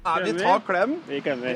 Er 0.00 0.22
vi 0.24 0.32
tar 0.32 0.60
klem? 0.64 0.94
Vi 1.08 1.20
klemmer. 1.20 1.48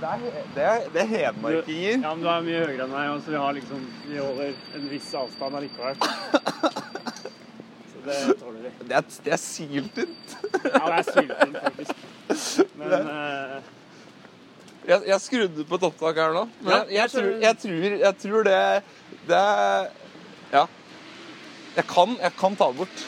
Det 0.00 0.08
er, 0.08 0.20
det 0.54 0.62
er, 0.64 0.84
det 0.94 1.00
er 1.02 1.08
hedmarkinger. 1.10 1.98
Ja, 2.00 2.14
men 2.14 2.22
du 2.24 2.28
er 2.32 2.44
mye 2.46 2.60
høyere 2.62 2.84
enn 2.86 2.92
meg, 2.94 3.10
så 3.20 3.32
vi 3.34 3.40
har 3.42 3.56
liksom 3.58 3.82
Vi 4.06 4.16
holder 4.16 4.54
en 4.78 4.86
viss 4.88 5.08
avstand 5.20 5.58
allikevel. 5.58 5.98
Så 7.92 8.00
det 8.06 8.16
tåler 8.40 8.62
vi. 8.62 8.70
Det 8.88 8.96
er, 8.96 9.10
det 9.26 9.34
er 9.36 9.42
syltynt. 9.42 10.36
Ja, 10.64 10.80
det 10.86 10.94
er 10.96 11.10
syltynt, 11.10 11.58
faktisk. 11.66 12.00
Men 12.80 12.94
eh, 12.96 13.58
Jeg, 14.88 15.02
jeg 15.06 15.20
skrudde 15.22 15.66
på 15.68 15.76
et 15.78 15.84
opptak 15.90 16.22
her 16.22 16.32
nå. 16.34 16.46
Men 16.62 16.72
jeg, 16.72 16.94
jeg, 16.96 17.10
tror, 17.12 17.28
jeg, 17.44 17.58
tror, 17.66 18.14
tror 18.22 18.48
det 18.48 18.62
Det 19.28 19.42
Ja. 20.54 20.64
Jeg 21.76 21.86
kan, 21.88 22.16
jeg 22.20 22.32
kan 22.40 22.56
ta 22.56 22.70
det 22.72 22.80
bort. 22.80 23.04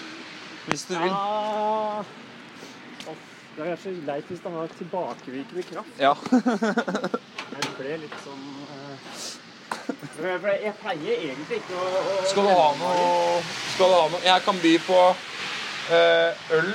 Hvis 0.68 0.84
du 0.88 0.94
vil. 0.96 1.08
Ja. 1.08 2.04
Det 3.54 3.62
er 3.62 3.68
kanskje 3.70 3.90
leit 4.06 4.24
hvis 4.28 4.40
det 4.42 4.50
har 4.50 4.70
tilbakevirkende 4.78 5.62
kraft. 5.62 5.98
Ja. 6.00 6.14
Jeg 7.54 7.74
ble 7.78 7.96
litt 8.02 8.16
sånn 8.24 8.46
uh, 8.66 9.34
jeg, 10.24 10.72
pleier 10.80 11.20
egentlig 11.20 11.60
ikke 11.60 11.76
å, 11.78 11.84
å 12.00 12.16
Skal 12.26 12.48
du 12.48 12.50
ha 12.50 12.66
noe 12.80 13.04
Skal 13.74 13.92
du 13.92 13.94
ha 13.94 14.04
noe 14.10 14.20
Jeg 14.24 14.44
kan 14.46 14.58
by 14.62 14.72
på 14.86 14.98
uh, 15.12 16.48
øl 16.58 16.72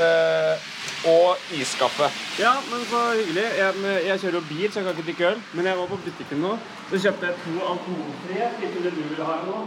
uh, 0.00 0.72
og 1.06 1.52
iskaffe. 1.54 2.08
Ja, 2.40 2.54
men 2.70 2.82
så 2.90 3.00
hyggelig. 3.14 3.44
Jeg, 3.58 3.92
jeg 4.06 4.20
kjører 4.22 4.38
jo 4.38 4.42
bil, 4.48 4.64
så 4.72 4.80
jeg 4.80 4.86
kan 4.86 4.96
ikke 4.96 5.06
drikke 5.06 5.28
øl. 5.28 5.44
Men 5.58 5.68
jeg 5.68 5.78
var 5.78 5.90
på 5.92 5.98
butikken 6.02 6.42
nå, 6.42 6.56
så 6.88 7.00
kjøpte 7.04 7.28
jeg 7.28 7.38
to 7.44 7.54
alkoholfrie. 7.68 8.48
Ikke 8.66 8.82
det 8.86 8.92
du 8.96 9.00
vil 9.04 9.22
ha 9.28 9.38
nå. 9.44 9.62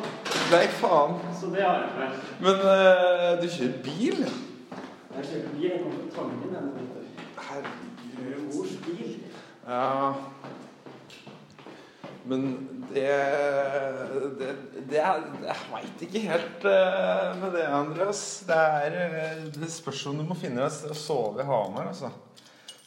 Nei, 0.52 0.66
faen. 0.81 1.17
Så 1.39 1.53
det 1.53 1.64
har 1.64 1.86
jeg. 2.02 2.22
Men 2.44 2.62
du 3.39 3.47
kjører 3.56 3.81
bil? 3.86 4.23
Jeg 5.20 5.28
kjører 5.28 5.53
bil. 5.53 5.64
Jeg 5.67 5.80
kommer 5.84 6.12
Tangen 6.16 6.44
denne 6.48 6.72
vinteren. 6.78 7.08
Herregud. 7.50 8.44
Mors 8.56 8.75
bil. 8.86 9.16
Ja 9.70 10.14
Men 12.30 12.45
det 12.94 13.06
Det, 14.40 14.50
det 14.90 15.00
er 15.00 15.20
Jeg 15.44 15.58
veit 15.73 16.03
ikke 16.06 16.23
helt 16.23 16.66
eh, 16.72 17.36
med 17.42 17.52
det, 17.58 17.66
Andreas. 17.67 18.23
Det 18.47 18.56
er 18.56 18.97
eh, 19.03 19.44
Det 19.56 19.72
spørs 19.72 20.06
om 20.08 20.17
du 20.17 20.25
må 20.30 20.38
finne 20.40 20.62
deg 20.62 20.70
et 20.70 20.78
sted 20.78 20.95
å 20.95 20.97
sove 20.97 21.44
i 21.44 21.47
Hamar, 21.47 21.92
altså. 21.92 22.12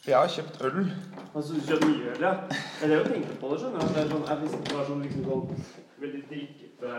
For 0.03 0.11
jeg 0.11 0.19
har 0.19 0.33
kjøpt 0.35 0.61
øl. 0.67 0.79
Altså, 1.35 1.53
du 1.53 1.61
kjøper 1.67 1.87
mye 1.91 2.09
øl, 2.15 2.25
ja. 2.25 2.33
Er 2.83 2.91
det 2.91 2.99
å 2.99 3.05
tenkte 3.07 3.37
på 3.39 3.53
det, 3.53 3.61
skjønner 3.61 3.85
du. 3.85 3.93
Det 3.93 4.01
er 4.03 4.11
sånn, 4.11 4.25
jeg 4.31 4.41
visste 4.41 4.63
det 4.67 4.75
var 4.79 4.89
sånn 4.89 5.05
liksom 5.05 5.29
sånn 5.29 5.45
veldig 6.03 6.23
drikkete 6.33 6.97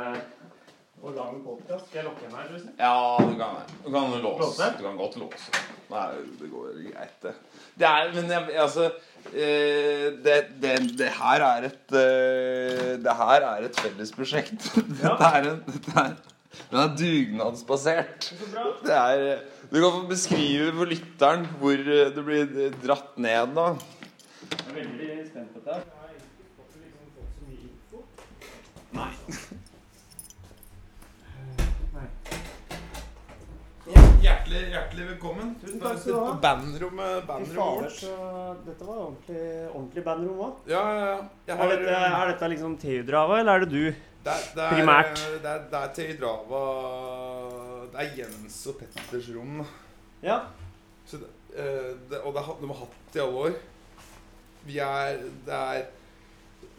og 1.05 1.13
lang 1.17 1.41
podkast. 1.45 1.89
Skal 1.89 1.99
jeg 2.01 2.07
lokke 2.09 2.25
henne 2.25 2.37
her, 2.39 2.47
tror 2.49 2.59
du? 2.59 2.69
Ja, 2.81 2.95
du 3.21 3.35
kan, 3.41 3.51
du 3.85 3.89
kan 3.93 4.15
låse. 4.25 4.41
Låse? 4.43 4.69
Du 4.79 4.83
kan 4.87 4.97
godt 5.01 5.17
låse. 5.21 5.63
Nei, 5.91 6.05
det 6.41 6.49
går 6.53 6.69
greit, 6.91 7.17
det. 7.23 7.35
Det 7.79 7.87
er 7.89 8.13
Men 8.15 8.31
jeg, 8.33 8.43
altså 8.65 8.85
eh, 8.87 10.07
det, 10.25 10.37
det, 10.63 10.75
det 10.99 11.11
her 11.19 11.45
er 11.45 11.67
et 11.69 11.93
eh, 12.01 12.93
Det 13.05 13.15
her 13.21 13.41
er 13.51 13.67
et 13.69 13.81
fellesprosjekt. 13.85 14.61
Ja. 15.05 15.11
Dette 15.11 15.25
er 15.29 15.51
en 15.51 15.61
dette 15.69 15.93
er, 16.05 16.15
Den 16.71 16.79
er 16.81 16.91
dugnadsbasert. 16.99 18.31
Det 18.87 18.95
er 18.97 19.19
eh, 19.33 19.39
Du 19.71 19.77
kan 19.83 19.91
få 19.99 20.03
beskrive 20.09 20.73
for 20.79 20.85
lytteren 20.95 21.45
hvor 21.61 21.77
du 22.17 22.21
blir 22.25 22.45
dratt 22.85 23.13
ned 23.19 23.53
nå. 23.57 23.67
Jeg 24.45 24.59
er 24.71 24.75
veldig 24.81 25.11
spent 25.29 25.53
på 25.53 25.59
dette. 25.65 25.75
Jeg 25.75 25.83
har 26.01 26.09
egentlig 26.15 26.47
fått, 26.57 26.73
liksom, 26.81 27.07
fått 27.17 27.33
så 27.37 27.43
mye 27.49 27.65
info. 27.69 27.99
Nei. 28.95 29.13
Nei. 31.95 32.09
Hjertelig, 33.85 34.61
hjertelig 34.73 35.05
velkommen. 35.11 35.51
Tusen 35.61 35.81
takk 35.83 35.99
skal 36.01 36.15
du 36.15 36.21
ha. 36.25 36.33
Bandrommet, 36.41 37.27
fader, 37.29 37.51
vårt. 37.59 37.99
dette 38.65 38.87
var 38.89 39.01
ordentlig, 39.03 39.43
ordentlig 39.75 40.05
bandrom 40.07 40.39
òg. 40.47 40.55
Ja, 40.71 40.85
ja, 40.97 41.09
ja. 41.51 41.57
Er, 41.59 41.73
dette- 41.75 41.99
er 41.99 42.31
dette 42.33 42.49
liksom 42.55 42.79
Theodrava, 42.81 43.41
eller 43.43 43.53
er 43.61 43.65
det 43.67 43.71
du? 43.75 43.85
Det 44.25 44.33
er, 44.33 44.47
det 44.57 44.63
er, 44.65 44.71
Primært. 44.79 45.21
Det 45.43 45.51
er, 45.51 45.67
det 45.69 45.81
er 45.83 45.91
Teidrava 45.99 46.63
Det 47.93 48.01
er 48.01 48.15
Jens 48.23 48.57
og 48.73 48.79
Petters 48.81 49.29
rom. 49.37 49.61
Ja. 50.25 50.39
Så 51.05 51.21
det, 51.21 51.29
eh, 51.53 51.93
det, 52.09 52.23
og 52.25 52.33
det 52.33 52.47
har 52.47 52.57
de 52.63 52.71
har 52.73 52.81
hatt 52.87 53.19
i 53.19 53.21
alle 53.21 53.45
år. 53.51 53.59
Vi 54.65 54.79
er 54.81 55.19
Det 55.45 55.53
er, 55.61 55.85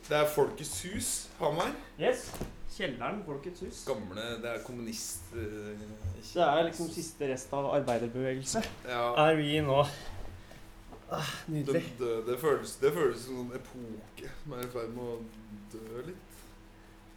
det 0.10 0.18
er 0.24 0.26
Folkets 0.26 0.74
hus, 0.90 1.12
Hamar. 1.40 1.70
Yes. 2.02 2.32
Kjelleren, 2.76 3.22
Folkets 3.24 3.62
hus. 3.64 3.84
Gamle 3.88 4.24
Det 4.44 4.50
er 4.52 4.64
kommunist... 4.66 5.30
eh, 5.38 5.86
Det 6.20 6.44
er 6.44 6.64
liksom 6.68 6.90
siste 6.92 7.30
rest 7.32 7.54
av 7.56 7.70
arbeiderbevegelse. 7.78 8.64
ja, 8.90 9.06
Er 9.26 9.36
vi 9.40 9.62
nå 9.64 9.78
ah, 11.10 11.30
Nydelig. 11.48 11.84
det, 12.00 12.14
det, 12.28 12.38
føles, 12.42 12.76
det 12.82 12.92
føles 12.96 13.26
som 13.28 13.44
en 13.46 13.56
epoke 13.56 14.32
som 14.44 14.58
er 14.58 14.66
i 14.66 14.72
ferd 14.74 14.96
med 14.98 15.06
å 15.06 15.20
dø 15.76 16.06
litt. 16.10 16.32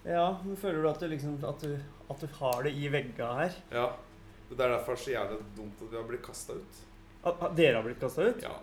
Ja, 0.06 0.28
men 0.44 0.56
føler 0.56 0.84
du 0.84 0.88
at 0.92 1.00
du 1.02 1.08
liksom 1.10 1.38
at 1.44 1.64
du, 1.64 1.72
at 2.08 2.20
du 2.22 2.28
har 2.38 2.62
det 2.64 2.72
i 2.78 2.88
vegga 2.92 3.32
her? 3.42 3.56
Ja. 3.74 3.88
Det 4.48 4.62
er 4.64 4.76
derfor 4.78 4.96
så 4.96 5.10
jævlig 5.12 5.42
dumt 5.58 5.82
at 5.84 5.90
vi 5.90 5.98
har 5.98 6.06
blitt 6.08 6.22
kasta 6.24 6.54
ut. 6.56 6.78
At, 7.26 7.34
at 7.42 7.56
dere 7.58 7.80
har 7.80 7.84
blitt 7.84 7.98
kasta 8.00 8.30
ut? 8.30 8.44
Ja. 8.46 8.54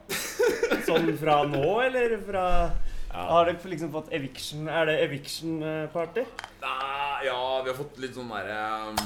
Sånn 0.88 1.12
fra 1.20 1.42
nå, 1.50 1.66
eller 1.84 2.16
fra. 2.26 2.46
Har 3.16 3.48
dere 3.48 3.72
liksom 3.72 3.92
fått 3.94 4.12
eviction? 4.14 4.68
Er 4.68 4.90
det 4.90 4.96
eviction-party? 5.06 6.26
Nei, 6.62 7.26
ja, 7.30 7.40
vi 7.64 7.72
har 7.72 7.78
fått 7.78 8.00
litt 8.04 8.18
sånn 8.18 8.32
derre 8.34 8.58
um, 8.92 9.00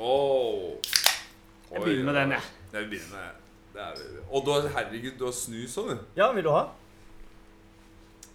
oh. 0.00 0.78
Jeg 1.68 1.82
begynner 1.84 2.08
med 2.08 2.16
den, 2.16 2.34
jeg. 2.38 2.46
Ja, 2.72 2.80
vi 2.80 2.86
begynner 2.94 3.16
med 3.18 3.26
det. 3.28 3.34
Er, 3.78 4.22
og 4.32 4.46
du 4.46 4.52
har, 4.54 4.68
herregud, 4.78 5.18
du 5.20 5.26
har 5.28 5.34
snus 5.36 5.76
òg, 5.78 5.90
du. 5.92 6.06
Ja, 6.16 6.30
vil 6.34 6.46
du 6.46 6.50
ha? 6.54 6.64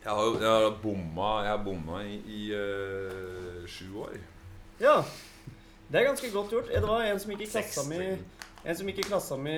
Jeg 0.03 0.11
har 0.11 0.27
jo 0.27 0.35
jeg 0.37 0.51
har 0.51 0.75
bomma, 0.83 1.31
jeg 1.45 1.51
har 1.51 1.63
bomma 1.63 2.01
i, 2.03 2.19
i 2.27 2.41
uh, 2.53 3.63
sju 3.67 3.87
år. 4.03 4.19
Ja. 4.83 4.99
Det 5.89 6.01
er 6.01 6.07
ganske 6.09 6.29
godt 6.33 6.53
gjort. 6.53 6.69
Det 6.69 6.83
var 6.85 7.07
en 7.07 7.19
som 7.23 7.33
gikk 7.33 7.47
i 7.47 7.49
klassa 7.49 7.87
mi. 7.89 8.11
En 8.63 8.77
som 8.77 8.87
gikk 8.89 9.01
i 9.03 9.07
klassa 9.07 9.39
mi 9.39 9.57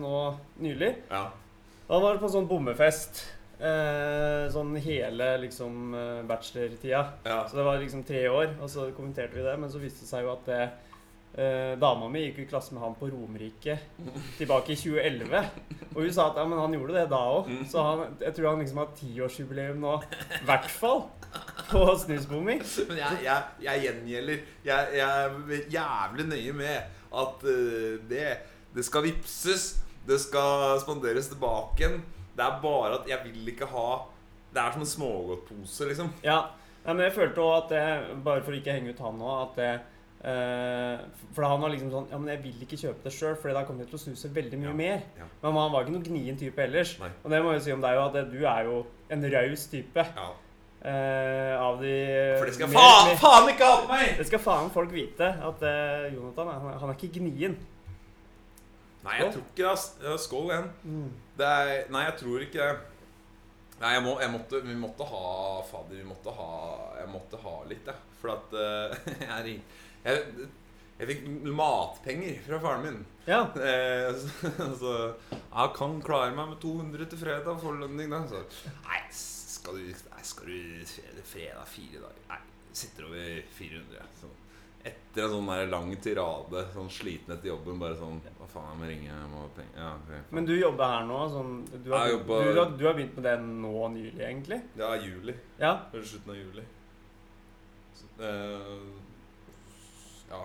nå 0.00 0.16
nylig. 0.64 0.90
Ja. 1.10 1.28
Han 1.88 2.04
var 2.04 2.20
på 2.22 2.30
sånn 2.32 2.48
bommefest. 2.50 3.24
Eh, 3.62 4.48
sånn 4.50 4.72
hele 4.82 5.26
liksom 5.44 5.92
eh, 5.94 6.22
bachelortida. 6.26 7.02
ja. 7.22 7.42
Så 7.46 7.60
det 7.60 7.66
var 7.66 7.78
liksom 7.78 8.02
tre 8.02 8.24
år, 8.26 8.56
og 8.58 8.70
så 8.70 8.88
kommenterte 8.96 9.38
vi 9.38 9.44
det. 9.46 9.54
Men 9.60 9.70
så 9.70 9.78
viste 9.82 10.02
det 10.02 10.10
seg 10.10 10.24
jo 10.26 10.32
at 10.32 10.48
det, 10.48 10.62
eh, 11.38 11.74
dama 11.78 12.08
mi 12.10 12.24
gikk 12.24 12.40
i 12.42 12.46
klasse 12.50 12.74
med 12.74 12.82
han 12.82 12.96
på 12.98 13.12
Romerike 13.12 13.76
tilbake 14.40 14.74
i 14.74 14.78
2011. 14.80 15.44
Og 15.92 16.00
hun 16.02 16.14
sa 16.14 16.30
at 16.32 16.40
ja, 16.40 16.46
men 16.48 16.58
han 16.58 16.74
gjorde 16.74 16.96
det 16.96 17.04
da 17.12 17.20
òg. 17.36 17.52
Mm. 17.52 17.60
Så 17.70 17.84
han, 17.86 18.16
jeg 18.24 18.34
tror 18.34 18.48
han 18.50 18.64
liksom 18.64 18.80
har 18.82 18.96
tiårsjubileum 18.98 19.78
nå. 19.84 19.94
I 20.40 20.46
hvert 20.48 20.72
fall. 20.72 21.04
På 21.70 21.84
snusbomming. 21.96 22.58
Men 22.90 22.98
jeg, 22.98 23.20
jeg, 23.24 23.44
jeg 23.64 23.80
gjengjelder 23.86 24.40
jeg, 24.66 24.88
jeg 24.98 25.20
er 25.22 25.62
jævlig 25.72 26.26
nøye 26.28 26.56
med 26.58 26.98
at 27.22 27.46
uh, 27.46 27.94
det, 28.10 28.26
det 28.74 28.84
skal 28.84 29.06
vipses, 29.06 29.64
det 30.04 30.18
skal 30.20 30.76
spanderes 30.82 31.30
tilbake 31.32 31.80
igjen. 31.80 32.02
Det 32.36 32.44
er 32.46 32.58
bare 32.62 32.94
at 33.00 33.08
jeg 33.08 33.18
vil 33.26 33.48
ikke 33.52 33.66
ha 33.68 33.86
Det 34.54 34.60
er 34.62 34.72
som 34.72 34.82
en 34.84 34.86
smågodtpose, 34.88 35.88
liksom. 35.90 36.12
Ja, 36.24 36.40
Nei, 36.84 36.94
men 36.96 37.04
jeg 37.06 37.12
følte 37.14 37.40
òg 37.44 37.56
at 37.62 37.68
det, 37.70 37.82
bare 38.24 38.42
for 38.42 38.52
å 38.52 38.58
ikke 38.58 38.72
henge 38.74 38.90
ut 38.90 38.98
han 39.04 39.18
nå, 39.20 39.32
at 39.44 39.52
det 39.60 39.68
eh, 40.26 41.04
For 41.34 41.44
han 41.46 41.60
var 41.62 41.70
liksom 41.70 41.90
sånn 41.92 42.08
Ja, 42.10 42.18
men 42.18 42.32
jeg 42.34 42.40
vil 42.42 42.64
ikke 42.66 42.78
kjøpe 42.80 43.04
det 43.06 43.12
sjøl, 43.14 43.36
for 43.38 43.52
da 43.54 43.62
kommer 43.68 43.84
jeg 43.84 43.92
til 43.92 44.00
å 44.00 44.02
snuse 44.02 44.30
veldig 44.34 44.58
mye 44.58 44.70
Ja, 44.72 44.76
mer. 44.80 45.02
ja. 45.20 45.28
Men 45.44 45.58
han 45.60 45.72
var 45.76 45.84
ikke 45.84 45.94
noen 45.94 46.06
gnien 46.08 46.36
type 46.40 46.58
ellers. 46.64 46.96
Nei. 47.00 47.10
Og 47.22 47.30
det 47.30 47.42
må 47.44 47.52
jeg 47.54 47.62
si 47.68 47.72
om 47.76 47.84
deg 47.84 48.00
òg, 48.00 48.16
at 48.18 48.32
du 48.32 48.40
er 48.42 48.64
jo 48.70 48.80
en 49.14 49.28
raus 49.36 49.66
type. 49.70 50.06
Ja. 50.16 50.30
eh, 50.82 51.54
av 51.62 51.78
de 51.78 51.94
For 52.40 52.46
det 52.50 52.54
skal 52.58 52.68
mer- 52.72 52.80
faen, 52.82 53.06
mer- 53.12 53.20
faen 53.22 53.48
ikke 53.54 53.68
ha 53.70 53.76
på 53.84 53.88
meg! 53.92 54.16
Det 54.18 54.26
skal 54.26 54.42
faen 54.42 54.70
folk 54.74 54.90
vite, 54.90 55.28
at 55.38 55.62
eh, 55.62 56.08
Jonathan 56.16 56.50
han 56.56 56.66
er, 56.72 56.78
han 56.82 56.90
er 56.90 56.98
ikke 56.98 57.20
gnien. 57.20 57.54
Nei, 59.02 59.16
jeg 59.18 59.32
tror 59.34 59.42
ikke 59.50 59.70
det. 60.02 60.18
Skål 60.22 60.50
igjen. 60.50 60.66
Det 61.31 61.31
er, 61.46 61.90
nei, 61.92 62.06
jeg 62.08 62.18
tror 62.22 62.46
ikke. 62.46 62.70
Nei, 63.82 63.92
jeg, 63.96 64.02
må, 64.04 64.16
jeg 64.22 64.30
måtte, 64.30 64.60
vi 64.62 64.74
måtte 64.78 65.06
ha 65.10 65.22
Fader, 65.66 65.96
vi 65.98 66.04
måtte 66.06 66.30
ha 66.36 66.50
Jeg 67.00 67.08
måtte 67.10 67.40
ha 67.42 67.54
litt, 67.70 67.88
jeg. 67.88 68.18
For 68.20 68.34
at 68.36 68.52
uh, 68.54 69.08
jeg, 69.46 69.56
jeg, 70.04 70.50
jeg 71.00 71.08
fikk 71.10 71.24
matpenger 71.50 72.38
fra 72.46 72.60
faren 72.62 72.86
min. 72.86 73.00
Ja. 73.26 73.40
Eh, 73.58 74.12
så, 74.22 74.68
så 74.78 74.92
Jeg 75.32 75.74
kan 75.78 75.98
klare 76.04 76.34
meg 76.36 76.52
med 76.52 76.60
200 76.62 77.10
til 77.10 77.22
fredag 77.24 77.58
forlønning, 77.62 78.12
da. 78.12 78.22
Så 78.30 78.44
Nei, 78.86 79.02
skal 79.10 79.80
du, 79.80 79.90
nei, 79.90 80.22
skal 80.26 80.52
du 80.52 80.86
fredag, 80.92 81.26
fredag 81.32 81.66
fire 81.70 82.04
dager 82.04 82.22
Nei, 82.30 82.40
sitter 82.84 83.10
over 83.10 83.42
400. 83.58 84.06
Så 84.20 84.30
etter 84.84 85.22
en 85.24 85.30
sånn 85.30 85.70
lang 85.70 85.90
tirade, 86.02 86.64
sånn 86.74 86.88
sliten 86.90 87.34
etter 87.36 87.52
jobben, 87.52 87.78
bare 87.78 87.94
sånn 87.98 88.16
Hva 88.38 88.48
faen, 88.50 88.70
jeg 88.72 88.78
må 88.80 88.88
ringe, 88.90 89.10
jeg 89.12 89.30
må 89.30 89.42
Ja. 89.76 89.90
Men 90.30 90.46
du 90.48 90.54
jobber 90.58 90.84
her 90.96 91.04
nå? 91.06 91.18
Sånn, 91.30 91.52
du, 91.84 91.90
har, 91.92 92.08
jobber- 92.10 92.48
du, 92.52 92.58
har, 92.60 92.70
du 92.80 92.86
har 92.86 92.94
begynt 92.98 93.14
med 93.16 93.24
det 93.28 93.34
nå 93.42 93.88
nylig, 93.94 94.20
egentlig? 94.20 94.58
Det 94.74 94.84
er 94.88 95.06
juli. 95.06 95.34
Ja. 95.60 95.72
Eller 95.92 96.04
slutten 96.04 96.30
av 96.34 96.36
juli. 96.40 96.64
Så, 97.94 98.10
eh, 98.18 98.82
ja. 100.30 100.42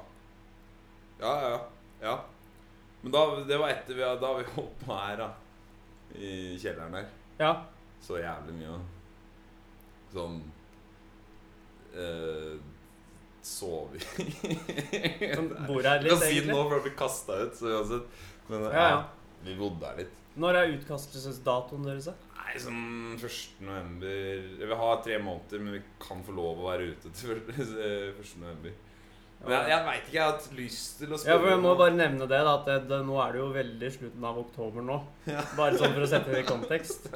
Ja, 1.20 1.34
ja, 1.50 1.58
ja. 2.02 2.16
Men 3.02 3.12
da, 3.12 3.24
det 3.48 3.58
var 3.58 3.70
etter 3.74 3.96
vi 3.98 4.04
har, 4.04 4.20
da 4.22 4.28
har 4.34 4.44
vi 4.44 4.50
holdt 4.56 4.86
på 4.86 4.94
her, 5.02 5.18
da. 5.18 5.32
i 6.16 6.58
kjelleren 6.62 6.94
her. 7.02 7.10
Ja. 7.40 7.52
Så 8.02 8.20
jævlig 8.22 8.54
mye. 8.62 8.78
Sånn 10.14 10.38
eh, 11.98 12.54
Sove 13.48 13.98
i 13.98 15.32
Som 15.34 15.48
bor 15.70 15.86
her 15.88 16.02
litt 16.04 16.12
Vi 16.12 16.14
kan 16.14 16.24
si 16.26 16.40
det 16.44 16.52
nå 16.52 16.62
for 16.68 16.78
å 16.80 16.84
bli 16.86 16.94
kasta 17.00 17.38
ut, 17.46 17.54
så 17.58 17.72
uansett. 17.78 18.24
Men 18.52 18.66
Ja, 18.70 18.88
ja. 18.92 19.04
vi 19.46 19.56
bodde 19.60 19.90
her 19.92 20.02
litt. 20.04 20.16
Når 20.38 20.60
er 20.60 20.74
utkastelsesdatoen 20.76 21.86
deres? 21.88 22.10
da? 22.12 22.16
Nei, 22.38 22.58
sånn 22.62 23.16
1. 23.18 23.38
november 23.68 24.44
Vi 24.60 24.76
har 24.82 25.00
tre 25.04 25.18
måneder, 25.24 25.64
men 25.64 25.80
vi 25.80 25.82
kan 26.04 26.22
få 26.28 26.36
lov 26.38 26.62
å 26.62 26.68
være 26.70 26.92
ute 26.94 27.12
til 27.18 27.40
1. 27.40 28.36
november. 28.44 28.76
Men 29.38 29.54
jeg, 29.54 29.70
jeg 29.70 29.82
veit 29.86 30.00
ikke, 30.02 30.14
jeg 30.16 30.24
har 30.24 30.32
hatt 30.34 30.46
lyst 30.58 30.96
til 31.02 31.12
å 31.14 31.18
Ja, 31.22 31.36
for 31.38 31.52
Jeg 31.52 31.62
må 31.62 31.74
bare 31.78 31.94
nevne 31.94 32.26
det, 32.30 32.40
da, 32.48 32.54
at 32.58 32.66
det, 32.70 32.78
det, 32.90 33.02
nå 33.06 33.20
er 33.22 33.36
det 33.36 33.42
jo 33.44 33.50
veldig 33.54 33.92
slutten 33.98 34.24
av 34.32 34.40
oktober 34.42 34.86
nå. 34.88 34.96
Bare 35.60 35.78
sånn 35.78 35.94
for 35.94 36.06
å 36.06 36.10
sette 36.10 36.34
det 36.34 36.42
i 36.46 36.48
kontekst. 36.48 37.10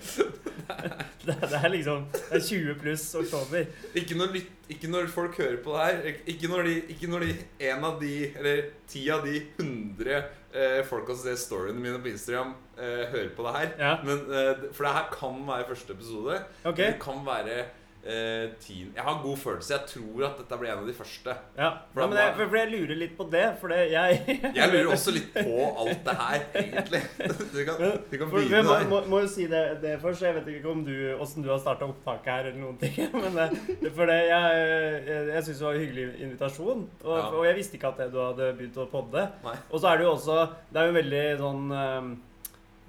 Det, 0.00 0.24
det 0.24 0.39
er 1.60 1.68
liksom 1.72 2.06
Det 2.12 2.38
er 2.38 2.44
20 2.46 2.76
pluss 2.80 3.06
oktober. 3.18 3.66
Ikke 3.98 4.18
når, 4.18 4.36
ikke 4.72 4.90
når 4.90 5.10
folk 5.12 5.38
hører 5.40 5.58
på 5.64 5.76
det 5.76 5.86
her. 5.86 6.20
Ikke 6.32 6.50
når 6.50 6.68
de, 6.68 6.76
ikke 6.94 7.10
når 7.10 7.26
de 7.26 7.34
en 7.70 7.84
av 7.90 7.98
de, 8.02 8.14
eller 8.38 8.62
ti 8.90 9.04
av 9.12 9.24
de 9.26 9.42
hundre 9.58 10.22
eh, 10.54 10.80
folka 10.88 11.14
som 11.16 11.26
ser 11.28 11.40
storyene 11.40 11.82
mine 11.82 12.00
på 12.02 12.12
Instagram, 12.12 12.54
eh, 12.78 13.04
hører 13.12 13.34
på 13.36 13.46
det 13.46 13.56
her. 13.58 13.68
Ja, 13.78 13.92
Men, 14.06 14.24
eh, 14.30 14.64
for 14.72 14.86
det 14.86 14.94
her 14.96 15.10
kan 15.14 15.42
være 15.48 15.68
første 15.72 15.92
episode. 15.96 16.40
ok. 16.64 16.76
Det 16.76 16.94
kan 17.02 17.22
være 17.26 17.64
eh, 18.04 18.50
teen. 18.62 18.92
Jeg 18.96 19.04
har 19.04 19.18
god 19.22 19.36
følelse. 19.38 19.72
Jeg 19.74 19.86
tror 19.90 20.24
at 20.30 20.38
dette 20.40 20.58
blir 20.60 20.70
en 20.72 20.82
av 20.82 20.86
de 20.88 20.94
første. 20.96 21.34
Ja, 21.58 21.70
ja 21.96 22.06
men 22.06 22.16
jeg, 22.18 22.34
for, 22.38 22.56
jeg 22.56 22.70
lurer 22.72 23.00
litt 23.02 23.16
på 23.18 23.26
det, 23.32 23.44
for 23.60 23.72
det 23.74 23.80
jeg 23.92 24.38
Jeg 24.56 24.70
lurer 24.72 24.90
også 24.94 25.14
litt 25.16 25.32
på 25.34 25.66
alt 25.84 26.04
det 26.06 26.14
her, 26.20 26.46
egentlig. 26.62 27.02
Du 27.50 27.60
kan, 27.68 27.82
du 28.10 28.16
kan 28.22 28.32
begynne 28.32 28.62
der. 28.70 28.86
må, 28.90 29.02
må 29.10 29.20
jo 29.24 29.30
si 29.32 29.46
det, 29.50 29.64
det 29.82 29.96
først. 30.02 30.22
Jeg 30.26 30.38
vet 30.38 30.48
ikke 30.54 30.72
om 30.72 30.84
du, 30.86 30.94
hvordan 31.18 31.46
du 31.46 31.50
har 31.52 31.60
starta 31.62 31.88
opptaket 31.90 32.32
her, 32.32 32.50
eller 32.50 32.60
noen 32.62 32.80
ting. 32.80 32.96
Men 33.24 33.38
det, 33.82 33.92
for 33.96 34.08
det, 34.10 34.18
jeg, 34.30 34.64
jeg, 35.10 35.28
jeg 35.34 35.44
syns 35.48 35.60
det 35.60 35.66
var 35.68 35.78
en 35.78 35.84
hyggelig 35.86 36.08
invitasjon. 36.28 36.86
Og, 37.04 37.14
Ja. 37.20 37.26
og 37.36 37.44
jeg 37.46 37.56
visste 37.60 37.76
ikke 37.78 37.92
at 37.92 38.00
det, 38.04 38.10
du 38.14 38.18
hadde 38.22 38.50
begynt 38.58 38.76
å 38.80 38.88
podde. 38.90 39.26
Nei. 39.44 39.56
Og 39.70 39.80
så 39.82 39.90
er 39.92 40.00
det 40.00 40.04
jo 40.06 40.12
også 40.16 40.36
Det 40.72 40.80
er 40.80 40.88
jo 40.90 40.94
veldig 40.96 41.22
sånn 41.40 41.70
eh, 41.76 42.10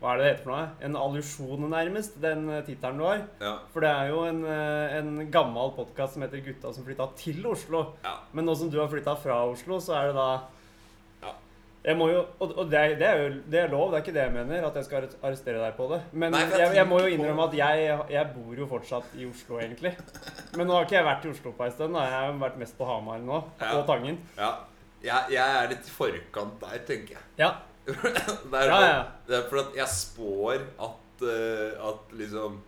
Hva 0.02 0.16
er 0.16 0.18
det 0.18 0.24
det 0.26 0.30
heter 0.32 0.46
for 0.48 0.52
noe? 0.56 0.70
En 0.82 0.96
allusjon, 0.98 1.66
nærmest, 1.70 2.16
den 2.24 2.48
eh, 2.50 2.64
tittelen 2.66 2.98
du 2.98 3.04
har. 3.06 3.20
Ja, 3.40 3.52
For 3.74 3.84
det 3.86 3.90
er 3.92 4.08
jo 4.10 4.24
en, 4.26 4.40
eh, 4.50 4.96
en 4.98 5.12
gammel 5.32 5.76
podkast 5.78 6.16
som 6.16 6.24
heter 6.26 6.42
'Gutta 6.42 6.72
som 6.74 6.84
flytta 6.88 7.06
til 7.20 7.44
Oslo'. 7.46 7.84
ja. 8.04 8.16
Men 8.34 8.46
nå 8.50 8.56
som 8.58 8.72
du 8.72 8.80
har 8.80 8.88
flytta 8.90 9.14
fra 9.22 9.44
Oslo, 9.46 9.78
så 9.80 9.94
er 10.00 10.08
det 10.08 10.16
da 10.16 10.40
Ja. 11.22 11.32
Jeg 11.86 11.98
må 11.98 12.10
jo, 12.10 12.26
Og, 12.40 12.58
og 12.58 12.70
det, 12.72 12.80
er, 12.80 12.96
det 12.98 13.08
er 13.08 13.18
jo 13.22 13.42
det 13.52 13.60
er 13.62 13.68
lov, 13.70 13.92
det 13.92 14.00
er 14.00 14.04
ikke 14.04 14.14
det 14.18 14.24
jeg 14.24 14.34
mener, 14.34 14.66
at 14.68 14.76
jeg 14.76 14.86
skal 14.86 15.10
arrestere 15.24 15.62
deg 15.66 15.74
på 15.78 15.88
det. 15.94 16.02
Men 16.14 16.32
Nei, 16.32 16.42
jeg 16.50 16.76
jeg, 16.76 16.88
må 16.88 17.00
jo 17.00 17.06
innrømme 17.06 17.44
at 17.44 17.54
jeg, 17.58 18.00
jeg 18.10 18.28
bor 18.36 18.56
jo 18.58 18.66
fortsatt 18.66 19.06
i 19.18 19.26
Oslo, 19.30 19.60
egentlig. 19.60 19.96
Men 20.58 20.66
nå 20.68 20.74
har 20.74 20.86
ikke 20.86 20.98
jeg 20.98 21.06
vært 21.06 21.26
i 21.26 21.30
Oslo 21.30 21.52
på 21.52 21.64
en 21.66 21.72
stund. 21.72 21.96
Jeg 21.96 22.12
har 22.12 22.34
vært 22.34 22.58
mest 22.58 22.78
på 22.78 22.86
Hamar 22.86 23.20
nå, 23.20 23.44
og 23.62 23.86
Tangen. 23.88 24.18
ja. 24.38 24.52
Jeg, 25.04 25.18
jeg 25.32 25.64
er 25.64 25.70
litt 25.70 25.88
i 25.88 25.90
forkant 25.90 26.60
der, 26.62 26.78
tenker 26.86 27.16
jeg. 27.18 27.24
Ja, 27.38 27.56
Det 27.86 28.60
er, 28.60 28.68
ja, 28.70 28.80
ja. 28.86 29.02
det 29.28 29.36
er 29.40 29.48
for 29.50 29.64
at 29.64 29.76
jeg 29.76 29.90
spår 29.90 30.60
at, 30.86 31.24
uh, 31.26 31.90
at 31.90 32.14
liksom 32.20 32.60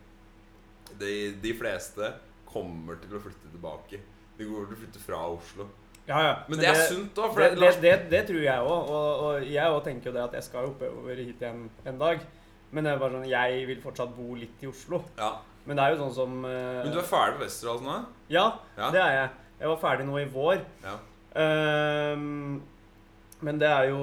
de, 0.99 1.13
de 1.43 1.53
fleste 1.57 2.09
kommer 2.49 2.97
til 3.01 3.13
å 3.17 3.21
flytte 3.21 3.51
tilbake. 3.53 3.99
De 4.37 4.45
kommer 4.47 4.69
til 4.69 4.77
å 4.77 4.81
flytte 4.83 5.01
fra 5.01 5.21
Oslo. 5.29 5.67
ja, 6.07 6.19
ja. 6.25 6.33
Men, 6.49 6.59
det 6.59 6.67
er 6.71 6.81
sunt 6.89 7.13
da. 7.17 7.29
Det, 7.37 7.51
det, 7.53 7.59
det, 7.61 7.73
det, 7.85 7.93
det 8.11 8.23
tror 8.29 8.41
jeg 8.43 8.65
òg. 8.65 8.89
Og, 8.97 9.23
og 9.27 9.47
jeg 9.47 9.77
òg 9.77 9.81
tenker 9.85 10.09
jo 10.09 10.15
det 10.17 10.23
at 10.25 10.37
jeg 10.39 10.47
skal 10.49 10.69
oppover 10.73 11.21
hit 11.21 11.41
igjen 11.41 11.63
en 11.89 12.01
dag. 12.01 12.25
Men 12.73 12.85
det 12.87 12.91
er 12.95 13.01
bare 13.01 13.13
sånn, 13.19 13.29
jeg 13.29 13.65
vil 13.69 13.81
fortsatt 13.85 14.13
bo 14.17 14.33
litt 14.37 14.61
i 14.65 14.69
Oslo. 14.73 15.03
ja. 15.21 15.33
Men 15.63 15.77
det 15.79 15.83
er 15.85 15.93
jo 15.93 15.99
sånn 16.01 16.09
som 16.11 16.31
uh, 16.43 16.81
Men 16.83 16.89
du 16.91 16.97
er 16.99 17.05
ferdig 17.07 17.37
på 17.37 17.45
Westerdals 17.45 17.83
nå? 17.85 17.93
Ja, 18.33 18.41
Ja. 18.75 18.89
det 18.91 18.99
er 18.99 19.13
jeg. 19.15 19.29
Jeg 19.61 19.69
var 19.71 19.77
ferdig 19.79 20.07
nå 20.09 20.17
i 20.19 20.25
vår. 20.33 20.57
Ja. 20.83 20.95
Ehm, 21.39 22.57
men 23.43 23.59
det 23.59 23.67
er 23.69 23.89
jo 23.89 23.99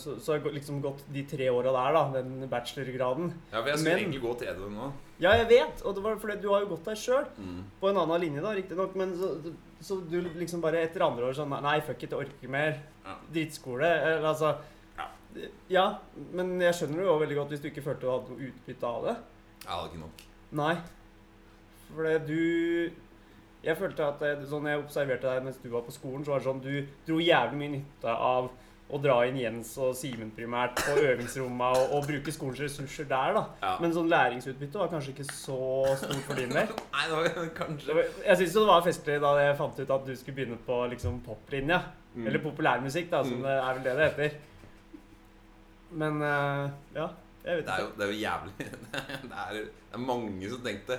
Så, 0.00 0.16
så 0.22 0.32
har 0.32 0.40
jeg 0.40 0.54
liksom 0.58 0.80
gått 0.84 1.02
de 1.12 1.22
tre 1.28 1.48
åra 1.52 1.72
der, 1.76 1.92
da. 1.96 2.02
Den 2.22 2.48
bachelorgraden. 2.50 3.30
ja, 3.52 3.60
for 3.60 3.68
jeg 3.68 3.78
skulle 3.78 3.94
Men- 3.94 4.02
egentlig 4.04 4.22
gå 4.22 4.32
til 4.40 4.48
EDU 4.48 4.68
nå. 4.74 4.88
Ja, 5.20 5.32
jeg 5.34 5.48
vet! 5.50 5.82
Og 5.84 5.94
det 5.96 6.02
var 6.04 6.16
fordi 6.22 6.36
du 6.42 6.48
har 6.52 6.60
jo 6.62 6.68
gått 6.74 6.84
der 6.84 6.94
sjøl. 6.94 7.24
Mm. 7.38 7.62
På 7.80 7.88
en 7.90 7.96
annen 7.98 8.20
linje, 8.22 8.40
da, 8.42 8.52
riktignok. 8.54 8.94
Men 8.96 9.14
så, 9.18 9.30
så 9.80 10.00
du 10.10 10.20
liksom 10.38 10.60
bare 10.62 10.82
etter 10.86 11.02
andre 11.06 11.26
år 11.26 11.34
sånn 11.34 11.50
Nei, 11.62 11.80
fuck 11.80 12.02
it, 12.02 12.10
jeg 12.10 12.18
orker 12.26 12.48
mer. 12.48 12.78
Ja. 13.04 13.16
Drittskole. 13.32 13.88
Eller 14.02 14.28
altså 14.34 14.56
Ja. 14.98 15.08
Ja, 15.68 15.86
men 16.32 16.58
jeg 16.60 16.72
skjønner 16.74 17.02
det 17.02 17.06
jo 17.10 17.18
veldig 17.18 17.36
godt 17.42 17.50
hvis 17.52 17.60
du 17.62 17.68
ikke 17.70 17.82
følte 17.84 18.00
du 18.06 18.10
hadde 18.10 18.30
noe 18.30 18.46
utbytte 18.52 18.84
av 18.88 19.04
det. 19.08 19.16
Jeg 19.64 19.70
hadde 19.74 19.90
ikke 19.92 20.04
nok. 20.06 20.24
Nei. 20.52 20.76
For 21.94 22.18
du 22.18 22.90
Jeg 23.64 23.76
følte 23.76 24.06
at 24.06 24.20
det, 24.22 24.46
sånn 24.48 24.66
jeg 24.70 24.78
observerte 24.84 25.26
deg 25.34 25.42
mens 25.44 25.56
du 25.58 25.68
var 25.72 25.82
på 25.82 25.90
skolen, 25.92 26.22
så 26.24 26.30
var 26.30 26.38
det 26.38 26.46
sånn 26.46 26.60
du 26.62 26.86
dro 27.08 27.18
jævlig 27.18 27.58
mye 27.58 27.72
nytte 27.74 28.12
av 28.14 28.50
å 28.88 28.98
dra 29.04 29.18
inn 29.28 29.36
Jens 29.36 29.74
og 29.84 29.90
Simen 29.98 30.30
primært 30.32 30.78
på 30.80 30.94
øvingsrommet 31.02 31.76
og, 31.76 31.90
og 31.98 32.06
bruke 32.08 32.32
skolens 32.32 32.60
ressurser 32.64 33.04
der, 33.10 33.34
da. 33.36 33.42
Ja. 33.60 33.72
Men 33.82 33.92
sånn 33.92 34.08
læringsutbytte 34.08 34.80
var 34.80 34.88
kanskje 34.94 35.12
ikke 35.12 35.26
så 35.28 35.58
stort 36.00 36.22
for 36.24 36.40
din 36.40 36.54
del. 36.56 36.70
Nei, 36.94 37.04
det 37.10 37.18
var 37.18 37.50
kanskje 37.60 37.96
var- 37.98 38.12
Jeg 38.24 38.40
syns 38.40 38.54
jo 38.56 38.62
det 38.64 38.70
var 38.72 38.86
festlig 38.88 39.18
da 39.26 39.32
jeg 39.42 39.56
fant 39.60 39.80
ut 39.82 39.92
at 39.98 40.06
du 40.08 40.14
skulle 40.16 40.38
begynne 40.40 40.60
på 40.64 40.78
liksom 40.94 41.20
poplinja. 41.26 41.82
Mm. 42.14 42.26
Eller 42.30 42.40
populærmusikk, 42.48 43.10
da, 43.12 43.20
som 43.28 43.36
Mm. 43.38 43.44
det 43.44 43.56
er 43.58 43.74
vel 43.74 43.84
det 43.84 43.96
det 43.98 44.06
heter. 44.08 44.38
Men 45.98 46.22
uh, 46.22 46.70
ja, 46.96 47.06
jeg 47.44 47.56
vet 47.60 47.66
Det 47.68 47.74
er 47.74 47.80
jo, 47.80 47.86
ikke. 47.86 47.98
det 47.98 48.06
er 48.06 48.10
jo 48.12 48.18
jævlig 48.20 48.52
det 49.30 49.38
er, 49.42 49.52
det 49.52 49.94
er 49.96 50.02
mange 50.04 50.50
som 50.52 50.64
tenkte 50.64 50.98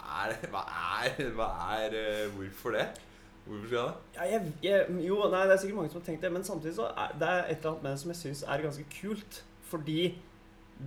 er, 0.00 0.34
Hva 0.52 0.60
er, 1.06 1.16
hva 1.34 1.48
er 1.78 1.96
eh, 1.98 2.28
Hvorfor 2.36 2.76
det? 2.76 2.84
Hvorfor 3.50 3.66
skal 3.66 3.78
jeg 3.80 3.86
det? 3.90 4.16
Ja, 4.16 4.24
jeg, 4.30 4.52
jeg, 4.62 5.04
jo, 5.08 5.16
nei, 5.32 5.42
det 5.50 5.54
er 5.56 5.60
sikkert 5.64 5.76
mange 5.80 5.90
som 5.90 6.00
har 6.00 6.06
tenkt 6.06 6.22
det, 6.22 6.30
men 6.32 6.44
samtidig 6.46 6.74
så 6.76 6.86
er 6.94 7.14
det 7.18 7.28
er 7.28 7.40
et 7.50 7.56
eller 7.58 7.70
annet 7.72 7.82
med 7.82 7.90
det 7.96 8.00
som 8.04 8.12
jeg 8.14 8.20
syns 8.22 8.42
er 8.46 8.62
ganske 8.62 8.84
kult. 9.00 9.40
Fordi 9.70 10.00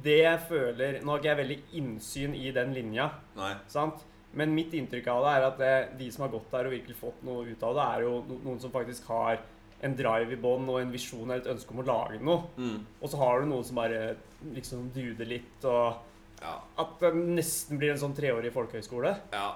det 0.03 0.15
jeg 0.23 0.39
føler 0.49 0.95
Nå 1.03 1.11
har 1.11 1.19
ikke 1.21 1.29
jeg 1.29 1.37
veldig 1.43 1.57
innsyn 1.79 2.33
i 2.39 2.49
den 2.55 2.71
linja, 2.73 3.09
Nei. 3.37 3.51
sant? 3.69 4.01
Men 4.33 4.55
mitt 4.55 4.71
inntrykk 4.73 5.07
av 5.13 5.19
det 5.27 5.33
er 5.37 5.43
at 5.51 5.57
det, 5.61 5.73
de 5.99 6.07
som 6.11 6.23
har 6.25 6.31
gått 6.33 6.47
der 6.55 6.65
og 6.65 6.73
virkelig 6.73 6.95
fått 6.97 7.19
noe 7.27 7.43
ut 7.45 7.61
av 7.67 7.75
det, 7.77 7.83
er 7.97 8.05
jo 8.07 8.13
noen 8.41 8.57
som 8.63 8.71
faktisk 8.73 9.05
har 9.11 9.43
en 9.83 9.93
drive 9.99 10.33
i 10.33 10.39
bånn 10.41 10.65
og 10.71 10.79
en 10.79 10.89
visjon 10.95 11.27
eller 11.27 11.43
et 11.43 11.51
ønske 11.53 11.75
om 11.75 11.83
å 11.83 11.85
lage 11.85 12.17
noe. 12.23 12.47
Mm. 12.57 12.79
Og 13.03 13.11
så 13.11 13.19
har 13.21 13.41
du 13.43 13.49
noen 13.51 13.67
som 13.67 13.77
bare 13.77 14.15
liksom 14.55 14.87
duder 14.95 15.29
litt, 15.29 15.67
og 15.69 15.99
Ja. 16.41 16.55
at 16.81 16.95
det 16.99 17.13
nesten 17.15 17.77
blir 17.77 17.91
en 17.93 17.99
sånn 18.01 18.15
treårig 18.17 18.51
folkehøyskole. 18.55 19.13
ja. 19.31 19.51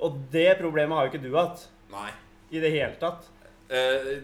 Og 0.00 0.18
det 0.32 0.58
problemet 0.60 0.94
har 0.96 1.06
jo 1.06 1.10
ikke 1.12 1.22
du 1.22 1.32
hatt 1.36 1.68
Nei. 1.90 2.10
I 2.50 2.60
det 2.62 2.70
hele 2.72 2.96
tatt. 3.00 3.26
Eh, 3.68 4.20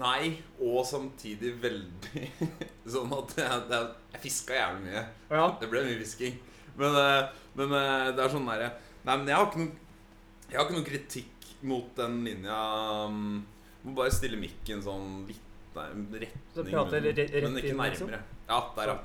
nei, 0.00 0.32
og 0.64 0.82
samtidig 0.88 1.54
veldig 1.62 2.24
sånn 2.94 3.12
at 3.16 3.34
jeg, 3.38 3.60
er- 3.78 3.92
jeg 4.16 4.22
fiska 4.24 4.56
jævlig 4.58 4.88
mye. 4.88 5.04
Ja, 5.30 5.46
Det 5.60 5.68
ble 5.72 5.84
mye 5.86 5.98
fisking. 6.02 6.38
Men, 6.76 6.96
eh, 6.98 7.28
men 7.54 7.72
eh, 7.78 8.08
det 8.16 8.24
er 8.24 8.32
sånn 8.32 8.48
derre 8.50 8.72
Nei, 9.06 9.14
men 9.20 9.28
jeg 9.30 9.36
har 9.38 9.44
ikke 9.46 9.60
noe 9.60 10.48
Jeg 10.50 10.56
har 10.58 10.64
ikke 10.64 10.74
noe 10.74 10.86
kritikk 10.88 11.44
mot 11.70 11.92
den 11.94 12.16
linja 12.26 12.56
Jeg 13.04 13.84
Må 13.84 13.92
bare 14.00 14.10
stille 14.16 14.40
mikken 14.40 14.82
sånn 14.82 15.20
litt 15.28 15.76
nei, 15.76 15.84
retning 16.24 16.72
munnen, 16.74 17.06
rett- 17.06 17.30
rett 17.30 17.46
Men 17.46 17.60
ikke 17.60 17.76
liksom? 17.78 18.10
nærmere. 18.10 18.18
Ja, 18.48 18.58
der, 18.74 18.90
ja. 18.90 18.96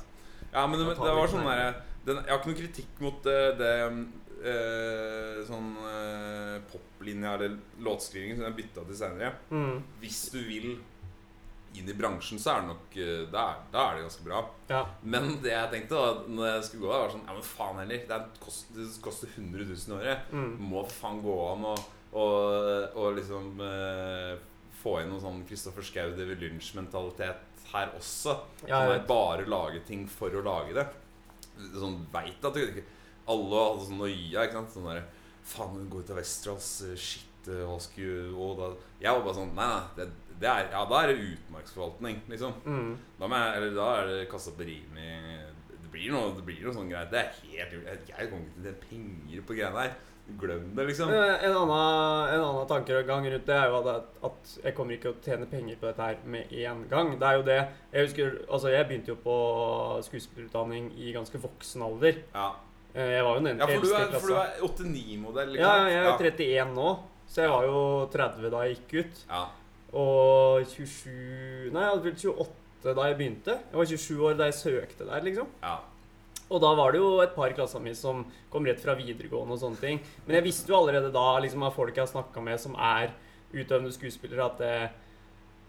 Ja, 0.56 0.64
men 0.66 0.82
det, 0.82 0.88
det 0.98 1.14
var 1.20 1.30
sånn 1.30 1.46
derre 1.46 1.70
Jeg 2.10 2.26
har 2.32 2.40
ikke 2.40 2.50
noe 2.56 2.60
kritikk 2.64 3.04
mot 3.06 3.22
det, 3.30 3.38
det 3.62 3.72
eh, 4.44 5.42
sånn 5.48 5.74
eh, 5.90 6.56
poplinja 6.72 7.36
eller 7.38 7.58
låtskriving 7.86 8.38
som 8.38 8.48
jeg 8.48 8.58
bytta 8.62 8.86
til 8.88 9.00
seinere. 9.02 9.34
mm. 9.50 9.84
Hvis 10.02 10.24
du 10.34 10.40
vil 10.48 10.72
inn 11.78 11.90
i 11.90 11.94
bransjen, 11.94 12.40
så 12.42 12.56
er 12.56 12.64
det 12.64 12.70
nok 12.72 12.98
eh, 12.98 13.24
da 13.30 13.44
er, 13.52 13.62
da 13.74 13.84
er 13.84 13.98
det 14.00 14.08
ganske 14.08 14.26
bra. 14.26 14.42
ja. 14.72 14.82
Men 15.04 15.36
det 15.44 15.54
jeg 15.54 15.72
tenkte 15.76 16.00
da 16.02 16.24
Når 16.28 16.48
jeg 16.50 16.64
skulle 16.68 16.86
gå 16.88 16.92
der, 16.92 17.04
var 17.04 17.14
sånn 17.14 17.28
Ja, 17.28 17.36
men 17.38 17.48
faen 17.52 17.80
heller. 17.84 18.04
Det, 18.10 18.20
kost, 18.42 18.74
det 18.76 18.90
koster 19.06 19.32
100 19.36 19.70
000 19.70 19.78
i 19.78 19.98
året. 20.00 20.34
Mm. 20.34 20.52
Må 20.72 20.84
faen 20.90 21.22
gå 21.26 21.40
an 21.54 21.72
å 21.74 21.78
og, 22.10 22.96
og 22.98 23.18
liksom 23.20 23.60
eh, 23.62 24.40
få 24.80 24.96
inn 25.02 25.12
noe 25.14 25.22
sånn 25.22 25.44
Kristoffer 25.46 25.86
Schou 25.86 26.16
David 26.18 26.42
Lynch-mentalitet 26.42 27.68
her 27.70 27.92
også. 27.98 28.34
Ja, 28.66 28.82
bare 29.06 29.46
lage 29.46 29.84
ting 29.86 30.08
for 30.10 30.34
å 30.34 30.42
lage 30.46 30.74
det. 30.80 30.88
Sånn 31.76 32.00
veit 32.14 32.42
at 32.42 32.56
du 32.56 32.64
ikke 32.64 32.86
Alle 33.30 33.64
hadde 33.66 33.86
sånn 33.88 34.00
noia, 34.02 34.44
ikke 34.46 34.58
sant. 34.60 34.74
Sånn 34.76 34.88
derre 34.90 35.04
Faen, 35.50 35.76
hun 35.78 35.90
går 35.90 36.04
ut 36.04 36.10
av 36.14 36.18
Westerås. 36.20 36.70
eh, 36.90 36.96
Shit, 37.00 37.48
eh, 37.48 37.64
hva 37.66 37.78
skulle 37.82 38.34
og 38.36 38.58
da 38.60 38.72
Jeg 39.02 39.14
var 39.16 39.22
bare 39.26 39.38
sånn 39.40 39.54
Nei, 39.56 39.68
nei. 39.76 39.86
Det, 39.98 40.10
det 40.40 40.48
er, 40.50 40.68
ja, 40.72 40.84
da 40.88 41.00
er 41.04 41.08
det 41.14 41.24
utmarksforvaltning, 41.34 42.22
liksom. 42.32 42.54
Mm. 42.66 42.92
Da, 43.20 43.28
jeg, 43.28 43.56
eller 43.58 43.74
da 43.76 43.88
er 44.02 44.06
det 44.12 44.30
kassa 44.32 44.52
på 44.56 44.64
Rimi 44.68 45.08
Det 45.72 45.90
blir 45.92 46.12
noe, 46.14 46.36
det 46.38 46.46
blir 46.48 46.62
noe 46.64 46.74
sånn 46.76 46.92
greier. 46.92 47.10
Det 47.12 47.20
er 47.24 47.34
helt 47.42 47.74
Jeg, 47.74 48.06
jeg 48.14 48.30
kommer 48.30 48.46
ikke 48.46 48.54
til 48.54 48.62
å 48.62 48.70
tjene 48.70 48.86
penger 48.90 49.42
på 49.50 49.58
greiene 49.58 49.84
der. 49.84 49.98
glem 50.40 50.66
det, 50.78 50.86
liksom. 50.92 51.10
Eh, 51.10 51.44
En 51.48 51.56
annen, 51.58 52.30
en 52.36 52.44
annen 52.46 52.68
tankegang 52.70 53.26
rundt 53.34 53.48
det 53.50 53.56
er 53.58 53.68
jo 53.72 53.80
at, 53.82 54.06
at 54.30 54.52
jeg 54.64 54.76
kommer 54.78 54.94
ikke 54.94 55.10
å 55.10 55.18
tjene 55.26 55.48
penger 55.50 55.80
på 55.82 55.88
dette 55.90 56.06
her 56.06 56.20
med 56.30 56.54
en 56.54 56.84
gang. 56.92 57.16
Det 57.20 57.28
er 57.32 57.40
jo 57.40 57.46
det 57.48 57.60
Jeg 57.94 58.06
husker, 58.06 58.36
altså 58.48 58.70
jeg 58.76 58.86
begynte 58.92 59.16
jo 59.16 59.20
på 59.24 59.38
skuespillerutdanning 60.06 60.92
i 61.02 61.12
ganske 61.16 61.42
voksen 61.42 61.82
alder. 61.88 62.22
Ja, 62.36 62.52
Jeg 62.96 63.24
var 63.24 63.38
jo 63.38 63.46
den 63.46 63.60
ja 63.62 63.68
eldste 63.70 64.00
i 64.00 64.02
er, 64.02 64.16
for 64.16 64.32
du 64.32 64.38
er 64.40 64.64
89-modell, 64.66 65.56
Ja, 65.60 65.74
jeg 65.92 66.00
er 66.02 66.24
31 66.26 66.74
nå, 66.74 66.90
så 67.30 67.44
jeg 67.46 67.52
var 67.54 67.68
jo 67.70 67.84
30 68.16 68.50
da 68.50 68.64
jeg 68.66 68.80
gikk 68.80 68.96
ut. 69.04 69.22
Ja. 69.30 69.44
Og 70.00 70.66
27 70.70 71.70
Nei, 71.74 71.84
jeg 71.84 71.92
hadde 71.94 72.04
fylt 72.08 72.26
28 72.34 72.96
da 72.98 73.06
jeg 73.10 73.20
begynte. 73.20 73.56
Jeg 73.70 73.80
var 73.82 73.90
27 73.94 74.26
år 74.26 74.40
da 74.40 74.50
jeg 74.50 74.58
søkte 74.58 75.08
der, 75.10 75.24
liksom. 75.26 75.54
ja. 75.64 75.78
Og 76.50 76.58
da 76.64 76.72
var 76.74 76.94
det 76.94 76.98
jo 76.98 77.10
et 77.22 77.36
par 77.36 77.52
i 77.52 77.54
klassa 77.54 77.78
mi 77.78 77.92
som 77.94 78.24
kom 78.50 78.66
rett 78.66 78.80
fra 78.82 78.96
videregående 78.98 79.54
og 79.54 79.62
sånne 79.62 79.82
ting. 79.84 80.00
Men 80.26 80.40
jeg 80.40 80.48
visste 80.48 80.72
jo 80.72 80.80
allerede 80.80 81.12
da 81.14 81.28
liksom 81.44 81.62
av 81.68 81.76
folk 81.76 81.94
jeg 81.94 82.02
har 82.02 82.10
snakka 82.10 82.42
med 82.42 82.58
som 82.62 82.74
er 82.74 83.14
utøvende 83.54 83.94
skuespillere, 83.94 84.48
at 84.48 84.58
det, 84.58 84.72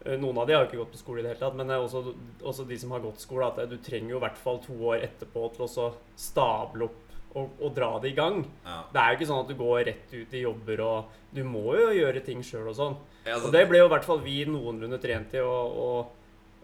eh, 0.05 0.17
noen 0.17 0.39
av 0.41 0.49
de 0.49 0.55
har 0.55 0.65
jo 0.65 0.71
ikke 0.71 0.81
gått 0.81 0.95
på 0.95 1.01
skole 1.03 1.21
i 1.21 1.25
det 1.25 1.35
hele 1.35 1.43
tatt, 1.43 1.57
men 1.59 1.69
er 1.69 1.85
også, 1.85 2.15
også 2.41 2.65
de 2.65 2.79
som 2.81 2.93
har 2.95 3.05
gått 3.05 3.21
skole, 3.21 3.45
at 3.45 3.61
du 3.69 3.77
trenger 3.77 4.15
jo 4.15 4.17
i 4.17 4.25
hvert 4.25 4.41
fall 4.41 4.57
to 4.65 4.73
år 4.89 5.05
etterpå 5.05 5.45
til 5.53 5.67
å 5.67 5.87
stable 6.17 6.89
opp 6.89 7.10
og, 7.35 7.49
og 7.61 7.73
dra 7.75 7.89
det 8.03 8.11
i 8.11 8.15
gang. 8.17 8.41
ja. 8.65 8.77
Det 8.91 8.99
er 9.01 9.11
jo 9.13 9.17
ikke 9.19 9.27
sånn 9.29 9.43
at 9.45 9.51
du 9.51 9.55
går 9.59 9.83
rett 9.87 10.13
ut 10.13 10.33
i 10.33 10.41
jobber 10.45 10.81
og 10.87 11.17
Du 11.33 11.43
må 11.47 11.61
jo 11.79 11.91
gjøre 11.95 12.19
ting 12.25 12.41
sjøl 12.43 12.67
og 12.67 12.75
sånn. 12.75 12.97
Ja, 13.23 13.35
altså, 13.37 13.47
Og 13.47 13.53
det 13.55 13.61
ble 13.69 13.77
jo 13.79 13.85
i 13.87 13.91
hvert 13.93 14.03
fall 14.03 14.19
vi 14.25 14.41
noenlunde 14.45 14.97
trent 14.99 15.29
til 15.31 15.45
å, 15.47 15.61
å, 15.85 15.87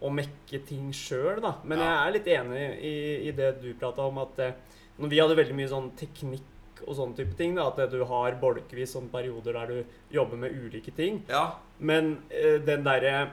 å 0.03 0.09
mekke 0.11 0.59
ting 0.67 0.89
sjøl, 0.91 1.39
da. 1.41 1.53
Men 1.63 1.79
Ja. 1.79 1.85
jeg 1.85 2.07
er 2.07 2.15
litt 2.17 2.27
enig 2.35 2.65
i, 2.83 2.95
i 3.29 3.31
det 3.31 3.53
du 3.61 3.69
prata 3.79 4.03
om, 4.09 4.17
at 4.25 4.39
eh, 4.43 4.51
når 4.99 5.09
vi 5.13 5.19
hadde 5.23 5.37
veldig 5.39 5.55
mye 5.55 5.69
sånn 5.71 5.91
teknikk 5.95 6.83
og 6.85 6.93
sånne 6.99 7.15
type 7.17 7.37
ting, 7.39 7.55
da, 7.55 7.69
at 7.71 7.79
du 7.91 8.03
har 8.05 8.35
bolkevis 8.41 8.91
sånne 8.97 9.09
perioder 9.13 9.55
der 9.55 9.71
du 9.71 10.15
jobber 10.19 10.37
med 10.43 10.51
ulike 10.59 10.91
ting. 10.97 11.23
ja. 11.31 11.45
Men 11.79 12.17
eh, 12.31 12.57
den 12.65 12.83
derre 12.83 13.29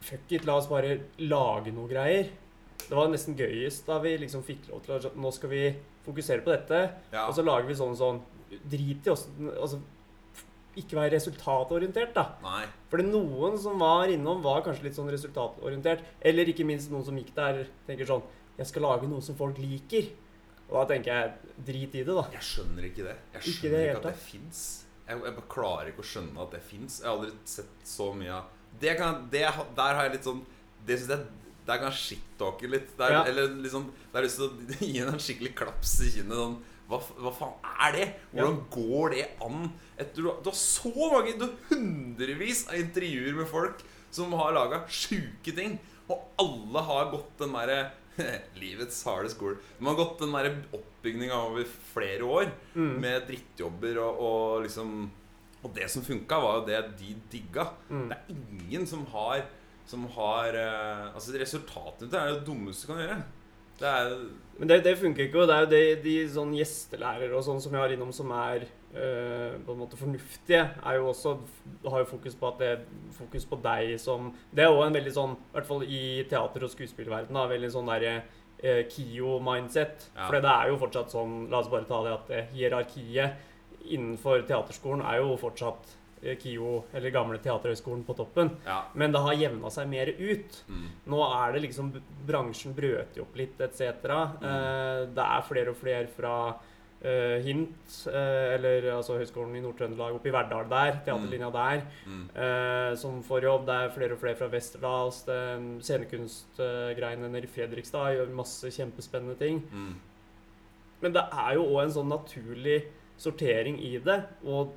Fuck 0.00 0.30
it, 0.30 0.44
la 0.46 0.54
oss 0.60 0.68
bare 0.70 1.00
lage 1.18 1.72
noe 1.74 1.88
greier. 1.90 2.28
Det 2.88 2.96
var 2.96 3.10
nesten 3.12 3.36
gøyest 3.36 3.86
da 3.86 3.98
vi 4.00 4.14
liksom 4.22 4.42
fikk 4.46 4.68
lov 4.70 4.82
til 4.86 4.96
å 4.96 5.12
Nå 5.20 5.30
skal 5.36 5.50
vi 5.52 5.62
fokusere 6.06 6.40
på 6.44 6.54
dette. 6.54 6.82
ja. 7.12 7.26
Og 7.28 7.34
så 7.36 7.44
lager 7.44 7.68
vi 7.68 7.74
sånn 7.78 7.96
sånn 7.98 8.20
Drit 8.64 9.06
i 9.06 9.10
oss 9.12 9.26
Altså 9.58 9.80
ikke 10.78 10.94
være 10.94 11.16
resultatorientert, 11.16 12.12
da. 12.14 12.22
Nei. 12.44 12.60
For 12.88 13.02
noen 13.02 13.56
som 13.58 13.80
var 13.82 14.06
innom, 14.12 14.38
var 14.44 14.60
kanskje 14.62 14.84
litt 14.84 14.94
sånn 14.94 15.08
resultatorientert. 15.10 16.04
Eller 16.22 16.46
ikke 16.52 16.62
minst 16.68 16.92
noen 16.92 17.02
som 17.04 17.16
gikk 17.18 17.32
der 17.34 17.64
tenker 17.88 18.06
sånn 18.06 18.22
Jeg 18.60 18.68
skal 18.70 18.84
lage 18.86 19.08
noe 19.10 19.24
som 19.24 19.34
folk 19.34 19.58
liker. 19.58 20.06
Og 20.68 20.76
da 20.78 20.84
tenker 20.92 21.10
jeg 21.10 21.64
drit 21.66 21.96
i 21.98 22.04
det, 22.04 22.14
da. 22.14 22.24
Jeg 22.36 22.46
skjønner 22.46 22.86
ikke 22.90 23.08
det. 23.08 23.16
Jeg 23.32 23.40
Ikke 23.42 23.56
skjønner 23.56 23.74
det 23.78 23.88
ikke, 23.88 23.96
at 23.98 24.06
det 24.06 24.14
fins. 24.22 24.62
Jeg, 25.08 25.18
jeg 25.24 25.34
bare 25.40 25.50
klarer 25.56 25.90
ikke 25.90 26.04
å 26.04 26.08
skjønne 26.12 26.44
at 26.44 26.54
det 26.54 26.62
fins. 26.68 27.00
Jeg 27.02 27.08
har 27.08 27.16
aldri 27.16 27.32
sett 27.56 27.84
så 27.96 28.08
mye 28.14 28.38
av 28.38 28.54
det 28.78 28.94
kan, 29.00 29.22
det, 29.32 29.42
Der 29.74 29.96
har 29.96 30.04
jeg 30.04 30.12
litt 30.18 30.26
sånn 30.28 30.42
Det 30.86 30.98
syns 31.00 31.10
jeg 31.14 31.47
Der 31.68 31.78
kan 31.82 31.90
jeg 31.92 32.00
shit-talke 32.00 32.70
litt. 32.72 32.94
Der, 32.98 33.12
Ja. 33.18 33.22
Eller 33.28 33.50
liksom 33.60 33.90
Det 33.92 34.16
har 34.16 34.24
lyst 34.26 34.40
til 34.40 34.48
å 34.48 34.78
gi 34.80 34.92
henne 34.98 35.12
en 35.18 35.22
skikkelig 35.22 35.54
klaps 35.58 35.98
i 36.06 36.10
kinnet. 36.16 36.38
Sånn, 36.40 36.56
hva, 36.88 36.98
hva 37.20 37.32
faen 37.36 37.70
er 37.84 37.92
det? 37.98 38.06
Hvordan 38.32 38.58
går 38.72 39.10
det 39.12 39.24
an? 39.44 39.66
Etter, 40.00 40.22
du, 40.24 40.30
du 40.42 40.48
har 40.48 40.56
så 40.56 40.92
mange 41.12 41.34
Du 41.36 41.44
har 41.44 41.54
hundrevis 41.74 42.62
av 42.70 42.78
intervjuer 42.80 43.36
med 43.36 43.48
folk 43.50 43.82
som 44.10 44.32
har 44.40 44.54
laga 44.56 44.82
sjuke 44.88 45.52
ting. 45.52 45.76
Og 46.08 46.22
alle 46.40 46.80
har 46.88 47.10
gått 47.12 47.34
den 47.42 47.52
derre 47.52 47.80
Livets 48.58 49.02
harde 49.06 49.28
skole. 49.30 49.58
De 49.78 49.84
har 49.86 49.98
gått 50.00 50.16
den 50.24 50.32
derre 50.34 50.54
oppbygninga 50.74 51.36
over 51.50 51.68
flere 51.92 52.24
år 52.26 52.48
Mm. 52.78 52.96
med 53.02 53.24
drittjobber 53.28 53.98
og, 54.02 54.18
og 54.22 54.62
liksom 54.64 55.10
Og 55.64 55.72
det 55.74 55.88
som 55.90 56.04
funka, 56.06 56.36
var 56.40 56.60
jo 56.60 56.66
det 56.68 56.80
de 57.00 57.12
digga. 57.32 57.64
Mm. 57.90 58.08
Det 58.08 58.16
er 58.16 58.34
ingen 58.34 58.84
som 58.86 59.04
har 59.12 59.44
Som 59.88 60.06
har 60.14 60.56
uh, 60.56 61.14
Altså 61.14 61.34
resultatene 61.40 62.12
er 62.12 62.34
det 62.34 62.46
dummeste 62.46 62.86
du 62.86 62.92
kan 62.92 63.02
gjøre. 63.02 63.20
Det 63.78 63.86
er 63.88 64.14
Men 64.58 64.68
det, 64.68 64.80
det 64.84 64.96
funker 64.98 65.28
ikke, 65.28 65.38
og 65.38 65.48
det 65.48 65.54
er 65.54 65.60
jo 65.62 65.70
det, 65.70 65.82
de 66.02 66.14
sånn 66.34 66.54
gjestelærere 66.58 67.36
og 67.38 67.44
sånn 67.46 67.60
som 67.62 67.76
jeg 67.76 67.82
har 67.84 67.92
innom, 67.94 68.10
som 68.14 68.32
er 68.34 68.64
uh, 68.66 69.54
på 69.62 69.74
en 69.74 69.78
måte 69.78 70.00
fornuftige, 70.00 70.64
er 70.82 70.96
jo 70.98 71.12
også 71.12 71.36
har 71.84 72.02
jo 72.02 72.08
fokus 72.10 72.34
på 72.34 72.48
at 72.48 72.64
det 72.64 72.72
fokus 73.14 73.46
på 73.46 73.60
deg 73.62 73.94
som 74.02 74.32
Det 74.50 74.64
er 74.64 74.74
òg 74.74 74.88
en 74.88 74.98
veldig 74.98 75.14
sånn, 75.14 75.36
i 75.38 75.54
hvert 75.54 75.70
fall 75.70 75.86
i 75.86 76.02
teater- 76.30 76.66
og 76.66 76.74
skuespillverdenen, 76.74 77.52
veldig 77.54 77.70
sånn 77.76 77.92
derre 77.92 78.16
uh, 78.24 78.82
KIO-mindset. 78.90 80.10
Ja. 80.16 80.26
For 80.26 80.40
det 80.42 80.56
er 80.56 80.72
jo 80.72 80.82
fortsatt 80.82 81.14
sånn 81.14 81.38
La 81.52 81.62
oss 81.62 81.70
bare 81.70 81.86
ta 81.86 82.02
det 82.02 82.16
at 82.16 82.52
hierarkiet 82.56 83.46
innenfor 83.88 84.42
teaterskolen 84.48 85.06
er 85.06 85.22
jo 85.22 85.38
fortsatt 85.40 85.94
KIO, 86.22 86.84
eller 86.94 87.10
gamle 87.14 87.38
Teaterhøgskolen, 87.38 88.04
på 88.04 88.14
toppen. 88.18 88.50
Ja. 88.66 88.82
Men 88.94 89.12
det 89.12 89.20
har 89.20 89.32
jevna 89.34 89.70
seg 89.70 89.88
mer 89.88 90.06
ut. 90.18 90.62
Mm. 90.68 90.88
Nå 91.06 91.20
er 91.44 91.52
det 91.52 91.62
liksom 91.68 91.92
Bransjen 92.26 92.74
brøter 92.74 93.22
opp 93.22 93.36
litt, 93.36 93.60
etc. 93.60 93.80
Eh, 94.42 95.06
det 95.14 95.24
er 95.28 95.46
flere 95.48 95.70
og 95.70 95.76
flere 95.76 96.06
fra 96.08 96.34
eh, 97.00 97.38
Hint, 97.44 97.92
eh, 98.10 98.54
eller 98.56 98.88
altså 98.96 99.20
Høgskolen 99.20 99.54
i 99.54 99.60
Nord-Trøndelag, 99.62 100.16
oppe 100.18 100.26
i 100.28 100.34
Verdal 100.34 100.66
der, 100.68 100.96
teaterlinja 101.06 101.50
der, 101.54 101.82
Mm. 102.06 102.24
eh, 102.34 102.94
som 102.98 103.22
får 103.22 103.42
jobb. 103.46 103.66
Det 103.66 103.74
er 103.84 103.94
flere 103.94 104.12
og 104.12 104.18
flere 104.18 104.34
fra 104.36 104.48
Westerdals. 104.50 105.20
er 105.28 105.60
Scenekunstgreiene 105.80 107.28
nede 107.30 107.44
i 107.46 107.52
Fredrikstad 107.52 108.16
gjør 108.16 108.34
masse 108.34 108.66
kjempespennende 108.74 109.38
ting. 109.38 109.62
Mm. 109.72 109.94
Men 111.00 111.12
det 111.14 111.22
er 111.32 111.54
jo 111.54 111.64
òg 111.76 111.84
en 111.84 111.94
sånn 111.94 112.10
naturlig 112.10 112.80
sortering 113.18 113.78
i 113.78 113.98
det. 114.02 114.24
Og 114.44 114.74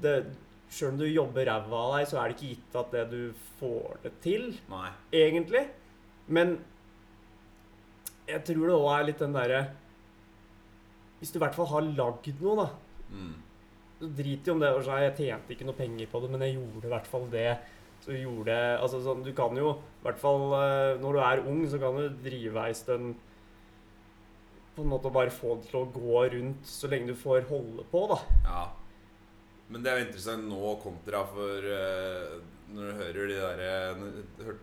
det 0.00 0.26
Sjøl 0.72 0.92
om 0.94 1.00
du 1.00 1.06
jobber 1.06 1.46
ræva 1.48 1.80
av 1.80 1.96
deg, 1.98 2.06
så 2.10 2.20
er 2.20 2.30
det 2.30 2.36
ikke 2.36 2.52
gitt 2.54 2.78
at 2.80 2.94
det 2.94 3.04
du 3.12 3.48
får 3.60 3.98
det 4.02 4.12
til 4.24 4.46
Nei. 4.72 4.90
egentlig. 5.14 5.64
Men 6.26 6.56
jeg 8.24 8.40
tror 8.48 8.68
det 8.68 8.76
òg 8.78 8.90
er 8.94 9.08
litt 9.10 9.20
den 9.20 9.34
derre 9.36 9.58
Hvis 11.18 11.32
du 11.32 11.36
i 11.36 11.42
hvert 11.42 11.56
fall 11.56 11.68
har 11.68 11.84
lagd 11.84 12.30
noe, 12.40 12.54
da. 12.62 12.68
Mm. 13.12 13.34
Så 14.00 14.08
drit 14.16 14.48
i 14.48 14.52
om 14.52 14.62
det 14.62 14.72
og 14.72 14.82
så, 14.84 14.96
Jeg 15.04 15.16
tjente 15.18 15.54
ikke 15.54 15.68
noe 15.68 15.78
penger 15.78 16.08
på 16.10 16.22
det, 16.22 16.30
men 16.32 16.44
jeg 16.46 16.56
gjorde 16.56 16.88
i 16.88 16.94
hvert 16.94 17.10
fall 17.10 17.28
det. 17.32 17.50
Så 18.04 18.16
gjorde 18.16 18.56
altså 18.80 19.00
sånn, 19.04 19.22
Du 19.24 19.32
kan 19.36 19.56
jo, 19.56 19.76
i 20.00 20.06
hvert 20.08 20.20
fall 20.20 20.48
eh, 20.58 20.96
når 21.00 21.16
du 21.16 21.22
er 21.24 21.44
ung, 21.52 21.62
så 21.70 21.80
kan 21.80 22.00
du 22.00 22.24
drive 22.24 22.66
ei 22.66 22.74
stund 22.76 23.14
på 24.74 24.82
en 24.82 24.90
måte 24.90 25.12
bare 25.14 25.30
få 25.30 25.54
det 25.60 25.68
til 25.68 25.84
å 25.84 25.90
gå 25.94 26.24
rundt 26.32 26.66
så 26.66 26.88
lenge 26.90 27.12
du 27.12 27.18
får 27.18 27.46
holde 27.46 27.84
på, 27.92 28.00
da. 28.10 28.16
Ja. 28.42 28.62
Men 29.72 29.84
det 29.84 29.90
er 29.90 30.00
jo 30.00 30.06
interessant 30.08 30.44
nå 30.48 30.74
kontra 30.82 31.22
for 31.30 31.64
uh, 31.72 32.34
Når 32.74 32.90
du 32.90 32.98
hører 33.00 33.30
de 33.30 33.40
derre 33.40 33.74
Hører 34.44 34.62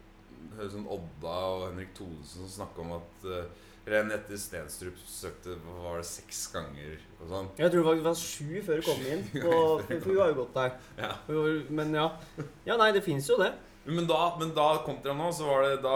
hører 0.56 0.72
sånn 0.74 0.88
Odda 0.92 1.36
og 1.56 1.66
Henrik 1.70 1.92
Thodesen 1.98 2.46
som 2.46 2.54
snakke 2.60 2.84
om 2.84 2.96
at 2.98 3.28
uh, 3.30 3.68
Renette 3.88 4.38
Stenstrup 4.38 5.00
søkte 5.10 5.56
var 5.66 5.98
det, 5.98 6.06
seks 6.06 6.44
ganger 6.54 7.00
og 7.18 7.32
sånn. 7.32 7.48
Jeg 7.58 7.74
tror 7.74 7.88
det 7.88 8.06
var 8.06 8.18
sju 8.20 8.60
før 8.68 8.82
hun 8.82 8.86
kom 8.86 9.08
inn. 9.10 9.24
På, 9.34 9.56
for 9.90 10.10
hun 10.12 10.20
har 10.20 10.30
jo 10.30 10.38
gått 10.44 10.60
der. 10.60 10.76
Ja. 11.02 11.12
Men 11.74 11.98
ja. 11.98 12.06
Ja, 12.68 12.78
nei, 12.78 12.92
det 12.94 13.02
fins 13.06 13.30
jo 13.32 13.40
det. 13.42 13.50
Men 13.88 14.06
da, 14.10 14.20
men 14.38 14.54
da 14.54 14.68
kontra 14.86 15.16
nå, 15.18 15.32
så 15.34 15.48
var 15.50 15.66
det 15.66 15.80
da 15.82 15.96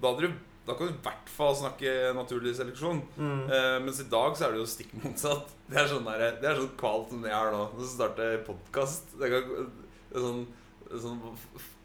Da, 0.00 0.08
hadde 0.08 0.30
du, 0.30 0.38
da 0.66 0.74
kan 0.74 0.88
du 0.88 0.92
i 0.92 1.02
hvert 1.04 1.28
fall 1.30 1.54
snakke 1.54 1.92
naturlig 2.16 2.56
seleksjon. 2.58 3.00
Mm. 3.16 3.40
Eh, 3.46 3.76
mens 3.84 4.00
i 4.02 4.08
dag 4.10 4.34
så 4.38 4.48
er 4.48 4.54
det 4.56 4.62
jo 4.64 4.68
stikk 4.70 4.92
motsatt. 5.02 5.52
Det 5.70 5.78
er 5.82 5.88
sånn, 5.90 6.04
der, 6.06 6.36
det 6.42 6.46
er 6.46 6.58
sånn 6.60 6.76
kvalt 6.78 7.08
som 7.10 7.22
det 7.24 7.32
er 7.34 7.48
nå. 7.54 7.64
Når 7.74 7.80
du 7.82 7.88
starter 7.90 8.36
podkast. 8.46 9.16
Sånn, 10.14 10.44
sånn 11.02 11.18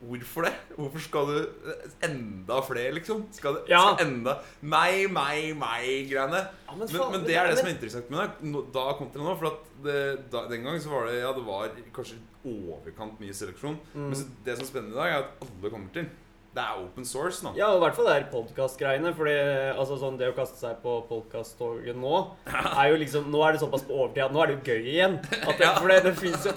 Hvorfor 0.01 0.45
det? 0.45 0.51
Hvorfor 0.77 1.01
skal 1.01 1.27
du 1.29 1.65
Enda 2.05 2.59
flere, 2.65 2.91
liksom? 2.97 3.23
Skal 3.33 3.57
det 3.59 3.63
Ja. 3.73 3.81
skal 3.95 4.05
enda 4.07 4.35
Meg, 4.61 5.07
meg, 5.13 5.51
meg-greiene. 5.57 6.41
Ja, 6.67 6.75
Men, 6.77 6.87
men, 6.93 7.11
men 7.15 7.25
det 7.25 7.35
er 7.37 7.49
det 7.49 7.57
som 7.59 7.67
er 7.69 7.75
interessant 7.75 8.09
med 8.13 8.21
det. 8.21 8.51
Da 8.73 8.85
Da 8.89 8.97
kontra 8.97 9.21
nå. 9.25 9.35
For 9.41 9.49
at 9.51 9.71
det, 9.85 9.97
da, 10.33 10.45
den 10.49 10.65
gang 10.65 10.77
så 10.81 10.89
var 10.93 11.09
det 11.09 11.19
Ja, 11.21 11.31
det 11.37 11.45
var 11.45 11.69
kanskje 11.93 12.17
overkant 12.45 13.19
mye 13.21 13.33
seleksjon. 13.37 13.77
Mm. 13.93 14.09
Men 14.09 14.25
det 14.45 14.57
som 14.57 14.65
er 14.65 14.69
spennende 14.71 14.95
i 14.95 15.01
dag, 15.01 15.09
er 15.09 15.25
at 15.25 15.45
alle 15.45 15.73
kommer 15.73 15.93
til. 15.97 16.09
Det 16.51 16.59
er 16.59 16.79
open 16.81 17.05
source 17.07 17.45
nå. 17.45 17.53
Ja, 17.55 17.69
og 17.71 17.77
i 17.77 17.81
hvert 17.85 17.95
fall 17.95 18.07
det 18.09 18.13
er 18.17 18.25
podkast-greiene. 18.31 19.13
For 19.15 19.29
altså, 19.31 19.95
sånn, 20.01 20.17
det 20.19 20.27
å 20.33 20.35
kaste 20.35 20.59
seg 20.59 20.81
på 20.83 20.97
podkast-toget 21.07 21.95
nå 21.95 22.17
er 22.51 22.89
jo 22.91 22.97
liksom 22.99 23.29
Nå 23.31 23.39
er 23.47 23.55
det 23.55 23.61
såpass 23.61 23.85
på 23.87 23.95
overtid 23.95 24.25
at 24.25 24.35
nå 24.35 24.41
er 24.43 24.51
det 24.51 24.57
jo 24.57 24.73
gøy 24.73 24.89
igjen. 24.97 25.15
At 25.45 25.55
det, 25.55 25.63
Ja. 25.63 25.71
For 25.77 25.87
det, 25.87 26.01
det 26.09 26.13
fins 26.19 26.43
jo, 26.49 26.51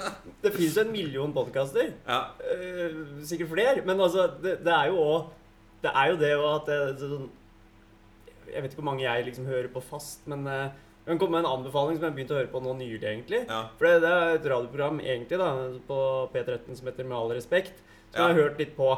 jo 0.51 0.83
en 0.83 0.91
million 0.91 1.37
podkaster. 1.37 1.93
Ja. 2.09 2.19
sikkert 3.23 3.53
flere. 3.55 3.87
Men 3.87 4.03
altså, 4.03 4.27
det, 4.43 4.59
det 4.67 4.75
er 4.75 4.91
jo 4.91 4.99
òg 4.99 5.31
Det 5.85 5.95
er 5.95 6.11
jo 6.11 6.19
det 6.25 6.35
òg 6.41 6.51
at 6.57 6.73
det, 6.73 7.09
sånn 7.15 7.31
Jeg 8.51 8.65
vet 8.65 8.73
ikke 8.73 8.83
hvor 8.83 8.91
mange 8.91 9.07
jeg 9.07 9.31
liksom 9.31 9.47
hører 9.47 9.71
på 9.71 9.83
fast, 9.85 10.27
men 10.31 10.43
uh, 10.51 10.75
kan 11.07 11.21
komme 11.21 11.39
med 11.39 11.45
en 11.45 11.55
anbefaling 11.61 11.97
som 11.97 12.07
jeg 12.07 12.11
har 12.11 12.19
begynt 12.19 12.33
å 12.33 12.39
høre 12.39 12.51
på 12.53 12.61
nå 12.65 12.75
nylig, 12.79 13.03
egentlig. 13.05 13.45
ja. 13.47 13.67
For 13.79 13.87
det, 13.87 14.03
det 14.03 14.13
er 14.13 14.39
et 14.39 14.47
radioprogram 14.57 15.03
egentlig 15.05 15.39
da, 15.39 15.51
på 15.87 15.99
P13 16.33 16.79
som 16.79 16.89
heter 16.89 17.07
Med 17.07 17.19
all 17.19 17.35
respekt. 17.37 17.83
Som 18.15 18.23
jeg 18.23 18.35
har 18.35 18.43
hørt 18.45 18.61
litt 18.63 18.77
på. 18.77 18.91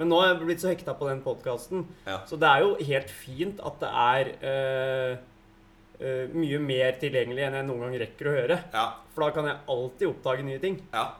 Men 0.00 0.10
nå 0.10 0.18
har 0.20 0.32
jeg 0.32 0.40
blitt 0.42 0.64
så 0.64 0.72
hekta 0.72 0.96
på 0.98 1.08
den 1.10 1.22
podkasten. 1.24 1.86
Så 2.26 2.38
det 2.40 2.50
er 2.50 2.64
jo 2.66 2.74
helt 2.90 3.14
fint 3.14 3.62
at 3.62 3.78
det 3.82 3.94
er 4.08 4.34
eh, 4.50 5.30
Uh, 5.94 6.26
mye 6.34 6.58
mer 6.58 6.96
tilgjengelig 6.98 7.44
enn 7.46 7.54
jeg 7.54 7.66
noen 7.68 7.84
gang 7.84 7.92
rekker 8.02 8.26
å 8.26 8.32
høre. 8.34 8.56
Ja. 8.74 8.86
For 9.14 9.22
da 9.22 9.28
kan 9.36 9.46
jeg 9.46 9.60
alltid 9.70 10.08
oppdage 10.08 10.46
nye 10.46 10.58
ting. 10.62 10.80
ja. 10.92 11.12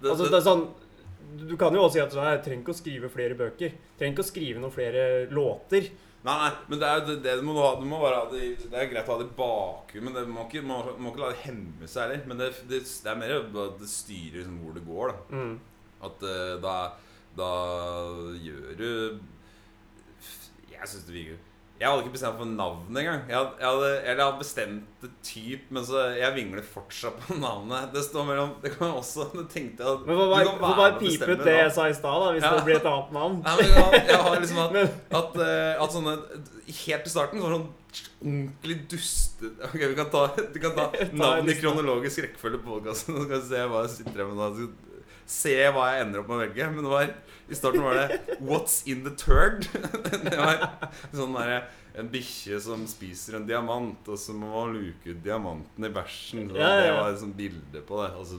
Det, 0.00 0.10
Altså, 0.10 0.26
det, 0.28 0.36
er 0.36 0.44
sånn 0.44 0.66
Du 1.38 1.54
kan 1.56 1.72
jo 1.72 1.86
også 1.86 1.94
si 1.94 2.00
at 2.02 2.12
sånn, 2.12 2.26
jeg 2.28 2.42
trenger 2.44 2.64
ikke 2.64 2.74
å 2.74 2.80
skrive 2.80 3.08
flere 3.08 3.36
bøker. 3.38 3.76
Trenger 3.96 4.12
ikke 4.12 4.24
å 4.26 4.28
skrive 4.28 4.60
noen 4.60 4.74
flere 4.74 5.04
låter. 5.32 5.86
Nei, 6.26 6.34
nei, 6.42 6.50
men 6.66 6.82
det 6.82 6.90
er 6.90 7.04
det, 7.06 7.16
det 7.22 7.36
du 7.38 7.46
må 7.46 7.54
ha. 7.62 7.70
Du 7.78 7.86
må 7.88 8.02
bare 8.02 8.18
ha 8.18 8.26
det, 8.32 8.50
det 8.66 8.76
er 8.82 8.90
greit 8.90 9.06
å 9.06 9.14
ha 9.14 9.22
det 9.22 9.28
i 9.30 9.38
bakgrunnen, 9.38 10.10
men 10.10 10.18
det 10.18 10.26
må 10.34 10.44
ikke, 10.48 10.64
må, 10.66 10.80
må 10.98 11.12
ikke 11.12 11.22
la 11.22 11.30
det 11.30 11.44
hemme 11.46 11.88
seg 11.88 12.02
heller. 12.02 12.26
Men 12.26 12.42
det, 12.42 12.50
det, 12.66 12.82
det 12.82 13.12
er 13.12 13.20
mer 13.22 13.34
at 13.38 13.80
det 13.80 13.90
styrer 13.90 14.40
liksom 14.42 14.60
hvor 14.64 14.76
det 14.76 14.84
går, 14.88 15.14
da. 15.14 15.38
Mm. 15.38 15.56
At 16.04 16.22
uh, 16.22 16.56
da, 16.62 16.76
da 17.38 17.50
gjør 18.42 18.76
du 18.76 18.88
Jeg 20.72 20.88
syns 20.90 21.06
det 21.08 21.14
virker 21.14 21.38
Jeg 21.80 21.88
hadde 21.90 22.02
ikke 22.06 22.12
bestemt 22.14 22.38
for 22.40 22.48
navnet 22.48 22.98
engang. 23.02 23.22
Jeg 23.28 23.36
hadde, 23.36 23.50
jeg 23.60 23.66
hadde, 23.68 23.88
eller 24.00 24.20
jeg 24.22 24.24
hadde 24.24 24.40
bestemt 24.40 25.02
det 25.02 25.10
typ, 25.28 25.64
men 25.76 25.84
så 25.84 26.04
jeg 26.16 26.32
vingler 26.36 26.64
fortsatt 26.64 27.18
på 27.26 27.36
navnet. 27.42 27.90
Det 27.92 28.00
står 28.06 28.24
mellom 28.30 28.54
Det 28.62 28.70
kan 28.78 28.94
også 28.96 29.26
Det 29.34 29.44
tenkte 29.52 29.84
jeg 29.84 29.98
at 29.98 30.06
Men 30.08 30.16
få 30.20 30.28
bare, 30.32 30.54
bare 30.80 30.94
pipe 31.00 31.28
ut 31.34 31.42
det 31.44 31.56
jeg 31.58 31.74
sa 31.76 31.84
i 31.92 31.96
stad, 31.98 32.24
hvis 32.36 32.46
Ja. 32.46 32.54
det 32.56 32.64
blir 32.68 32.78
et 32.80 32.88
annet 32.92 33.12
navn. 33.18 33.36
Nei, 33.44 33.56
men 33.60 33.74
jeg, 33.76 34.04
jeg 34.08 34.22
har 34.24 34.40
liksom 34.40 34.62
at, 34.64 34.72
Men, 34.78 34.88
at, 35.20 35.36
uh, 35.42 35.84
at 35.84 35.96
sånne 35.98 36.16
Helt 36.66 37.04
til 37.06 37.12
starten 37.12 37.40
så 37.40 37.44
var 37.44 37.52
det 37.56 37.60
sånn 37.60 37.74
ordentlig 38.26 38.78
duste 38.92 39.52
Ok, 39.68 39.76
vi 39.80 39.94
kan 40.00 40.10
ta, 40.16 40.24
vi 40.56 40.60
kan 40.64 40.74
ta 40.80 40.88
Ta 40.96 41.06
navn 41.12 41.52
i 41.52 41.60
kronologisk 41.60 42.24
rekkefølge 42.24 42.60
på 42.64 42.72
podkasten. 42.78 43.16
Så 43.20 43.28
skal 43.28 43.40
vi 43.44 43.48
se 43.52 43.68
hva 43.72 43.84
jeg 43.84 43.94
sitter 43.98 44.24
her 44.24 44.32
med 44.32 44.40
nå. 44.40 44.68
Se 45.26 45.54
hva 45.74 45.88
jeg 45.92 46.04
ender 46.06 46.20
opp 46.22 46.28
med 46.30 46.36
å 46.36 46.42
velge. 46.44 46.68
Men 46.70 46.84
det 46.86 46.92
var, 46.92 47.10
i 47.50 47.54
starten 47.58 47.82
var 47.82 47.94
det 47.98 48.20
'What's 48.40 48.76
in 48.86 49.02
the 49.04 49.10
turd'? 49.10 49.66
Det 50.30 50.36
var 50.38 50.62
sånn 51.14 51.34
derre 51.34 51.64
en 51.96 52.08
bikkje 52.12 52.58
som 52.60 52.82
spiser 52.86 53.38
en 53.38 53.46
diamant, 53.48 54.08
og 54.12 54.18
så 54.20 54.34
må 54.36 54.50
man 54.52 54.74
luke 54.76 55.08
ut 55.08 55.22
diamanten 55.24 55.86
i 55.88 55.88
bæsjen. 55.88 56.50
Ja, 56.54 56.68
ja, 56.68 56.82
Det 56.82 56.92
var 56.98 57.10
et 57.14 57.20
sånt 57.22 57.36
bilde 57.38 57.82
på 57.88 58.02
det. 58.02 58.10
Og 58.20 58.26
så, 58.28 58.36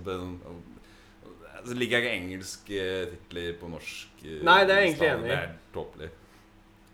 så 1.65 1.73
liker 1.75 1.97
jeg 1.97 2.05
ikke 2.05 2.17
engelske 2.21 2.83
titler 3.15 3.55
på 3.59 3.69
norsk. 3.71 4.23
eh, 4.23 4.43
Nei, 4.45 4.59
det 4.63 4.75
er 4.75 4.81
jeg 4.83 4.91
egentlig 4.91 5.09
enig 5.09 5.25
i. 5.25 5.33
Det 5.33 5.39
er 5.41 5.55
tåpelig. 5.73 6.09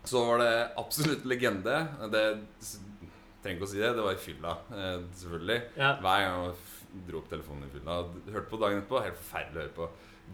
Så 0.04 0.24
var 0.26 0.38
det 0.40 0.54
absolutt 0.80 1.24
legende. 1.28 1.76
Det 2.12 2.24
trenger 3.44 3.58
ikke 3.58 3.68
å 3.68 3.72
si 3.74 3.78
det. 3.82 3.92
Det 3.96 4.06
var 4.08 4.16
i 4.16 4.24
fylla, 4.24 4.56
eh, 4.72 4.98
selvfølgelig. 5.20 5.60
ja. 5.76 5.92
Hver 6.00 6.24
gang 6.24 6.44
jeg 6.48 6.54
dro 7.08 7.20
opp 7.22 7.28
telefonen 7.30 7.68
i 7.68 7.72
fylla, 7.74 8.00
hørte 8.34 8.50
på 8.50 8.60
dagen 8.62 8.82
etterpå. 8.82 9.02
Helt 9.04 9.18
forferdelig 9.20 9.56
å 9.58 9.64
høre 9.64 9.74
på. 9.78 9.88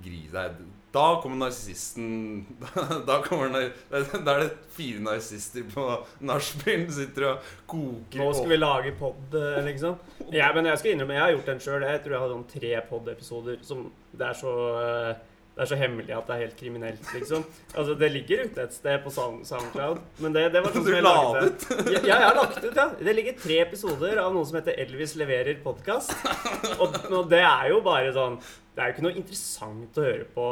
Grise 0.05 0.37
deg. 0.37 0.59
Da 0.95 1.05
kommer 1.23 1.39
narsissisten 1.41 2.45
Da 3.09 3.17
kommer 3.25 3.49
nar- 3.51 3.73
Da 4.27 4.35
er 4.37 4.45
det 4.45 4.51
fire 4.75 5.01
narsister 5.03 5.65
på 5.71 5.85
nachspiel 6.27 6.85
sitter 6.95 7.27
og 7.33 7.49
koker. 7.71 8.21
Nå 8.23 8.29
skal 8.39 8.53
vi 8.55 8.59
lage 8.61 8.93
pod, 8.99 9.35
liksom. 9.67 9.99
Ja, 10.35 10.53
men 10.55 10.71
jeg 10.71 10.79
skal 10.83 10.93
innrømme, 10.95 11.17
jeg 11.19 11.25
har 11.27 11.35
gjort 11.35 11.51
den 11.51 11.63
sjøl. 11.67 11.87
Jeg 11.91 12.05
tror 12.05 12.15
jeg 12.17 12.23
hadde 12.25 12.37
sånn 12.39 12.47
tre 12.55 12.73
pod-episoder 12.91 13.59
som 13.67 13.83
det 14.15 14.29
er 14.31 14.39
så 14.39 14.55
eh, 14.85 15.13
det 15.61 15.67
er 15.67 15.69
så 15.75 15.77
hemmelig 15.77 16.15
at 16.17 16.25
det 16.25 16.33
er 16.33 16.41
helt 16.41 16.55
kriminelt, 16.57 17.09
liksom. 17.13 17.43
Altså, 17.75 17.95
Det 18.01 18.09
ligger 18.15 18.47
ute 18.47 18.63
et 18.63 18.73
sted 18.73 19.03
på 19.05 19.11
Soundcloud. 19.13 19.99
Men 20.25 20.33
det, 20.33 20.47
det 20.55 20.63
var 20.65 20.73
sånn 20.73 20.87
som 20.87 20.97
jeg 20.97 21.05
la 21.05 21.13
lagde 21.19 21.43
det? 21.51 21.99
Ja, 21.99 22.15
jeg 22.15 22.25
har 22.25 22.39
lagt 22.39 22.65
ut, 22.65 22.79
ja. 22.79 22.87
Det 22.97 23.15
ligger 23.19 23.37
tre 23.43 23.59
episoder 23.67 24.23
av 24.23 24.33
noe 24.33 24.49
som 24.49 24.57
heter 24.57 24.81
Elvis 24.81 25.13
leverer 25.21 25.61
podkast. 25.61 26.17
Og, 26.81 26.97
og 27.13 27.29
det 27.29 27.43
er 27.45 27.69
jo 27.75 27.83
bare 27.85 28.09
sånn 28.17 28.41
Det 28.41 28.81
er 28.81 28.89
jo 28.89 28.95
ikke 28.95 29.05
noe 29.05 29.21
interessant 29.21 30.01
å 30.01 30.09
høre 30.09 30.27
på. 30.33 30.49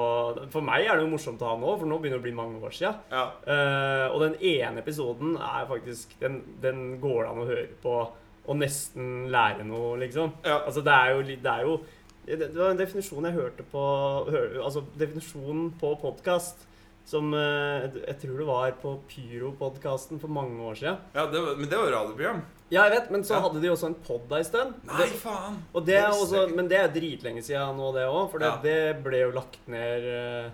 For 0.53 0.69
meg 0.69 0.85
er 0.85 1.01
det 1.01 1.07
jo 1.07 1.13
morsomt 1.15 1.41
å 1.41 1.55
ha 1.55 1.57
nå, 1.57 1.73
for 1.81 1.89
nå 1.89 2.03
begynner 2.03 2.21
det 2.21 2.27
å 2.27 2.29
bli 2.29 2.37
mange 2.45 2.61
år 2.69 2.77
sia. 2.77 2.93
Ja. 3.09 3.27
Uh, 3.49 4.07
og 4.13 4.27
den 4.27 4.37
ene 4.45 4.85
episoden 4.85 5.39
er 5.41 5.69
faktisk 5.73 6.19
Den, 6.21 6.43
den 6.61 6.89
går 7.01 7.23
det 7.23 7.31
an 7.33 7.47
å 7.47 7.49
høre 7.55 7.69
på 7.81 8.01
og 8.49 8.57
nesten 8.57 9.27
lære 9.29 9.65
noe, 9.69 9.97
liksom. 10.01 10.31
Ja. 10.45 10.63
Altså, 10.65 10.81
det 10.85 10.93
er 10.93 11.11
jo 11.13 11.25
Det 11.29 11.53
er 11.53 11.65
jo 11.67 11.79
det, 12.37 12.55
var 12.57 12.71
en 12.71 12.77
definisjon 12.81 13.25
jeg 13.25 13.33
hørte 13.39 13.65
på 13.73 13.83
hør, 14.31 14.59
Altså 14.65 14.85
definisjonen 14.99 15.71
på 15.81 15.95
podkast 16.01 16.67
som 17.09 17.33
eh, 17.33 17.87
jeg 18.05 18.19
tror 18.21 18.37
det 18.39 18.47
var 18.47 18.73
på 18.83 18.91
Pyro-podkasten 19.09 20.21
for 20.21 20.29
mange 20.29 20.61
år 20.61 20.75
siden. 20.77 20.99
ja 21.15 21.25
det 21.33 21.41
var, 21.41 21.55
men 21.57 21.69
det 21.71 21.79
var 21.81 21.89
radioprogram. 21.95 22.43
Ja, 22.71 22.83
jeg 22.85 22.93
vet, 22.99 23.11
men 23.11 23.23
så 23.25 23.35
Ja. 23.39 23.41
hadde 23.47 23.63
de 23.63 23.69
også 23.73 23.87
en 23.87 23.95
pod 23.95 24.31
ei 24.37 24.43
stund. 24.45 24.75
Nei, 24.85 25.07
Det- 25.07 25.17
faen! 25.23 25.57
det 25.75 25.87
Det 25.87 26.05
også, 26.05 26.55
men 26.55 26.69
det 26.69 26.77
er 26.77 26.89
dritlenge 26.93 27.41
siden 27.43 27.77
nå, 27.81 27.93
det 27.95 28.05
òg. 28.05 28.31
For 28.31 28.39
det, 28.39 28.47
Ja. 28.49 28.61
det 28.63 29.03
ble 29.03 29.21
jo 29.23 29.31
lagt 29.33 29.59
ned 29.67 30.05
eh, 30.05 30.51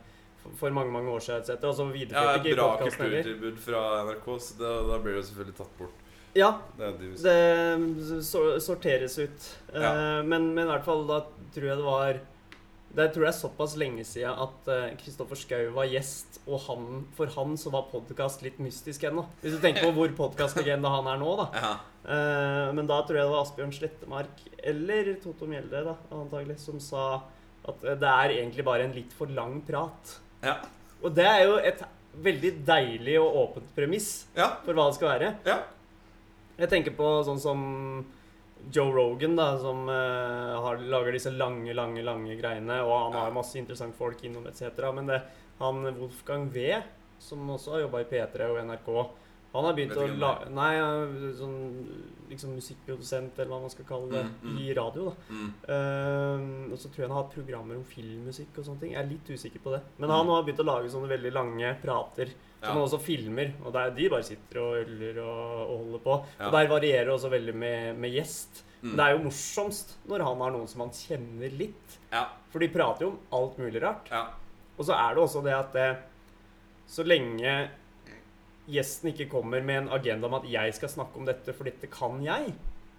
for, 0.57 0.71
mange 0.71 0.93
mange 0.93 1.11
år 1.11 1.19
siden. 1.21 1.43
Et 1.59 1.65
og 1.65 1.75
så 1.75 1.91
videreførte 1.91 2.37
ja, 2.37 2.39
ikke 2.39 2.55
bra 2.57 2.77
podkasten 2.79 3.03
heller. 3.03 3.23
kulturtilbud 3.25 3.59
fra 3.59 4.05
NRK, 4.05 4.39
så 4.39 4.59
da, 4.59 4.99
blir 5.03 5.15
det 5.17 5.25
selvfølgelig 5.27 5.57
tatt 5.57 5.79
bort. 5.79 6.04
Ja, 6.35 6.51
Det 6.79 6.91
det 7.23 8.61
sorteres 8.63 9.19
ut. 9.19 9.51
Eh, 9.73 9.83
Ja. 9.83 10.23
men, 10.23 10.55
men 10.55 10.65
i 10.67 10.71
hvert 10.71 10.87
fall 10.87 11.07
da 11.07 11.21
tror 11.55 11.69
jeg 11.69 11.77
det 11.79 11.87
var 11.87 12.21
Det 12.95 13.07
tror 13.15 13.25
jeg 13.25 13.33
er 13.33 13.39
såpass 13.39 13.77
lenge 13.77 14.05
siden 14.07 14.39
at 14.39 14.69
Kristoffer 15.01 15.35
Schou 15.35 15.73
var 15.75 15.89
gjest, 15.91 16.39
og 16.47 16.61
han, 16.69 16.85
for 17.17 17.27
han 17.27 17.57
så 17.59 17.73
var 17.75 17.89
podkast 17.91 18.45
litt 18.47 18.61
mystisk 18.63 19.03
ennå. 19.09 19.25
Hvis 19.43 19.57
du 19.57 19.59
tenker 19.65 19.89
på 19.89 19.97
hvor 19.97 20.13
podkastlegende 20.15 20.93
han 20.93 21.09
er 21.11 21.19
nå, 21.19 21.33
da. 21.41 21.49
Ja. 21.59 21.73
Uh, 22.05 22.69
men 22.77 22.87
da 22.87 23.01
tror 23.03 23.19
jeg 23.19 23.27
det 23.27 23.33
var 23.33 23.43
Asbjørn 23.43 23.75
Slettemark 23.75 24.45
eller 24.63 25.11
Toto 25.23 25.49
Mjelde 25.49 25.81
da, 25.87 25.97
antagelig, 26.13 26.59
som 26.63 26.79
sa 26.79 27.25
at 27.65 27.85
eh, 27.85 27.97
det 27.99 28.11
er 28.11 28.35
egentlig 28.39 28.65
bare 28.67 28.87
en 28.87 28.95
litt 28.95 29.13
for 29.17 29.31
lang 29.33 29.61
prat. 29.67 30.17
Ja. 30.45 30.59
Og 31.03 31.15
det 31.17 31.27
er 31.29 31.45
jo 31.49 31.57
et 31.59 31.81
veldig 32.25 32.53
deilig 32.67 33.17
og 33.19 33.39
åpent 33.41 33.71
premiss 33.77 34.11
ja. 34.37 34.53
for 34.65 34.77
hva 34.77 34.87
det 34.91 34.99
skal 34.99 35.11
være. 35.15 35.31
Ja. 35.49 35.59
Jeg 36.59 36.71
tenker 36.71 36.95
på 36.95 37.09
sånn 37.27 37.41
som 37.43 37.65
Joe 38.73 38.93
Rogan, 38.95 39.35
da, 39.37 39.59
som 39.61 39.89
uh, 39.91 40.55
har, 40.65 40.79
lager 40.89 41.13
disse 41.13 41.33
lange, 41.35 41.75
lange 41.77 42.03
lange 42.07 42.37
greiene. 42.39 42.79
Og 42.87 42.95
han 43.11 43.19
har 43.19 43.35
masse 43.35 43.59
interessante 43.61 43.99
folk 43.99 44.23
innom 44.25 44.47
etc. 44.49 44.71
Men 44.95 45.11
det, 45.11 45.19
han 45.59 45.83
Wolfgang 45.99 46.49
V, 46.55 46.71
som 47.21 47.45
også 47.51 47.75
har 47.77 47.85
jobba 47.87 48.01
i 48.05 48.09
P3 48.09 48.49
og 48.55 48.63
NRK, 48.71 48.89
han 49.55 49.67
har 49.69 49.77
begynt 49.77 49.99
å 50.03 50.07
lage. 50.19 50.49
Nei, 50.51 50.71
sånn 51.39 51.59
liksom 52.31 52.57
musikkprodusent, 52.57 53.37
eller 53.39 53.53
hva 53.53 53.61
man 53.63 53.71
skal 53.71 53.87
kalle 53.87 54.09
det, 54.11 54.23
Mm, 54.25 54.49
mm. 54.51 54.57
i 54.65 54.73
radio. 54.75 55.05
da. 55.13 55.15
Mm. 55.31 55.53
Eh, 55.77 56.73
og 56.73 56.79
så 56.81 56.89
tror 56.91 57.05
jeg 57.05 57.07
han 57.09 57.15
har 57.15 57.23
hatt 57.23 57.37
programmer 57.37 57.77
om 57.79 57.85
filmmusikk 57.87 58.59
og 58.59 58.67
sånne 58.67 58.81
ting. 58.83 58.97
Jeg 58.97 59.05
er 59.05 59.13
litt 59.13 59.31
usikker 59.31 59.63
på 59.63 59.71
det. 59.77 59.83
Men 59.99 60.09
Mm. 60.11 60.17
han 60.17 60.27
har 60.33 60.43
begynt 60.43 60.65
å 60.65 60.67
lage 60.73 60.91
sånne 60.91 61.13
veldig 61.13 61.33
lange 61.37 61.77
prater 61.85 62.33
som 62.65 62.77
han 62.77 62.85
også 62.85 63.01
filmer. 63.05 63.53
Og 63.65 63.75
der 63.77 63.93
de 63.97 64.11
bare 64.13 64.27
sitter 64.27 64.61
og 64.63 64.79
øller 64.83 65.21
og, 65.25 65.43
og 65.65 65.75
holder 65.75 66.05
på. 66.07 66.17
Og 66.47 66.57
der 66.57 66.71
varierer 66.73 67.13
også 67.15 67.33
veldig 67.33 67.57
med, 67.65 68.01
med 68.01 68.17
gjest. 68.17 68.65
Mm. 68.85 68.97
Det 68.99 69.05
er 69.05 69.15
jo 69.15 69.23
morsomst 69.25 69.95
når 70.11 70.27
han 70.27 70.43
har 70.45 70.53
noen 70.53 70.69
som 70.69 70.85
han 70.85 70.93
kjenner 70.97 71.55
litt. 71.57 72.01
Ja. 72.13 72.27
For 72.53 72.61
de 72.61 72.69
prater 72.73 73.07
jo 73.07 73.15
om 73.15 73.39
alt 73.39 73.57
mulig 73.63 73.81
rart. 73.85 74.11
Ja. 74.13 74.27
Og 74.75 74.85
så 74.89 74.97
er 74.99 75.15
det 75.15 75.23
også 75.23 75.43
det 75.45 75.55
at 75.57 75.73
det, 75.77 75.89
så 76.91 77.07
lenge 77.07 77.55
gjesten 78.71 79.11
ikke 79.13 79.29
kommer 79.33 79.65
med 79.65 79.83
en 79.83 79.91
agenda 79.93 80.29
om 80.29 80.39
at 80.41 80.47
'jeg 80.49 80.75
skal 80.75 80.89
snakke 80.89 81.19
om 81.21 81.27
dette, 81.27 81.53
for 81.53 81.65
dette 81.65 81.87
kan 81.87 82.21
jeg', 82.25 82.55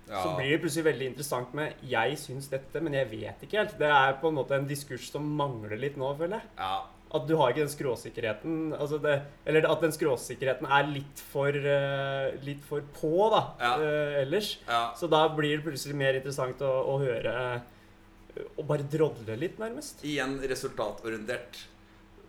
ja. 0.08 0.22
så 0.22 0.36
blir 0.38 0.52
det 0.52 0.62
plutselig 0.62 0.86
veldig 0.86 1.08
interessant 1.08 1.54
med 1.54 1.74
'jeg 1.82 2.18
syns 2.18 2.48
dette, 2.50 2.82
men 2.82 2.94
jeg 2.94 3.12
vet 3.12 3.42
ikke 3.42 3.58
helt'. 3.58 3.78
Det 3.78 3.88
er 3.90 4.18
på 4.22 4.28
en 4.30 4.36
måte 4.36 4.56
en 4.56 4.68
diskurs 4.68 5.10
som 5.12 5.24
mangler 5.24 5.78
litt 5.78 5.98
nå, 5.98 6.16
føler 6.18 6.40
jeg. 6.40 6.50
ja. 6.58 6.82
At 7.14 7.28
du 7.30 7.36
har 7.38 7.52
ikke 7.54 7.62
den 7.64 7.70
skråsikkerheten 7.72 8.74
altså 8.74 8.98
det, 9.00 9.22
Eller 9.46 9.68
at 9.70 9.82
den 9.86 9.92
skråsikkerheten 9.94 10.66
er 10.68 10.88
litt 10.90 11.22
for, 11.32 11.54
uh, 11.54 12.32
litt 12.44 12.64
for 12.66 12.82
på, 12.98 13.12
da, 13.32 13.42
Ja. 13.62 13.74
uh, 13.78 14.22
ellers. 14.24 14.58
ja. 14.68 14.82
Så 14.98 15.08
da 15.08 15.28
blir 15.30 15.58
det 15.58 15.64
plutselig 15.68 15.96
mer 15.96 16.18
interessant 16.18 16.60
å, 16.66 16.72
å 16.92 16.98
høre 17.00 17.36
uh, 17.56 18.48
Og 18.58 18.66
bare 18.68 18.84
drodle 18.92 19.38
litt, 19.40 19.60
nærmest. 19.62 20.02
Igjen 20.04 20.40
resultatorientert. 20.44 21.62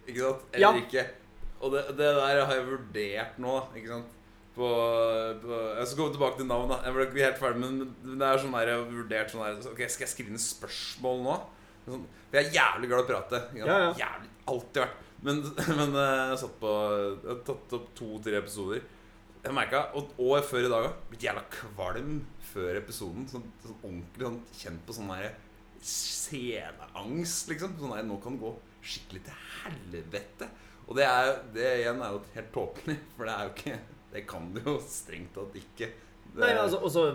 Ikke 0.06 0.20
sant? 0.22 0.44
Eller 0.52 0.68
Ja. 0.68 0.74
ikke. 0.84 1.06
Og 1.64 1.72
det, 1.72 1.86
det 1.96 2.12
der 2.20 2.44
har 2.44 2.54
jeg 2.54 2.66
vurdert 2.68 3.38
nå, 3.42 3.56
ikke 3.74 3.88
sant. 3.96 4.12
På, 4.56 4.68
på 5.42 5.56
Jeg 5.80 5.86
skal 5.88 5.98
komme 5.98 6.14
tilbake 6.14 6.38
til 6.38 6.46
navn, 6.48 6.68
da. 6.70 6.78
Jeg 6.86 6.94
ble 6.94 7.04
ikke 7.08 7.24
helt 7.26 7.40
ferdig, 7.42 7.60
men 7.64 7.80
det 8.20 8.28
er 8.28 8.38
sånn 8.44 8.54
der, 8.54 8.70
jeg 8.70 8.78
har 8.78 8.86
vurdert 8.92 9.32
sånn 9.34 9.42
der 9.44 9.72
Ok, 9.72 9.82
skal 9.92 10.06
jeg 10.06 10.12
skrive 10.14 10.32
inn 10.32 10.40
spørsmål 10.40 11.18
nå? 11.26 11.34
Sånn, 11.88 12.06
for 12.30 12.38
jeg 12.38 12.46
er 12.46 12.56
jævlig 12.60 12.88
glad 12.92 13.02
i 13.02 13.04
å 13.04 13.10
prate. 13.10 13.42
Jævlig, 13.58 14.30
Alltid 14.50 14.82
vært. 14.84 15.02
Men, 15.26 15.40
men 15.80 15.96
eh, 15.96 16.20
jeg 16.32 16.42
satt 16.42 16.60
på 16.60 16.74
Jeg 16.92 17.30
har 17.30 17.40
tatt 17.48 17.74
opp 17.78 17.88
to-tre 17.98 18.38
episoder. 18.42 18.84
Jeg 19.46 19.54
merka 19.54 19.86
Og 19.98 20.16
år 20.22 20.44
før 20.46 20.66
i 20.66 20.70
dag 20.72 20.88
òg. 20.90 21.02
Blitt 21.10 21.26
jævla 21.26 21.42
kvalm 21.52 22.20
før 22.52 22.80
episoden. 22.82 23.26
Sånn, 23.30 23.48
sånn 23.64 23.80
ordentlig 23.80 24.28
sånn, 24.28 24.40
kjent 24.60 24.86
på 24.86 24.96
sånn 24.96 25.12
der 25.14 25.34
sceneangst, 25.86 27.50
liksom. 27.52 27.76
Sånn 27.80 27.94
der, 27.94 28.06
Nå 28.06 28.20
kan 28.22 28.36
det 28.36 28.44
gå 28.46 28.54
skikkelig 28.86 29.26
til 29.26 29.44
helvete. 29.64 30.48
Og 30.86 30.98
det, 30.98 31.06
er, 31.06 31.32
det 31.54 31.70
igjen 31.80 32.02
er 32.02 32.14
jo 32.14 32.22
helt 32.36 32.50
tåpelig, 32.54 32.96
for 33.16 33.26
det 33.26 33.34
er 33.34 33.48
jo 33.48 33.54
ikke 33.56 33.78
Det 34.12 34.20
kan 34.30 34.44
du 34.54 34.60
jo 34.62 34.76
strengt 34.86 35.32
tatt 35.34 35.56
ikke. 35.58 35.90
Det, 36.30 36.38
Nei, 36.38 36.52
altså, 36.54 36.78
også, 36.86 37.06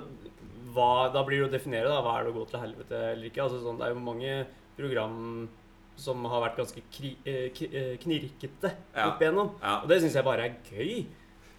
hva, 0.75 1.09
Da 1.13 1.23
blir 1.27 1.43
det 1.43 1.47
å 1.47 1.53
definere 1.53 1.91
da, 1.91 2.01
hva 2.03 2.17
er 2.17 2.27
det 2.27 2.33
å 2.33 2.37
gå 2.39 2.45
til 2.51 2.63
helvete 2.63 2.99
eller 3.13 3.29
ikke. 3.29 3.45
Altså, 3.45 3.61
sånn, 3.63 3.79
det 3.79 3.87
er 3.87 3.95
jo 3.95 4.03
mange 4.03 4.35
program 4.77 5.17
som 6.01 6.23
har 6.31 6.41
vært 6.47 6.57
ganske 6.61 6.81
kri, 6.93 7.13
eh, 7.25 7.49
eh, 7.69 7.95
knirkete 8.01 8.71
Ja. 8.95 9.07
opp 9.11 9.21
igjennom. 9.21 9.53
ja. 9.61 9.79
Og 9.83 9.89
det 9.91 10.01
syns 10.01 10.15
jeg 10.17 10.25
bare 10.25 10.47
er 10.49 10.55
gøy. 10.71 11.05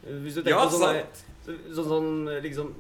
Hvis 0.03 0.35
du 0.35 0.43
tenker 0.43 0.57
Ja, 0.59 0.65
på 0.67 0.81
sånn, 0.81 1.05
så, 1.47 1.59
sånn, 1.77 1.93
sånn 1.93 2.43
liksom 2.43 2.73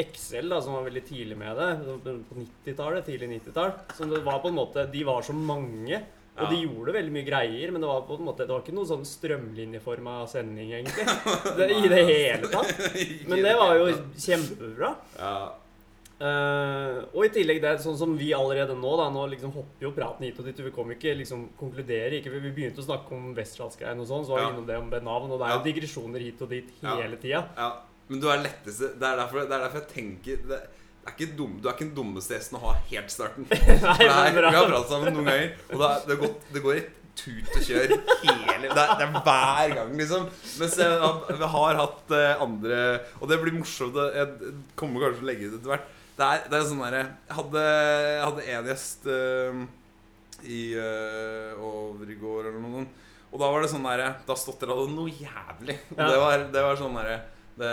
Excel, 0.00 0.48
da, 0.48 0.60
som 0.62 0.72
var 0.76 0.84
veldig 0.86 1.02
tidlig 1.04 1.36
med 1.36 1.56
det, 1.58 1.68
på 2.04 2.36
90-tallet, 2.38 3.04
tidlig 3.04 3.28
90-tall, 3.42 3.72
som 3.98 4.08
det 4.08 4.20
var 4.24 4.38
på 4.40 4.48
en 4.48 4.54
måte 4.54 4.84
De 4.90 5.02
var 5.04 5.20
så 5.26 5.34
mange. 5.34 5.98
Og 6.40 6.48
de 6.48 6.60
gjorde 6.62 6.94
veldig 6.94 7.12
mye 7.12 7.26
greier, 7.26 7.72
men 7.74 7.82
det 7.82 7.88
var 7.90 8.04
på 8.08 8.14
en 8.16 8.24
måte 8.24 8.46
Det 8.46 8.54
var 8.54 8.62
ikke 8.62 8.72
noe 8.72 8.86
sånn 8.88 9.02
strømlinjeforma 9.04 10.26
sending, 10.30 10.70
egentlig. 10.72 11.04
Det, 11.58 11.66
I 11.84 11.88
det 11.90 12.04
hele 12.06 12.48
tatt. 12.48 12.70
Men 13.28 13.42
det 13.44 13.56
var 13.58 13.74
jo 13.76 13.90
kjempebra. 14.16 14.94
Ja. 15.18 15.34
Eh, 16.20 16.96
og 17.16 17.22
i 17.24 17.30
tillegg 17.32 17.62
det, 17.62 17.68
er 17.70 17.78
sånn 17.80 17.96
som 17.96 18.10
vi 18.18 18.26
allerede 18.36 18.74
nå, 18.76 18.90
da, 19.00 19.06
nå 19.12 19.22
liksom 19.32 19.54
hopper 19.54 19.86
jo 19.86 19.92
praten 19.96 20.26
hit 20.26 20.40
og 20.42 20.44
dit, 20.50 20.58
vi 20.66 20.72
kommer 20.74 20.92
ikke 20.98 21.14
liksom 21.16 21.46
konkludere, 21.60 22.18
ikke, 22.18 22.32
vi 22.34 22.50
begynte 22.52 22.82
å 22.82 22.84
snakke 22.84 23.14
om 23.16 23.30
Westerdalsgreiene 23.38 24.04
og 24.04 24.10
sånn, 24.10 24.26
så 24.28 24.34
var 24.34 24.42
vi 24.42 24.44
Ja. 24.44 24.50
innom 24.52 24.66
det 24.68 24.76
om 24.76 24.90
Benavn. 24.92 25.30
og 25.32 25.38
det 25.40 25.46
er 25.48 25.54
jo 25.54 25.60
Ja. 25.62 25.64
digresjoner 25.70 26.20
hit 26.20 26.42
og 26.42 26.50
dit 26.50 26.68
Ja. 26.82 26.96
hele 27.00 27.16
tida. 27.16 27.46
ja. 27.56 27.70
Men 28.10 28.20
du 28.20 28.26
er 28.28 28.42
letteste 28.42 28.98
Det 28.98 29.06
er 29.06 29.16
derfor, 29.16 29.46
det 29.46 29.52
er 29.52 29.62
derfor 29.64 29.80
jeg 29.80 29.88
tenker 29.88 30.36
det, 30.48 30.60
det 31.06 31.30
er 31.30 31.36
dum, 31.36 31.58
Du 31.62 31.68
er 31.68 31.72
ikke 31.72 31.88
den 31.88 31.94
dummeste 31.94 32.34
gjesten 32.36 32.58
å 32.58 32.60
ha 32.66 32.72
helt 32.90 33.08
starten. 33.10 33.46
Nei, 33.50 34.32
men 34.34 34.44
vi 34.44 34.56
har 34.56 34.66
pratet 34.68 34.88
sammen 34.90 35.14
noen 35.14 35.24
ganger, 35.24 35.54
og 35.72 35.78
det, 35.80 35.90
det, 36.08 36.18
går, 36.20 36.34
det 36.52 36.62
går 36.62 36.74
i 36.76 36.82
tut 37.16 37.48
og 37.56 37.62
kjør 37.64 37.88
hele 37.88 38.68
det 38.68 38.76
er, 38.76 38.92
det 38.98 39.06
er 39.08 39.22
hver 39.24 39.74
gang, 39.74 39.96
liksom. 39.96 40.28
Mens 40.60 40.76
jeg, 40.76 41.38
vi 41.40 41.48
har 41.54 41.74
hatt 41.80 42.10
eh, 42.12 42.42
andre 42.44 43.00
Og 43.20 43.28
det 43.28 43.40
blir 43.42 43.52
morsomt. 43.56 43.94
Jeg 44.14 44.52
kommer 44.76 45.00
kanskje 45.00 45.18
til 45.18 45.24
å 45.24 45.30
legge 45.30 45.48
ut 45.48 45.56
etter 45.58 45.72
hvert. 45.72 45.88
Det 46.20 46.26
er, 46.28 46.42
det 46.52 46.58
er 46.58 46.64
sånn 46.68 46.82
derre 46.84 47.02
Jeg 47.06 47.36
hadde, 47.38 47.60
jeg 47.64 48.24
hadde 48.26 48.46
en 48.52 48.66
gjest 48.68 49.06
uh, 49.08 49.60
i 50.44 50.60
uh, 50.76 51.60
over 51.64 52.10
i 52.12 52.16
går 52.20 52.50
eller 52.50 52.60
noe. 52.60 52.86
Og 53.30 53.40
da 53.40 53.48
var 53.52 53.64
det 53.64 53.70
sånn 53.72 53.86
derre 53.86 54.08
Da 54.28 54.36
stotra 54.36 54.76
det 54.76 54.88
noe 54.92 55.12
jævlig. 55.12 55.76
Ja. 55.94 56.08
Det, 56.10 56.18
var, 56.20 56.44
det 56.52 56.64
var 56.66 56.80
sånn 56.80 56.98
derre 57.00 57.20
det, 57.60 57.68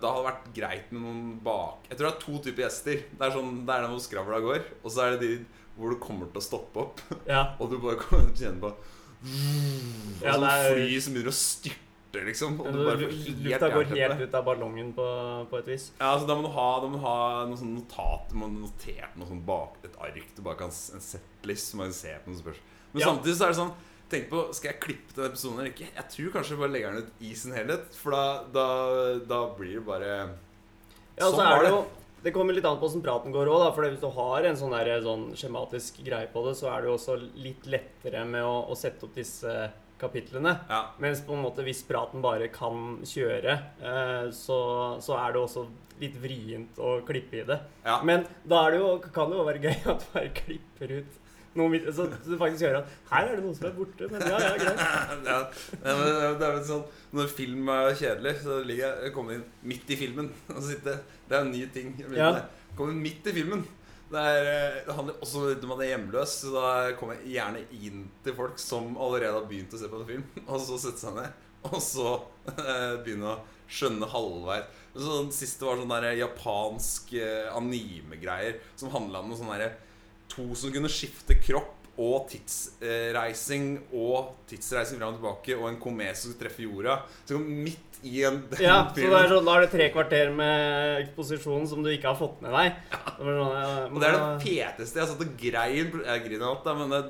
det 0.00 0.04
hadde 0.04 0.24
vært 0.26 0.48
greit 0.52 0.90
med 0.92 1.00
noen 1.04 1.28
bak 1.44 1.86
Jeg 1.88 1.96
tror 1.96 2.08
det 2.10 2.12
er 2.12 2.22
to 2.24 2.40
typer 2.44 2.64
gjester. 2.66 3.04
Det 3.16 3.24
er 3.24 3.32
sånn, 3.36 3.52
det 3.64 3.72
er 3.76 3.86
den 3.86 3.94
hvor 3.94 4.02
skravla 4.04 4.40
går, 4.44 4.64
og 4.82 4.92
så 4.92 5.06
er 5.06 5.14
det 5.16 5.20
de 5.22 5.60
hvor 5.78 5.94
du 5.94 6.00
kommer 6.02 6.28
til 6.28 6.42
å 6.42 6.44
stoppe 6.44 6.82
opp, 6.82 7.00
Ja. 7.28 7.44
og 7.60 7.70
du 7.72 7.78
bare 7.80 7.96
kommer 8.00 8.26
til 8.34 8.34
å 8.34 8.48
kjenne 8.48 8.60
på 8.60 8.72
Og 8.74 10.26
Ja, 10.26 10.34
sånn 10.34 10.44
det 10.44 10.50
er- 10.50 10.74
fly 10.74 10.98
som 11.00 11.16
begynner 11.16 11.32
å 11.32 11.38
styrte, 12.10 12.24
liksom. 12.26 12.56
Og 12.60 12.72
du 12.74 12.78
bare 12.84 12.98
helt 12.98 13.42
Lufta 13.46 13.68
går 13.72 13.84
helt 13.94 14.20
ut 14.20 14.34
av 14.34 14.44
ballongen 14.44 14.92
på, 14.96 15.06
på 15.50 15.58
et 15.60 15.66
vis. 15.70 15.90
Ja, 16.00 16.12
altså 16.14 16.26
Da 16.26 16.34
må 16.36 16.42
du 16.48 16.52
ha, 16.54 16.66
da 16.82 16.88
må 16.92 16.98
ha 17.04 17.16
noen 17.46 17.58
sånne 17.60 17.78
notater. 17.80 18.32
Du 18.32 18.36
må 18.40 18.48
ha 18.48 18.54
notert 18.56 19.16
noe 19.20 19.30
sånn 19.30 19.44
bak 19.46 19.78
et 19.86 19.96
ark 20.00 20.34
du 20.36 20.42
bare 20.42 20.56
kan 20.64 20.74
En 20.74 21.00
settlist 21.04 21.70
som 21.72 21.78
man 21.84 21.92
ser 21.92 22.18
på 22.24 22.30
noen 22.32 22.42
spørsmål. 22.42 22.66
Men 22.92 23.00
Ja. 23.00 23.06
samtidig 23.12 23.36
så 23.38 23.44
er 23.46 23.54
det 23.54 23.60
sånn 23.62 23.72
Tenk 24.10 24.28
på, 24.28 24.52
Skal 24.52 24.72
jeg 24.72 24.80
klippe 24.82 25.14
den 25.14 25.30
episoden 25.30 25.60
eller 25.60 25.70
ikke? 25.70 25.86
Jeg 25.94 26.08
tror 26.10 26.32
kanskje 26.34 26.50
jeg 26.56 26.58
bare 26.58 26.72
legger 26.74 26.92
den 26.92 27.02
ut 27.04 27.20
i 27.22 27.34
sin 27.38 27.52
helhet. 27.54 27.94
For 27.94 28.10
da, 28.10 28.42
da, 28.50 28.66
da 29.22 29.54
blir 29.54 29.76
det 29.78 29.86
bare 29.86 30.10
Ja, 31.16 31.28
Sånn 31.30 31.36
var 31.38 31.62
det 31.62 31.70
det. 31.70 31.74
jo 31.76 31.86
det 32.20 32.34
kommer 32.34 32.52
litt 32.52 32.66
an 32.68 32.76
på 32.76 32.84
hvordan 32.84 33.00
praten 33.00 33.32
går 33.32 33.48
òg, 33.48 33.62
for 33.74 33.86
hvis 33.88 34.00
du 34.02 34.10
har 34.12 34.44
en 34.44 34.54
sånn, 34.58 34.74
der, 34.76 35.00
sånn 35.00 35.22
skjematisk 35.32 36.02
greie 36.04 36.26
på 36.28 36.42
det, 36.44 36.52
så 36.58 36.66
er 36.68 36.82
det 36.82 36.90
jo 36.90 36.96
også 36.98 37.14
litt 37.40 37.64
lettere 37.64 38.26
med 38.28 38.42
å, 38.44 38.68
å 38.68 38.76
sette 38.76 39.06
opp 39.06 39.14
disse 39.16 39.54
kapitlene. 40.00 40.56
Ja. 40.70 40.80
Mens 41.02 41.22
på 41.26 41.36
en 41.36 41.44
måte 41.44 41.64
hvis 41.66 41.84
praten 41.88 42.24
bare 42.24 42.50
kan 42.52 42.98
kjøre, 43.06 43.56
eh, 43.80 44.26
så, 44.34 44.60
så 45.04 45.16
er 45.20 45.36
det 45.36 45.42
også 45.44 45.66
litt 46.00 46.16
vrient 46.20 46.78
å 46.80 46.98
klippe 47.06 47.42
i 47.42 47.46
det. 47.48 47.58
ja. 47.84 47.98
Men 48.06 48.24
da 48.48 48.64
det 48.72 48.80
jo, 48.80 48.94
kan 49.12 49.32
det 49.32 49.40
jo 49.40 49.48
være 49.48 49.64
gøy 49.66 49.90
at 49.92 50.04
du 50.04 50.14
bare 50.14 50.30
klipper 50.36 50.94
ut 51.00 51.18
noe 51.58 51.70
midt, 51.72 51.88
så 51.94 52.06
du 52.06 52.36
faktisk 52.38 52.62
hører 52.68 52.84
at 52.84 52.92
her 53.10 53.26
er 53.26 53.38
det 53.38 53.44
noen 53.44 53.56
som 53.58 53.66
er 53.66 53.74
borte, 53.74 54.06
men 54.10 54.22
ja, 54.22 54.38
ja, 54.38 54.52
greit. 54.60 54.82
ja, 55.32 55.38
det 55.82 56.46
er 56.46 56.54
vel 56.54 56.62
sånn 56.68 56.84
Når 57.18 57.32
film 57.34 57.72
er 57.74 57.90
kjedelig, 57.98 58.34
så 58.44 58.60
ligger 58.62 58.84
jeg 58.86 59.08
jeg 59.08 59.14
kommer 59.16 59.36
inn 59.36 59.44
midt 59.72 59.90
i 59.90 59.98
filmen. 59.98 60.30
Og 60.54 60.62
sitter, 60.68 61.00
det 61.26 61.36
er 61.36 61.42
en 61.42 61.50
ny 61.50 61.64
ting. 61.74 61.92
Ja. 62.14 62.30
Kommer 62.78 62.94
inn 62.94 63.02
midt 63.02 63.26
i 63.26 63.34
filmen. 63.34 63.64
Det, 64.10 64.18
er, 64.18 64.48
eh, 64.50 64.78
det 64.86 64.94
handler 64.96 65.20
også 65.22 65.44
om 65.54 65.72
at 65.76 65.84
jeg 65.84 65.86
er 65.86 65.92
hjemløs, 65.94 66.32
så 66.42 66.50
da 66.56 66.70
kommer 66.98 67.20
jeg 67.20 67.36
gjerne 67.36 67.62
inn 67.78 68.04
til 68.24 68.34
folk 68.34 68.58
som 68.58 68.96
allerede 68.98 69.36
har 69.36 69.46
begynt 69.46 69.76
å 69.76 69.78
se 69.78 69.90
på 69.90 70.00
en 70.00 70.08
film, 70.08 70.24
og 70.50 70.56
så 70.64 70.78
sette 70.82 71.04
seg 71.04 71.14
ned, 71.18 71.44
og 71.70 71.78
så 71.84 72.08
eh, 72.56 72.96
begynne 73.04 73.36
å 73.36 73.40
skjønne 73.70 74.08
halvveis. 74.10 74.78
Sånn, 74.98 75.30
siste 75.30 75.62
var 75.62 75.78
sånn 75.78 75.92
der 75.94 76.18
japansk 76.18 77.12
eh, 77.14 77.46
anime-greier 77.54 78.58
som 78.74 78.90
handla 78.90 79.22
om 79.22 79.30
noe 79.30 79.38
sånn 79.38 79.52
derre 79.52 79.76
to 80.30 80.48
som 80.58 80.72
kunne 80.74 80.90
skifte 80.90 81.36
kropp 81.38 81.79
og 82.00 82.28
tidsreising 82.30 83.72
og 83.92 84.34
tidsreising 84.48 85.00
fram 85.00 85.14
og 85.14 85.18
tilbake 85.18 85.56
og 85.58 85.68
en 85.68 85.80
komet 85.82 86.16
som 86.18 86.36
treffer 86.38 86.64
jorda. 86.68 87.00
Så 87.28 87.40
midt 87.40 88.00
i 88.06 88.22
en 88.24 88.38
Ja, 88.62 88.86
så 88.88 89.00
det 89.00 89.08
er 89.10 89.32
sånn, 89.34 89.44
da 89.48 89.56
er 89.58 89.66
det 89.66 89.72
tre 89.74 89.90
kvarter 89.92 90.30
med 90.36 91.02
eksposisjon 91.02 91.66
som 91.68 91.82
du 91.84 91.90
ikke 91.92 92.12
har 92.12 92.18
fått 92.20 92.40
med 92.44 92.54
deg. 92.56 92.78
Det 92.94 93.26
sånn, 93.26 93.52
ja, 93.58 93.74
Og 93.90 93.98
det 94.00 94.08
er 94.08 94.16
det 94.16 94.24
feteste. 94.46 95.02
Jeg 95.02 95.10
satt 95.12 95.26
og 95.26 95.36
grein 95.40 95.92
Jeg 96.06 96.24
griner 96.28 96.48
alt, 96.52 96.64
da, 96.64 96.76
men 96.78 96.94
det, 96.94 97.04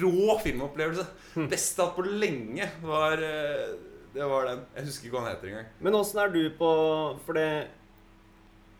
Rå 0.00 0.34
filmopplevelse. 0.42 1.06
Hm. 1.34 1.46
Beste 1.48 1.80
jeg 1.80 1.86
har 1.86 1.88
hatt 1.88 1.96
på 1.96 2.18
lenge, 2.20 2.66
var 2.84 3.22
eh, 3.24 3.70
Det 4.12 4.26
var 4.28 4.48
den. 4.50 4.64
Jeg 4.76 4.88
husker 4.90 5.08
ikke 5.08 5.16
hva 5.16 5.22
den 5.24 5.32
heter 5.32 5.52
engang. 5.52 5.70
Men 5.80 5.96
åssen 5.96 6.20
er 6.20 6.34
du 6.34 6.42
på 6.58 6.70
For 7.24 7.38
det 7.38 7.50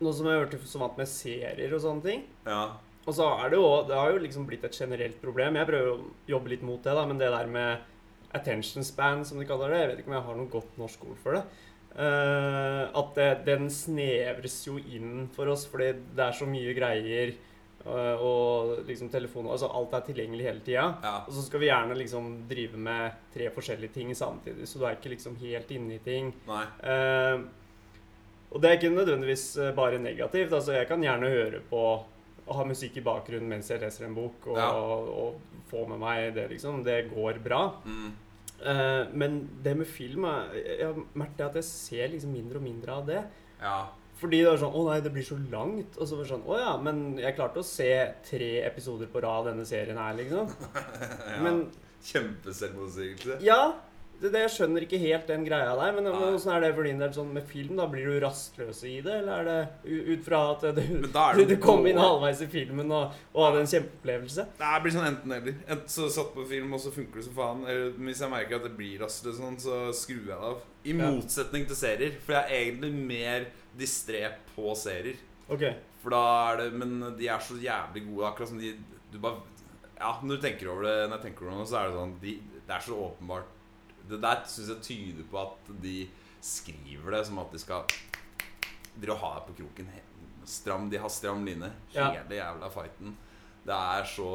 Nå 0.00 0.12
som 0.16 0.28
jeg 0.28 0.36
har 0.36 0.46
hørt 0.46 0.68
så 0.68 0.80
vant 0.80 0.96
med 0.96 1.08
serier 1.08 1.74
og 1.76 1.82
sånne 1.84 2.04
ting 2.04 2.22
Ja. 2.48 2.62
Og 3.08 3.16
så 3.16 3.26
er 3.40 3.50
det 3.50 3.58
jo 3.58 3.68
Det 3.88 3.96
har 3.96 4.12
jo 4.12 4.20
liksom 4.22 4.46
blitt 4.48 4.64
et 4.66 4.76
generelt 4.76 5.20
problem. 5.22 5.56
Jeg 5.56 5.70
prøver 5.70 5.90
å 5.94 6.10
jobbe 6.28 6.52
litt 6.52 6.66
mot 6.66 6.82
det, 6.82 6.94
da, 6.94 7.06
men 7.08 7.20
det 7.20 7.32
der 7.32 7.50
med 7.50 7.88
attention 8.36 8.86
span, 8.86 9.24
som 9.26 9.40
de 9.40 9.48
kaller 9.48 9.72
det 9.72 9.82
Jeg 9.82 9.90
vet 9.90 10.02
ikke 10.02 10.12
om 10.12 10.18
jeg 10.18 10.28
har 10.28 10.38
noe 10.38 10.52
godt 10.52 10.80
norsk 10.80 11.04
ord 11.08 11.20
for 11.22 11.38
det. 11.38 11.44
Uh, 11.90 12.86
at 12.94 13.16
det, 13.16 13.30
den 13.48 13.64
snevres 13.72 14.60
jo 14.62 14.76
inn 14.78 15.24
for 15.34 15.50
oss 15.50 15.64
fordi 15.66 15.88
det 16.14 16.22
er 16.22 16.36
så 16.38 16.46
mye 16.46 16.74
greier. 16.76 17.32
Uh, 17.80 18.20
og 18.20 18.72
liksom 18.84 19.08
telefon 19.08 19.46
Altså 19.48 19.70
alt 19.72 19.94
er 19.96 20.02
tilgjengelig 20.04 20.44
hele 20.44 20.60
tida. 20.60 20.84
ja. 21.00 21.14
Og 21.24 21.32
så 21.32 21.46
skal 21.46 21.62
vi 21.62 21.70
gjerne 21.70 21.96
liksom 21.96 22.28
drive 22.50 22.78
med 22.78 23.16
tre 23.32 23.48
forskjellige 23.54 23.94
ting 23.94 24.12
samtidig, 24.14 24.68
så 24.68 24.78
du 24.78 24.84
er 24.84 24.98
ikke 24.98 25.14
liksom 25.14 25.38
helt 25.40 25.72
inne 25.72 25.96
i 25.96 26.02
ting. 26.04 26.28
Eh, 26.46 27.40
og 28.50 28.60
det 28.60 28.68
er 28.68 28.76
ikke 28.76 28.92
nødvendigvis 28.92 29.46
bare 29.76 29.98
negativt. 30.02 30.52
Altså, 30.52 30.74
jeg 30.76 30.90
kan 30.90 31.02
gjerne 31.02 31.32
høre 31.32 31.62
på 31.70 31.82
og 32.50 32.56
ha 32.58 32.64
musikk 32.66 32.96
i 32.98 33.04
bakgrunnen 33.06 33.46
mens 33.48 33.70
jeg 33.70 33.78
leser 33.80 34.08
en 34.08 34.16
bok, 34.18 34.50
og, 34.50 34.58
Ja. 34.58 34.66
og, 34.74 35.08
og 35.22 35.62
få 35.70 35.84
med 35.88 36.00
meg 36.02 36.34
det, 36.34 36.48
liksom. 36.50 36.82
Det 36.84 37.04
går 37.14 37.38
bra. 37.44 37.60
Mm. 37.86 38.10
Uh, 38.60 39.06
men 39.16 39.38
det 39.64 39.72
med 39.78 39.86
film 39.88 40.26
er, 40.28 40.50
Jeg 40.52 40.84
har 40.90 40.98
merket 41.16 41.46
at 41.46 41.54
jeg 41.62 41.64
ser 41.64 42.10
liksom 42.12 42.34
mindre 42.34 42.58
og 42.60 42.64
mindre 42.66 42.92
av 42.98 43.06
det. 43.08 43.22
Ja. 43.62 43.78
Fordi 44.20 44.42
det 44.44 44.50
er 44.50 44.58
sånn 44.60 44.74
Å 44.76 44.82
nei, 44.90 44.98
det 45.00 45.12
blir 45.14 45.24
så 45.24 45.38
langt. 45.52 45.94
Og 45.96 46.04
så 46.10 46.18
var 46.18 46.26
det 46.26 46.32
sånn 46.34 46.42
Å 46.44 46.58
ja, 46.60 46.72
men 46.76 46.98
jeg 47.22 47.36
klarte 47.38 47.62
å 47.62 47.64
se 47.64 47.88
tre 48.26 48.50
episoder 48.66 49.08
på 49.08 49.22
rad 49.24 49.46
denne 49.48 49.64
serien 49.64 49.96
her, 49.96 50.12
liksom. 50.18 50.50
ja. 51.30 51.38
Men 51.46 51.62
Kjempeselvmotsigelse. 52.04 53.38
ja, 53.44 53.72
det, 54.20 54.30
det, 54.34 54.40
jeg 54.42 54.52
skjønner 54.52 54.84
ikke 54.84 54.98
helt 55.00 55.30
den 55.30 55.44
greia 55.46 55.72
der. 55.78 55.94
Men 55.96 56.08
åssen 56.12 56.52
er 56.52 56.64
det 56.64 56.70
for 56.76 56.84
din 56.84 57.00
del 57.00 57.12
sånn 57.14 57.30
med 57.32 57.46
film? 57.48 57.72
da 57.78 57.86
Blir 57.88 58.10
du 58.10 58.18
rastløs 58.20 58.82
i 58.84 58.98
det, 59.04 59.14
eller 59.22 59.40
er 59.40 59.48
det 59.48 60.00
ut 60.12 60.26
fra 60.26 60.40
at 60.52 60.66
du, 60.76 60.82
du, 61.06 61.44
du 61.48 61.54
kom 61.62 61.86
inn 61.88 62.00
halvveis 62.00 62.42
i 62.44 62.48
filmen 62.52 62.92
og, 62.92 63.14
og 63.32 63.46
hadde 63.46 63.62
en 63.62 63.70
kjempeopplevelse? 63.72 64.46
Det 64.60 64.72
blir 64.84 64.96
sånn 64.96 65.08
enten-eller. 65.08 65.56
Enten 65.64 65.94
så 65.94 66.10
satt 66.12 66.34
på 66.36 66.44
film, 66.50 66.74
og 66.76 66.82
så 66.84 66.92
funker 66.92 67.22
det 67.22 67.26
som 67.30 67.38
faen. 67.38 67.64
Eller 67.64 67.96
hvis 67.96 68.20
jeg 68.20 68.34
merker 68.34 68.60
at 68.60 68.66
det 68.68 68.74
blir 68.76 69.00
rastløs, 69.04 69.38
sånn, 69.40 69.56
så 69.62 69.78
skrur 69.96 70.26
jeg 70.26 70.34
det 70.34 70.50
av. 70.52 70.66
I 70.84 70.96
motsetning 71.00 71.64
til 71.70 71.80
serier. 71.80 72.18
For 72.26 72.36
jeg 72.36 72.44
er 72.44 72.66
egentlig 72.66 72.92
mer 73.14 73.48
distré 73.80 74.26
på 74.52 74.74
serier. 74.76 75.16
Okay. 75.50 75.78
For 76.00 76.14
da 76.14 76.20
er 76.50 76.60
det 76.60 76.66
Men 76.78 76.92
de 77.18 77.26
er 77.28 77.40
så 77.44 77.56
jævlig 77.60 78.04
gode. 78.06 78.28
Akkurat 78.28 78.52
som 78.52 78.60
de 78.60 78.74
Du 79.12 79.18
bare 79.18 79.40
Ja, 79.98 80.14
når 80.22 80.38
du 80.38 80.44
tenker 80.44 80.70
over 80.72 80.86
det 80.86 80.94
Når 81.08 81.16
jeg 81.16 81.24
tenker 81.26 81.48
over 81.48 81.58
det 81.58 81.66
så 81.68 81.80
er 81.80 81.88
det 81.88 81.96
sånn 81.98 82.14
de, 82.22 82.34
Det 82.68 82.76
er 82.76 82.84
så 82.86 83.00
åpenbart 83.08 83.56
Det 84.10 84.20
der 84.22 84.44
syns 84.50 84.72
jeg 84.74 84.84
tyder 84.86 85.26
på 85.30 85.40
at 85.42 85.72
de 85.82 85.96
skriver 86.42 87.16
det 87.16 87.24
som 87.28 87.40
at 87.42 87.52
de 87.52 87.60
skal 87.62 87.98
Dere 89.00 89.14
ha 89.16 89.28
deg 89.36 89.44
på 89.46 89.54
kroken. 89.60 89.90
Stram, 90.50 90.88
de 90.90 90.98
har 90.98 91.12
stram 91.12 91.44
line. 91.46 91.68
Ja. 91.94 92.10
Hele 92.10 92.40
jævla 92.40 92.68
fighten. 92.74 93.14
Det 93.64 93.76
er 93.76 94.08
så 94.08 94.30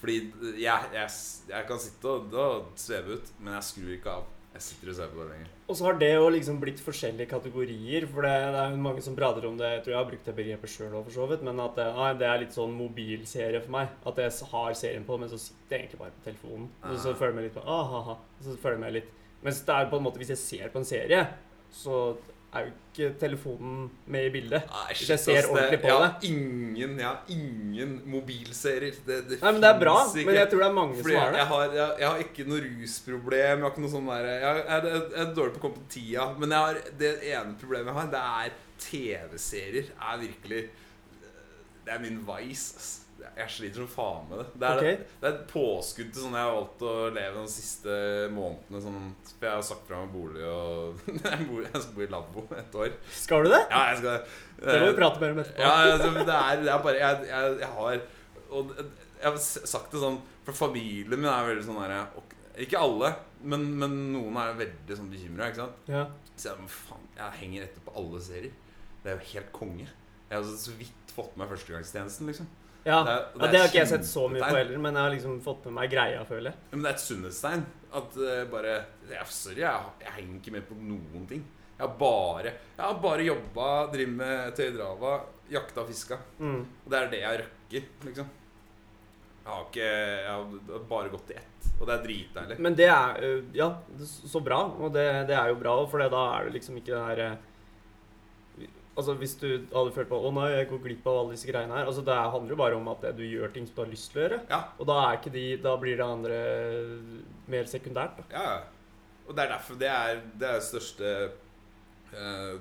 Fordi 0.00 0.32
jeg, 0.58 0.88
jeg, 0.94 1.10
jeg 1.48 1.66
kan 1.68 1.78
sitte 1.78 2.08
og, 2.10 2.32
og 2.34 2.72
sveve 2.80 3.18
ut, 3.18 3.28
men 3.38 3.54
jeg 3.54 3.66
skrur 3.68 3.92
ikke 3.94 4.14
av. 4.16 4.24
Jeg 4.52 4.64
sitter 4.66 4.92
og 4.92 4.96
ser 4.98 5.10
på 5.10 5.18
det 5.22 5.26
lenger. 5.30 5.50
Og 5.72 5.78
så 5.78 5.86
har 5.86 5.96
det 5.96 6.10
jo 6.12 6.26
liksom 6.34 6.58
blitt 6.60 6.80
forskjellige 6.84 7.30
kategorier. 7.30 8.04
For 8.10 8.26
det, 8.26 8.32
det 8.52 8.60
er 8.60 8.74
jo 8.74 8.82
mange 8.84 9.04
som 9.04 9.16
prater 9.16 9.46
om 9.48 9.56
det. 9.58 9.70
Jeg 9.78 9.84
tror 9.86 9.94
jeg 9.94 9.98
har 9.98 10.10
brukt 10.10 10.28
det 10.28 10.34
begrepet 10.36 10.72
sjøl 10.74 10.92
òg, 10.92 11.06
for 11.06 11.16
så 11.16 11.28
vidt. 11.30 11.46
Men 11.48 11.62
at 11.64 11.80
det, 11.80 11.86
nei, 11.96 12.10
det 12.20 12.28
er 12.28 12.42
litt 12.44 12.56
sånn 12.56 12.76
mobilserie 12.76 13.62
for 13.64 13.74
meg. 13.78 13.96
At 14.06 14.20
jeg 14.20 14.50
har 14.52 14.76
serien 14.78 15.08
på, 15.08 15.18
men 15.22 15.32
så 15.32 15.40
sitter 15.40 15.78
jeg 15.78 15.86
egentlig 15.86 16.02
bare 16.04 16.16
på 16.18 16.26
telefonen. 16.28 16.68
Og 16.84 17.00
så 17.00 17.14
føler 17.16 17.22
følger 17.22 17.32
jeg 17.32 17.38
med 17.38 17.48
litt 17.48 17.56
på 17.56 17.64
ah, 17.64 17.84
ha, 17.94 18.02
ha. 18.10 18.18
Så 18.42 18.56
følger 18.60 18.78
jeg 18.78 18.84
med 18.84 18.96
litt 19.00 19.18
Mens 19.42 19.58
det 19.66 19.74
er 19.74 19.88
på 19.90 19.98
en 19.98 20.04
måte 20.06 20.20
hvis 20.22 20.30
jeg 20.30 20.38
ser 20.38 20.68
på 20.70 20.78
en 20.78 20.86
serie, 20.86 21.24
så 21.74 21.96
er 22.52 22.66
jo 22.66 22.72
ikke 22.92 23.06
telefonen 23.20 23.86
med 24.12 24.26
i 24.26 24.30
bildet. 24.34 24.66
Nei, 24.68 24.88
Hvis 24.92 25.08
jeg 25.08 25.20
ser 25.22 25.46
ordentlig 25.48 25.78
på 25.80 25.88
jeg 25.88 25.96
har. 26.02 26.16
Ingen, 26.28 26.98
jeg 27.00 27.06
har 27.06 27.22
ingen 27.32 27.94
mobilserier. 28.12 28.98
Det, 29.06 29.16
det 29.30 29.38
Nei, 29.40 29.52
men 29.56 29.62
det 29.64 29.70
er 29.70 29.78
bra. 29.80 29.94
ikke. 30.10 30.26
Men 30.28 30.36
jeg 30.36 30.50
tror 30.50 30.60
det 30.60 30.66
er 30.68 30.76
mange 30.76 30.98
Fordi 30.98 31.14
som 31.14 31.22
har 31.22 31.30
det. 31.32 31.38
jeg, 31.40 31.46
har, 31.52 31.62
jeg, 31.78 31.94
jeg 32.02 32.08
har 32.10 32.18
ikke 32.26 32.44
noe 32.50 32.60
rusproblem. 32.66 33.40
Jeg 33.56 33.64
har 33.64 33.72
ikke 33.72 33.84
noe 33.86 33.94
sånn 33.94 34.10
der, 34.12 34.28
jeg, 34.28 34.42
jeg, 34.42 34.66
jeg, 34.68 35.02
jeg 35.16 35.22
er 35.24 35.34
dårlig 35.40 35.54
på 35.56 35.62
å 35.62 35.64
komme 35.64 35.80
på 35.80 35.86
tida. 35.96 36.28
Men 36.42 36.56
jeg 36.56 36.66
har, 36.68 36.82
det 37.04 37.12
ene 37.32 37.56
problemet 37.62 37.92
jeg 37.92 37.98
har, 38.02 38.12
det 38.12 38.24
er 38.42 38.58
TV-serier. 38.88 39.92
er 40.12 40.22
virkelig 40.26 40.62
Det 41.86 41.96
er 41.96 41.98
min 42.04 42.20
vice. 42.28 42.76
ass. 42.76 42.90
Jeg 43.36 43.52
sliter 43.54 43.80
som 43.82 43.88
faen 43.88 44.26
med 44.28 44.40
det. 44.42 44.46
Det 44.60 44.68
er, 44.68 44.80
okay. 44.80 45.12
det 45.20 45.28
er 45.28 45.34
et 45.36 45.44
påskudd 45.50 46.10
til 46.12 46.24
sånn 46.26 46.34
jeg 46.36 46.46
har 46.48 46.56
valgt 46.56 46.82
å 46.84 46.94
leve 47.16 47.44
de 47.44 47.52
siste 47.52 47.94
månedene. 48.34 48.82
Sånn, 48.84 48.98
for 49.30 49.48
jeg 49.48 49.56
har 49.56 49.64
sagt 49.68 49.86
fra 49.88 50.00
meg 50.02 50.10
bolig 50.12 50.44
og 50.48 51.00
jeg, 51.16 51.46
bor, 51.48 51.62
jeg 51.64 51.72
skal 51.84 51.94
bo 51.96 52.04
i 52.04 52.10
lavvo 52.12 52.44
et 52.58 52.76
år. 52.84 52.96
Skal 53.16 53.46
du 53.46 53.52
det? 53.54 53.62
Ja, 53.70 53.84
jeg 53.92 54.02
skal 54.02 54.18
Det 54.62 54.80
må 54.82 54.90
vi 54.90 54.98
prate 54.98 55.22
mer 55.24 55.36
om 55.36 55.42
etterpå. 55.44 55.64
ja, 55.64 55.72
altså, 55.94 56.12
det, 56.18 56.36
er, 56.36 56.60
det 56.62 56.74
er 56.74 56.84
bare 56.88 57.00
Jeg, 57.00 57.30
jeg, 57.32 57.56
jeg 57.62 57.72
har 57.78 58.04
Og 58.52 58.74
jeg 59.22 59.30
har 59.30 59.38
sagt 59.40 59.92
det 59.94 60.02
sånn 60.02 60.18
For 60.46 60.56
familien 60.56 61.20
min 61.20 61.30
er 61.30 61.48
veldig 61.48 61.64
sånn 61.66 61.80
der 61.82 61.96
ok, 62.18 62.34
Ikke 62.66 62.80
alle, 62.82 63.12
men, 63.42 63.68
men 63.80 63.94
noen 64.12 64.36
er 64.42 64.58
veldig 64.58 64.96
sånn 64.98 65.10
bekymra. 65.12 65.48
Ikke 65.50 65.64
sant? 65.64 65.86
Ja. 65.90 66.04
Så 66.36 66.50
jeg, 66.50 66.70
faen, 66.74 67.06
jeg 67.16 67.38
henger 67.40 67.64
etter 67.68 67.84
på 67.86 67.94
alle 67.98 68.20
serier. 68.22 68.52
Det 69.02 69.10
er 69.12 69.16
jo 69.16 69.30
helt 69.32 69.52
konge. 69.56 69.86
Jeg 70.28 70.36
har 70.36 70.44
så- 70.48 70.74
vidt 70.78 71.14
fått 71.16 71.34
med 71.40 71.48
førstegangstjenesten, 71.50 72.28
liksom. 72.30 72.50
Ja. 72.84 73.02
Det 73.04 73.12
er- 73.12 73.26
det 73.38 73.42
er 73.48 73.52
det 73.52 73.60
har 73.60 73.68
ikke 73.68 73.78
jeg 73.82 73.88
sett 73.88 74.06
så 74.08 74.28
mye 74.30 74.40
på 74.42 74.56
heller, 74.56 74.78
men 74.78 74.94
jeg 74.94 75.02
har 75.02 75.10
liksom 75.14 75.40
fått 75.40 75.64
med 75.66 75.74
meg 75.74 75.90
greia, 75.90 76.24
føler 76.24 76.50
jeg. 76.50 76.58
Men 76.72 76.82
det 76.82 76.88
er 76.90 76.94
et 76.94 77.04
sunnhetstegn. 77.06 77.64
At 77.94 78.16
uh, 78.16 78.44
bare 78.50 78.84
jeg, 79.10 79.26
Sorry, 79.28 79.60
jeg, 79.60 79.80
jeg 80.00 80.12
henger 80.16 80.38
ikke 80.40 80.52
med 80.52 80.62
på 80.68 80.74
noen 80.80 81.26
ting. 81.28 81.42
Jeg 81.78 81.86
har 81.88 81.96
bare 81.98 82.44
Jeg 82.52 82.84
har 82.86 82.94
bare 83.02 83.24
jobba, 83.26 83.66
driver 83.92 84.12
med 84.16 84.54
tøydrava, 84.56 85.20
jakta 85.50 85.80
og 85.82 85.88
fiska. 85.88 86.18
Mm. 86.40 86.60
Og 86.84 86.90
det 86.90 86.98
er 87.02 87.10
det 87.12 87.20
jeg 87.20 87.40
røkker, 87.42 87.88
liksom. 88.08 88.30
Jeg 89.44 89.52
har 89.52 89.64
ikke 89.66 89.86
Jeg 89.90 90.30
har 90.30 90.84
bare 90.88 91.08
gått 91.10 91.30
i 91.30 91.34
ett. 91.36 91.70
Og 91.80 91.86
det 91.88 91.94
er 91.98 92.02
dritdeilig. 92.06 92.58
Men 92.60 92.74
det 92.78 92.88
er 92.88 93.42
Ja, 93.54 93.68
det- 93.98 94.06
så 94.08 94.40
bra. 94.42 94.60
Og 94.78 94.92
det, 94.92 95.26
det 95.28 95.36
er 95.36 95.48
jo 95.48 95.54
bra, 95.56 95.76
for 95.86 95.98
da 95.98 96.38
er 96.38 96.44
det 96.44 96.54
liksom 96.60 96.76
ikke 96.78 96.94
det 96.94 97.06
her 97.06 97.18
ø, 97.32 97.36
Altså 98.92 99.14
Hvis 99.16 99.34
du 99.40 99.46
hadde 99.72 99.94
følt 99.94 100.10
på 100.10 100.18
Å 100.20 100.32
nei, 100.36 100.50
jeg 100.52 100.68
går 100.72 100.82
glipp 100.84 101.06
av 101.08 101.22
alle 101.22 101.36
disse 101.36 101.48
greiene 101.48 101.76
her 101.78 101.88
Altså 101.88 102.04
Det 102.04 102.16
handler 102.34 102.54
jo 102.54 102.60
bare 102.60 102.76
om 102.76 102.90
at 102.92 103.06
du 103.16 103.22
gjør 103.24 103.54
ting 103.54 103.66
som 103.68 103.78
du 103.78 103.82
har 103.84 103.92
lyst 103.92 104.12
til 104.12 104.20
å 104.20 104.24
gjøre. 104.26 104.40
Ja. 104.50 104.60
Og 104.76 104.88
da 104.90 104.98
er 105.06 105.18
ikke 105.18 105.32
de 105.34 105.46
Da 105.64 105.72
blir 105.80 105.96
det 106.00 106.06
andre 106.06 106.38
mer 107.52 107.70
sekundært. 107.70 108.20
da 108.20 108.36
ja. 108.36 108.60
Og 109.26 109.36
det 109.36 109.44
er 109.44 109.52
derfor 109.54 109.80
det 109.80 109.88
er 109.88 110.22
det 110.40 110.48
er 110.50 110.64
største 110.66 111.10
uh, 112.12 112.54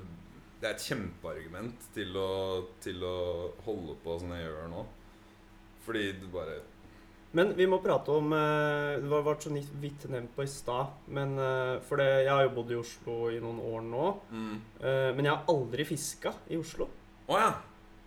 Det 0.61 0.69
er 0.69 0.75
et 0.75 0.87
kjempeargument 0.87 1.87
til 1.95 2.15
å, 2.21 2.31
til 2.83 3.03
å 3.03 3.17
holde 3.65 3.97
på 4.03 4.19
som 4.21 4.31
jeg 4.35 4.45
gjør 4.45 4.69
nå. 4.71 4.85
Fordi 5.81 6.11
du 6.21 6.27
bare 6.31 6.59
Men 7.33 7.53
vi 7.55 7.65
må 7.69 7.77
prate 7.79 8.11
om 8.11 8.29
du 8.33 8.35
Det 8.35 9.09
var 9.11 9.23
ble 9.23 9.35
så 9.39 9.53
vidt 9.79 10.07
nevnt 10.11 10.33
på 10.35 10.43
i 10.43 10.49
stad. 10.51 10.91
Men 11.07 11.35
For 11.87 12.01
det, 12.01 12.09
jeg 12.25 12.31
har 12.33 12.43
jo 12.43 12.53
bodd 12.57 12.71
i 12.73 12.79
Oslo 12.81 13.17
i 13.31 13.39
noen 13.39 13.61
år 13.71 13.85
nå. 13.87 14.07
mm. 14.31 14.55
Men 15.15 15.25
jeg 15.25 15.31
har 15.31 15.47
aldri 15.53 15.85
fiska 15.87 16.33
i 16.51 16.59
Oslo. 16.59 16.89
Oh, 17.27 17.37
ja. 17.39 17.53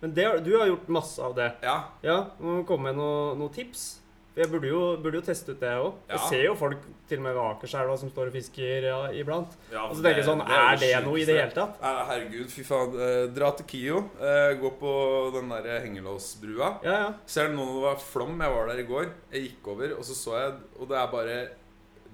Men 0.01 0.13
det, 0.13 0.25
du 0.45 0.51
har 0.59 0.67
gjort 0.69 0.87
masse 0.93 1.21
av 1.23 1.33
det. 1.37 1.47
Ja. 1.65 1.77
Ja, 2.05 2.17
må 2.37 2.59
du 2.59 2.65
komme 2.69 2.91
med 2.91 2.99
noen 2.99 3.39
noe 3.41 3.49
tips? 3.55 3.87
Jeg 4.35 4.49
burde 4.51 4.67
jo, 4.67 4.79
burde 4.99 5.15
jo 5.21 5.23
teste 5.23 5.53
ut 5.55 5.59
det 5.61 5.69
òg. 5.79 5.93
Jeg 6.09 6.17
Ja. 6.17 6.27
ser 6.29 6.43
jo 6.43 6.55
folk 6.59 6.77
til 7.07 7.19
og 7.21 7.23
med 7.23 7.33
ved 7.37 7.43
Akerselva 7.43 7.97
som 7.97 8.09
står 8.11 8.27
og 8.27 8.33
fisker 8.33 8.83
ja, 8.83 8.97
iblant. 9.15 9.53
ja 9.71 9.85
Og 9.87 9.95
så 9.95 10.03
tenker 10.03 10.19
jeg 10.19 10.25
sånn, 10.27 10.41
er 10.43 10.75
det 10.81 10.89
noe 11.05 11.19
i 11.21 11.25
det 11.25 11.37
hele 11.39 11.53
tatt? 11.55 11.77
Ja, 11.81 12.05
herregud, 12.09 12.49
fy 12.51 12.63
faen. 12.67 12.97
Eh, 12.99 13.27
dra 13.31 13.51
til 13.55 13.65
Kio. 13.65 13.97
Eh, 14.19 14.55
gå 14.59 14.71
på 14.79 14.91
den 15.37 15.49
der 15.49 15.79
hengelåsbrua. 15.85 16.83
Ja, 16.83 16.91
ja. 17.05 17.13
Ser 17.25 17.47
du 17.47 17.55
nå 17.55 17.65
det 17.77 17.83
var 17.85 17.95
flom? 18.03 18.35
Jeg 18.41 18.51
var 18.57 18.67
der 18.67 18.79
i 18.83 18.87
går. 18.89 19.07
Jeg 19.31 19.47
gikk 19.49 19.67
over, 19.71 19.95
og 19.97 20.03
så 20.03 20.15
så 20.15 20.35
jeg 20.41 20.53
Og 20.81 20.87
det 20.89 20.97
er 20.97 21.07
bare 21.07 21.49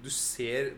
Du 0.02 0.10
ser 0.10 0.72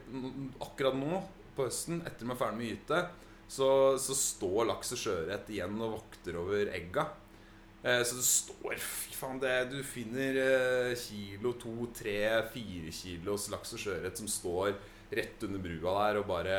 akkurat 0.61 0.95
nå 0.95 1.23
på 1.57 1.65
høsten, 1.69 2.01
etter 2.07 2.25
at 2.25 2.27
man 2.27 2.37
er 2.37 2.41
ferdig 2.41 2.57
med 2.59 2.71
gyte, 2.73 3.09
så, 3.49 3.69
så 4.01 4.13
står 4.17 4.67
laks 4.67 4.93
og 4.93 4.99
sjøørret 4.99 5.49
igjen 5.49 5.77
og 5.81 5.93
vokter 6.01 6.37
over 6.41 6.67
egga. 6.75 7.07
Eh, 7.85 8.03
så 8.03 8.17
det 8.17 8.25
står 8.25 8.79
faen, 9.13 9.39
det, 9.43 9.53
du 9.69 9.83
finner 9.85 10.39
eh, 10.41 10.93
kilo, 10.97 11.53
to, 11.61 11.75
tre, 11.93 12.17
fire 12.55 12.93
kilos 12.95 13.51
laks 13.53 13.75
og 13.77 13.83
sjøørret 13.83 14.21
som 14.21 14.31
står 14.31 14.73
rett 15.15 15.45
under 15.45 15.61
brua 15.63 15.93
der 15.99 16.21
og 16.23 16.31
bare 16.31 16.55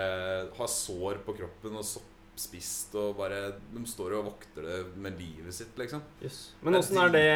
har 0.54 0.70
sår 0.70 1.24
på 1.26 1.34
kroppen 1.40 1.80
og 1.80 1.88
soppspist 1.88 2.94
og 3.02 3.18
bare 3.18 3.56
De 3.74 3.82
står 3.90 4.20
og 4.20 4.30
vokter 4.30 4.70
det 4.70 4.78
med 5.02 5.18
livet 5.20 5.58
sitt, 5.58 5.74
liksom. 5.82 6.06
Yes. 6.22 6.54
Men 6.62 6.78
åssen 6.78 7.02
er 7.02 7.16
det 7.16 7.28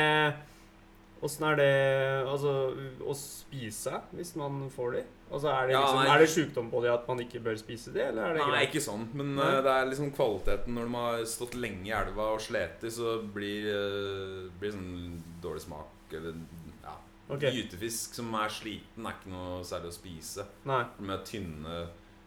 Åssen 1.25 1.49
er 1.49 1.57
det 1.59 1.73
altså, 2.29 2.53
å 3.03 3.15
spise 3.17 3.97
hvis 4.13 4.37
man 4.39 4.69
får 4.71 4.93
de? 4.95 5.01
Altså, 5.29 5.51
er 5.51 5.67
det, 5.69 5.75
liksom, 5.75 5.99
ja, 6.01 6.13
er 6.13 6.23
det 6.23 6.29
sjukdom 6.33 6.69
på 6.71 6.81
det 6.81 6.89
at 6.93 7.09
man 7.09 7.19
ikke 7.21 7.41
bør 7.45 7.57
spise 7.59 7.93
det? 7.93 8.07
eller 8.09 8.23
er 8.25 8.37
det 8.37 8.41
Nei, 8.41 8.49
greit? 8.49 8.71
ikke 8.71 8.81
sånn. 8.81 9.05
Men 9.13 9.35
Nei. 9.37 9.45
eh, 9.45 9.59
det 9.65 9.75
er 9.75 9.91
liksom 9.91 10.09
kvaliteten 10.17 10.77
når 10.77 10.89
de 10.89 11.03
har 11.03 11.27
stått 11.29 11.57
lenge 11.59 11.85
i 11.85 11.93
elva 11.93 12.31
og 12.33 12.41
sleter, 12.41 12.89
så 12.93 13.19
blir 13.35 13.69
uh, 13.69 14.49
blir 14.59 14.73
sånn 14.73 15.19
dårlig 15.43 15.63
smak 15.67 16.17
eller 16.17 16.39
ja. 16.81 16.95
Okay. 17.29 17.53
Gytefisk 17.53 18.17
som 18.17 18.33
er 18.39 18.49
sliten, 18.49 19.05
er 19.05 19.17
ikke 19.19 19.29
noe 19.29 19.61
særlig 19.67 19.91
å 19.91 19.97
spise. 19.99 20.45
Nei. 20.69 20.81
Er 20.81 21.21
tynne 21.27 21.75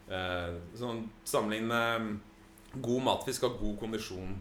eh, 0.07 0.55
Sånn 0.79 1.03
Sammenligne 1.27 1.81
eh, 1.97 2.09
god 2.79 3.07
matfisk 3.09 3.49
har 3.49 3.57
god 3.59 3.81
kondisjon. 3.83 4.37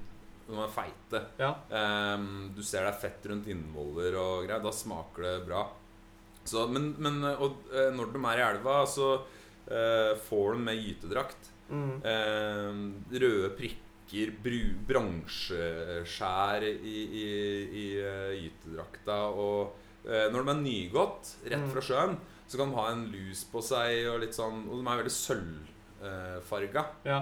De 0.46 0.58
er 0.60 0.74
feite. 0.74 1.24
Ja. 1.42 1.56
Eh, 1.66 2.28
du 2.54 2.62
ser 2.62 2.86
det 2.86 2.94
er 2.94 3.02
fett 3.08 3.26
rundt 3.32 3.50
innvoller 3.50 4.18
og 4.22 4.46
greier. 4.46 4.62
Da 4.62 4.74
smaker 4.76 5.26
det 5.26 5.36
bra. 5.50 5.66
Så, 6.48 6.66
men, 6.72 6.96
men 6.98 7.22
og, 7.36 7.60
eh, 7.74 7.92
når 7.94 8.12
de 8.16 8.22
er 8.32 8.40
i 8.42 8.46
elva, 8.50 8.80
så 8.90 9.12
uh, 9.22 10.14
får 10.26 10.56
de 10.56 10.64
med 10.66 10.80
gytedrakt. 10.82 11.52
Mm. 11.72 12.02
Uh, 12.02 12.74
røde 13.22 13.52
prikker, 13.60 14.34
bru, 14.44 14.58
bransjeskjær 14.90 16.66
i, 16.68 16.74
i, 17.22 17.28
i 17.84 17.86
uh, 18.02 18.34
gytedrakta. 18.36 19.20
Og 19.32 19.78
når 20.02 20.42
de 20.42 20.50
er 20.50 20.62
nygått, 20.64 21.36
rett 21.46 21.62
Mm. 21.62 21.70
fra 21.76 21.82
sjøen, 21.86 22.16
så 22.50 22.58
kan 22.58 22.72
de 22.72 22.76
ha 22.80 22.88
en 22.90 23.04
lus 23.14 23.44
på 23.46 23.62
seg, 23.62 24.08
og 24.10 24.24
litt 24.24 24.34
sånn 24.34 24.64
Og 24.66 24.80
de 24.80 24.88
er 24.90 24.98
veldig 24.98 25.14
sølvfarga. 25.14 26.84
Ja. 27.06 27.20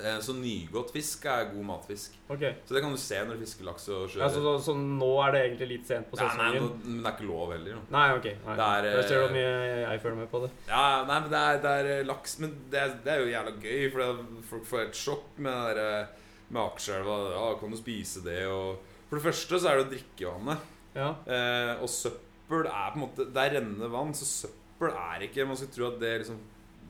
Eh, 0.00 0.18
så 0.24 0.32
nygått 0.36 0.92
fisk 0.94 1.24
er 1.28 1.50
god 1.52 1.64
matfisk. 1.68 2.14
Ok. 2.32 2.44
Så 2.66 2.74
det 2.76 2.80
kan 2.84 2.94
du 2.94 2.98
se 3.02 3.18
når 3.26 3.36
du 3.36 3.44
fisker 3.44 3.66
laks 3.68 3.88
og 3.92 4.06
sjøørret. 4.08 4.22
Ja, 4.24 4.28
så, 4.32 4.40
så, 4.46 4.54
så 4.70 4.74
nå 4.80 5.10
er 5.26 5.34
det 5.36 5.40
egentlig 5.44 5.68
litt 5.74 5.86
sent 5.90 6.08
på 6.10 6.16
Nei, 6.20 6.28
nei, 6.40 6.50
nå- 6.56 6.70
men 6.84 7.02
det 7.02 7.10
er 7.10 7.16
ikke 7.18 7.28
lov 7.28 7.52
heller. 7.52 7.74
nå. 7.76 7.82
Nei, 7.96 8.04
ok. 8.16 8.28
Nei. 8.46 8.56
Det 8.60 8.68
er, 8.70 8.88
jeg 8.94 9.08
ser 9.10 9.16
eh, 9.18 9.24
hvor 9.26 9.34
mye 9.36 9.50
jeg 9.82 10.02
følger 10.06 10.18
med 10.22 10.30
på 10.32 10.42
det. 10.46 10.50
Ja, 10.70 10.84
nei, 11.10 11.18
men 11.26 11.30
det 11.34 11.42
er, 11.50 11.60
det 11.66 11.74
er 11.80 11.90
eh, 11.98 12.04
laks 12.08 12.38
Men 12.40 12.54
det 12.72 12.80
er, 12.84 12.94
det 13.04 13.12
er 13.14 13.20
jo 13.24 13.32
jævla 13.34 13.54
gøy, 13.66 13.82
for 13.94 14.22
folk 14.54 14.68
får 14.72 14.84
et 14.86 15.00
sjokk 15.04 15.28
med 15.44 15.52
det 15.52 15.74
der, 15.76 16.00
eh, 16.00 16.30
med 16.50 16.62
Akerselva. 16.64 17.18
Ja, 17.36 17.44
kan 17.60 17.70
du 17.76 17.78
spise 17.78 18.24
det? 18.26 18.40
Og 18.50 18.80
for 19.10 19.18
det 19.20 19.26
første 19.28 19.60
så 19.62 19.70
er 19.74 19.82
det 19.84 19.90
drikkevannet. 19.96 20.64
Ja. 20.96 21.12
Eh, 21.30 21.74
og 21.82 21.90
søppel 21.92 22.64
er 22.66 22.88
på 22.90 22.98
en 22.98 23.04
måte 23.04 23.28
Det 23.30 23.42
er 23.44 23.52
rennende 23.60 23.86
vann, 23.92 24.10
så 24.18 24.26
søppel 24.26 24.90
er 24.90 25.22
ikke 25.28 25.44
Man 25.46 25.58
skal 25.60 25.68
tro 25.70 25.86
at 25.92 26.00
det 26.02 26.16
liksom 26.24 26.40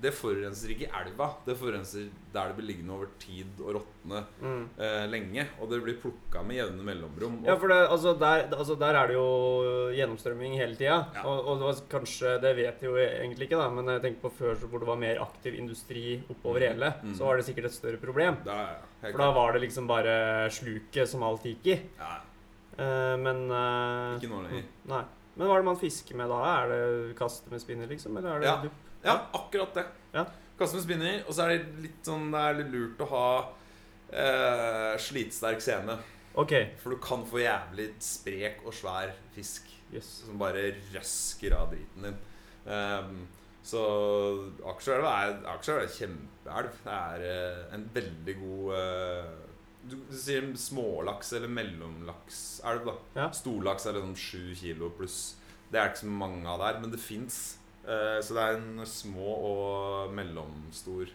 Det 0.00 0.14
forurenser 0.16 0.70
ikke 0.72 0.86
elva. 0.96 1.26
Det 1.44 1.54
forurenser 1.60 2.06
der 2.32 2.48
det 2.48 2.56
blir 2.56 2.66
liggende 2.70 2.94
over 2.94 3.08
tid 3.20 3.58
og 3.60 3.74
råtne 3.76 4.22
Mm. 4.40 4.62
eh, 4.78 5.06
lenge. 5.12 5.46
Og 5.60 5.68
det 5.68 5.82
blir 5.84 5.98
plukka 6.00 6.42
med 6.42 6.56
jevne 6.56 6.82
mellomrom. 6.82 7.44
Ja, 7.44 7.56
for 7.56 7.68
det, 7.68 7.76
altså, 7.90 8.14
der, 8.18 8.46
altså, 8.56 8.78
der 8.80 8.94
er 8.96 9.06
det 9.08 9.14
jo 9.18 9.26
gjennomstrømming 9.92 10.56
hele 10.56 10.74
tida. 10.78 11.06
Ja. 11.14 11.22
Og, 11.26 11.44
og 11.46 11.58
det 11.60 11.66
var 11.68 11.82
kanskje 12.00 12.40
Det 12.40 12.54
vet 12.56 12.80
jeg 12.80 12.88
jo 12.90 12.96
egentlig 12.96 13.48
ikke, 13.50 13.58
da, 13.60 13.68
men 13.70 13.84
jeg 13.92 14.02
tenker 14.06 14.20
på 14.24 14.32
før 14.38 14.54
så 14.56 14.68
hvor 14.72 14.80
det 14.80 14.88
var 14.88 14.96
mer 14.96 15.20
aktiv 15.20 15.54
industri 15.54 16.22
oppover 16.30 16.60
Mhm. 16.60 16.72
hele, 16.72 16.94
mm. 17.04 17.14
så 17.18 17.24
var 17.28 17.36
det 17.36 17.44
sikkert 17.46 17.64
et 17.66 17.72
større 17.76 17.96
problem. 18.00 18.36
Da 18.44 18.56
ja, 19.02 19.10
For 19.12 19.18
da 19.18 19.30
var 19.32 19.52
det 19.52 19.62
liksom 19.68 19.86
bare 19.86 20.48
sluket 20.50 21.08
som 21.08 21.22
alt 21.22 21.42
gikk 21.44 21.66
i. 21.66 21.80
ja, 21.98 22.20
Eh, 22.80 23.16
men 23.20 23.50
eh, 23.50 24.16
Ikke 24.16 24.30
nå 24.30 24.38
lenger. 24.46 24.64
Nei. 24.88 25.02
Men 25.36 25.46
hva 25.48 25.54
er 25.56 25.60
det 25.60 25.64
man 25.66 25.76
fisker 25.76 26.16
med 26.16 26.28
da? 26.30 26.38
Er 26.62 26.68
det 26.70 27.16
kaste 27.18 27.50
med 27.50 27.60
spinner, 27.60 27.86
liksom? 27.90 28.16
Eller 28.16 28.36
er 28.36 28.40
det 28.40 28.46
Ja. 28.48 28.62
dupp? 28.62 28.72
Ja, 29.04 29.16
akkurat 29.32 29.74
det. 29.74 29.86
Ja. 30.14 30.26
Kaste 30.58 30.76
med 30.76 30.84
spinner, 30.84 31.20
og 31.24 31.34
så 31.34 31.46
er 31.46 31.54
det 31.54 31.84
litt 31.86 32.04
sånn 32.04 32.26
Det 32.34 32.40
er 32.44 32.58
litt 32.58 32.72
lurt 32.74 33.00
å 33.00 33.10
ha 33.14 33.28
eh, 34.12 34.94
slitsterk 35.00 35.62
sene. 35.64 35.96
Ok. 36.38 36.54
For 36.82 36.94
du 36.94 37.00
kan 37.02 37.24
få 37.26 37.42
jævlig 37.42 37.90
sprek 38.04 38.64
og 38.66 38.74
svær 38.76 39.14
fisk 39.34 39.70
yes. 39.94 40.20
som 40.26 40.38
bare 40.40 40.70
røsker 40.92 41.56
av 41.56 41.72
driten 41.72 42.06
din. 42.10 42.18
Um, 42.66 43.22
så 43.64 43.80
Akerselva 44.68 45.14
er, 45.24 45.38
Akerselva 45.52 45.84
er 45.84 45.94
kjempeelv. 45.94 46.82
Det 46.84 46.96
er 46.96 47.24
eh, 47.28 47.62
en 47.76 47.86
veldig 47.94 48.36
god 48.40 48.74
eh, 48.78 49.32
du, 49.80 49.96
du 50.10 50.16
sier 50.16 50.44
smålaks 50.60 51.32
eller 51.38 51.52
mellomlakselv. 51.52 52.88
da 52.88 53.22
Ja. 53.22 53.30
Storlaks 53.36 53.88
er 53.88 53.96
liksom 53.98 54.16
sju 54.18 54.54
kilo 54.58 54.92
pluss. 54.96 55.20
Det 55.70 55.80
er 55.80 55.90
ikke 55.90 56.04
så 56.04 56.12
mange 56.12 56.44
av 56.50 56.60
der, 56.62 56.80
men 56.82 56.92
det 56.92 57.00
fins. 57.02 57.59
Så 58.22 58.36
det 58.36 58.42
er 58.44 58.58
en 58.58 58.86
små 58.86 59.34
og 59.50 60.14
mellomstor 60.14 61.10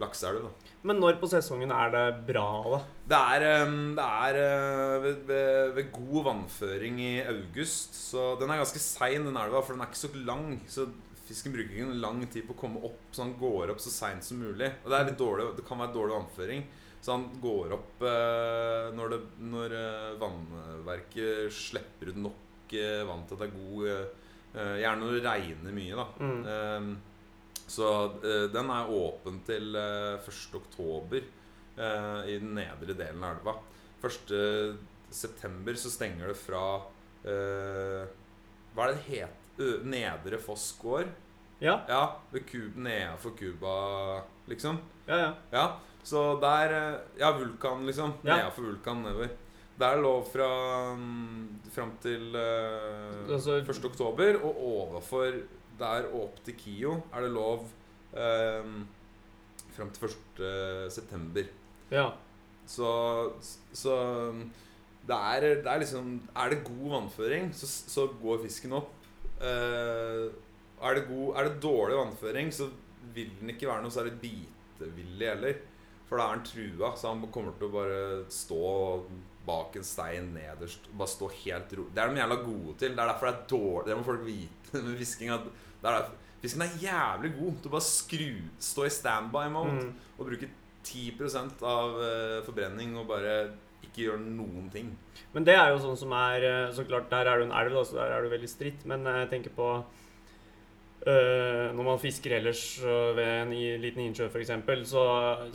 lakseelv. 0.00 0.48
Men 0.86 0.98
når 1.02 1.18
på 1.20 1.28
sesongen 1.30 1.72
er 1.74 1.92
det 1.92 2.04
bra, 2.28 2.46
da? 2.72 2.80
Det 3.12 3.20
er, 3.36 3.46
eh, 3.50 3.72
det 3.98 4.08
er 4.26 4.38
eh, 4.40 4.96
ved, 5.04 5.22
ved, 5.28 5.72
ved 5.76 5.90
god 5.94 6.28
vannføring 6.30 7.00
i 7.02 7.12
august. 7.22 7.96
Så 8.10 8.32
den 8.40 8.50
er 8.50 8.62
ganske 8.62 8.82
sein, 8.82 9.26
den 9.26 9.38
elva, 9.38 9.62
for 9.62 9.76
den 9.76 9.84
er 9.84 9.90
ikke 9.90 10.04
så 10.04 10.12
lang. 10.26 10.60
Så 10.68 10.88
fisken 11.28 11.54
bruker 11.54 11.70
ikke 11.70 11.88
en 11.90 12.02
lang 12.02 12.22
tid 12.26 12.46
på 12.48 12.56
å 12.56 12.62
komme 12.64 12.82
opp, 12.88 13.02
så 13.12 13.26
han 13.26 13.36
går 13.40 13.74
opp 13.74 13.82
så 13.82 13.92
seint 13.92 14.26
som 14.26 14.40
mulig. 14.42 14.70
Og 14.82 14.88
det, 14.90 14.98
er 14.98 15.10
litt 15.10 15.20
dårlig, 15.20 15.52
det 15.58 15.66
kan 15.68 15.82
være 15.82 15.96
dårlig 15.98 16.18
vannføring. 16.18 16.64
Så 17.02 17.16
han 17.16 17.28
går 17.42 17.72
opp 17.74 18.04
eh, 18.06 18.90
når, 18.94 19.14
det, 19.14 19.20
når 19.52 19.72
eh, 19.74 20.10
vannverket 20.20 21.54
slipper 21.54 22.12
ut 22.12 22.20
nok 22.28 22.74
eh, 22.78 23.00
vann 23.08 23.24
til 23.26 23.34
at 23.34 23.42
det 23.42 23.48
er 23.48 23.56
god 23.56 23.88
eh, 23.90 24.04
eh, 24.04 24.21
Gjerne 24.52 25.00
når 25.00 25.14
det 25.16 25.24
regner 25.24 25.72
mye, 25.76 25.96
da. 25.96 26.06
Mm. 26.20 26.40
Ehm, 26.52 26.90
så 27.72 27.88
eh, 28.20 28.46
den 28.52 28.70
er 28.74 28.90
åpen 28.92 29.38
til 29.46 29.76
uh, 29.78 30.18
1. 30.20 30.40
oktober 30.58 31.22
eh, 31.22 32.18
i 32.28 32.34
den 32.42 32.52
nedre 32.58 32.92
delen 32.98 33.22
av 33.24 33.38
elva. 33.38 33.54
1. 34.02 34.34
september 35.14 35.78
så 35.78 35.92
stenger 35.92 36.32
det 36.32 36.36
fra 36.40 36.64
eh, 37.28 38.02
Hva 38.74 38.86
er 38.88 38.92
det 38.92 38.98
det 38.98 39.20
het? 39.22 39.38
Nedre 39.86 40.40
Foss 40.42 40.72
gård? 40.80 41.08
Ja, 41.62 41.76
Ja, 41.88 42.02
ved 42.32 42.46
Kub, 42.48 42.76
nedenfor 42.82 43.36
Cuba, 43.38 44.22
liksom. 44.50 44.80
ja, 45.06 45.18
ja. 45.20 45.32
Ja, 45.52 45.64
så 46.02 46.24
der 46.42 46.72
eh, 46.74 46.98
Ja, 47.20 47.30
Vulkan, 47.38 47.86
liksom. 47.86 48.16
Ja. 48.24 48.36
Nedenfor 48.40 48.62
Vulkan 48.72 49.02
nedover. 49.04 49.28
Der 49.82 49.98
lov 49.98 50.24
fra 50.30 50.48
mm, 50.94 51.60
fram 51.74 51.92
til 52.04 52.36
uh, 52.38 53.32
Altså- 53.34 53.58
1. 53.62 53.84
oktober, 53.90 54.36
og 54.44 54.60
overfor 54.72 55.40
der 55.80 56.04
og 56.12 56.28
opp 56.28 56.42
til 56.46 56.54
Kio 56.60 56.98
er 57.12 57.24
det 57.24 57.30
lov 57.34 57.64
um, 58.14 58.76
fram 59.74 59.90
til 59.90 60.12
1. 60.12 60.92
september. 60.92 61.48
ja. 61.90 62.10
Så, 62.72 62.88
så 63.74 63.94
det, 65.08 65.16
er, 65.16 65.40
det 65.64 65.66
er 65.66 65.78
liksom 65.82 66.12
Er 66.36 66.52
det 66.52 66.60
god 66.64 66.90
vannføring, 66.92 67.48
så, 67.54 67.66
så 67.66 68.04
går 68.22 68.38
fisken 68.44 68.72
opp. 68.78 68.92
Uh, 69.42 70.30
er, 70.78 70.94
det 70.94 71.08
god, 71.08 71.34
er 71.36 71.48
det 71.48 71.62
dårlig 71.62 71.96
vannføring, 71.98 72.52
så 72.54 72.68
vil 73.14 73.32
den 73.40 73.50
ikke 73.50 73.66
være 73.66 73.82
noe 73.82 73.90
særlig 73.90 74.14
bitevillig 74.22 75.28
heller. 75.32 75.58
For 76.06 76.20
da 76.20 76.28
er 76.28 76.36
han 76.36 76.46
trua, 76.46 76.92
så 76.96 77.10
han 77.10 77.26
kommer 77.34 77.58
til 77.58 77.66
å 77.66 77.74
bare 77.74 78.00
stå 78.30 78.62
bak 79.46 79.76
en 79.76 79.84
stein 79.86 80.32
nederst. 80.34 80.86
Bare 80.96 81.08
stå 81.10 81.28
helt 81.44 81.72
ro. 81.78 81.86
Det 81.94 82.02
er 82.02 82.08
de 82.12 82.20
jævla 82.22 82.36
gode 82.44 82.74
til. 82.78 82.94
Det 82.94 83.02
er 83.02 83.10
derfor 83.12 83.26
det 83.26 83.34
er 83.34 83.46
dårlig 83.50 83.86
Det 83.90 83.96
må 83.98 84.04
folk 84.06 84.26
vite 84.26 84.82
med 84.86 84.98
fisking. 85.00 85.30
Er 85.30 86.08
fisken 86.42 86.62
er 86.62 86.76
jævlig 86.82 87.32
god 87.38 87.56
til 87.62 87.70
å 87.70 87.74
bare 87.76 87.86
skru 87.86 88.30
Stå 88.58 88.84
i 88.86 88.92
standby-mode 88.94 89.72
Mm. 89.82 89.92
og 90.18 90.26
bruke 90.26 90.48
10% 90.84 91.62
av 91.62 91.98
eh, 92.02 92.38
forbrenning 92.46 92.96
og 92.98 93.06
bare 93.06 93.34
ikke 93.82 94.04
gjøre 94.06 94.20
noen 94.24 94.70
ting. 94.72 94.88
Men 95.34 95.44
det 95.46 95.54
er 95.54 95.70
jo 95.72 95.78
sånn 95.82 95.98
som 95.98 96.12
er 96.12 96.42
eh, 96.46 96.72
Så 96.74 96.84
klart, 96.86 97.08
der 97.10 97.26
er 97.30 97.38
du 97.38 97.44
en 97.48 97.52
elv, 97.54 97.76
så 97.86 97.94
der 98.00 98.14
er 98.16 98.22
du 98.22 98.28
veldig 98.32 98.48
stritt. 98.50 98.84
Men 98.86 99.06
eh, 99.06 99.20
jeg 99.24 99.30
tenker 99.36 99.54
på 99.56 99.68
når 101.02 101.86
man 101.86 101.98
fisker 101.98 102.36
ellers 102.36 102.60
øh, 102.84 103.10
ved 103.16 103.30
en 103.40 103.52
liten 103.82 104.04
innsjø 104.04 104.28
f.eks., 104.28 104.52
så 104.86 105.06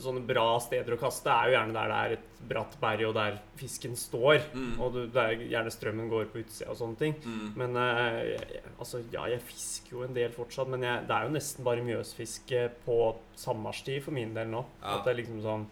sånne 0.03 0.25
bra 0.27 0.57
steder 0.59 0.97
å 0.97 0.99
kaste 0.99 1.31
er 1.31 1.47
jo 1.47 1.55
gjerne 1.55 1.75
der 1.77 1.93
det 1.93 1.99
er 1.99 2.15
et 2.17 2.41
bratt 2.49 2.75
berg, 2.81 3.05
og 3.07 3.15
der 3.15 3.37
fisken 3.59 3.95
står. 3.97 4.41
Mm. 4.51 4.73
Og 4.83 4.91
du, 4.97 4.99
der 5.13 5.39
gjerne 5.39 5.71
strømmen 5.71 6.11
går 6.11 6.27
på 6.33 6.41
utsida 6.43 6.73
og 6.73 6.79
sånne 6.81 6.99
ting. 6.99 7.15
Mm. 7.23 7.47
Men 7.61 7.79
eh, 7.79 8.59
altså, 8.75 9.01
ja, 9.13 9.23
jeg 9.31 9.45
fisker 9.47 9.95
jo 9.95 10.03
en 10.07 10.17
del 10.17 10.35
fortsatt, 10.35 10.69
men 10.73 10.83
jeg, 10.83 11.07
det 11.07 11.15
er 11.15 11.29
jo 11.29 11.35
nesten 11.37 11.67
bare 11.67 11.87
mjøsfiske 11.87 12.67
på 12.83 12.99
sommerstid 13.39 14.03
for 14.03 14.17
min 14.19 14.35
del 14.35 14.51
nå. 14.51 14.65
Ja. 14.81 14.97
At 14.97 15.07
det 15.07 15.15
er 15.15 15.21
liksom 15.23 15.41
sånn 15.45 15.67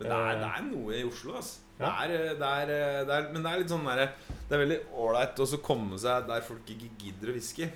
det 0.00 0.08
er, 0.08 0.30
eh, 0.32 0.40
det 0.40 0.48
er 0.48 0.64
noe 0.70 0.96
i 0.96 1.04
Oslo, 1.04 1.36
altså. 1.36 1.66
Ja. 1.80 1.92
Det, 2.08 2.16
er, 2.16 2.34
det, 2.36 2.48
er, 2.48 3.04
det 3.08 3.14
er, 3.14 3.28
men 3.32 3.44
det 3.44 3.50
er 3.50 3.60
litt 3.62 3.70
sånn 3.72 3.86
derre 3.88 4.10
Det 4.20 4.52
er 4.52 4.60
veldig 4.60 4.76
ålreit 5.00 5.38
å 5.40 5.46
så 5.48 5.58
komme 5.64 5.96
seg 5.96 6.26
der 6.28 6.42
folk 6.44 6.68
ikke 6.74 6.90
gidder 7.00 7.32
å 7.32 7.36
fiske. 7.38 7.68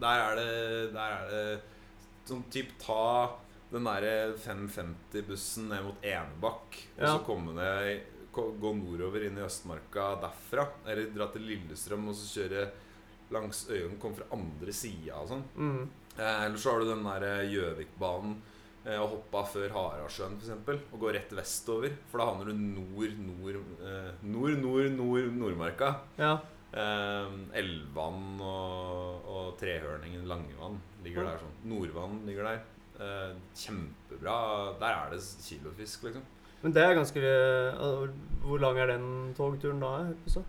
Der 0.00 0.22
er 0.24 0.36
det, 0.38 0.92
der 0.94 1.16
er 1.18 1.30
det 1.30 1.60
sånn 2.28 2.44
typ 2.52 2.74
ta 2.78 3.36
den 3.72 3.84
derre 3.84 4.34
550-bussen 4.40 5.68
ned 5.72 5.82
mot 5.84 6.04
Enebakk, 6.04 6.78
og 6.96 7.02
Ja. 7.02 7.16
så 7.18 7.24
komme 7.26 7.54
ned 7.54 8.00
Gå 8.38 8.70
nordover 8.76 9.24
inn 9.26 9.38
i 9.38 9.42
Østmarka 9.42 10.20
derfra. 10.22 10.68
Eller 10.86 11.08
dra 11.10 11.26
til 11.32 11.42
Lillestrøm 11.42 12.04
og 12.08 12.14
så 12.14 12.28
kjøre 12.38 12.68
langs 13.34 13.64
Øyen, 13.68 13.96
komme 13.98 14.14
fra 14.14 14.28
andre 14.36 14.72
sida 14.72 15.16
og 15.18 15.28
sånn. 15.32 15.42
mm, 15.56 15.88
Eh, 16.18 16.44
eller 16.44 16.56
så 16.58 16.70
har 16.72 16.80
du 16.80 16.86
den 16.86 17.02
der 17.04 17.22
eh, 17.22 17.48
Gjøvikbanen 17.50 18.36
eh, 18.86 18.96
og 19.00 19.08
hoppa 19.10 19.42
før 19.46 19.68
Harasjøen 19.70 20.36
f.eks. 20.38 20.80
Og 20.92 21.00
gå 21.00 21.12
rett 21.14 21.30
vestover. 21.30 21.92
For 22.10 22.18
da 22.18 22.26
havner 22.26 22.46
du 22.46 22.54
nord, 22.54 23.18
nord, 23.18 23.58
eh, 23.82 24.10
nord, 24.22 24.56
nord, 24.62 24.90
nord 24.92 25.32
Nordmarka. 25.32 25.90
Ja. 26.18 26.38
Eh, 26.68 27.36
Elvann 27.56 28.40
og, 28.44 29.28
og 29.28 29.54
Trehørningen 29.60 30.26
Langevann 30.28 30.76
ligger 31.04 31.24
der 31.24 31.38
sånn. 31.40 31.54
Nordvann 31.70 32.18
ligger 32.28 32.50
der. 32.50 32.66
Eh, 32.98 33.36
kjempebra. 33.56 34.34
Der 34.80 34.90
er 34.90 35.14
det 35.14 35.22
kilofisk, 35.46 36.08
liksom. 36.08 36.26
Men 36.58 36.74
det 36.74 36.82
er 36.82 36.96
ganske 36.98 37.20
eh, 37.22 38.08
Hvor 38.42 38.58
lang 38.58 38.80
er 38.82 38.90
den 38.90 39.06
togturen 39.38 39.78
da? 39.80 39.92
jeg 40.08 40.32
så? 40.34 40.42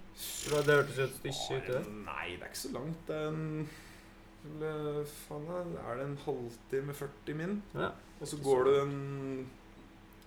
Det 0.49 0.73
hørtes 0.73 0.97
jo 0.97 1.05
et 1.05 1.19
stykke 1.21 1.77
ut. 1.77 1.91
Nei, 2.07 2.33
det 2.33 2.41
er 2.41 2.51
ikke 2.51 2.63
så 2.65 2.73
langt. 2.73 3.05
Det 3.07 3.19
er 3.19 3.29
en 3.29 5.05
faen, 5.27 5.47
er 5.83 5.99
det 5.99 6.05
en 6.07 6.19
halvtime, 6.25 6.95
40 6.95 7.37
min? 7.37 7.57
Ja. 7.75 7.91
Og 8.19 8.27
så 8.27 8.39
går 8.43 8.63
du 8.67 8.73
en 8.81 8.97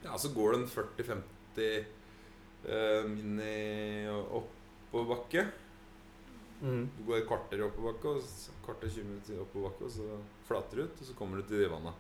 Ja, 0.05 0.16
så 0.18 0.33
går 0.35 0.52
du 0.52 0.59
en 0.62 0.68
40-50 0.68 1.85
uh, 2.68 3.11
min 3.11 3.40
i 3.40 4.07
oppoverbakke. 4.09 5.46
Mm. 6.62 6.87
Du 6.94 7.03
går 7.09 7.18
et 7.18 7.27
kvarter 7.27 7.64
oppoverbakke, 7.66 8.14
og 8.14 8.62
kvarter 8.66 8.92
20 8.94 9.09
minutter 9.09 9.42
oppoverbakke, 9.42 9.88
og 9.88 9.94
så 9.96 10.20
flater 10.46 10.79
du 10.79 10.85
ut, 10.87 11.01
og 11.03 11.09
så 11.09 11.18
kommer 11.18 11.40
du 11.40 11.48
til 11.51 11.66
vanna. 11.72 11.94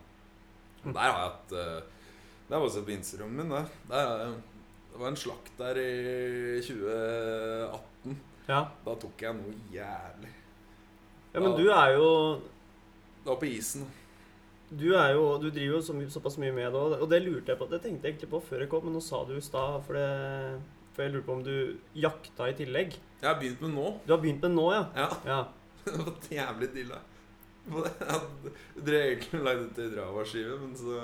Og 0.82 0.88
der 0.94 1.02
har 1.02 1.12
jeg 1.12 1.28
hatt 1.28 1.52
eh, 1.58 2.00
Det 2.48 2.56
var 2.56 2.66
også 2.66 2.82
på 2.86 2.94
Instagrammen 2.94 3.42
min. 3.42 3.54
Der. 3.54 3.68
Der 3.90 4.34
det 4.92 5.00
var 5.00 5.08
en 5.08 5.16
slakt 5.16 5.52
der 5.56 5.78
i 5.80 6.60
2018. 6.60 8.16
Ja. 8.48 8.60
Da 8.84 8.94
tok 9.00 9.22
jeg 9.24 9.38
noe 9.38 9.54
jævlig. 9.72 10.32
ja, 11.32 11.40
men 11.40 11.54
du 11.56 11.70
er 11.70 11.94
jo 11.96 12.08
Det 13.22 13.30
var 13.30 13.38
på 13.40 13.48
isen. 13.48 13.86
Du 14.68 14.92
er 14.96 15.14
jo, 15.14 15.38
du 15.40 15.48
driver 15.48 15.78
jo 15.78 15.80
så 15.84 15.94
mye, 15.96 16.10
såpass 16.10 16.36
mye 16.40 16.52
med 16.52 16.72
det, 16.72 16.98
og 17.00 17.08
det 17.08 17.22
lurte 17.22 17.52
jeg 17.52 17.60
på. 17.60 17.68
Det 17.70 17.80
tenkte 17.82 18.08
jeg 18.08 18.14
egentlig 18.14 18.30
på 18.32 18.40
før 18.40 18.64
jeg 18.64 18.70
kom, 18.72 18.84
men 18.84 18.96
nå 18.96 19.02
sa 19.04 19.22
du 19.28 19.34
i 19.36 19.44
stad, 19.44 19.80
for, 19.86 19.96
for 20.92 21.04
jeg 21.04 21.12
lurte 21.12 21.26
på 21.28 21.36
om 21.36 21.44
du 21.44 21.54
jakta 21.96 22.48
i 22.48 22.56
tillegg. 22.56 22.96
Jeg 23.22 23.28
har 23.30 23.38
begynt 23.38 23.60
med 23.62 23.74
nå. 23.76 23.88
Du 24.04 24.12
har 24.12 24.20
begynt 24.22 24.42
med 24.42 24.56
nå, 24.56 24.68
ja? 24.74 24.84
Ja, 24.98 25.08
Ja. 25.26 25.40
det 25.84 25.98
var 25.98 26.30
jævlig 26.30 26.68
dilla. 26.74 26.98
Dere 28.82 29.02
egentlig 29.12 29.38
og 29.38 29.46
det 29.46 29.68
til 29.76 29.92
Drava-skive, 29.94 30.56
men 30.58 30.72
så 30.78 30.96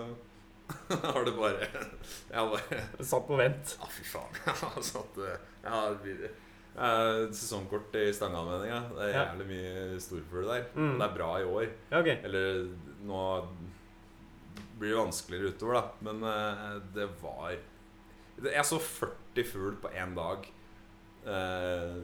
har 1.15 1.25
det 1.25 1.35
bare 1.39 1.63
Jeg 1.63 2.35
har 2.35 2.51
bare 2.51 2.81
Satt 3.07 3.29
på 3.29 3.39
vent. 3.39 3.77
Ja, 3.79 3.89
fy 3.95 4.05
faen. 4.11 4.35
Jeg 4.45 4.57
har 4.65 4.83
satt 4.85 5.21
eh, 5.23 5.39
Jeg 5.63 5.71
har 5.73 7.31
sesongkort 7.35 7.95
i 7.99 8.09
Stangeallmenninga. 8.15 8.83
Det 8.97 9.07
er 9.07 9.15
jævlig 9.17 9.47
mye 9.53 10.03
storfugl 10.03 10.51
der. 10.51 10.67
Mm. 10.75 10.93
Det 10.99 11.07
er 11.09 11.17
bra 11.17 11.31
i 11.41 11.47
år. 11.49 11.65
Ja, 11.91 12.03
okay. 12.03 12.19
Eller 12.27 12.61
nå 13.07 13.23
blir 14.79 14.93
det 14.93 15.01
vanskeligere 15.01 15.55
utover, 15.55 15.79
da. 15.79 15.85
Men 16.07 16.23
eh, 16.27 16.77
det 16.95 17.09
var 17.23 17.57
Jeg 18.43 18.67
så 18.67 18.79
40 18.79 19.49
fugl 19.55 19.79
på 19.83 19.91
én 19.95 20.15
dag. 20.19 20.47
Eh, 21.27 21.99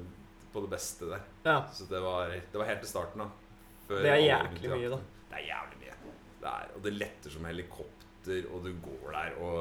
på 0.54 0.62
det 0.64 0.70
beste 0.70 1.08
der. 1.10 1.24
Ja. 1.44 1.56
Så 1.72 1.86
det 1.90 2.00
var, 2.02 2.30
det 2.30 2.58
var 2.60 2.68
helt 2.70 2.84
til 2.84 2.90
starten, 2.90 3.24
da. 3.24 3.28
Før 3.88 4.02
Det 4.02 4.12
er 4.12 4.22
jæklig 4.22 4.70
mye, 4.70 4.90
da. 4.94 4.98
Det 5.30 5.40
er 5.40 5.46
jævlig 5.48 5.80
mye. 5.82 5.96
Det 6.40 6.50
er, 6.50 6.68
og 6.76 6.84
det 6.84 6.92
letter 6.98 7.34
som 7.34 7.48
helikopter, 7.48 8.50
og 8.52 8.64
du 8.64 8.70
går 8.84 9.10
der 9.12 9.34
og 9.44 9.56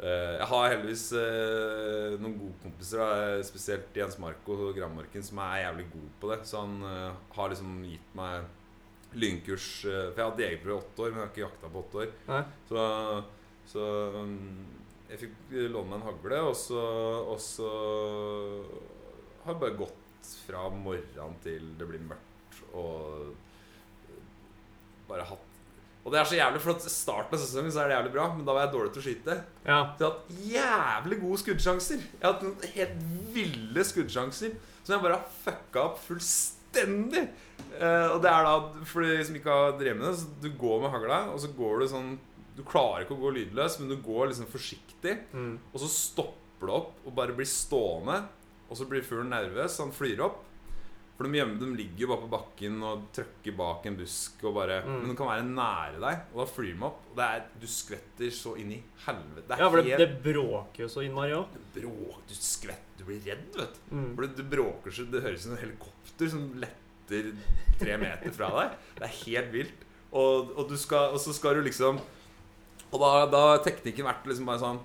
eh, 0.00 0.36
Jeg 0.38 0.46
har 0.52 0.68
heldigvis 0.72 1.06
eh, 1.20 2.14
noen 2.20 2.36
gode 2.40 2.60
kompiser, 2.62 3.02
da, 3.02 3.40
spesielt 3.44 3.96
Jens 3.96 4.18
Marco 4.22 4.70
Grammarken 4.76 5.24
som 5.24 5.42
er 5.44 5.64
jævlig 5.66 5.88
god 5.92 6.08
på 6.20 6.32
det. 6.32 6.38
Så 6.48 6.62
han 6.62 6.78
eh, 6.92 7.26
har 7.36 7.52
liksom 7.52 7.82
gitt 7.88 8.14
meg 8.16 8.46
lynkurs 9.16 9.68
eh, 9.88 10.08
For 10.10 10.22
jeg 10.22 10.30
hatt 10.30 10.42
jegerprøve 10.46 10.76
i 10.76 10.82
åtte 10.84 11.04
år, 11.04 11.12
men 11.12 11.20
jeg 11.20 11.26
har 11.26 11.32
ikke 11.34 11.46
jakta 11.46 11.72
på 11.72 11.84
åtte 11.84 12.02
år. 12.04 12.16
Nei. 12.30 12.42
Så, 12.68 12.88
så 13.72 13.86
um, 14.16 14.36
jeg 15.10 15.22
fikk 15.22 15.56
låne 15.70 15.90
meg 15.90 16.00
en 16.00 16.06
hagle, 16.08 16.42
og 16.50 16.56
så, 16.58 16.82
og 17.34 17.40
så 17.42 17.70
har 19.46 19.58
bare 19.60 19.78
gått 19.78 20.30
fra 20.46 20.68
morgenen 20.72 21.36
til 21.44 21.68
det 21.78 21.88
blir 21.88 22.02
mørkt, 22.06 22.62
og 22.74 23.34
bare 25.06 25.26
hatt 25.28 25.52
Og 26.06 26.12
det 26.14 26.20
er 26.20 26.28
så 26.30 26.36
jævlig, 26.38 26.60
for 26.62 26.76
at 26.76 26.84
starten 26.90 27.34
av 27.34 27.40
sesongen 27.42 27.72
så 27.74 27.82
er 27.82 27.90
det 27.90 27.96
jævlig 27.96 28.12
bra, 28.14 28.28
men 28.34 28.46
da 28.46 28.54
var 28.54 28.66
jeg 28.66 28.74
dårlig 28.76 28.92
til 28.94 29.00
å 29.00 29.06
skyte. 29.08 29.34
Ja. 29.66 29.78
Så 29.98 30.04
jeg 30.06 30.62
har 30.62 30.76
hatt 30.84 31.00
jævlig 31.02 31.18
gode 31.24 31.40
skuddsjanser. 31.42 32.04
Jeg 32.12 32.22
har 32.22 32.36
hatt 32.36 32.68
helt 32.76 33.00
ville 33.34 33.86
skuddsjanser 33.88 34.54
som 34.86 34.94
jeg 34.94 35.02
bare 35.02 35.18
har 35.18 35.32
fucka 35.42 35.82
opp 35.82 35.98
fullstendig. 36.04 37.24
Eh, 37.74 38.06
og 38.12 38.20
det 38.22 38.30
er 38.30 38.46
da 38.46 38.84
for 38.86 39.02
de 39.02 39.16
som 39.26 39.38
ikke 39.38 39.58
har 39.58 39.74
drevet 39.80 39.98
med 39.98 40.06
det, 40.06 40.14
så 40.20 40.44
du 40.44 40.48
går 40.62 40.84
med 40.84 40.94
hagla, 40.94 41.20
og 41.32 41.42
så 41.42 41.50
går 41.58 41.82
du 41.82 41.88
sånn 41.90 42.14
Du 42.56 42.62
klarer 42.64 43.02
ikke 43.02 43.16
å 43.18 43.20
gå 43.20 43.34
lydløs, 43.34 43.74
men 43.82 43.90
du 43.90 43.98
går 44.00 44.30
liksom 44.30 44.46
forsiktig. 44.48 45.18
Mm. 45.34 45.56
Og 45.74 45.82
så 45.82 45.90
stopper 45.92 46.70
du 46.70 46.72
opp 46.72 47.02
og 47.02 47.12
bare 47.18 47.34
blir 47.36 47.48
stående. 47.50 48.22
Og 48.66 48.76
så 48.78 48.86
blir 48.90 49.04
fuglen 49.06 49.30
nervøs, 49.30 49.78
han 49.82 49.94
flyr 49.94 50.22
opp. 50.26 50.42
For 51.16 51.24
de, 51.24 51.38
gjemmer, 51.38 51.56
de 51.56 51.68
ligger 51.78 52.02
jo 52.02 52.08
bare 52.10 52.22
på 52.26 52.32
bakken 52.34 52.74
og 52.84 53.04
trøkker 53.16 53.54
bak 53.56 53.86
en 53.88 53.94
busk. 53.96 54.42
Bare, 54.52 54.82
Mm. 54.84 54.98
Men 55.00 55.08
de 55.10 55.16
kan 55.16 55.30
være 55.30 55.46
nære 55.48 56.00
deg, 56.02 56.18
og 56.34 56.42
da 56.42 56.46
flyr 56.50 56.74
de 56.74 56.82
opp. 56.84 56.98
Og 57.10 57.16
det 57.16 57.28
er, 57.36 57.46
du 57.62 57.66
skvetter 57.72 58.34
så 58.36 58.52
inn 58.60 58.74
i 58.76 58.82
helvete. 59.06 59.46
Det 59.48 59.58
Ja, 59.58 59.70
for 59.70 59.80
det, 59.80 59.96
det 60.02 60.08
bråker 60.26 60.82
jo 60.84 60.88
så 60.92 61.06
innmari 61.06 61.32
òg. 61.32 61.56
Du 61.72 62.34
skvetter, 62.34 62.98
du 62.98 63.04
blir 63.08 63.22
redd, 63.24 63.48
vet 63.56 63.78
du. 63.78 63.94
Mm. 63.96 64.10
For 64.14 64.26
det, 64.26 64.30
det 64.36 64.46
bråker 64.52 64.92
så 64.92 65.08
Det 65.08 65.22
høres 65.24 65.40
ut 65.40 65.46
som 65.46 65.56
et 65.56 65.64
helikopter 65.64 66.32
som 66.34 66.44
letter 66.66 67.32
tre 67.80 67.96
meter 68.02 68.36
fra 68.36 68.52
deg. 68.58 68.76
Det 68.98 69.08
er 69.08 69.16
helt 69.22 69.50
vilt. 69.54 69.88
Og, 70.12 70.52
og, 70.52 70.68
du 70.68 70.76
skal, 70.76 71.16
og 71.16 71.20
så 71.20 71.32
skal 71.34 71.56
du 71.58 71.64
liksom 71.66 71.98
Og 72.94 73.00
da 73.02 73.40
har 73.42 73.64
teknikken 73.64 74.06
vært 74.06 74.28
liksom 74.28 74.46
bare 74.48 74.60
sånn 74.62 74.78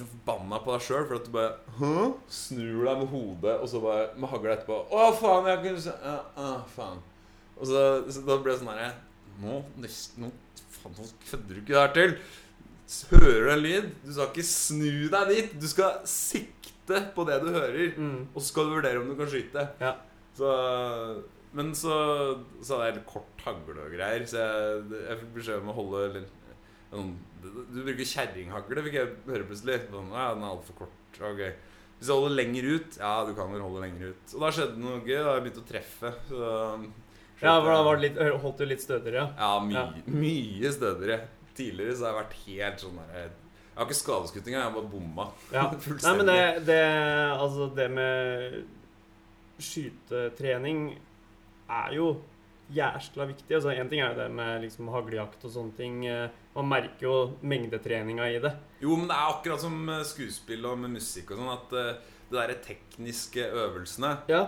sånn 0.00 0.12
Forbanna 0.12 0.60
på 0.64 0.72
deg 0.74 0.86
sjøl 0.86 1.04
for 1.08 1.18
at 1.18 1.26
du 1.26 1.34
bare 1.34 1.76
Hæ? 1.78 2.06
Snur 2.38 2.86
deg 2.88 3.02
med 3.02 3.12
hodet, 3.12 3.54
og 3.56 3.68
så 3.72 3.82
bare 3.84 4.08
med 4.16 4.32
hagla 4.32 4.56
etterpå. 4.56 4.80
Å, 4.92 5.10
faen, 5.20 5.50
jeg 5.52 5.62
kunne 5.64 5.84
se 5.84 5.94
ja, 5.94 6.16
ja, 6.38 6.54
faen. 6.72 7.04
Og 7.56 7.70
så, 7.70 7.84
så 8.12 8.24
da 8.26 8.38
ble 8.40 8.52
det 8.52 8.60
sånn 8.60 8.72
herre 8.74 8.90
Nå, 9.40 9.60
nå, 9.80 10.32
faen, 10.78 10.96
nå 10.96 11.06
kødder 11.28 11.52
du 11.52 11.60
ikke 11.60 11.74
det 11.74 11.82
her 11.82 11.94
til. 11.96 12.18
Hører 13.10 13.40
du 13.42 13.52
en 13.52 13.64
lyd? 13.64 13.88
Du 14.04 14.12
skal 14.14 14.30
ikke 14.30 14.46
snu 14.48 15.08
deg 15.12 15.32
dit. 15.32 15.56
Du 15.60 15.66
skal 15.68 16.02
sikte 16.08 17.00
på 17.16 17.24
det 17.28 17.40
du 17.42 17.50
hører. 17.50 17.96
Mm. 17.98 18.20
Og 18.30 18.38
så 18.38 18.46
skal 18.52 18.68
du 18.68 18.76
vurdere 18.78 19.02
om 19.02 19.10
du 19.10 19.16
kan 19.18 19.28
skyte. 19.30 19.66
Ja. 19.82 19.96
Så, 20.36 20.50
men 21.56 21.72
så, 21.74 21.96
så 22.62 22.76
hadde 22.76 22.90
jeg 22.90 22.98
litt 22.98 23.08
kort 23.10 23.44
hagle 23.46 23.86
og 23.86 23.94
greier, 23.96 24.26
så 24.28 24.42
jeg, 24.42 24.82
jeg 25.08 25.20
fikk 25.22 25.32
beskjed 25.38 25.62
om 25.62 25.72
å 25.72 25.76
holde 25.76 26.22
sånn, 26.90 27.14
Du 27.42 27.80
bruker 27.84 28.04
kjerringhagle, 28.08 28.82
fikk 28.86 28.94
jeg 28.98 29.10
høre 29.26 29.46
plutselig. 29.48 29.80
Sånn, 29.90 30.10
ja, 30.14 30.28
den 30.34 30.44
er 30.46 30.52
altfor 30.54 30.78
kort. 30.84 31.20
Ok. 31.20 31.42
Hvis 31.96 32.10
jeg 32.10 32.16
holder 32.18 32.34
lenger 32.36 32.66
ut 32.74 32.96
Ja, 33.00 33.12
du 33.24 33.30
kan 33.34 33.52
vel 33.54 33.62
holde 33.64 33.80
lenger 33.86 34.10
ut. 34.12 34.34
Og 34.36 34.42
da 34.44 34.50
skjedde 34.52 34.74
det 34.76 34.82
noe 34.84 34.98
gøy. 35.00 35.16
Da 35.24 35.34
jeg 35.36 35.44
begynt 35.46 35.60
å 35.62 35.66
treffe. 35.70 36.10
Så, 36.28 36.50
Ja, 37.40 37.54
for 37.60 37.68
da 37.72 37.82
var 37.84 37.96
det 37.96 38.04
litt, 38.10 38.20
holdt 38.42 38.58
du 38.60 38.64
litt 38.64 38.80
stødigere, 38.84 39.26
ja. 39.36 39.48
my, 39.60 39.74
Ja. 39.74 39.86
mye 40.08 40.70
stødigere. 40.72 41.18
Tidligere 41.56 41.96
så 41.96 42.04
har 42.06 42.12
jeg 42.12 42.20
vært 42.22 42.38
helt 42.46 42.80
sånn 42.84 42.96
der 43.00 43.16
Jeg 43.16 43.76
har 43.76 43.84
ikke 43.86 43.96
skadeskutt 44.00 44.46
engang, 44.48 44.62
jeg 44.62 44.70
har 44.72 44.76
bare 44.76 44.92
bomma. 44.92 45.26
ja. 45.52 45.64
Nei, 46.06 46.16
men 46.16 46.26
det, 46.26 46.66
det 46.66 46.80
Altså, 47.36 47.68
det 47.76 47.90
med 47.92 48.64
skytetrening 49.60 50.98
er 51.68 51.92
jo 51.96 52.08
jæskla 52.72 53.26
viktig. 53.30 53.54
Altså, 53.54 53.74
ting 53.90 54.00
er 54.02 54.14
det 54.18 54.30
med 54.34 54.62
liksom 54.64 54.88
haglejakt 54.94 55.44
og 55.44 55.50
sånne 55.54 55.76
ting. 55.76 56.06
eh, 56.06 56.28
Man 56.56 56.68
merker 56.68 57.02
jo 57.06 57.16
mengdetreninga 57.42 58.28
i 58.32 58.38
det. 58.40 58.54
Jo, 58.80 58.96
men 58.96 59.08
det 59.08 59.16
er 59.16 59.32
akkurat 59.34 59.60
som 59.60 59.88
skuespill 60.04 60.64
og 60.66 60.78
med 60.78 60.90
musikk 60.96 61.30
og 61.32 61.38
sånn, 61.42 61.52
at 61.52 61.72
eh, 61.72 62.14
det 62.30 62.38
derre 62.40 62.60
tekniske 62.64 63.50
øvelsene 63.52 64.16
Ja. 64.28 64.46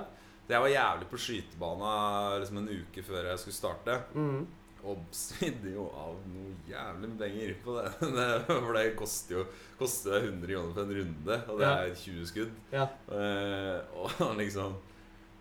Det 0.48 0.54
Jeg 0.56 0.60
var 0.64 0.68
jævlig 0.72 1.08
på 1.10 1.18
skytebana 1.20 2.38
liksom 2.40 2.56
en 2.62 2.68
uke 2.72 3.02
før 3.04 3.26
jeg 3.28 3.38
skulle 3.38 3.54
starte. 3.58 3.98
Mm. 4.14 4.46
Og 4.88 5.02
svidde 5.12 5.74
jo 5.74 5.88
av 5.92 6.14
noe 6.32 6.54
jævlig 6.70 7.10
penger 7.18 7.54
på 7.64 7.74
det. 7.76 7.90
det 8.16 8.28
for 8.48 8.72
det 8.72 8.96
koster 8.96 9.34
jo 9.36 9.44
koster 9.78 10.16
100 10.22 10.48
kroner 10.48 10.72
for 10.72 10.82
en 10.86 10.94
runde, 10.96 11.36
og 11.52 11.60
det 11.60 11.68
er 11.68 11.92
20 11.94 12.30
skudd. 12.30 12.54
Ja. 12.72 12.86
Eh, 13.12 13.78
og 13.92 14.36
liksom 14.40 14.78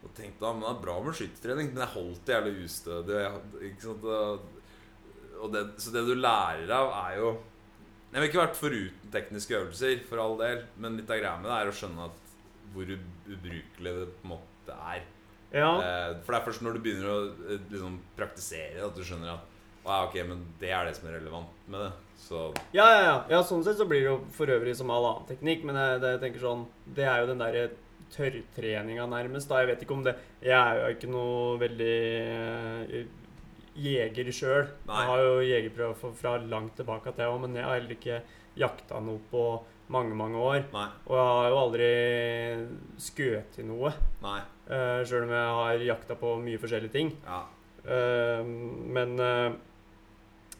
Og 0.08 0.14
tenkte 0.16 0.46
da, 0.46 0.54
men 0.56 0.64
det 0.64 0.70
er 0.72 0.84
bra 0.86 0.96
med 1.04 1.18
skyttertrening, 1.18 1.74
men 1.74 1.84
jeg 1.84 1.94
holdt 1.98 2.32
jævlig 2.32 2.54
ustødig. 2.64 3.26
Ikke 3.72 3.84
sant? 3.90 4.08
Og, 4.08 5.52
det, 5.54 5.64
så 5.84 5.92
det 5.94 6.06
du 6.08 6.16
lærer 6.18 6.72
av, 6.74 6.94
er 7.06 7.20
jo 7.20 7.34
Jeg 8.08 8.22
vil 8.22 8.30
ikke 8.30 8.40
vært 8.40 8.58
foruten 8.58 9.12
tekniske 9.14 9.58
øvelser, 9.58 10.00
for 10.08 10.24
all 10.24 10.38
del, 10.40 10.64
men 10.80 10.96
litt 10.98 11.12
av 11.12 11.20
greia 11.20 11.36
med 11.42 11.52
det 11.52 11.58
er 11.58 11.70
å 11.70 11.76
skjønne 11.76 12.08
at 12.08 12.24
hvor 12.74 12.90
ubrukelig 12.94 13.94
det 14.00 14.08
på 14.16 14.26
en 14.26 14.32
måte 14.32 14.78
er. 14.94 15.04
Ja. 15.52 15.70
Eh, 15.80 16.10
for 16.24 16.34
det 16.34 16.40
er 16.40 16.46
først 16.48 16.64
når 16.64 16.78
du 16.78 16.82
begynner 16.84 17.12
å 17.12 17.20
eh, 17.48 17.62
liksom, 17.72 18.00
praktisere 18.18 18.84
at 18.88 18.96
du 18.98 19.04
skjønner 19.08 19.36
at 19.36 19.54
ja, 19.88 20.02
ok, 20.04 20.18
men 20.28 20.42
det 20.60 20.72
er 20.76 20.88
det 20.88 20.98
som 20.98 21.08
er 21.08 21.16
relevant 21.16 21.68
med 21.72 21.86
det. 21.86 21.92
Så 22.20 22.42
Ja, 22.76 22.88
ja, 22.92 23.04
ja. 23.06 23.18
ja, 23.32 23.44
sånn 23.48 23.64
sett 23.64 23.78
så 23.80 23.86
blir 23.88 24.02
det 24.04 24.10
jo 24.10 24.18
for 24.36 24.52
øvrig 24.52 24.74
som 24.76 24.92
all 24.92 25.06
annen 25.08 25.28
teknikk, 25.30 25.64
men 25.68 25.80
jeg, 25.80 26.02
det, 26.04 26.16
jeg 26.16 26.24
tenker 26.26 26.44
sånn 26.44 26.66
Det 26.98 27.06
er 27.08 27.22
jo 27.22 27.30
den 27.30 27.44
derre 27.44 27.68
tørrtreninga 28.14 29.06
nærmest, 29.10 29.50
da. 29.50 29.62
Jeg 29.62 29.72
vet 29.72 29.86
ikke 29.86 29.96
om 29.98 30.04
det 30.06 30.16
Jeg 30.42 30.58
er 30.58 30.82
jo 30.82 30.92
ikke 30.96 31.10
noe 31.12 31.58
veldig 31.62 31.96
eh, 32.98 33.08
jeger 33.78 34.32
sjøl. 34.34 34.70
Jeg 34.88 35.10
har 35.12 35.24
jo 35.24 35.40
jegerprøve 35.46 36.14
fra, 36.18 36.38
langt 36.42 36.78
tilbake 36.80 37.14
til 37.14 37.26
jeg 37.26 37.34
òg, 37.34 37.42
men 37.46 37.58
jeg 37.58 37.66
har 37.68 37.78
heller 37.78 37.98
ikke 37.98 38.22
jakta 38.58 39.02
noe 39.04 39.22
på 39.32 39.44
mange, 39.94 40.16
mange 40.18 40.40
år. 40.42 40.64
nei. 40.74 40.88
Og 41.06 41.14
jeg 41.16 41.28
har 41.32 41.50
jo 41.52 41.60
aldri 41.62 41.90
skutt 43.00 43.60
i 43.62 43.68
noe, 43.68 43.94
Nei. 44.24 44.40
uh, 44.72 45.04
sjøl 45.08 45.28
om 45.28 45.36
jeg 45.36 45.54
har 45.60 45.86
jakta 45.86 46.18
på 46.20 46.34
mye 46.44 46.60
forskjellige 46.60 46.96
ting. 46.96 47.14
Ja. 47.24 47.44
Uh, 47.88 48.42
men 48.98 49.14
uh, 49.22 49.54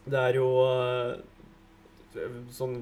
det 0.08 0.22
er 0.22 0.38
jo 0.38 0.46
uh, 0.62 1.18
sånn 2.54 2.80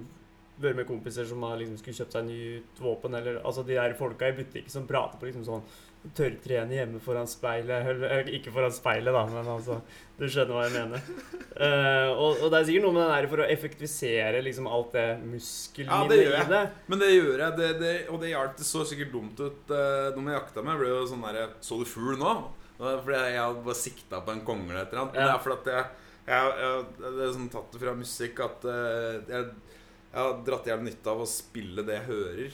Vært 0.63 0.79
med 0.79 0.89
kompiser 0.89 1.27
som 1.29 1.43
har 1.45 1.59
liksom 1.61 1.77
skulle 1.81 1.99
kjøpt 1.99 2.15
seg 2.17 2.29
nytt 2.31 2.79
våpen, 2.81 3.17
eller 3.19 3.43
altså 3.43 3.65
de 3.67 3.77
der 3.77 3.97
folka 3.99 4.31
i 4.31 4.37
butikken 4.39 4.73
som 4.73 4.87
prater 4.89 5.21
på 5.21 5.29
liksom 5.29 5.45
sånn 5.45 5.67
Tørrtrene 6.15 6.77
hjemme 6.77 7.01
foran 7.03 7.27
speilet 7.27 7.89
eller, 7.91 8.29
Ikke 8.37 8.53
foran 8.55 8.75
speilet, 8.75 9.15
da, 9.15 9.25
men 9.31 9.49
altså 9.51 9.79
Du 10.19 10.27
skjønner 10.29 10.55
hva 10.55 10.67
jeg 10.67 10.75
mener. 10.77 11.09
Uh, 11.57 12.11
og, 12.13 12.45
og 12.45 12.53
det 12.53 12.61
er 12.61 12.69
sikkert 12.69 12.85
noe 12.87 12.95
med 12.95 13.03
den 13.03 13.13
der 13.15 13.29
for 13.33 13.43
å 13.43 13.49
effektivisere 13.57 14.43
liksom 14.45 14.69
alt 14.71 14.95
det 14.95 15.07
Ja, 15.07 15.17
muskelminnet 15.33 16.23
gjør 16.23 16.37
i 16.39 16.47
det. 16.53 16.63
Men 16.87 17.03
det 17.03 17.11
gjør 17.11 17.43
jeg, 17.43 17.57
det, 17.59 17.71
det, 17.83 17.95
og 18.13 18.23
det 18.23 18.33
hjalp. 18.33 18.55
Det 18.61 18.69
så 18.69 18.85
sikkert 18.89 19.13
dumt 19.17 19.43
ut 19.43 19.75
uh, 19.75 20.15
når 20.15 20.31
jeg 20.31 20.39
jakta 20.39 20.63
meg. 20.65 20.77
Jeg 20.77 20.83
ble 20.85 20.93
jo 20.93 21.03
sånn 21.11 21.27
der, 21.27 21.57
Så 21.65 21.81
du 21.81 21.87
fugl 21.91 22.21
nå? 22.21 22.35
Fordi 22.79 23.17
jeg 23.17 23.41
hadde 23.41 23.65
bare 23.65 23.79
sikta 23.79 24.21
på 24.25 24.35
en 24.35 24.45
kongle 24.47 24.75
eller 24.75 24.85
et 24.85 24.93
eller 24.93 25.07
annet. 25.07 25.17
Ja. 25.17 25.29
det 25.31 25.35
er 25.35 25.45
fordi 25.45 25.57
at 25.57 25.71
jeg, 25.73 25.87
jeg, 26.27 26.57
jeg 26.63 27.15
Det 27.17 27.27
er 27.27 27.35
sånn 27.39 27.53
tatt 27.53 27.73
det 27.73 27.83
fra 27.83 27.97
musikk 27.97 28.45
at 28.47 28.69
uh, 28.69 29.33
jeg, 29.33 29.49
jeg 30.13 30.23
har 30.23 30.39
dratt 30.47 30.67
jævlig 30.71 30.91
nytte 30.93 31.11
av 31.13 31.21
å 31.21 31.27
spille 31.29 31.83
det 31.87 31.95
jeg 31.99 32.07
hører. 32.11 32.53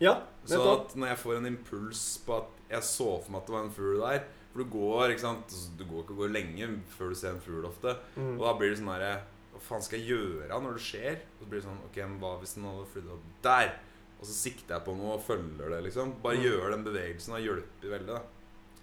Ja, 0.00 0.14
Så 0.44 0.58
at 0.74 0.94
når 0.94 1.08
jeg 1.08 1.18
får 1.22 1.36
en 1.38 1.46
impuls 1.46 2.00
på 2.26 2.34
at 2.36 2.48
jeg 2.68 2.82
så 2.84 3.06
for 3.22 3.30
meg 3.32 3.40
at 3.40 3.46
det 3.46 3.54
var 3.54 3.62
en 3.64 3.70
fugl 3.72 4.00
der 4.02 4.24
For 4.52 4.58
du 4.62 4.70
går 4.74 5.12
ikke 5.14 5.22
sant 5.22 5.54
Du 5.78 5.84
går 5.88 6.02
ikke 6.02 6.16
går 6.18 6.32
lenge 6.34 6.66
før 6.92 7.08
du 7.08 7.14
ser 7.16 7.30
en 7.32 7.40
fugl 7.40 7.64
ofte. 7.64 7.94
Mm. 8.16 8.34
Og 8.36 8.42
da 8.44 8.52
blir 8.58 8.70
det 8.74 8.78
sånn 8.82 8.90
herre 8.92 9.12
Hva 9.54 9.60
faen 9.70 9.82
skal 9.86 9.98
jeg 10.02 10.10
gjøre 10.12 10.58
når 10.60 10.76
det 10.76 10.82
skjer? 10.84 11.16
Og 11.38 11.40
så 11.40 11.48
blir 11.48 11.60
det 11.62 11.66
sånn 11.68 11.80
Ok, 11.86 11.96
men 12.02 12.18
hva 12.20 12.34
hvis 12.42 12.54
den 12.58 12.66
hadde 12.68 12.88
flydd 12.92 13.08
opp 13.14 13.30
der? 13.46 13.72
Og 14.20 14.26
så 14.28 14.34
sikter 14.36 14.74
jeg 14.76 14.84
på 14.84 14.96
noe 14.96 15.14
og 15.16 15.24
følger 15.24 15.72
det, 15.72 15.80
liksom. 15.88 16.12
Bare 16.22 16.36
Mm. 16.36 16.44
gjør 16.44 16.70
den 16.76 16.84
bevegelsen 16.84 17.34
Det 17.36 17.42
hjelper 17.46 17.94
veldig. 17.96 18.06
da 18.06 18.22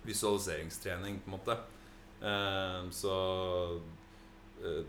Visualiseringstrening, 0.05 1.19
på 1.23 1.29
en 1.31 1.37
måte. 1.37 1.57
Eh, 2.21 2.89
så 2.91 3.13
uh, 4.63 4.83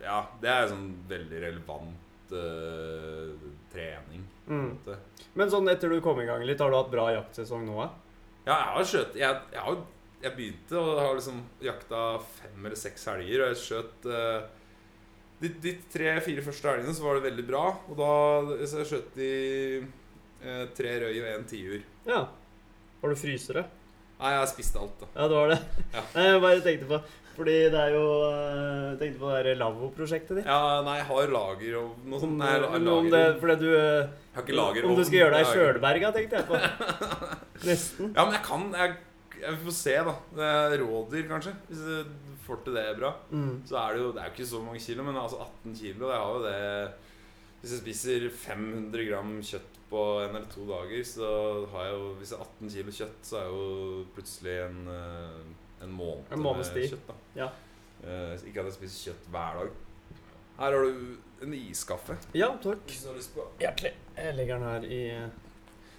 Ja, 0.00 0.22
det 0.40 0.48
er 0.48 0.68
sånn 0.70 0.94
veldig 1.10 1.40
relevant 1.42 1.96
eh, 2.36 3.48
trening. 3.72 4.26
Mm. 4.50 4.70
Men 5.38 5.50
sånn 5.52 5.70
etter 5.70 5.92
du 5.92 6.00
kom 6.04 6.20
i 6.22 6.26
gang 6.28 6.44
litt, 6.46 6.60
har 6.62 6.72
du 6.72 6.78
hatt 6.78 6.92
bra 6.92 7.08
jaktsesong 7.14 7.66
nå? 7.68 7.80
Ja, 8.46 8.56
jeg 8.56 8.70
har 8.74 8.86
skjøt 8.88 9.18
Jeg, 9.20 9.40
jeg, 9.52 9.62
har, 9.62 9.76
jeg 10.24 10.36
begynte 10.38 10.80
og 10.80 10.98
har 10.98 11.12
liksom 11.18 11.42
jakta 11.62 12.04
fem 12.40 12.64
eller 12.64 12.78
seks 12.78 13.06
helger, 13.12 13.44
og 13.44 13.52
jeg 13.52 13.60
skjøt 13.60 14.08
uh, 14.10 14.48
de, 15.40 15.52
de 15.62 15.74
tre-fire 15.92 16.44
første 16.44 16.72
helgene 16.72 16.94
så 16.96 17.04
var 17.06 17.18
det 17.18 17.26
veldig 17.28 17.46
bra. 17.48 17.64
Og 17.92 18.00
da 18.00 18.12
så 18.68 18.82
jeg 18.82 18.90
skjøt 18.90 19.18
de 19.20 19.32
uh, 20.42 20.64
tre 20.76 20.96
røy 21.04 21.14
og 21.14 21.30
én 21.34 21.46
tiur. 21.48 21.84
Ja. 22.08 22.24
Har 23.00 23.12
du 23.12 23.16
frysere? 23.16 23.64
Nei, 24.20 24.34
jeg 24.34 24.50
spiste 24.50 24.80
alt, 24.80 24.98
da. 25.00 25.06
Ja, 25.14 25.28
det 25.30 25.38
var 25.38 25.54
det. 25.54 25.60
Ja. 25.94 26.02
Jeg 26.26 26.40
bare 26.42 26.64
tenkte 26.64 26.88
på 26.90 26.98
Fordi 27.40 27.56
det 27.72 27.80
er 27.80 27.94
jo 27.94 28.06
eh, 28.28 28.86
Jeg 28.90 28.96
tenkte 29.00 29.20
på 29.22 29.28
det 29.32 29.44
der 29.46 29.60
lavvo-prosjektet 29.62 30.40
ditt. 30.40 30.48
Ja, 30.48 30.80
nei, 30.84 30.98
jeg 30.98 31.06
har 31.08 31.30
lager 31.32 31.76
og 31.80 32.02
noe 32.04 32.20
sånt. 32.20 32.36
Nei, 32.40 32.50
lager. 32.60 32.88
om, 32.92 33.06
det, 33.14 33.22
fordi 33.40 33.54
du 33.62 33.68
eh, 33.72 34.10
jeg 34.30 34.36
har 34.36 34.44
ikke 34.44 34.58
lager 34.58 34.88
Om 34.88 34.98
du 34.98 35.04
skal 35.08 35.22
gjøre 35.22 35.38
deg 35.38 35.46
Sjølberga, 35.54 36.10
tenkte 36.16 36.40
jeg 36.40 36.48
på. 36.50 36.58
Nesten. 37.70 38.10
Ja, 38.12 38.26
men 38.26 38.36
jeg 38.36 38.42
kan 38.44 38.66
jeg, 38.76 38.98
jeg 39.40 39.60
får 39.64 39.76
se, 39.78 39.94
da. 40.10 40.14
Det 40.36 40.80
rådyr, 40.82 41.24
kanskje. 41.30 41.54
Hvis 41.70 41.80
du 41.86 42.28
får 42.44 42.60
til 42.66 42.76
det 42.76 42.84
bra. 42.98 43.14
Mm. 43.30 43.54
Så 43.70 43.78
er 43.80 43.96
det 43.96 44.02
jo 44.04 44.12
Det 44.12 44.22
er 44.22 44.28
jo 44.28 44.34
ikke 44.36 44.50
så 44.52 44.60
mange 44.66 44.82
kilo, 44.84 45.06
men 45.08 45.22
altså 45.22 45.40
18 45.46 45.78
kilo 45.80 46.12
Jeg 46.12 46.20
har 46.20 46.36
jo 46.36 46.44
det 46.44 46.60
Hvis 47.62 47.72
jeg 47.74 47.82
spiser 47.86 48.28
500 48.44 49.08
gram 49.08 49.32
kjøtt 49.52 49.80
på 49.90 50.04
en 50.22 50.36
eller 50.36 50.46
to 50.52 50.68
dager, 50.68 51.00
så 51.08 51.32
har 51.72 51.88
jeg 51.88 51.96
jo 51.96 52.12
Hvis 52.20 52.34
jeg 52.34 52.38
har 52.38 52.52
18 52.60 52.76
kilo 52.76 52.96
kjøtt, 53.00 53.18
så 53.26 53.40
er 53.40 53.50
jo 53.50 54.04
plutselig 54.14 54.60
en, 54.68 54.78
eh, 54.94 55.82
en 55.88 55.98
måned 55.98 56.36
En 56.36 56.44
måneds 56.44 56.72
med 56.76 56.88
kjøtt. 56.92 57.08
da 57.10 57.19
Ja. 57.36 57.50
Uh, 58.00 58.32
ikke 58.48 58.62
at 58.62 58.70
jeg 58.70 58.76
spiser 58.78 59.10
kjøtt 59.10 59.28
hver 59.32 59.60
dag. 59.60 59.74
Her 60.60 60.76
har 60.76 60.84
du 60.84 61.44
en 61.44 61.54
iskaffe. 61.56 62.16
Ja, 62.36 62.50
takk. 62.60 62.82
Hvis 62.88 63.04
du 63.04 63.10
har 63.10 63.16
lyst 63.16 63.32
på 63.32 63.46
Hjertelig. 63.60 63.92
Jeg 64.16 64.36
legger 64.36 64.58
den 64.60 64.68
her 64.68 64.84
i 64.84 64.98
eh, 65.14 65.28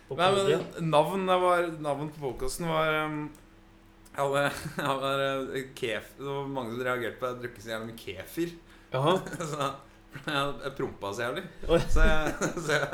på 0.10 0.18
Nei, 0.20 0.28
men 0.36 0.90
navn, 0.92 1.24
det 1.30 1.38
var, 1.42 1.70
navn 1.82 2.12
på 2.14 2.22
podkasten 2.22 2.68
var 2.70 2.98
um, 3.08 3.24
hadde 4.14 4.44
eh, 5.58 5.72
kef, 5.78 6.12
Det 6.20 6.28
var 6.28 6.52
mange 6.52 6.76
som 6.76 6.84
reagerte 6.86 7.18
på 7.18 7.30
at 7.30 7.34
jeg 7.34 7.46
drukket 7.46 7.66
så 7.66 7.74
jævlig 7.74 7.90
med 7.90 8.04
kefir. 8.04 8.54
Så 10.12 10.28
jeg, 10.28 10.56
jeg 10.66 10.74
prompa 10.76 11.14
så 11.16 11.24
jævlig. 11.24 11.44
Så 11.64 12.04
jeg, 12.04 12.50
så 12.66 12.74
jeg 12.76 12.88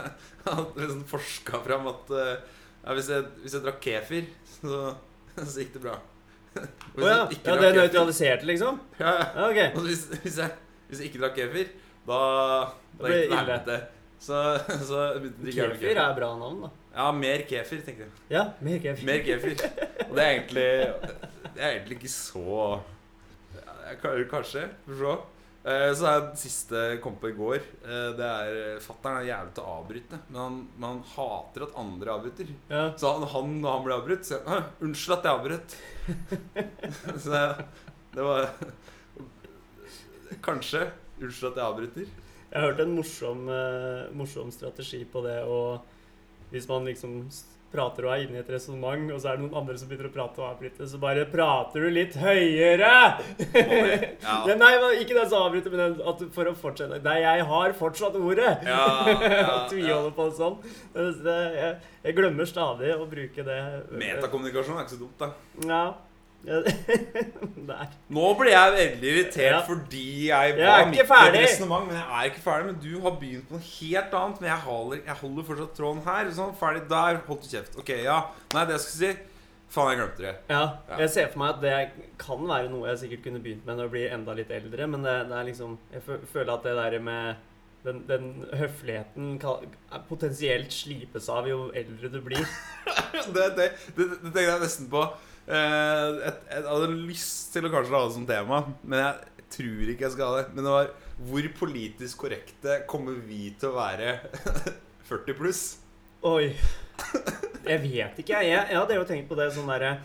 hadde 0.45 0.83
liksom 0.83 0.99
forska 1.09 1.61
fram 1.65 1.87
at 1.89 2.11
ja, 2.13 2.93
hvis, 2.93 3.09
jeg, 3.09 3.23
hvis 3.41 3.55
jeg 3.57 3.63
drakk 3.65 3.79
kefir, 3.81 4.27
så, 4.59 4.83
så 5.41 5.63
gikk 5.63 5.73
det 5.73 5.81
bra. 5.87 5.95
Å 6.97 7.03
ja. 7.05 7.19
ja. 7.29 7.57
Det 7.61 7.73
nøytraliserte, 7.77 8.47
liksom? 8.49 8.79
Ja, 8.99 9.13
ja. 9.19 9.27
Ja, 9.35 9.45
ok. 9.51 9.77
Og 9.77 9.85
hvis, 9.89 10.07
hvis, 10.23 10.39
jeg, 10.41 10.49
hvis 10.89 11.03
jeg 11.03 11.11
ikke 11.11 11.21
drakk 11.25 11.37
kefir, 11.37 11.71
da, 12.07 12.19
Da 12.97 13.13
gikk 13.13 13.31
det 13.31 13.39
helvete. 13.41 13.77
Så, 14.19 14.41
så 14.89 15.05
Kefir 15.45 15.99
er 16.01 16.13
bra 16.17 16.31
navn, 16.39 16.65
da. 16.65 16.73
Ja, 16.97 17.11
mer 17.13 17.43
kefir, 17.49 17.81
tenkte 17.85 18.07
jeg. 18.07 18.13
Ja, 18.33 18.47
mer 18.65 18.81
kefir. 18.81 19.05
Mer 19.05 19.23
kefir. 19.25 19.59
Og 20.07 20.15
det 20.17 20.23
er 20.23 20.31
egentlig 20.31 20.69
Det 21.53 21.61
er 21.61 21.75
egentlig 21.75 21.99
ikke 22.01 22.13
så 22.13 22.61
Kanskje. 24.01 24.63
Får 24.85 24.97
se. 24.99 25.17
Eh, 25.67 25.91
Så 25.99 26.05
er 26.07 26.21
det 26.29 26.39
siste 26.39 26.79
jeg 26.93 27.01
kom 27.03 27.17
på 27.19 27.27
i 27.31 27.35
går. 27.35 27.57
eh, 27.83 28.11
Det 28.15 28.27
er 28.27 28.79
Fattern 28.79 29.17
er 29.19 29.27
jævlig 29.27 29.53
til 29.57 29.63
å 29.65 29.73
avbryte, 29.81 30.19
men 30.29 30.39
han, 30.41 30.59
men 30.77 30.89
han 30.89 31.01
hater 31.15 31.65
at 31.67 31.75
andre 31.81 32.13
avbryter. 32.13 32.53
Ja. 32.71 32.83
Så 32.95 33.11
han, 33.13 33.27
han 33.33 33.57
når 33.61 33.75
han 33.75 33.83
ble 33.87 33.97
avbrutt, 33.97 34.25
sier 34.29 34.45
han 34.47 34.63
'Unnskyld 34.81 35.17
at 35.17 35.27
jeg 35.27 35.35
avbrøt'. 35.39 35.75
Så 37.23 37.29
det, 37.33 37.65
det 38.15 38.23
var 38.23 38.49
Kanskje. 40.43 40.85
Unnskyld 41.21 41.51
at 41.51 41.57
jeg 41.59 41.65
avbryter. 41.65 42.07
Jeg 42.47 42.61
har 42.61 42.69
hørt 42.71 42.79
en 42.79 42.95
morsom, 42.95 43.47
eh, 43.51 44.07
morsom 44.15 44.51
strategi 44.51 45.03
på 45.05 45.21
det 45.25 45.43
og 45.43 45.81
Hvis 46.51 46.67
man 46.69 46.85
liksom 46.85 47.25
prater 47.77 48.07
og 48.07 48.13
er 48.15 48.23
inne 48.25 48.39
i 48.39 48.41
et 48.41 48.49
resonnement, 48.51 49.05
og 49.13 49.21
så 49.21 49.31
er 49.31 49.37
det 49.37 49.45
noen 49.45 49.59
andre 49.61 49.77
som 49.79 49.89
begynner 49.91 50.09
å 50.09 50.13
prate 50.15 50.41
og 50.41 50.47
avbryte, 50.49 50.87
så 50.89 50.99
bare 51.01 51.27
prater 51.29 51.85
du 51.85 51.91
litt 51.93 52.17
høyere! 52.19 52.93
Ja. 52.97 54.35
Ja, 54.47 54.55
nei, 54.57 54.71
ikke 55.01 55.15
den 55.15 55.29
som 55.29 55.45
avbryter, 55.45 55.73
men 55.73 55.81
den 55.83 56.01
at 56.09 56.21
for 56.35 56.49
å 56.49 56.53
fortsette 56.57 56.99
Nei, 57.05 57.17
jeg 57.23 57.45
har 57.49 57.75
fortsatt 57.77 58.17
ordet! 58.19 58.49
Ja, 58.67 58.81
ja, 59.07 59.55
Tviholder 59.71 60.09
vi 60.09 60.15
på. 60.17 60.27
Det, 60.27 60.35
sånn. 60.37 60.57
jeg, 61.57 61.71
jeg 62.07 62.17
glemmer 62.17 62.49
stadig 62.49 62.93
å 62.95 63.07
bruke 63.09 63.45
det. 63.47 63.59
Metakommunikasjon 63.93 64.79
er 64.79 64.85
ikke 64.87 64.95
så 64.97 65.01
dumt, 65.03 65.21
da. 65.21 65.31
Ja. 65.67 65.83
Nå 68.17 68.25
ble 68.39 68.51
jeg 68.53 68.73
veldig 68.77 69.09
irritert 69.11 69.51
Ja. 69.51 69.61
fordi 69.67 70.03
jeg 70.29 70.53
Jeg 70.57 70.67
var 70.67 70.79
ikke 70.79 70.91
midt 70.91 70.99
i 70.99 71.27
et 71.27 71.37
resonnement. 71.43 71.87
Men 71.87 71.95
jeg 71.97 72.07
er 72.19 72.29
ikke 72.31 72.43
ferdig. 72.45 72.65
Men 72.65 72.77
du 72.83 73.01
har 73.03 73.15
begynt 73.19 73.47
på 73.49 73.57
noe 73.57 73.65
helt 73.79 74.13
annet. 74.19 74.41
Men 74.41 74.49
jeg 74.49 74.59
holder, 74.67 74.97
jeg 75.05 75.15
holder 75.21 75.43
fortsatt 75.49 75.73
tråden 75.77 76.03
her. 76.05 76.31
Sånn, 76.37 76.53
ferdig 76.59 76.83
der. 76.89 77.19
Holdt 77.27 77.49
kjeft. 77.51 77.77
Ok, 77.81 77.89
ja. 78.03 78.19
Nei, 78.53 78.65
det 78.65 78.77
jeg 78.77 78.85
skulle 78.85 79.01
si 79.15 79.17
Faen, 79.67 79.89
jeg 79.91 79.97
glemte 79.99 80.23
det. 80.23 80.35
Ja, 80.47 80.61
Ja. 80.87 80.97
jeg 81.01 81.09
ser 81.11 81.27
for 81.27 81.39
meg 81.39 81.49
at 81.55 81.61
det 81.61 82.07
kan 82.17 82.39
være 82.47 82.69
noe 82.71 82.87
jeg 82.87 82.99
sikkert 83.01 83.23
kunne 83.25 83.41
begynt 83.43 83.65
med 83.67 83.75
når 83.75 83.83
jeg 83.83 83.91
blir 83.91 84.13
enda 84.15 84.33
litt 84.37 84.49
eldre, 84.55 84.87
men 84.87 85.03
det, 85.03 85.15
det 85.27 85.35
er 85.35 85.43
liksom 85.43 85.77
Jeg 85.91 86.01
føler 86.31 86.53
at 86.53 86.63
det 86.63 86.75
der 86.77 86.99
med 87.03 87.35
den, 87.83 87.99
den 88.07 88.45
høfligheten 88.53 89.37
kan, 89.39 89.67
potensielt 90.07 90.71
slipes 90.71 91.27
av 91.29 91.47
jo 91.51 91.69
eldre 91.75 92.07
du 92.09 92.21
blir. 92.21 92.47
det, 93.35 93.45
det, 93.57 93.67
det, 93.97 94.07
det 94.23 94.31
tenker 94.31 94.51
jeg 94.53 94.63
nesten 94.63 94.87
på. 94.89 95.03
Eh, 95.47 96.17
jeg 96.51 96.63
hadde 96.67 96.91
lyst 97.07 97.53
til 97.53 97.67
å 97.67 97.71
kanskje 97.71 97.95
ha 97.95 98.03
det 98.03 98.15
som 98.17 98.27
tema, 98.27 98.61
men 98.83 98.99
jeg 98.99 99.45
tror 99.55 99.91
ikke 99.93 100.07
jeg 100.07 100.15
skal 100.17 100.31
ha 100.31 100.41
det. 100.41 100.49
Men 100.55 100.67
det 100.67 100.73
var 100.73 100.93
hvor 101.29 101.49
politisk 101.63 102.25
korrekte 102.25 102.81
kommer 102.89 103.17
vi 103.25 103.47
til 103.57 103.71
å 103.71 103.77
være 103.77 104.17
40 105.09 105.39
pluss? 105.39 105.63
Oi. 106.27 106.51
Jeg 107.67 107.81
vet 107.83 108.19
ikke, 108.21 108.41
jeg. 108.43 108.53
Jeg, 108.53 108.75
hadde 108.75 108.99
jo 108.99 109.07
tenkt 109.07 109.29
på 109.29 109.37
det 109.37 109.51
sånn 109.53 109.67
derre 109.69 109.97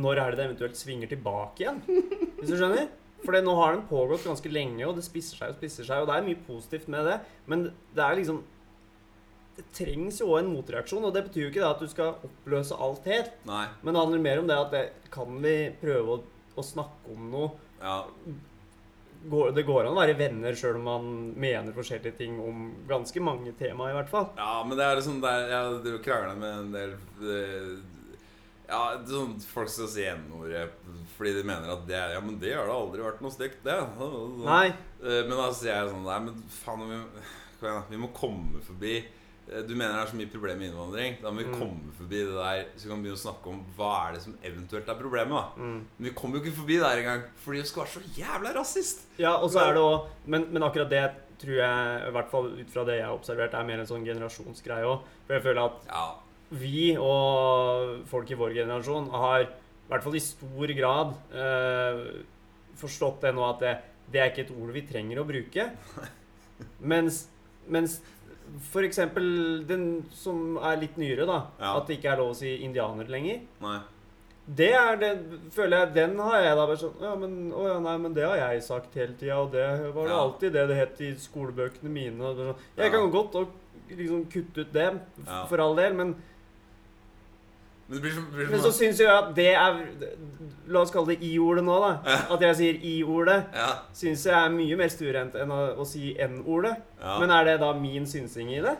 Når 0.00 0.18
er 0.18 0.32
det 0.32 0.38
det 0.40 0.46
eventuelt 0.48 0.78
svinger 0.78 1.10
tilbake 1.10 1.64
igjen? 1.64 1.80
Hvis 2.38 2.52
du 2.52 2.56
skjønner? 2.56 2.88
For 3.20 3.36
nå 3.36 3.54
har 3.58 3.74
den 3.74 3.84
pågått 3.88 4.24
ganske 4.24 4.52
lenge, 4.52 4.84
og 4.88 4.96
det 4.96 5.04
spisser 5.04 5.40
seg 5.40 5.52
og 5.52 5.58
spisser 5.58 5.86
seg, 5.86 6.00
og 6.02 6.08
det 6.08 6.16
er 6.16 6.24
mye 6.24 6.40
positivt 6.46 6.88
med 6.92 7.04
det, 7.04 7.18
men 7.52 7.66
det 7.96 8.04
er 8.04 8.16
liksom 8.16 8.38
trengs 9.76 10.20
jo 10.20 10.28
òg 10.34 10.42
en 10.44 10.52
motreaksjon, 10.54 11.04
og 11.04 11.14
det 11.14 11.24
betyr 11.28 11.42
jo 11.46 11.48
ikke 11.52 11.62
det 11.62 11.70
at 11.70 11.80
du 11.84 11.88
skal 11.92 12.14
oppløse 12.26 12.76
alt 12.76 13.04
helt, 13.10 13.32
Nei. 13.48 13.66
men 13.82 13.94
det 13.94 14.00
handler 14.04 14.22
mer 14.26 14.38
om 14.42 14.46
det 14.50 14.56
at 14.58 14.70
det, 14.76 14.84
kan 15.10 15.40
vi 15.42 15.56
prøve 15.80 16.16
å, 16.18 16.22
å 16.56 16.64
snakke 16.64 17.14
om 17.16 17.30
noe 17.32 17.50
Ja. 17.82 17.98
går, 19.30 19.52
Det 19.56 19.64
går 19.68 19.86
an 19.86 19.92
å 19.94 20.00
være 20.00 20.16
venner 20.18 20.56
sjøl 20.56 20.78
om 20.80 20.84
man 20.88 21.08
mener 21.40 21.72
forskjellige 21.76 22.16
ting 22.18 22.38
om 22.40 22.70
ganske 22.88 23.20
mange 23.24 23.52
tema, 23.58 23.90
i 23.90 23.96
hvert 23.96 24.08
fall. 24.12 24.28
Ja, 24.36 24.62
men 24.66 24.76
det 24.78 24.84
er 24.86 24.96
liksom 25.00 25.20
der 25.24 25.48
Jeg 25.50 25.80
driver 25.84 26.04
krangler 26.04 26.36
med 26.40 26.58
en 26.58 26.72
del 26.76 26.94
det, 27.20 27.40
Ja, 28.70 28.94
er 28.94 29.00
sånn 29.10 29.32
folk 29.42 29.68
skal 29.72 29.88
si 29.90 30.04
N-ordet 30.06 30.68
fordi 31.16 31.32
de 31.36 31.42
mener 31.44 31.72
at 31.74 31.82
det 31.88 31.96
er 31.98 32.12
Ja, 32.14 32.20
men 32.24 32.38
det 32.40 32.52
har 32.54 32.68
da 32.70 32.76
aldri 32.78 33.02
vært 33.02 33.20
noe 33.20 33.32
stygt, 33.34 33.58
det. 33.66 33.74
Nei. 34.46 34.68
Eh, 35.02 35.22
Men 35.26 35.36
da 35.36 35.48
sier 35.52 35.74
jeg 35.74 35.90
sånn 35.90 36.04
Nei, 36.06 36.18
men 36.28 36.44
faen, 36.62 36.84
vi, 37.60 37.72
vi 37.90 37.98
må 38.00 38.08
komme 38.16 38.62
forbi 38.64 38.94
eh, 39.02 39.10
Du 39.46 39.72
mener 39.74 39.96
det 39.96 40.02
er 40.04 40.10
så 40.12 40.16
mye 40.20 40.30
problem 40.30 40.58
med 40.60 40.68
innvandring. 40.70 41.16
Da 41.22 41.30
må 41.30 41.38
vi 41.42 41.48
Mm. 41.50 41.58
komme 41.58 41.92
forbi 41.98 42.18
det 42.22 42.34
der, 42.36 42.64
så 42.76 42.84
vi 42.86 42.90
kan 42.90 43.02
begynne 43.02 43.18
å 43.18 43.24
snakke 43.24 43.46
om 43.50 43.64
hva 43.76 44.08
er 44.08 44.12
det 44.14 44.22
som 44.22 44.36
eventuelt 44.44 44.88
er 44.88 44.94
problemet. 45.00 45.56
Mm. 45.56 45.80
Men 45.98 46.06
vi 46.06 46.10
kommer 46.14 46.38
jo 46.38 46.44
ikke 46.44 46.56
forbi 46.60 46.76
det 46.78 46.84
der 46.86 47.00
engang, 47.02 47.24
fordi 47.42 47.58
vi 47.58 47.66
skal 47.66 47.82
være 47.82 47.94
så 47.96 48.02
jævla 48.20 48.52
rasist. 48.60 49.02
Ja, 49.18 49.32
og 49.42 49.50
så 49.50 49.58
er 49.64 49.72
det 49.74 49.82
også, 49.82 50.06
men, 50.26 50.46
men 50.52 50.62
akkurat 50.62 50.90
det 50.90 51.10
tror 51.40 51.56
jeg, 51.56 52.08
i 52.08 52.10
hvert 52.12 52.30
fall 52.30 52.46
ut 52.60 52.70
fra 52.70 52.84
det 52.84 52.98
jeg 53.00 53.06
har 53.06 53.14
observert, 53.16 53.54
er 53.54 53.64
mer 53.64 53.80
en 53.80 53.86
sånn 53.86 54.04
generasjonsgreie 54.04 54.84
òg. 54.86 55.02
For 55.26 55.34
jeg 55.34 55.42
føler 55.42 55.64
at 55.64 55.86
Ja, 55.88 56.06
vi 56.52 56.96
og 57.00 58.06
folk 58.06 58.30
i 58.30 58.34
vår 58.38 58.54
generasjon 58.54 59.10
har 59.10 59.40
i 59.42 59.48
hvert 59.88 60.02
fall 60.04 60.14
i 60.14 60.22
stor 60.22 60.74
grad 60.78 61.14
eh, 61.34 62.22
forstått 62.76 63.20
det 63.22 63.34
nå 63.34 63.42
at 63.48 63.58
det, 63.64 63.74
det 64.12 64.20
er 64.20 64.30
ikke 64.30 64.44
et 64.46 64.54
ord 64.54 64.70
vi 64.76 64.82
trenger 64.86 65.18
å 65.18 65.26
bruke. 65.26 65.70
Mens, 66.80 67.26
mens 67.66 68.00
for 68.72 68.82
eksempel 68.82 69.64
den 69.68 70.04
som 70.12 70.56
er 70.58 70.76
litt 70.80 70.96
nyere, 71.00 71.26
da. 71.26 71.38
Ja. 71.60 71.76
At 71.78 71.86
det 71.88 71.98
ikke 71.98 72.12
er 72.12 72.16
lov 72.22 72.30
å 72.34 72.38
si 72.40 72.56
indianer 72.66 73.04
lenger. 73.10 73.40
nei. 73.60 73.80
Det 74.50 74.72
er 74.74 74.96
det, 74.98 75.08
føler 75.54 75.84
jeg, 75.84 75.94
Den 75.94 76.18
har 76.18 76.40
jeg 76.42 76.56
da 76.56 76.62
bare 76.66 76.76
sånn 76.80 76.94
Ja, 77.04 77.10
men, 77.14 77.34
å 77.54 77.68
ja, 77.68 77.74
nei, 77.78 77.92
men 78.02 78.14
det 78.16 78.24
har 78.26 78.36
jeg 78.36 78.62
sagt 78.66 78.94
hele 78.98 79.12
tida, 79.14 79.36
og 79.38 79.52
det 79.52 79.62
var 79.94 80.08
det 80.08 80.10
Ja. 80.10 80.22
alltid 80.24 80.52
det 80.56 80.64
det 80.68 80.76
het 80.76 81.00
i 81.00 81.10
skolebøkene 81.14 81.88
mine. 81.92 82.18
Sånn. 82.34 82.56
jeg 82.76 82.90
kan 82.90 83.10
godt 83.12 83.34
og, 83.36 83.48
liksom 83.90 84.24
kutte 84.32 84.60
ut 84.64 84.72
det, 84.72 84.88
for 85.48 85.60
all 85.60 85.76
del, 85.76 85.92
men, 85.94 86.16
Men 87.90 87.96
det 87.98 88.02
blir 88.04 88.12
så, 88.14 88.22
blir 88.30 88.50
men 88.52 88.60
så, 88.62 88.70
syns 88.72 89.00
jo 89.02 89.06
jeg 89.08 89.16
at 89.18 89.32
det 89.34 89.48
er 89.58 89.80
La 90.70 90.84
oss 90.84 90.92
kalle 90.94 91.10
det 91.16 91.24
i-ordet 91.26 91.64
nå, 91.66 91.74
da. 91.82 91.88
Ja. 92.06 92.18
At 92.36 92.42
jeg 92.46 92.56
sier 92.60 92.76
i-ordet, 92.86 93.40
Ja. 93.56 93.70
syns 93.92 94.22
jeg 94.28 94.36
er 94.38 94.52
mye 94.54 94.76
mer 94.78 94.92
stuerent 94.94 95.34
enn 95.34 95.50
å, 95.50 95.58
å 95.82 95.86
si 95.88 96.12
n-ordet. 96.14 96.76
ja. 97.00 97.16
Men 97.18 97.32
er 97.34 97.44
det 97.48 97.56
da 97.64 97.72
min 97.74 98.06
synsing 98.06 98.52
i 98.54 98.60
det? 98.62 98.76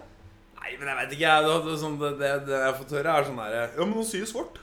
Nei, 0.61 0.77
men 0.79 0.87
jeg 0.87 0.97
vet 1.01 1.17
ikke. 1.17 1.27
Jeg, 1.27 1.49
det, 1.49 1.57
det, 1.67 1.75
sånn, 1.83 1.99
det, 1.99 2.13
det, 2.21 2.31
det 2.47 2.55
jeg 2.55 2.69
har 2.69 2.79
fått 2.79 2.95
høre, 2.95 3.17
er 3.19 3.27
sånn 3.27 3.43
her 3.43 3.57
Ja, 3.59 3.67
men 3.83 3.95
han 3.99 4.07
sier 4.07 4.31
svart. 4.31 4.61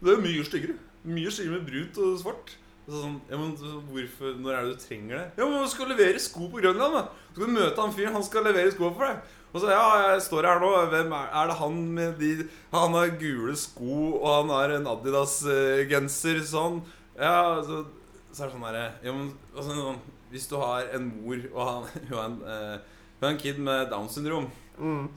Det 0.00 0.14
er 0.14 0.22
mye 0.22 0.44
styggere. 0.46 0.76
Mye 1.10 1.32
styggere 1.34 1.58
med 1.58 1.66
brunt 1.72 1.98
og 2.04 2.14
svart. 2.22 2.54
Så 2.86 3.02
sånn, 3.02 3.18
ja, 3.30 3.36
men 3.38 3.52
hvorfor, 3.90 4.38
Når 4.38 4.54
er 4.54 4.64
det 4.68 4.76
du 4.76 4.80
trenger 4.84 5.16
det? 5.16 5.26
Ja, 5.40 5.48
men 5.48 5.62
Du 5.64 5.70
skal 5.74 5.90
levere 5.90 6.22
sko 6.22 6.46
på 6.52 6.62
Grønland. 6.62 6.94
da 6.94 7.02
Du 7.34 7.42
skal 7.42 7.52
møte 7.54 7.82
han 7.82 7.92
fyren, 7.94 8.14
han 8.14 8.22
skal 8.26 8.46
levere 8.46 8.70
sko 8.74 8.94
for 8.94 9.06
deg. 9.10 9.34
Og 9.50 9.58
så 9.58 9.72
ja, 9.72 9.84
jeg 10.12 10.22
står 10.22 10.46
her 10.46 10.60
nå. 10.62 10.70
Hvem 10.92 11.12
er, 11.16 11.30
er 11.40 11.50
det 11.50 11.56
han 11.58 11.78
med 11.96 12.20
de 12.20 12.30
Han 12.72 12.94
har 12.94 13.16
gule 13.18 13.56
sko, 13.58 13.96
og 14.20 14.28
han 14.28 14.52
har 14.54 14.76
en 14.76 14.88
Adidas-genser 14.92 16.42
sånn. 16.46 16.80
Ja, 17.18 17.58
så, 17.66 17.82
så 18.30 18.44
er 18.44 18.50
det 18.50 18.54
sånn 18.54 18.66
herre 18.68 18.84
ja, 19.04 19.14
altså, 19.56 19.74
sånn, 19.74 20.00
Hvis 20.30 20.46
du 20.50 20.54
har 20.60 20.86
en 20.94 21.08
mor, 21.10 21.42
og 21.50 21.62
han, 21.66 21.88
hun 22.08 22.16
er 22.16 22.26
en, 22.28 22.38
eh, 22.54 23.00
er 23.20 23.32
en 23.32 23.40
kid 23.42 23.58
med 23.62 23.90
Downs 23.92 24.16
syndrom 24.18 24.50
Mm. 24.80 25.10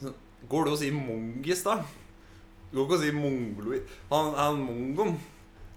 Går 0.52 0.66
det 0.68 0.72
å 0.74 0.80
si 0.82 0.90
mongis, 0.92 1.62
da? 1.64 1.78
Du 2.68 2.82
går 2.82 2.88
ikke 2.90 2.98
å 2.98 3.04
si 3.06 3.12
mongoloid. 3.16 3.94
Han, 4.10 4.34
han 4.36 4.58
mongoen. 4.60 5.14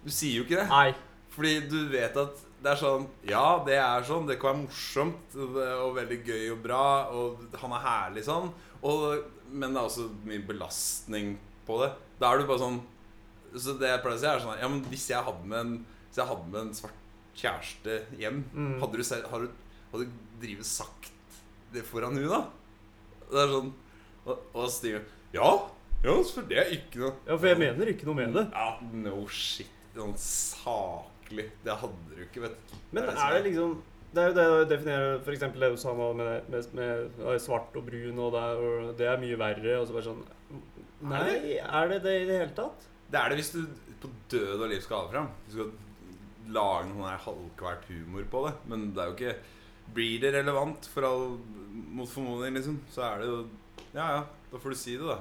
Du 0.03 0.11
sier 0.11 0.41
jo 0.41 0.47
ikke 0.47 0.59
det. 0.59 0.65
Nei. 0.73 0.89
Fordi 1.31 1.53
du 1.71 1.77
vet 1.93 2.19
at 2.19 2.41
det 2.67 2.73
er 2.75 2.81
sånn 2.83 3.05
Ja, 3.31 3.45
det 3.67 3.77
er 3.79 4.03
sånn. 4.09 4.27
Det 4.27 4.37
kan 4.43 4.57
være 4.57 4.65
morsomt 4.67 5.37
og 5.39 5.95
veldig 5.97 6.19
gøy 6.27 6.45
og 6.57 6.63
bra, 6.67 6.83
og 7.15 7.45
han 7.63 7.75
er 7.79 7.85
herlig 7.87 8.25
sånn. 8.27 8.51
Og, 8.83 9.23
men 9.55 9.71
det 9.73 9.79
er 9.81 9.87
også 9.89 10.09
mye 10.27 10.43
belastning 10.49 11.37
på 11.69 11.79
det. 11.85 11.93
Da 12.21 12.33
er 12.35 12.43
du 12.43 12.49
bare 12.51 12.63
sånn 12.65 12.81
Så 13.57 13.77
det 13.81 13.89
jeg 13.89 14.03
pleier 14.03 14.19
å 14.19 14.21
si, 14.21 14.27
er 14.29 14.43
sånn 14.43 14.59
Ja, 14.61 14.69
men 14.73 14.83
hvis 14.91 15.07
jeg 15.11 15.23
hadde 15.27 15.47
med 15.49 15.59
en 15.63 15.73
Hvis 16.11 16.19
jeg 16.21 16.29
hadde 16.29 16.47
med 16.53 16.61
en 16.61 16.75
svart 16.77 17.03
kjæreste 17.37 17.97
hjem, 18.21 18.39
Mm. 18.57 18.79
hadde 18.81 18.97
du, 18.97 19.03
hadde, 19.05 19.49
hadde 19.93 20.05
du 20.07 20.13
drivet 20.41 20.65
sagt 20.69 21.11
det 21.75 21.83
foran 21.85 22.17
hun 22.17 22.29
da? 22.31 22.43
Det 23.31 23.43
er 23.43 23.51
sånn 23.53 23.73
Og, 24.27 24.39
og 24.57 24.71
Steve 24.73 25.03
Ja, 25.37 25.51
ja, 26.05 26.15
for 26.23 26.47
det 26.49 26.59
er 26.63 26.73
ikke 26.77 27.03
noe 27.03 27.13
Ja, 27.27 27.37
for 27.37 27.47
jeg 27.51 27.59
mener 27.61 27.91
ikke 27.93 28.07
noe 28.09 28.19
med 28.23 28.33
det. 28.39 28.47
ja, 28.55 28.69
no 29.05 29.27
shit. 29.29 29.71
Sånn 29.97 30.17
saklig. 31.27 31.51
Det 31.65 31.77
hadde 31.81 32.17
du 32.17 32.23
ikke, 32.23 32.41
vet 32.43 32.57
du. 32.71 32.77
Men 32.93 33.03
Det 33.03 33.11
er 33.11 33.15
det 33.15 33.23
er 33.23 33.31
det 33.31 33.41
er- 33.41 33.49
liksom 33.51 33.83
Det 34.15 34.23
er 34.23 34.29
jo 34.29 34.35
det 34.35 34.47
å 34.49 34.69
definere 34.71 35.21
f.eks. 35.21 35.41
det 35.41 35.71
du 35.73 35.77
sa 35.77 35.93
nå 35.93 36.13
med, 36.17 36.49
med, 36.49 36.75
med 36.75 37.41
svart 37.41 37.75
og 37.77 37.85
brun, 37.87 38.19
og 38.19 38.33
det 38.33 38.41
er, 38.41 38.57
og 38.57 38.97
det 38.97 39.07
er 39.07 39.19
mye 39.21 39.37
verre. 39.39 39.81
Og 39.81 39.87
så 39.89 39.93
bare 39.93 40.07
sånn 40.07 40.23
Nei, 41.03 41.59
er 41.61 41.89
det 41.89 42.03
det 42.03 42.15
i 42.23 42.25
det 42.25 42.39
hele 42.41 42.55
tatt? 42.57 42.87
Det 43.11 43.19
er 43.21 43.29
det 43.29 43.37
hvis 43.39 43.51
du 43.53 43.67
på 44.01 44.09
død 44.31 44.63
og 44.63 44.71
liv 44.71 44.81
skal 44.81 44.97
ha 44.97 45.05
det 45.05 45.13
fram. 45.13 45.29
Du 45.47 45.53
skal 45.53 45.73
lage 46.49 46.89
noe 46.95 47.13
halvkvært 47.27 47.85
humor 47.91 48.25
på 48.31 48.47
det. 48.47 48.55
Men 48.71 48.93
det 48.95 49.03
er 49.03 49.11
jo 49.11 49.17
ikke 49.19 49.37
Blir 49.95 50.19
det 50.21 50.33
relevant 50.35 50.87
for 50.91 51.05
all 51.07 51.37
mot 51.95 52.09
formodning, 52.09 52.55
liksom, 52.57 52.81
så 52.91 53.03
er 53.07 53.21
det 53.21 53.27
jo 53.29 53.37
Ja 53.95 54.07
ja, 54.17 54.23
da 54.51 54.59
får 54.59 54.71
du 54.71 54.77
si 54.77 54.97
det, 54.97 55.07
da. 55.07 55.21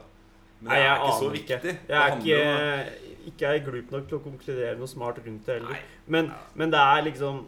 Men 0.61 0.69
Nei, 0.71 0.75
det 0.79 0.85
jeg 0.85 0.91
er 0.91 1.01
ikke 1.03 1.19
så 1.19 1.31
viktig. 1.33 1.57
ikke. 1.57 1.77
Jeg 1.89 1.97
er 2.01 2.15
ikke, 2.15 3.29
ikke 3.31 3.47
er 3.51 3.59
glup 3.65 3.91
nok 3.91 4.07
til 4.09 4.17
å 4.17 4.23
konkludere 4.23 4.77
noe 4.79 4.87
smart 4.87 5.17
rundt 5.25 5.45
det 5.45 5.59
heller. 5.59 5.81
Men, 6.07 6.31
men 6.55 6.71
det 6.71 6.79
er 6.79 7.01
liksom 7.09 7.45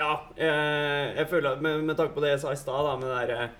Ja, 0.00 0.12
jeg, 0.38 1.16
jeg 1.18 1.26
føler 1.28 1.50
at 1.56 1.60
med, 1.64 1.82
med 1.84 1.98
tanke 1.98 2.14
på 2.16 2.22
det 2.24 2.30
jeg 2.34 2.40
sa 2.44 2.54
i 2.54 2.60
stad, 2.60 2.86
med 3.02 3.10
det 3.10 3.18
derre 3.18 3.50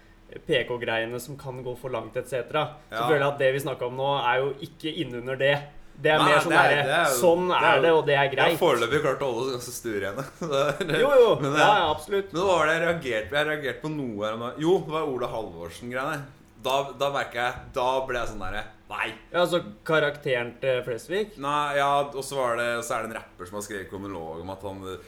PK-greiene 0.46 1.18
som 1.20 1.36
kan 1.36 1.58
gå 1.66 1.74
for 1.76 1.90
langt 1.92 2.16
etc., 2.16 2.46
så 2.88 3.02
føler 3.10 3.20
jeg 3.24 3.28
at 3.34 3.38
det 3.42 3.50
vi 3.56 3.62
snakka 3.66 3.88
om 3.90 3.98
nå, 3.98 4.08
er 4.24 4.38
jo 4.40 4.52
ikke 4.64 4.92
innunder 5.02 5.36
det. 5.40 5.56
Det 6.00 6.14
er 6.14 6.22
Nei, 6.22 6.28
mer 6.30 6.38
sånn 6.40 6.54
det 6.54 6.60
er- 6.64 6.86
det 6.86 6.94
er 6.96 7.10
Sånn 7.12 7.48
det 7.50 7.56
er 7.60 7.66
er 7.76 7.80
det, 7.84 7.90
og 7.92 8.06
det 8.06 8.14
er 8.16 8.28
greit. 8.32 8.38
Jeg 8.48 8.56
har 8.56 8.62
foreløpig 8.62 9.00
klart 9.04 9.20
å 9.20 9.26
holde 9.34 9.42
oss 9.42 9.52
ganske 9.58 9.74
stuerene. 9.76 10.24
Jo, 11.02 11.10
jo. 11.20 11.34
Men 11.42 11.50
det- 11.52 11.60
Ja, 11.60 11.72
ja, 11.82 11.90
absolutt. 11.92 12.32
Men 12.32 12.40
hva 12.46 12.54
var 12.56 12.66
det 12.70 12.76
jeg 12.78 12.86
reagerte 12.86 13.28
på? 13.28 13.36
Jeg 13.36 13.46
reagerte 13.50 13.80
på 13.82 13.90
noe 13.92 14.30
her. 14.30 14.54
Jo, 14.64 14.78
det 14.86 14.94
var 14.94 15.10
Ola 15.12 15.28
Halvorsen-greiene. 15.34 16.22
Da, 16.64 16.74
da 16.98 17.08
merker 17.14 17.40
jeg 17.40 17.72
Da 17.76 17.86
ble 18.08 18.20
jeg 18.20 18.32
sånn 18.32 18.42
derre 18.42 18.66
Nei. 18.90 19.08
Ja, 19.30 19.44
altså 19.44 19.60
karakteren 19.86 20.52
til 20.60 20.82
Flesvig 20.86 21.38
Nei, 21.40 21.78
ja, 21.78 21.88
og 22.04 22.22
så 22.26 22.40
var 22.40 22.56
det 22.60 22.68
Så 22.84 22.96
er 22.96 23.04
det 23.04 23.12
en 23.12 23.18
rapper 23.20 23.48
som 23.48 23.60
har 23.60 23.66
skrevet 23.66 23.92
monolog 23.94 24.42
om 24.42 24.52
at 24.52 24.64
han 24.66 24.80
uh, 24.86 25.02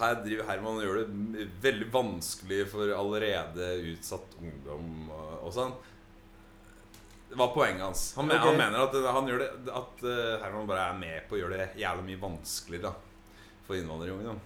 Her 0.00 0.20
driver 0.24 0.48
Herman 0.48 0.78
og 0.80 0.86
gjør 0.86 1.00
det 1.02 1.48
veldig 1.64 1.90
vanskelig 1.94 2.62
for 2.72 2.94
allerede 2.96 3.74
utsatt 3.92 4.38
ungdom 4.40 5.10
og, 5.12 5.34
og 5.44 5.52
sånn. 5.52 5.74
Det 7.28 7.36
var 7.36 7.50
poenget 7.52 7.84
hans. 7.84 8.06
Han, 8.16 8.32
okay. 8.32 8.40
Han 8.40 8.56
mener 8.56 8.86
at, 8.86 8.96
han 9.16 9.28
gjør 9.28 9.42
det, 9.42 9.50
at 9.68 10.02
uh, 10.06 10.14
Herman 10.40 10.70
bare 10.70 10.86
er 10.88 10.96
med 10.96 11.28
på 11.28 11.36
å 11.36 11.42
gjøre 11.42 11.58
det 11.60 11.82
jævlig 11.82 12.06
mye 12.08 12.22
vanskeligere 12.22 12.88
da, 12.88 13.44
for 13.66 13.76
innvandrerungdom. 13.76 14.40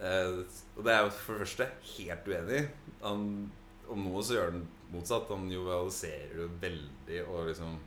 Uh, 0.00 0.40
og 0.78 0.80
det 0.88 0.94
er 0.94 1.04
jo 1.04 1.12
for 1.18 1.36
det 1.36 1.44
første 1.44 1.68
helt 1.92 2.32
uenig 2.32 2.62
i. 2.62 2.64
Om 3.12 4.08
noe 4.08 4.24
så 4.24 4.38
gjør 4.38 4.54
han 4.54 4.64
motsatt. 4.92 5.30
Han 5.32 5.48
jovialiserer 5.50 6.42
jo 6.42 6.48
veldig 6.62 7.22
og 7.26 7.46
liksom 7.50 7.78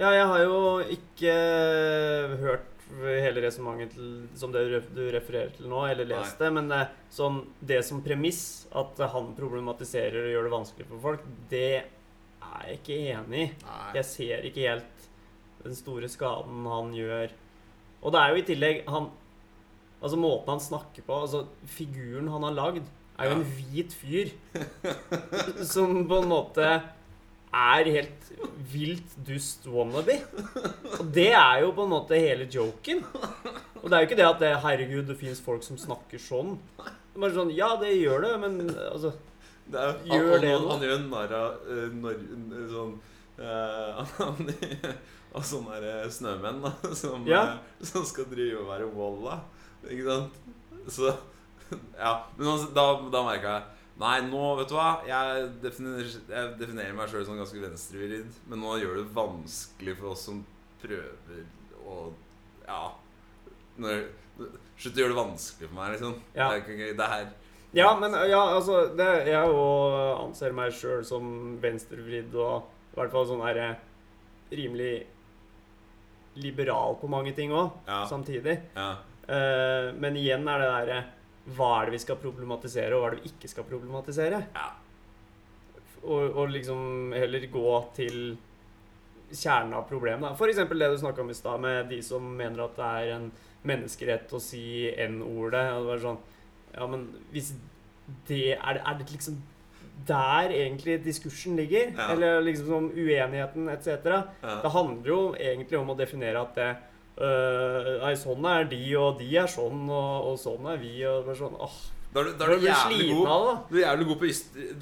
Ja, 0.00 0.12
jeg 0.14 0.26
har 0.30 0.42
jo 0.46 0.60
ikke 0.94 1.32
hørt 2.40 2.68
hele 2.98 3.42
resonnementet 3.44 4.38
som 4.38 4.52
det 4.54 4.64
du 4.94 5.02
refererer 5.12 5.52
til 5.54 5.68
nå, 5.70 5.84
eller 5.86 6.08
lest 6.08 6.40
det, 6.40 6.48
men 6.56 6.70
det, 6.70 6.80
sånn, 7.14 7.42
det 7.60 7.82
som 7.86 8.00
premiss, 8.02 8.66
at 8.74 8.98
han 9.12 9.30
problematiserer 9.36 10.24
og 10.24 10.32
gjør 10.32 10.48
det 10.48 10.54
vanskelig 10.56 10.88
for 10.88 11.04
folk, 11.04 11.28
det 11.52 11.66
er 11.84 12.64
jeg 12.66 12.80
ikke 12.80 12.98
enig 13.12 13.44
i. 13.44 13.52
Jeg 14.00 14.08
ser 14.08 14.48
ikke 14.48 14.66
helt 14.66 15.06
den 15.62 15.76
store 15.76 16.08
skaden 16.10 16.66
han 16.66 16.92
gjør. 16.96 17.34
Og 18.00 18.14
det 18.14 18.20
er 18.20 18.32
jo 18.32 18.40
i 18.40 18.46
tillegg 18.48 18.86
han 18.88 19.10
Altså 20.00 20.16
måten 20.16 20.48
han 20.48 20.62
snakker 20.64 21.04
på 21.04 21.12
Altså 21.12 21.42
figuren 21.68 22.30
han 22.32 22.46
har 22.46 22.54
lagd, 22.56 22.86
er 23.20 23.28
jo 23.30 23.36
en 23.36 23.44
hvit 23.56 23.92
fyr 23.92 24.30
som 25.66 26.00
på 26.08 26.18
en 26.22 26.28
måte 26.30 26.66
er 27.50 27.88
helt 27.90 28.28
vilt 28.70 29.14
dust 29.26 29.64
wannabe. 29.66 30.14
Og 31.00 31.08
det 31.14 31.30
er 31.34 31.64
jo 31.64 31.72
på 31.76 31.84
en 31.86 31.92
måte 31.92 32.18
hele 32.20 32.46
joken. 32.50 33.02
Og 33.80 33.88
det 33.88 33.96
er 33.96 34.04
jo 34.04 34.08
ikke 34.08 34.18
det 34.20 34.28
at 34.28 34.40
det, 34.42 34.52
herregud, 34.64 35.06
det 35.08 35.16
fins 35.18 35.40
folk 35.42 35.64
som 35.66 35.78
snakker 35.80 36.20
sånn. 36.22 36.54
Det 36.78 37.16
er 37.18 37.24
bare 37.24 37.34
sånn 37.36 37.50
Ja, 37.56 37.72
det 37.80 37.90
gjør 37.96 38.22
det, 38.26 38.32
men 38.44 38.58
altså 38.92 39.10
Det 39.70 39.78
er, 39.80 39.96
Gjør 40.06 40.28
han, 40.36 40.44
det 40.44 40.52
noe? 40.54 40.70
han 40.76 40.84
gjør 40.86 41.00
narr 41.10 41.32
av 41.34 41.72
eh, 41.74 41.88
når- 42.00 42.68
sånn 42.70 42.92
uh, 43.40 44.92
Av 45.34 45.44
sånne 45.46 45.92
snømenn 46.12 46.60
da, 46.64 46.72
som, 46.98 47.26
Ja. 47.28 47.42
uh, 47.56 47.84
som 47.86 48.04
skal 48.06 48.26
drive 48.30 48.60
og 48.62 48.68
være 48.70 48.88
walla. 48.94 49.40
Ikke 49.88 50.06
sant? 50.06 50.40
Så 50.90 51.10
Ja. 51.98 52.14
Men 52.36 52.66
da, 52.74 52.86
da 53.12 53.22
merka 53.26 53.54
jeg 53.58 53.68
Nei, 54.00 54.14
nå, 54.24 54.44
vet 54.56 54.70
du 54.70 54.76
hva 54.78 55.02
Jeg 55.04 55.48
definerer, 55.60 56.08
jeg 56.08 56.52
definerer 56.60 56.94
meg 56.96 57.10
sjøl 57.12 57.26
som 57.26 57.36
ganske 57.36 57.60
venstrevridd, 57.60 58.38
men 58.48 58.62
nå 58.62 58.78
gjør 58.80 59.02
det 59.02 59.10
vanskelig 59.16 59.96
for 59.98 60.14
oss 60.14 60.24
som 60.30 60.40
prøver 60.80 61.44
å 61.84 61.98
Ja. 62.64 62.80
Når, 63.80 64.06
slutt 64.80 64.96
å 64.96 65.02
gjøre 65.02 65.12
det 65.12 65.20
vanskelig 65.20 65.68
for 65.68 65.76
meg, 65.76 65.92
liksom. 65.96 66.16
Ja. 66.34 66.48
Det, 66.54 66.78
er 66.78 66.96
det 66.96 67.10
her 67.12 67.28
Ja, 67.76 67.92
men 68.00 68.16
ja, 68.30 68.40
altså 68.56 68.80
det, 68.96 69.10
Jeg 69.28 69.52
jo 69.52 69.62
anser 70.24 70.56
meg 70.56 70.72
sjøl 70.74 71.04
som 71.06 71.58
venstrevridd 71.62 72.34
og 72.40 72.70
i 72.90 72.98
hvert 72.98 73.12
fall 73.14 73.28
sånn 73.28 73.44
herre 73.44 73.68
rimelig 74.50 75.04
liberal 76.40 76.96
på 76.98 77.06
mange 77.10 77.32
ting 77.36 77.52
òg, 77.54 77.70
Ja. 77.86 78.04
samtidig. 78.08 78.56
Ja. 78.74 78.96
Uh, 79.30 79.92
men 80.00 80.16
igjen 80.18 80.48
er 80.48 80.58
det 80.62 80.70
derre 80.72 81.00
Hva 81.56 81.70
er 81.80 81.88
det 81.88 81.96
vi 81.98 82.04
skal 82.04 82.20
problematisere, 82.20 82.94
og 82.94 83.02
hva 83.02 83.10
er 83.10 83.16
det 83.16 83.24
vi 83.24 83.32
ikke 83.34 83.50
skal 83.50 83.66
problematisere? 83.68 84.42
Ja. 84.54 84.68
Og, 86.00 86.30
og 86.30 86.52
liksom 86.54 87.12
heller 87.12 87.44
gå 87.52 87.72
til 87.96 88.20
kjernen 89.30 89.76
av 89.78 89.86
problemet. 89.88 90.34
F.eks. 90.34 90.62
Det 90.64 90.90
du 90.90 90.98
snakka 90.98 91.22
om 91.22 91.30
i 91.30 91.38
stad, 91.38 91.60
med 91.62 91.90
de 91.92 92.00
som 92.02 92.24
mener 92.36 92.64
at 92.64 92.76
det 92.78 92.90
er 93.02 93.14
en 93.18 93.30
menneskerett 93.68 94.32
å 94.32 94.40
si 94.42 94.88
N-ordet. 94.90 95.66
og 95.74 95.84
det 95.84 95.92
var 95.92 96.04
sånn, 96.06 96.20
Ja, 96.74 96.86
men 96.86 97.08
hvis 97.32 97.52
det 98.28 98.54
er, 98.56 98.78
er 98.78 98.98
det 98.98 99.10
liksom 99.10 99.40
der 100.06 100.52
egentlig 100.54 101.00
diskursen 101.04 101.56
ligger? 101.56 101.92
Ja. 101.96 102.12
Eller 102.14 102.40
liksom 102.40 102.72
om 102.74 102.86
uenigheten 102.90 103.68
etc.? 103.68 104.06
Ja. 104.06 104.60
Det 104.62 104.72
handler 104.72 105.10
jo 105.10 105.20
egentlig 105.34 105.78
om 105.78 105.92
å 105.92 105.98
definere 105.98 106.40
at 106.40 106.54
det 106.56 106.70
øh, 107.20 107.88
Nei, 108.02 108.12
sånn 108.18 108.46
er 108.50 108.68
de, 108.70 108.80
og 109.00 109.18
de 109.20 109.30
er 109.38 109.50
sånn, 109.50 109.86
og, 109.88 110.30
og 110.30 110.38
sånn 110.40 110.68
er 110.72 110.78
vi, 110.82 110.92
og 111.08 111.28
er 111.30 111.38
sånn 111.38 111.58
Åh, 111.60 111.80
Da 112.14 112.22
er 112.22 112.30
du, 112.30 112.32
da 112.38 112.46
er 112.46 112.54
du 112.56 112.66
jævlig 112.66 113.10
god 113.14 113.32
av 113.34 113.44
da. 113.46 113.56
Du 113.70 113.76
er 113.78 113.84
jævlig 113.84 114.06
god 114.08 114.22
på, 114.22 114.30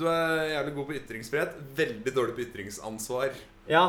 du 0.01 0.05
er 0.13 0.45
jævlig 0.55 0.77
god 0.79 0.87
på 0.91 0.97
ytringsfrihet, 1.01 1.59
veldig 1.83 2.15
dårlig 2.21 2.37
på 2.39 2.47
ytringsansvar. 2.47 3.43
Ja, 3.69 3.85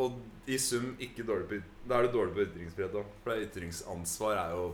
Og 0.00 0.16
i 0.48 0.56
sum 0.58 0.94
ikke 0.98 1.22
dårlig 1.28 1.44
på 1.50 1.58
Da 1.86 1.98
er 1.98 2.06
du 2.08 2.16
dårlig 2.16 2.32
på 2.38 2.46
ytringsfrihet 2.46 2.94
òg. 2.96 3.10
For 3.24 3.44
ytringsansvar 3.44 4.38
er 4.46 4.56
jo 4.56 4.70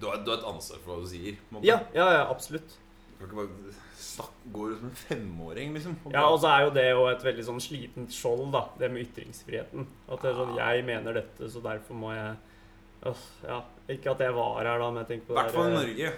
du 0.00 0.06
har, 0.08 0.22
du 0.24 0.30
har 0.32 0.38
et 0.40 0.46
ansvar 0.48 0.78
for 0.80 0.94
hva 0.94 1.02
du 1.02 1.08
sier. 1.10 1.36
ja, 1.60 1.76
ja, 1.92 2.06
ja 2.16 2.22
absolutt. 2.32 2.78
Kan 3.20 3.28
ikke 3.28 3.36
bare 3.36 3.48
gå 4.54 4.62
ut 4.70 4.78
som 4.80 4.88
en 4.88 4.96
femåring, 4.96 5.74
liksom. 5.76 5.96
og 6.08 6.12
Ja, 6.16 6.22
og 6.32 6.38
så 6.40 6.48
er 6.54 6.62
jo 6.64 6.70
det 6.74 6.86
jo 6.90 7.02
et 7.10 7.24
veldig 7.26 7.44
sånn 7.44 7.60
slitent 7.60 8.14
skjold, 8.16 8.46
da. 8.54 8.62
Det 8.80 8.88
med 8.90 9.04
ytringsfriheten. 9.04 9.84
At 10.08 10.22
det 10.24 10.30
er 10.32 10.38
sånn 10.40 10.54
Jeg 10.56 10.84
mener 10.88 11.18
dette, 11.20 11.50
så 11.52 11.60
derfor 11.64 11.98
må 12.00 12.14
jeg 12.16 12.30
øh, 13.10 13.24
ja. 13.44 13.58
Ikke 13.92 14.14
at 14.14 14.24
jeg 14.24 14.34
var 14.38 14.56
her, 14.62 14.70
da, 14.80 14.88
men 14.90 15.02
jeg 15.04 15.10
tenker 15.12 15.28
på 15.28 15.36
I 15.36 15.40
hvert 15.42 15.52
fall 15.58 15.68
i 15.68 15.74
Norge. 15.76 16.12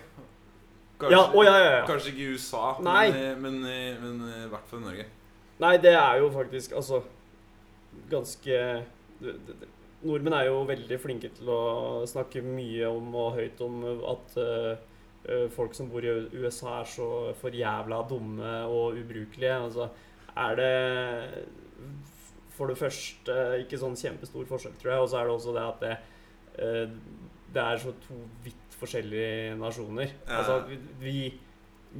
Norge. 1.03 1.11
Ja, 1.11 1.25
å, 1.35 1.43
ja, 1.43 1.57
ja, 1.59 1.71
ja. 1.81 1.83
Kanskje 1.89 2.13
ikke 2.13 2.23
i 2.23 2.31
USA, 2.37 2.65
Nei. 2.87 3.11
men, 3.11 3.41
men, 3.43 3.61
men 4.05 4.23
i 4.45 4.49
hvert 4.53 4.69
fall 4.71 4.79
i 4.79 4.87
Norge. 4.87 5.07
Nei, 5.63 5.75
det 5.83 5.97
er 5.99 6.21
jo 6.23 6.31
faktisk 6.31 6.77
altså 6.79 7.03
ganske 8.11 8.85
det- 9.21 9.39
det- 9.47 9.61
det- 9.61 9.69
Nordmenn 10.03 10.35
er 10.35 10.45
jo 10.47 10.65
veldig 10.67 10.99
flinke 11.01 11.29
til 11.35 11.47
å 11.47 12.03
snakke 12.07 12.43
mye 12.43 12.87
om 12.91 13.15
og 13.15 13.35
høyt 13.37 13.61
om 13.61 13.85
at 14.11 14.37
eh, 14.37 14.71
eh, 14.73 14.77
folk 15.55 15.75
som 15.77 15.91
bor 15.93 16.05
i 16.05 16.15
USA 16.35 16.81
er 16.81 16.89
så 16.91 17.09
for 17.39 17.55
jævla 17.55 18.01
dumme 18.11 18.55
og 18.67 18.99
ubrukelige. 18.99 19.55
Altså, 19.69 19.89
er 20.37 20.57
det 20.59 20.73
for 22.57 22.71
det 22.71 22.79
første 22.79 23.37
ikke 23.63 23.81
sånn 23.81 23.97
kjempestor 23.99 24.49
forskjell, 24.49 24.75
tror 24.81 24.95
jeg, 24.95 25.05
og 25.05 25.09
så 25.11 25.21
er 25.21 25.29
det 25.29 25.37
også 25.37 25.55
det 25.57 25.63
at 25.69 25.85
det, 25.85 25.95
eh, 26.65 26.97
det 27.53 27.63
er 27.63 27.81
så 27.85 27.95
to 28.05 28.19
vidt 28.45 28.77
forskjellige 28.81 29.55
nasjoner. 29.61 30.13
Ja. 30.27 30.41
Altså, 30.41 30.59
vi, 31.01 31.31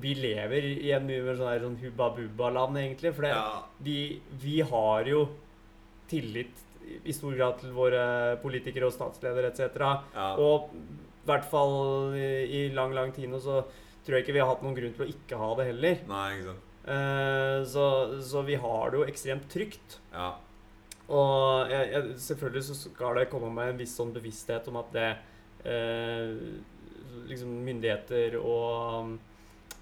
vi 0.03 0.15
lever 0.19 0.69
i 0.73 0.91
en 0.97 1.07
mye 1.09 1.23
mer 1.25 1.39
sånn, 1.39 1.65
sånn 1.67 1.79
hubba-bubba-land, 1.85 2.81
egentlig. 2.83 3.15
For 3.17 3.27
det, 3.27 3.33
Ja, 3.37 3.63
vi, 3.87 3.97
vi 4.43 4.61
har 4.67 5.09
jo 5.09 5.25
tillit 6.11 6.69
i 6.83 7.15
stor 7.15 7.37
grad 7.39 7.61
til 7.61 7.73
våre 7.73 8.37
politikere 8.43 8.89
og 8.89 8.95
statsledere 8.95 9.53
etc. 9.53 9.79
ja. 9.79 10.33
Og 10.43 10.73
i 11.23 11.31
hvert 11.31 11.47
fall 11.47 12.17
i, 12.19 12.29
i 12.59 12.61
lang, 12.75 12.95
lang 12.97 13.13
tid 13.15 13.31
nå 13.31 13.39
så 13.43 13.63
tror 14.03 14.19
jeg 14.19 14.27
ikke 14.27 14.35
vi 14.35 14.43
har 14.43 14.51
hatt 14.51 14.63
noen 14.65 14.77
grunn 14.77 14.95
til 14.97 15.05
å 15.05 15.11
ikke 15.13 15.39
ha 15.39 15.51
det 15.59 15.69
heller. 15.71 16.01
Nei, 16.11 16.29
ikke 16.37 16.49
sant. 16.51 16.71
Eh, 16.83 17.59
så, 17.71 17.85
så 18.27 18.43
vi 18.43 18.57
har 18.59 18.91
det 18.91 18.99
jo 18.99 19.07
ekstremt 19.07 19.47
trygt. 19.53 20.01
Ja. 20.11 20.33
Og 21.13 21.71
jeg, 21.71 21.91
jeg, 21.93 22.17
selvfølgelig 22.27 22.65
så 22.71 22.79
skal 22.79 23.21
det 23.21 23.29
komme 23.31 23.51
med 23.55 23.73
en 23.73 23.83
viss 23.83 23.95
sånn 23.99 24.15
bevissthet 24.15 24.67
om 24.71 24.81
at 24.81 24.91
det 24.95 25.11
eh, 25.69 26.33
liksom 27.29 27.55
myndigheter 27.67 28.39
og, 28.41 29.15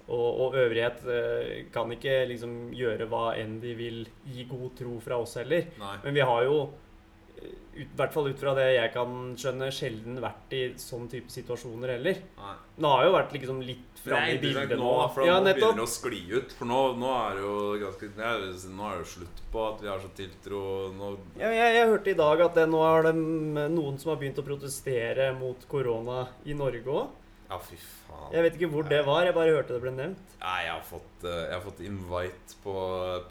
og, 0.05 0.29
og 0.29 0.57
øvrighet 0.61 1.05
eh, 1.09 1.51
kan 1.73 1.91
ikke 1.95 2.19
liksom 2.33 2.55
gjøre 2.77 3.07
hva 3.09 3.31
enn 3.39 3.59
de 3.63 3.73
vil 3.79 4.03
i 4.29 4.45
god 4.49 4.75
tro 4.77 4.99
fra 5.03 5.21
oss 5.23 5.37
heller. 5.41 5.71
Nei. 5.81 5.97
Men 6.05 6.17
vi 6.19 6.25
har 6.27 6.45
jo 6.49 6.57
i 7.77 7.85
hvert 7.95 8.11
fall 8.11 8.27
ut 8.27 8.39
fra 8.39 8.51
det 8.57 8.65
jeg 8.73 8.91
kan 8.91 9.11
skjønne, 9.39 9.69
sjelden 9.71 10.17
vært 10.23 10.55
i 10.57 10.61
sånn 10.81 11.05
type 11.11 11.31
situasjoner 11.31 11.93
heller. 11.95 12.17
Nei. 12.39 12.55
Den 12.75 12.87
har 12.89 13.05
jo 13.05 13.13
vært 13.15 13.35
liksom 13.35 13.61
litt 13.63 14.01
framme 14.01 14.33
i 14.33 14.39
bildet 14.41 14.73
nå, 14.79 14.91
for 15.13 15.27
Ja, 15.27 15.37
nå 15.39 15.53
begynner 15.53 15.79
det 15.79 15.85
å 15.85 15.89
skli 15.89 16.21
ut. 16.33 16.55
For 16.57 16.67
nå, 16.67 16.81
nå 16.99 17.13
er 17.15 17.37
det 17.37 17.45
jo 17.45 17.55
ganske 17.85 18.11
Nå 18.11 18.25
er 18.27 18.43
det 18.43 19.05
jo 19.05 19.09
slutt 19.13 19.41
på 19.53 19.63
at 19.69 19.85
vi 19.85 19.91
har 19.91 20.03
så 20.03 20.11
tiltro 20.17 20.61
nå, 20.97 21.13
Ja, 21.39 21.53
jeg, 21.53 21.77
jeg 21.77 21.89
hørte 21.93 22.13
i 22.13 22.19
dag 22.19 22.45
at 22.47 22.59
det, 22.59 22.67
nå 22.71 22.83
er 22.89 23.07
det 23.07 23.15
noen 23.71 24.01
som 24.01 24.13
har 24.13 24.21
begynt 24.21 24.41
å 24.41 24.47
protestere 24.47 25.31
mot 25.37 25.67
korona 25.71 26.25
i 26.43 26.57
Norge 26.57 26.91
òg. 26.91 27.17
Ja, 27.51 27.57
fy 27.59 27.75
faen. 27.75 28.29
Jeg 28.31 28.45
vet 28.45 28.55
ikke 28.55 28.69
hvor 28.71 28.85
det 28.87 29.01
var, 29.03 29.25
jeg 29.27 29.35
bare 29.35 29.51
hørte 29.57 29.75
det 29.75 29.81
ble 29.83 29.91
nevnt. 29.91 30.35
Nei, 30.39 30.57
jeg 30.63 30.71
har 30.71 30.85
fått, 30.87 31.25
eh, 31.27 31.41
jeg 31.49 31.57
har 31.57 31.65
fått 31.65 31.81
invite 31.83 32.55
på, 32.63 32.75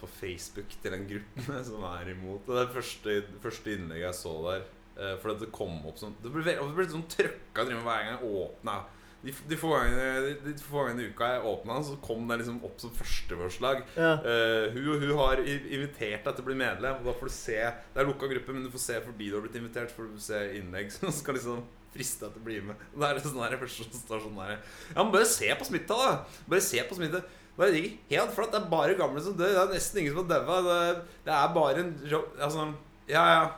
på 0.02 0.10
Facebook 0.18 0.76
til 0.84 0.96
en 0.98 1.06
gruppe 1.08 1.62
som 1.70 1.86
er 1.88 2.12
imot. 2.12 2.44
Det 2.44 2.60
er 2.66 2.74
første, 2.74 3.16
første 3.40 3.72
innlegget 3.78 4.10
jeg 4.10 4.18
så 4.20 4.34
der. 4.50 4.66
eh, 5.00 5.14
For 5.22 5.32
det 5.40 5.48
kom 5.56 5.80
opp 5.88 5.96
sånn 6.02 6.18
Det 6.20 6.32
ble, 6.34 6.44
det 6.44 6.72
ble 6.76 6.88
sånn 6.92 7.08
trøkka 7.08 7.64
hver 7.70 7.80
gang 7.80 8.12
jeg 8.12 8.34
åpna. 8.44 8.76
De, 9.20 9.32
de 9.50 9.56
få 9.60 9.68
gangene 9.74 10.04
de, 10.24 10.52
de 10.52 10.64
få 10.64 10.84
gangene 10.86 11.04
i 11.04 11.10
uka 11.12 11.26
jeg 11.34 11.48
åpna, 11.48 11.74
så 11.84 11.96
kom 12.04 12.22
det 12.28 12.38
liksom 12.40 12.62
opp 12.64 12.78
som 12.80 12.92
førsteforslag. 12.96 13.82
Ja. 13.96 14.14
Uh, 14.24 14.70
hun 14.72 14.94
og 14.94 15.02
hun 15.02 15.12
har 15.18 15.42
invitert 15.44 16.24
deg 16.24 16.38
til 16.38 16.44
å 16.44 16.46
bli 16.46 16.56
medlem. 16.60 17.02
Og 17.02 17.08
da 17.10 17.16
får 17.18 17.28
du 17.28 17.34
se 17.36 17.58
Det 17.60 18.00
er 18.00 18.08
lukka 18.08 18.30
gruppe, 18.32 18.54
men 18.56 18.64
du 18.64 18.72
får 18.72 18.84
se 18.86 18.96
fordi 19.04 19.28
du 19.28 19.36
har 19.36 19.44
blitt 19.44 19.58
invitert. 19.60 19.92
Får 19.96 20.08
du 20.14 20.22
se 20.24 20.40
innlegg 20.60 20.88
som 20.96 21.12
skal 21.12 21.36
liksom 21.36 21.60
friste 21.94 22.24
deg 22.26 22.32
til 22.36 22.42
å 22.42 22.46
bli 22.46 22.60
med. 22.68 22.76
Og 22.94 23.00
Da 23.02 23.10
er 23.10 23.18
det 23.18 23.24
sånn 23.26 23.42
her 23.42 23.56
første 23.60 23.86
står 23.98 24.22
sånn 24.24 24.38
her 24.40 24.56
Ja, 24.56 25.02
men 25.02 25.12
bare 25.14 25.26
se 25.26 25.48
på 25.58 25.66
smitta, 25.66 25.96
da! 25.98 26.10
Bare 26.48 26.64
se 26.64 26.82
på 26.86 26.98
smitta. 26.98 27.22
Det 27.60 27.66
er 27.68 27.88
helt 28.14 28.32
flatt. 28.32 28.52
Det 28.54 28.60
er 28.62 28.68
bare 28.72 28.94
gamle 28.96 29.20
som 29.20 29.34
dør. 29.36 29.50
Det 29.52 29.62
er 29.66 29.74
nesten 29.74 30.00
ingen 30.00 30.14
som 30.14 30.22
har 30.24 30.40
daua. 30.40 30.60
Det, 30.64 31.02
det 31.26 31.34
er 31.36 31.54
bare 31.56 31.82
en 31.82 31.90
jo- 32.08 32.28
Altså, 32.40 32.68
ja, 33.10 33.24
ja. 33.34 33.50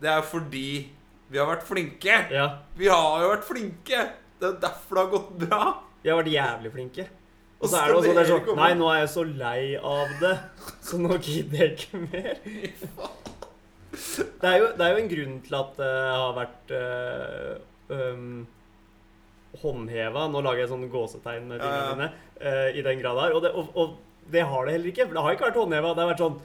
Det 0.00 0.10
er 0.10 0.22
fordi 0.26 0.68
vi 1.30 1.38
har 1.38 1.46
vært 1.46 1.66
flinke. 1.68 2.16
ja. 2.34 2.48
Vi 2.76 2.88
har 2.90 3.22
jo 3.22 3.28
vært 3.34 3.44
flinke. 3.46 4.00
Det 4.40 4.48
er 4.48 4.56
derfor 4.64 4.94
det 4.98 5.04
har 5.04 5.12
gått 5.12 5.30
bra. 5.44 5.60
Vi 6.02 6.10
har 6.10 6.18
vært 6.22 6.32
jævlig 6.34 6.72
flinke. 6.72 7.06
Og 7.62 7.70
så 7.70 7.78
er 7.80 7.86
det 7.86 7.94
også 7.96 8.14
det 8.14 8.22
er 8.24 8.30
sånn 8.32 8.56
Nei, 8.58 8.72
nå 8.76 8.88
er 8.92 8.98
jeg 8.98 9.08
så 9.14 9.22
lei 9.24 9.60
av 9.78 10.10
det, 10.20 10.32
så 10.84 10.98
nå 11.00 11.16
gidder 11.22 11.62
jeg 11.62 11.78
ikke 11.78 12.00
mer. 12.10 12.40
Det 13.94 14.48
er 14.50 14.56
jo, 14.58 14.66
det 14.74 14.82
er 14.84 14.90
jo 14.90 14.98
en 15.04 15.08
grunn 15.12 15.34
til 15.46 15.54
at 15.54 15.76
det 15.78 15.90
har 16.10 16.32
vært 16.34 16.72
uh, 16.74 17.52
um, 17.90 18.46
håndheva 19.62 20.24
Nå 20.32 20.40
lager 20.42 20.64
jeg 20.64 20.70
sånne 20.72 20.88
gåsetegn 20.92 21.46
med 21.52 21.60
Ja, 21.62 21.70
ja. 21.76 21.92
mine. 21.94 22.08
uh, 22.40 22.68
I 22.78 22.82
den 22.82 22.98
grad 23.02 23.20
her. 23.22 23.36
Og 23.36 23.42
det, 23.44 23.52
og, 23.54 23.70
og 23.74 23.96
det 24.32 24.42
har 24.48 24.64
det 24.66 24.72
heller 24.78 24.90
ikke. 24.92 25.06
For 25.06 25.14
det 25.18 25.22
har 25.26 25.36
ikke 25.36 25.48
vært 25.50 25.60
håndheva. 25.62 25.94
Det 25.94 26.04
har 26.04 26.12
vært 26.14 26.24
sånn 26.24 26.40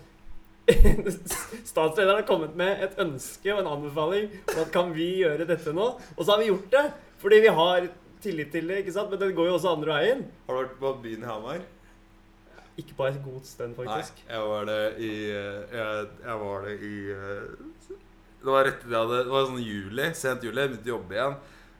Statslederen 1.65 2.19
har 2.19 2.27
kommet 2.27 2.53
med 2.59 2.83
et 2.85 2.99
ønske 3.01 3.49
og 3.55 3.63
en 3.63 3.71
anbefaling 3.71 4.27
om 4.53 4.59
at 4.61 4.69
kan 4.75 4.91
vi 4.93 5.07
gjøre 5.23 5.47
dette 5.49 5.73
nå? 5.73 5.87
Og 6.15 6.21
så 6.21 6.35
har 6.35 6.43
vi 6.43 6.51
gjort 6.51 6.69
det. 6.75 6.83
Fordi 7.23 7.39
vi 7.41 7.53
har 7.57 7.87
tillit 8.21 8.51
til 8.53 8.67
det. 8.69 8.83
ikke 8.83 8.93
sant? 8.93 9.09
Men 9.09 9.19
det 9.23 9.31
går 9.37 9.49
jo 9.49 9.55
også 9.57 9.73
andre 9.73 9.95
veien. 9.97 10.21
Har 10.47 10.55
du 10.55 10.61
vært 10.61 10.77
på 10.83 10.93
byen 11.07 11.25
i 11.25 11.29
Hamar? 11.29 11.63
Ikke 12.79 12.95
på 12.95 13.07
et 13.09 13.17
godt 13.25 13.47
sted, 13.49 13.73
faktisk. 13.75 14.21
Nei, 14.27 14.35
jeg 14.37 14.51
var 14.53 14.67
det 14.69 14.77
i 15.03 15.09
eh, 15.35 15.57
Jeg, 15.75 16.05
jeg 16.23 16.37
var 16.45 16.61
det 16.67 16.75
i 16.87 16.93
eh, 17.11 17.41
Det 18.39 18.47
var 18.53 18.63
rett 18.69 18.83
det, 18.87 18.95
hadde 18.95 19.23
Det 19.25 19.33
var 19.33 19.47
sånn 19.49 19.63
juli, 19.63 20.05
sent 20.15 20.43
juli. 20.47 20.61
Jeg 20.63 20.71
begynte 20.73 20.89
å 20.91 20.95
jobbe 20.97 21.17
igjen. 21.17 21.39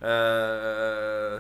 Eh, 0.10 1.36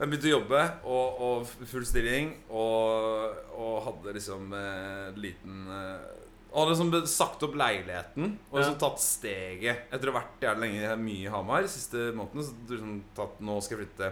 jeg 0.00 0.08
begynte 0.08 0.30
å 0.30 0.36
jobbe 0.38 0.62
og, 0.88 1.20
og 1.26 1.50
full 1.68 1.84
stilling 1.84 2.30
og, 2.48 3.36
og 3.52 3.74
hadde 3.84 4.14
liksom 4.16 4.54
eh, 4.56 5.10
liten 5.20 5.66
eh, 5.76 6.06
hadde 6.54 6.72
liksom 6.72 6.94
sagt 7.10 7.44
opp 7.46 7.58
leiligheten 7.60 8.32
og 8.48 8.56
liksom 8.58 8.74
Ja. 8.74 8.80
tatt 8.80 9.02
steget 9.04 9.92
etter 9.92 10.10
å 10.10 10.14
ha 10.16 10.22
vært 10.22 10.46
jævlig 10.46 10.70
lenge 10.70 10.96
mye 11.04 11.26
i 11.26 11.30
Hamar 11.30 11.68
siste 11.70 12.08
måneden. 12.16 12.46
Så 12.48 12.72
liksom 12.72 12.96
tatt 13.18 13.38
Nå 13.44 13.58
skal 13.62 13.78
jeg 13.78 13.86
flytte. 13.86 14.10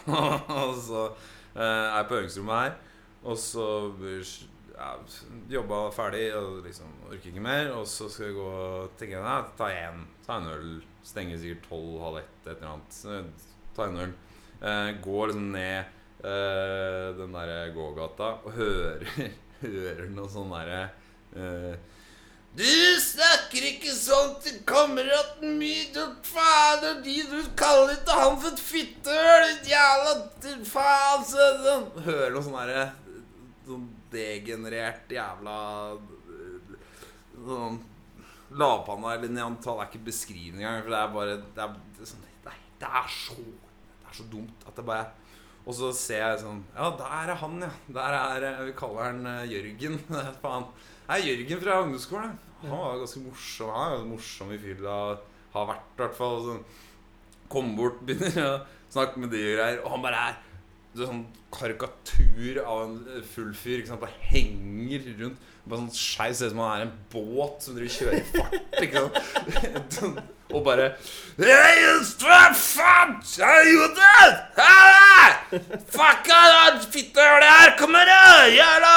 og 0.62 0.76
så 0.78 1.02
eh, 1.56 1.60
er 1.60 1.98
jeg 1.98 2.08
på 2.12 2.20
øvingsrommet 2.20 2.62
her. 2.62 2.78
Og 3.28 3.36
så 3.36 3.66
ja, 4.80 4.94
jobba 5.52 5.82
ferdig 5.94 6.24
og 6.38 6.64
liksom 6.64 6.90
orker 7.10 7.30
ikke 7.30 7.44
mer. 7.44 7.70
Og 7.76 7.86
så 7.88 8.08
skal 8.08 8.30
jeg 8.30 8.38
gå 8.38 8.48
og 8.48 8.96
tenke 9.00 9.20
nei, 9.22 9.36
ta 9.58 9.70
en, 9.84 10.02
ta 10.26 10.40
en 10.40 10.50
øl. 10.54 10.72
Stenger 11.06 11.40
sikkert 11.40 11.68
tolv, 11.68 11.94
halv 12.04 12.20
ett, 12.20 12.34
et 12.46 12.52
eller 12.56 12.74
annet. 12.74 13.46
Ta 13.76 13.86
en 13.86 14.02
øl. 14.06 14.16
Eh, 14.60 14.90
går 15.04 15.30
liksom 15.30 15.52
ned 15.54 15.78
eh, 16.24 17.06
den 17.16 17.32
derre 17.32 17.70
gågata 17.72 18.34
og 18.44 18.52
hører, 18.52 19.30
hører 19.62 20.10
noe 20.12 20.28
sånn 20.28 20.52
derre 20.52 20.82
eh, 21.32 21.78
du 22.50 22.66
snakker 23.00 23.62
ikke 23.62 23.92
sånn 23.94 24.32
til 24.42 24.56
kameraten 24.66 25.52
min, 25.54 25.92
du 25.94 26.00
og 26.02 26.96
de 27.04 27.14
du 27.30 27.44
kaller 27.54 27.92
ikke 27.94 28.16
han 28.18 28.40
for 28.42 28.50
et 28.50 28.62
fittehøl, 28.64 29.44
jævla 29.70 30.16
faen. 30.66 31.86
Hører 32.02 32.34
noe 32.34 32.42
sånn 32.42 32.58
derre 32.58 32.88
Sånn 33.68 33.86
degenerert 34.12 35.10
jævla 35.14 35.56
Sånn 37.40 37.78
lavpanna 38.50 39.14
eller 39.14 39.30
neantal 39.30 39.78
er 39.80 39.90
ikke 39.90 40.08
beskrivende 40.08 40.64
engang, 40.64 40.82
for 40.82 40.90
det 40.90 41.00
er 41.00 41.14
bare 41.14 41.38
Det 41.40 41.64
er, 41.64 41.74
det 41.94 42.02
er, 42.02 42.10
sånn, 42.10 42.28
nei, 42.46 42.56
det 42.82 42.92
er 43.00 43.10
så 43.14 43.36
Det 43.38 44.10
er 44.10 44.18
så 44.18 44.26
dumt 44.32 44.66
at 44.66 44.78
det 44.80 44.86
bare 44.88 45.06
Og 45.64 45.76
så 45.78 45.90
ser 45.94 46.24
jeg 46.24 46.42
sånn 46.42 46.62
Ja, 46.74 46.90
der 46.98 47.32
er 47.34 47.40
han, 47.44 47.58
ja. 47.62 47.70
Der 48.00 48.18
er 48.18 48.46
eh, 48.50 48.62
Vi 48.68 48.76
kaller 48.78 49.10
han 49.10 49.26
eh, 49.28 49.46
Jørgen. 49.54 49.98
Faen. 50.42 50.68
Det 51.06 51.16
er 51.18 51.26
Jørgen 51.28 51.62
fra 51.62 51.80
ungdomsskolen. 51.84 52.36
Han 52.62 52.76
var 52.76 53.00
ganske 53.00 53.22
morsom. 53.24 53.70
Han 53.74 53.84
er 53.84 53.96
ganske 53.96 54.10
morsom 54.12 54.52
i 54.54 54.60
fylla. 54.62 54.96
Har 55.54 55.66
vært, 55.70 55.88
i 55.94 56.00
hvert 56.02 56.16
fall. 56.18 56.38
Sånn, 56.46 56.62
Kom 57.50 57.72
bort, 57.74 58.02
begynner 58.06 58.44
å 58.46 58.52
snakke 58.94 59.18
med 59.22 59.32
de 59.34 59.40
greier. 59.42 59.80
Og 59.82 59.90
han 59.94 60.04
bare 60.04 60.20
er 60.30 60.36
det 60.90 61.04
er 61.04 61.06
sånn 61.06 61.26
karikatur 61.54 62.58
av 62.64 62.80
en 62.82 62.96
eh, 63.06 63.22
full 63.34 63.52
fyr. 63.54 63.78
Ikke 63.78 63.92
sant? 63.92 64.02
Bare 64.02 64.26
henger 64.30 65.06
rundt. 65.20 65.48
Bare 65.64 65.84
sånn 65.84 65.94
skeiv. 65.94 66.34
Ser 66.34 66.50
ut 66.50 66.54
som 66.54 66.62
han 66.64 66.72
er 66.74 66.86
en 66.88 66.96
båt 67.12 67.62
som 67.62 67.76
driver 67.76 67.94
kjører 67.94 68.18
i 68.18 68.24
fart. 68.32 68.56
Ikke 68.82 69.04
sant? 69.04 69.14
Sånn, 70.00 70.16
og 70.50 70.64
bare 70.66 70.88
gjorde 73.68 74.00
det! 74.00 74.30
Det 74.56 74.66
her! 77.46 77.76
Kom 77.78 77.94
her! 77.94 78.10
Jævla! 78.56 78.96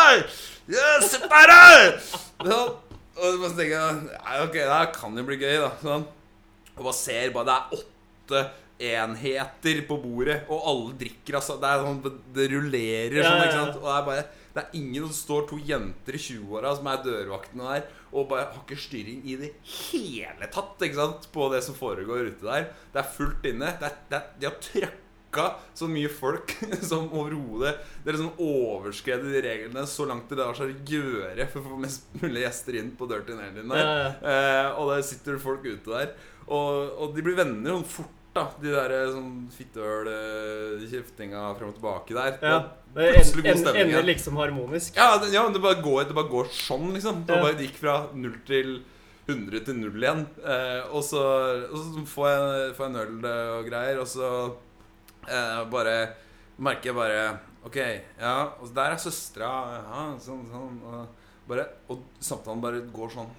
Sett 1.06 1.28
deg 1.30 1.54
her. 1.54 1.94
Og 3.14 3.46
så 3.46 3.54
tenker 3.54 3.76
jeg 3.76 4.42
Ok, 4.48 4.58
det 4.58 4.68
her 4.72 4.90
kan 4.96 5.18
jo 5.20 5.28
bli 5.28 5.38
gøy, 5.38 5.60
da. 5.62 5.72
Sånn. 5.84 6.10
Og 6.74 6.86
bare 6.88 6.98
ser 6.98 7.34
bare 7.36 7.46
Det 7.46 7.58
er 7.60 7.78
åtte 7.78 8.44
enheter 8.80 9.82
på 9.88 9.98
bordet, 10.02 10.40
og 10.52 10.64
alle 10.70 10.96
drikker, 11.00 11.38
altså. 11.40 11.60
Det 11.62 11.70
er 11.70 11.84
sånn 11.86 12.00
Det 12.36 12.48
rullerer 12.52 13.20
Ja, 13.20 13.28
sånn, 13.30 13.44
ikke 13.46 13.60
sant. 13.60 13.78
Og 13.82 13.86
det 13.88 13.94
er 13.98 14.08
bare 14.08 14.24
Det 14.54 14.64
er 14.64 14.80
ingen 14.80 15.06
som 15.08 15.14
står 15.18 15.46
to 15.50 15.60
jenter 15.66 16.18
i 16.18 16.22
20-åra 16.22 16.74
som 16.78 16.90
er 16.92 17.06
dørvaktene 17.06 17.70
der, 17.76 17.86
og 18.14 18.28
bare 18.30 18.50
har 18.52 18.60
ikke 18.62 18.78
styring 18.78 19.24
i 19.26 19.38
det 19.40 19.54
hele 19.66 20.50
tatt 20.54 20.84
ikke 20.86 21.00
sant 21.00 21.30
på 21.34 21.48
det 21.54 21.64
som 21.66 21.78
foregår 21.78 22.28
ute 22.34 22.46
der. 22.46 22.68
Det 22.94 23.02
er 23.02 23.16
fullt 23.16 23.48
inne. 23.50 23.72
Det 23.80 23.90
er, 23.90 23.96
det 24.12 24.20
er, 24.20 24.28
de 24.38 24.50
har 24.52 24.60
trøkka 24.68 25.48
så 25.74 25.88
mye 25.90 26.12
folk 26.14 26.54
som 26.90 27.08
overhodet 27.10 27.72
Det 28.04 28.12
er 28.12 28.18
liksom 28.20 28.44
overskredet 28.46 29.32
de 29.34 29.42
reglene 29.42 29.88
så 29.90 30.06
langt 30.06 30.30
det 30.30 30.38
lar 30.38 30.54
seg 30.54 30.76
gjøre 30.86 31.48
for 31.50 31.64
å 31.64 31.72
få 31.72 31.80
mest 31.82 32.06
mulig 32.22 32.44
gjester 32.46 32.78
inn 32.78 32.92
på 33.00 33.10
Dirty 33.10 33.34
Nailin 33.40 33.74
der. 33.74 33.82
Ja, 33.82 33.96
ja. 34.04 34.12
Eh, 34.22 34.68
og 34.78 34.94
der 34.94 35.02
sitter 35.10 35.42
folk 35.42 35.66
ute 35.66 35.90
der. 35.90 36.14
Og, 36.46 36.94
og 37.00 37.16
de 37.16 37.24
blir 37.26 37.40
venner 37.40 37.74
sånn 37.80 37.88
fort, 37.88 38.20
da. 38.34 38.48
De 38.62 38.72
der 38.74 38.92
eh, 38.98 39.12
sånn 39.14 39.34
fittøl-kjeftinga 39.54 41.44
frem 41.58 41.70
og 41.72 41.78
tilbake 41.78 42.16
der. 42.18 42.40
Ja. 42.42 42.58
Det 42.94 43.08
en, 43.18 43.26
stemning. 43.26 43.82
ender 43.88 44.06
liksom 44.06 44.38
harmonisk. 44.38 44.96
Ja, 44.98 45.18
det, 45.22 45.32
ja, 45.34 45.44
det 45.50 45.62
bare 45.64 45.82
går, 45.82 46.04
det 46.10 46.18
bare 46.18 46.30
går 46.32 46.50
sånn, 46.54 46.92
liksom. 46.94 47.24
Det 47.28 47.38
Ja. 47.38 47.42
bare 47.46 47.62
gikk 47.62 47.78
fra 47.82 47.96
null 48.14 48.36
til 48.46 48.84
100 49.28 49.64
til 49.66 49.76
null 49.80 49.98
igjen. 50.04 50.26
Eh, 50.44 50.82
og, 50.92 51.02
så, 51.04 51.24
og 51.72 51.78
så 51.80 52.06
får 52.14 52.28
jeg, 52.30 52.76
får 52.78 52.86
jeg 52.86 52.92
en 52.94 53.02
øl 53.06 53.26
eh, 53.32 53.52
og 53.58 53.70
greier, 53.70 54.00
og 54.04 54.08
så 54.12 54.30
eh, 55.30 55.64
bare 55.72 55.98
merker 56.58 56.92
jeg 56.92 56.96
bare 56.96 57.24
Ok, 57.64 57.78
ja, 58.20 58.52
og 58.60 58.74
der 58.76 58.92
er 58.92 59.00
søstera. 59.00 59.50
Ja, 59.88 60.02
sånn, 60.20 60.42
sånn. 60.52 60.82
Og, 60.84 61.08
bare, 61.48 61.64
og 61.88 62.02
samtalen 62.20 62.60
bare 62.64 62.82
går 62.92 63.10
sånn 63.16 63.30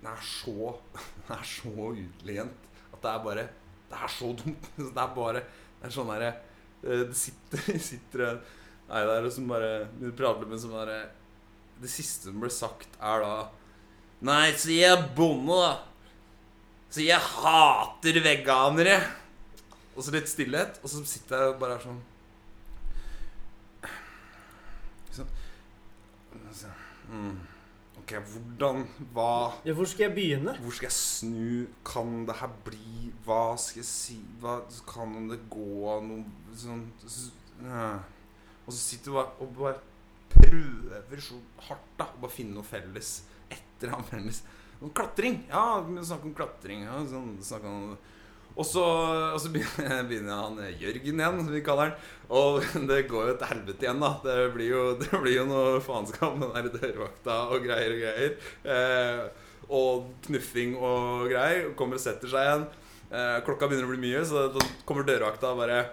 Den 0.00 0.08
er 0.14 0.22
så 0.24 0.72
Den 1.26 1.34
er 1.36 1.44
så 1.44 1.74
utlent 1.92 2.70
at 2.94 3.02
det 3.02 3.10
er 3.12 3.20
bare 3.26 3.44
Det 3.96 4.04
er 4.04 4.12
så 4.12 4.28
dumt. 4.36 4.66
Det 4.76 4.92
er 4.92 5.12
bare 5.16 5.40
Det 5.80 5.88
er 5.88 5.94
sånn 5.94 6.10
derre 6.12 6.30
eh, 6.84 7.02
Det 7.08 7.16
sitter, 7.16 7.62
sitter 7.90 8.24
Nei, 8.86 9.00
det 9.08 9.14
er 9.16 9.28
som 9.32 9.48
bare 9.50 9.70
Vi 9.98 10.12
prater 10.18 10.46
med 10.50 10.60
som 10.62 10.74
bare 10.76 10.98
Det 11.80 11.90
siste 11.90 12.28
som 12.28 12.42
ble 12.44 12.50
sagt, 12.52 12.98
er 13.00 13.24
da 13.24 13.32
Nei, 14.26 14.52
så 14.56 14.70
jeg 14.72 14.92
er 14.94 15.02
bonde, 15.16 15.56
da. 15.60 15.72
Så 16.88 17.02
jeg 17.04 17.20
hater 17.20 18.16
veganere. 18.24 18.94
Og 19.92 20.00
så 20.06 20.14
litt 20.14 20.30
stillhet, 20.30 20.78
og 20.80 20.88
så 20.88 21.02
sitter 21.04 21.42
jeg 21.42 21.58
bare 21.60 21.76
her 21.76 21.84
sånn 21.84 21.98
sånn. 25.16 25.28
Så- 26.56 26.72
mm. 28.06 28.12
Ok, 28.14 28.14
hvordan 28.32 28.84
Hva 29.12 29.30
Ja, 29.66 29.74
hvor 29.74 29.88
skal 29.90 30.06
jeg 30.06 30.14
begynne? 30.14 30.54
Hvor 30.62 30.70
skal 30.70 30.86
jeg 30.86 30.94
snu? 30.94 31.66
Kan 31.84 32.26
det 32.28 32.38
her 32.38 32.52
bli 32.64 33.10
Hva 33.26 33.56
skal 33.58 33.82
jeg 33.82 33.88
si 33.90 34.20
Hva 34.40 34.60
Kan 34.86 35.26
det 35.30 35.40
gå 35.50 35.98
noe 36.06 36.54
sånn 36.56 36.86
ja. 37.66 37.98
Og 38.66 38.72
så 38.74 38.78
sitter 38.78 39.10
du 39.10 39.16
bare 39.16 39.32
og 39.40 39.52
bare 39.56 39.78
prøver 40.36 41.22
så 41.22 41.38
hardt 41.68 41.92
da 41.96 42.06
å 42.10 42.20
bare 42.20 42.34
finne 42.34 42.56
noe 42.58 42.66
felles. 42.66 43.22
Etter 43.48 43.92
annet 43.94 44.10
felles 44.10 44.42
Klatring! 44.94 45.38
Ja, 45.48 45.80
vi 45.80 46.04
snakker 46.04 46.28
om 46.28 46.34
klatring. 46.36 46.82
Ja, 46.84 46.98
sånn, 47.08 47.36
snakke 47.40 47.70
om 47.70 47.94
og 48.56 48.64
så, 48.64 48.82
og 49.36 49.40
så 49.42 49.50
begynner, 49.52 50.32
han 50.32 50.60
eh, 50.64 50.76
Jørgen 50.80 51.20
igjen, 51.20 51.40
som 51.44 51.52
vi 51.52 51.60
kaller 51.64 51.90
han. 51.90 52.06
Og 52.32 52.64
det 52.90 53.02
går 53.10 53.30
jo 53.30 53.34
til 53.36 53.50
helvete 53.52 53.84
igjen, 53.84 54.00
da. 54.00 54.14
Det 54.24 54.36
blir 54.54 54.70
jo, 54.72 54.84
det 55.02 55.10
blir 55.12 55.36
jo 55.42 55.44
noe 55.50 55.82
faenskap 55.84 56.38
med 56.40 56.56
den 56.56 56.72
der 56.72 56.86
dørvakta 56.86 57.36
og 57.52 57.66
greier 57.66 57.92
og 57.92 58.00
greier. 58.00 58.38
Eh, 58.64 59.44
og 59.66 60.08
knuffing 60.24 60.74
og 60.78 61.28
greier. 61.28 61.68
Og 61.68 61.76
kommer 61.78 62.00
og 62.00 62.04
setter 62.06 62.32
seg 62.32 62.48
igjen. 62.48 62.66
Eh, 63.12 63.36
klokka 63.46 63.68
begynner 63.68 63.90
å 63.90 63.92
bli 63.92 64.02
mye, 64.08 64.24
så 64.26 64.48
da 64.56 64.64
kommer 64.88 65.06
dørvakta 65.06 65.52
og 65.52 65.62
bare 65.62 65.84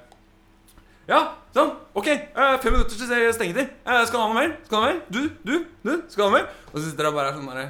Ja, 1.03 1.19
sånn. 1.51 1.75
Ok, 1.99 2.07
eh, 2.07 2.55
fem 2.63 2.77
minutter 2.77 2.95
til 2.95 3.33
stengetid. 3.35 3.75
Eh, 3.83 4.01
skal 4.07 4.17
du 4.17 4.23
ha 4.23 4.31
noe 4.31 4.39
mer? 4.39 4.55
Skal 4.63 4.77
du 4.77 4.79
ha 4.79 4.87
mer? 4.87 5.03
Du, 5.11 5.21
du, 5.43 5.55
du, 5.83 5.93
skal 6.07 6.23
du 6.23 6.27
ha 6.29 6.33
mer? 6.39 6.49
Og 6.71 6.79
så 6.79 6.87
sitter 6.87 7.11
han 7.11 7.19
bare 7.19 7.35
sånn 7.35 7.51
derre 7.51 7.69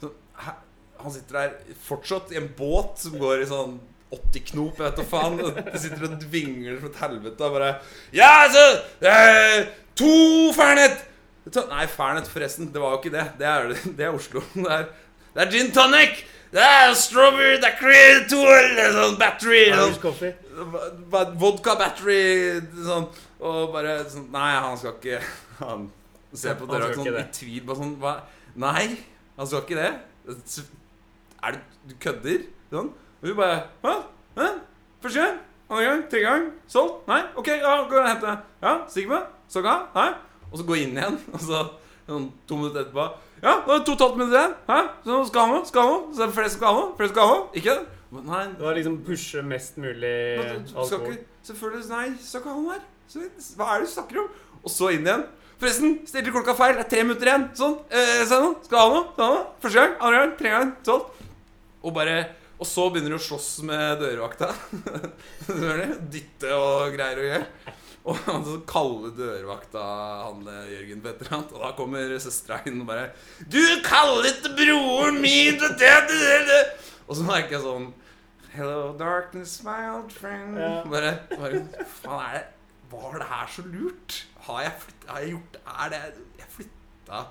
så. 0.00 0.14
Han 1.04 1.12
sitter 1.12 1.36
der 1.42 1.76
fortsatt 1.84 2.32
i 2.32 2.40
en 2.40 2.48
båt 2.56 2.96
som 3.04 3.20
går 3.20 3.44
i 3.44 3.48
sånn 3.52 3.76
80 4.10 4.46
knop, 4.50 4.80
jeg 4.80 4.86
vet 4.86 4.98
da 4.98 5.04
faen. 5.06 5.38
De 5.70 5.78
sitter 5.78 6.06
og 6.08 6.16
dvingler 6.24 6.80
som 6.80 6.90
et 6.90 6.98
helvete 7.04 7.46
og 7.46 7.54
bare 7.58 7.70
Ja, 8.16 8.30
altså! 8.46 8.64
Eh, 9.06 9.70
to 9.98 10.50
Fernet! 10.56 11.06
Nei, 11.70 11.86
Fernet, 11.90 12.28
forresten. 12.30 12.68
Det 12.74 12.82
var 12.82 12.96
jo 12.96 13.00
ikke 13.00 13.14
det. 13.14 13.24
Det 13.38 13.46
er, 13.48 13.70
det 13.98 14.06
er 14.06 14.14
Oslo. 14.14 14.42
Det 14.54 14.66
er, 14.66 14.90
det 15.34 15.46
er 15.46 15.54
gin 15.54 15.72
tonic! 15.74 16.24
Det 16.50 16.62
er 16.66 16.94
strawberry 16.98 17.60
daiquiri, 17.62 18.24
to 18.26 18.40
tool, 18.42 18.78
sånn 18.96 19.12
battery 19.20 19.68
sånn, 19.70 19.92
Vodka 21.38 21.76
battery 21.78 22.58
sånn, 22.74 23.06
Og 23.38 23.68
bare 23.70 24.00
sånn 24.10 24.26
Nei, 24.34 24.48
han 24.56 24.74
skal 24.80 24.96
ikke 24.96 25.20
Han 25.60 25.84
ser 26.34 26.58
på 26.58 26.66
dere 26.70 26.90
sånn, 26.96 27.06
i 27.20 27.22
tvil 27.36 27.62
på 27.68 27.76
sånn 27.78 27.92
hva? 28.02 28.16
Nei, 28.58 28.88
han 29.38 29.46
skal 29.46 29.62
ikke 29.62 29.78
det. 29.78 29.92
Er 31.38 31.54
det 31.54 31.62
Du 31.86 31.94
kødder? 32.02 32.42
Sånn. 32.74 32.90
Og 33.22 33.28
hun 33.28 33.36
bare 33.36 33.60
Hæ? 33.84 33.94
Hæ? 34.38 34.46
Første 35.02 35.20
gang? 35.20 35.38
Andre 35.70 35.84
gang? 35.84 36.02
Tredje 36.10 36.26
gang? 36.26 36.52
Solgt? 36.68 37.06
Nei? 37.08 37.20
Ok, 37.36 37.46
ja, 37.48 37.76
gå 37.90 37.96
og 37.96 38.08
hente. 38.08 38.26
Ja, 38.62 38.72
det? 38.86 38.90
Skal 39.48 39.62
ikke? 39.62 39.76
Nei? 39.94 40.08
Og 40.52 40.58
så 40.58 40.64
gå 40.66 40.74
inn 40.74 40.96
igjen, 40.98 41.18
og 41.34 41.40
så 41.40 41.60
sånn, 42.08 42.30
to 42.48 42.56
minutter 42.58 42.82
etterpå 42.82 43.04
Ja, 43.42 43.52
det 43.60 43.70
var 43.70 43.84
to 43.86 43.92
og 43.92 43.96
et 43.96 44.04
halvt 44.04 44.16
minutter 44.18 44.38
igjen. 44.40 44.54
Hæ? 44.68 44.78
Så 45.04 45.18
skal 45.30 45.40
han 45.46 45.54
nå? 45.54 45.60
Skal 45.68 45.82
han 45.86 45.92
nå? 45.94 46.00
Så 46.14 46.22
er 46.22 46.26
det 46.32 46.34
flere 46.38 46.50
som 46.50 46.58
skal 46.60 46.68
ha 46.74 46.80
nå? 46.80 46.86
Flere 46.98 47.08
som 47.08 47.14
skal 47.14 47.28
ha 47.30 47.34
nå? 47.36 47.44
Ikke 47.60 47.76
det? 47.76 47.98
Nei, 48.10 48.42
Det 48.56 48.64
var 48.66 48.74
liksom 48.74 48.96
pushe 49.06 49.42
mest 49.46 49.78
mulig 49.78 50.14
alkohol. 50.74 51.20
selvfølgelig 51.46 51.90
Nei, 51.92 52.06
så 52.20 52.40
kan 52.42 52.56
han 52.58 52.72
her. 52.72 52.82
Så, 53.10 53.22
hva 53.56 53.68
er 53.74 53.78
det 53.84 53.86
du 53.86 53.92
snakker 53.92 54.18
om? 54.24 54.32
Og 54.64 54.70
så 54.74 54.90
inn 54.96 55.06
igjen. 55.06 55.22
Forresten, 55.60 55.94
stilte 56.08 56.32
klokka 56.34 56.54
feil. 56.58 56.74
Det 56.78 56.84
er 56.86 56.90
tre 56.90 57.04
minutter 57.06 57.30
igjen. 57.30 57.46
Sånn. 57.56 57.78
Eh, 57.92 58.24
se 58.26 58.38
nå. 58.42 58.50
Skal 58.66 58.80
ha 58.80 58.90
noe? 58.90 59.06
Skal 59.14 59.24
ha 59.26 59.34
noe? 59.36 59.46
Første 59.62 59.78
gang, 59.78 59.96
andre 60.00 60.20
gang, 60.24 60.34
tredje 60.38 60.58
gang. 60.58 60.70
Sånn. 60.88 61.26
Og 61.84 61.94
bare 61.96 62.16
Og 62.60 62.68
så 62.68 62.86
begynner 62.92 63.14
du 63.14 63.16
å 63.16 63.22
slåss 63.24 63.62
med 63.64 64.02
dørvakta. 64.02 64.50
Dytte 66.12 66.52
og 66.52 66.92
greier 66.92 67.20
og 67.22 67.28
gjøre. 67.30 67.76
Og 68.10 68.18
så 68.46 68.56
kaller 68.68 69.14
dørvakta 69.16 69.80
han 70.26 70.44
eh, 70.48 70.68
Jørgen 70.74 71.02
på 71.04 71.10
et 71.10 71.22
eller 71.24 71.36
annet. 71.36 71.54
Og 71.56 71.64
da 71.64 71.70
kommer 71.78 72.14
søstera 72.20 72.60
inn 72.68 72.80
og 72.80 72.88
bare 72.88 73.10
'Du 73.44 73.60
kaller 73.84 74.28
ikke 74.30 74.52
broren 74.56 75.20
min 75.20 75.58
det, 75.60 75.72
det, 75.80 75.90
det, 76.12 76.38
det. 76.48 76.62
Og 77.08 77.16
så 77.16 77.26
merker 77.28 77.58
jeg 77.58 77.64
sånn 77.64 77.90
Hello, 78.50 78.96
darkness, 78.98 79.60
my 79.62 79.84
old 79.92 80.10
friend. 80.10 80.58
Ja. 80.58 80.80
Bare, 80.90 81.12
bare 81.38 81.60
Faen, 82.00 82.24
er 82.24 82.32
det 82.34 82.46
Var 82.90 83.20
det 83.20 83.28
her 83.30 83.52
så 83.56 83.62
lurt? 83.62 84.16
Har 84.48 84.64
jeg, 84.64 84.72
flytt, 84.84 85.04
har 85.06 85.20
jeg 85.20 85.34
gjort 85.36 85.60
Er 85.64 85.92
det 85.92 86.00
Jeg 86.40 86.50
flytta 86.56 87.24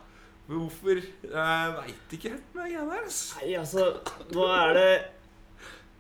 Hvorfor? 0.50 1.02
Jeg 1.22 1.74
veit 1.76 2.14
ikke 2.18 2.32
helt 2.34 2.56
med 2.58 2.72
greiene 2.72 2.96
der. 2.96 3.10
Nei, 3.38 3.50
altså, 3.60 3.84
nå 4.34 4.48
er 4.50 4.72
det 4.74 4.88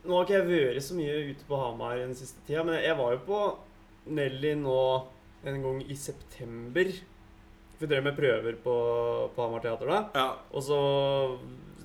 Nå 0.06 0.16
har 0.16 0.26
ikke 0.26 0.38
jeg 0.38 0.50
vært 0.50 0.86
så 0.86 0.98
mye 0.98 1.16
ute 1.30 1.48
på 1.48 1.60
Hamar 1.60 2.00
den 2.00 2.16
siste 2.18 2.44
tida, 2.48 2.64
men 2.68 2.80
jeg 2.80 2.96
var 3.00 3.16
jo 3.16 3.24
på 3.28 3.40
Nelly 4.16 4.54
nå 4.60 4.82
en 5.50 5.64
gang 5.64 5.82
i 5.86 5.96
september. 6.00 6.92
Vi 7.80 7.88
drev 7.88 8.06
med 8.06 8.16
prøver 8.18 8.56
på, 8.64 8.76
på 9.36 9.44
Hamar 9.44 9.64
Teater 9.64 9.92
da. 9.92 10.00
Ja. 10.16 10.30
Og 10.56 10.64
så 10.64 10.80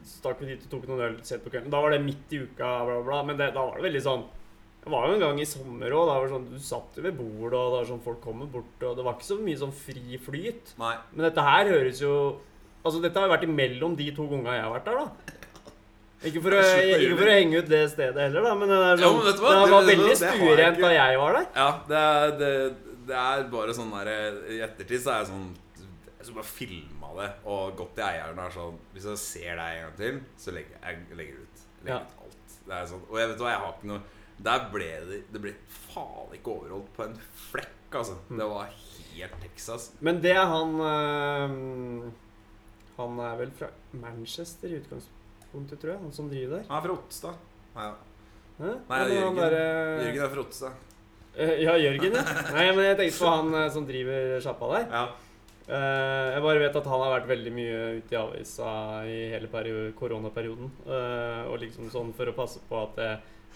stakk 0.04 0.40
vi 0.42 0.52
dit 0.52 0.64
og 0.66 0.72
tok 0.72 0.88
noen 0.90 1.04
øl 1.08 1.18
sent 1.26 1.44
på 1.44 1.52
kvelden. 1.52 1.72
Da 1.72 1.82
var 1.82 1.94
det 1.94 2.02
midt 2.04 2.32
i 2.34 2.42
uka, 2.44 2.70
bla, 2.86 3.02
bla. 3.06 3.20
Men 3.26 3.38
det, 3.40 3.52
da 3.56 3.66
var 3.66 3.78
det 3.78 3.86
veldig 3.88 4.02
sånn 4.04 4.24
Det 4.84 4.92
var 4.92 5.06
jo 5.08 5.14
en 5.16 5.22
gang 5.22 5.38
i 5.40 5.46
sommer 5.48 5.94
òg. 5.96 6.10
Sånn, 6.30 6.48
du 6.50 6.58
satt 6.62 6.98
jo 6.98 7.04
ved 7.06 7.16
bordet, 7.18 7.58
og 7.58 7.70
det 7.70 7.78
var 7.78 7.92
sånn 7.92 8.02
folk 8.04 8.20
kommer 8.24 8.50
bort, 8.50 8.74
og 8.82 8.98
det 8.98 9.06
var 9.06 9.16
ikke 9.16 9.30
så 9.30 9.38
mye 9.40 9.62
sånn 9.62 9.72
fri 9.74 10.18
flyt. 10.20 10.74
Nei. 10.82 10.96
Men 11.14 11.30
dette 11.30 11.46
her 11.50 11.72
høres 11.74 12.02
jo 12.04 12.16
Altså, 12.84 12.98
dette 13.00 13.16
har 13.16 13.24
jo 13.24 13.32
vært 13.32 13.46
imellom 13.46 13.94
de 13.96 14.10
to 14.12 14.26
gangene 14.28 14.58
jeg 14.58 14.64
har 14.66 14.72
vært 14.74 14.88
der, 14.90 14.98
da. 15.00 15.38
Ikke 16.24 16.40
for, 16.44 16.54
å, 16.56 16.60
ikke 16.96 17.16
for 17.18 17.28
å 17.28 17.34
henge 17.36 17.58
ut 17.60 17.68
det 17.68 17.82
stedet 17.92 18.16
heller, 18.26 18.46
da, 18.48 18.54
men 18.56 18.70
det, 18.72 18.78
er 18.80 19.02
Ja, 19.02 19.10
sånn, 19.10 19.18
men 19.24 19.36
du 19.36 19.42
hva? 19.44 19.52
det 19.60 19.72
var 19.74 19.84
veldig 19.90 20.14
stuerent 20.20 20.80
da 20.80 20.90
jeg 20.94 21.18
var 21.20 21.36
der. 21.38 21.46
Ja, 21.58 21.68
det 21.90 22.00
er, 22.00 22.34
det, 22.40 22.50
det 23.10 23.18
er 23.24 23.44
bare 23.52 23.74
sånn 23.76 23.92
der 23.92 24.10
I 24.56 24.60
ettertid 24.64 25.02
så 25.04 25.12
er 25.12 25.18
jeg 25.22 25.28
sånn 25.34 25.46
Jeg 25.82 26.24
skulle 26.28 26.38
bare 26.40 26.48
filma 26.54 27.10
det 27.20 27.28
og 27.52 27.74
gått 27.76 27.92
til 27.98 28.06
eieren 28.08 28.38
og 28.40 28.46
er 28.48 28.54
sånn 28.56 28.78
Hvis 28.94 29.08
jeg 29.10 29.20
ser 29.26 29.60
deg 29.60 29.76
en 29.76 29.82
gang 29.84 29.96
til, 30.00 30.20
så 30.40 30.54
legger 30.56 30.78
jeg 30.88 31.18
legger 31.20 31.42
ut. 31.44 31.64
Legger 31.84 31.94
Ja. 31.94 32.00
ut 32.00 32.22
alt. 32.24 32.56
Det 32.64 32.74
er 32.78 32.86
sånn, 32.94 33.02
og 33.10 33.18
jeg 33.20 33.28
vet 33.34 33.42
hva, 33.44 33.50
jeg 33.52 33.60
har 33.66 33.74
ikke 33.76 33.90
noe 33.92 34.00
Der 34.48 34.62
ble 34.72 34.90
det 35.10 35.18
Det 35.34 35.42
ble 35.44 35.52
faen 35.92 36.32
ikke 36.38 36.54
overholdt 36.56 36.88
på 36.96 37.04
en 37.04 37.18
flekk, 37.50 37.98
altså. 38.00 38.16
Mm. 38.30 38.38
Det 38.40 38.48
var 38.54 38.72
helt 39.14 39.36
Texas. 39.44 39.90
Men 40.00 40.16
det 40.24 40.32
er 40.34 40.48
han 40.50 40.72
øh, 40.80 42.08
Han 42.96 43.20
er 43.28 43.36
vel 43.42 43.52
fra 43.58 43.68
Manchester 44.00 44.72
i 44.72 44.80
utgangspunktet, 44.80 45.20
tror 45.54 45.90
jeg. 45.94 45.98
Han 46.02 46.12
som 46.12 46.28
driver 46.30 46.56
der. 46.58 46.64
Han 46.68 46.78
er 46.78 46.86
fra 46.88 46.96
Otstad. 46.98 47.34
Nei, 47.74 47.90
Hæ? 48.54 48.70
Nei, 48.88 48.98
men 48.98 49.12
Jørgen. 49.16 49.36
derre- 49.40 50.04
Jørgen 50.04 50.24
er 50.24 50.32
fra 50.34 50.40
Otstad. 50.44 50.72
Eh, 51.36 51.54
Ja, 51.64 51.72
Jørgen, 51.78 52.12
ja. 52.14 52.22
Nei, 52.54 52.66
men 52.76 52.84
jeg 52.84 52.96
tenkte 52.98 53.18
på 53.24 53.30
han 53.34 53.54
eh, 53.54 53.68
som 53.74 53.86
driver 53.86 54.40
sjappa 54.40 54.68
der. 54.74 54.84
Ja. 54.92 55.04
Eh, 55.66 56.34
jeg 56.34 56.42
bare 56.44 56.58
vet 56.60 56.76
at 56.76 56.84
han 56.86 57.00
har 57.00 57.14
vært 57.20 57.28
veldig 57.30 57.52
mye 57.56 57.78
ute 57.98 58.12
i 58.14 58.18
avisa 58.20 58.72
i 59.08 59.16
hele 59.32 59.48
perio- 59.48 59.92
koronaperioden. 59.98 60.70
Eh, 60.86 61.48
og 61.50 61.58
liksom 61.62 61.90
sånn 61.90 62.12
for 62.14 62.26
å 62.30 62.34
passe 62.36 62.60
på 62.68 62.82
at 62.82 62.94
det, 63.00 63.08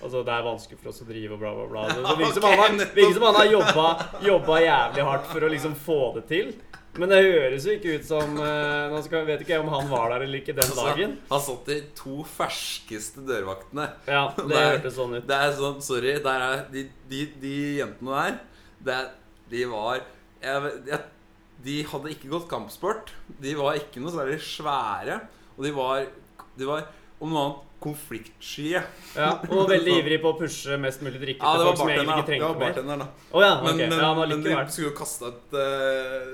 altså 0.02 0.24
det 0.24 0.32
er 0.34 0.42
vanskelig 0.48 0.78
for 0.80 0.88
oss 0.90 1.02
å 1.04 1.06
drive 1.06 1.32
og 1.36 1.38
bla, 1.44 1.52
bla, 1.54 1.66
bla. 1.68 1.86
Det, 1.92 2.16
virker 2.22 2.40
som 2.40 2.48
han 2.48 2.58
har, 2.58 2.86
virker 2.96 3.14
som 3.18 3.26
han 3.28 3.38
har 3.42 3.50
jobba, 3.52 3.86
jobba 4.32 4.60
jævlig 4.64 5.04
hardt 5.12 5.26
for 5.34 5.40
å 5.46 5.52
liksom 5.52 5.74
få 5.76 6.00
det 6.18 6.24
til. 6.32 6.54
Men 6.98 7.12
det 7.12 7.18
høres 7.24 7.66
jo 7.68 7.74
ikke 7.76 7.96
ut 7.98 8.06
som 8.08 8.34
uh, 8.40 8.88
Nå 8.92 9.00
skal, 9.06 9.26
vet 9.28 9.44
ikke 9.44 9.54
jeg 9.54 9.64
om 9.64 9.70
han 9.72 9.90
var 9.90 10.14
der 10.14 10.24
eller 10.26 10.40
ikke 10.40 10.54
den 10.56 10.64
Altså, 10.66 10.86
dagen. 10.88 11.14
Han 11.30 11.44
satt 11.44 11.70
de 11.70 11.78
to 11.98 12.16
ferskeste 12.26 13.24
dørvaktene. 13.28 13.86
Ja, 14.08 14.24
det 14.38 14.48
Nei. 14.50 14.64
hørtes 14.72 14.98
sånn 14.98 15.14
ut. 15.18 15.28
Det 15.28 15.38
er 15.38 15.54
sånn, 15.58 15.78
sorry 15.84 16.16
er, 16.18 16.48
de, 16.72 16.84
de, 17.10 17.22
de 17.42 17.54
jentene 17.82 18.24
der 18.24 18.40
det, 18.78 18.98
er- 18.98 19.14
De 19.48 19.64
var 19.70 20.02
jeg, 20.42 20.74
jeg, 20.90 21.00
De 21.64 21.78
hadde 21.92 22.12
ikke 22.14 22.32
gått 22.34 22.50
kampsport 22.50 23.14
De 23.42 23.54
var 23.58 23.78
ikke 23.80 24.02
noe 24.02 24.12
særlig 24.14 24.38
svære 24.44 25.22
Og 25.56 25.64
de 25.66 25.72
var, 25.74 26.04
de 26.58 26.68
var 26.68 26.84
om 27.18 27.32
noe 27.32 27.46
annet 27.46 27.64
konfliktsky 27.82 28.72
Ja, 28.74 29.32
og 29.48 29.68
veldig 29.72 29.96
ivrig 30.02 30.20
på 30.22 30.32
å 30.32 30.38
pushe 30.38 30.78
mest 30.82 31.02
mulig 31.04 31.20
drikke 31.22 31.42
ja, 31.42 31.54
til 31.58 31.68
folk 31.68 31.80
som 31.80 31.90
egentlig 31.92 32.14
bartenderen 32.14 32.38
ikke 32.38 32.38
da. 32.38 32.48
Det 32.48 32.54
var 32.54 32.62
bartenderen 32.64 33.02
da 33.04 33.08
Å 33.08 33.42
ja, 33.44 33.52
Men, 33.62 33.72
ok. 33.72 33.82
men, 33.82 33.98
ja, 34.02 34.10
men 34.18 34.42
de 34.46 34.56
skulle 34.74 34.88
jo 34.88 34.94
kaste 34.98 35.30
et 35.32 35.58
uh, 35.58 36.32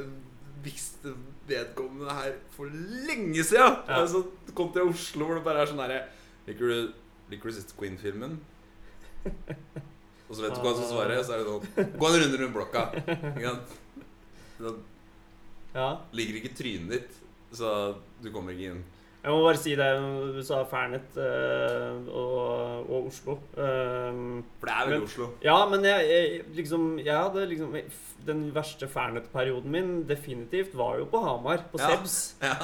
Visste 0.65 1.13
vedkommende 1.49 2.15
her 2.17 2.35
For 2.57 2.71
lenge 2.73 3.45
siden 3.45 3.61
Ja. 3.89 4.01
Altså, 4.01 4.25
kom 4.57 4.73
til 4.73 4.89
Oslo 4.91 5.29
hvor 5.29 5.39
det 5.39 5.45
bare 5.47 5.65
er 5.65 5.71
sånn 5.73 5.83
her 5.85 5.95
Liker 6.49 6.73
du, 6.73 6.93
liker 7.33 7.51
du 7.51 7.57
siste 7.57 7.77
Queen-filmen? 7.79 8.39
Og 9.25 10.33
så 10.37 10.43
vet 10.45 10.55
du 10.57 10.61
hva 10.63 10.73
han 10.73 10.79
skal 10.81 10.91
svare 10.91 11.21
Så 11.25 11.37
er 11.37 11.43
det 11.43 11.49
sånn 11.51 11.93
Gå 12.01 12.09
en 12.11 12.19
runde 12.25 12.41
rundt 12.43 12.57
blokka 12.57 12.87
Ikke 13.05 13.53
sant? 13.53 14.83
Ja. 15.75 15.89
ligger 16.15 16.39
ikke 16.41 16.55
trynet 16.57 16.93
ditt 16.95 17.17
Så 17.57 17.71
du 18.23 18.31
kommer 18.35 18.55
ikke 18.55 18.75
inn 18.75 18.83
Jeg 19.25 19.33
må 19.33 19.41
bare 19.41 19.57
si 19.57 19.73
det. 19.79 19.87
Du 20.37 20.41
sa 20.45 20.59
Fernet 20.69 21.15
uh, 21.17 22.09
og, 22.13 22.91
og 22.93 23.07
Oslo. 23.09 23.39
Um, 23.57 24.43
For 24.61 24.69
det 24.69 24.75
er 24.75 24.89
vel 24.91 24.99
Men- 24.99 25.07
Oslo 25.09 25.29
ja, 25.41 25.55
men 25.71 25.87
jeg, 25.89 26.09
jeg 26.11 26.43
liksom 26.59 26.85
Jeg 27.01 27.17
hadde 27.17 27.47
liksom 27.49 27.73
Den 28.29 28.43
verste 28.55 28.89
Fernet-perioden 28.93 29.71
min 29.73 29.93
definitivt 30.09 30.75
var 30.77 30.99
jo 31.01 31.07
på 31.09 31.23
Hamar. 31.25 31.65
På 31.73 31.81
Ja. 31.81 31.95
Sebs. 31.95 32.19
Ja, 32.45 32.55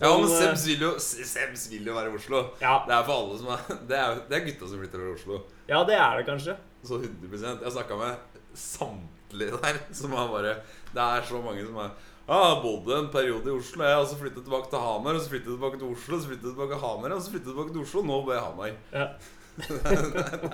ja 0.00 0.12
men 0.16 0.24
eh, 0.30 0.38
Sebs 0.40 0.64
vil, 0.70 0.80
jo, 0.88 0.92
Sebs 0.98 1.66
vil 1.70 1.86
jo 1.92 1.94
være 1.98 2.14
Oslo 2.16 2.40
Ja, 2.62 2.78
Det 2.88 2.96
er 2.96 3.04
for 3.10 3.18
alle 3.20 3.36
som 3.42 3.52
er 3.52 3.66
Det 3.92 3.98
er, 4.00 4.22
det 4.30 4.38
er 4.38 4.46
gutta 4.48 4.70
som 4.72 4.80
flytter 4.80 5.04
til 5.04 5.12
Oslo 5.18 5.42
ja, 5.68 5.78
det 5.88 5.94
er 5.94 6.16
det 6.18 6.24
kanskje. 6.26 6.56
Så 6.84 6.96
100 6.98 7.60
Jeg 7.62 7.72
snakka 7.76 7.96
med 8.00 8.40
samtlige 8.58 9.60
der 9.62 9.78
som 9.94 10.12
er 10.16 10.32
bare 10.32 10.54
Det 10.92 11.04
er 11.04 11.22
så 11.28 11.40
mange 11.44 11.62
som 11.68 11.76
er 11.84 11.92
Ja, 12.22 12.38
jeg 12.38 12.58
bodde 12.62 12.98
en 13.00 13.08
periode 13.10 13.50
i 13.50 13.54
Oslo, 13.56 13.82
jeg, 13.82 13.98
og 13.98 14.06
så 14.06 14.16
flyttet 14.20 14.44
tilbake 14.46 14.70
til 14.70 14.78
Hamar. 14.78 15.16
Og 15.18 15.24
så 15.24 15.32
flyttet 15.32 15.50
tilbake 15.50 15.78
til 15.80 15.88
Oslo, 15.90 16.16
og 16.16 16.22
så 16.22 16.30
flyttet 16.30 16.48
tilbake 16.52 16.76
til 16.76 16.82
Hamar, 16.84 17.14
og 17.16 17.22
så 17.22 17.32
flyttet 17.32 17.50
tilbake 17.50 17.74
til 17.74 17.82
Oslo. 17.82 18.00
og 18.00 18.06
Nå 18.06 18.18
bor 18.22 18.32
jeg 18.32 18.42
i 18.42 18.46
Hamar. 18.46 18.68
Ja. 18.92 19.06
det 19.58 19.80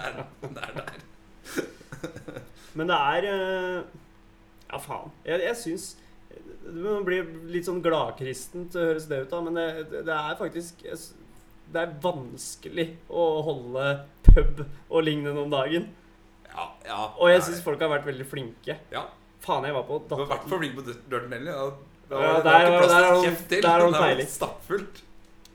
er 0.00 0.64
er 0.64 0.72
der. 0.78 0.94
Men 2.74 2.90
det 2.90 2.96
er 2.96 3.26
eh, 3.28 3.82
Ja, 4.68 4.78
faen. 4.78 5.12
Jeg, 5.24 5.40
jeg 5.46 5.56
syns 5.56 5.84
Man 6.66 7.04
blir 7.06 7.28
litt 7.48 7.68
sånn 7.68 7.78
gladkristent, 7.84 8.74
høres 8.76 9.06
det 9.08 9.22
ut 9.22 9.30
da, 9.32 9.40
men 9.46 9.56
det, 9.56 9.68
det 10.06 10.16
er 10.16 10.34
faktisk 10.38 10.82
Det 10.82 11.80
er 11.80 11.94
vanskelig 12.02 12.88
å 13.08 13.28
holde 13.46 13.86
pub 14.26 14.64
og 14.64 15.06
lignende 15.06 15.40
om 15.46 15.52
dagen. 15.52 15.88
Ja, 16.48 16.66
ja. 16.84 17.00
Og 17.20 17.30
jeg 17.30 17.44
syns 17.46 17.62
folk 17.64 17.80
har 17.84 17.92
vært 17.92 18.08
veldig 18.08 18.26
flinke. 18.28 18.78
Ja. 18.92 19.06
Faen, 19.48 19.64
jeg 19.68 19.74
var 19.78 19.84
på 19.88 19.98
Du 20.08 20.14
har 20.18 20.26
vært 20.28 20.48
for 20.48 20.60
flink 20.62 20.74
på 20.78 20.84
Dirty 20.88 21.28
Nelly. 21.32 21.52
Ja, 21.52 21.68
Ja, 22.08 22.16
var, 22.16 22.38
det 22.38 22.44
der 22.48 22.64
ikke 22.64 22.80
plass 22.80 22.96
til 22.96 23.24
kjeft 23.26 23.46
til. 23.50 23.62
der 23.64 23.78
Det 23.84 24.00
var 24.00 24.22
stappfullt. 24.38 25.02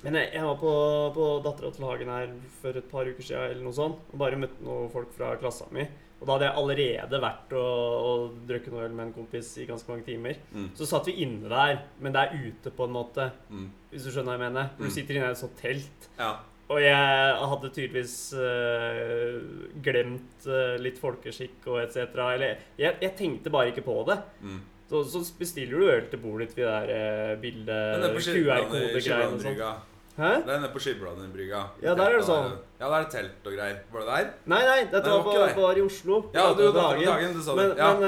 Men 0.04 0.14
jeg, 0.20 0.34
jeg 0.36 0.44
var 0.44 0.58
på, 0.60 0.72
på 1.16 1.26
Dattera 1.46 1.70
til 1.74 1.86
Hagen 1.88 2.10
her 2.12 2.32
for 2.62 2.76
et 2.78 2.88
par 2.92 3.08
uker 3.08 3.24
siden, 3.24 3.52
eller 3.54 3.64
noe 3.64 3.74
sånt, 3.78 4.02
og 4.12 4.20
bare 4.20 4.36
møtte 4.42 4.66
noen 4.66 4.90
folk 4.92 5.14
fra 5.16 5.30
klassa 5.40 5.66
mi. 5.72 5.86
Og 6.20 6.28
da 6.28 6.36
hadde 6.36 6.46
jeg 6.50 6.58
allerede 6.60 7.20
vært 7.24 7.54
og, 7.60 8.04
og 8.10 8.36
drukket 8.48 8.72
noe 8.76 8.84
øl 8.86 8.94
med 8.96 9.06
en 9.10 9.14
kompis 9.16 9.50
i 9.60 9.66
ganske 9.68 9.90
mange 9.92 10.06
timer. 10.08 10.38
Mm. 10.54 10.70
Så 10.78 10.86
satt 10.88 11.08
vi 11.10 11.16
inne 11.24 11.50
der, 11.52 11.82
men 12.04 12.14
det 12.16 12.22
er 12.22 12.36
ute 12.52 12.72
på 12.76 12.86
en 12.88 12.94
måte, 12.96 13.30
Mm. 13.50 13.66
hvis 13.92 14.04
du 14.06 14.12
skjønner 14.12 14.36
hva 14.36 14.38
jeg 14.38 14.44
mener. 14.46 14.70
Du 14.78 14.84
Mm. 14.86 14.92
sitter 14.92 15.16
inne 15.20 15.28
i 15.32 15.32
et 15.32 15.42
sånt 15.42 15.58
telt. 15.60 16.08
Ja. 16.20 16.34
Og 16.72 16.80
jeg 16.80 17.48
hadde 17.52 17.72
tydeligvis 17.76 18.18
uh, 18.40 19.40
glemt 19.84 20.46
uh, 20.48 20.76
litt 20.82 21.00
folkeskikk 21.02 21.68
og 21.68 21.82
etc. 21.84 22.14
Eller 22.34 22.62
jeg, 22.80 22.96
jeg 23.04 23.16
tenkte 23.20 23.52
bare 23.54 23.74
ikke 23.74 23.84
på 23.86 23.98
det. 24.08 24.20
Mm. 24.42 24.62
Så, 24.90 25.04
så 25.12 25.24
bestiller 25.40 25.80
du 25.80 25.90
øl 25.90 26.08
til 26.12 26.22
bordet 26.24 26.50
ditt 26.50 26.62
ved 26.62 26.70
det 26.70 26.78
der 26.78 27.34
uh, 27.34 27.42
bildet, 27.42 28.08
QR-kodegreiene 28.30 29.36
og 29.36 29.44
sånn. 29.44 29.92
Hæ? 30.14 30.30
Det 30.46 30.52
er 30.54 30.60
nede 30.62 30.70
på 30.70 30.80
Skibladebrygga. 30.84 31.60
Ja, 31.82 31.94
der 31.98 32.04
er 32.12 32.20
det 32.20 32.26
sånn. 32.28 32.52
Ja, 32.78 32.86
der 32.86 32.96
er 33.00 33.06
det 33.08 33.12
telt 33.16 33.48
og 33.50 33.54
greier. 33.56 33.78
Var 33.94 34.04
det 34.04 34.10
der? 34.12 34.28
Nei, 34.52 34.60
nei, 34.68 34.76
dette 34.92 35.00
Nei, 35.00 35.02
det 35.08 35.40
var, 35.42 35.54
på, 35.56 35.62
var 35.64 35.80
i 35.80 35.82
Oslo. 35.88 36.20
Ja, 36.36 36.44
du, 36.54 36.60
var 36.60 36.60
til 36.60 36.76
da, 36.76 36.84
Hagen. 36.84 37.08
dagen, 37.08 37.34
du 37.34 37.42
sa 37.42 37.56
det. 37.58 37.64
Men, 37.64 37.78
Ja. 37.82 37.88
men 37.98 38.04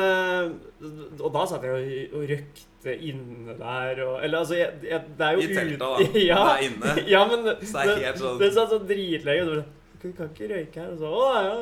øh, 0.85 1.23
Og 1.25 1.33
da 1.33 1.45
satt 1.49 1.63
jeg 1.65 2.09
og, 2.13 2.27
røkte 2.29 2.93
inne 3.09 3.55
der 3.57 4.03
og 4.05 4.19
Eller 4.23 4.37
altså, 4.43 4.55
jeg, 4.59 4.69
jeg, 4.85 5.01
det 5.17 5.25
er 5.25 5.31
jo 5.31 5.39
I 5.39 5.47
teltet, 5.55 5.79
da. 5.79 5.89
Ja, 6.29 6.43
Det 6.45 6.53
er 6.53 6.67
inne. 6.67 6.93
ja, 7.15 7.23
men 7.31 7.49
Så 7.65 7.81
det 7.81 7.95
er 7.95 8.05
helt 8.05 8.21
sånn 8.21 8.37
Det 8.43 8.51
satt 8.59 8.69
så 8.75 8.79
dritlenge. 8.91 9.41
og 9.41 9.49
sånn, 9.55 9.65
Du 10.03 10.07
kan 10.19 10.29
ikke 10.29 10.51
røyke 10.53 10.83
her. 10.83 10.91
Og 10.93 11.01
så, 11.01 11.09
å, 11.09 11.25
ja. 11.33 11.57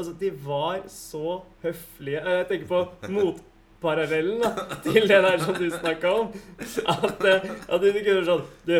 Altså, 0.00 0.16
de 0.24 0.32
var 0.48 0.82
så 0.90 1.36
høflige. 1.62 2.24
Jeg 2.34 2.48
tenker 2.50 2.66
på 2.66 2.82
motparallellen 3.14 4.42
da, 4.42 4.50
til 4.82 5.06
det 5.06 5.22
der 5.28 5.38
som 5.38 5.54
du 5.54 5.68
snakka 5.70 6.12
om. 6.24 6.34
At, 6.88 7.24
eh, 7.30 7.50
at 7.68 7.80
du 7.84 7.88
kunne 8.00 8.24
sånn 8.26 8.42
Du, 8.66 8.76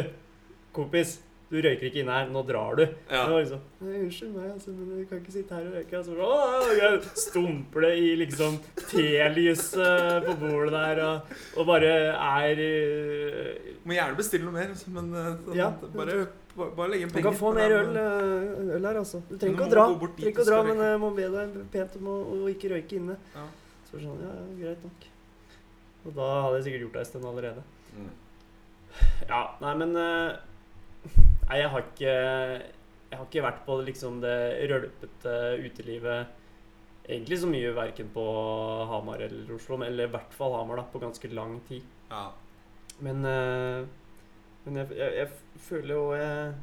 kompis. 0.74 1.18
Du 1.54 1.58
røyker 1.62 1.86
ikke 1.86 2.00
inne 2.02 2.14
her. 2.16 2.30
Nå 2.32 2.40
drar 2.48 2.78
du. 2.78 2.82
Ja. 2.82 3.26
Det 3.28 3.34
var 3.34 3.42
liksom 3.44 3.60
Unnskyld 3.84 4.30
meg, 4.34 4.46
altså, 4.54 4.72
men 4.74 4.86
du 4.90 5.04
kan 5.06 5.20
ikke 5.20 5.34
sitte 5.34 5.54
her 5.54 5.66
og 5.68 5.74
røyke. 5.76 5.98
Altså, 6.00 6.14
å, 6.18 6.70
jeg 6.78 7.00
stumper 7.20 7.84
det 7.84 7.90
i 8.00 8.06
liksom 8.18 8.56
telyset 8.88 10.24
på 10.24 10.36
bordet 10.40 10.72
der 10.74 11.02
og, 11.04 11.34
og 11.60 11.68
bare 11.68 11.92
er 12.14 12.62
uh, 12.64 13.68
Må 13.84 13.94
gjerne 13.98 14.18
bestille 14.18 14.48
noe 14.48 14.56
mer, 14.56 14.72
altså, 14.72 14.94
men 14.96 15.12
eh, 15.20 15.28
sånn, 15.44 15.58
Ja. 15.60 15.68
bare, 15.92 16.16
bare, 16.56 16.70
bare 16.78 16.88
legge 16.94 17.06
inn 17.06 17.12
Du 17.12 17.20
kan 17.26 17.36
få 17.36 17.52
mer 17.54 17.74
øl, 17.76 17.92
eh, 18.00 18.72
øl 18.78 18.88
her, 18.88 18.98
altså. 19.02 19.20
Du 19.28 19.36
trenger 19.36 19.58
ikke 19.58 19.68
å 19.68 19.74
dra, 19.74 19.84
trenger 20.00 20.32
ikke 20.32 20.46
å 20.46 20.48
dra 20.48 20.62
men 20.70 20.80
jeg 20.86 21.02
må 21.04 21.12
be 21.18 21.28
deg 21.36 21.58
pent 21.74 21.98
om 22.00 22.08
å, 22.14 22.16
ikke 22.50 22.72
røyke 22.72 22.98
inne. 22.98 23.18
Ja. 23.36 23.44
Så 23.90 24.00
sånn, 24.00 24.24
ja, 24.24 24.32
greit 24.62 24.88
nok. 24.88 25.06
Og 26.08 26.16
da 26.16 26.32
hadde 26.46 26.58
jeg 26.58 26.66
sikkert 26.70 26.86
gjort 26.86 26.96
det 26.96 27.04
en 27.04 27.10
stund 27.12 27.28
allerede. 27.28 27.64
Mm. 27.94 28.10
Ja, 29.28 29.42
nei, 29.60 29.76
men 29.84 29.94
eh, 30.00 30.40
Nei, 31.04 31.58
jeg 31.60 31.68
har 31.70 31.84
ikke 31.84 32.12
Jeg 32.14 33.18
har 33.18 33.26
ikke 33.28 33.44
vært 33.44 33.60
på 33.66 33.76
liksom 33.84 34.22
det 34.24 34.38
rølpete 34.70 35.34
utelivet 35.62 36.40
egentlig 37.04 37.38
så 37.40 37.48
mye 37.50 37.74
verken 37.76 38.08
på 38.14 38.22
Hamar 38.88 39.20
eller 39.26 39.50
Oslo, 39.54 39.76
eller 39.84 40.08
i 40.08 40.12
hvert 40.14 40.34
fall 40.34 40.56
Hamar, 40.56 40.80
da, 40.80 40.86
på 40.88 41.02
ganske 41.02 41.28
lang 41.36 41.58
tid. 41.68 41.84
Ja. 42.10 42.30
Men, 43.04 43.24
eh, 43.28 43.84
men 44.64 44.80
jeg, 44.80 44.96
jeg, 44.96 45.16
jeg 45.20 45.60
føler 45.66 45.94
jo 45.94 46.04
jeg, 46.16 46.54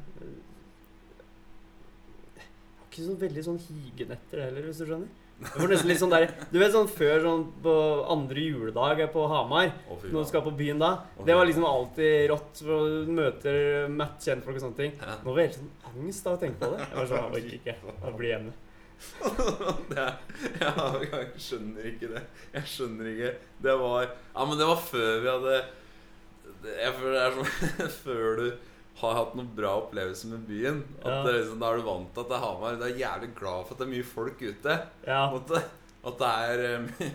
jeg 2.34 2.42
har 2.80 2.88
ikke 2.90 3.06
så 3.06 3.18
veldig 3.22 3.44
sånn 3.46 3.60
higen 3.68 4.14
etter 4.16 4.40
det 4.40 4.48
heller, 4.48 4.68
hvis 4.68 4.82
du 4.82 4.88
skjønner. 4.88 5.21
Jeg 5.42 5.58
var 5.58 5.72
nesten 5.72 5.90
litt 5.90 5.98
sånn 5.98 6.12
der 6.12 6.28
Du 6.52 6.58
vet 6.60 6.74
sånn 6.74 6.90
før 6.90 7.24
sånn 7.24 7.44
på 7.64 7.72
andre 8.14 8.44
juledag 8.46 9.00
på 9.14 9.24
Hamar, 9.30 9.72
oh, 9.90 10.02
når 10.04 10.24
du 10.24 10.28
skal 10.30 10.44
på 10.46 10.52
byen 10.58 10.82
da, 10.82 10.92
Å, 11.16 11.26
det 11.26 11.36
var 11.38 11.48
liksom 11.48 11.66
alltid 11.66 12.28
rått. 12.30 12.62
For 12.62 12.98
du 13.06 13.14
møter 13.16 13.88
matt 13.90 14.22
kjentfolk 14.22 14.60
og 14.60 14.66
sånne 14.66 14.78
ting. 14.78 14.92
Ja. 15.00 15.16
Nå 15.24 15.34
var 15.34 15.42
jeg 15.42 15.50
helt 15.50 15.58
sånn 15.60 15.72
angst 15.92 16.28
av 16.28 16.36
å 16.36 16.42
tenke 16.42 16.62
på 16.62 16.70
det. 16.74 16.84
Jeg 16.84 17.00
var 17.00 17.10
sånn, 17.10 17.24
jeg 17.24 17.40
orker 17.40 17.56
ikke. 17.58 17.96
Jeg 18.04 18.18
blir 18.20 18.32
hjemme. 18.36 18.54
det 19.90 20.04
ja, 20.62 20.72
jeg 21.02 21.30
skjønner 21.42 21.86
ikke 21.90 22.10
det. 22.12 22.20
Jeg 22.52 22.68
skjønner 22.70 23.08
ikke 23.10 23.30
Det 23.64 23.72
var 23.80 24.04
Ja, 24.04 24.44
men 24.46 24.60
det 24.60 24.68
var 24.68 24.78
før 24.78 25.16
vi 25.24 25.30
hadde 25.32 25.56
Jeg 26.68 26.92
føler 27.00 27.16
det 27.16 27.24
er 27.24 27.34
sånn 27.38 27.96
Før 28.04 28.38
du 28.38 28.46
har 29.00 29.14
hatt 29.14 29.34
noen 29.34 29.48
bra 29.56 29.70
opplevelser 29.80 30.28
med 30.34 30.46
byen. 30.46 30.82
At 31.00 31.06
Ja. 31.10 31.22
det, 31.24 31.32
liksom, 31.40 31.58
Da 31.60 31.70
er 31.72 31.76
du 31.76 31.82
vant 31.82 32.12
til 32.14 32.20
at 32.20 32.28
det 32.28 32.36
er 32.36 32.44
Hamar. 32.46 32.74
Du 32.76 32.84
er 32.84 32.98
jævlig 33.00 33.34
glad 33.34 33.64
for 33.66 33.72
at 33.74 33.78
det 33.78 33.86
er 33.86 33.92
mye 33.96 34.04
folk 34.04 34.42
ute. 34.42 34.80
Ja. 35.06 35.22
At 35.34 35.46
det, 35.48 35.62
at 36.06 36.18
det 36.18 36.28
er 36.28 36.58
eh, 36.68 37.10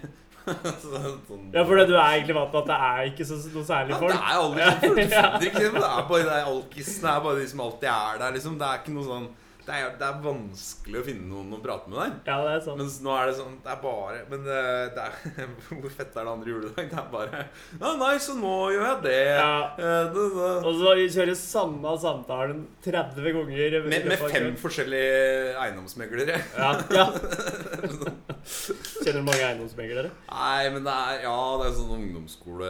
sånn, 0.47 1.51
ja, 1.53 1.63
for 1.67 1.75
du 1.75 1.93
er 1.95 2.13
egentlig 2.15 2.35
vant 2.37 2.51
til 2.53 2.61
at 2.61 2.69
det 2.71 2.77
er 2.87 3.01
ikke 3.11 3.25
så, 3.27 3.37
noe 3.53 3.65
særlig 3.67 3.93
ja, 3.93 3.99
folk. 3.99 4.13
Det 4.13 4.21
er 4.21 4.37
sånn 4.37 4.55
folk. 4.55 4.95
Du 4.95 5.01
Ja. 5.11 5.25
det. 5.37 5.51
Det 5.53 5.65
er 5.65 6.07
bare 6.07 6.23
det 6.23 6.37
er 6.37 6.47
alkisene. 6.51 7.01
Det 7.03 7.11
er 7.15 7.25
bare 7.27 7.39
de 7.41 7.47
som 7.51 7.59
alltid 7.67 7.89
er 7.91 8.17
der. 8.23 8.31
Liksom. 8.37 8.57
Det 8.61 8.67
er 8.67 8.79
ikke 8.81 8.95
noe 8.95 9.07
sånn 9.11 9.27
det 9.67 9.75
er, 9.75 9.87
det 9.99 10.05
er 10.07 10.19
vanskelig 10.23 10.99
å 11.01 11.03
finne 11.03 11.25
noen 11.27 11.55
å 11.57 11.59
prate 11.59 11.91
med 11.91 11.97
der. 11.99 12.11
Ja, 12.29 12.35
det 12.45 12.51
er 12.55 12.61
sant. 12.63 12.79
Mens 12.79 12.93
nå 13.03 13.11
er 13.19 13.27
det 13.27 13.33
sånn 13.35 13.57
Det 13.65 13.71
er 13.73 13.79
bare 13.81 14.21
Men 14.31 14.45
det, 14.45 14.59
det 14.95 15.03
er, 15.03 15.49
hvor 15.81 15.91
fett 15.91 16.13
er 16.15 16.27
det 16.27 16.31
andre 16.31 16.53
juledag? 16.53 16.87
Det 16.87 16.99
er 17.01 17.09
bare 17.11 17.41
Ja, 17.73 17.89
nei, 17.99 18.13
så 18.23 18.35
nå 18.39 18.53
gjør 18.71 18.85
jeg 18.85 19.01
det. 19.03 19.17
Ja. 19.35 19.57
Eh, 19.75 20.07
det. 20.15 20.45
Og 20.61 20.79
så 20.79 20.93
kjører 21.17 21.35
samme 21.41 21.95
samtalen 21.99 22.61
30 22.85 23.27
ganger. 23.35 23.75
Med, 23.91 24.07
med 24.07 24.23
fem 24.23 24.47
forskjellige 24.61 25.57
eiendomsmeglere. 25.65 26.37
Ja, 26.55 26.69
ja. 26.95 27.07
Kjenner 28.47 29.19
du 29.19 29.25
mange 29.27 29.43
eiendomsmeglere? 29.49 30.13
Nei, 30.31 30.69
men 30.71 30.87
det 30.87 30.93
er 30.93 31.25
Ja, 31.25 31.35
det 31.59 31.67
er 31.67 31.75
sånn 31.81 31.91
ungdomsskole, 31.97 32.69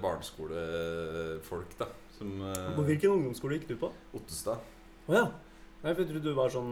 barneskolefolk, 0.00 1.76
da. 1.82 1.90
Som 2.16 2.40
eh, 2.40 2.72
På 2.78 2.86
hvilken 2.88 3.18
ungdomsskole 3.18 3.60
gikk 3.60 3.68
du 3.74 3.76
på? 3.84 3.92
Ottestad. 4.16 4.64
Oh, 5.08 5.14
ja. 5.16 5.26
Nei, 5.82 5.92
for 5.94 6.02
jeg 6.02 6.08
trodde 6.10 6.24
du 6.26 6.34
var 6.34 6.48
sånn 6.50 6.70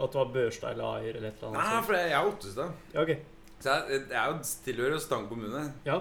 At 0.00 0.12
du 0.12 0.18
var 0.18 0.30
Børstad 0.32 0.70
eller 0.72 0.84
Ayer 0.98 1.16
eller 1.18 1.28
et 1.28 1.42
eller 1.42 1.50
annet. 1.52 1.72
Nei, 1.74 1.80
for 1.84 1.96
jeg 1.98 2.12
er 2.16 2.28
Ottestad. 2.30 2.70
Ja, 2.94 3.02
ok. 3.02 3.14
Så 3.60 3.74
jeg, 3.90 3.98
jeg 4.10 4.20
er 4.20 4.38
tilhører 4.64 4.94
jo 4.96 5.00
Stang 5.04 5.26
kommune. 5.28 5.64
Ja, 5.86 5.98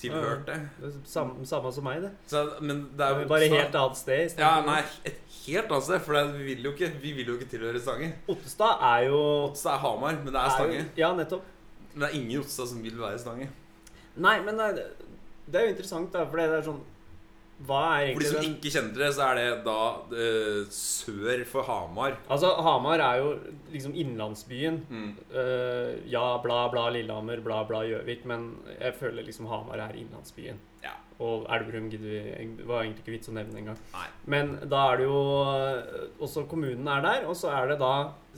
Tilhørte. 0.00 0.52
er 0.84 0.96
samme, 1.08 1.44
samme 1.48 1.70
som 1.72 1.84
meg, 1.88 2.02
det. 2.04 2.10
Så, 2.28 2.42
men 2.60 2.82
det 2.96 3.00
er 3.06 3.20
jo 3.22 3.28
Bare 3.28 3.46
Ottestad. 3.46 3.60
helt 3.62 3.76
annet 3.80 3.96
sted. 3.96 4.32
i 4.36 4.40
Ja, 4.42 4.50
nei, 4.66 4.80
et 5.08 5.20
helt 5.46 5.70
annet 5.72 5.86
sted. 5.86 6.00
For 6.04 6.32
vi, 6.36 6.42
vil 6.54 6.64
jo 6.68 6.72
ikke, 6.76 6.90
vi 7.00 7.12
vil 7.16 7.30
jo 7.32 7.36
ikke 7.38 7.48
tilhøre 7.54 7.80
Stange. 7.80 8.10
Ottestad 8.28 8.82
er 8.90 9.06
jo 9.08 9.20
Ottestad 9.46 9.72
er 9.76 9.84
Hamar, 9.86 10.18
men 10.24 10.32
det 10.32 10.40
er 10.40 10.44
er 10.44 10.56
Stange. 10.56 10.80
jo- 10.82 11.00
Ja, 11.04 11.12
nettopp. 11.16 11.44
Men 11.94 12.00
det 12.04 12.10
er 12.10 12.18
ingen 12.18 12.30
i 12.30 12.38
Ottestad 12.42 12.68
som 12.68 12.82
vil 12.84 12.98
være 13.00 13.18
Stange. 13.18 13.48
Nei, 14.16 14.40
men 14.44 14.56
det 14.56 14.66
er, 14.68 14.82
det 15.52 15.60
er 15.60 15.64
jo 15.68 15.72
interessant, 15.76 16.12
da, 16.12 16.24
for 16.26 16.36
det 16.36 16.48
er 16.50 16.62
sånn 16.68 16.80
Hva 17.64 17.82
er 18.02 18.10
For 18.12 18.20
de 18.20 18.28
som 18.28 18.42
den 18.42 18.56
ikke 18.58 18.70
kjenner 18.74 19.00
det, 19.00 19.08
så 19.16 19.28
er 19.30 19.38
det 19.38 19.46
da 19.64 19.80
uh, 20.12 20.58
sør 20.76 21.44
for 21.48 21.64
Hamar. 21.64 22.18
Altså, 22.28 22.50
Hamar 22.66 23.00
er 23.00 23.22
jo 23.22 23.30
liksom 23.72 23.96
innlandsbyen. 23.96 24.82
Mm. 24.90 25.10
Uh, 25.32 25.96
ja, 26.12 26.26
bla, 26.44 26.66
bla 26.72 26.88
Lillehammer, 26.92 27.40
bla, 27.44 27.62
bla 27.68 27.80
Gjøvik, 27.88 28.26
men 28.28 28.50
jeg 28.76 28.96
føler 29.00 29.24
liksom 29.24 29.48
Hamar 29.48 29.80
er 29.88 29.96
innlandsbyen. 30.02 30.60
Ja. 30.86 30.94
Og 31.16 31.46
Elverum 31.48 31.86
var 32.68 32.82
egentlig 32.82 33.00
ikke 33.00 33.12
vits 33.14 33.30
å 33.30 33.34
nevne 33.36 33.56
engang. 33.62 33.78
Men 34.28 34.50
da 34.68 34.82
er 34.92 34.98
det 35.00 35.06
jo 35.06 35.20
Også 36.26 36.42
kommunen 36.50 36.88
er 36.92 37.00
der, 37.04 37.24
og 37.30 37.36
så 37.40 37.48
er 37.56 37.70
det 37.70 37.78
da 37.80 37.92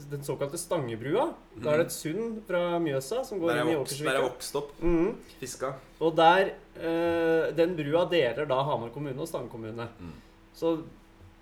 den 0.09 0.23
såkalte 0.23 0.59
Stangebrua. 0.59 1.25
Da 1.59 1.73
er 1.73 1.81
det 1.81 1.89
et 1.89 1.95
sund 1.97 2.39
fra 2.47 2.79
Mjøsa 2.79 3.19
som 3.27 3.41
går 3.41 3.57
inn 3.57 3.73
i 3.73 3.75
Åkersvika. 3.75 4.05
der 4.05 4.13
er 4.13 4.21
jeg 4.21 4.29
Åkersvika. 4.29 4.29
vokst 4.29 4.59
opp. 4.61 4.71
Mm. 4.79 5.09
Fiska. 5.41 5.73
Og 5.99 6.15
der 6.15 6.53
eh, 6.79 7.51
Den 7.59 7.75
brua 7.75 8.05
deler 8.09 8.47
da 8.47 8.61
Hamar 8.63 8.93
kommune 8.95 9.19
og 9.19 9.27
Stange 9.27 9.51
kommune. 9.51 9.89
Mm. 9.99 10.13
Så 10.55 10.77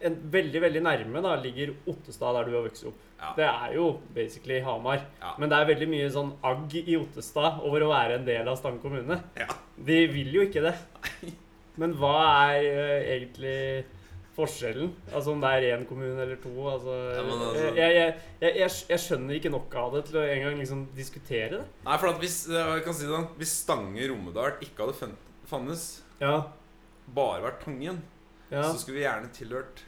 en, 0.02 0.18
veldig, 0.34 0.62
veldig 0.62 0.82
nærme 0.86 1.22
da 1.26 1.36
ligger 1.42 1.76
Ottestad, 1.86 2.34
der 2.34 2.50
du 2.50 2.58
har 2.58 2.66
vokst 2.66 2.90
opp. 2.90 3.04
Ja. 3.18 3.32
Det 3.38 3.46
er 3.50 3.72
jo 3.74 3.88
basically 4.14 4.60
Hamar. 4.62 5.02
Ja. 5.22 5.34
Men 5.42 5.50
det 5.50 5.58
er 5.58 5.70
veldig 5.72 5.88
mye 5.90 6.10
sånn 6.14 6.32
agg 6.46 6.74
i 6.84 6.96
Ottestad 7.00 7.64
over 7.66 7.82
å 7.88 7.90
være 7.90 8.20
en 8.20 8.26
del 8.28 8.48
av 8.48 8.58
Stange 8.60 8.82
kommune. 8.84 9.18
Ja. 9.40 9.48
De 9.78 10.00
vil 10.14 10.34
jo 10.38 10.46
ikke 10.46 10.62
det. 10.68 10.76
Men 11.82 11.94
hva 11.98 12.14
er 12.54 12.68
uh, 12.68 13.00
egentlig 13.16 13.58
forskjellen? 14.38 14.92
Altså 15.12 15.34
om 15.34 15.42
det 15.42 15.50
er 15.58 15.66
én 15.76 15.86
kommune 15.90 16.22
eller 16.22 16.38
to? 16.42 16.52
Altså, 16.70 16.94
altså- 17.24 17.72
jeg, 17.78 17.96
jeg, 17.98 18.12
jeg, 18.44 18.74
jeg, 18.92 19.02
skjønner 19.02 19.38
ikke 19.40 19.52
nok 19.54 19.78
av 19.82 19.96
det 19.98 20.04
til 20.10 20.20
å 20.22 20.26
engang 20.26 20.60
liksom 20.62 20.84
diskutere 20.98 21.50
det. 21.56 21.64
Nei, 21.88 21.98
for 21.98 22.12
at 22.12 22.22
hvis, 22.22 22.38
jeg 22.54 22.84
kan 22.86 22.98
si 22.98 23.08
det 23.08 23.14
sånn, 23.16 23.30
hvis 23.40 23.56
Stange 23.64 24.12
Romedal 24.12 24.62
ikke 24.62 24.86
hadde 24.86 24.98
fun- 25.00 25.18
fannes, 25.50 25.88
Ja. 26.22 26.36
bare 27.18 27.42
vært 27.48 27.64
Tangen, 27.66 28.02
Ja. 28.52 28.62
så 28.64 28.78
skulle 28.78 29.00
vi 29.02 29.06
gjerne 29.06 29.34
tilhørt 29.34 29.82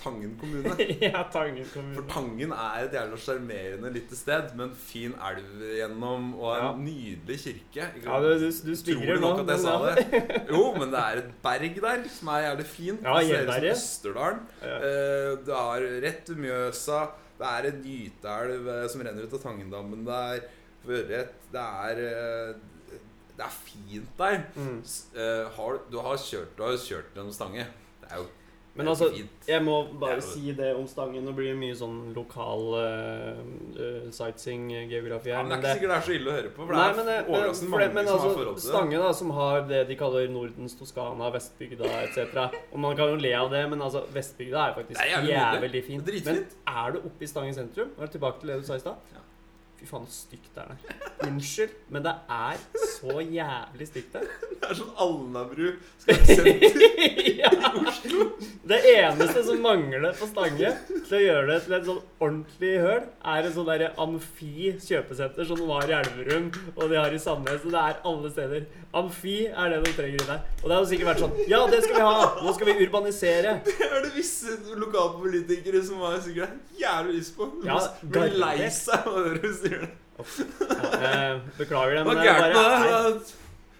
Tangen 0.00 0.32
kommune. 0.40 0.72
ja, 1.06 1.22
Tangen 1.32 1.64
kommune. 1.72 1.94
For. 1.96 2.06
Tangen 2.10 2.52
er 2.52 2.84
et 2.86 2.92
jævla 2.96 3.16
sjarmerende 3.20 3.90
lite 3.94 4.16
sted 4.18 4.52
med 4.58 4.64
en 4.68 4.74
fin 4.76 5.14
elv 5.30 5.62
gjennom 5.78 6.28
og 6.38 6.50
en 6.56 6.64
Ja. 6.64 6.70
nydelig 6.80 7.38
kirke. 7.42 7.88
Ja, 8.04 8.20
du, 8.22 8.28
du, 8.42 8.46
du 8.50 8.72
spiller 8.76 9.14
du 9.16 9.20
nok 9.24 9.40
at 9.44 9.52
jeg 9.54 9.64
sa 9.64 9.76
det. 9.86 10.22
Jo, 10.54 10.62
men 10.78 10.90
det 10.94 11.00
er 11.02 11.22
et 11.22 11.30
berg 11.44 11.80
der 11.86 12.06
som 12.18 12.28
er 12.34 12.44
jævlig 12.48 12.66
fint. 12.72 13.02
Ja, 13.06 13.16
det 13.20 13.28
ser 13.30 13.46
ut 13.46 13.54
som 13.54 13.70
Østerdalen. 13.72 14.40
Ja. 14.62 14.76
Eh, 14.76 15.32
Det 15.46 15.54
har 15.62 15.88
rett 16.06 16.30
ved 16.34 16.42
Mjøsa. 16.46 17.00
Det 17.36 17.46
er 17.52 17.66
en 17.72 17.82
gyteelv 17.84 18.68
eh, 18.72 18.86
som 18.88 19.02
renner 19.04 19.26
ut 19.28 19.34
av 19.36 19.42
Tangendammen 19.42 20.06
der. 20.06 20.46
Det 20.86 21.02
er 21.60 22.00
eh, 22.06 22.54
Det 23.36 23.44
er 23.44 23.52
fint 23.52 24.12
der. 24.18 24.38
Mm. 24.56 24.78
Har, 25.56 25.78
du 25.92 25.98
har 26.00 26.16
kjørt 26.16 26.54
Du 26.56 26.62
har 26.64 26.76
kjørt 26.80 27.10
gjennom 27.16 27.34
Stange. 27.36 27.66
Det 28.00 28.08
er 28.12 28.22
jo 28.22 28.28
Men 28.76 28.86
er 28.86 28.90
altså, 28.92 29.06
jeg 29.48 29.62
må 29.64 29.74
er 29.84 29.92
bare 30.00 30.20
si 30.24 30.52
det 30.52 30.70
om 30.76 30.86
Stangen. 30.86 31.24
Nå 31.24 31.32
blir 31.36 31.48
det 31.52 31.56
mye 31.60 31.74
sånn 31.78 32.12
lokal 32.16 32.64
uh, 32.76 34.10
sightseeing-geografi 34.12 35.30
Ja, 35.30 35.38
her. 35.40 35.48
men 35.48 35.60
det 35.62 35.70
er 35.70 35.78
ikke 35.78 35.80
sikkert 35.80 35.92
det 35.92 35.96
er 35.96 36.06
så 36.08 36.14
ille 36.16 36.30
å 36.30 36.36
høre 36.36 36.50
på. 36.52 36.66
For 36.66 36.72
det 36.74 36.80
Nei, 36.80 36.88
er 36.90 37.06
det- 37.06 37.28
overraskende 37.32 37.66
det, 37.66 37.70
mange 37.72 37.94
men 37.94 38.06
som 38.06 38.12
har 38.12 38.26
altså, 38.26 38.34
forhold 38.36 38.56
til 38.56 38.66
det. 38.66 38.74
Stange, 38.74 39.02
da, 39.04 39.12
som 39.20 39.30
har 39.38 39.60
det 39.70 39.80
de 39.88 39.96
kaller 39.96 40.28
Nordens 40.36 40.74
Toskana, 40.78 41.30
Vestbygda 41.36 41.92
etc. 42.04 42.38
Og 42.72 42.78
man 42.80 42.96
kan 42.96 43.08
jo 43.14 43.20
le 43.26 43.34
av 43.34 43.50
det, 43.50 43.62
men 43.70 43.82
altså, 43.82 44.04
Vestbygda 44.12 44.68
er 44.68 44.74
faktisk 44.80 44.98
Det 45.00 45.06
er 45.06 45.14
jævlig 45.16 45.32
jævlig, 45.36 45.84
fint. 45.86 46.06
Det 46.06 46.14
er 46.26 46.32
Men 46.32 46.44
er 46.86 46.90
du 46.92 46.98
oppe 46.98 47.22
i 47.22 47.26
Stangen 47.26 47.54
sentrum? 47.54 47.90
Er 47.98 48.06
du 48.06 48.12
tilbake 48.18 48.40
til 48.40 48.48
det 48.48 48.60
du 48.60 48.66
sa 48.66 48.74
i 48.74 48.84
stad? 48.84 48.94
Ja. 49.14 49.25
Fy 49.76 49.86
faen, 49.88 50.06
så 50.08 50.26
stygt 50.26 50.54
det 50.56 50.62
er 50.62 50.70
der. 50.72 51.10
Unnskyld, 51.26 51.72
men 51.92 52.04
det 52.06 52.14
er 52.32 52.60
så 52.96 53.20
jævlig 53.20 53.88
stygt 53.90 54.14
der. 54.16 54.28
Det 54.56 54.70
er 54.72 54.78
sånn 54.78 54.94
Alnabru 54.98 55.66
skal 56.00 56.16
være 56.16 56.36
senter 56.38 56.78
ja. 57.42 57.50
i 57.52 57.82
Oslo. 57.86 58.24
Det 58.66 58.78
eneste 58.90 59.42
som 59.46 59.60
mangler 59.62 60.16
på 60.16 60.26
Stange 60.30 60.70
til 60.88 61.16
å 61.18 61.20
gjøre 61.20 61.44
det 61.50 61.58
til 61.66 61.76
et 61.76 61.84
sånn 61.86 62.00
ordentlig 62.24 62.72
høl, 62.82 63.04
er 63.34 63.46
et 63.46 63.54
sånn 63.54 63.68
derre 63.68 63.90
Amfi 64.02 64.72
kjøpesenter 64.82 65.46
som 65.46 65.60
har 65.70 65.92
i 65.92 65.94
Elverum 66.00 66.48
og 66.72 66.82
de 66.90 66.98
har 66.98 67.14
i 67.14 67.20
Sandnes. 67.22 67.62
Og 67.62 67.76
det 67.76 67.82
er 67.84 68.00
alle 68.10 68.32
steder. 68.32 68.66
Amfi 68.96 69.36
er 69.52 69.74
det 69.74 69.82
de 69.84 69.92
trenger 69.98 70.24
i 70.24 70.28
der. 70.32 70.42
Og 70.62 70.66
det 70.66 70.74
har 70.74 70.82
jo 70.82 70.90
sikkert 70.90 71.10
vært 71.12 71.22
sånn 71.26 71.38
Ja, 71.52 71.60
det 71.70 71.82
skal 71.84 71.98
vi 72.00 72.08
ha! 72.08 72.26
Nå 72.42 72.56
skal 72.56 72.70
vi 72.70 72.76
urbanisere. 72.86 73.54
Det 73.76 73.90
er 73.92 74.02
det 74.04 74.12
visse 74.16 74.56
lokalpolitikere 74.76 75.80
som 75.84 76.00
har 76.04 76.18
sikkert 76.24 76.80
jævlig 76.80 77.20
lyst 77.20 77.36
på. 77.36 77.48
Ja, 77.66 77.76
blir 78.02 78.34
lei 78.40 78.70
seg 78.72 79.06
av 79.06 79.12
å 79.12 79.24
høre 79.28 79.52
det. 79.84 79.90
Ja, 80.16 80.24
eh, 80.96 81.40
beklager 81.58 81.98
det, 81.98 82.04
Hva 82.06 82.14
men 82.14 82.22
er 82.22 82.30
gærent 82.30 82.54
med 82.56 83.18
det? 83.20 83.34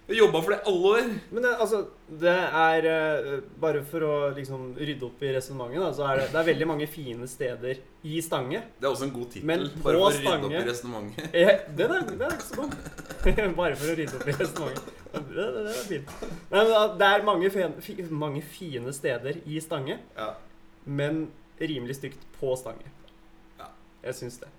Jeg 0.06 0.20
jobba 0.20 0.38
for 0.38 0.52
det 0.54 0.58
alle 0.70 0.90
år. 0.92 1.06
Men 1.34 1.42
det, 1.42 1.52
altså, 1.64 1.78
det 2.20 2.30
er 2.30 2.86
eh, 2.86 3.30
Bare 3.58 3.80
for 3.90 4.04
å 4.06 4.12
liksom 4.36 4.68
rydde 4.78 5.08
opp 5.08 5.22
i 5.26 5.32
resonnementet, 5.34 5.96
så 5.98 6.04
er 6.06 6.20
det, 6.20 6.26
det 6.30 6.38
er 6.38 6.48
veldig 6.52 6.68
mange 6.70 6.86
fine 6.90 7.26
steder 7.30 7.80
i 8.06 8.20
Stange. 8.22 8.60
Det 8.78 8.86
er 8.86 8.92
også 8.92 9.08
en 9.08 9.14
god 9.16 9.32
tittel. 9.34 9.48
Bare 9.50 9.72
på 9.74 9.82
for 9.88 9.98
å 9.98 10.12
rydde 10.14 10.36
opp 10.36 10.54
i 10.54 10.62
resonnementet. 10.68 11.26
Eh, 11.32 11.64
det, 11.80 11.88
det, 12.12 12.28
er 12.28 12.38
så. 12.44 12.68
Bare 13.58 13.80
for 13.80 13.90
å 13.90 13.96
rydde 13.98 14.20
opp 14.20 14.30
i 14.30 14.36
resonnementet. 14.36 15.02
Det, 15.16 15.32
det, 15.32 15.48
det 15.56 15.72
er 15.72 15.88
fint. 15.88 16.14
Men 16.52 16.72
det 17.00 17.08
er 17.08 17.26
mange, 17.26 17.50
fi, 17.56 17.96
mange 18.12 18.44
fine 18.46 18.94
steder 18.94 19.40
i 19.42 19.58
Stange, 19.64 19.98
Ja. 20.14 20.28
men 20.84 21.24
rimelig 21.58 21.98
stygt 21.98 22.22
på 22.38 22.54
Stange. 22.60 22.94
Ja. 23.58 23.72
Jeg 24.06 24.20
syns 24.20 24.38
det. 24.44 24.52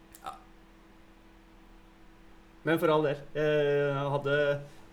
Men 2.67 2.79
for 2.81 2.91
all 2.91 3.05
del. 3.07 3.19
Jeg 3.37 4.11
hadde, 4.13 4.37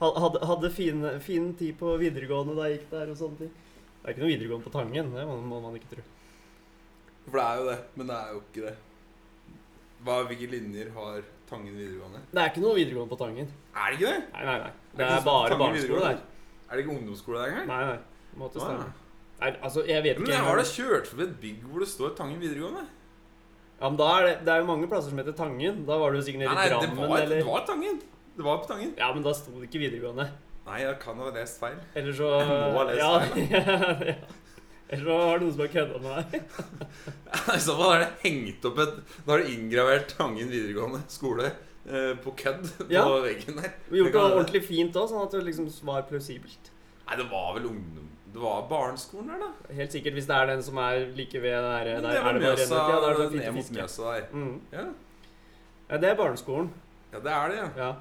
hadde, 0.01 0.41
hadde 0.47 0.71
fin, 0.75 1.05
fin 1.25 1.51
tid 1.59 1.75
på 1.81 1.97
videregående 2.01 2.55
da 2.59 2.69
jeg 2.71 2.79
gikk 2.81 2.91
der 2.95 3.13
og 3.13 3.19
sånne 3.21 3.41
ting. 3.43 3.53
Det 3.55 4.05
er 4.11 4.15
ikke 4.15 4.23
noe 4.25 4.33
videregående 4.35 4.67
på 4.69 4.75
Tangen, 4.75 5.13
det 5.17 5.25
må, 5.29 5.37
må 5.49 5.61
man 5.65 5.79
ikke 5.79 5.91
tro. 5.95 6.03
For 7.25 7.39
det 7.41 7.45
er 7.45 7.61
jo 7.61 7.69
det, 7.71 7.79
men 7.99 8.11
det 8.11 8.17
er 8.21 8.33
jo 8.35 8.41
ikke 8.45 8.67
det. 8.69 8.75
Hva, 10.05 10.17
hvilke 10.29 10.49
linjer 10.53 10.91
har 10.99 11.23
Tangen 11.49 11.73
videregående? 11.79 12.21
Det 12.35 12.43
er 12.43 12.51
ikke 12.53 12.65
noe 12.65 12.77
videregående 12.79 13.13
på 13.15 13.21
Tangen. 13.23 13.49
Er 13.75 13.87
det 13.95 13.99
ikke 13.99 14.11
det? 14.13 14.21
Nei, 14.35 14.45
nei, 14.51 14.59
nei. 14.65 14.73
Det 14.95 14.99
Det 15.01 15.07
er 15.09 15.17
er 15.17 15.25
bare 15.31 15.59
barneskole 15.65 16.03
der. 16.05 16.21
Er 16.69 16.77
det 16.79 16.85
ikke 16.85 16.95
ungdomsskole 16.99 17.41
der 17.41 17.53
engang? 17.55 17.67
Nei, 17.73 17.81
nei. 17.91 17.99
Måtte 18.45 18.61
Ah. 18.65 18.85
Nei, 19.41 19.51
altså, 19.67 19.83
jeg 19.89 20.03
vet 20.05 20.19
Men 20.21 20.27
ikke. 20.29 20.37
jeg 20.37 20.45
har 20.47 20.57
da 20.57 20.63
kjørt 20.69 21.09
forbi 21.11 21.25
et 21.27 21.35
bygg 21.43 21.65
hvor 21.71 21.83
det 21.83 21.89
står 21.91 22.13
Tangen 22.17 22.39
videregående. 22.41 22.85
Ja, 23.81 23.89
men 23.91 23.97
da 23.99 24.09
er 24.19 24.27
det, 24.29 24.35
det 24.47 24.53
er 24.55 24.63
jo 24.63 24.67
mange 24.71 24.87
plasser 24.89 25.11
som 25.13 25.19
heter 25.21 25.35
Tangen. 25.37 25.83
Da 25.89 25.97
var 26.01 26.15
du 26.15 26.21
sikkert 26.23 26.45
nede 26.45 26.55
i 26.55 26.55
i 26.55 26.69
det 26.69 26.77
Drammen, 26.77 27.09
var, 27.11 27.19
eller 27.25 27.37
det 27.43 27.47
var 27.49 27.65
Tangen. 27.69 27.99
Det 28.37 28.45
var 28.47 28.63
på 28.63 28.69
Tangen. 28.71 28.95
Ja, 28.99 29.09
men 29.15 29.23
da 29.27 29.33
sto 29.37 29.53
det 29.59 29.69
ikke 29.69 29.83
videregående. 29.85 30.29
Nei, 30.65 30.79
jeg 30.81 30.97
kan 31.03 31.19
ha 31.21 31.29
lest 31.35 31.59
feil. 31.61 31.77
Eller 31.95 32.15
så 32.17 32.31
Jeg 32.41 32.49
må 32.49 32.79
ha 32.79 32.85
lest 32.89 33.03
ja, 33.03 33.11
feil, 33.21 33.51
ja. 34.15 34.15
Eller 34.95 35.05
så 35.09 35.19
har 35.21 35.39
noen 35.43 35.53
som 35.53 35.63
har 35.65 35.71
kødda 35.75 36.01
med 36.05 36.33
deg. 36.33 36.49
I 37.57 37.61
så 37.67 37.77
fall 37.79 37.93
er 37.97 38.03
det 38.05 38.11
hengt 38.25 38.67
opp 38.69 38.81
et 38.85 38.97
Da 39.27 39.33
har 39.35 39.43
du 39.45 39.51
inngravert 39.53 40.13
Tangen 40.17 40.51
videregående 40.53 41.01
skole 41.13 41.51
eh, 41.51 42.13
på 42.25 42.35
kødd 42.41 42.65
på 42.79 42.89
Ja. 42.93 43.05
veggen 43.25 43.59
der. 43.61 43.73
Vi 43.91 44.01
gjorde 44.01 44.13
Det 44.13 44.21
det 44.21 44.39
ordentlig 44.39 44.63
fint 44.69 44.97
òg, 45.01 45.09
sånn 45.11 45.25
at 45.27 45.35
det 45.37 45.43
liksom 45.51 45.69
var 45.89 46.05
plausibelt. 46.09 46.71
Nei, 47.09 47.17
det 47.21 47.27
var 47.33 47.51
vel 47.59 47.67
ungdom 47.75 48.09
Det 48.35 48.41
var 48.43 48.65
barneskolen 48.69 49.29
der, 49.31 49.39
da. 49.45 49.75
Helt 49.79 49.93
sikkert 49.95 50.17
hvis 50.19 50.27
det 50.27 50.35
er 50.37 50.47
den 50.51 50.63
som 50.67 50.79
er 50.83 51.05
like 51.15 51.39
ved 51.43 51.53
der, 51.55 51.85
der 51.87 52.01
det 52.03 52.17
er 52.19 52.25
var 52.25 52.33
det 52.35 52.43
Mjøsa, 52.43 52.81
ja, 52.81 52.97
der 53.05 53.13
er 53.13 53.21
det 53.31 53.39
ned 53.39 53.53
mot. 53.55 53.69
Mjøsa 53.77 54.03
der. 54.17 54.25
Mm. 54.33 54.57
Ja. 54.73 54.87
Ja, 55.91 55.97
det 56.03 56.09
er 56.11 56.17
barneskolen. 56.19 56.73
ja, 57.13 57.19
det 57.23 57.33
er 57.33 57.49
det, 57.53 57.57
ja. 57.63 57.69
Ja. 57.85 57.93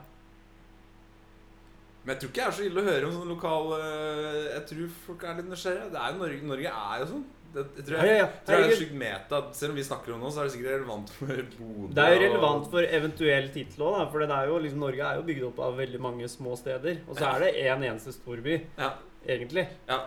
Men 2.03 2.15
jeg 2.15 2.19
tror 2.21 2.29
ikke 2.31 2.41
det 2.41 2.47
er 2.47 2.55
så 2.57 2.65
ille 2.67 2.81
å 2.81 2.87
høre 2.89 3.05
om 3.07 3.13
sånne 3.15 3.29
lokal 3.31 3.69
eh, 3.77 4.39
Jeg 4.57 4.63
tror 4.71 4.89
folk 5.05 5.21
er 5.29 5.37
litt 5.39 5.47
nysgjerrige. 5.53 5.85
Det 5.93 6.01
er 6.01 6.09
jo 6.11 6.17
Norge, 6.23 6.39
Norge 6.49 6.73
er 6.73 6.97
jo 7.03 7.05
sånn. 7.13 7.21
Det, 7.53 7.63
jeg 7.77 7.85
tror 7.87 7.95
Ja, 7.99 8.07
jeg, 8.09 8.17
ja, 8.17 8.23
ja. 8.25 8.41
tror 8.47 8.59
jeg 8.63 8.71
er 8.73 8.79
sykt 8.81 8.97
meta. 9.03 9.39
Selv 9.59 9.71
om 9.75 9.77
vi 9.79 9.85
snakker 9.87 10.15
om 10.17 10.25
det 10.25 10.31
så 10.35 10.41
er 10.41 10.49
det 10.49 10.53
sikkert 10.55 10.73
relevant 10.73 11.13
for 11.19 11.31
Bodø. 11.59 11.91
Det 11.95 12.03
er 12.07 12.15
jo 12.17 12.23
relevant 12.25 12.67
for 12.73 12.89
eventuell 12.99 13.47
tittel 13.53 13.85
òg, 13.87 14.01
for 14.11 14.25
det 14.25 14.33
er 14.39 14.49
jo 14.51 14.57
liksom, 14.65 14.81
Norge 14.83 15.05
er 15.11 15.21
jo 15.21 15.27
bygd 15.29 15.45
opp 15.51 15.61
av 15.69 15.77
veldig 15.79 16.01
mange 16.09 16.27
små 16.33 16.57
steder. 16.59 16.99
Og 17.07 17.13
så 17.15 17.23
Ja. 17.23 17.31
er 17.37 17.45
det 17.45 17.53
én 17.61 17.87
eneste 17.91 18.15
storby, 18.17 18.57
Ja, 18.81 18.89
egentlig. 19.29 19.67
ja. 19.87 20.01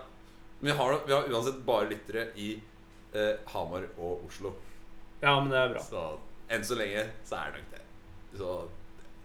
Men 0.61 0.71
vi 0.71 0.77
har, 0.79 1.01
vi 1.07 1.13
har 1.13 1.29
uansett 1.33 1.59
bare 1.67 1.91
lyttere 1.91 2.29
i 2.41 2.55
eh, 3.13 3.35
Hamar 3.53 3.89
og 3.97 4.25
Oslo. 4.29 4.55
Ja, 5.21 5.35
men 5.41 5.51
det 5.53 5.61
er 5.61 5.75
bra. 5.75 5.83
Så 5.85 6.07
enn 6.53 6.65
så 6.65 6.79
lenge 6.79 7.03
så 7.27 7.41
er 7.41 7.53
det 7.53 7.61
nok 7.61 7.75
det. 7.75 7.83
Så 8.39 8.55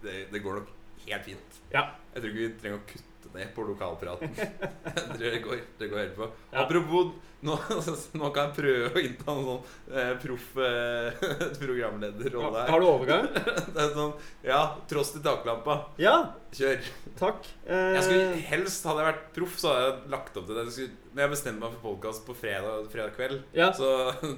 det, 0.03 0.17
det 0.33 0.43
går 0.43 0.59
nok 0.59 0.73
helt 1.05 1.27
fint. 1.27 1.61
Ja. 1.71 1.85
Jeg 2.13 2.23
tror 2.23 2.31
ikke 2.31 2.41
vi 2.41 2.51
trenger 2.61 2.81
å 2.81 2.85
kutte 2.89 3.10
ned 3.37 3.51
på 3.55 3.63
lokalpraten. 3.71 4.31
Det 5.21 5.37
går, 5.43 5.59
det 5.77 5.87
går 5.91 5.99
helt 6.01 6.15
på. 6.17 6.25
Ja. 6.51 6.63
Apropos, 6.63 7.11
nå, 7.45 7.55
nå 8.19 8.29
kan 8.33 8.47
jeg 8.49 8.55
prøve 8.55 8.89
å 8.97 9.01
innta 9.01 9.33
en 9.33 9.43
sånn 9.45 9.93
eh, 9.93 10.11
proff 10.21 10.47
eh, 10.57 11.21
programlederrolle 11.61 12.63
her. 12.63 12.71
Har 12.73 12.81
du 12.83 12.87
overgang? 12.89 13.27
Det 13.35 13.81
er 13.83 13.91
sånn 13.95 14.13
Ja, 14.45 14.61
tross 14.89 15.13
til 15.15 15.23
taklampa. 15.25 15.77
Ja, 16.01 16.15
Kjør. 16.57 16.89
takk. 17.19 17.47
Eh, 17.67 17.93
Jeg 17.97 18.03
skulle 18.07 18.41
Helst 18.49 18.87
hadde 18.89 19.03
jeg 19.05 19.09
vært 19.11 19.25
proff, 19.37 19.55
så 19.61 19.71
hadde 19.73 19.85
jeg 19.87 20.13
lagt 20.15 20.37
opp 20.41 20.49
til 20.49 20.57
det. 20.59 20.65
Jeg 20.69 20.75
skulle, 20.77 20.99
men 21.11 21.23
jeg 21.25 21.33
bestemte 21.35 21.63
meg 21.65 21.75
for 21.77 21.87
podkast 21.91 22.25
på 22.27 22.37
fredag, 22.41 22.85
fredag 22.93 23.15
kveld. 23.19 23.41
ja. 23.57 23.71
Så 23.77 23.89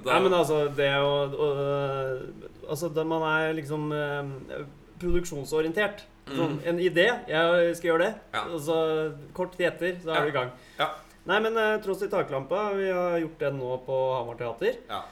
da 0.03 0.15
Nei, 0.17 0.21
men 0.27 0.37
altså, 0.39 0.63
det 0.77 0.91
å, 0.99 1.13
å 1.31 1.51
Altså, 2.69 2.89
man 3.07 3.25
er 3.29 3.53
liksom 3.57 3.89
eh, 3.95 4.65
produksjonsorientert. 5.03 6.05
Sånn, 6.25 6.59
Mm. 6.59 6.67
en 6.67 6.77
idé, 6.79 7.07
jeg 7.27 7.75
skal 7.75 7.89
gjøre 7.91 8.05
det. 8.05 8.15
Ja. 8.33 8.43
Og 8.45 8.59
så 8.61 9.13
kort 9.33 9.57
tid 9.57 9.67
etter, 9.67 9.95
så 10.01 10.09
er 10.11 10.15
Ja. 10.15 10.21
du 10.21 10.27
i 10.27 10.31
gang. 10.31 10.51
Ja. 10.79 10.89
Nei, 11.25 11.39
men 11.39 11.57
eh, 11.57 11.77
tross 11.79 12.01
i 12.03 12.07
taklampa, 12.07 12.73
vi 12.75 12.89
har 12.91 13.19
gjort 13.19 13.37
den 13.39 13.59
nå 13.59 13.77
på 13.85 13.97
Hamar 14.17 14.35
Teater. 14.35 14.77
Ja. 14.89 15.03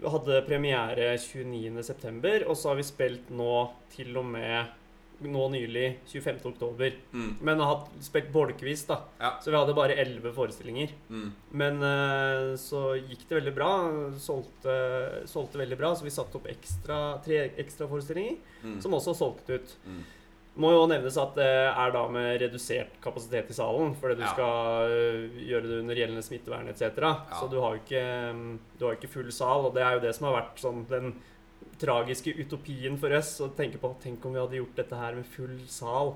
Vi 0.00 0.08
hadde 0.08 0.44
premiere 0.46 1.16
29.9., 1.18 2.46
og 2.48 2.56
så 2.56 2.68
har 2.70 2.76
vi 2.76 2.82
spilt 2.82 3.30
nå 3.30 3.70
til 3.94 4.16
og 4.16 4.24
med 4.24 4.66
nå 5.24 5.44
nylig 5.48 5.96
25.10. 6.10 6.96
Mm. 7.14 7.36
Men 7.40 7.60
har 7.60 7.76
hatt, 7.76 7.88
spilt 8.02 8.32
bolkevis, 8.32 8.82
da. 8.86 8.98
Ja. 9.20 9.30
Så 9.40 9.50
vi 9.52 9.56
hadde 9.56 9.74
bare 9.74 9.94
11 9.96 10.32
forestillinger. 10.34 10.90
Mm. 11.08 11.30
Men 11.52 11.82
eh, 11.82 12.56
så 12.60 12.98
gikk 12.98 13.22
det 13.28 13.38
veldig 13.40 13.54
bra. 13.54 13.70
Solgte, 14.18 14.74
solgte 15.30 15.56
veldig 15.62 15.78
bra, 15.78 15.94
så 15.94 16.02
vi 16.04 16.10
satte 16.10 16.36
opp 16.40 16.46
ekstra, 16.50 17.22
tre 17.24 17.50
ekstra 17.56 17.88
forestillinger, 17.88 18.36
Mm. 18.64 18.80
som 18.82 18.92
også 18.92 19.14
solgte 19.14 19.54
ut. 19.60 19.72
Mm. 19.86 20.02
Må 20.56 20.70
jo 20.70 20.84
nevnes 20.86 21.16
at 21.18 21.32
det 21.34 21.48
er 21.50 21.90
da 21.90 22.04
med 22.14 22.36
redusert 22.40 22.92
kapasitet 23.02 23.48
i 23.50 23.56
salen, 23.56 23.94
fordi 23.98 24.14
du 24.20 24.22
Ja. 24.22 24.32
skal 24.32 24.90
øh, 24.94 25.30
gjøre 25.48 25.62
det 25.66 25.78
under 25.80 25.94
gjeldende 25.98 26.22
smittevern 26.22 26.68
etc. 26.70 26.82
Ja. 27.02 27.14
Så 27.40 27.48
du 27.50 27.56
har 27.60 27.74
jo 27.74 27.80
ikke, 27.82 28.58
du 28.78 28.84
har 28.86 28.94
ikke 28.94 29.10
full 29.10 29.32
sal, 29.34 29.66
og 29.66 29.74
det 29.74 29.82
er 29.82 29.94
jo 29.96 30.04
det 30.06 30.14
som 30.14 30.28
har 30.28 30.36
vært 30.42 30.62
sånn 30.62 30.84
den 30.88 31.14
tragiske 31.82 32.30
utopien 32.38 32.94
for 33.02 33.10
oss. 33.18 33.32
Å 33.42 33.48
tenke 33.58 33.80
på 33.82 33.90
Tenk 34.00 34.22
om 34.24 34.32
vi 34.36 34.38
hadde 34.44 34.60
gjort 34.60 34.76
dette 34.78 34.94
her 35.00 35.16
med 35.18 35.26
full 35.26 35.56
sal 35.66 36.14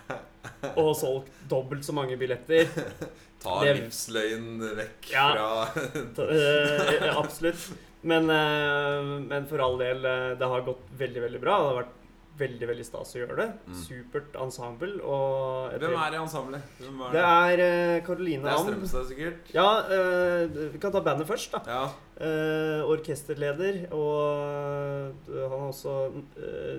og 0.80 0.90
solgt 0.98 1.30
dobbelt 1.50 1.86
så 1.86 1.94
mange 1.94 2.18
billetter. 2.18 2.66
Ta 3.40 3.60
Det- 3.64 3.76
livsløgn 3.78 4.58
vekk 4.76 5.12
Ja. 5.14 5.28
fra 5.30 6.26
Eh, 6.26 7.06
absolutt. 7.16 7.70
Men, 8.02 8.26
eh, 8.32 9.02
men 9.30 9.46
for 9.46 9.60
all 9.62 9.78
del, 9.78 10.04
eh, 10.04 10.34
det 10.40 10.46
har 10.48 10.62
gått 10.66 10.82
veldig, 10.98 11.22
veldig 11.28 11.40
bra. 11.40 11.56
Det 11.62 11.70
har 11.70 11.82
vært 11.84 11.96
veldig 12.38 12.68
veldig 12.70 12.84
stas 12.86 13.10
å 13.14 13.18
gjøre 13.20 13.36
det. 13.40 13.46
Mm. 13.68 13.74
Supert 13.82 14.36
ensemble. 14.40 14.92
Og 15.04 15.74
Hvem 15.80 15.96
er 15.98 16.14
i 16.16 16.20
ensemblet? 16.20 16.62
Er 16.80 17.12
Det 17.12 17.24
er 17.24 17.62
eh, 17.64 17.96
Caroline 18.06 18.46
Det 18.46 18.52
er 18.52 18.62
Strømstad, 18.64 19.08
sikkert? 19.10 19.50
Ja, 19.54 19.66
uh, 19.90 20.56
vi 20.72 20.80
kan 20.80 20.94
ta 20.94 21.02
bandet 21.04 21.28
først, 21.28 21.52
da. 21.52 21.60
Ja. 21.68 21.82
Uh, 22.20 22.88
orkesterleder, 22.92 23.86
og 23.96 25.14
han 25.28 25.54
har 25.54 25.68
også 25.70 25.94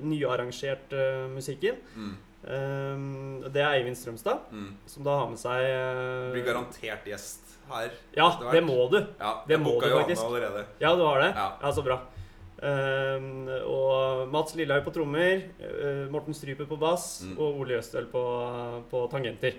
nyarrangert 0.05 0.93
musikken. 1.33 1.79
Mm. 1.95 2.13
Det 2.41 3.61
er 3.61 3.75
Eivind 3.77 3.97
Strømstad, 3.97 4.47
Mm. 4.51 4.71
som 4.89 5.03
da 5.05 5.17
har 5.19 5.27
med 5.29 5.37
seg 5.37 6.33
Blir 6.33 6.45
garantert 6.45 7.05
gjest 7.05 7.57
her. 7.69 7.91
Ja, 8.17 8.29
det 8.51 8.63
må 8.65 8.89
du. 8.89 8.97
Ja, 9.19 9.43
Det 9.47 9.59
må 9.59 9.79
du 9.79 9.85
Johanne 9.87 10.03
faktisk. 10.05 10.23
allerede. 10.25 10.65
Ja, 10.81 10.95
du 10.95 11.03
har 11.05 11.19
det? 11.21 11.33
Ja. 11.35 11.51
Ja, 11.61 11.71
så 11.71 11.83
bra. 11.85 11.99
Eh, 12.61 13.25
og 13.65 14.27
Mats 14.31 14.53
Lillehaug 14.55 14.83
på 14.85 14.93
trommer, 14.93 15.41
eh, 15.59 16.03
Morten 16.13 16.33
Stryper 16.38 16.65
på 16.69 16.77
bass 16.79 17.23
Mm. 17.25 17.38
og 17.39 17.59
Ole 17.59 17.73
Jøstøl 17.77 18.05
på, 18.11 18.21
på 18.91 19.07
tangenter. 19.11 19.53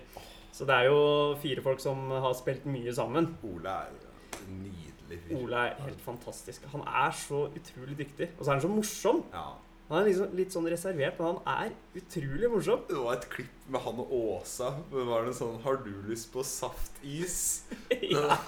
Så 0.52 0.66
det 0.68 0.74
er 0.76 0.84
jo 0.90 1.34
fire 1.42 1.62
folk 1.62 1.80
som 1.80 2.10
har 2.10 2.32
spilt 2.34 2.64
mye 2.66 2.92
sammen. 2.94 3.36
Ole 3.42 3.68
er 3.68 3.88
jo 3.90 4.52
nydelig 4.52 5.18
fyr. 5.26 5.36
Ole 5.42 5.56
er 5.56 5.74
helt 5.86 6.00
fantastisk. 6.00 6.66
Han 6.72 6.82
er 6.86 7.10
så 7.16 7.46
utrolig 7.48 7.96
dyktig. 7.98 8.28
Og 8.38 8.44
så 8.44 8.50
er 8.50 8.54
han 8.58 8.60
så 8.60 8.68
morsom. 8.68 9.24
Ja. 9.32 9.46
Han 9.92 10.00
er 10.00 10.08
liksom 10.08 10.36
litt 10.38 10.54
sånn 10.54 10.66
reservert, 10.72 11.18
men 11.20 11.34
han 11.34 11.66
er 11.68 12.00
utrolig 12.00 12.48
morsom. 12.48 12.80
Det 12.88 12.96
var 12.96 13.18
et 13.18 13.26
klipp 13.34 13.66
med 13.72 13.84
han 13.84 13.98
og 14.00 14.14
Åsa. 14.16 14.70
Det 14.88 15.04
var 15.04 15.26
det 15.26 15.34
sånn 15.36 15.58
'Har 15.60 15.76
du 15.84 15.92
lyst 16.08 16.30
på 16.32 16.40
saftis?' 16.40 17.68
ja, 18.14 18.38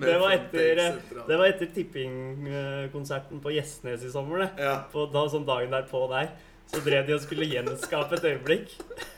det 0.00 0.16
var 0.22 0.32
etter, 0.32 0.80
etter 0.80 1.20
det 1.28 1.36
var 1.36 1.46
etter 1.52 1.68
tippingkonserten 1.76 3.44
på 3.44 3.52
Gjesnes 3.52 4.08
i 4.08 4.10
sommer, 4.10 4.46
det. 4.46 4.50
Ja. 4.64 4.76
På, 4.92 5.04
da, 5.12 5.26
sånn 5.28 5.44
dagen 5.44 5.70
derpå 5.70 6.06
der. 6.08 6.32
Så 6.66 6.80
drev 6.82 7.04
de 7.06 7.14
og 7.14 7.20
skulle 7.22 7.46
gjenskape 7.46 8.16
et 8.18 8.24
øyeblikk. 8.26 8.72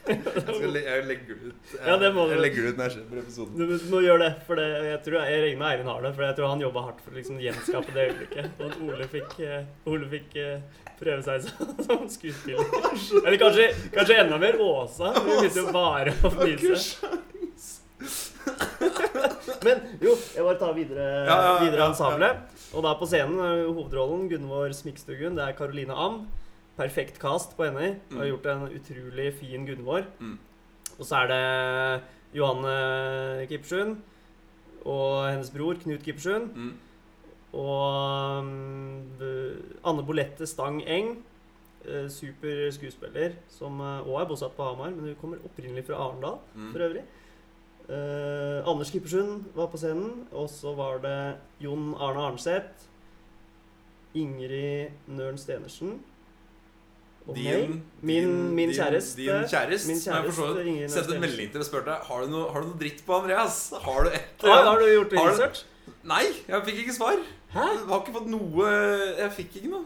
Jeg, 0.09 0.19
skal 0.25 0.77
jeg 0.79 1.05
legger 1.09 1.37
det 1.39 1.49
ut. 1.51 1.70
Jeg, 1.73 1.81
Ja, 1.87 1.95
det 2.01 2.11
må 2.15 2.27
du. 2.29 2.33
jeg 2.35 2.43
legger 2.45 2.62
det 2.66 2.70
ut 2.75 2.79
når 2.81 2.95
jeg 2.97 3.07
på 3.09 3.16
episoden. 3.23 3.55
Du 3.59 3.87
må 3.93 4.03
gjøre 4.05 4.20
det, 4.27 4.29
for 4.47 4.61
det, 4.61 4.66
jeg 4.89 4.99
tror 5.07 5.16
jeg 5.25 5.41
regner 5.45 5.61
med 5.62 5.69
Eirin 5.70 5.89
har 5.91 6.03
det. 6.05 6.12
For 6.16 6.27
jeg 6.29 6.37
tror 6.39 6.53
han 6.53 6.62
jobba 6.65 6.85
hardt 6.87 7.01
for 7.05 7.12
å 7.12 7.19
liksom 7.19 7.41
gjenskape 7.45 7.95
det 7.97 8.05
øyeblikket. 8.11 8.51
Og 8.61 8.65
at 8.69 8.79
Ole 8.89 9.09
fikk, 9.15 9.35
eh, 9.49 9.91
Ole 9.93 10.11
fikk 10.12 10.37
eh, 10.45 10.85
prøve 11.01 11.25
seg 11.27 11.49
som, 11.89 12.05
skuespiller. 12.16 12.73
Eller 13.25 13.39
kanskje, 13.43 13.69
kanskje 13.97 14.20
enda 14.25 14.41
mer 14.45 14.61
Åsa. 14.69 15.12
Hun 15.16 15.33
begynte 15.33 15.65
jo 15.65 15.73
bare 15.75 16.15
å 16.20 16.33
fnise. 16.37 17.15
Men 19.65 19.81
jo, 20.05 20.12
jeg 20.37 20.45
bare 20.45 20.59
tar 20.61 20.75
videre, 20.77 21.07
Ja, 21.27 21.33
ja, 21.33 21.39
ja, 21.49 21.55
videre 21.65 21.89
ensemblet. 21.91 22.45
Og 22.77 22.85
da 22.85 22.93
på 23.01 23.09
scenen 23.09 23.41
er 23.43 23.65
hovedrollen 23.66 24.29
Gunvor 24.31 24.73
Smikstugun, 24.77 25.37
Det 25.39 25.45
er 25.49 25.57
Caroline 25.59 25.97
Am. 25.97 26.20
Perfekt 26.78 27.18
cast 27.22 27.56
på 27.59 27.66
henne. 27.66 27.96
Har 28.12 28.22
og 28.22 28.28
gjort 28.32 28.46
en 28.52 28.68
utrolig 28.78 29.32
fin 29.40 29.66
Gunvor. 29.66 30.05
Mm. 30.22 30.36
Og 30.98 31.05
så 31.06 31.24
er 31.24 31.30
det 31.32 32.02
Johanne 32.38 33.46
Kippersund 33.50 33.96
og 34.86 35.26
hennes 35.30 35.50
bror 35.50 35.74
Knut 35.82 36.02
Kippersund. 36.06 36.52
Mm. 36.55 36.72
Og 37.59 38.38
um, 38.38 39.18
Anne 39.84 40.05
Bolette 40.06 40.46
Stang 40.46 40.82
Eng. 40.86 41.16
eh, 41.88 42.09
Super 42.12 42.68
skuespiller 42.74 43.36
som 43.48 43.78
òg 43.80 44.18
er 44.20 44.26
bosatt 44.28 44.55
på 44.56 44.66
Hamar, 44.66 44.90
men 44.90 45.06
hun 45.09 45.14
kommer 45.20 45.38
opprinnelig 45.46 45.86
fra 45.86 45.96
Arendal 46.05 46.38
Mm. 46.55 46.72
for 46.72 46.78
øvrig. 46.84 47.05
Eh, 47.88 48.68
Anders 48.68 48.90
Kippersund 48.92 49.44
var 49.55 49.66
på 49.72 49.78
scenen, 49.80 50.26
og 50.32 50.48
så 50.50 50.74
var 50.76 50.98
det 50.98 51.36
Jon 51.60 51.94
Arne 51.98 52.20
Arnseth. 52.20 52.86
Ingrid 54.14 54.90
Nøren 55.09 55.38
Stenersen. 55.38 56.00
Din, 57.34 57.82
Min- 58.00 58.24
din, 58.24 58.55
min 58.55 58.70
kjæreste- 58.70 59.16
Din 59.16 59.44
kjæreste. 59.50 59.86
Min 59.88 59.96
jeg 59.96 60.05
kjæreste 60.05 60.40
Nøren 60.64 60.88
sendte 60.90 61.14
en 61.14 61.20
melding 61.20 61.50
til 61.52 61.60
og 61.60 61.66
spurte 61.66 61.90
har 62.09 62.20
du 62.24 62.30
noe, 62.30 62.52
har 62.52 62.60
du 62.60 62.66
noe 62.68 62.78
dritt 62.80 63.02
på 63.06 63.12
Andreas. 63.20 63.72
Har 63.82 64.02
du 64.05 64.09
et 64.09 64.44
Ah, 64.44 64.64
har 64.64 64.78
du 64.78 64.84
gjort 64.86 65.12
research? 65.12 65.64
Nei, 66.05 66.24
jeg 66.48 66.62
fikk 66.64 66.78
ikke 66.84 66.94
svar. 66.94 67.16
Hæ? 67.52 67.60
Jeg 67.60 67.86
har 67.88 68.00
ikke 68.00 68.12
fått 68.18 68.26
noe 68.28 68.66
Jeg 69.18 69.30
fikk 69.36 69.56
ikke 69.60 69.70
noe. 69.70 69.84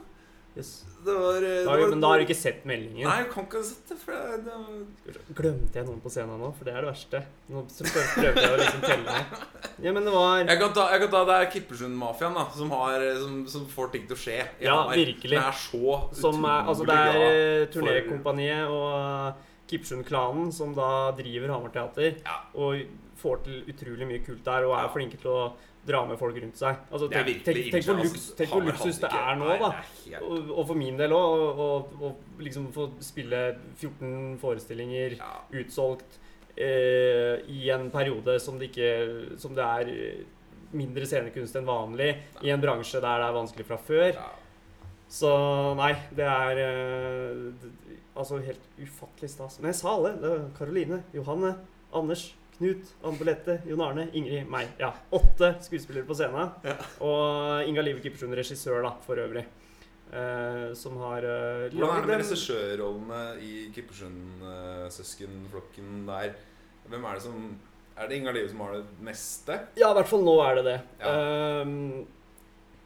Yes. 0.55 0.85
Det 1.03 1.15
var, 1.17 1.39
det 1.41 1.51
Da, 1.65 1.71
var 1.73 1.89
men 1.91 2.01
da 2.05 2.09
har 2.13 2.21
du 2.21 2.25
ikke 2.27 2.37
sett 2.37 2.65
meldingen. 2.69 3.07
Nei, 3.09 3.15
jeg 3.23 3.29
kan 3.33 3.47
ikke 3.47 3.57
ha 3.59 3.65
sett 3.65 3.89
det. 3.89 3.97
For 4.03 4.13
det, 4.13 4.57
det. 5.07 5.15
Glemte 5.39 5.79
jeg 5.81 5.87
noen 5.89 6.03
på 6.05 6.13
scenen 6.13 6.39
nå? 6.43 6.51
For 6.59 6.69
det 6.69 6.75
er 6.77 6.85
det 6.85 6.91
verste. 6.93 7.23
Nå 7.49 7.63
prøver 7.73 8.11
prøvde 8.19 8.43
jeg 8.45 8.53
å 8.53 8.59
liksom 8.61 8.83
telle 8.85 9.15
her. 9.17 9.47
Ja, 9.87 9.95
men 9.97 10.05
det 10.07 10.13
var 10.15 10.43
jeg, 10.45 10.59
kan 10.61 10.75
ta, 10.77 10.85
jeg 10.93 11.03
kan 11.07 11.11
ta 11.17 11.23
Det 11.31 11.39
er 11.41 11.49
Kippersund-mafiaen 11.57 12.37
da 12.37 12.45
som, 12.59 12.71
har- 12.77 13.07
som, 13.23 13.39
som 13.55 13.65
får 13.73 13.91
ting 13.97 14.05
til 14.11 14.19
å 14.19 14.21
skje. 14.27 14.37
Ja, 14.63 14.77
Hamar. 14.83 15.01
virkelig. 15.01 15.33
Det 15.39 15.41
er 15.41 15.59
så 15.65 15.97
Som 16.21 16.45
er, 16.45 16.69
altså 16.69 16.87
det 16.93 16.99
er 17.01 17.23
eh, 17.25 17.67
Turnékompaniet 17.73 18.69
og 18.77 19.49
Kippersund-klanen 19.73 20.53
som 20.53 20.75
da 20.77 20.91
driver 21.17 21.57
Hamarteater. 21.57 22.21
Ja. 22.29 22.39
Og 22.61 22.85
får 23.23 23.45
til 23.47 23.61
utrolig 23.73 24.07
mye 24.09 24.23
kult 24.27 24.45
der 24.45 24.69
og 24.69 24.77
er 24.77 24.85
Ja. 24.87 24.93
flinke 24.95 25.19
til 25.23 25.31
å 25.33 25.43
dra 25.87 26.03
med 26.07 26.19
folk 26.21 26.37
rundt 26.39 26.59
seg. 26.61 26.83
Altså, 26.93 27.09
tenk, 27.11 27.41
tenk, 27.47 27.63
tenk, 27.75 27.87
på 27.89 27.97
luks, 27.99 28.13
altså. 28.15 28.35
tenk 28.39 28.53
hvor 28.55 28.67
luksus 28.69 29.01
det 29.03 29.09
er 29.19 29.39
nå, 29.41 29.49
da. 29.63 29.71
Og, 30.23 30.53
og 30.55 30.67
for 30.69 30.79
min 30.79 31.01
del 31.01 31.15
òg. 31.17 31.63
Og 32.03 32.43
liksom 32.43 32.69
få 32.75 32.89
spille 33.03 33.41
14 33.81 34.39
forestillinger 34.43 35.17
Ja. 35.19 35.33
utsolgt 35.63 36.21
eh, 36.57 37.41
i 37.51 37.65
en 37.75 37.89
periode 37.91 38.39
som 38.43 38.59
det 38.61 38.71
ikke 38.71 39.39
Som 39.41 39.55
det 39.59 39.65
er 39.65 39.91
eh, 39.93 40.23
mindre 40.73 41.05
scenekunst 41.09 41.57
enn 41.59 41.67
vanlig, 41.69 42.15
i 42.41 42.49
en 42.53 42.63
bransje 42.63 43.01
der 43.03 43.19
det 43.21 43.27
er 43.29 43.35
vanskelig 43.37 43.67
fra 43.69 43.77
før. 43.77 44.15
Ja. 44.17 44.31
Så 45.13 45.33
nei, 45.77 45.93
det 46.17 46.25
er 46.25 46.61
eh, 46.63 47.67
altså 48.17 48.39
helt 48.41 48.71
ufattelig 48.81 49.29
stas. 49.35 49.59
Men 49.61 49.73
jeg 49.73 49.81
sa 49.83 49.93
alle. 49.99 50.15
Karoline, 50.57 51.03
Johanne, 51.13 51.57
Anders, 51.93 52.31
Knut, 52.63 52.95
Anne 53.03 53.59
Jon 53.67 53.83
Arne, 53.83 54.07
Ingrid, 54.15 54.47
meg. 54.47 54.71
Ja, 54.79 54.95
Åtte 55.11 55.59
skuespillere 55.65 56.05
på 56.07 56.15
scenen. 56.15 56.51
Ja. 56.63 56.77
Og 57.03 57.67
Inga 57.67 57.83
Live 57.83 57.99
Kippersund, 58.05 58.35
regissør, 58.39 58.83
da, 58.87 58.93
for 59.03 59.19
øvrig. 59.19 59.43
Uh, 60.13 60.77
som 60.77 61.01
har 61.01 61.25
uh, 61.25 61.73
Hvordan 61.73 61.97
er 61.97 62.01
det 62.05 62.11
med 62.11 62.21
regissørrollene 62.21 63.41
i 63.41 63.73
Kippersund-søskenflokken 63.75 66.07
der? 66.07 66.33
Hvem 66.93 67.05
er 67.09 67.13
det 67.17 67.23
som 67.25 67.37
Er 67.97 68.05
det 68.09 68.17
Inga 68.21 68.33
Live 68.37 68.49
som 68.53 68.61
har 68.63 68.71
det 68.77 68.85
meste? 69.03 69.53
Ja, 69.81 69.89
i 69.91 69.97
hvert 69.97 70.11
fall 70.13 70.25
nå 70.25 70.35
er 70.45 70.55
det 70.61 70.65
det. 70.69 70.81
Ja. 71.01 71.07
Ehm, 71.13 72.07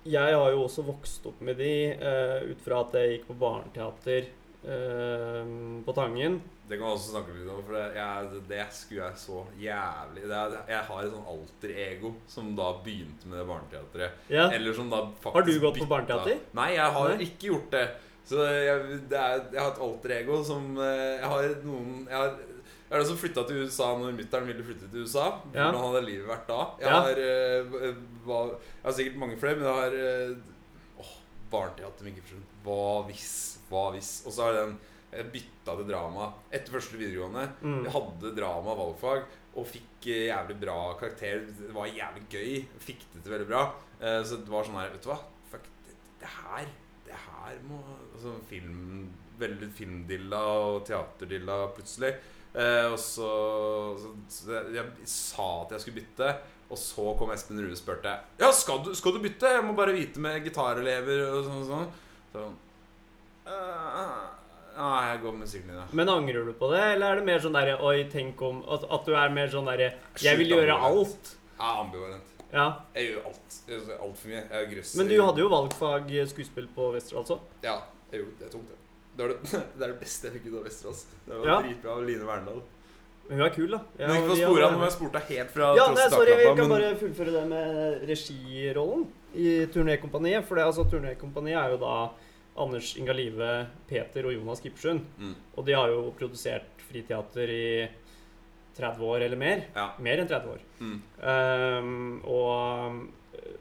jeg 0.07 0.39
har 0.39 0.53
jo 0.55 0.63
også 0.65 0.85
vokst 0.87 1.27
opp 1.27 1.41
med 1.45 1.59
de 1.59 1.73
eh, 1.95 2.51
ut 2.51 2.61
fra 2.63 2.83
at 2.85 2.95
jeg 2.95 3.11
gikk 3.13 3.25
på 3.29 3.39
barneteater 3.43 4.23
ehm, 4.65 5.83
på 5.87 5.93
Tangen. 5.97 6.41
Det 6.69 6.79
kan 6.79 6.87
vi 6.89 6.93
også 6.97 7.13
snakke 7.13 7.35
litt 7.37 7.51
om, 7.53 7.61
for 7.63 7.77
det, 7.77 7.85
jeg, 7.95 8.41
det 8.49 8.65
skulle 8.75 9.05
jeg 9.05 9.21
så 9.23 9.43
jævlig 9.63 10.25
det 10.27 10.41
Jeg 10.73 10.81
har 10.89 11.05
et 11.05 11.13
sånn 11.13 11.29
alter 11.31 11.75
ego 11.85 12.11
som 12.27 12.49
da 12.59 12.73
begynte 12.83 13.29
med 13.31 13.39
det 13.39 13.47
barneteatret. 13.47 14.25
Ja. 14.33 14.49
Eller 14.51 14.75
som 14.75 14.91
da 14.91 15.05
faktisk 15.23 15.37
Har 15.39 15.47
du 15.47 15.55
gått 15.63 15.79
på 15.79 15.87
barneteater? 15.93 16.41
Nei, 16.59 16.73
jeg 16.75 16.97
har 16.99 17.09
Nei? 17.15 17.29
ikke 17.29 17.53
gjort 17.53 17.71
det. 17.77 17.85
Så 18.27 18.43
jeg, 18.43 18.99
det 19.13 19.15
er, 19.23 19.45
jeg 19.55 19.63
har 19.63 19.71
et 19.77 19.83
alter 19.87 20.17
ego 20.17 20.41
som 20.43 20.73
eh, 20.83 21.13
Jeg 21.21 21.29
har 21.31 21.45
noen 21.63 22.09
Jeg 22.11 22.17
har 22.19 22.33
jeg 22.87 22.95
er 22.95 23.03
den 23.03 23.09
som 23.09 23.17
flytta 23.19 23.43
til 23.49 23.65
USA 23.67 23.87
når 23.99 24.13
mutter'n 24.15 24.45
ville 24.47 24.63
flytte 24.63 24.87
til 24.93 25.03
USA. 25.03 25.25
Ja. 25.51 25.65
Hvordan 25.73 25.81
hadde 25.89 26.03
livet 26.07 26.29
vært 26.31 26.45
da? 26.47 26.59
Jeg, 26.79 26.87
Ja. 26.87 27.01
har, 27.03 27.19
eh, 27.19 27.73
jeg 27.83 28.85
har 28.85 28.95
sikkert 28.95 29.17
mange 29.19 29.39
flere, 29.41 29.57
men 29.59 29.67
jeg 29.67 29.75
har 29.81 29.97
Åh, 31.47 31.51
Barneteater 31.51 32.05
med 32.05 32.17
Kippersund. 32.19 32.45
Hva 32.65 33.07
hvis? 33.09 33.59
Hva 33.71 33.89
hvis? 33.95 34.21
Og 34.27 34.35
så 34.35 34.49
har 34.49 34.61
den 34.61 34.77
jeg 35.17 35.31
bytta 35.33 35.77
til 35.79 35.89
drama 35.89 36.31
etter 36.51 36.75
første 36.75 36.99
videregående. 36.99 37.47
Mm. 37.63 37.85
Jeg 37.87 37.93
hadde 37.95 38.33
drama 38.37 38.75
valgfag 38.77 39.27
og 39.57 39.69
fikk 39.71 40.09
jævlig 40.11 40.59
bra 40.61 40.79
karakter. 41.01 41.47
Det 41.47 41.73
var 41.75 41.89
jævlig 41.89 42.25
gøy. 42.33 42.57
Fikk 42.83 43.07
det 43.15 43.23
til 43.23 43.33
veldig 43.37 43.49
bra. 43.49 43.63
Eh, 44.01 44.21
så 44.27 44.41
det 44.43 44.53
var 44.53 44.67
sånn 44.67 44.81
her 44.81 44.91
Vet 44.93 45.07
du 45.07 45.13
hva? 45.13 45.21
Fuck, 45.53 45.69
det, 45.87 45.95
det 46.21 46.29
her 46.29 46.67
Det 47.07 47.17
her 47.17 47.63
må 47.65 47.79
altså, 48.11 48.35
film, 48.51 49.07
Veldig 49.41 49.71
filmdilla 49.73 50.43
og 50.67 50.83
teaterdilla 50.89 51.63
plutselig. 51.77 52.13
Eh, 52.57 52.87
og 52.89 52.99
så, 53.01 53.31
så, 54.01 54.13
så 54.33 54.59
jeg, 54.59 54.75
jeg 54.81 55.09
sa 55.13 55.49
at 55.63 55.75
jeg 55.77 55.85
skulle 55.85 56.01
bytte, 56.01 56.31
og 56.71 56.79
så 56.79 57.13
kom 57.19 57.31
Espen 57.35 57.61
Rue 57.63 57.71
og 57.71 57.79
spurte 57.79 58.13
Ja, 58.41 58.49
skal 58.53 58.81
du, 58.85 58.95
skal 58.99 59.13
du 59.15 59.21
bytte? 59.23 59.47
Jeg 59.57 59.65
må 59.65 59.75
bare 59.79 59.93
vite 59.95 60.19
med 60.23 60.43
gitarelever 60.45 61.23
og 61.31 61.45
sånn. 61.47 61.67
sånn. 61.69 61.87
Så, 62.33 62.47
«Øh, 63.47 64.25
Nei, 64.77 65.09
jeg 65.09 65.21
går 65.23 65.33
med 65.33 65.41
musikklinja. 65.47 65.85
Men 65.97 66.09
angrer 66.13 66.45
du 66.45 66.53
på 66.59 66.69
det, 66.73 66.81
eller 66.97 67.15
er 67.15 67.21
det 67.21 67.25
mer 67.31 67.39
sånn 67.41 67.55
derre 67.57 67.77
Oi, 67.81 68.03
tenk 68.13 68.43
om 68.45 68.59
At, 68.69 68.83
at 68.93 69.07
du 69.09 69.15
er 69.17 69.31
mer 69.33 69.49
sånn 69.49 69.65
derre 69.71 69.87
Jeg 70.21 70.37
vil 70.43 70.51
gjøre 70.53 70.75
alt. 70.89 71.31
Ja, 71.57 71.71
ambivalent. 71.81 72.35
Ja. 72.53 72.67
Jeg 72.95 73.13
gjør 73.15 73.31
alt. 73.31 73.57
Jeg 73.67 73.81
gjør 73.81 74.03
altfor 74.05 74.33
mye. 74.35 74.43
Jeg 74.53 74.69
grøsser. 74.75 74.99
Men 75.01 75.09
du 75.09 75.17
hadde 75.23 75.41
jo 75.43 75.49
valgfag 75.55 76.13
skuespill 76.29 76.69
på 76.77 76.91
Vester, 76.95 77.17
altså? 77.23 77.39
Ja, 77.65 77.79
jeg 78.13 78.21
gjorde 78.21 78.37
det. 78.37 78.45
Jeg 78.51 78.53
tok 78.53 78.67
det. 78.69 78.77
Det, 79.17 79.29
det, 79.33 79.63
det 79.79 79.87
er 79.87 79.93
det 79.95 80.01
beste 80.03 80.29
jeg 80.29 80.37
fikk 80.37 80.51
ut 80.51 80.59
av 80.61 80.67
Vesterålen. 80.69 81.17
Det 81.25 81.39
var 81.41 81.49
Ja. 81.49 81.57
dritbra 81.65 81.95
av 81.97 82.05
Line 82.11 82.29
Verndal. 82.29 82.61
Men 83.29 83.39
hun 83.41 83.47
er 83.47 83.55
kul, 83.55 83.71
da. 83.73 83.81
Ja, 83.99 84.07
Men 84.07 84.17
ikke 84.21 84.29
for 84.29 84.37
sporet, 84.37 84.47
spore 84.47 84.67
av, 84.67 84.73
men 84.77 84.85
jeg 84.87 84.95
spurte 84.95 85.23
helt 85.29 85.51
fra 85.51 85.71
Ja, 85.77 85.87
nei, 85.93 86.09
sorry, 86.13 86.37
vi 86.39 86.45
kan 86.47 86.57
men- 86.69 86.75
bare 86.77 86.91
fullføre 87.01 87.33
det 87.35 87.45
med 87.51 88.07
regirollen 88.11 89.07
i 89.35 89.67
Turnékompaniet. 89.75 90.45
For 90.45 90.55
det, 90.55 90.65
altså, 90.65 90.85
Turnékompaniet 90.91 91.59
er 91.65 91.71
jo 91.75 91.79
da 91.83 92.11
Anders 92.57 92.97
Inga 92.97 93.13
Live, 93.13 93.67
Peter 93.89 94.25
og 94.27 94.33
Jonas 94.33 94.61
Kipsund. 94.61 95.01
Mm. 95.19 95.35
Og 95.57 95.67
de 95.67 95.73
har 95.77 95.89
jo 95.89 96.13
produsert 96.17 96.63
friteater 96.89 97.51
i 97.51 97.89
30 98.79 99.05
år 99.05 99.23
eller 99.27 99.37
mer. 99.37 99.65
Ja. 99.75 99.91
Mer 99.99 100.23
enn 100.23 100.29
30 100.29 100.49
år. 100.55 100.61
Mm. 100.81 100.97
Um, 101.21 102.23
og 102.25 103.07
eh, 103.35 103.55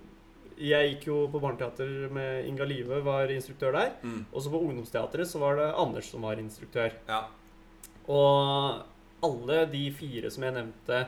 jeg 0.69 0.89
gikk 0.93 1.07
jo 1.07 1.27
på 1.31 1.41
barneteater 1.43 2.09
med 2.13 2.45
Inga 2.47 2.63
Live, 2.69 3.01
var 3.03 3.27
instruktør 3.33 3.71
der. 3.73 3.93
Mm. 4.03 4.25
Og 4.31 4.41
så 4.43 4.51
på 4.53 4.61
ungdomsteatret 4.61 5.27
så 5.27 5.39
var 5.41 5.55
det 5.59 5.73
Anders 5.75 6.11
som 6.11 6.21
var 6.21 6.39
instruktør. 6.39 6.91
Ja. 7.09 7.23
Og 8.07 8.83
alle 9.23 9.65
de 9.71 9.89
fire 9.91 10.29
som 10.31 10.43
jeg 10.43 10.53
nevnte, 10.53 11.07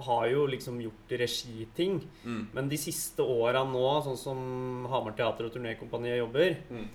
har 0.00 0.26
jo 0.30 0.46
liksom 0.48 0.78
gjort 0.80 1.10
regiting. 1.20 1.98
Mm. 2.24 2.46
Men 2.54 2.68
de 2.70 2.76
siste 2.80 3.20
åra 3.20 3.64
nå, 3.68 3.82
sånn 4.04 4.16
som 4.16 4.86
Hamar 4.88 5.12
Teater 5.18 5.44
og 5.48 5.52
Turnékompaniet 5.52 6.18
jobber, 6.22 6.56
Mm. 6.70 6.86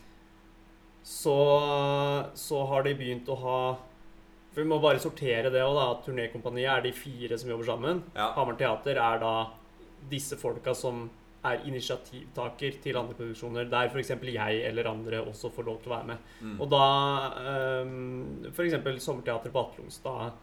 så, 1.03 1.35
så 2.33 2.65
har 2.65 2.83
de 2.83 2.95
begynt 2.95 3.27
å 3.29 3.35
ha 3.43 3.59
For 4.55 4.63
vi 4.63 4.69
må 4.69 4.79
bare 4.81 5.01
sortere 5.03 5.49
det 5.51 5.61
òg. 5.61 5.75
At 5.83 6.05
Turnékompaniet 6.07 6.71
er 6.71 6.81
de 6.85 6.91
fire 6.95 7.37
som 7.37 7.49
jobber 7.51 7.65
sammen. 7.67 8.03
Ja. 8.15 8.29
Hamar 8.37 8.55
Teater 8.55 8.95
er 8.95 9.19
da 9.19 9.33
disse 10.09 10.37
folka 10.39 10.73
som 10.73 11.09
er 11.49 11.65
initiativtaker 11.69 12.79
til 12.83 12.99
andre 12.99 13.17
produksjoner, 13.17 13.67
der 13.71 13.91
f.eks. 13.91 14.13
jeg 14.25 14.61
eller 14.69 14.91
andre 14.91 15.23
også 15.23 15.51
får 15.53 15.67
lov 15.67 15.81
til 15.81 15.91
å 15.91 15.95
være 15.95 16.09
med. 16.11 16.29
Mm. 16.41 16.55
Og 16.59 16.69
da 16.71 16.85
um, 17.83 17.97
f.eks. 18.51 18.77
Sommerteater 19.03 19.53
på 19.53 19.65
Atlungstad, 19.65 20.39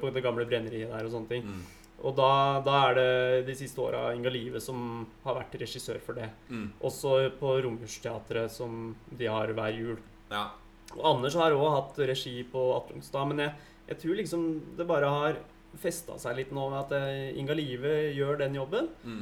på 0.00 0.10
det 0.10 0.24
gamle 0.24 0.48
brenneriet 0.50 0.90
der 0.90 1.06
og 1.06 1.14
sånne 1.14 1.30
ting. 1.30 1.46
Mm. 1.46 1.60
Og 2.00 2.16
da, 2.16 2.30
da 2.64 2.76
er 2.88 2.96
det 2.96 3.10
de 3.50 3.54
siste 3.58 3.82
åra 3.84 4.08
Inga 4.16 4.32
Live 4.32 4.60
som 4.64 5.04
har 5.24 5.36
vært 5.36 5.58
regissør 5.60 6.00
for 6.02 6.16
det. 6.16 6.30
Mm. 6.48 6.70
Også 6.88 7.16
på 7.40 7.58
Romjulsteatret, 7.66 8.52
som 8.54 8.94
de 9.10 9.28
har 9.28 9.52
hver 9.56 9.76
jul. 9.76 9.98
Ja. 10.32 10.48
Og 10.96 11.04
Anders 11.12 11.36
har 11.38 11.54
òg 11.54 11.68
hatt 11.76 12.00
regi 12.08 12.40
på 12.50 12.70
Atlungstad, 12.78 13.28
men 13.30 13.44
jeg, 13.44 13.68
jeg 13.92 14.00
tror 14.02 14.20
liksom 14.22 14.46
det 14.78 14.88
bare 14.88 15.12
har 15.12 15.42
festa 15.78 16.16
seg 16.18 16.38
litt 16.38 16.54
nå 16.54 16.64
med 16.72 16.80
at 16.80 16.94
eh, 16.96 17.38
Inga 17.38 17.54
Live 17.54 17.92
gjør 18.16 18.40
den 18.40 18.56
jobben. 18.58 18.88
Mm. 19.04 19.20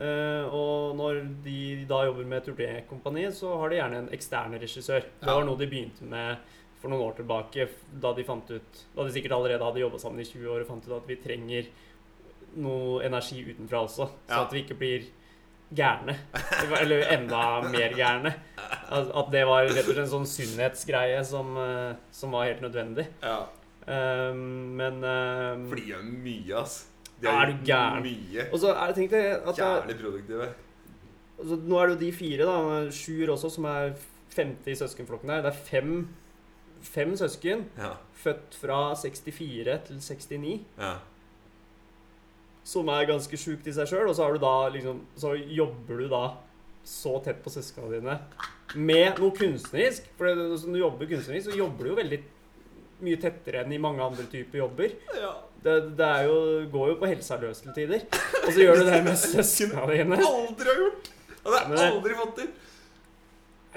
Eh, 0.00 0.46
og 0.56 0.94
når 0.96 1.20
de 1.44 1.84
da 1.88 2.04
jobber 2.08 2.24
med 2.24 2.44
turnékompani, 2.46 3.26
så 3.36 3.52
har 3.60 3.68
de 3.68 3.76
gjerne 3.76 3.98
en 4.04 4.08
ekstern 4.16 4.54
regissør. 4.56 5.04
Det 5.20 5.28
var 5.28 5.44
noe 5.44 5.60
de 5.60 5.66
begynte 5.68 6.06
med 6.08 6.38
for 6.80 6.88
noen 6.88 7.04
år 7.10 7.18
tilbake, 7.18 7.68
da 8.00 8.14
de 8.16 8.24
fant 8.24 8.48
ut 8.50 8.78
Da 8.96 9.04
de 9.04 9.12
sikkert 9.12 9.34
allerede 9.36 9.60
hadde 9.66 9.82
jobba 9.82 9.98
sammen 10.00 10.22
i 10.22 10.24
20 10.24 10.48
år 10.48 10.62
og 10.62 10.66
fant 10.70 10.86
ut 10.88 10.94
at 10.96 11.06
vi 11.10 11.18
trenger 11.20 11.66
noe 12.56 13.02
energi 13.04 13.42
utenfra 13.44 13.82
også, 13.84 14.06
så 14.08 14.32
Ja. 14.32 14.42
at 14.46 14.52
vi 14.52 14.62
ikke 14.64 14.78
blir 14.80 15.04
gærne. 15.76 16.16
Eller 16.80 17.04
enda 17.12 17.60
mer 17.68 17.92
gærne. 17.94 18.32
At 18.90 19.30
det 19.30 19.44
var 19.46 19.68
rett 19.68 19.84
og 19.86 19.92
slett 19.92 19.98
en 20.06 20.12
sånn 20.16 20.26
sunnhetsgreie 20.26 21.20
som, 21.24 21.52
eh, 21.60 21.94
som 22.10 22.32
var 22.32 22.46
helt 22.48 22.62
nødvendig. 22.64 23.06
ja. 23.22 23.46
Um, 23.90 24.76
men 24.76 25.02
um, 25.02 25.62
For 25.70 25.76
de 25.76 25.86
gjør 25.88 26.02
mye, 26.04 26.54
ass. 26.60 26.89
De 27.20 27.28
Er 27.28 27.50
du 27.50 27.58
gæren? 27.66 28.02
mye. 28.02 28.46
Og 28.52 28.58
så 28.62 28.72
er 28.74 28.86
det 28.86 28.96
tenkt 28.96 29.12
det 29.12 29.24
at 29.50 29.58
Jævlig 29.58 29.96
produktive. 30.00 30.48
altså, 31.38 31.56
Nå 31.56 31.78
er 31.78 31.86
det 31.86 31.94
jo 31.96 32.00
de 32.06 32.12
fire, 32.12 32.46
da. 32.48 32.90
Sjur 32.90 33.34
også, 33.34 33.50
som 33.50 33.64
er 33.64 33.92
femte 34.30 34.70
i 34.70 34.74
søskenflokken 34.78 35.30
her. 35.30 35.42
Det 35.42 35.52
er 35.52 35.60
fem, 35.66 36.08
fem 36.82 37.16
søsken. 37.16 37.66
Ja. 37.78 37.92
Født 38.14 38.54
fra 38.60 38.94
64 38.94 39.80
til 39.86 40.00
69. 40.00 40.60
ja. 40.78 40.94
Som 42.64 42.88
er 42.92 43.06
ganske 43.08 43.36
sjukt 43.40 43.66
i 43.66 43.72
seg 43.72 43.88
sjøl. 43.88 44.08
Og 44.08 44.14
så, 44.14 44.22
har 44.26 44.32
du 44.36 44.38
da, 44.42 44.68
liksom, 44.68 45.00
så 45.18 45.32
jobber 45.34 46.02
du 46.04 46.08
da 46.12 46.24
så 46.86 47.18
tett 47.24 47.40
på 47.44 47.50
søsknene 47.52 47.98
dine 47.98 48.18
med 48.76 49.18
noe 49.18 49.32
kunstnerisk. 49.36 50.06
For 50.16 50.28
når 50.36 50.60
du 50.72 50.78
jobber 50.78 51.08
kunstnerisk, 51.10 51.50
så 51.50 51.56
jobber 51.58 51.84
du 51.84 51.90
jo 51.90 51.96
veldig 51.98 52.20
mye 53.00 53.16
tettere 53.20 53.64
enn 53.64 53.72
i 53.72 53.80
mange 53.80 54.04
andre 54.04 54.26
typer 54.30 54.60
jobber. 54.62 54.92
ja. 55.18 55.32
Det, 55.64 55.76
det 55.98 56.06
er 56.06 56.24
jo, 56.24 56.36
går 56.72 56.94
jo 56.94 56.96
på 57.02 57.10
helsa 57.10 57.36
løs 57.40 57.60
til 57.60 57.74
tider. 57.76 58.06
Og 58.46 58.48
så 58.48 58.62
gjør 58.62 58.80
du 58.80 58.88
det 58.88 59.04
med 59.04 59.16
søsknene 59.26 59.86
dine. 59.92 60.20
Aldri 60.24 60.72
har 60.72 60.82
gjort! 60.86 61.14
Og 61.40 61.54
det 61.54 61.62
har 61.66 61.86
aldri 61.90 62.16
fått 62.18 62.36
til. 62.40 62.50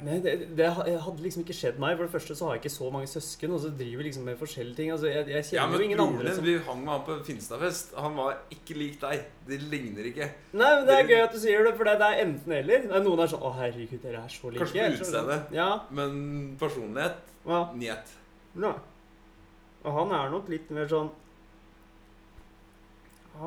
Men 0.01 0.23
det, 0.23 0.31
det 0.57 0.69
hadde 0.73 1.22
liksom 1.22 1.43
ikke 1.43 1.55
skjedd 1.55 1.77
meg. 1.81 1.93
For 1.99 2.07
det 2.07 2.14
første 2.15 2.35
så 2.35 2.47
har 2.47 2.55
jeg 2.55 2.64
ikke 2.64 2.72
så 2.73 2.88
mange 2.91 3.10
søsken, 3.11 3.53
og 3.53 3.61
så 3.61 3.69
driver 3.77 4.07
liksom 4.07 4.26
med 4.26 4.39
forskjellige 4.39 4.77
ting. 4.80 4.91
Altså, 4.95 5.10
jeg, 5.11 5.27
jeg 5.30 5.38
Ja, 5.38 5.43
kjenner 5.51 5.69
men 5.69 5.84
jo 5.84 5.88
ingen 5.89 6.01
andre 6.05 6.26
din, 6.26 6.38
som 6.39 6.47
vi 6.47 6.55
hang 6.65 6.80
med 6.81 6.93
han 6.95 7.03
på 7.07 7.18
Finstadfest. 7.27 7.93
Han 8.05 8.18
var 8.18 8.39
ikke 8.55 8.77
lik 8.80 8.97
deg. 9.03 9.27
Det 9.47 9.60
ligner 9.61 10.10
ikke. 10.10 10.30
Nei, 10.55 10.72
men 10.80 10.88
det 10.89 10.97
er 10.97 11.11
gøy 11.11 11.22
at 11.27 11.35
du 11.35 11.39
sier 11.43 11.68
det, 11.68 11.76
for 11.77 11.89
det, 11.89 11.95
er 12.10 12.23
enten-eller. 12.26 12.88
Er 12.89 13.05
Noen 13.05 13.22
er 13.23 13.34
sånn 13.35 13.45
'Å, 13.45 13.53
herregud, 13.60 14.01
dere 14.01 14.23
er 14.23 14.34
så 14.34 14.49
like'. 14.49 14.64
Kanskje 14.64 14.88
på 14.88 14.97
utseendet. 14.97 15.53
Ja. 15.60 15.69
Men 15.91 16.18
personlighet 16.60 17.22
ja. 17.45 17.61
njet. 17.76 18.18
ja. 18.65 18.73
Og 19.84 19.91
han 19.99 20.15
er 20.15 20.30
nok 20.31 20.49
litt 20.49 20.69
mer 20.72 20.88
sånn 20.88 21.11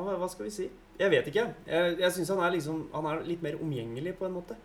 ja, 0.05 0.15
Hva 0.21 0.27
skal 0.29 0.45
vi 0.47 0.51
si? 0.53 0.67
Jeg 0.97 1.11
vet 1.13 1.27
ikke. 1.29 1.43
Jeg, 1.69 1.97
jeg 2.01 2.11
syns 2.15 2.29
han 2.33 2.39
liksom 2.55 2.77
Han 2.93 3.05
er 3.05 3.19
litt 3.27 3.43
mer 3.45 3.57
omgjengelig 3.61 4.15
på 4.17 4.25
en 4.25 4.33
måte. 4.39 4.55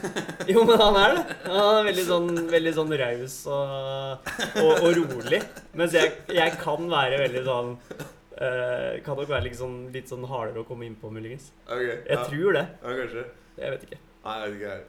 Jo, 0.52 0.64
men 0.68 0.80
han 0.80 0.96
er 1.00 1.14
det. 1.18 1.24
Han 1.46 1.76
er 1.80 1.84
veldig 1.90 2.04
sånn, 2.08 2.30
veldig 2.52 2.72
sånn 2.78 2.94
raus 3.02 3.36
og, 3.52 4.30
og, 4.62 4.72
og 4.72 4.88
rolig. 5.00 5.42
Mens 5.78 5.94
jeg, 5.96 6.14
jeg 6.32 6.56
kan 6.62 6.88
være 6.90 7.20
veldig 7.26 7.44
sånn 7.46 7.74
uh, 7.82 8.90
Kan 9.04 9.20
nok 9.20 9.28
være 9.30 9.52
sånn, 9.58 9.76
litt 9.94 10.08
sånn 10.10 10.24
hardere 10.30 10.64
å 10.64 10.68
komme 10.68 10.88
inn 10.88 10.96
på, 10.98 11.12
muligens. 11.14 11.50
Ok, 11.68 11.82
Jeg 11.84 12.00
ja. 12.08 12.24
tror 12.30 12.58
det. 12.58 12.64
ja, 12.82 12.96
kanskje. 13.02 13.26
Jeg 13.62 13.76
vet 13.76 13.86
ikke. 13.88 14.00
Nei, 14.24 14.34
jeg 14.40 14.48
vet 14.48 14.58
ikke. 14.58 14.72
Jeg, 14.72 14.88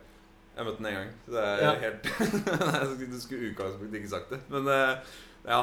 jeg 0.56 0.66
møtte 0.70 0.80
den 0.84 0.90
en 0.92 0.98
gang. 1.00 1.14
Så 1.26 1.36
det 1.36 1.44
er 1.44 1.64
Ja. 1.64 1.72
helt 1.84 2.04
Du 3.14 3.20
skulle 3.20 3.44
i 3.44 3.52
utgangspunktet 3.52 4.00
ikke 4.00 4.14
sagt 4.16 4.32
det. 4.36 4.40
Men 4.54 4.70
uh, 4.72 5.16
ja. 5.50 5.62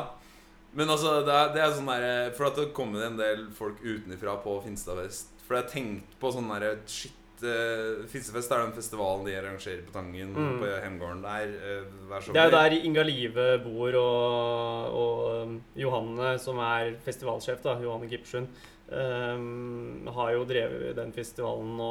Men 0.72 0.88
altså, 0.88 1.16
det 1.26 1.34
er, 1.34 1.48
det 1.54 1.62
er 1.64 1.72
sånn 1.74 1.88
der 1.90 2.30
For 2.36 2.46
at 2.46 2.58
det 2.60 2.68
kommer 2.76 3.02
en 3.08 3.16
del 3.18 3.48
folk 3.56 3.80
utenfra 3.82 4.36
på 4.44 4.58
Finstadfest. 4.62 5.32
For 5.46 5.58
jeg 5.58 5.66
tenkte 5.72 6.20
på 6.22 6.30
sånn 6.36 6.50
derre 6.52 6.76
Shit. 6.86 7.16
Uh, 7.40 8.04
Finstadfest 8.12 8.52
er 8.52 8.60
den 8.66 8.74
festivalen 8.76 9.24
de 9.24 9.32
arrangerer 9.38 9.80
på 9.86 9.94
Tangen, 9.94 10.34
Mm. 10.36 10.58
på 10.60 10.66
hjemgården 10.68 11.22
der 11.24 11.54
Uh. 11.56 12.20
Det 12.34 12.36
er 12.36 12.50
jo 12.50 12.56
der 12.58 12.74
Inga 12.84 13.02
Live 13.02 13.46
bor, 13.64 13.94
og, 13.96 14.98
og 15.00 15.42
um, 15.48 15.54
Johanne, 15.74 16.34
som 16.38 16.58
er 16.60 16.92
festivalsjef, 17.00 17.62
da, 17.64 17.78
Johanne 17.80 18.10
Gipsund, 18.12 18.48
um, 18.92 20.06
har 20.12 20.34
jo 20.36 20.44
drevet 20.44 20.94
den 21.00 21.12
festivalen 21.16 21.72
nå 21.80 21.90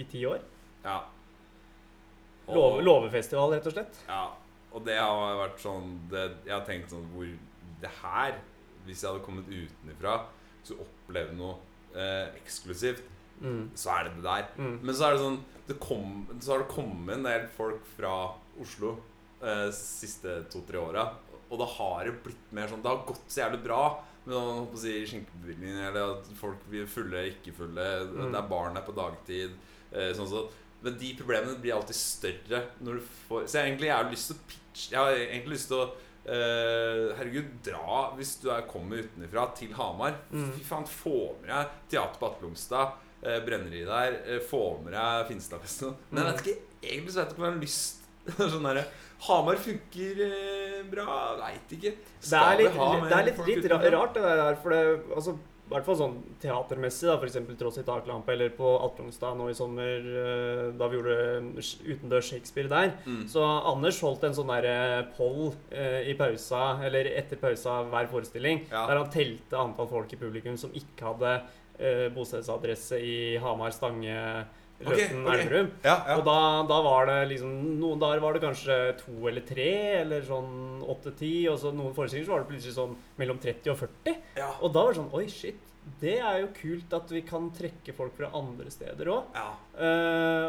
i 0.00 0.04
ti 0.08 0.24
år. 0.26 0.40
Ja. 0.84 1.02
Og- 2.48 2.80
låvefestival, 2.82 3.52
rett 3.54 3.66
og 3.68 3.72
slett. 3.76 4.00
Ja, 4.08 4.30
og 4.72 4.84
det 4.88 4.96
har 4.98 5.36
vært 5.44 5.60
sånn 5.60 5.94
det, 6.10 6.24
Jeg 6.46 6.52
har 6.56 6.64
tenkt 6.66 6.90
sånn 6.90 7.04
hvor 7.12 7.28
Det 7.82 7.90
her 8.02 8.38
Hvis 8.86 9.02
jeg 9.02 9.10
hadde 9.12 9.24
kommet 9.24 9.48
utenfra 9.48 10.18
Så 10.64 10.76
opplevde 10.84 11.36
noe 11.38 11.56
eh, 11.94 12.30
eksklusivt 12.42 13.10
Mm. 13.42 13.64
Så 13.74 13.90
er 13.90 14.04
det 14.06 14.12
det 14.14 14.22
der 14.22 14.44
Mm. 14.62 14.76
Men 14.86 14.94
så 14.94 15.08
er 15.08 15.16
det 15.16 15.22
sånn 15.24 15.40
det 15.66 15.74
kom, 15.82 16.20
Så 16.40 16.52
har 16.52 16.60
det 16.62 16.68
kommet 16.70 17.16
en 17.16 17.24
del 17.26 17.48
folk 17.56 17.82
fra 17.96 18.12
Oslo 18.62 18.92
eh, 19.42 19.70
Siste 19.74 20.36
to-tre 20.52 20.78
åra 20.78 21.08
Og 21.50 21.58
da 21.58 21.66
har 21.66 22.04
det 22.06 22.12
blitt 22.22 22.52
mer 22.54 22.70
sånn 22.70 22.80
Det 22.84 22.92
har 22.92 23.02
gått 23.08 23.24
så 23.26 23.40
jævlig 23.42 23.64
bra 23.66 23.80
på 24.24 24.38
å 24.38 24.78
si, 24.80 24.92
skinkebevillingen 25.10 25.82
Eller 25.88 26.14
at 26.14 26.30
folk 26.38 26.62
blir 26.70 26.86
fulle, 26.86 27.26
ikke 27.34 27.52
fulle 27.58 27.88
Mm. 28.06 28.30
Det 28.30 28.38
er 28.38 28.48
barn 28.54 28.78
der 28.78 28.86
på 28.86 28.94
dagtid 28.96 29.50
eh, 29.90 30.12
Sånn 30.14 30.30
så 30.30 30.46
men 30.84 30.98
de 31.00 31.14
problemene 31.16 31.58
blir 31.58 31.72
alltid 31.74 31.96
større 31.96 32.58
når 32.84 32.98
du 33.00 33.04
får 33.26 33.46
Så 33.48 33.58
jeg 33.58 33.70
egentlig 33.72 33.88
jeg 33.88 33.96
har 33.98 34.10
lyst 34.14 34.30
til 34.30 34.36
å 34.36 34.46
pitche 34.50 34.90
Jeg 34.92 35.00
har 35.00 35.12
egentlig 35.26 35.56
lyst 35.56 35.70
til 35.72 35.80
å 35.82 35.86
eh, 36.26 37.14
Herregud, 37.18 37.50
dra 37.66 38.02
hvis 38.18 38.34
du 38.42 38.50
er, 38.54 38.64
kommer 38.70 39.02
utenfra 39.04 39.46
til 39.58 39.72
Hamar. 39.76 40.16
Mm. 40.32 40.50
Fy 40.56 40.64
faen, 40.68 40.86
få 40.88 41.16
med 41.42 41.50
deg 41.52 41.72
Teater 41.94 42.20
på 42.20 42.30
Atlungstad, 42.32 42.94
uh, 43.24 43.38
brenneri 43.46 43.84
der. 43.88 44.18
eh, 44.24 44.40
få 44.40 44.62
med 44.84 44.92
deg 44.96 45.26
Finstadfesten. 45.30 45.94
Men 46.10 46.24
jeg 46.24 46.32
vet 46.32 46.44
ikke, 46.44 46.60
egentlig 46.82 47.14
så 47.14 47.20
vet 47.22 47.26
jeg 47.26 47.34
ikke 47.34 47.42
om 47.42 47.48
jeg 47.48 47.54
har 47.54 47.64
lyst 47.66 48.00
Sånn 48.54 48.64
der, 48.70 48.84
Hamar 49.24 49.58
funker 49.60 50.20
eh, 50.24 50.78
bra, 50.88 51.18
veit 51.40 51.74
ikke. 51.76 51.90
Det 52.24 52.38
er 52.40 52.58
litt, 52.60 52.70
vi 52.72 52.78
ha 52.78 52.86
mer 53.00 53.10
det 53.10 53.18
er 53.18 53.26
litt, 53.28 53.42
litt 53.50 53.66
ra- 53.72 53.82
rart, 53.98 54.14
det 54.16 54.22
der. 54.40 54.56
For 54.62 54.72
det, 54.72 54.80
altså, 55.16 55.34
hvert 55.74 55.86
fall 55.88 55.98
sånn 55.98 56.14
teatermessig, 56.42 57.08
da, 57.10 57.16
f.eks. 57.18 57.36
Tross 57.60 57.78
i 57.80 57.84
taklampe 57.86 58.32
eller 58.34 58.52
på 58.56 58.70
Atlungstad 58.86 59.36
nå 59.38 59.48
i 59.50 59.56
sommer, 59.58 60.06
eh, 60.24 60.62
da 60.78 60.88
vi 60.88 60.98
gjorde 61.00 61.16
utendørs 61.94 62.30
Shakespeare 62.32 62.70
der. 62.70 62.92
Mm. 63.06 63.24
Så 63.30 63.42
Anders 63.42 64.00
holdt 64.04 64.24
en 64.28 64.36
sånn 64.36 64.52
derre 64.52 65.04
poll 65.16 65.52
eh, 65.70 66.08
i 66.10 66.16
pausa, 66.18 66.80
eller 66.86 67.10
etter 67.14 67.40
pausa 67.42 67.82
hver 67.90 68.08
forestilling, 68.12 68.64
Ja. 68.70 68.86
der 68.90 69.02
han 69.02 69.10
telte 69.10 69.58
antall 69.60 69.88
folk 69.90 70.12
i 70.12 70.20
publikum 70.20 70.56
som 70.60 70.70
ikke 70.74 71.10
hadde 71.12 71.34
eh, 71.78 72.08
bostedsadresse 72.14 73.00
i 73.02 73.16
Hamar, 73.42 73.72
Stange, 73.74 74.46
Ok, 74.84 74.92
okay, 74.92 75.08
ok. 75.16 75.28
Elverum. 75.34 75.68
Ja, 75.84 75.94
ja. 76.08 76.16
Og 76.18 76.24
da, 76.28 76.36
da 76.70 76.78
var 76.84 77.06
det 77.10 77.18
liksom 77.34 77.52
Noen 77.80 78.00
dager 78.02 78.22
var 78.24 78.36
det 78.36 78.42
kanskje 78.44 78.78
to 79.00 79.14
eller 79.30 79.44
tre, 79.48 79.68
eller 80.02 80.24
sånn 80.26 80.82
åtte-ti. 80.94 81.34
Og 81.52 81.58
så 81.62 81.72
noen 81.74 81.94
forestillinger 81.96 82.28
så 82.28 82.34
var 82.36 82.44
det 82.44 82.50
plutselig 82.52 82.76
sånn 82.76 82.96
mellom 83.20 83.40
30 83.42 83.72
og 83.74 83.78
40. 83.84 84.18
ja. 84.40 84.50
Og 84.60 84.74
da 84.74 84.84
var 84.84 84.92
det 84.94 85.00
sånn 85.02 85.14
Oi, 85.16 85.24
shit. 85.32 85.70
Det 86.00 86.14
er 86.16 86.38
jo 86.40 86.46
kult 86.56 86.94
at 86.96 87.10
vi 87.12 87.20
kan 87.28 87.50
trekke 87.52 87.92
folk 87.96 88.14
fra 88.16 88.30
andre 88.36 88.70
steder 88.72 89.10
òg. 89.12 89.34
ja. 89.36 89.50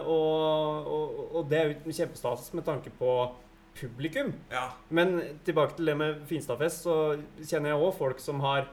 og, 0.08 0.88
og, 0.88 1.18
og 1.36 1.50
det 1.52 1.58
er 1.60 1.74
jo 1.74 1.92
kjempestas 1.98 2.54
med 2.56 2.64
tanke 2.68 2.94
på 3.00 3.10
publikum. 3.76 4.32
ja. 4.52 4.70
Men 4.90 5.18
tilbake 5.44 5.76
til 5.76 5.92
det 5.92 5.98
med 6.00 6.24
Finstadfest, 6.30 6.86
så 6.88 6.96
kjenner 7.44 7.74
jeg 7.74 7.82
òg 7.84 7.94
folk 7.98 8.22
som 8.24 8.40
har 8.46 8.70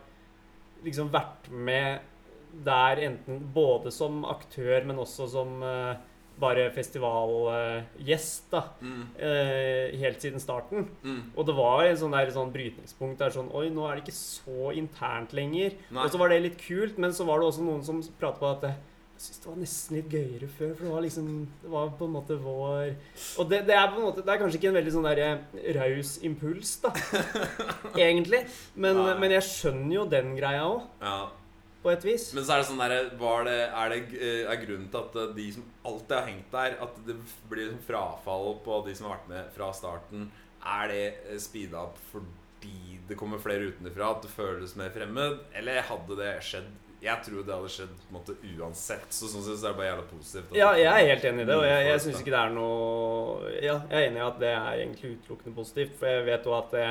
liksom 0.86 1.10
vært 1.14 1.50
med 1.50 2.00
der 2.64 3.00
enten 3.08 3.40
både 3.54 3.92
som 3.94 4.24
aktør, 4.28 4.84
men 4.88 5.00
også 5.02 5.28
som 5.32 5.62
uh, 5.64 5.94
bare 6.42 6.68
festivalgjest, 6.74 8.46
da. 8.52 8.62
Mm, 8.80 9.02
Uh, 9.16 9.98
helt 10.02 10.22
siden 10.22 10.40
starten. 10.40 10.88
mm. 11.02 11.32
Og 11.36 11.46
det 11.46 11.56
var 11.56 11.84
en 11.86 11.98
sånn, 12.00 12.14
der, 12.16 12.32
sånn 12.34 12.54
brytningspunkt 12.54 13.20
der 13.20 13.34
sånn 13.34 13.50
Oi, 13.54 13.68
nå 13.70 13.86
er 13.86 13.98
det 13.98 14.06
ikke 14.06 14.18
så 14.18 14.72
internt 14.76 15.34
lenger. 15.36 15.76
Nei. 15.90 16.06
Og 16.06 16.14
så 16.14 16.20
var 16.20 16.32
det 16.32 16.42
litt 16.46 16.62
kult, 16.62 16.98
men 16.98 17.14
så 17.14 17.28
var 17.28 17.40
det 17.40 17.52
også 17.52 17.66
noen 17.66 17.84
som 17.86 18.00
pratet 18.20 18.42
på 18.42 18.50
at 18.50 18.66
jeg 18.70 18.80
syns 19.22 19.42
det 19.42 19.50
var 19.50 19.58
nesten 19.60 19.96
litt 19.98 20.14
gøyere 20.16 20.48
før, 20.50 20.70
for 20.74 20.86
det 20.86 20.92
var 20.96 21.04
liksom 21.04 21.26
Det 21.62 21.68
var 21.70 21.90
på 21.98 22.06
en 22.08 22.14
måte 22.16 22.38
vår 22.42 22.88
Og 23.38 23.50
det, 23.52 23.60
det 23.68 23.76
er 23.76 23.92
måte 23.94 24.24
Det 24.24 24.32
er 24.32 24.40
kanskje 24.40 24.58
ikke 24.58 24.72
en 24.72 24.78
veldig 24.80 24.94
sånn 24.96 25.06
der 25.06 25.20
eh, 25.22 25.68
raus 25.76 26.16
impuls, 26.26 26.72
da. 26.82 26.90
Egentlig. 28.06 28.40
Men, 28.74 28.98
men 29.20 29.36
jeg 29.36 29.46
skjønner 29.46 29.94
jo 29.94 30.08
den 30.10 30.34
greia 30.38 30.64
òg, 30.66 30.88
ja. 31.04 31.20
På 31.82 31.90
et 31.90 32.04
vis. 32.06 32.28
Men 32.36 32.46
så 32.46 32.54
er 32.54 32.62
det 32.62 32.68
sånn 32.68 32.82
der, 32.82 32.94
det, 33.10 33.56
er 33.68 33.92
det 33.92 34.00
eh, 34.18 34.44
er 34.46 34.60
grunnen 34.62 34.90
til 34.92 35.00
at 35.02 35.18
eh, 35.18 35.32
de 35.38 35.48
som 35.56 35.66
alltid 35.88 36.14
har 36.16 36.28
hengt 36.28 36.54
der, 36.54 36.76
at 36.86 37.00
det 37.08 37.16
blir 37.50 37.66
liksom 37.66 37.82
frafall 37.88 38.54
på 38.64 38.78
de 38.86 38.94
som 38.98 39.08
har 39.08 39.18
vært 39.18 39.32
med 39.32 39.50
fra 39.56 39.72
starten, 39.76 40.30
er 40.62 40.92
det 40.92 41.02
eh, 41.08 41.42
speeda 41.42 41.82
opp 41.88 41.98
fordi 42.12 43.00
det 43.08 43.18
kommer 43.18 43.42
flere 43.42 43.72
utenfra, 43.72 44.12
at 44.14 44.22
det 44.22 44.30
føles 44.30 44.76
mer 44.78 44.94
fremmed? 44.94 45.42
Eller 45.58 45.82
hadde 45.88 46.18
det 46.20 46.36
skjedd 46.46 46.70
Jeg 47.02 47.18
tror 47.26 47.42
det 47.42 47.50
hadde 47.50 47.70
skjedd 47.74 47.94
på 47.98 48.12
en 48.12 48.14
måte 48.14 48.34
uansett. 48.46 49.08
Så 49.10 49.26
sånn 49.26 49.42
sett 49.42 49.58
så 49.58 49.66
er 49.66 49.72
det 49.72 49.78
bare 49.80 49.88
jævla 49.88 50.04
positivt. 50.12 50.52
Ja, 50.54 50.68
jeg 50.78 50.86
er 50.86 51.08
helt 51.10 51.24
enig 51.32 51.42
i 51.42 51.48
det, 51.48 51.56
og 51.58 51.64
jeg, 51.66 51.86
jeg 51.88 52.02
syns 52.04 52.20
ikke 52.22 52.34
det 52.36 52.42
er 52.44 52.52
noe 52.54 53.54
Ja, 53.56 53.80
jeg 53.90 53.96
er 53.96 54.06
enig 54.12 54.22
i 54.22 54.28
at 54.28 54.38
det 54.38 54.52
er 54.54 54.68
egentlig 54.76 55.16
utelukkende 55.16 55.56
positivt, 55.56 55.96
for 55.98 56.14
jeg 56.14 56.28
vet 56.30 56.46
jo 56.46 56.54
at 56.60 56.76
det 56.76 56.86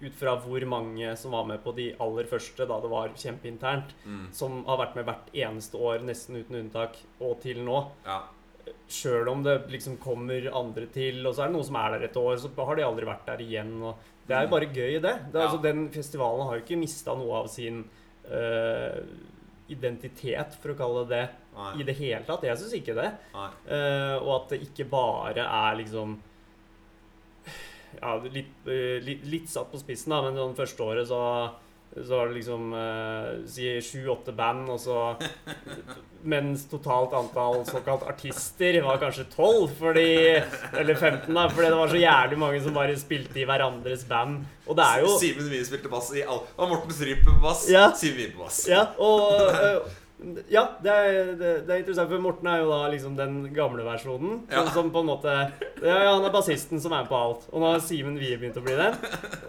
ut 0.00 0.14
fra 0.14 0.36
hvor 0.38 0.62
mange 0.70 1.16
som 1.18 1.32
var 1.34 1.44
med 1.48 1.62
på 1.64 1.72
de 1.74 1.88
aller 1.98 2.24
første 2.30 2.66
da 2.68 2.76
det 2.80 2.90
var 2.92 3.08
kjempeinternt, 3.18 3.94
Mm, 4.06 4.26
som 4.32 4.60
har 4.68 4.78
vært 4.78 4.94
med 4.96 5.04
hvert 5.08 5.30
eneste 5.34 5.74
år, 5.78 6.04
nesten 6.06 6.36
uten 6.38 6.56
unntak, 6.60 6.96
og 7.20 7.40
til 7.42 7.64
nå. 7.66 7.86
ja. 8.06 8.20
Sjøl 8.88 9.28
om 9.28 9.42
det 9.42 9.62
liksom 9.72 9.96
kommer 10.00 10.44
andre 10.52 10.86
til, 10.92 11.22
og 11.26 11.34
så 11.34 11.42
er 11.42 11.48
det 11.48 11.54
noen 11.56 11.64
som 11.64 11.76
er 11.80 11.90
der 11.98 12.02
et 12.04 12.16
år, 12.20 12.36
så 12.36 12.50
har 12.66 12.76
de 12.76 12.82
aldri 12.84 13.06
vært 13.08 13.24
der 13.26 13.40
igjen. 13.40 13.94
Det 14.28 14.36
er 14.36 14.42
jo 14.44 14.50
bare 14.52 14.68
gøy, 14.68 14.92
det. 15.00 15.00
det 15.02 15.34
er, 15.34 15.40
Ja. 15.40 15.46
altså, 15.48 15.62
den 15.62 15.88
festivalen 15.90 16.46
har 16.46 16.56
jo 16.58 16.62
ikke 16.64 16.78
mista 16.78 17.14
noe 17.16 17.34
av 17.42 17.48
sin 17.48 17.84
uh, 18.30 19.00
identitet, 19.68 20.54
for 20.62 20.72
å 20.72 20.76
kalle 20.78 21.04
det 21.08 21.28
det, 21.28 21.80
i 21.80 21.84
det 21.88 21.96
hele 21.98 22.24
tatt. 22.28 22.44
Jeg 22.46 22.56
syns 22.60 22.74
ikke 22.78 22.94
det. 22.96 23.08
Eh, 23.34 24.16
og 24.22 24.30
at 24.36 24.52
det 24.54 24.60
ikke 24.68 24.86
bare 24.88 25.42
er 25.44 25.76
liksom 25.80 26.14
Ja, 28.00 28.16
litt, 28.24 28.52
eh, 28.68 28.98
litt, 29.04 29.24
litt 29.26 29.48
satt 29.50 29.72
på 29.72 29.80
spissen, 29.80 30.14
da, 30.14 30.22
men 30.26 30.38
sånn 30.38 30.58
første 30.58 30.86
året 30.86 31.08
så 31.10 31.22
så 31.96 32.16
var 32.16 32.28
det 32.28 32.34
liksom 32.34 32.72
eh, 32.76 33.28
si 33.48 33.70
sju-åtte 33.82 34.32
band, 34.36 34.68
og 34.70 34.80
så 34.80 34.98
Mens 36.28 36.64
totalt 36.66 37.12
antall 37.14 37.60
såkalt 37.66 38.02
artister 38.10 38.80
var 38.82 38.98
kanskje 38.98 39.24
tolv, 39.30 39.70
fordi 39.78 40.08
Eller 40.74 40.94
15, 40.94 41.30
da, 41.30 41.46
fordi 41.46 41.68
det 41.70 41.78
var 41.78 41.92
så 41.92 42.00
jævlig 42.02 42.38
mange 42.42 42.62
som 42.64 42.74
bare 42.74 42.96
spilte 42.98 43.38
i 43.38 43.46
hverandres 43.46 44.02
band. 44.08 44.42
Og 44.66 44.76
det 44.78 44.88
er 44.88 45.04
jo 45.04 45.14
Simen 45.22 45.48
Wie 45.52 45.62
spilte 45.64 45.92
bass 45.92 46.10
i 46.18 46.24
all 46.26 46.42
Og 46.56 46.72
Morten 46.74 46.94
Stryp 46.94 47.22
på 47.24 47.38
bass. 47.42 47.64
Ja. 47.70 47.86
Simen 47.96 48.18
Wie 48.18 48.32
på 48.34 48.42
bass. 48.42 48.64
Ja, 48.68 48.88
og 48.98 49.54
øh, 49.54 49.86
Ja, 50.50 50.64
det 50.82 50.90
er, 50.90 51.28
det, 51.38 51.50
det 51.68 51.70
er 51.74 51.80
interessant, 51.84 52.10
for 52.10 52.18
Morten 52.24 52.48
er 52.50 52.58
jo 52.64 52.70
da 52.72 52.78
liksom 52.90 53.14
den 53.18 53.36
gamle 53.54 53.84
versjonen. 53.86 54.40
Ja. 54.50 54.64
Som, 54.66 54.72
som 54.74 54.88
på 54.94 55.02
en 55.04 55.10
måte 55.12 55.30
ja, 55.30 55.94
ja, 55.94 56.10
Han 56.16 56.26
er 56.26 56.32
bassisten 56.34 56.80
som 56.82 56.90
er 56.96 57.04
med 57.04 57.10
på 57.12 57.18
alt. 57.20 57.44
Og 57.52 57.62
nå 57.62 57.68
har 57.70 57.84
Simen 57.84 58.16
Wie 58.18 58.34
begynt 58.40 58.58
å 58.58 58.64
bli 58.66 58.74
det. 58.80 58.88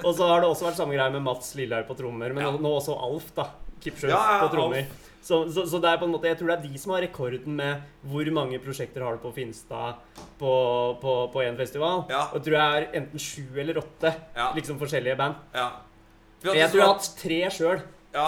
Og 0.03 0.13
så 0.13 0.27
har 0.29 0.43
det 0.43 0.49
også 0.51 0.67
vært 0.69 0.77
samme 0.77 0.93
greie 0.93 1.09
med 1.15 1.25
Mats 1.25 1.55
Lillehaug 1.57 1.87
på 1.89 1.97
trommer, 1.97 2.35
men 2.37 2.45
Ja. 2.45 2.51
nå, 2.53 2.73
også 2.77 2.93
Alf, 3.01 3.31
da. 3.37 3.47
Kipsjø 3.81 4.11
på 4.13 4.49
trommer. 4.53 4.85
Så, 5.25 5.41
så, 5.51 5.65
så 5.67 5.79
det 5.83 5.89
er 5.91 5.97
på 5.99 6.07
en 6.07 6.13
måte 6.13 6.29
Jeg 6.29 6.37
tror 6.39 6.47
det 6.47 6.55
er 6.57 6.67
de 6.71 6.79
som 6.79 6.93
har 6.95 7.01
rekorden 7.03 7.57
med 7.57 7.81
hvor 8.07 8.29
mange 8.31 8.55
prosjekter 8.63 9.03
har 9.03 9.17
du 9.17 9.23
på 9.25 9.33
Finstad 9.35 9.97
på, 10.39 10.51
på, 11.01 11.15
på 11.33 11.41
en 11.43 11.57
festival. 11.59 12.05
Ja. 12.11 12.27
Og 12.29 12.39
jeg 12.39 12.45
tror 12.45 12.55
jeg 12.59 12.77
er 12.85 12.87
enten 13.01 13.19
sju 13.25 13.59
eller 13.59 13.81
åtte 13.81 14.13
liksom 14.55 14.79
forskjellige 14.79 15.17
band. 15.19 15.41
ja. 15.57 15.67
Jeg 16.39 16.69
tror 16.71 16.79
jeg 16.79 16.85
har 16.85 16.93
hatt 16.93 17.09
tre 17.19 17.39
sjøl. 17.51 17.81
Ja. 18.15 18.27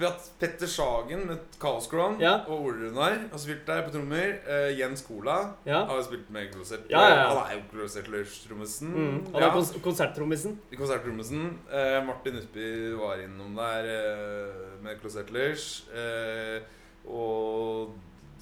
Vi 0.00 0.06
har 0.06 0.14
hatt 0.14 0.28
Petter 0.40 0.66
Sagen 0.70 1.26
med 1.28 1.38
Kaoskron 1.60 2.14
Ja. 2.22 2.38
og 2.48 2.62
Ole 2.70 2.86
Runar 2.88 3.18
har 3.30 3.38
spilt 3.42 3.66
der 3.68 3.82
på 3.84 3.90
trommer. 3.92 4.30
Eh, 4.48 4.70
Jens 4.78 5.02
Cola 5.04 5.34
Ja. 5.66 5.82
har 5.84 5.96
jo 5.98 6.02
spilt 6.06 6.30
med 6.32 6.48
Closet. 6.54 6.86
Ja, 6.88 7.02
ja, 7.04 7.16
ja. 7.18 7.26
Han 7.28 7.50
er 7.50 7.58
jo 7.58 7.62
Closet-trommisen. 7.74 8.88
Mm. 8.94 9.18
Han 9.34 9.42
er 9.42 9.50
kons 9.52 9.74
konserttrommisen. 9.84 10.56
konserttrommisen. 10.76 11.58
Eh, 11.70 12.00
Martin 12.06 12.36
Utby 12.40 12.94
var 12.96 13.20
innom 13.20 13.54
der 13.60 13.84
eh, 13.84 14.82
med 14.82 14.96
Closetlers. 15.02 15.84
Eh, 15.92 16.62
og 17.06 17.92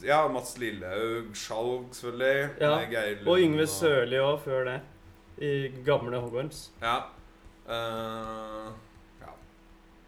ja, 0.04 0.28
Mats 0.28 0.56
Lillehaug, 0.58 1.34
Skjalg 1.34 1.90
selvfølgelig. 1.90 2.50
Ja, 2.60 2.78
Geir 2.86 3.16
Lund 3.24 3.28
Og 3.34 3.38
Yngve 3.42 3.66
Sørli 3.66 4.16
òg, 4.22 4.38
før 4.46 4.64
det. 4.64 4.80
I 5.42 5.68
gamle 5.84 6.20
Hogwarms. 6.22 6.68
Ja. 6.82 6.96
Eh, 7.68 8.70
ja. 9.26 9.34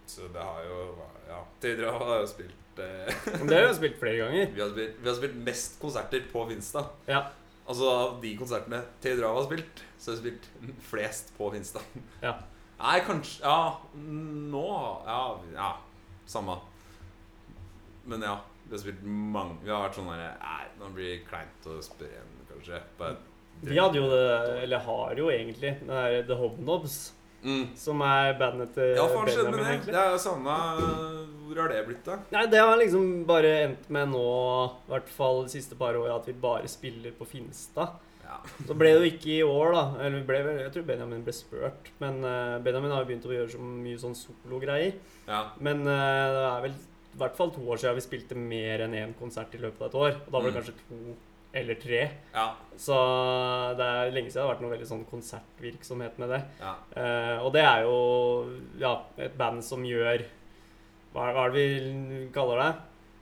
Så 0.06 0.30
det 0.32 0.40
har 0.42 0.62
jo 0.68 0.94
Ja. 1.30 1.42
tidligere 1.62 1.98
har 2.00 2.22
jo 2.24 2.30
spilt 2.30 2.80
eh, 2.82 3.26
Men 3.36 3.50
det 3.50 3.58
har 3.60 3.68
vi 3.68 3.76
spilt 3.78 4.00
flere 4.00 4.16
ganger. 4.24 4.48
vi, 4.54 4.62
har 4.62 4.72
spilt, 4.72 4.96
vi 4.98 5.08
har 5.08 5.18
spilt 5.18 5.36
mest 5.46 5.76
konserter 5.82 6.24
på 6.32 6.46
Finstad. 6.50 6.90
Ja. 7.10 7.26
Altså 7.70 7.90
av 7.90 8.16
de 8.22 8.32
konsertene 8.38 8.80
Teodora 9.02 9.30
har 9.36 9.46
spilt, 9.46 9.84
så 9.98 10.10
har 10.10 10.18
vi 10.18 10.32
spilt 10.32 10.80
flest 10.90 11.30
på 11.36 11.52
Finstad. 11.54 11.86
Ja. 12.24 12.34
Nei, 12.80 12.98
kanskje 13.04 13.44
Ja, 13.44 13.76
nå 13.94 14.66
Ja, 15.06 15.22
ja 15.54 15.70
samme. 16.30 16.56
Men 18.04 18.22
ja, 18.22 18.38
vi 18.64 18.74
har 18.74 18.82
spilt 18.82 19.02
mange 19.04 19.58
Vi 19.64 19.70
har 19.70 19.84
vært 19.84 19.98
sånn 19.98 20.10
der 20.10 20.22
Nei, 20.40 20.62
nå 20.80 20.92
blir 20.94 21.12
det 21.12 21.24
kleint 21.28 21.68
å 21.68 21.80
spørre 21.84 22.14
igjen, 22.16 22.36
kanskje. 22.50 22.80
Vi 23.60 23.76
hadde 23.76 24.00
jo 24.00 24.06
det, 24.08 24.26
eller 24.62 24.86
har 24.86 25.18
jo 25.20 25.26
egentlig, 25.28 25.74
det 25.82 25.88
der 25.90 26.22
The 26.30 26.38
Hobnobs, 26.40 27.00
mm. 27.44 27.64
som 27.76 28.02
er 28.06 28.34
bandet 28.40 28.74
til 28.76 28.94
Ja, 28.96 29.06
faen 29.08 29.26
skjedde 29.30 29.50
med 29.50 29.58
Benjamin, 29.58 29.64
det? 29.64 29.72
egentlig. 29.76 29.94
Det 29.96 30.04
er 30.04 30.18
savna 30.18 30.56
Hvor 31.46 31.62
har 31.62 31.68
det 31.72 31.80
blitt, 31.88 32.04
da? 32.06 32.18
Nei, 32.36 32.44
det 32.52 32.60
har 32.62 32.76
liksom 32.78 33.08
bare 33.26 33.50
endt 33.64 33.88
med 33.90 34.12
nå, 34.12 34.26
i 34.86 34.92
hvert 34.92 35.08
fall 35.16 35.42
de 35.48 35.54
siste 35.56 35.74
par 35.80 35.96
åra, 35.98 36.16
at 36.20 36.28
vi 36.30 36.32
bare 36.38 36.68
spiller 36.70 37.10
på 37.18 37.26
Finstad. 37.26 37.96
Ja. 38.22 38.36
Så 38.68 38.76
ble 38.78 38.92
det 38.94 39.00
jo 39.00 39.08
ikke 39.10 39.32
i 39.34 39.42
år, 39.42 39.72
da. 39.74 39.80
Eller 40.06 40.22
ble, 40.28 40.38
jeg 40.60 40.70
tror 40.76 40.84
Benjamin 40.86 41.24
ble 41.26 41.32
spurt. 41.34 41.88
Men 41.98 42.20
uh, 42.22 42.60
Benjamin 42.62 42.92
har 42.94 43.02
jo 43.02 43.08
begynt 43.08 43.26
å 43.26 43.32
gjøre 43.34 43.50
så 43.56 43.58
mye 43.64 43.98
sånn 43.98 44.14
sologreier. 44.14 44.94
ja. 45.26 45.40
Men 45.58 45.82
uh, 45.82 45.90
det 46.36 46.44
er 46.52 46.62
vel 46.68 46.76
i 47.10 47.18
hvert 47.18 47.34
fall 47.34 47.50
to 47.50 47.64
år 47.66 47.80
siden 47.82 47.96
vi 47.98 48.04
spilte 48.04 48.36
mer 48.38 48.84
enn 48.84 48.94
én 48.94 49.16
konsert 49.18 49.50
i 49.56 49.58
løpet 49.58 49.82
av 49.82 49.88
et 49.90 49.98
år. 49.98 50.12
Og 50.22 50.30
da 50.30 50.38
var 50.38 50.46
det 50.46 50.52
Mm. 50.52 50.58
kanskje 50.60 50.76
to 50.86 51.16
eller 51.52 51.78
tre. 51.82 52.02
Ja. 52.34 52.46
Så 52.78 52.96
det 53.78 53.86
er 53.86 54.12
lenge 54.14 54.30
siden 54.30 54.40
det 54.40 54.46
har 54.46 54.52
vært 54.54 54.62
noe 54.64 54.74
veldig 54.74 54.90
sånn 54.90 55.06
konsertvirksomhet 55.10 56.20
med 56.22 56.36
det. 56.36 56.42
ja. 56.62 56.74
Uh, 56.94 57.36
og 57.46 57.50
det 57.56 57.64
er 57.66 57.86
jo 57.86 57.96
ja, 58.80 58.94
et 59.20 59.34
band 59.38 59.64
som 59.66 59.84
gjør 59.86 60.24
hva, 61.10 61.32
hva 61.34 61.48
er 61.48 61.56
det 61.56 61.64
vi 61.64 62.20
kaller 62.34 62.62
det? 62.62 62.70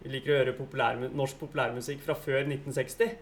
Vi 0.03 0.13
liker 0.13 0.35
å 0.35 0.37
gjøre 0.39 0.59
populær, 0.59 1.01
norsk 1.17 1.41
populærmusikk 1.41 2.05
fra 2.05 2.15
før 2.19 2.45
1960. 2.45 3.17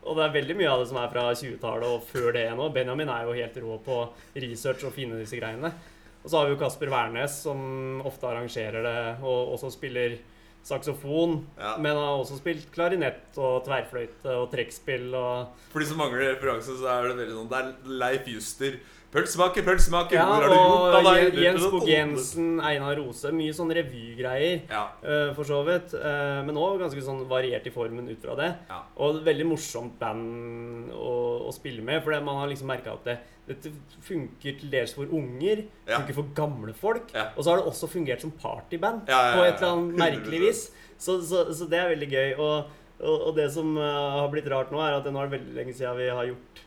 Og 0.00 0.16
det 0.16 0.24
er 0.24 0.34
veldig 0.34 0.56
mye 0.56 0.70
av 0.72 0.80
det 0.80 0.88
som 0.90 0.98
er 0.98 1.10
fra 1.12 1.26
20-tallet 1.36 1.92
og 1.92 2.04
før 2.08 2.32
det 2.34 2.46
nå. 2.56 2.70
Benjamin 2.74 3.12
er 3.12 3.28
jo 3.28 3.36
helt 3.36 3.58
rå 3.60 3.76
på 3.84 3.98
research 4.42 4.86
og 4.88 4.94
finne 4.96 5.20
disse 5.20 5.38
greiene. 5.38 5.70
Og 6.20 6.28
så 6.28 6.38
har 6.38 6.48
vi 6.48 6.54
jo 6.54 6.60
Kasper 6.60 6.90
Wærnes, 6.92 7.36
som 7.44 8.00
ofte 8.08 8.28
arrangerer 8.28 8.84
det, 8.84 8.96
og 9.20 9.54
også 9.54 9.70
spiller 9.76 10.16
saksofon. 10.66 11.40
Ja. 11.58 11.74
Men 11.80 11.98
har 11.98 12.20
også 12.20 12.38
spilt 12.40 12.68
klarinett 12.74 13.38
og 13.40 13.62
tverrfløyte 13.66 14.36
og 14.36 14.48
trekkspill 14.52 15.10
og 15.16 15.60
For 15.72 15.82
de 15.82 15.90
som 15.90 16.00
mangler 16.02 16.34
referanse, 16.34 16.76
så 16.80 16.90
er 16.92 17.08
det 17.08 17.18
veldig 17.22 17.36
sånn 17.38 17.52
Det 17.52 17.60
er 17.60 18.00
Leif 18.04 18.30
Juster. 18.30 18.80
Pølsemaker, 19.10 19.64
pølsemaker, 19.66 20.14
Ja, 20.14 20.24
hvor 20.28 20.44
har 20.44 20.44
du 20.46 20.54
gjort 20.54 20.94
av 20.94 21.06
deg? 21.08 21.34
Je- 21.34 21.42
Jens 21.42 21.62
Skog 21.64 21.86
Jensen, 21.88 22.60
Einar 22.62 22.94
Rose. 23.00 23.32
Mye 23.34 23.50
sånn 23.52 23.72
revygreier, 23.74 24.60
Ja. 24.70 24.84
uh, 25.02 25.34
for 25.34 25.42
så 25.42 25.64
vidt. 25.66 25.94
Uh, 25.98 26.44
men 26.46 26.54
òg 26.54 26.78
ganske 26.78 27.02
sånn 27.02 27.26
variert 27.26 27.66
i 27.66 27.70
formen 27.74 28.08
ut 28.08 28.22
fra 28.22 28.36
det. 28.36 28.54
Ja. 28.68 28.82
Og 28.98 29.24
veldig 29.26 29.46
morsomt 29.50 29.98
band 29.98 30.92
å, 30.94 31.48
å 31.48 31.52
spille 31.52 31.82
med, 31.82 32.04
for 32.04 32.12
man 32.20 32.36
har 32.38 32.46
liksom 32.52 32.68
merka 32.70 32.92
at 32.92 33.04
det, 33.04 33.18
dette 33.48 33.72
funker 34.00 34.60
til 34.60 34.70
dels 34.70 34.94
for 34.94 35.06
unger, 35.10 35.64
Ja. 35.88 35.98
funker 35.98 36.14
for 36.14 36.30
gamle 36.32 36.72
folk, 36.72 37.10
og 37.36 37.42
så 37.42 37.50
har 37.50 37.56
det 37.56 37.66
også 37.66 37.88
fungert 37.90 38.20
som 38.20 38.30
partyband 38.30 39.06
på 39.06 39.42
et 39.44 39.56
eller 39.58 39.72
annet 39.74 39.98
merkelig 39.98 40.40
vis. 40.46 40.70
Så, 41.00 41.18
så, 41.26 41.48
så 41.52 41.66
det 41.68 41.78
er 41.80 41.96
veldig 41.96 42.10
gøy. 42.12 42.38
Og, 42.38 42.76
Og, 43.00 43.28
og 43.30 43.34
det 43.34 43.46
som 43.50 43.78
uh, 43.78 44.20
har 44.20 44.26
blitt 44.28 44.44
rart 44.52 44.70
nå, 44.70 44.76
er 44.78 44.92
at 44.98 45.04
det 45.06 45.10
nå 45.14 45.22
er 45.22 45.28
det 45.30 45.38
veldig 45.40 45.54
lenge 45.56 45.72
siden 45.72 45.96
vi 45.96 46.08
har 46.12 46.26
gjort 46.28 46.58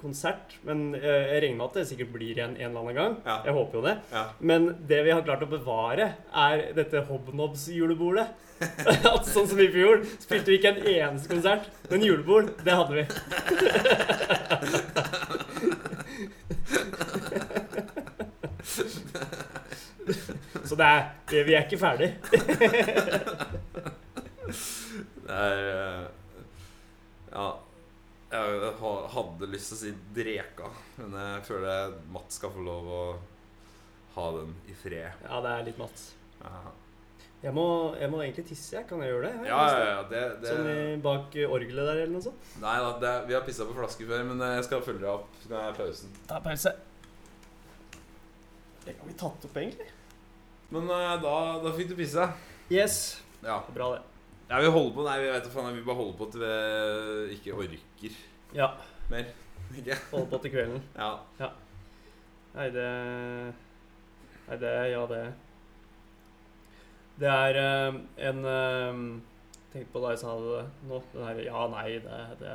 konsert. 0.00 0.56
Men 0.66 0.94
eh, 0.94 1.02
jeg 1.34 1.42
regner 1.44 1.58
med 1.58 1.66
at 1.68 1.76
det 1.80 1.86
sikkert 1.90 2.12
blir 2.14 2.32
igjen 2.34 2.56
en 2.56 2.70
eller 2.70 2.80
annen 2.80 2.98
gang. 2.98 3.16
Ja. 3.26 3.36
Jeg 3.48 3.56
håper 3.56 3.78
jo 3.78 3.84
det. 3.86 3.96
Ja. 4.12 4.24
Men 4.52 4.60
det 4.90 5.00
vi 5.06 5.14
har 5.14 5.26
klart 5.26 5.44
å 5.46 5.50
bevare, 5.50 6.06
er 6.46 6.56
dette 6.76 7.04
Hobnobs-julebordet. 7.08 8.28
Sånn 9.32 9.48
som 9.48 9.60
i 9.62 9.70
fjor 9.72 10.02
spilte 10.20 10.52
vi 10.52 10.58
ikke 10.58 10.74
en 10.74 10.84
eneste 10.84 11.28
konsert, 11.32 11.64
men 11.88 12.04
julebord, 12.04 12.46
det 12.64 12.74
hadde 12.76 12.94
vi. 12.98 13.04
Så 20.70 20.76
det 20.78 20.86
er, 20.86 21.02
vi 21.44 21.54
er 21.54 21.64
ikke 21.64 21.78
ferdig. 21.80 22.14
Det 25.30 25.36
er 25.36 25.58
eh. 25.70 25.99
Jeg 28.40 28.74
hadde 29.14 29.48
lyst 29.50 29.72
til 29.72 29.76
å 29.76 29.80
si 29.80 29.92
dreka, 30.16 30.70
men 31.00 31.16
jeg 31.20 31.46
føler 31.48 31.96
Mats 32.14 32.38
skal 32.40 32.52
få 32.54 32.62
lov 32.64 32.90
å 32.90 33.02
ha 34.16 34.28
den 34.38 34.54
i 34.70 34.76
fred. 34.76 35.24
Ja, 35.26 35.40
det 35.44 35.50
er 35.54 35.66
litt 35.68 35.80
Mats. 35.80 36.12
Ja, 36.40 36.60
Jeg 37.40 37.54
må, 37.56 37.64
jeg 37.96 38.12
må 38.12 38.18
egentlig 38.20 38.44
tisse, 38.50 38.74
jeg. 38.76 38.86
Kan 38.88 39.00
jeg 39.00 39.12
gjøre 39.14 39.28
det? 39.28 39.32
Jeg 39.40 39.48
ja, 39.48 39.60
ja, 39.72 39.84
ja 39.88 40.02
det, 40.10 40.22
det 40.42 40.50
Sånn 40.52 41.04
bak 41.04 41.36
orgelet 41.46 41.86
der, 41.88 42.02
eller 42.02 42.14
noe 42.18 42.26
sånt? 42.26 42.50
Nei 42.60 42.76
da, 42.84 42.90
det, 43.00 43.12
vi 43.30 43.36
har 43.38 43.46
pissa 43.46 43.64
på 43.68 43.76
flasker 43.78 44.10
før, 44.10 44.26
men 44.28 44.44
jeg 44.44 44.66
skal 44.68 44.84
følge 44.84 45.04
deg 45.06 45.12
opp. 45.14 45.30
Så 45.40 45.52
kan 45.52 45.64
jeg 45.64 45.78
pausen. 45.78 46.18
Ta 46.28 46.40
pause. 46.44 46.74
Det 48.84 48.96
kan 48.98 49.08
vi 49.08 49.16
tatt 49.24 49.48
opp, 49.48 49.56
egentlig. 49.60 49.88
Men 50.70 50.92
eh, 50.92 51.14
da, 51.24 51.34
da 51.64 51.72
fikk 51.76 51.92
du 51.92 51.96
pisse. 51.98 52.28
Yes. 52.70 53.00
Ja. 53.42 53.62
Bra, 53.74 53.94
det. 53.96 54.02
ja, 54.50 54.60
vi 54.60 54.68
holder 54.74 54.92
på 54.94 55.06
Nei, 55.06 55.16
vi 55.24 55.30
vet 55.32 55.46
da 55.46 55.52
faen. 55.54 55.72
Vi 55.74 55.86
bare 55.86 55.98
holder 56.02 56.18
på 56.20 56.28
til 56.34 56.44
vi 56.44 57.38
ikke 57.38 57.56
orker 57.56 58.20
Ja. 58.56 58.72
mer. 59.10 59.30
Ikke? 59.76 59.96
Holde 60.10 60.26
på 60.30 60.40
til 60.42 60.54
kvelden. 60.54 60.82
Ja. 60.96 61.50
Nei, 62.54 62.66
det 62.74 62.86
Nei, 64.48 64.56
det 64.58 64.70
Ja, 64.90 65.06
det 65.06 65.24
Det 67.20 67.30
er 67.30 67.58
eh, 67.60 67.98
en 68.28 68.44
uh, 68.44 69.02
Tenk 69.70 69.90
på 69.92 70.02
da 70.02 70.14
jeg 70.14 70.22
sa 70.24 70.34
det 70.42 70.64
nå. 70.90 71.02
Den 71.12 71.26
her 71.28 71.42
Ja, 71.46 71.66
nei, 71.70 72.00
det, 72.02 72.20
det 72.40 72.54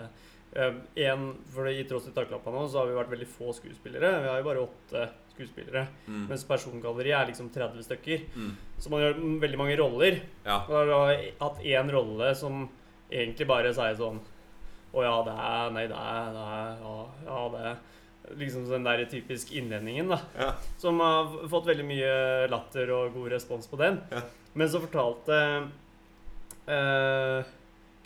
eh, 0.59 0.79
en, 1.07 1.29
for 1.51 1.69
Tross 1.87 2.09
til 2.09 2.15
takklappa 2.15 2.51
nå 2.51 2.65
så 2.67 2.81
har 2.81 2.89
vi 2.89 2.97
vært 2.97 3.13
veldig 3.13 3.27
få 3.29 3.53
skuespillere. 3.55 4.17
Vi 4.23 4.27
har 4.31 4.41
jo 4.41 4.47
bare 4.49 4.65
åtte 4.65 5.05
skuespillere. 5.31 5.85
Mm. 6.07 6.25
Mens 6.31 6.43
persongalleriet 6.47 7.15
er 7.21 7.29
liksom 7.31 7.49
30 7.55 7.87
stykker. 7.87 8.27
Mm. 8.35 8.51
Så 8.79 8.91
man 8.91 9.03
gjør 9.03 9.19
veldig 9.43 9.59
mange 9.59 9.77
roller. 9.79 10.19
Ja. 10.43 10.59
Og 10.67 10.91
har 10.91 11.23
hatt 11.39 11.63
én 11.63 11.91
rolle 11.95 12.33
som 12.35 12.65
egentlig 13.07 13.47
bare 13.47 13.71
sier 13.75 13.95
sånn 13.99 14.19
Å 14.95 15.03
ja, 15.03 15.15
det 15.27 15.35
er 15.35 15.75
Nei, 15.75 15.85
det 15.91 15.99
er, 15.99 16.31
det 16.35 16.47
er 16.55 16.81
Ja, 16.85 16.95
ja 17.27 17.43
det 17.53 17.67
er 17.71 17.83
Liksom 18.39 18.63
den 18.65 18.85
der 18.87 19.03
typisk 19.05 19.51
innledningen, 19.53 20.07
da. 20.09 20.17
Ja. 20.33 20.47
Som 20.81 20.97
har 21.03 21.27
fått 21.51 21.67
veldig 21.69 21.83
mye 21.85 22.13
latter 22.49 22.89
og 22.95 23.11
god 23.13 23.35
respons 23.35 23.69
på 23.69 23.77
den. 23.77 23.99
Ja. 24.09 24.23
Men 24.57 24.71
så 24.71 24.81
fortalte 24.81 25.37
eh, 26.65 27.51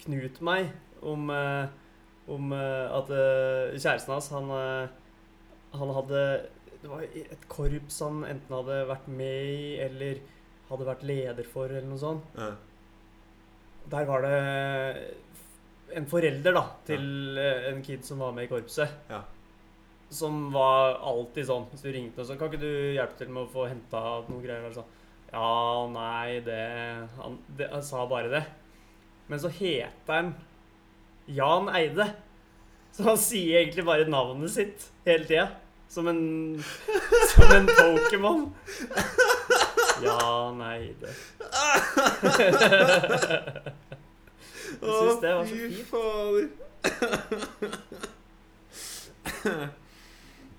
Knut 0.04 0.42
meg 0.44 0.74
om, 1.08 1.30
eh, 1.32 1.72
om 2.36 2.52
eh, 2.52 2.98
at 3.00 3.14
eh, 3.16 3.78
kjæresten 3.78 4.12
hans, 4.12 4.28
han, 4.36 4.52
han 5.80 5.96
hadde 5.96 6.26
Det 6.82 6.92
var 6.92 7.08
et 7.08 7.48
korps 7.52 8.02
han 8.04 8.26
enten 8.28 8.56
hadde 8.56 8.84
vært 8.92 9.08
med 9.12 9.54
i, 9.54 9.64
eller 9.84 10.20
hadde 10.70 10.88
vært 10.88 11.08
leder 11.08 11.48
for, 11.48 11.72
eller 11.72 11.88
noe 11.90 12.00
sånt. 12.00 12.36
Ja. 12.40 12.54
Der 13.90 14.06
var 14.08 14.24
det 14.24 14.38
en 15.96 16.08
forelder 16.10 16.56
da, 16.56 16.64
til 16.88 17.38
eh, 17.40 17.68
en 17.72 17.82
kid 17.86 18.06
som 18.06 18.22
var 18.24 18.34
med 18.36 18.48
i 18.48 18.52
korpset. 18.52 18.90
Ja. 19.10 19.24
Som 20.10 20.48
var 20.54 20.96
alltid 21.06 21.46
sånn 21.46 21.68
Hvis 21.70 21.84
du 21.86 21.92
ringte 21.94 22.24
og 22.24 22.26
sa 22.26 22.34
Kan 22.34 22.50
ikke 22.50 22.64
du 22.64 22.96
hjelpe 22.96 23.14
til 23.20 23.30
med 23.30 23.44
å 23.44 23.52
få 23.52 23.68
henta 23.70 24.00
noen 24.26 24.42
greier? 24.42 24.72
Sånn. 24.74 24.88
Ja, 25.30 25.86
nei, 25.94 26.40
det 26.42 26.64
han, 27.20 27.36
det 27.60 27.68
han 27.70 27.84
sa 27.86 28.08
bare 28.10 28.32
det. 28.32 28.42
Men 29.30 29.42
så 29.44 29.52
heter 29.54 30.10
han 30.10 30.32
Jan 31.30 31.70
Eide. 31.78 32.08
Så 32.96 33.06
han 33.06 33.20
sier 33.22 33.60
egentlig 33.62 33.86
bare 33.86 34.10
navnet 34.10 34.50
sitt 34.56 34.88
hele 35.06 35.30
tida. 35.30 35.46
Som 35.90 36.10
en 36.10 36.24
Som 37.36 37.54
en 37.54 37.70
Pokémon. 37.70 38.50
Jan 40.08 40.66
Eide. 40.72 41.14
Jeg 44.80 44.90
syns 44.96 45.22
det 45.22 45.32
var 45.36 45.46
så 45.46 45.56
fy 45.56 45.60
fint. 45.74 45.88
fader. 45.92 46.48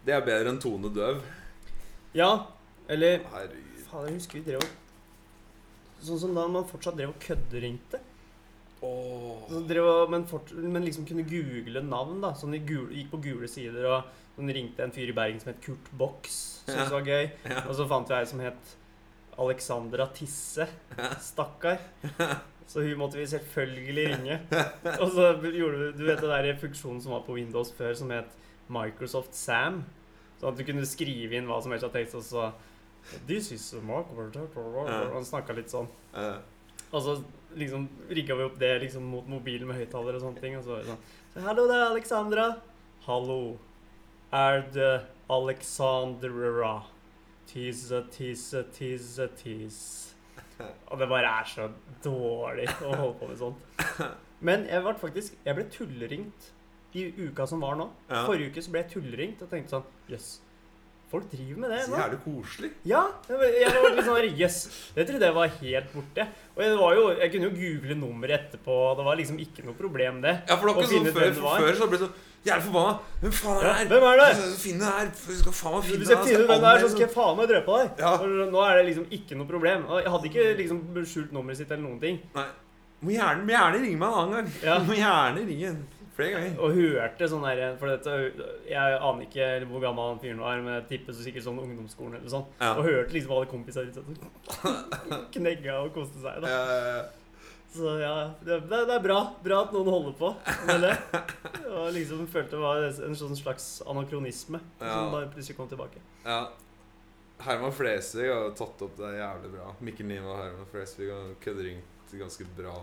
Det 0.01 0.15
er 0.17 0.23
bedre 0.25 0.49
enn 0.53 0.61
Tone 0.61 0.89
Døv. 0.95 1.21
Ja, 2.17 2.31
eller 2.91 3.21
Herregud. 3.31 3.83
Faen, 3.91 4.07
jeg 4.09 4.15
husker 4.17 4.39
vi 4.39 4.45
drev 4.47 4.63
Sånn 6.01 6.21
som 6.23 6.33
da 6.35 6.47
man 6.49 6.65
fortsatt 6.69 6.97
drev 6.97 7.13
og 7.13 7.21
kødderingte. 7.21 8.01
Så 8.81 9.61
drev 9.69 10.09
men, 10.09 10.25
fort, 10.29 10.53
men 10.57 10.87
liksom 10.87 11.05
kunne 11.09 11.27
google 11.29 11.83
navn, 11.85 12.23
da. 12.25 12.33
Sånn 12.39 12.57
de 12.57 12.63
gikk 12.65 13.11
på 13.13 13.21
gule 13.27 13.51
sider 13.53 13.85
og 13.91 14.09
sånn 14.39 14.53
ringte 14.57 14.87
en 14.87 14.95
fyr 14.95 15.13
i 15.13 15.17
Bergen 15.17 15.43
som 15.43 15.53
het 15.53 15.61
Kurt 15.65 15.91
Box. 16.01 16.39
Syntes 16.65 16.87
ja. 16.87 16.95
var 16.95 17.05
gøy. 17.05 17.27
Ja. 17.45 17.67
Og 17.67 17.77
så 17.77 17.89
fant 17.91 18.09
vi 18.09 18.17
ei 18.17 18.31
som 18.31 18.41
het 18.41 18.73
Alexandra 19.41 20.09
Tisse. 20.17 20.67
Stakkar. 21.29 21.85
Så 22.71 22.85
hun 22.87 23.01
måtte 23.01 23.19
vi 23.19 23.27
selvfølgelig 23.27 24.05
ringe. 24.13 24.37
Og 25.03 25.09
så 25.11 25.33
gjorde 25.43 25.79
vi 25.79 25.89
Du 25.99 26.05
vet 26.07 26.21
det 26.23 26.31
der 26.31 26.59
funksjonen 26.61 27.01
som 27.03 27.17
var 27.17 27.25
på 27.27 27.35
Windows 27.35 27.73
før, 27.75 27.97
som 27.99 28.13
het 28.15 28.37
Microsoft 28.71 29.35
Sam? 29.35 29.83
Sånn 30.39 30.53
at 30.53 30.61
du 30.61 30.65
kunne 30.69 30.87
skrive 30.87 31.35
inn 31.37 31.51
hva 31.51 31.59
som 31.63 31.75
helst 31.75 31.89
av 31.89 31.95
tekst, 31.97 32.15
og 32.15 32.23
så 32.25 32.51
This 33.27 33.51
is 33.53 33.65
mark 33.83 34.13
Og 34.15 35.15
han 35.17 35.27
snakka 35.27 35.57
litt 35.57 35.73
sånn. 35.73 35.89
Og 36.91 37.03
så 37.03 37.17
liksom 37.59 37.89
rigga 38.11 38.37
vi 38.39 38.47
opp 38.47 38.59
det 38.61 38.71
liksom 38.85 39.09
mot 39.11 39.27
mobilen 39.29 39.67
med 39.67 39.81
høyttaler 39.81 40.19
og 40.19 40.23
sånne 40.23 40.43
ting. 40.43 40.57
Og 40.59 40.65
så 40.65 40.77
var 40.77 40.85
det 40.85 40.93
sånn 40.93 41.49
Hallo, 41.49 41.67
det 41.71 41.77
er 41.79 41.87
Alexandra. 41.89 42.47
Hallo. 43.07 43.41
Er 44.31 44.63
det 44.75 44.93
Alexandra? 45.31 46.73
Tisse, 47.51 48.05
tisse, 48.15 48.63
tisse, 48.77 49.27
tisse. 49.43 50.10
Og 50.91 51.01
det 51.01 51.09
bare 51.11 51.33
er 51.41 51.49
så 51.51 51.69
dårlig 52.05 52.69
å 52.85 52.93
holde 52.95 53.17
på 53.21 53.31
med 53.31 53.41
sånt. 53.41 53.65
Men 54.47 54.65
jeg 54.71 54.81
ble 54.85 54.95
faktisk 54.97 55.35
Jeg 55.45 55.57
ble 55.59 55.67
tulleringt 55.73 56.53
i 56.97 57.05
uka 57.29 57.45
som 57.47 57.61
var 57.63 57.77
nå. 57.79 57.91
Ja. 58.11 58.25
Forrige 58.27 58.51
uke 58.51 58.63
så 58.65 58.73
ble 58.75 58.81
jeg 58.83 58.95
tulleringt 58.97 59.43
og 59.45 59.51
tenkte 59.53 59.77
sånn 59.77 59.91
Jøss. 60.11 60.31
Folk 61.11 61.27
driver 61.31 61.59
med 61.63 61.73
det 61.75 61.79
nå. 61.85 61.95
Så 61.95 62.01
jævlig 62.01 62.19
koselig. 62.25 62.71
Ja, 62.87 63.03
jeg 63.27 63.71
var 63.83 63.95
litt 63.95 64.07
sånn 64.07 64.41
Jøss. 64.41 64.59
Det 64.95 65.07
trodde 65.09 65.29
jeg 65.29 65.37
var 65.37 65.55
helt 65.61 65.95
borte. 65.95 66.27
Og 66.55 66.65
jeg, 66.65 66.75
var 66.81 66.97
jo, 66.99 67.05
jeg 67.19 67.33
kunne 67.35 67.49
jo 67.49 67.55
google 67.61 67.97
nummeret 67.99 68.37
etterpå. 68.37 68.77
Det 68.99 69.07
var 69.07 69.19
liksom 69.19 69.41
ikke 69.43 69.67
noe 69.67 69.79
problem, 69.79 70.21
det. 70.23 70.37
Ja, 70.51 70.59
for 70.59 70.71
det 70.71 70.77
var 70.77 70.87
ikke 70.87 71.01
sånn 71.01 71.17
før, 71.21 71.63
før 71.65 71.79
så 71.81 71.89
ble 71.91 71.99
det 71.99 72.05
sånn 72.09 72.19
Jævlig 72.47 72.65
forbanna. 72.71 72.93
Hvem 73.21 73.33
faen 73.37 73.59
er 73.69 73.83
det 73.85 73.89
hvem 73.93 74.05
er 74.09 74.21
det? 74.23 74.29
Finn 74.63 74.79
det 74.81 74.89
her. 74.89 75.09
Skal 75.43 75.53
faen 75.59 75.75
meg 75.77 75.85
finne 75.91 76.01
Hvis 76.01 76.13
jeg 76.15 76.25
finner 76.25 76.47
hvem 76.49 76.63
det 76.65 76.71
er, 76.71 76.81
så 76.81 76.89
skal 76.95 77.05
jeg 77.05 77.13
faen 77.13 77.37
meg 77.37 77.51
drepe 77.51 77.77
deg. 77.83 78.01
Ja. 78.01 78.13
Nå 78.55 78.63
er 78.65 78.79
det 78.81 78.87
liksom 78.89 79.07
ikke 79.19 79.37
noe 79.37 79.51
problem. 79.51 79.85
Jeg 80.01 80.13
hadde 80.15 80.31
ikke 80.31 80.47
liksom 80.63 80.81
skjult 81.13 81.35
nummeret 81.37 81.61
sitt 81.61 81.71
eller 81.75 81.85
noen 81.85 82.01
ting. 82.01 82.21
Nei. 82.39 82.47
Må 83.05 83.13
gjerne, 83.17 83.45
må 83.49 83.53
gjerne 83.57 83.83
ringe 83.85 84.01
meg 84.01 84.09
en 84.09 84.19
annen 84.23 84.37
gang. 84.39 84.49
Ja. 84.65 84.79
Må 84.89 84.97
gjerne 84.97 85.45
ringe 85.51 85.75
flere 86.17 86.33
ganger. 86.37 86.57
Og 86.65 86.75
hørte 86.77 87.29
sånn 87.33 87.45
her 87.49 87.61
For 87.81 87.89
dette, 87.93 88.17
jeg 88.69 88.97
aner 88.99 89.23
ikke 89.29 89.47
hvor 89.71 89.85
gammel 89.85 90.11
han 90.15 90.19
fyren 90.25 90.43
var, 90.45 90.59
men 90.65 90.75
jeg 90.79 90.89
tipper 90.95 91.17
så 91.17 91.25
sikkert 91.29 91.45
sånn 91.47 91.61
ungdomsskolen 91.63 92.19
eller 92.19 92.33
sånn. 92.33 92.49
Ja. 92.61 92.73
Og 92.75 92.85
hørte 92.89 93.17
liksom 93.17 93.37
alle 93.37 93.49
kompisene 93.53 93.93
sånn 93.95 94.21
knegga 95.37 95.79
og 95.85 95.93
koste 95.97 96.21
seg. 96.25 96.41
da 96.45 96.57
Eh, 96.61 97.01
Så 97.71 97.93
ja, 98.01 98.15
det, 98.43 98.57
det 98.71 98.81
er 98.97 99.03
bra. 99.05 99.19
Bra 99.45 99.61
at 99.67 99.73
noen 99.77 99.87
holder 99.93 100.15
på 100.19 100.33
med 100.67 100.81
det. 100.89 100.95
Og 101.71 101.93
liksom 101.95 102.25
følte 102.33 102.57
det 102.57 102.63
var 102.65 102.83
en 102.91 103.15
sånn 103.19 103.37
slags 103.39 103.69
anakronisme 103.87 104.59
Ja. 104.81 104.95
som 104.97 105.13
bare 105.15 105.29
plutselig 105.35 105.57
kom 105.61 105.69
tilbake. 105.71 106.03
ja. 106.27 106.49
Herman 107.41 107.73
Flesvig 107.73 108.27
har 108.29 108.51
tatt 108.53 108.83
opp 108.85 108.99
det 108.99 109.15
jævlig 109.17 109.49
bra. 109.55 109.71
Mikkel 109.81 110.05
Nima 110.11 110.29
og 110.35 110.41
Herman 110.43 110.67
Flesvig 110.69 111.07
har 111.09 111.31
kødderingt 111.41 112.11
ganske 112.21 112.45
bra. 112.59 112.75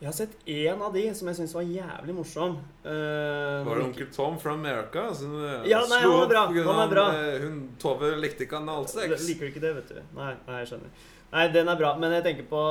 Jeg 0.00 0.08
har 0.08 0.14
sett 0.16 0.32
én 0.48 0.80
av 0.82 0.94
de 0.96 1.02
som 1.14 1.28
jeg 1.28 1.36
syns 1.42 1.52
var 1.54 1.66
jævlig 1.68 2.14
morsom. 2.16 2.54
Uh, 2.86 3.60
Var 3.68 3.76
det 3.76 3.84
onkel 3.84 4.08
Tom 4.16 4.38
fra 4.40 4.54
America? 4.56 5.04
Som 5.14 5.34
eh, 5.44 5.68
Ja, 5.70 5.82
nei, 5.92 6.00
han 6.06 6.22
er 6.24 6.30
bra. 6.32 6.46
Han 6.56 6.80
er 6.86 6.90
bra. 6.94 7.04
eh, 7.20 7.36
Hun 7.44 7.60
Tove 7.78 8.14
likte 8.18 8.46
ikke 8.46 8.62
analsex. 8.62 9.28
Liker 9.28 9.44
du 9.44 9.50
ikke 9.52 9.62
det, 9.62 9.74
vet 9.82 9.92
du? 9.92 10.00
Nei, 10.16 10.32
nei, 10.48 10.62
jeg 10.64 10.72
skjønner. 10.72 11.04
Nei, 11.32 11.48
den 11.52 11.68
er 11.72 11.78
bra. 11.80 11.94
Men 12.00 12.12
jeg 12.18 12.26
tenker 12.26 12.48
på 12.50 12.62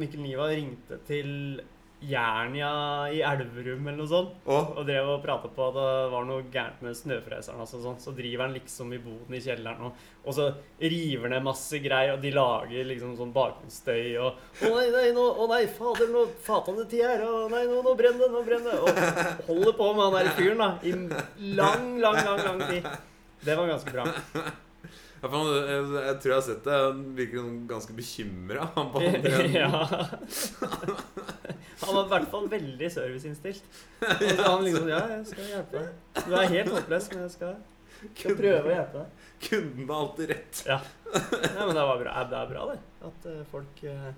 Mikkel 0.00 0.22
Niva 0.24 0.48
ringte 0.52 1.00
til 1.08 1.32
Jernia 2.06 3.08
i 3.08 3.22
Elverum 3.24 3.86
eller 3.88 3.96
noe 4.02 4.08
sånt. 4.08 4.32
Og 4.52 4.76
Og 4.76 4.84
drev 4.88 5.08
og 5.14 5.22
prata 5.24 5.48
på 5.52 5.64
at 5.68 5.76
det 5.76 6.10
var 6.12 6.26
noe 6.28 6.44
gærent 6.52 6.82
med 6.84 6.96
snøfreseren. 6.96 7.60
Altså, 7.64 7.80
sånn. 7.82 7.96
Så 8.02 8.12
driver 8.16 8.44
han 8.46 8.56
liksom 8.56 8.92
i 8.92 9.00
boden 9.00 9.36
i 9.36 9.40
kjelleren 9.40 9.88
og, 9.88 10.02
og 10.24 10.36
så 10.36 10.48
river 10.80 11.32
ned 11.32 11.44
masse 11.46 11.80
greier, 11.84 12.14
og 12.16 12.20
de 12.24 12.32
lager 12.36 12.88
liksom 12.90 13.16
sånn 13.20 13.32
bakgrunnsstøy 13.36 14.12
og 14.20 14.66
Å 14.68 14.74
nei, 14.76 14.86
nei, 14.92 15.06
nå, 15.16 15.24
å 15.24 15.48
nei, 15.52 15.62
fader, 15.72 16.12
nå 16.12 16.26
fatende 16.44 16.84
til 16.90 17.04
her, 17.04 17.24
å 17.24 17.46
nei, 17.52 17.64
nå, 17.70 17.80
nå 17.84 17.96
brenner 17.98 18.26
det, 18.26 18.32
nå 18.34 18.44
brenner 18.48 18.76
det. 18.76 18.84
Og 18.84 19.48
holder 19.50 19.76
på 19.80 19.90
med 19.96 20.04
han 20.06 20.18
der 20.20 20.32
fyren 20.36 20.62
da, 20.64 20.70
i 20.84 20.94
lang, 21.56 21.90
lang, 22.04 22.20
lang, 22.28 22.44
lang 22.44 22.64
tid. 22.68 22.92
Det 23.44 23.56
var 23.56 23.72
ganske 23.72 23.92
bra. 23.96 24.08
Jeg, 25.22 25.84
jeg 25.94 26.16
tror 26.20 26.30
jeg 26.30 26.36
har 26.36 26.44
sett 26.46 26.66
det. 26.66 26.80
Han 26.86 27.04
virker 27.16 27.40
sånn 27.40 27.62
ganske 27.70 27.96
bekymra. 27.96 28.66
Han 28.76 28.90
på 28.94 29.02
andre 29.02 29.46
ja. 29.52 29.70
Han 31.82 31.94
var 31.94 32.04
i 32.04 32.10
hvert 32.10 32.28
fall 32.32 32.50
veldig 32.50 32.90
serviceinnstilt. 32.92 33.64
Og 34.00 34.22
så 34.26 34.44
han 34.46 34.62
liksom 34.64 34.90
Ja, 34.90 35.00
jeg 35.12 35.24
skal 35.28 35.48
hjelpe 35.50 35.82
deg. 35.82 36.20
Du 36.26 36.36
er 36.36 36.52
helt 36.54 36.70
håpløs, 36.72 37.08
men 37.12 37.24
jeg 37.26 37.32
skal, 37.34 37.58
skal 38.14 38.38
prøve 38.38 38.70
å 38.70 38.72
hjelpe 38.72 39.02
deg. 39.02 39.26
Kunden 39.46 39.90
har 39.90 39.98
alltid 40.06 40.30
rett. 40.32 40.62
Ja. 40.66 40.78
ja. 41.12 41.66
men 41.66 41.74
det, 41.76 41.84
var 41.90 42.00
bra. 42.00 42.14
det 42.30 42.38
er 42.40 42.48
bra, 42.54 42.64
det. 42.72 42.78
At 43.10 43.28
eh, 43.32 43.42
folk 43.52 43.84
eh, 43.84 44.08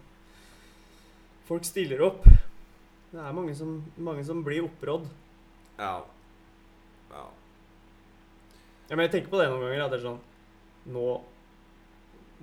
Folk 1.48 1.64
stiller 1.64 2.02
opp. 2.04 2.26
Det 3.08 3.20
er 3.24 3.32
mange 3.32 3.54
som, 3.56 3.78
mange 3.96 4.22
som 4.28 4.42
blir 4.44 4.66
opprådd. 4.66 5.06
Ja. 5.78 5.94
ja. 7.10 7.26
Ja, 8.88 8.96
men 8.96 9.06
jeg 9.06 9.14
tenker 9.14 9.32
på 9.32 9.40
det 9.40 9.48
noen 9.48 9.64
ganger. 9.64 9.86
At 9.86 9.94
det 9.94 10.00
er 10.02 10.04
sånn 10.10 10.20
Nå 10.94 11.04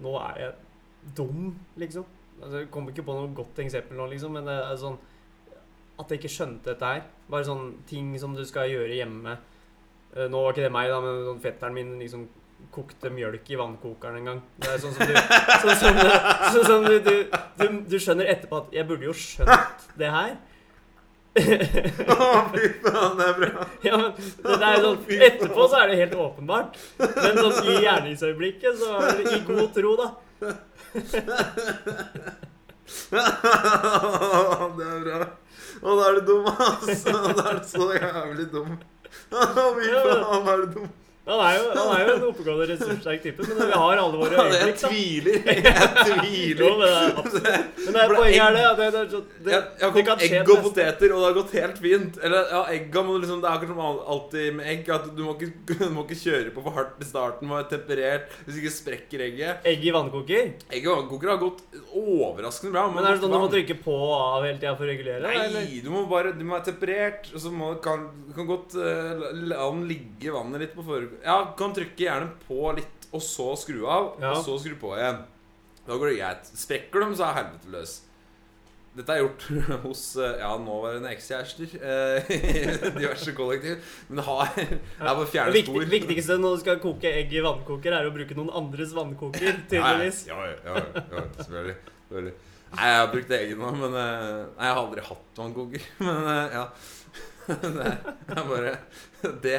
Nå 0.03 0.11
er 0.19 0.39
jeg 0.41 0.53
dum, 1.15 1.51
liksom. 1.79 2.05
Altså, 2.41 2.57
jeg 2.63 2.69
kommer 2.73 2.91
ikke 2.91 3.05
på 3.07 3.13
noe 3.15 3.29
godt 3.37 3.59
eksempel 3.63 3.95
nå, 3.95 4.09
liksom, 4.11 4.33
men 4.35 4.47
det 4.49 4.55
er 4.59 4.79
sånn 4.81 4.97
At 6.01 6.09
jeg 6.11 6.19
ikke 6.19 6.33
skjønte 6.33 6.73
dette 6.73 6.89
her. 6.89 7.03
Bare 7.31 7.47
sånn 7.47 7.69
ting 7.87 8.09
som 8.19 8.33
du 8.35 8.43
skal 8.45 8.67
gjøre 8.67 8.97
hjemme. 8.97 9.37
Eh, 10.15 10.25
Nå 10.27 10.41
var 10.43 10.51
ikke 10.51 10.65
det 10.65 10.73
meg, 10.75 10.89
da, 10.91 10.97
men 11.03 11.21
sånn 11.29 11.39
fetteren 11.43 11.77
min 11.77 11.93
liksom 12.01 12.25
kokte 12.75 13.11
mjølk 13.13 13.49
i 13.53 13.57
vannkokeren 13.59 14.17
en 14.19 14.27
gang. 14.31 14.41
Det 14.59 14.73
er 14.73 14.81
sånn 14.83 14.95
som 14.95 15.07
du 15.07 15.15
Sånn 15.15 15.79
som, 15.79 15.99
sånn 16.55 16.65
som 16.67 16.85
du, 16.87 16.95
du, 17.05 17.15
du, 17.61 17.65
du 17.93 17.95
skjønner 18.01 18.27
etterpå 18.33 18.59
at 18.63 18.75
Jeg 18.75 18.87
burde 18.89 19.07
jo 19.07 19.15
skjønt 19.15 19.87
det 19.99 20.11
her. 20.11 20.35
Å, 21.35 22.27
fy 22.53 22.67
faen, 22.79 23.17
det 23.19 23.25
er 23.25 23.33
bra. 23.39 23.65
Ja, 23.83 23.97
men 23.99 24.13
det 24.15 24.67
er 24.69 24.77
sånn, 24.85 24.99
Etterpå 25.27 25.65
så 25.67 25.81
er 25.81 25.91
det 25.91 25.97
helt 25.99 26.15
åpenbart. 26.25 26.77
Men 27.01 27.39
sånn 27.41 27.71
i 27.73 27.77
gjerningsøyeblikket 27.83 28.77
så 28.79 28.93
er 29.01 29.19
det 29.19 29.25
i 29.35 29.41
god 29.49 29.69
tro, 29.75 29.91
da. 29.99 30.07
det 34.79 34.85
er 34.87 34.99
bra. 35.03 35.19
Og 35.83 35.99
da 35.99 36.03
er 36.07 36.19
du 36.19 36.21
dum, 36.29 36.45
altså. 36.53 37.15
Da 37.35 37.49
er 37.51 37.59
du 37.59 37.65
så 37.67 37.89
jævlig 37.97 38.47
dum. 38.53 38.77
Å, 39.35 39.65
fy 39.75 39.91
faen, 39.91 40.47
er 40.53 40.63
du 40.63 40.67
dum. 40.79 40.87
Han 41.25 41.39
er 41.41 41.55
jo, 41.57 41.61
han 41.73 41.87
er 41.95 42.01
jo 42.05 42.13
en 42.19 42.23
oppegående, 42.27 42.65
ressurssterk 42.69 43.23
type, 43.23 43.45
men 43.49 43.57
vi 43.71 43.77
har 43.81 43.97
alle 44.01 44.17
våre 44.21 44.35
jeg 44.45 44.51
øyeblikk, 44.51 44.81
da. 44.81 44.89
tviler. 44.91 45.37
Jeg 45.65 45.71
Jo, 46.05 46.17
tviler. 46.21 46.75
men 46.77 47.31
det 47.33 47.41
er. 47.49 47.63
Men 47.85 47.95
det 47.95 48.01
er 48.03 48.11
poenget 48.13 48.41
er 48.45 48.53
det, 48.55 48.65
det, 48.77 48.89
det, 48.95 49.01
sånn- 49.15 49.23
det, 49.45 49.51
Jeg, 49.55 49.63
jeg 49.81 49.87
har 49.87 50.19
det 50.21 50.27
egg 50.29 50.51
og 50.53 50.61
poteter, 50.67 51.15
og 51.15 51.23
det 51.23 51.25
har 51.25 51.35
gått 51.39 51.55
helt 51.57 51.79
fint. 51.81 52.19
Eller 52.27 52.51
ja, 52.53 52.61
egga 52.75 53.03
må 53.07 53.15
liksom 53.23 53.41
Det 53.41 53.49
er 53.49 53.57
akkurat 53.57 53.73
som 53.73 54.11
alltid 54.15 54.53
med 54.59 54.69
egg. 54.75 54.91
At 54.95 55.07
du 55.17 55.23
må 55.25 55.33
ikke, 55.33 55.49
du 55.81 55.89
må 55.95 56.05
ikke 56.05 56.19
kjøre 56.21 56.53
på 56.53 56.65
for 56.67 56.77
hardt 56.77 57.01
i 57.01 57.07
starten. 57.09 57.49
Må 57.49 57.57
være 57.57 57.71
temperert. 57.73 58.29
Hvis 58.45 58.61
ikke 58.61 58.73
sprekker 58.77 59.25
egget. 59.25 59.65
Egg 59.73 59.81
i 59.89 59.95
vannkoker? 59.97 60.53
Egg 60.69 60.85
i 60.85 60.91
vannkoker 60.93 61.33
har 61.33 61.41
gått 61.41 61.65
overraskende 61.97 62.75
bra. 62.77 62.85
Men 62.93 63.01
er 63.09 63.17
det 63.17 63.23
sånn 63.25 63.33
du 63.33 63.39
må 63.41 63.49
trykke 63.49 63.79
på 63.81 63.97
og 63.97 64.15
av 64.19 64.45
hele 64.45 64.59
tida 64.61 64.75
for 64.77 64.85
å 64.85 64.91
regulere? 64.93 65.25
Nei, 65.25 65.41
eller? 65.49 65.73
du 65.85 65.89
må 65.93 66.05
bare 66.11 66.35
Du 66.37 66.45
må 66.45 66.53
være 66.59 66.69
temperert. 66.69 67.33
Og 67.33 67.41
så 67.47 67.49
må 67.53 67.73
kan, 67.83 68.05
kan 68.37 68.45
godt 68.49 68.77
uh, 68.77 69.25
la- 69.49 69.65
den 69.75 69.85
ligge 69.89 70.29
vannet 70.37 70.61
litt 70.67 70.77
på 70.77 70.85
forhånd. 70.85 71.14
Ja, 71.23 71.37
kan 71.57 71.73
trykke 71.75 71.95
gjerne 72.07 72.31
på 72.47 72.73
litt, 72.77 73.07
og 73.15 73.21
så 73.23 73.51
skru 73.59 73.85
av, 73.87 74.15
Ja. 74.21 74.33
og 74.35 74.43
så 74.45 74.57
skru 74.59 74.75
på 74.81 74.95
igjen. 74.97 75.21
Da 75.85 75.93
går 76.01 76.09
det 76.11 76.17
greit. 76.19 76.51
Sprekker 76.57 77.05
de, 77.05 77.15
så 77.15 77.27
er 77.29 77.39
helvete 77.43 77.71
løs. 77.71 78.01
Dette 78.95 79.11
er 79.11 79.19
gjort 79.25 79.43
hos 79.83 80.01
eh, 80.23 80.37
ja, 80.39 80.53
nåværende 80.57 81.09
ekskjærester 81.11 81.73
eh, 81.83 82.29
i 82.31 82.91
diverse 82.99 83.33
kollektiv. 83.35 83.81
Men 84.07 84.21
det 84.21 84.25
har 84.25 84.53
Det 84.55 84.65
er 84.71 85.03
bare 85.03 85.19
å 85.19 85.25
Det 85.25 85.31
fjerne 85.33 85.63
spor. 85.65 85.85
viktigste 85.91 86.37
når 86.39 86.55
du 86.55 86.61
skal 86.63 86.79
koke 86.79 87.11
egg 87.11 87.33
i 87.35 87.43
vannkoker, 87.43 87.91
er 87.97 88.07
å 88.07 88.13
bruke 88.15 88.37
noen 88.39 88.53
andres 88.55 88.93
vannkoker, 88.95 89.59
tydeligvis. 89.67 90.21
Ja, 90.31 90.39
ja, 90.47 90.77
ja, 90.79 91.25
selvfølgelig. 91.41 91.75
selvfølgelig. 92.07 92.35
Nei, 92.75 92.87
jeg 92.91 92.99
har 92.99 93.11
brukt 93.11 93.29
egen 93.35 93.59
nå, 93.61 93.73
men 93.83 93.93
eh, 93.99 94.39
Nei, 94.55 94.63
jeg 94.65 94.73
har 94.73 94.81
aldri 94.85 95.03
hatt 95.11 95.37
vannkoker. 95.43 95.83
Men 96.07 96.31
eh, 96.31 96.55
ja. 96.55 96.63
Det 98.25 98.35
jeg 98.35 98.45
bare 98.49 98.71
Det 99.43 99.57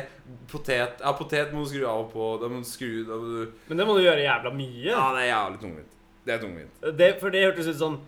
Potet 0.51 1.01
Ja, 1.05 1.13
potet 1.17 1.53
må 1.55 1.63
du 1.65 1.71
skru 1.71 1.85
av 1.87 2.03
og 2.05 2.11
på. 2.13 2.29
Da 2.43 2.51
må 2.51 2.61
du 2.63 2.69
skru 2.69 3.05
da 3.07 3.19
må 3.21 3.31
du, 3.31 3.57
Men 3.71 3.81
det 3.81 3.87
må 3.89 3.97
du 3.99 4.03
gjøre 4.05 4.25
jævla 4.27 4.53
mye. 4.57 4.85
Ja, 4.91 5.07
det 5.17 5.25
er 5.25 5.31
jævlig 5.31 5.61
tungvint. 5.63 5.97
Det 6.27 6.35
er 6.35 6.43
tungvint. 6.43 6.87
Det, 6.99 7.11
for 7.23 7.35
det 7.35 7.45
hørtes 7.47 7.71
ut 7.71 7.81
sånn 7.81 7.99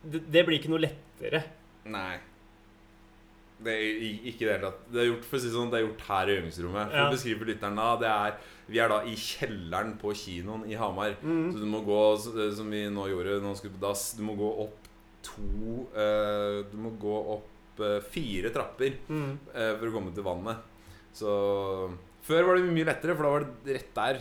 det, 0.00 0.22
det 0.32 0.44
blir 0.46 0.56
ikke 0.60 0.70
noe 0.72 0.80
lettere. 0.80 1.42
Nei. 1.90 2.14
Det 3.60 3.72
er 3.74 4.04
ikke 4.30 4.46
i 4.46 4.46
det 4.46 4.54
hele 4.54 4.68
tatt. 4.70 4.84
Det 4.88 5.00
er 5.02 5.08
gjort 5.10 5.26
for 5.28 5.36
å 5.36 5.40
si 5.42 5.50
sånn, 5.52 5.68
det 5.72 5.76
er 5.80 5.84
gjort 5.84 6.04
her 6.06 6.30
i 6.30 6.36
øvingsrommet. 6.38 6.86
For 6.88 6.96
Ja. 6.96 7.08
å 7.10 7.12
beskrive 7.12 7.48
lytteren 7.50 7.76
da, 7.76 7.88
det 8.00 8.08
er 8.14 8.38
Vi 8.70 8.78
er 8.78 8.88
da 8.88 9.00
i 9.02 9.16
kjelleren 9.18 9.96
på 9.98 10.12
kinoen 10.14 10.62
i 10.70 10.76
Hamar. 10.78 11.16
Mm. 11.20 11.50
Så 11.52 11.58
du 11.58 11.66
må 11.66 11.80
gå, 11.82 11.98
som 12.54 12.70
vi 12.70 12.84
nå 12.88 13.08
gjorde 13.10 13.40
nå 13.42 13.50
skulle 13.58 13.80
dass, 13.82 14.12
du 14.14 14.22
må 14.22 14.36
gå 14.38 14.50
opp 14.64 14.86
to 15.26 15.88
uh, 15.90 16.62
Du 16.70 16.76
må 16.78 16.94
gå 17.02 17.16
opp 17.34 17.49
eh, 17.86 18.00
fire 18.12 18.50
trapper 18.54 18.96
Mm. 19.08 19.32
eh, 19.54 19.72
for 19.78 19.86
å 19.90 19.94
komme 19.96 20.14
til 20.14 20.26
vannet. 20.26 20.60
Så 21.12 21.30
Før 22.22 22.44
var 22.46 22.56
det 22.60 22.68
mye 22.70 22.84
lettere, 22.86 23.16
for 23.16 23.24
da 23.26 23.30
var 23.32 23.46
det 23.64 23.74
rett 23.78 23.94
der. 23.96 24.20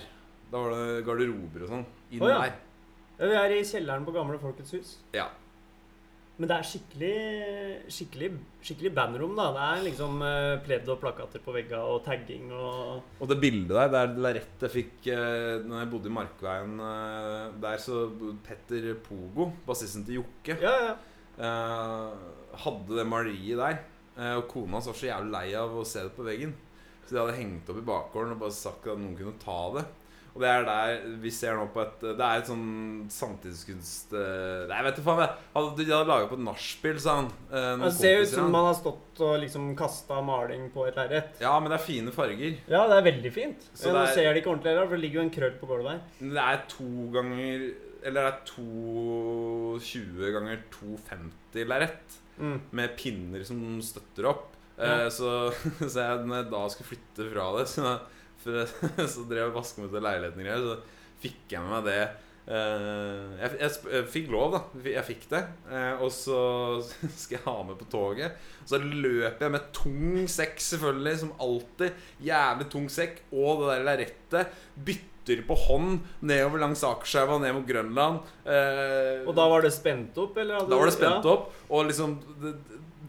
Da 0.50 0.58
var 0.64 0.72
det 0.74 1.04
garderober 1.06 1.66
og 1.66 1.70
sånn. 1.76 1.86
Inn 2.16 2.24
oh, 2.24 2.30
ja. 2.32 2.40
der. 2.48 2.56
Ja, 3.20 3.28
Vi 3.28 3.36
er 3.36 3.54
i 3.58 3.64
kjelleren 3.68 4.06
på 4.08 4.14
Gamle 4.16 4.40
Folkets 4.42 4.72
hus. 4.74 4.96
Ja. 5.14 5.28
Men 6.40 6.48
det 6.48 6.56
er 6.56 6.64
skikkelig 6.64 7.16
skikkelig, 7.92 8.30
skikkelig 8.64 8.94
bandrom, 8.96 9.34
da. 9.36 9.50
Det 9.58 9.64
er 9.68 9.82
liksom 9.90 10.22
uh, 10.24 10.56
pledd 10.64 10.88
og 10.90 11.02
plakater 11.02 11.42
på 11.44 11.52
veggene 11.52 11.82
og 11.84 12.00
tagging 12.06 12.48
og 12.56 13.04
Og 13.20 13.28
det 13.28 13.38
bildet 13.44 13.76
der, 13.76 13.90
det 13.92 14.00
er 14.06 14.14
lerret 14.24 14.64
jeg 14.64 14.72
fikk 14.78 15.10
uh, 15.12 15.60
Når 15.68 15.82
jeg 15.84 15.90
bodde 15.92 16.08
i 16.08 16.16
Markveien 16.16 16.80
uh, 16.80 17.52
der, 17.60 17.78
så 17.84 18.06
Petter 18.48 18.94
Pogo, 19.04 19.50
bassisten 19.68 20.06
til 20.08 20.22
Jokke, 20.22 20.56
Ja, 20.64 20.72
ja. 20.88 20.96
eh, 21.44 22.39
hadde 22.66 22.98
det 23.00 23.08
maleriet 23.08 23.58
der. 23.62 23.80
Eh, 24.20 24.34
og 24.40 24.48
kona 24.52 24.78
hans 24.80 24.88
var 24.92 24.98
så 25.00 25.08
jævlig 25.12 25.32
lei 25.32 25.48
av 25.56 25.78
å 25.80 25.86
se 25.88 26.04
det 26.04 26.16
på 26.18 26.26
veggen. 26.28 26.54
Så 27.06 27.16
de 27.16 27.22
hadde 27.24 27.38
hengt 27.40 27.70
opp 27.72 27.78
i 27.82 27.88
bakgården 27.88 28.36
og 28.36 28.40
bare 28.44 28.52
sagt 28.54 28.86
at 28.88 29.00
noen 29.00 29.16
kunne 29.18 29.40
ta 29.42 29.62
det. 29.78 29.86
Og 30.36 30.44
det 30.44 30.50
er 30.54 30.64
der 30.68 31.00
vi 31.24 31.32
ser 31.34 31.56
nå 31.58 31.64
på 31.74 31.82
et 31.82 32.04
Det 32.06 32.22
er 32.22 32.38
et 32.38 32.46
sånn 32.48 33.08
samtidskunst 33.10 34.12
eh, 34.14 34.68
Nei, 34.70 34.84
vet 34.86 35.00
du 35.00 35.02
faen. 35.02 35.24
De 35.76 35.88
hadde 35.90 36.06
laga 36.08 36.28
på 36.30 36.38
et 36.38 36.44
nachspiel, 36.46 37.00
sa 37.02 37.16
han. 37.18 37.32
eh, 37.50 37.72
Det 37.82 37.90
ser 37.98 38.22
ut 38.22 38.30
som 38.30 38.52
man 38.54 38.68
har 38.70 38.78
stått 38.78 39.20
og 39.26 39.40
liksom 39.42 39.72
kasta 39.80 40.20
maling 40.22 40.70
på 40.72 40.86
et 40.88 40.96
lerret. 41.02 41.42
Ja, 41.42 41.56
men 41.60 41.72
det 41.74 41.80
er 41.80 41.86
fine 41.88 42.14
farger. 42.14 42.60
Ja, 42.70 42.84
det 42.92 43.00
er 43.00 43.08
veldig 43.10 43.34
fint. 43.34 43.66
Så 43.74 43.90
Men 43.90 43.96
Nå 43.96 44.00
det 44.06 44.10
er- 44.10 44.14
ser 44.20 44.34
de 44.34 44.40
ikke 44.44 44.54
ordentlig 44.54 44.72
heller, 44.76 44.88
for 44.88 44.96
det 44.96 45.02
ligger 45.08 45.20
jo 45.22 45.26
en 45.28 45.36
krøll 45.40 45.58
på 45.60 45.68
gulvet 45.74 45.92
der. 45.98 46.30
Det 46.30 46.46
er 46.46 46.64
to 46.78 46.90
ganger 47.18 47.70
Eller 48.06 48.22
det 48.22 48.32
er 48.32 48.46
to 48.46 49.80
20 49.82 50.32
ganger 50.32 50.62
250 50.72 51.66
lerret. 51.68 52.20
Mm. 52.40 52.56
Med 52.80 52.96
pinner 53.00 53.44
som 53.48 53.60
støtter 53.84 54.30
opp. 54.32 54.48
Ja. 54.78 55.04
Eh, 55.04 55.10
så, 55.14 55.52
så 55.92 56.06
jeg, 56.06 56.24
når 56.26 56.42
jeg 56.42 56.50
da 56.54 56.64
skulle 56.72 56.94
flytte 56.94 57.28
fra 57.34 57.50
det, 57.58 57.68
så, 57.72 57.98
for, 58.44 58.74
så 59.04 59.28
drev 59.28 59.44
jeg 59.44 59.52
og 59.52 59.60
vasket 59.60 59.84
meg 59.84 59.94
til 59.94 60.08
leiligheten 60.08 60.44
og 60.44 60.50
greier, 60.50 60.66
så 60.66 61.06
fikk 61.20 61.56
jeg 61.56 61.66
med 61.66 61.76
meg 61.76 61.88
det. 61.90 62.02
Eh, 62.50 63.34
jeg, 63.38 63.58
jeg, 63.60 63.74
jeg 63.94 64.06
fikk 64.10 64.32
lov, 64.34 64.56
da. 64.56 64.62
Jeg 64.90 65.06
fikk 65.06 65.28
det. 65.34 65.44
Eh, 65.70 66.02
og 66.02 66.10
så 66.14 66.40
skal 67.22 67.38
jeg 67.38 67.46
ha 67.46 67.58
med 67.68 67.78
på 67.78 67.90
toget. 67.92 68.40
Så 68.70 68.80
løper 68.82 69.46
jeg 69.46 69.54
med 69.54 69.70
tung 69.76 70.26
sekk, 70.32 70.58
selvfølgelig, 70.64 71.16
som 71.26 71.36
alltid. 71.46 72.02
Jævlig 72.26 72.70
tung 72.74 72.90
sekk. 72.94 73.22
Og 73.36 73.64
det 73.64 73.72
der 73.74 73.86
lerretet. 73.86 74.58
Bytter 74.76 75.08
på 75.48 75.56
hånd 75.68 76.00
nedover 76.22 76.60
langs 76.60 76.84
Akerselva, 76.84 77.38
ned 77.40 77.54
mot 77.56 77.68
Grønland. 77.68 78.20
Eh, 78.46 79.28
Og 79.28 79.36
da 79.38 79.46
var 79.52 79.62
det 79.62 79.72
spent 79.76 80.18
opp, 80.18 80.38
eller? 80.38 80.66
da 80.70 80.78
var 80.80 80.86
det 80.90 80.96
spent 80.98 81.26
ja. 81.26 81.34
opp. 81.36 81.52
Og 81.70 81.86
liksom 81.90 82.18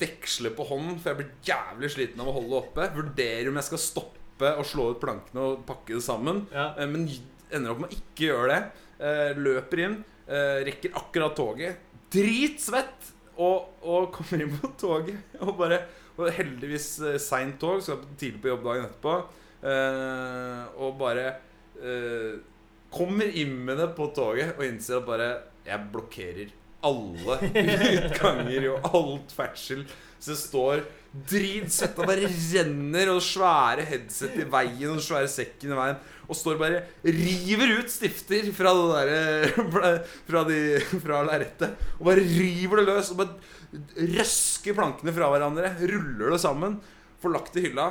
veksle 0.01 0.51
på 0.57 0.65
hånden, 0.69 0.99
for 1.01 1.11
jeg 1.13 1.19
blir 1.21 1.33
jævlig 1.45 1.91
sliten 1.93 2.21
av 2.23 2.31
å 2.31 2.37
holde 2.39 2.51
det 2.55 2.61
oppe. 2.63 2.87
Vurderer 2.97 3.51
om 3.51 3.59
jeg 3.61 3.69
skal 3.69 3.83
stoppe 3.83 4.53
og 4.57 4.65
slå 4.65 4.91
ut 4.95 5.01
plankene 5.03 5.41
og 5.51 5.65
pakke 5.69 5.97
det 5.99 6.05
sammen. 6.07 6.47
Ja. 6.55 6.71
Eh, 6.79 6.87
Men 6.89 7.09
ender 7.51 7.75
opp 7.75 7.83
med 7.85 7.91
å 7.93 7.97
ikke 7.99 8.29
gjøre 8.31 8.51
det. 8.55 8.61
Eh, 9.01 9.33
Løper 9.41 9.85
inn, 9.85 9.99
eh, 10.29 10.61
rekker 10.71 10.95
akkurat 10.97 11.37
toget. 11.37 11.77
Dritsvett! 12.13 13.11
Og, 13.41 13.69
og 13.89 14.11
kommer 14.13 14.43
inn 14.45 14.51
på 14.61 14.69
toget 14.77 15.17
og 15.47 15.55
bare 15.57 15.79
Og 16.21 16.27
heldigvis 16.37 16.89
eh, 17.09 17.15
seint 17.23 17.55
tog, 17.63 17.79
skal 17.81 18.03
tidlig 18.21 18.43
på 18.43 18.51
jobb 18.51 18.65
dagen 18.67 18.89
etterpå. 18.89 19.15
Eh, 19.65 20.65
og 20.81 20.99
bare 21.01 21.31
eh, 21.82 22.39
kommer 22.93 23.31
det 23.81 23.90
på 23.97 24.09
toget 24.16 24.57
og 24.59 24.65
innser 24.66 24.98
at 25.01 25.07
bare 25.07 25.28
Jeg 25.66 25.89
blokkerer 25.93 26.48
alle 26.82 27.36
utganger 28.07 28.70
og 28.73 28.86
alt 28.97 29.35
ferdsel. 29.36 29.85
Så 30.20 30.32
det 30.35 30.40
står 30.40 30.81
dritsvetta, 31.31 32.05
bare 32.07 32.28
renner, 32.28 33.09
og 33.12 33.20
svære 33.24 33.85
headset 33.89 34.35
i 34.40 34.44
veien 34.52 34.93
og 34.94 35.01
svære 35.05 35.28
sekken 35.32 35.73
i 35.73 35.78
veien. 35.78 35.98
Og 36.31 36.36
står 36.39 36.59
bare 36.61 36.82
river 37.05 37.73
ut 37.81 37.90
stifter 37.90 38.48
fra 38.55 38.73
det 38.77 38.85
derre 38.94 39.70
Fra, 40.28 40.44
de- 40.48 41.01
fra 41.02 41.23
lerretet. 41.27 41.73
Og 41.98 42.07
bare 42.11 42.23
river 42.24 42.81
det 42.82 42.86
løs. 42.90 43.11
Og 43.15 43.20
bare 43.24 44.12
røsker 44.15 44.77
plankene 44.78 45.15
fra 45.16 45.28
hverandre. 45.32 45.73
Ruller 45.90 46.32
det 46.36 46.40
sammen. 46.43 46.78
Får 47.23 47.35
lagt 47.35 47.57
i 47.61 47.65
hylla. 47.69 47.89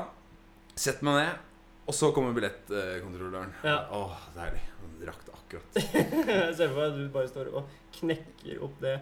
Setter 0.79 1.05
meg 1.09 1.19
ned. 1.23 1.45
Og 1.89 1.95
så 1.97 2.11
kommer 2.13 2.35
billettkontrolløren. 2.37 3.53
Ja. 3.65 3.79
Åh, 3.97 4.17
deilig. 4.35 4.61
Han 4.77 4.99
rakk 5.07 5.23
det 5.25 5.33
akkurat. 5.33 5.79
Jeg 6.29 6.57
ser 6.59 6.69
for 6.69 6.77
meg 6.77 6.91
at 6.91 6.97
du 6.99 7.07
bare 7.15 7.31
står 7.31 7.49
og 7.57 7.71
knekker 7.97 8.61
opp 8.67 8.75
det 8.83 8.99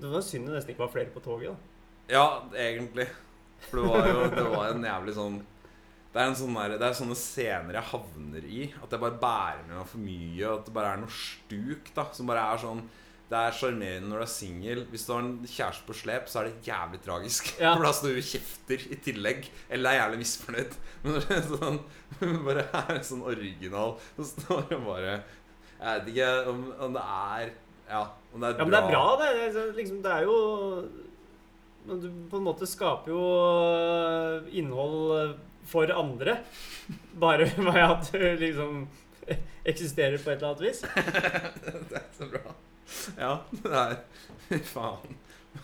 Det 0.00 0.08
var 0.08 0.24
synd 0.24 0.48
det 0.48 0.54
nesten 0.56 0.72
ikke 0.72 0.86
var 0.86 0.94
flere 0.94 1.12
på 1.12 1.20
toget. 1.24 1.52
da 1.52 2.16
Ja, 2.16 2.24
egentlig. 2.56 3.04
For 3.66 3.82
det 3.82 3.90
var 3.90 4.08
jo 4.08 4.22
det 4.32 4.46
var 4.54 4.70
en 4.72 4.86
jævlig 4.88 5.16
sånn 5.18 5.40
det 6.10 6.18
er, 6.18 6.26
en 6.26 6.34
sånn 6.34 6.56
der, 6.56 6.72
det 6.80 6.86
er 6.88 6.94
sånne 6.98 7.14
scener 7.14 7.76
jeg 7.76 7.86
havner 7.92 8.46
i. 8.50 8.62
At 8.82 8.90
jeg 8.90 9.02
bare 9.04 9.20
bærer 9.20 9.60
med 9.68 9.76
meg 9.76 9.90
for 9.92 10.02
mye. 10.02 10.48
At 10.56 10.64
det 10.66 10.72
bare 10.74 10.94
er 10.96 11.02
noe 11.04 11.14
stuk 11.14 11.92
da 11.94 12.08
som 12.16 12.26
bare 12.32 12.46
er 12.50 12.62
sånn 12.64 12.80
Det 13.30 13.38
er 13.38 13.54
sjarmerende 13.54 14.08
når 14.10 14.18
du 14.18 14.24
er 14.24 14.30
singel. 14.32 14.80
Hvis 14.90 15.04
du 15.06 15.12
har 15.14 15.20
en 15.22 15.34
kjæreste 15.46 15.86
på 15.86 15.94
slep, 15.94 16.26
så 16.26 16.40
er 16.40 16.48
det 16.48 16.66
jævlig 16.66 16.98
tragisk. 17.04 17.50
Ja. 17.60 17.72
For 17.76 17.86
da 17.86 17.92
står 17.94 18.16
du 18.16 18.18
og 18.18 18.26
kjefter 18.26 18.86
i 18.90 18.96
tillegg. 19.04 19.44
Eller 19.70 19.90
er 19.90 20.00
jævlig 20.00 20.22
misfornøyd. 20.24 20.78
Men 21.04 21.12
når 21.14 21.26
det 21.28 21.36
er 21.36 21.44
sånn, 21.52 21.78
bare 22.48 22.64
er 22.80 22.98
sånn 23.06 23.20
original, 23.30 23.94
så 24.16 24.26
står 24.32 24.64
det 24.72 24.80
bare 24.86 25.12
Jeg 25.12 26.00
vet 26.00 26.10
ikke 26.12 26.32
om, 26.50 26.64
om 26.88 26.96
det 26.98 27.04
er 27.06 27.52
Ja, 27.90 28.00
om 28.34 28.42
det 28.42 28.50
er 28.50 28.58
Ja, 28.58 28.64
men 28.64 28.74
det 28.74 28.80
er 28.80 28.90
bra, 28.90 29.04
det. 29.20 29.30
Det 29.36 29.62
er, 29.62 29.70
liksom, 29.78 30.02
det 30.04 30.16
er 30.16 30.26
jo 30.26 30.40
men 31.86 32.02
Du 32.02 32.08
på 32.28 32.36
en 32.40 32.44
måte 32.44 32.66
skaper 32.68 33.08
jo 33.08 33.20
øh, 33.24 34.50
innhold 34.52 35.14
øh, 35.16 35.30
for 35.70 35.92
andre. 35.94 36.34
Bare 37.20 37.46
ved 37.56 37.78
at 37.80 38.10
du 38.12 38.26
liksom 38.42 38.82
eksisterer 39.64 40.18
på 40.18 40.32
et 40.32 40.42
eller 40.42 40.50
annet 40.50 40.66
vis. 40.66 40.82
det 40.82 42.02
er 42.02 42.10
så 42.18 42.28
bra. 42.28 42.52
Ja, 43.18 43.32
det 43.50 43.72
er 43.82 43.96
Fy 44.48 44.58
faen. 44.66 45.16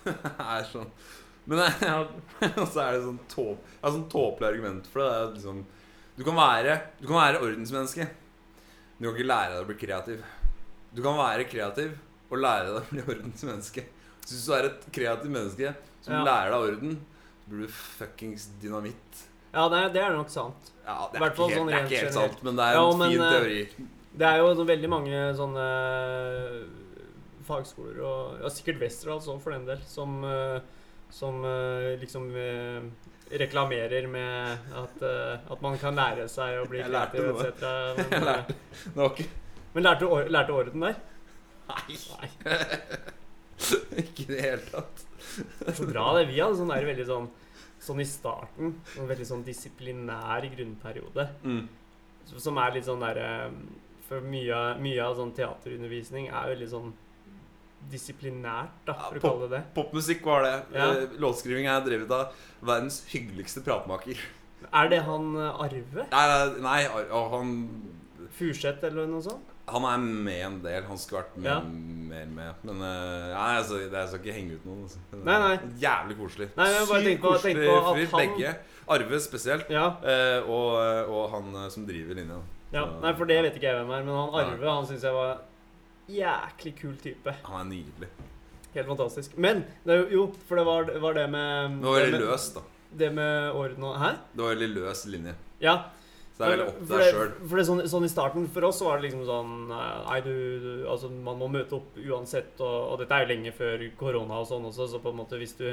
Det 0.04 0.14
er 0.42 0.64
sånn 0.66 0.88
Men 1.46 1.60
det 1.62 1.66
er, 1.86 2.06
og 2.60 2.66
så 2.72 2.82
er 2.82 2.96
det 2.96 3.02
sånn 3.04 3.18
tåp, 3.30 3.60
jeg 3.70 3.82
har 3.84 3.92
sånn 3.94 4.08
tåpelig 4.10 4.48
argument 4.48 4.88
for 4.90 5.02
det. 5.02 5.10
det 5.12 5.18
er 5.20 5.34
liksom, 5.36 5.60
du, 6.16 6.24
kan 6.26 6.38
være, 6.38 6.78
du 6.98 7.04
kan 7.06 7.18
være 7.20 7.42
ordensmenneske. 7.44 8.06
Men 8.08 9.04
du 9.04 9.06
kan 9.10 9.14
ikke 9.18 9.28
lære 9.30 9.52
deg 9.52 9.62
å 9.62 9.68
bli 9.68 9.76
kreativ. 9.82 10.24
Du 10.96 11.02
kan 11.04 11.18
være 11.20 11.46
kreativ 11.50 11.92
og 12.32 12.40
lære 12.42 12.66
deg 12.72 12.80
å 12.80 12.88
bli 12.90 13.04
ordensmenneske. 13.14 13.84
Så 14.26 14.32
hvis 14.34 14.46
du 14.48 14.54
er 14.56 14.66
et 14.72 14.86
kreativt 14.96 15.30
menneske 15.36 15.74
som 16.02 16.16
Ja. 16.16 16.24
lærer 16.26 16.50
deg 16.56 16.70
orden, 16.72 16.96
så 17.44 17.50
blir 17.52 17.66
du 17.66 17.74
fuckings 17.78 18.48
dynamitt. 18.62 19.20
Ja, 19.52 19.68
det 19.70 19.78
er, 19.84 19.92
det 19.94 20.02
er 20.02 20.16
nok 20.16 20.32
sant. 20.32 20.72
Ja, 20.82 20.96
det 21.12 21.20
er, 21.20 21.30
ikke 21.30 21.46
helt, 21.46 21.54
sånn 21.60 21.70
det 21.70 21.76
er 21.76 21.86
ikke 21.86 22.00
helt 22.02 22.16
sant, 22.16 22.42
men 22.42 22.58
det 22.58 22.64
er 22.66 22.74
Ja, 22.74 22.82
en 22.90 22.98
men, 22.98 23.12
fin 23.14 23.22
eh, 23.22 23.36
teori. 23.36 23.86
Det 24.16 24.26
er 24.32 24.42
jo 24.42 24.66
veldig 24.72 24.90
mange 24.90 25.22
sånne 25.38 25.68
fagskoler, 27.46 28.00
og 28.04 28.42
ja, 28.42 28.50
sikkert 28.52 28.82
Westerdals 28.82 29.28
òg, 29.32 29.40
for 29.42 29.54
den 29.54 29.66
del, 29.68 29.82
som, 29.88 30.18
øh, 30.26 30.60
som 31.14 31.40
øh, 31.46 31.94
liksom 32.02 32.28
øh, 32.34 32.86
reklamerer 33.30 34.06
med 34.10 34.68
at, 34.82 35.02
at 35.50 35.62
man 35.62 35.78
kan 35.82 35.98
lære 35.98 36.28
seg 36.30 36.60
å 36.60 36.68
bli 36.70 36.84
kreativ 36.86 37.32
etc. 37.32 37.66
Men, 38.12 38.28
lærte, 38.28 38.56
ikke 39.08 39.26
men 39.76 39.84
lærte, 39.84 40.06
du 40.06 40.30
lærte 40.32 40.48
du 40.48 40.56
orden 40.56 40.84
der? 40.86 40.94
Nei, 41.68 41.96
Nei. 42.14 42.28
ikke 44.00 44.22
i 44.22 44.28
det 44.30 44.38
hele 44.40 44.62
tatt. 44.70 45.02
Så 45.74 45.84
bra, 45.88 46.06
det. 46.16 46.28
Vi 46.30 46.38
hadde 46.40 46.56
sånn 46.56 46.70
der 46.72 46.86
veldig 46.88 47.08
sånn 47.10 47.26
Sånn 47.86 48.00
i 48.00 48.06
starten. 48.08 48.70
En 48.96 49.08
veldig 49.10 49.26
sånn 49.28 49.42
disiplinær 49.44 50.46
grunnperiode. 50.54 51.26
Mm. 51.44 51.66
Som 52.32 52.56
er 52.62 52.72
litt 52.74 52.86
sånn 52.88 53.04
derre 53.04 53.50
For 54.08 54.24
mye, 54.24 54.62
mye 54.80 55.02
av 55.04 55.18
sånn 55.18 55.34
teaterundervisning 55.36 56.30
er 56.30 56.54
veldig 56.54 56.70
sånn 56.72 56.94
disiplinært, 57.90 58.72
da, 58.86 58.94
Ja, 58.96 59.10
pop, 59.10 59.16
å 59.18 59.20
kalle 59.26 59.48
det 59.48 59.56
det. 59.56 59.62
Popmusikk 59.76 60.24
var 60.26 60.42
det. 60.46 60.54
Ja. 60.74 60.88
Eh, 60.92 61.16
Låtskriving 61.22 61.66
er 61.70 61.84
drevet 61.86 62.10
av 62.10 62.32
verdens 62.66 63.02
hyggeligste 63.12 63.62
pratmaker. 63.66 64.18
Er 64.72 64.88
det 64.92 65.02
han 65.06 65.34
eh, 65.36 65.60
Arve? 65.66 66.06
Nei, 66.12 66.24
nei, 66.64 66.80
han, 67.12 67.52
Furseth 68.36 68.84
eller 68.88 69.06
noe 69.10 69.22
sånt? 69.24 69.52
han 69.66 69.82
er 69.82 69.98
med 69.98 70.42
en 70.46 70.56
del. 70.62 70.84
Han 70.86 70.98
skulle 70.98 71.24
vært 71.24 71.36
med, 71.42 71.48
Ja. 71.50 71.56
mer 71.60 72.26
med. 72.30 72.54
Men 72.68 72.82
eh, 72.86 73.32
nei, 73.34 73.56
altså, 73.58 73.80
jeg 73.82 74.08
skal 74.12 74.20
ikke 74.20 74.36
henge 74.36 74.58
ut 74.60 74.66
noen. 74.68 74.82
Altså. 74.86 75.00
Nei, 75.26 75.38
nei. 75.42 75.56
Jævlig 75.82 76.16
koselig. 76.20 76.48
Nei, 76.56 76.68
Sykt 76.86 77.20
koselig 77.24 77.56
fyr, 77.56 77.82
han- 77.82 78.20
begge. 78.20 78.52
Arve 78.88 79.18
spesielt. 79.20 79.70
Ja. 79.74 79.88
og, 80.46 81.10
og 81.10 81.30
han 81.32 81.70
som 81.74 81.86
driver 81.88 82.14
linja. 82.14 82.38
ja. 82.72 82.84
Nei, 83.02 83.12
for 83.18 83.26
det 83.26 83.40
vet 83.42 83.56
ikke 83.58 83.66
jeg 83.72 83.80
hvem 83.80 83.90
er, 83.90 84.04
men 84.06 84.14
han. 84.14 84.30
Arve 84.44 84.70
han 84.70 84.86
syns 84.86 85.02
jeg 85.02 85.12
var 85.18 85.40
jæklig 86.10 86.74
kul 86.80 86.96
type. 87.02 87.34
Han 87.48 87.66
er 87.66 87.70
nydelig. 87.70 88.08
Helt 88.76 88.88
fantastisk. 88.90 89.36
Men 89.40 89.64
det 89.88 89.98
jo, 90.12 90.26
for 90.48 90.60
det 90.60 90.66
var, 90.68 90.90
var 91.00 91.16
det 91.16 91.28
med 91.32 91.78
Det 91.80 91.88
var 91.88 92.02
veldig 92.04 92.24
løst, 92.26 92.58
da. 92.58 92.64
Det 92.96 93.12
med 93.12 93.52
orden 93.56 93.86
og 93.88 93.98
Hæ? 94.00 94.10
Det 94.32 94.42
var 94.42 94.54
veldig 94.54 94.68
løs 94.74 95.06
linje. 95.10 95.34
Ja. 95.60 95.76
Så 96.36 96.42
det 96.42 96.46
er 96.46 96.52
veldig 96.52 96.66
opp 96.68 96.80
til 96.82 96.90
deg 96.92 97.14
sjøl. 97.14 97.30
for 97.40 97.56
det 97.56 97.62
er 97.62 97.68
sånn, 97.70 97.82
sånn 97.88 98.04
I 98.04 98.10
starten 98.12 98.48
for 98.52 98.68
oss 98.68 98.80
så 98.82 98.88
var 98.90 98.98
det 98.98 99.06
liksom 99.06 99.22
sånn 99.24 99.52
Nei, 99.70 100.18
du, 100.20 100.32
du 100.60 100.72
Altså, 100.92 101.08
man 101.08 101.38
må 101.40 101.48
møte 101.48 101.78
opp 101.78 101.96
uansett, 101.96 102.52
og, 102.60 102.74
og 102.92 102.98
dette 103.00 103.16
er 103.16 103.24
jo 103.24 103.30
lenge 103.32 103.52
før 103.56 103.86
korona 103.96 104.42
og 104.42 104.50
sånn 104.50 104.66
også, 104.68 104.90
så 104.92 105.00
på 105.00 105.14
en 105.14 105.22
måte 105.22 105.40
hvis 105.40 105.56
du 105.56 105.70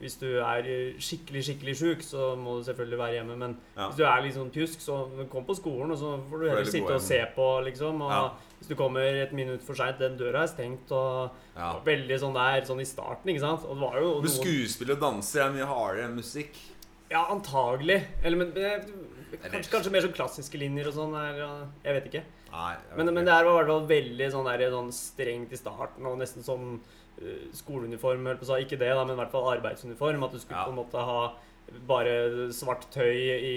hvis 0.00 0.16
du 0.18 0.26
er 0.40 0.62
skikkelig 0.98 1.42
skikkelig 1.46 1.74
sjuk, 1.78 2.02
så 2.02 2.36
må 2.36 2.58
du 2.58 2.64
selvfølgelig 2.72 2.98
være 2.98 3.12
hjemme. 3.18 3.36
Men 3.38 3.56
Ja. 3.76 3.88
hvis 3.88 3.96
du 3.96 4.04
er 4.04 4.22
litt 4.22 4.34
sånn 4.34 4.50
pjusk, 4.50 4.80
så 4.80 5.28
kom 5.30 5.44
på 5.44 5.54
skolen, 5.56 5.90
og 5.92 5.98
så 5.98 6.18
får 6.30 6.40
du 6.40 6.48
heller 6.48 6.64
sitte 6.64 6.94
og 6.94 7.00
se 7.00 7.20
på, 7.36 7.64
liksom. 7.64 8.02
Og 8.02 8.10
Ja. 8.10 8.30
hvis 8.60 8.68
du 8.68 8.74
kommer 8.74 9.00
et 9.00 9.32
minutt 9.32 9.62
for 9.62 9.74
seint, 9.74 9.98
den 9.98 10.16
døra 10.18 10.42
er 10.42 10.46
stengt, 10.48 10.90
og 10.90 11.30
Ja. 11.56 11.78
veldig 11.84 12.18
sånn 12.18 12.34
der 12.34 12.62
sånn 12.66 12.80
i 12.80 12.84
starten, 12.84 13.26
ikke 13.30 13.40
sant. 13.40 13.64
Og 13.64 13.76
det 13.76 13.80
var 13.80 14.00
jo 14.00 14.20
Men 14.20 14.30
skuespill 14.30 14.90
og 14.92 15.00
danser 15.00 15.42
er 15.46 15.52
mye 15.52 15.66
hardere 15.66 16.04
enn 16.08 16.16
musikk. 16.16 16.56
Ja, 17.10 17.26
antagelig. 17.26 18.02
Eller 18.24 18.36
men, 18.38 18.52
kanskje, 18.52 19.70
kanskje 19.70 19.90
mer 19.92 20.00
sånn 20.00 20.14
klassiske 20.14 20.58
linjer 20.58 20.86
og 20.88 20.94
sånn. 20.94 21.68
Jeg 21.84 21.94
vet 21.94 22.06
ikke. 22.12 22.22
Nei, 22.52 22.72
jeg 22.72 22.80
vet 22.90 22.96
Men, 22.96 23.06
ikke. 23.08 23.14
men 23.14 23.24
det 23.24 23.32
her 23.34 23.44
var 23.44 23.52
i 23.52 23.64
hvert 23.64 23.66
fall 23.72 23.86
veldig 23.88 24.32
sånn, 24.32 24.44
der, 24.58 24.70
sånn 24.70 24.92
strengt 24.92 25.52
i 25.52 25.56
starten, 25.56 26.06
og 26.06 26.18
nesten 26.18 26.42
som 26.44 26.80
eh, 26.80 27.01
skoleuniform. 27.56 28.24
På 28.40 28.48
å. 28.48 28.60
Ikke 28.64 28.78
det, 28.80 28.88
da, 28.94 29.04
men 29.04 29.14
i 29.16 29.20
hvert 29.20 29.32
fall 29.34 29.48
arbeidsuniform. 29.56 30.24
At 30.24 30.32
du 30.32 30.38
skulle 30.42 30.58
Ja. 30.60 30.64
på 30.66 30.70
en 30.74 30.80
måte 30.80 30.98
ha 30.98 31.32
bare 31.88 32.50
svart 32.52 32.88
tøy 32.90 33.16
i, 33.16 33.56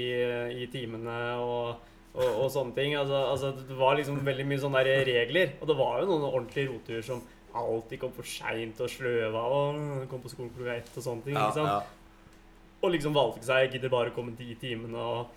i 0.64 0.68
timene 0.72 1.16
og, 1.42 1.80
og, 2.14 2.28
og 2.46 2.52
sånne 2.54 2.76
ting. 2.76 2.96
Altså, 2.96 3.22
altså, 3.32 3.52
det 3.68 3.78
var 3.80 3.96
liksom 3.98 4.20
veldig 4.26 4.46
mye 4.48 4.62
sånne 4.62 4.84
der 4.86 5.06
regler. 5.06 5.56
Og 5.62 5.68
det 5.68 5.78
var 5.78 6.00
jo 6.02 6.10
noen 6.12 6.28
ordentlige 6.30 6.70
roturer 6.72 7.02
som 7.08 7.24
alltid 7.56 8.00
kom 8.02 8.12
for 8.12 8.28
seint 8.28 8.80
og 8.84 8.90
sløva 8.92 9.42
og 9.48 10.08
kom 10.12 10.20
på 10.22 10.28
skolen 10.34 10.52
klokka 10.52 10.74
ett 10.76 10.90
og 11.00 11.04
sånne 11.06 11.24
ting. 11.24 11.38
ja, 11.40 11.52
sant? 11.56 11.68
ja. 11.68 11.84
Og 12.84 12.92
liksom 12.92 13.14
valgte 13.16 13.40
ikke 13.40 13.48
seg 13.48 13.62
Jeg 13.64 13.70
gidder 13.78 13.90
bare 13.90 14.12
å 14.12 14.14
komme 14.14 14.34
de 14.38 14.56
timene 14.60 15.00
og 15.00 15.30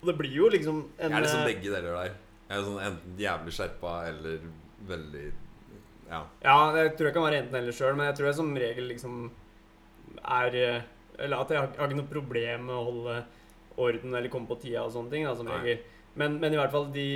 Og 0.00 0.06
det 0.08 0.14
blir 0.16 0.32
jo 0.32 0.46
liksom 0.48 0.78
en 0.96 1.10
Jeg 1.10 1.18
er 1.18 1.24
liksom 1.26 1.40
eh, 1.42 1.48
begge 1.50 1.72
deler 1.74 1.96
der. 1.98 2.12
Jeg 2.48 2.56
er 2.56 2.62
sånn 2.64 2.78
enten 2.86 3.18
jævlig 3.20 3.52
skjerpa 3.58 3.94
eller 4.08 4.46
veldig 4.88 5.24
Ja. 6.10 6.24
Ja, 6.42 6.56
jeg 6.76 6.96
tror 6.98 7.06
jeg 7.10 7.14
kan 7.14 7.22
være 7.28 7.38
enten 7.44 7.54
eller 7.60 7.76
sjøl, 7.76 7.94
men 7.96 8.08
jeg 8.10 8.16
tror 8.18 8.26
jeg 8.30 8.38
som 8.40 8.54
regel 8.58 8.88
liksom 8.90 9.18
er 10.24 10.56
Eller 11.20 11.36
at 11.44 11.50
jeg 11.52 11.60
har, 11.60 11.68
jeg 11.70 11.78
har 11.78 11.90
ikke 11.90 12.00
noe 12.00 12.10
problem 12.14 12.64
med 12.66 12.74
å 12.74 12.84
holde 12.88 13.16
orden 13.80 14.14
eller 14.14 14.32
komme 14.32 14.48
på 14.50 14.56
tida 14.60 14.82
og 14.86 14.92
sånne 14.94 15.10
ting. 15.12 15.26
Da, 15.28 15.34
som 15.36 15.46
Nei. 15.46 15.58
regel. 15.60 15.84
Men, 16.18 16.38
men 16.40 16.52
i 16.54 16.58
hvert 16.58 16.72
fall 16.74 16.88
de 16.94 17.06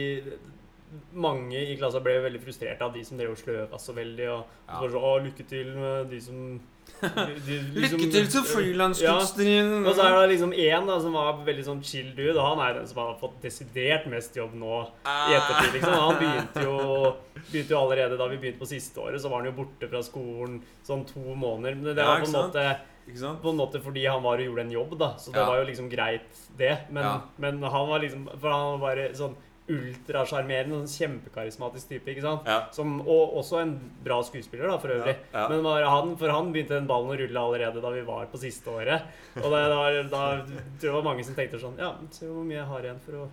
Mange 1.18 1.58
i 1.58 1.74
klassa 1.74 1.98
ble 2.04 2.20
veldig 2.22 2.38
frustrerte 2.44 2.84
av 2.86 2.92
de 2.94 3.00
som 3.02 3.18
drev 3.18 3.32
og 3.34 3.40
sløva 3.40 3.78
så 3.82 3.94
veldig. 3.96 4.28
Og 4.30 4.44
Ja. 4.68 4.78
så 4.78 4.90
sånn, 4.92 5.02
Å, 5.08 5.14
lykke 5.24 5.46
til 5.50 5.72
med 5.74 6.10
de 6.12 6.20
som 6.22 6.60
liksom- 7.02 7.74
Lykke 7.74 8.10
til 8.12 8.26
til 8.32 8.42
frilanskunstneren. 8.48 9.84
Ja. 9.84 9.88
Og 9.90 9.96
så 9.96 10.04
er 10.06 10.26
det 10.26 10.30
liksom 10.38 10.52
én 10.52 11.00
som 11.02 11.12
var 11.12 11.32
veldig 11.44 11.64
sånn 11.66 11.82
chill 11.84 12.12
dude, 12.16 12.38
han 12.40 12.58
er 12.60 12.74
den 12.78 12.86
som 12.86 12.98
har 13.02 13.16
fått 13.20 13.40
desidert 13.42 14.06
mest 14.10 14.34
jobb 14.36 14.54
nå 14.54 14.86
i 15.04 15.34
ettertid. 15.36 15.72
liksom. 15.76 15.92
Han 15.92 16.16
begynte 16.22 16.64
jo, 16.64 17.14
begynte 17.52 17.70
jo 17.70 17.78
allerede 17.82 18.18
da 18.18 18.26
vi 18.28 18.36
begynte 18.38 18.58
på 18.62 18.66
siste 18.70 18.96
året, 19.00 19.20
så 19.20 19.28
var 19.30 19.42
han 19.42 19.50
jo 19.52 19.64
borte 19.64 19.88
fra 19.90 20.02
skolen 20.02 20.60
sånn 20.86 21.04
to 21.06 21.20
måneder. 21.34 21.74
Men 21.76 21.94
det 21.94 21.98
Ja, 22.04 22.06
var 22.14 22.20
på 22.20 22.26
en, 22.26 22.32
måte, 22.50 22.78
Ikke 23.08 23.18
sant? 23.20 23.42
på 23.42 23.50
en 23.50 23.56
måte 23.58 23.82
fordi 23.84 24.06
han 24.08 24.22
var 24.22 24.38
og 24.38 24.46
gjorde 24.46 24.60
en 24.64 24.70
jobb, 24.72 24.98
da. 24.98 25.14
Så 25.18 25.32
det 25.32 25.40
Ja. 25.42 25.46
var 25.46 25.58
jo 25.60 25.66
liksom 25.70 25.90
greit, 25.90 26.22
det. 26.56 26.78
Men, 26.90 27.02
Ja. 27.04 27.20
men 27.38 27.62
han 27.62 27.88
var 27.88 27.98
liksom 28.00 28.28
For 28.40 28.48
han 28.50 28.78
var 28.80 28.94
bare 28.94 29.12
sånn 29.12 29.34
ultrasjarmerende, 29.70 30.76
sånn 30.82 30.90
kjempekarismatisk 30.92 31.88
type, 31.94 32.12
ikke 32.12 32.24
sant. 32.24 32.48
Ja. 32.48 32.66
Som, 32.74 32.98
og 33.00 33.38
også 33.40 33.62
en 33.62 33.72
bra 34.04 34.18
skuespiller, 34.26 34.68
da, 34.68 34.76
for 34.82 34.92
øvrig. 34.92 35.14
Ja, 35.32 35.38
ja. 35.38 35.44
Men 35.52 35.64
var 35.64 35.86
han, 35.88 36.12
for 36.20 36.32
han 36.34 36.50
begynte 36.52 36.76
den 36.76 36.88
ballen 36.90 37.14
å 37.14 37.16
rulle 37.20 37.44
allerede 37.48 37.80
da 37.84 37.92
vi 37.94 38.02
var 38.04 38.28
på 38.32 38.40
siste 38.42 38.68
året. 38.72 39.06
Og 39.40 39.48
det, 39.48 39.62
da, 39.72 39.78
da 40.12 40.24
tror 40.44 40.58
jeg 40.68 40.82
det 40.84 40.96
var 40.98 41.06
mange 41.06 41.24
som 41.24 41.38
tenkte 41.38 41.62
sånn 41.62 41.80
Ja, 41.80 41.94
se 42.12 42.28
hvor 42.28 42.44
mye 42.44 42.58
jeg 42.60 42.68
har 42.68 42.84
igjen 42.84 43.00
for 43.06 43.22
å 43.22 43.24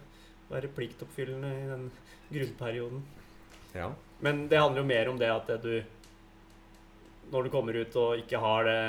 være 0.52 0.72
pliktoppfyllende 0.78 1.52
i 1.52 1.68
den 1.74 1.90
grunnperioden. 2.32 3.04
ja. 3.76 3.92
Men 4.22 4.44
det 4.52 4.60
handler 4.62 4.84
jo 4.84 4.86
mer 4.86 5.08
om 5.10 5.18
det 5.18 5.30
at 5.34 5.48
det 5.50 5.56
du 5.66 7.32
når 7.32 7.48
du 7.48 7.50
kommer 7.50 7.78
ut 7.80 7.96
og 7.98 8.20
ikke 8.22 8.42
har 8.44 8.68
det 8.68 8.82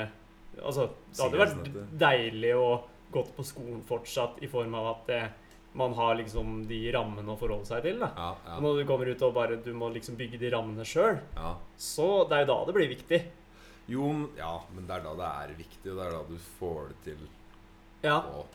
Altså, 0.61 0.83
det 1.09 1.23
hadde 1.23 1.39
vært 1.39 1.69
deilig 1.97 2.51
å 2.53 2.65
gått 3.13 3.31
på 3.33 3.45
skolen 3.45 3.79
fortsatt 3.87 4.37
i 4.45 4.49
form 4.51 4.75
av 4.77 4.89
at 4.91 5.09
eh, 5.09 5.31
man 5.73 5.93
har 5.97 6.15
liksom 6.19 6.63
de 6.69 6.79
rammene 6.93 7.33
å 7.33 7.37
forholde 7.39 7.65
seg 7.65 7.85
til. 7.85 7.99
da. 8.01 8.11
Ja, 8.15 8.31
ja, 8.47 8.57
Når 8.61 8.81
du 8.81 8.83
kommer 8.89 9.09
ut 9.09 9.21
og 9.25 9.33
bare 9.33 9.57
du 9.57 9.71
må 9.73 9.89
liksom 9.93 10.17
bygge 10.19 10.37
de 10.41 10.51
rammene 10.53 10.85
sjøl, 10.85 11.17
ja. 11.35 11.53
så 11.77 12.09
det 12.29 12.37
er 12.37 12.45
jo 12.45 12.51
da 12.51 12.57
det 12.67 12.75
blir 12.77 12.91
viktig. 12.91 13.21
Jo, 13.91 14.11
ja, 14.37 14.53
men 14.75 14.85
det 14.87 14.95
er 14.95 15.07
da 15.07 15.15
det 15.19 15.31
er 15.43 15.55
viktig, 15.59 15.87
og 15.91 15.97
det 15.97 16.05
er 16.05 16.13
da 16.15 16.21
du 16.29 16.37
får 16.59 16.83
det 16.91 16.99
til 17.09 17.25
Ja, 18.05 18.19
å 18.21 18.45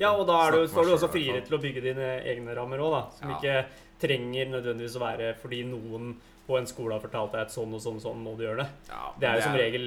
ja 0.00 0.10
og 0.16 0.24
da 0.28 0.38
er 0.46 0.54
du, 0.56 0.62
står 0.68 0.86
du 0.88 0.92
også 0.94 1.10
friere 1.12 1.42
til 1.44 1.58
å 1.58 1.60
bygge 1.60 1.82
dine 1.84 2.06
egne 2.24 2.54
rammer 2.56 2.80
òg, 2.80 2.94
da. 2.94 3.02
Som 3.18 3.34
ikke 3.34 3.56
trenger 4.00 4.48
nødvendigvis 4.52 4.96
å 4.96 5.02
være 5.02 5.34
fordi 5.40 5.60
noen 5.68 6.14
på 6.44 6.56
en 6.58 6.68
skole 6.68 6.96
har 6.96 7.04
fortalt 7.04 7.32
deg 7.32 7.46
at 7.46 7.52
sånn 7.52 7.72
og 7.76 7.80
sånn, 7.84 8.00
sånn 8.02 8.20
må 8.24 8.34
du 8.36 8.44
gjøre 8.46 8.64
det. 8.64 8.68
Ja, 8.90 9.04
Det 9.20 9.28
er 9.28 9.38
jo 9.38 9.44
som 9.46 9.58
regel 9.60 9.86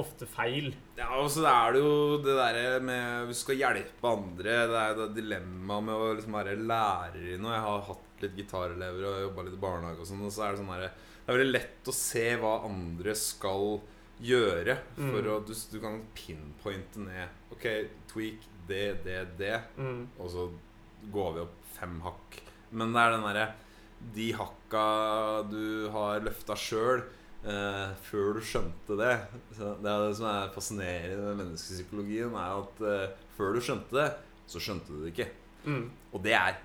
ofte 0.00 0.24
feil. 0.26 0.70
Ja, 0.96 1.10
og 1.20 1.28
så 1.30 1.42
er 1.48 1.72
det 1.74 1.80
jo 1.82 2.18
det 2.24 2.32
derre 2.38 2.80
med 2.80 3.26
Hvis 3.28 3.42
du 3.42 3.44
skal 3.44 3.58
hjelpe 3.60 4.08
andre 4.08 4.54
Det 4.70 4.78
er 4.80 4.94
det 4.96 5.08
dilemmaet 5.18 5.84
med 5.84 5.94
å 5.94 6.06
liksom 6.16 6.32
være 6.38 6.54
lærer 6.56 7.26
i 7.34 7.38
noe. 7.40 7.52
Jeg 7.52 7.64
har 7.66 7.82
hatt 7.90 8.22
litt 8.24 8.36
gitarelever 8.38 9.04
og 9.10 9.18
jobba 9.26 9.44
litt 9.48 9.58
i 9.58 9.62
barnehage 9.66 10.00
og 10.00 10.08
sånn, 10.08 10.22
og 10.24 10.32
så 10.32 10.46
er 10.46 10.52
det 10.54 10.62
sånn 10.62 10.72
derre 10.72 10.90
Det 10.94 11.28
er 11.28 11.36
veldig 11.38 11.52
lett 11.58 11.90
å 11.92 11.96
se 11.98 12.24
hva 12.40 12.54
andre 12.70 13.14
skal 13.18 13.80
gjøre, 14.22 14.76
for 14.96 15.18
Mm. 15.22 15.30
å 15.32 15.38
du, 15.46 15.52
du 15.72 15.78
kan 15.82 16.00
pinpointe 16.14 16.98
ned 17.02 17.28
OK, 17.50 17.64
tweak 18.12 18.38
det, 18.68 19.02
det, 19.04 19.20
det, 19.38 19.56
Mm. 19.78 20.06
og 20.18 20.30
så 20.30 20.48
går 21.12 21.32
vi 21.34 21.40
opp 21.40 21.56
fem 21.74 22.00
hakk. 22.04 22.40
Men 22.70 22.92
det 22.94 23.00
er 23.02 23.10
den 23.16 23.26
derre 23.26 23.48
De 24.14 24.32
hakka 24.32 24.84
du 25.50 25.88
har 25.94 26.20
løfta 26.20 26.54
sjøl, 26.58 27.02
eh, 27.44 27.94
før 28.08 28.34
du 28.38 28.40
skjønte 28.46 28.96
det. 29.00 29.14
Så 29.56 29.72
det 29.82 29.90
er 29.92 30.04
det 30.08 30.16
som 30.18 30.26
er 30.30 30.52
fascinerende 30.54 31.22
med 31.30 31.40
menneskepsykologien, 31.44 32.34
er 32.34 32.58
at 32.62 32.82
uh, 32.84 33.24
før 33.36 33.54
du 33.56 33.60
skjønte 33.64 33.96
det, 33.98 34.10
så 34.50 34.60
skjønte 34.62 34.92
du 34.92 35.02
det 35.04 35.12
ikke. 35.14 35.28
Mm. 35.64 35.88
Og 36.12 36.22
det 36.24 36.34
er 36.38 36.60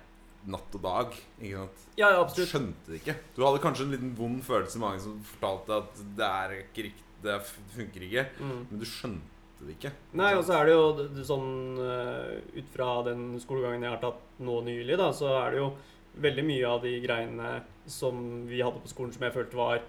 natt 0.48 0.74
og 0.78 0.82
dag. 0.84 1.16
Ikke 1.40 1.62
sant? 1.64 1.82
Ja, 1.98 2.10
ja, 2.14 2.22
Du 2.24 2.44
skjønte 2.46 2.92
det 2.92 3.00
ikke. 3.02 3.16
Du 3.36 3.42
hadde 3.46 3.62
kanskje 3.64 3.84
en 3.88 3.92
liten 3.96 4.14
vond 4.18 4.38
følelse 4.46 4.78
i 4.78 4.82
magen 4.84 5.02
som 5.02 5.18
fortalte 5.34 5.80
at 5.82 6.04
det 6.18 6.28
er 6.28 6.54
ikke 6.62 6.86
riktig, 6.88 7.04
det 7.24 7.34
funker 7.74 8.04
ikke, 8.06 8.26
Mm. 8.38 8.66
men 8.70 8.78
du 8.78 8.86
skjønte 8.86 9.66
det 9.66 9.74
ikke. 9.74 9.90
Nei, 10.14 10.32
og 10.38 10.44
så 10.46 10.54
er 10.60 10.66
det 10.66 10.74
jo 10.76 10.92
det- 10.94 11.08
det 11.16 11.24
sånn 11.26 11.78
eh, 11.82 12.58
Ut 12.60 12.68
fra 12.72 13.02
den 13.02 13.40
skolegangen 13.40 13.82
jeg 13.82 13.90
har 13.90 13.98
tatt 13.98 14.20
nå 14.38 14.60
nylig, 14.62 14.96
da, 14.96 15.10
så 15.10 15.26
er 15.46 15.50
det 15.50 15.58
jo 15.58 15.72
veldig 16.20 16.44
mye 16.46 16.64
av 16.68 16.82
de 16.82 17.00
greiene 17.00 17.62
som 17.86 18.46
vi 18.46 18.60
hadde 18.62 18.80
på 18.80 18.88
skolen 18.88 19.12
som 19.12 19.22
jeg 19.26 19.34
følte 19.34 19.56
var 19.56 19.80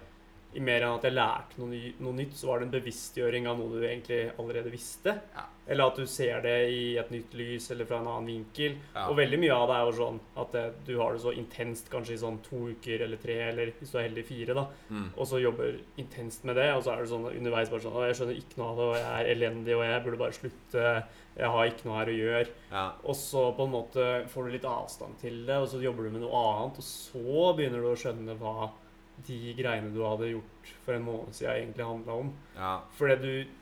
i 0.50 0.60
mer 0.64 0.82
enn 0.82 0.96
at 0.96 1.04
jeg 1.06 1.14
lærte 1.14 1.60
noe, 1.60 1.70
ny, 1.70 1.80
noe 2.02 2.16
nytt, 2.16 2.34
så 2.34 2.48
var 2.48 2.60
det 2.60 2.66
en 2.66 2.74
bevisstgjøring 2.74 3.46
av 3.46 3.58
noe 3.60 3.70
du 3.78 3.84
egentlig 3.86 4.24
allerede 4.34 4.72
visste. 4.72 5.14
Ja. 5.36 5.44
Eller 5.70 5.86
at 5.86 6.00
du 6.00 6.06
ser 6.10 6.40
det 6.42 6.54
i 6.74 6.80
et 6.98 7.12
nytt 7.14 7.34
lys 7.38 7.68
eller 7.70 7.86
fra 7.86 8.00
en 8.00 8.08
annen 8.10 8.26
vinkel. 8.26 8.74
Ja. 8.96 9.04
Og 9.06 9.14
veldig 9.20 9.38
mye 9.38 9.54
av 9.54 9.68
det 9.70 9.76
er 9.76 9.84
jo 9.86 9.94
sånn 10.00 10.18
at 10.42 10.56
det, 10.56 10.64
du 10.88 10.92
har 10.98 11.14
det 11.14 11.22
så 11.22 11.34
intenst 11.38 11.92
kanskje 11.92 12.16
i 12.16 12.22
sånn 12.24 12.40
to 12.42 12.64
uker 12.72 13.06
eller 13.06 13.22
tre, 13.22 13.38
eller 13.52 13.70
hvis 13.78 13.94
du 13.94 14.00
er 14.00 14.08
heldig 14.08 14.26
fire, 14.26 14.58
da. 14.58 14.66
Mm. 14.90 15.06
Og 15.14 15.30
så 15.30 15.42
jobber 15.44 15.78
intenst 16.02 16.48
med 16.50 16.58
det, 16.58 16.66
og 16.74 16.82
så 16.82 16.96
er 16.96 17.04
det 17.04 17.12
sånn 17.12 17.30
underveis 17.30 17.70
bare 17.70 17.86
sånn 17.86 18.00
Å, 18.00 18.04
jeg 18.08 18.18
skjønner 18.18 18.42
ikke 18.42 18.60
noe 18.60 18.72
av 18.72 18.82
det, 18.82 18.88
og 18.88 18.98
jeg 18.98 19.08
er 19.12 19.32
elendig, 19.36 19.78
og 19.78 19.86
jeg 19.86 20.04
burde 20.08 20.22
bare 20.24 20.38
slutte. 20.40 20.86
Jeg 21.38 21.54
har 21.54 21.70
ikke 21.70 21.86
noe 21.86 21.98
her 22.00 22.10
å 22.10 22.18
gjøre. 22.18 22.58
Ja. 22.74 22.84
Og 23.06 23.20
så 23.22 23.46
på 23.54 23.68
en 23.68 23.74
måte 23.78 24.12
får 24.34 24.48
du 24.48 24.56
litt 24.56 24.70
avstand 24.74 25.22
til 25.22 25.42
det, 25.46 25.62
og 25.62 25.70
så 25.70 25.78
jobber 25.84 26.08
du 26.08 26.16
med 26.16 26.26
noe 26.26 26.46
annet, 26.50 26.82
og 26.82 26.90
så 26.90 27.52
begynner 27.54 27.84
du 27.84 27.92
å 27.92 27.98
skjønne 28.00 28.34
hva 28.42 28.72
de 29.26 29.54
greiene 29.58 29.92
du 29.94 30.00
hadde 30.04 30.30
gjort 30.32 30.72
for 30.84 30.96
en 30.96 31.06
måned 31.06 31.36
siden, 31.36 31.56
egentlig 31.56 31.86
handla 31.86 32.18
om. 32.24 32.32
ja. 32.56 32.74
Fordi 32.98 33.16
du 33.22 33.56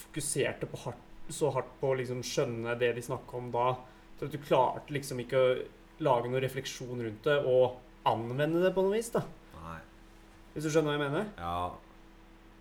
fokuserte 0.00 0.68
på 0.70 0.78
hardt, 0.84 1.06
så 1.30 1.50
hardt 1.54 1.70
på 1.80 1.90
å 1.92 1.98
liksom 1.98 2.22
skjønne 2.26 2.76
det 2.78 2.92
de 2.96 3.02
snakka 3.04 3.36
om 3.38 3.50
da, 3.54 3.68
til 4.18 4.28
at 4.28 4.34
du 4.34 4.42
klarte 4.42 4.94
liksom 4.94 5.20
ikke 5.22 5.40
å 5.40 5.52
lage 6.06 6.30
noen 6.30 6.42
refleksjon 6.42 7.02
rundt 7.04 7.26
det, 7.26 7.36
og 7.44 7.80
anvende 8.08 8.62
det 8.62 8.72
på 8.74 8.84
noe 8.86 8.96
vis, 8.96 9.10
da. 9.14 9.22
Nei. 9.60 9.78
Hvis 10.54 10.66
du 10.66 10.70
skjønner 10.72 10.94
hva 10.94 10.96
jeg 10.96 11.04
mener? 11.10 11.28
Ja, 11.38 11.58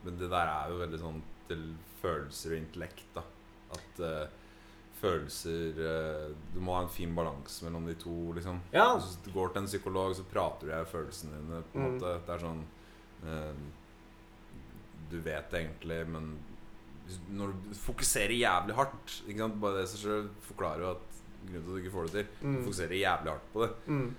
men 0.04 0.20
det 0.20 0.30
der 0.32 0.52
er 0.52 0.74
jo 0.74 0.82
veldig 0.82 1.00
sånn 1.02 1.22
til 1.50 1.64
følelser 2.02 2.56
og 2.56 2.62
intellekt, 2.64 3.08
da. 3.16 3.24
At 3.78 4.02
eh, 4.04 4.39
følelser 5.02 5.80
eh, 5.80 6.28
Du 6.54 6.60
må 6.62 6.76
ha 6.76 6.82
en 6.84 6.90
fin 6.94 7.14
balanse 7.16 7.64
mellom 7.66 7.86
de 7.88 7.96
to, 8.02 8.34
liksom. 8.36 8.60
Ja. 8.74 8.96
Hvis 8.98 9.18
du 9.26 9.32
går 9.36 9.54
til 9.54 9.62
en 9.64 9.68
psykolog, 9.72 10.16
så 10.18 10.24
prater 10.30 10.68
du 10.68 10.74
om 10.76 10.86
følelsene 10.86 11.40
dine. 11.40 11.62
På 11.74 11.80
en 11.80 11.86
Mm. 11.86 11.98
måte 11.98 12.14
Det 12.26 12.36
er 12.36 12.44
sånn 12.46 12.64
eh, 13.26 13.54
Du 15.10 15.20
vet 15.26 15.50
det 15.52 15.62
egentlig, 15.66 16.08
men 16.08 16.38
når 17.34 17.54
du 17.66 17.70
fokuserer 17.74 18.36
jævlig 18.38 18.76
hardt 18.78 19.14
ikke 19.28 19.40
sant? 19.40 19.56
Bare 19.62 19.80
det 19.80 19.88
som 19.90 19.98
selv 20.04 20.28
forklarer 20.46 20.84
jo 20.84 20.90
at 20.92 21.22
grunnen 21.50 21.54
til 21.54 21.60
at 21.64 21.66
du 21.66 21.78
ikke 21.82 21.94
får 21.96 22.04
det 22.06 22.12
til. 22.14 22.28
Du 22.42 22.48
Mm. 22.48 22.64
fokuserer 22.66 23.00
jævlig 23.00 23.32
hardt 23.32 23.48
på 23.54 23.62
det. 23.64 23.72
Mm. 23.88 24.16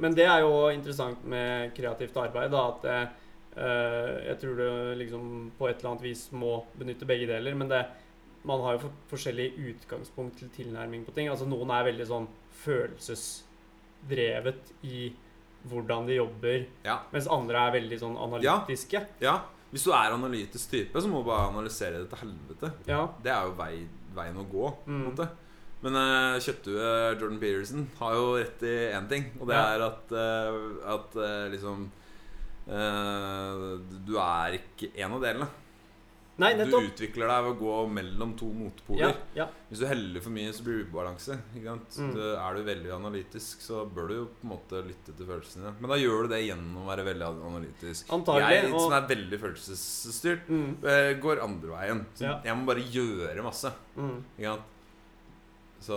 Men 0.00 0.14
det 0.14 0.24
er 0.26 0.40
jo 0.40 0.68
interessant 0.68 1.24
med 1.24 1.74
kreativt 1.74 2.16
arbeid, 2.16 2.50
da, 2.50 2.68
at 2.68 2.84
eh, 2.84 4.26
jeg 4.28 4.38
tror 4.40 4.54
du 4.56 4.94
liksom 4.98 5.50
på 5.58 5.68
et 5.68 5.78
eller 5.80 5.90
annet 5.90 6.02
vis 6.02 6.28
må 6.32 6.64
benytte 6.78 7.06
begge 7.06 7.26
deler. 7.26 7.54
Men 7.56 7.68
det, 7.68 7.86
man 8.44 8.60
har 8.62 8.72
jo 8.76 8.80
for, 8.86 8.90
forskjellig 9.10 9.48
utgangspunkt 9.72 10.36
til 10.38 10.48
tilnærming 10.54 11.02
på 11.06 11.12
ting. 11.16 11.26
Altså 11.28 11.46
Noen 11.48 11.70
er 11.74 11.84
veldig 11.90 12.06
sånn 12.06 12.28
følelsesdrevet 12.64 14.62
i 14.86 15.10
hvordan 15.68 16.06
de 16.08 16.14
jobber, 16.20 16.58
ja. 16.86 16.96
mens 17.12 17.26
andre 17.34 17.56
er 17.66 17.72
veldig 17.80 17.98
sånn 18.00 18.16
analytiske. 18.28 19.00
ja. 19.24 19.36
Hvis 19.68 19.84
du 19.84 19.90
er 19.92 20.14
analytisk 20.16 20.70
type, 20.72 20.96
så 20.96 21.04
må 21.12 21.18
du 21.20 21.26
bare 21.28 21.50
analysere 21.50 21.98
det 22.00 22.06
til 22.08 22.22
helvete. 22.22 22.70
Ja. 22.88 23.02
Det 23.20 23.28
er 23.34 23.42
jo 23.44 23.52
vei, 23.58 23.74
veien 24.16 24.38
å 24.40 24.46
gå, 24.48 24.64
Mm. 24.88 25.12
Men 25.82 25.94
uh, 25.94 26.38
kjøttdue 26.42 26.86
Jordan 27.20 27.36
Peterson 27.38 27.84
har 28.00 28.14
jo 28.16 28.24
rett 28.34 28.62
i 28.66 28.72
én 28.96 29.04
ting, 29.10 29.28
og 29.38 29.46
det 29.46 29.54
Ja. 29.54 29.60
er 29.76 29.80
at, 29.86 30.10
uh, 30.10 30.16
at 30.94 31.14
uh, 31.20 31.46
liksom 31.52 31.84
uh, 32.66 33.78
Du 34.08 34.16
er 34.18 34.56
ikke 34.58 34.88
en 35.04 35.12
av 35.12 35.20
delene. 35.22 35.46
Nei, 36.38 36.52
Du 36.54 36.70
utvikler 36.78 37.26
deg 37.26 37.44
ved 37.44 37.50
å 37.50 37.58
gå 37.58 37.76
mellom 37.90 38.36
to 38.38 38.46
motpoler. 38.54 39.00
Ja, 39.08 39.12
ja. 39.34 39.46
Hvis 39.68 39.80
du 39.82 39.86
heller 39.90 40.20
for 40.22 40.30
mye, 40.30 40.52
så 40.54 40.62
blir 40.62 40.78
det 40.78 40.86
ubalanse. 40.92 41.34
Mm. 41.58 42.12
Du, 42.14 42.20
er 42.38 42.54
du 42.54 42.62
veldig 42.62 42.92
analytisk, 42.94 43.60
så 43.64 43.80
bør 43.90 44.06
du 44.08 44.14
jo 44.14 44.26
på 44.38 44.46
en 44.46 44.52
måte 44.52 44.82
lytte 44.86 45.16
til 45.18 45.26
følelsene 45.26 45.64
dine. 45.66 45.74
Men 45.82 45.90
da 45.90 45.98
gjør 45.98 46.22
du 46.22 46.28
det 46.36 46.40
gjennom 46.46 46.78
å 46.84 46.86
være 46.92 47.04
veldig 47.10 47.26
analytisk. 47.50 48.06
Antagelig, 48.14 48.54
Jeg 48.62 48.72
og- 48.72 48.80
som 48.86 48.92
er 48.92 49.08
veldig 49.10 49.40
følelsesstyrt, 49.42 50.46
Mm, 50.48 50.84
eh, 50.84 51.14
går 51.20 51.42
andre 51.42 51.70
veien. 51.74 52.06
Så 52.14 52.22
Ja. 52.22 52.40
jeg 52.44 52.54
må 52.56 52.66
bare 52.66 52.86
gjøre 52.86 53.42
masse. 53.42 53.72
mm. 53.96 54.22
Så 55.80 55.94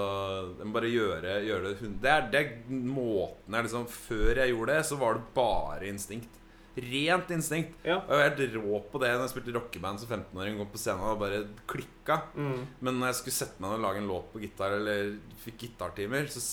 jeg 0.59 0.67
må 0.67 0.73
bare 0.73 0.89
gjøre, 0.93 1.31
gjøre 1.47 1.63
det 1.79 2.01
Det 2.01 2.09
er, 2.11 2.27
det 2.31 2.39
er 2.41 2.51
måten 2.69 3.55
jeg 3.57 3.65
liksom 3.65 3.87
Før 3.87 4.35
jeg 4.35 4.53
gjorde 4.53 4.67
det, 4.75 4.85
så 4.85 4.97
var 4.97 5.13
det 5.15 5.23
bare 5.33 5.81
instinkt. 5.89 6.37
Rent 6.75 7.31
instinkt. 7.35 7.73
Ja. 7.83 7.97
Jeg 8.07 8.15
var 8.15 8.21
helt 8.29 8.55
rå 8.55 8.81
på 8.91 8.99
det 9.03 9.09
når 9.11 9.25
jeg 9.25 9.33
spilte 9.33 9.55
rockeband 9.57 10.01
som 10.01 10.11
15-åring. 10.11 10.59
Kom 10.59 10.69
på 10.71 10.79
scenen 10.79 11.03
og 11.09 11.19
bare 11.19 11.41
klikka. 11.69 12.21
Mm. 12.35 12.61
Men 12.79 12.99
når 12.99 13.11
jeg 13.11 13.19
skulle 13.19 13.37
sette 13.41 13.63
meg 13.63 13.73
ned 13.73 13.79
og 13.81 13.85
lage 13.87 14.01
en 14.03 14.11
låt 14.11 14.29
på 14.31 14.43
gitar, 14.43 14.75
eller 14.77 15.15
fikk 15.43 15.65
gitartimer, 15.65 16.29
så 16.31 16.43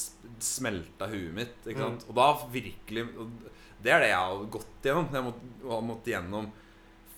smelta 0.43 1.11
huet 1.13 1.35
mitt. 1.37 1.69
Sant? 1.69 2.07
Og 2.11 2.19
da 2.19 2.33
virkelig 2.53 3.07
og 3.15 3.31
Det 3.79 3.93
er 3.95 4.03
det 4.03 4.11
jeg 4.11 4.19
har 4.19 4.49
gått 4.59 4.89
gjennom. 4.89 5.13
Jeg 5.15 5.27
måtte, 5.29 5.53
har 5.71 5.85
måttet 5.87 6.13
gjennom 6.17 6.51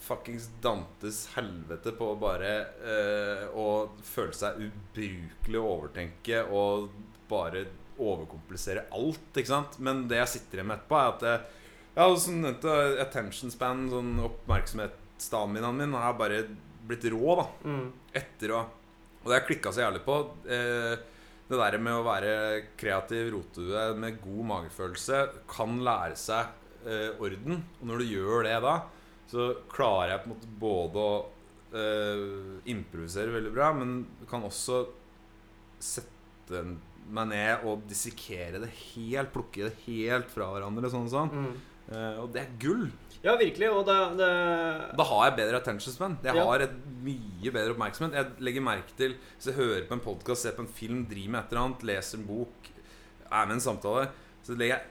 fuckings 0.00 0.48
Dantes 0.60 1.22
helvete 1.36 1.92
på 1.96 2.14
bare 2.20 2.52
eh, 2.84 3.44
Å 3.52 3.66
føle 4.04 4.36
seg 4.36 4.60
ubrukelig 4.66 5.60
å 5.60 5.70
overtenke 5.76 6.42
og 6.48 6.90
bare 7.30 7.66
overkomplisere 8.00 8.86
alt, 8.96 9.28
ikke 9.36 9.50
sant? 9.52 9.76
Men 9.84 10.06
det 10.08 10.20
jeg 10.22 10.32
sitter 10.34 10.60
igjen 10.60 10.70
med 10.70 10.80
etterpå, 10.80 10.96
er 10.98 11.10
at 11.12 11.26
jeg, 11.28 11.58
jeg 11.96 12.10
og 12.12 12.18
som 12.22 12.40
nevnte 12.42 12.74
attention 13.02 13.50
span, 13.52 13.86
sånn 13.90 14.12
oppmerksomhetsstaminaen 14.24 15.76
min, 15.82 15.92
har 15.98 16.14
bare 16.18 16.44
blitt 16.86 17.04
rå, 17.12 17.36
da 17.36 17.46
Mm. 17.68 17.92
etter 18.14 18.54
å 18.56 18.60
Og 19.20 19.26
det 19.28 19.34
har 19.34 19.40
jeg 19.42 19.48
klikka 19.50 19.70
så 19.72 19.82
jævlig 19.84 20.00
på. 20.06 20.14
Eh, 20.48 20.96
det 21.50 21.58
der 21.58 21.74
med 21.78 21.92
å 21.92 22.04
være 22.06 22.62
kreativ 22.80 23.32
rotehue 23.34 23.94
med 23.98 24.16
god 24.22 24.46
magefølelse 24.48 25.18
kan 25.46 25.74
lære 25.84 26.16
seg 26.16 26.46
eh, 26.86 27.10
orden. 27.20 27.62
Og 27.82 27.86
når 27.90 27.98
du 27.98 28.04
gjør 28.14 28.44
det 28.44 28.62
da, 28.62 28.78
så 29.28 29.50
klarer 29.68 30.14
jeg 30.14 30.22
på 30.22 30.30
en 30.30 30.32
måte 30.32 30.48
både 30.62 31.04
å 31.04 31.26
eh, 31.74 32.62
improvisere 32.72 33.34
veldig 33.34 33.52
bra, 33.52 33.74
men 33.76 34.06
kan 34.30 34.40
også 34.48 34.86
sette 35.78 36.62
meg 37.10 37.28
ned 37.32 37.64
og 37.68 37.84
dissekere 37.90 38.60
det 38.62 38.70
helt, 38.94 39.32
plukke 39.34 39.68
det 39.68 39.74
helt 39.84 40.30
fra 40.32 40.48
hverandre. 40.54 40.88
Sånn 40.92 41.08
og 41.08 41.12
sånn. 41.12 41.30
Mm. 41.34 41.60
Eh, 41.90 42.20
og 42.22 42.30
det 42.34 42.42
er 42.44 42.52
gull. 42.62 42.86
Ja, 43.24 43.34
virkelig. 43.36 43.68
Og 43.74 43.82
det, 43.88 43.96
det 44.20 44.28
Da 44.96 45.04
har 45.10 45.24
jeg 45.28 45.36
bedre 45.40 45.58
attention 45.60 45.92
span. 45.94 46.18
Jeg 46.24 46.34
Ja. 46.36 46.44
har 46.46 46.60
et 46.64 46.76
mye 47.02 47.50
bedre 47.52 47.74
oppmerksomhet. 47.74 48.14
Jeg 48.14 48.26
legger 48.40 48.62
merke 48.64 48.94
til 48.96 49.16
Hvis 49.36 49.46
jeg 49.50 49.54
hører 49.58 49.88
på 49.88 49.92
en 49.98 50.00
podkast, 50.06 50.42
ser 50.46 50.52
på 50.56 50.62
en 50.64 50.72
film, 50.72 51.04
driver 51.10 51.30
med 51.34 51.40
et 51.44 51.52
eller 51.52 51.64
annet, 51.66 51.82
leser 51.90 52.18
en 52.18 52.26
bok, 52.30 52.70
er 53.30 53.46
med 53.46 53.56
i 53.56 53.58
en 53.60 53.66
samtale, 53.66 54.08
så 54.42 54.56
legger 54.56 54.76
jeg 54.78 54.82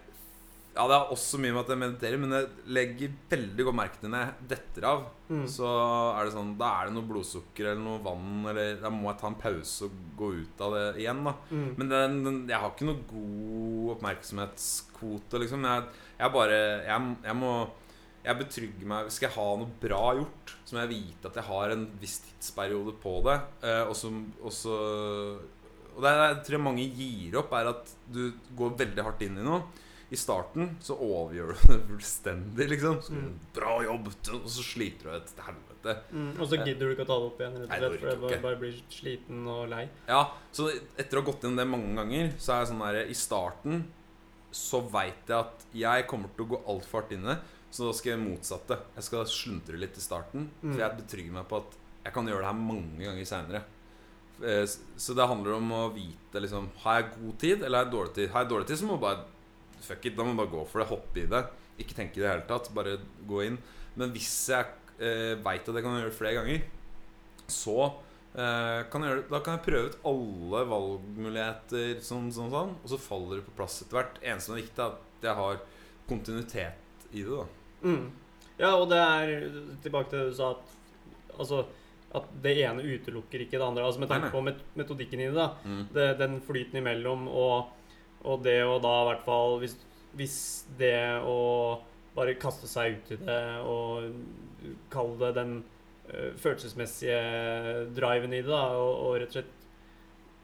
Ja, 0.78 0.84
det 0.88 0.96
er 0.96 1.10
også 1.12 1.40
mye 1.42 1.52
med 1.52 1.64
at 1.66 1.72
jeg 1.74 1.80
mediterer, 1.82 2.20
men 2.22 2.32
jeg 2.32 2.48
legger 2.68 3.10
veldig 3.32 3.64
godt 3.66 3.76
merke 3.76 3.98
til 4.00 4.12
når 4.14 4.20
jeg 4.22 4.48
detter 4.52 4.86
av. 4.88 5.02
Mm. 5.28 5.48
Så 5.50 5.66
er 5.66 6.24
det 6.30 6.34
sånn 6.36 6.52
Da 6.60 6.68
er 6.80 6.86
det 6.86 6.94
noe 6.94 7.08
blodsukker 7.10 7.72
eller 7.72 7.82
noe 7.84 8.04
vann, 8.06 8.46
eller 8.48 8.78
da 8.80 8.90
må 8.94 9.10
jeg 9.10 9.18
ta 9.20 9.28
en 9.28 9.40
pause 9.42 9.90
og 9.90 9.92
gå 10.16 10.30
ut 10.44 10.62
av 10.62 10.76
det 10.78 10.86
igjen, 11.02 11.24
da. 11.26 11.34
Mm. 11.52 11.74
Men 11.76 11.90
den, 11.90 12.24
den, 12.24 12.38
jeg 12.48 12.60
har 12.62 12.70
ikke 12.70 12.86
noe 12.86 13.02
god 13.10 13.96
oppmerksomhetskvote, 13.98 15.42
liksom. 15.42 15.66
Jeg, 15.68 15.84
jeg 16.20 16.34
bare 16.36 16.58
jeg, 16.86 17.12
jeg 17.24 17.36
må 17.40 17.52
Jeg 18.26 18.36
betrygger 18.42 18.90
meg 18.92 19.12
Skal 19.16 19.30
jeg 19.30 19.36
ha 19.38 19.46
noe 19.62 19.70
bra 19.80 20.02
gjort, 20.18 20.56
så 20.68 20.76
må 20.76 20.82
jeg 20.84 20.92
vite 20.92 21.30
at 21.32 21.38
jeg 21.40 21.48
har 21.48 21.72
en 21.76 21.86
viss 22.02 22.18
tidsperiode 22.26 22.94
på 23.02 23.14
det. 23.26 23.38
Eh, 23.64 23.84
og 23.88 23.96
så 23.96 24.12
og 24.44 24.52
så 24.54 24.76
Og 25.96 26.02
det 26.04 26.12
jeg 26.16 26.42
tror 26.48 26.62
mange 26.68 26.86
gir 26.96 27.38
opp, 27.42 27.54
er 27.56 27.72
at 27.72 27.94
du 28.12 28.26
går 28.60 28.76
veldig 28.84 29.04
hardt 29.08 29.24
inn 29.26 29.40
i 29.40 29.46
noe. 29.46 29.64
I 30.10 30.18
starten 30.18 30.72
så 30.82 30.96
overgjør 30.98 31.52
du 31.54 31.64
det 31.70 31.80
fullstendig, 31.90 32.70
liksom. 32.72 33.02
Så, 33.06 33.14
Mm. 33.14 33.34
Bra 33.54 33.76
jobb! 33.86 34.08
Og 34.40 34.48
så 34.50 34.64
sliter 34.66 35.06
du 35.06 35.12
deg 35.14 35.28
til 35.30 35.44
helvete. 35.46 35.96
Mm. 36.12 36.32
Og 36.40 36.48
så 36.50 36.58
gidder 36.64 36.82
du 36.88 36.94
ikke 36.96 37.06
å 37.06 37.10
ta 37.12 37.18
det 37.22 37.28
opp 37.30 37.44
igjen, 37.44 37.58
rett 37.60 37.70
og 37.70 37.76
slett, 37.78 38.00
for 38.00 38.26
du 38.28 38.34
jeg 38.34 38.42
bare 38.46 38.60
blir 38.64 38.80
sliten 38.90 39.44
og 39.54 39.62
lei. 39.70 39.84
Ja, 40.10 40.24
så 40.56 40.66
etter 40.74 41.20
å 41.20 41.22
ha 41.22 41.28
gått 41.30 41.46
inn 41.46 41.60
det 41.60 41.68
mange 41.70 41.92
ganger, 42.00 42.32
så 42.42 42.56
er 42.56 42.64
jeg 42.64 42.72
sånn 42.72 42.82
der 42.88 43.00
I 43.06 43.18
starten 43.20 43.84
så 44.56 44.82
veit 44.90 45.30
jeg 45.30 45.38
at 45.38 45.66
jeg 45.78 46.06
kommer 46.10 46.32
til 46.34 46.46
å 46.46 46.52
gå 46.54 46.62
altfor 46.72 47.04
hardt 47.04 47.16
inn 47.16 47.26
i 47.26 47.32
det. 47.34 47.40
Så 47.70 47.86
da 47.86 47.94
skal 47.94 48.16
jeg 48.16 48.22
motsatte. 48.24 48.80
Jeg 48.96 49.06
skal 49.06 49.28
sluntre 49.30 49.78
litt 49.78 49.98
i 49.98 50.04
starten. 50.04 50.48
Mm. 50.62 50.72
For 50.72 50.82
jeg 50.82 51.02
betrygger 51.04 51.36
meg 51.36 51.50
på 51.50 51.60
at 51.62 51.76
jeg 52.06 52.16
kan 52.16 52.30
gjøre 52.32 52.42
det 52.42 52.50
her 52.50 52.64
mange 52.64 53.04
ganger 53.06 53.30
seinere. 53.30 53.62
Så 54.98 55.14
det 55.18 55.28
handler 55.28 55.58
om 55.58 55.72
å 55.76 55.82
vite 55.92 56.40
liksom 56.40 56.70
Har 56.80 57.02
jeg 57.02 57.10
god 57.18 57.34
tid, 57.42 57.64
eller 57.68 57.82
har 57.82 57.84
jeg 57.84 57.92
dårlig 57.92 58.14
tid? 58.16 58.30
Har 58.32 58.46
jeg 58.46 58.52
dårlig 58.54 58.68
tid, 58.70 58.80
så 58.80 58.88
må 58.88 58.96
jeg 58.96 59.04
bare 59.04 59.26
Fuck 59.84 60.06
it, 60.08 60.16
da 60.16 60.24
må 60.24 60.32
jeg 60.32 60.40
bare 60.40 60.54
gå 60.54 60.64
for 60.68 60.82
det. 60.82 60.90
Hoppe 60.90 61.22
i 61.22 61.30
det. 61.32 61.42
Ikke 61.80 61.96
tenke 61.98 62.20
i 62.20 62.24
det 62.24 62.32
hele 62.32 62.48
tatt. 62.48 62.72
Bare 62.76 62.98
gå 63.28 63.44
inn. 63.46 63.58
Men 64.00 64.12
hvis 64.16 64.32
jeg 64.52 64.68
eh, 65.00 65.36
veit 65.40 65.68
at 65.68 65.76
jeg 65.76 65.86
kan 65.86 65.96
gjøre 65.96 66.12
det 66.12 66.18
flere 66.18 66.40
ganger, 66.40 66.66
så 67.50 67.78
eh, 67.86 68.09
kan 68.34 69.04
jeg 69.04 69.12
gjøre, 69.14 69.26
da 69.32 69.40
kan 69.46 69.58
jeg 69.58 69.66
prøve 69.66 69.90
ut 69.90 70.00
alle 70.12 70.64
valgmuligheter, 70.70 71.96
sånn, 72.06 72.30
sånn, 72.34 72.52
sånn, 72.54 72.76
og 72.78 72.92
så 72.92 73.00
faller 73.02 73.40
det 73.40 73.48
på 73.48 73.56
plass 73.58 73.80
etter 73.84 74.00
hvert. 74.00 74.20
Eneste 74.22 74.52
som 74.52 74.58
er 74.58 74.62
viktig, 74.62 74.84
er 74.84 74.94
at 74.94 75.28
jeg 75.30 75.38
har 75.40 75.62
kontinuitet 76.10 77.10
i 77.12 77.24
det. 77.26 77.40
da 77.40 77.48
Mm. 77.80 78.10
Ja, 78.60 78.74
og 78.76 78.90
det 78.92 78.98
er 79.00 79.30
tilbake 79.80 80.10
til 80.12 80.20
det 80.20 80.32
du 80.34 80.36
sa 80.36 80.50
at 80.52 80.76
Altså 81.40 81.62
at 82.12 82.26
det 82.44 82.56
ene 82.60 82.84
utelukker 82.84 83.44
ikke 83.46 83.60
det 83.60 83.66
andre. 83.66 83.86
Altså 83.86 84.02
Med 84.02 84.10
tanke 84.10 84.32
på 84.34 84.42
met 84.44 84.62
metodikken 84.76 85.22
i 85.22 85.28
det, 85.30 85.36
da. 85.38 85.52
mm. 85.64 85.84
Det, 85.94 86.08
den 86.20 86.40
flyten 86.42 86.80
imellom 86.82 87.28
og, 87.30 87.70
og 88.26 88.42
det 88.44 88.58
å 88.66 88.80
da 88.84 88.94
i 89.04 89.08
hvert 89.12 89.26
fall 89.28 89.60
hvis, 89.62 89.76
hvis 90.18 90.38
det 90.80 91.22
å 91.24 91.80
bare 92.16 92.34
kaste 92.42 92.68
seg 92.68 92.98
ut 92.98 93.12
i 93.14 93.20
det 93.22 93.42
og 93.62 94.10
kalle 94.92 95.20
det 95.22 95.36
den 95.38 95.54
følelsesmessige 96.42 97.20
driven 97.96 98.34
i 98.34 98.42
det, 98.42 98.50
da, 98.50 98.64
og, 98.78 98.94
og 99.08 99.16
rett 99.22 99.30
og 99.34 99.40
slett 99.40 99.56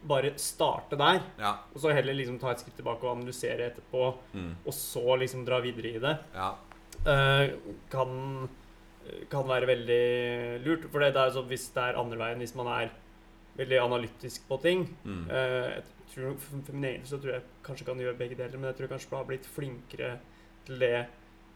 bare 0.06 0.34
starte 0.38 0.98
der, 1.00 1.22
Ja. 1.42 1.56
og 1.74 1.82
så 1.82 1.94
heller 1.96 2.14
liksom 2.14 2.38
ta 2.40 2.52
et 2.52 2.60
skritt 2.62 2.76
tilbake 2.78 3.04
og 3.08 3.16
analysere 3.18 3.72
etterpå, 3.72 4.14
Mm. 4.36 4.52
og 4.66 4.74
så 4.74 5.18
liksom 5.18 5.46
dra 5.48 5.60
videre 5.62 5.96
i 5.96 6.00
det, 6.00 6.18
ja. 6.36 6.52
Uh, 7.06 7.50
kan, 7.92 8.48
kan 9.30 9.44
være 9.48 9.68
veldig 9.68 10.66
lurt. 10.66 10.86
For 10.92 11.00
det 11.04 11.16
er 11.16 11.30
så 11.36 11.44
hvis 11.46 11.68
det 11.76 11.84
er 11.84 12.00
andre 12.00 12.18
veien, 12.18 12.38
hvis 12.40 12.56
man 12.56 12.68
er 12.68 12.90
veldig 13.58 13.80
analytisk 13.84 14.48
på 14.50 14.58
ting 14.62 14.88
Mm. 15.04 15.28
uh, 15.30 15.74
jeg 15.76 15.84
tror, 16.16 16.36
For 16.40 16.62
for 16.66 16.74
min 16.74 16.86
egen 16.86 17.04
så 17.06 17.18
tror 17.20 17.34
jeg 17.34 17.42
kanskje 17.64 17.86
kan 17.86 17.98
gjøre 18.00 18.18
begge 18.18 18.36
deler, 18.38 18.58
men 18.58 18.70
jeg 18.72 18.78
tror 18.78 18.88
kanskje 18.94 19.10
jeg 19.12 19.18
har 19.18 19.26
blitt 19.26 19.46
flinkere 19.46 20.20
til 20.66 20.80
det 20.80 21.06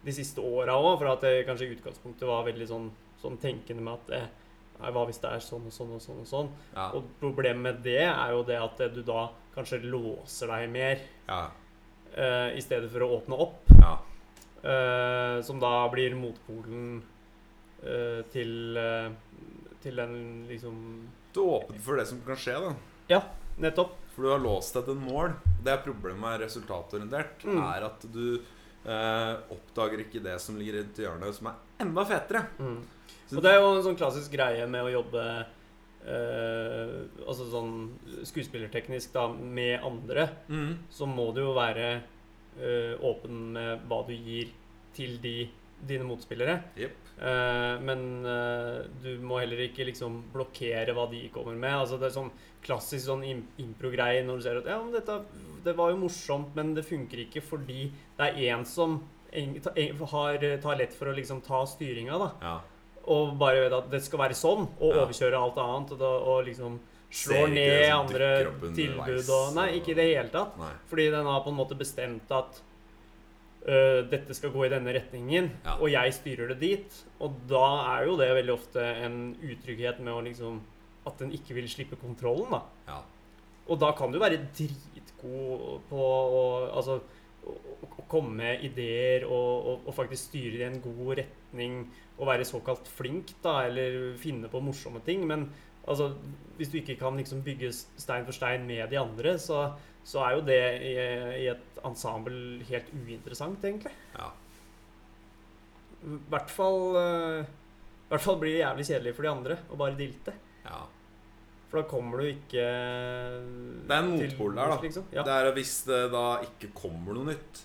de 0.06 0.12
siste 0.12 0.40
åra 0.42 0.74
òg, 0.74 0.98
for 1.00 1.08
at 1.12 1.22
det 1.22 1.46
kanskje 1.48 1.70
i 1.70 1.76
utgangspunktet 1.76 2.28
var 2.28 2.44
veldig 2.46 2.68
sånn, 2.68 2.92
sånn 3.22 3.40
tenkende 3.42 3.86
med 3.86 3.94
at 4.00 4.14
eh, 4.18 4.28
hva 4.80 5.06
hvis 5.10 5.20
det 5.20 5.32
er 5.36 5.44
sånn 5.44 5.66
og 5.68 5.76
sånn 5.76 5.96
og 5.98 6.04
sånn 6.04 6.22
og 6.24 6.28
sånn? 6.30 6.52
ja. 6.76 6.90
Og 6.96 7.08
problemet 7.20 7.64
med 7.64 7.82
det 7.84 8.06
er 8.08 8.36
jo 8.36 8.44
det 8.48 8.60
at 8.60 8.84
eh, 8.86 8.94
du 8.96 9.02
da 9.08 9.28
kanskje 9.56 9.82
låser 9.84 10.52
deg 10.54 10.70
mer 10.72 11.02
ja. 11.28 11.42
eh, 12.16 12.58
i 12.58 12.64
stedet 12.64 12.92
for 12.94 13.06
å 13.06 13.12
åpne 13.20 13.42
opp. 13.48 13.74
ja. 13.80 13.98
Eh, 14.60 15.38
som 15.48 15.56
da 15.56 15.88
blir 15.88 16.18
motpolen 16.20 16.98
eh, 17.80 18.26
til 18.28 18.76
til 19.80 19.96
den 19.96 20.16
liksom 20.50 20.82
Du 21.32 21.40
åpner 21.46 21.80
for 21.80 21.96
det 21.96 22.04
som 22.10 22.20
kan 22.26 22.36
skje, 22.36 22.58
da. 22.60 22.74
Ja, 23.08 23.22
Nettopp. 23.60 23.98
For 24.16 24.24
du 24.24 24.32
har 24.32 24.42
låst 24.42 24.76
deg 24.76 24.88
til 24.88 24.96
en 24.96 25.04
mål. 25.08 25.34
Det 25.64 25.74
er 25.74 25.84
problemet 25.84 26.22
med 26.24 26.42
resultatorientert. 26.46 27.44
Mm. 27.48 27.60
Er 27.64 27.86
at 27.90 28.06
du 28.12 28.24
eh, 28.36 29.34
oppdager 29.52 30.04
ikke 30.06 30.22
det 30.24 30.38
som 30.44 30.58
ligger 30.60 30.80
rundt 30.80 31.02
hjørnet, 31.04 31.36
som 31.36 31.52
er 31.52 31.84
enda 31.86 32.06
fetere. 32.08 32.46
Mm. 32.60 32.80
Så- 33.30 33.38
Og 33.38 33.44
det 33.46 33.52
er 33.54 33.60
jo 33.62 33.72
en 33.76 33.84
sånn 33.86 33.98
klassisk 34.00 34.32
greie 34.34 34.66
med 34.68 34.82
å 34.88 34.92
jobbe 34.92 35.24
eh, 36.08 36.94
Altså 37.28 37.46
sånn 37.52 37.74
skuespillerteknisk 38.26 39.14
da, 39.14 39.28
med 39.34 39.84
andre, 39.86 40.30
Mm. 40.50 40.78
så 40.90 41.06
må 41.08 41.34
du 41.36 41.42
jo 41.42 41.54
være 41.54 42.02
eh, 42.60 42.96
åpen 43.06 43.52
med 43.54 43.84
hva 43.88 44.02
du 44.08 44.14
gir 44.14 44.50
til 44.94 45.18
de, 45.22 45.48
dine 45.86 46.04
motspillere. 46.04 46.64
Yep. 46.78 46.92
Uh, 47.22 47.78
men 47.84 48.26
uh, 48.26 48.82
du 49.04 49.18
må 49.20 49.40
heller 49.42 49.60
ikke 49.68 49.86
liksom 49.86 50.24
blokkere 50.34 50.94
hva 50.96 51.06
de 51.12 51.30
kommer 51.34 51.54
med. 51.56 51.72
Altså 51.76 52.00
Det 52.00 52.08
er 52.10 52.16
sånn 52.16 52.32
klassisk 52.64 53.06
sånn 53.10 53.24
impro-greie 53.60 54.24
når 54.26 54.38
du 54.38 54.42
ser 54.44 54.58
at 54.62 54.66
ja, 54.72 54.78
men 54.82 54.94
dette 54.96 55.18
det 55.66 55.76
var 55.76 55.92
jo 55.92 55.98
morsomt, 56.00 56.54
men 56.56 56.74
det 56.74 56.86
funker 56.88 57.26
ikke 57.26 57.44
fordi 57.44 57.92
det 58.18 58.26
er 58.30 58.40
én 58.56 58.66
som 58.66 59.02
en, 59.34 59.60
ta- 59.60 59.74
en, 59.76 59.98
har, 59.98 60.38
tar 60.64 60.78
lett 60.80 60.94
for 60.96 61.12
å 61.12 61.16
liksom 61.16 61.42
ta 61.44 61.66
styringa, 61.68 62.18
da. 62.18 62.30
Ja. 62.42 62.62
Og 63.10 63.34
bare 63.42 63.64
vet 63.66 63.74
at 63.74 63.90
det 63.90 64.04
skal 64.06 64.20
være 64.22 64.38
sånn, 64.38 64.68
og 64.80 64.90
Ja. 64.94 65.04
overkjøre 65.06 65.38
alt 65.42 65.58
annet. 65.58 65.94
Og, 65.98 66.28
og 66.34 66.46
liksom 66.46 66.80
slår 67.10 67.48
ned 67.50 67.90
andre 67.90 68.28
tilbud 68.78 69.30
og 69.34 69.56
Nei, 69.56 69.68
ikke 69.80 69.96
i 69.96 69.98
det 69.98 70.08
hele 70.16 70.30
tatt. 70.30 70.58
Nei. 70.62 70.74
Fordi 70.92 71.08
den 71.10 71.26
har 71.26 71.42
på 71.42 71.50
en 71.50 71.58
måte 71.58 71.78
bestemt 71.80 72.30
at 72.32 72.60
uh, 73.68 74.02
dette 74.12 74.36
skal 74.38 74.52
gå 74.54 74.66
i 74.68 74.70
denne 74.70 74.94
retningen, 74.94 75.50
Ja. 75.66 75.78
og 75.82 75.90
jeg 75.90 76.14
styrer 76.14 76.48
det 76.54 76.60
dit. 76.62 77.00
Og 77.20 77.34
da 77.50 77.64
er 77.98 78.06
jo 78.06 78.18
det 78.18 78.30
veldig 78.38 78.54
ofte 78.54 78.84
en 79.06 79.36
utrygghet 79.42 80.00
med 80.00 80.14
å 80.14 80.22
liksom 80.26 80.62
At 81.08 81.18
den 81.18 81.32
ikke 81.32 81.56
vil 81.56 81.66
slippe 81.72 81.96
kontrollen, 81.98 82.52
da. 82.52 82.62
Ja. 82.88 82.98
Og 83.70 83.80
da 83.80 83.92
kan 83.98 84.12
du 84.12 84.20
være 84.20 84.38
dritgod 84.54 85.80
på 85.90 85.96
å 85.98 86.70
altså, 86.76 87.00
å 87.48 88.04
komme 88.12 88.36
med 88.36 88.64
ideer 88.68 89.24
og, 89.26 89.66
og, 89.66 89.88
og 89.88 89.96
faktisk 89.96 90.28
styre 90.30 90.60
i 90.60 90.68
en 90.68 90.82
god 90.84 91.16
retning 91.22 91.39
og 91.54 92.28
være 92.28 92.46
såkalt 92.46 92.88
flink, 92.88 93.34
da, 93.44 93.66
eller 93.68 94.16
finne 94.20 94.50
på 94.52 94.62
morsomme 94.62 95.02
ting. 95.06 95.26
Men 95.28 95.48
altså, 95.88 96.14
hvis 96.58 96.70
du 96.70 96.78
ikke 96.78 96.98
kan 97.00 97.18
liksom 97.18 97.42
bygge 97.44 97.72
stein 97.74 98.26
for 98.28 98.36
stein 98.36 98.68
med 98.68 98.90
de 98.92 99.00
andre, 99.00 99.38
så, 99.40 99.72
så 100.04 100.24
er 100.26 100.36
jo 100.38 100.46
det 100.46 100.60
i, 100.84 100.94
i 101.46 101.48
et 101.52 101.82
ensemble 101.86 102.64
helt 102.70 102.94
uinteressant, 102.94 103.64
egentlig. 103.64 103.96
ja. 104.18 104.30
I 106.00 106.16
hvert 106.32 106.52
fall, 106.54 106.96
øh, 106.96 107.42
i 107.44 108.08
hvert 108.14 108.24
fall 108.24 108.38
blir 108.40 108.54
det 108.56 108.62
jævlig 108.62 108.86
kjedelig 108.88 109.12
for 109.18 109.26
de 109.26 109.32
andre 109.34 109.58
å 109.68 109.80
bare 109.82 109.98
dilte. 110.00 110.32
ja. 110.64 110.86
For 111.70 111.84
da 111.84 111.86
kommer 111.86 112.18
du 112.18 112.26
ikke 112.32 112.64
Det 113.86 113.94
er 113.94 114.00
en 114.00 114.08
motpol 114.10 114.56
der, 114.58 114.72
da. 114.72 114.78
Liksom. 114.82 115.04
Ja. 115.14 115.22
Det 115.28 115.34
er 115.36 115.52
Hvis 115.54 115.74
det 115.86 116.00
da 116.10 116.24
ikke 116.42 116.72
kommer 116.74 117.14
noe 117.14 117.28
nytt, 117.28 117.60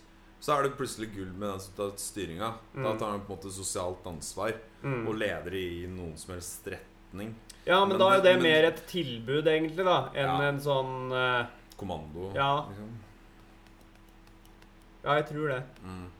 så 0.45 0.59
er 0.59 0.66
det 0.66 0.75
plutselig 0.77 1.09
gull 1.15 1.31
med 1.33 1.49
den 1.55 1.61
som 1.65 1.73
tar 1.79 1.93
styringa. 2.01 2.51
Da 2.75 2.91
Mm. 2.93 2.99
tar 3.01 3.11
han 3.15 3.21
på 3.25 3.33
en 3.33 3.39
måte 3.39 3.53
sosialt 3.55 4.05
ansvar 4.11 4.53
Mm. 4.85 5.07
og 5.09 5.15
leder 5.16 5.55
i 5.57 5.87
noen 5.89 6.16
som 6.21 6.35
helst 6.35 6.66
retning. 6.69 7.35
Ja, 7.65 7.79
men, 7.81 7.89
Men 7.97 7.99
da 7.99 8.09
er 8.11 8.16
jo 8.19 8.23
det- 8.23 8.35
men- 8.35 8.43
mer 8.43 8.65
et 8.69 8.87
tilbud, 8.87 9.47
egentlig, 9.49 9.85
da, 9.85 10.11
enn 10.15 10.29
Ja. 10.43 10.49
en 10.49 10.59
sånn 10.61 11.12
uh, 11.12 11.47
Kommando. 11.79 12.33
Ja. 12.35 12.66
Liksom. 12.69 12.91
Ja, 15.05 15.15
jeg 15.16 15.27
tror 15.29 15.49
det. 15.49 15.62
Mm. 15.85 16.11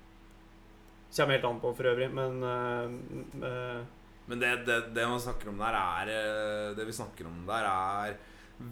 Kommer 1.17 1.33
helt 1.39 1.45
an 1.45 1.61
på, 1.61 1.77
for 1.77 1.85
øvrig, 1.85 2.11
men 2.13 2.43
uh, 2.43 3.85
Men 4.27 4.41
det, 4.41 4.65
det, 4.67 4.95
det 4.95 5.07
man 5.07 5.21
snakker 5.21 5.49
om 5.49 5.59
der, 5.59 5.75
er 5.75 6.75
Det 6.75 6.87
vi 6.87 6.93
snakker 6.93 7.27
om 7.27 7.45
der, 7.47 7.65
er 7.65 8.17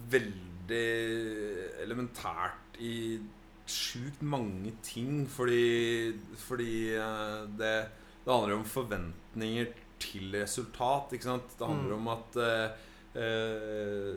veldig 0.09 1.83
elementært 1.83 2.79
i 2.79 3.19
sjukt 3.69 4.21
mange 4.21 4.73
ting. 4.83 5.23
Fordi, 5.29 6.13
fordi 6.37 6.95
eh, 6.95 7.43
det, 7.59 7.73
det 8.25 8.33
handler 8.33 8.57
om 8.57 8.65
forventninger 8.65 9.71
til 10.03 10.35
resultat, 10.35 11.13
ikke 11.15 11.29
sant? 11.29 11.53
Det 11.59 11.67
handler 11.67 11.95
Mm. 11.95 11.99
om 12.01 12.07
at 12.11 12.35
uh, 12.35 12.71
uh, 13.15 14.15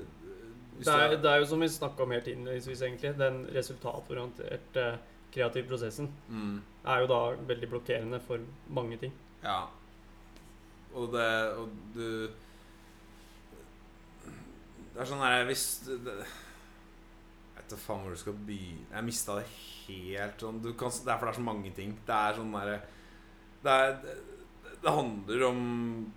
det, 0.79 0.89
er, 0.93 1.17
det 1.23 1.31
er 1.31 1.37
jo 1.41 1.47
som 1.47 1.61
vi 1.63 1.69
snakka 1.69 2.03
om 2.03 2.11
helt 2.11 2.27
innledningsvis, 2.29 2.83
egentlig. 2.83 3.15
Den 3.19 3.47
resultatorienterte 3.55 4.99
kreative 5.33 5.69
prosessen 5.69 6.11
mm, 6.29 6.57
er 6.87 7.01
jo 7.01 7.07
da 7.07 7.21
veldig 7.49 7.69
blokkerende 7.71 8.21
for 8.21 8.43
mange 8.69 8.97
ting. 9.01 9.13
Ja. 9.45 9.63
Og 10.95 11.13
det 11.13 11.31
Og 11.59 11.69
du 11.95 12.29
Det 14.95 15.03
er 15.03 15.09
sånn 15.11 15.21
her 15.21 15.45
Hvis 15.45 15.65
det, 15.87 16.15
det, 17.69 17.75
Jeg 17.75 17.75
vet 17.75 17.75
da 17.75 17.77
faen 17.87 18.03
hvor 18.03 18.11
du 18.15 18.17
skal 18.21 18.33
begynne. 18.47 18.87
Jeg 18.93 19.05
mista 19.05 19.35
det 19.39 19.47
helt 19.87 20.41
sånn 20.41 20.63
du 20.63 20.73
kan, 20.75 20.91
Det 20.91 21.13
er 21.13 21.19
for 21.19 21.27
det 21.27 21.33
er 21.33 21.39
så 21.41 21.47
mange 21.47 21.73
ting. 21.75 21.97
Det 22.07 22.15
er 22.15 22.35
sånn 22.39 22.53
derre 22.53 22.81
det, 23.63 24.17
det, 24.83 24.91
handler 24.93 25.43
om 25.49 26.13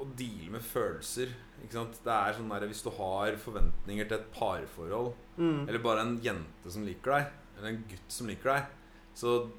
å 0.00 0.06
deale 0.16 0.50
med 0.50 0.62
følelser. 0.64 1.28
Ikke 1.62 1.76
sant? 1.78 1.98
Det 2.04 2.12
er 2.12 2.32
sånn 2.38 2.48
der, 2.48 2.66
Hvis 2.66 2.82
du 2.82 2.90
har 2.90 3.36
forventninger 3.36 4.08
til 4.08 4.18
et 4.18 4.32
parforhold, 4.32 5.12
Mm. 5.38 5.66
eller 5.68 5.78
bare 5.78 6.00
en 6.00 6.20
jente 6.20 6.70
som 6.70 6.84
liker 6.84 7.10
deg, 7.10 7.26
eller 7.56 7.68
en 7.68 7.84
gutt 7.88 8.08
som 8.12 8.26
liker 8.26 8.50
deg, 8.52 8.64
så 9.14 9.50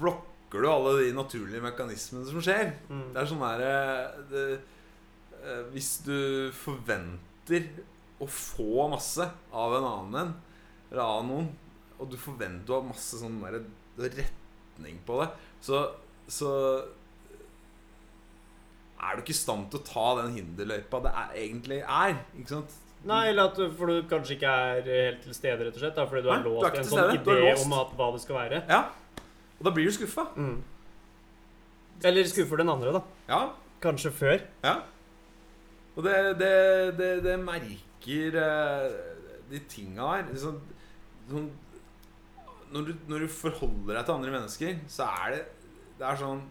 blokker 0.00 0.60
du 0.62 0.66
alle 0.68 1.04
de 1.04 1.12
naturlige 1.14 1.62
mekanismene 1.62 2.26
som 2.26 2.40
skjer. 2.42 2.72
Mm. 2.88 3.12
Det 3.12 3.20
er 3.22 3.26
sånn 3.30 3.44
der 3.44 3.58
det, 4.30 4.60
eh, 5.44 5.62
Hvis 5.72 6.02
du 6.04 6.50
forventer 6.52 7.68
å 8.20 8.28
få 8.28 8.86
masse 8.92 9.26
av 9.56 9.74
en 9.78 9.88
annen 9.88 10.20
en, 10.20 10.32
eller 10.90 11.02
av 11.04 11.24
noen, 11.26 11.50
og 12.00 12.08
du 12.10 12.16
forventer 12.20 12.74
å 12.74 12.80
ha 12.80 12.88
masse 12.90 13.20
sånn 13.20 13.40
der, 13.42 13.60
retning 14.00 15.00
på 15.06 15.18
det, 15.20 15.28
så, 15.64 15.82
så 16.30 16.50
er 19.00 19.16
du 19.16 19.24
ikke 19.24 19.34
i 19.34 19.40
stand 19.40 19.68
til 19.72 19.80
å 19.80 19.86
ta 19.86 20.06
den 20.20 20.36
hinderløypa 20.38 21.02
det 21.04 21.12
er, 21.22 21.34
egentlig 21.42 21.80
er. 21.82 22.16
Ikke 22.36 22.56
sant? 22.58 22.78
Nei, 23.08 23.22
eller 23.30 23.48
at 23.48 23.56
du, 23.56 23.64
for 23.76 23.88
du 23.88 24.02
kanskje 24.08 24.36
ikke 24.36 24.50
er 24.50 24.82
helt 24.84 25.22
til 25.24 25.36
stede, 25.36 25.64
rett 25.64 25.76
og 25.76 25.80
slett. 25.80 25.96
Da, 25.96 26.04
fordi 26.08 26.24
du 26.26 26.28
er 26.28 26.42
Nei, 26.42 26.50
låst 26.50 26.76
i 26.76 26.82
en 26.82 26.90
sånn 26.90 27.14
idé 27.16 27.54
om 27.54 27.76
at, 27.78 27.94
hva 27.96 28.10
det 28.12 28.20
skal 28.24 28.36
være. 28.42 28.62
Ja. 28.68 28.82
Og 29.56 29.68
da 29.68 29.72
blir 29.76 29.88
du 29.88 29.94
skuffa. 29.96 30.26
Mm. 30.36 30.58
Eller 32.10 32.28
skuffer 32.28 32.60
den 32.60 32.72
andre, 32.72 32.92
da. 32.98 33.02
Ja. 33.30 33.40
Kanskje 33.80 34.12
før. 34.12 34.44
Ja. 34.64 34.74
Og 35.96 36.04
det, 36.04 36.18
det, 36.40 36.52
det, 37.00 37.12
det 37.24 37.38
merker 37.40 37.80
eh, 38.06 38.90
de 39.50 39.58
tinga 39.68 40.06
her. 40.16 40.24
Liksom, 40.30 40.60
sånn, 41.30 41.50
når, 42.72 42.86
du, 42.86 42.92
når 43.10 43.24
du 43.24 43.28
forholder 43.34 43.96
deg 43.98 44.04
til 44.06 44.14
andre 44.14 44.30
mennesker, 44.36 44.76
så 44.88 45.08
er 45.24 45.30
det 45.34 45.40
Det 45.98 46.06
er 46.06 46.16
sånn 46.20 46.42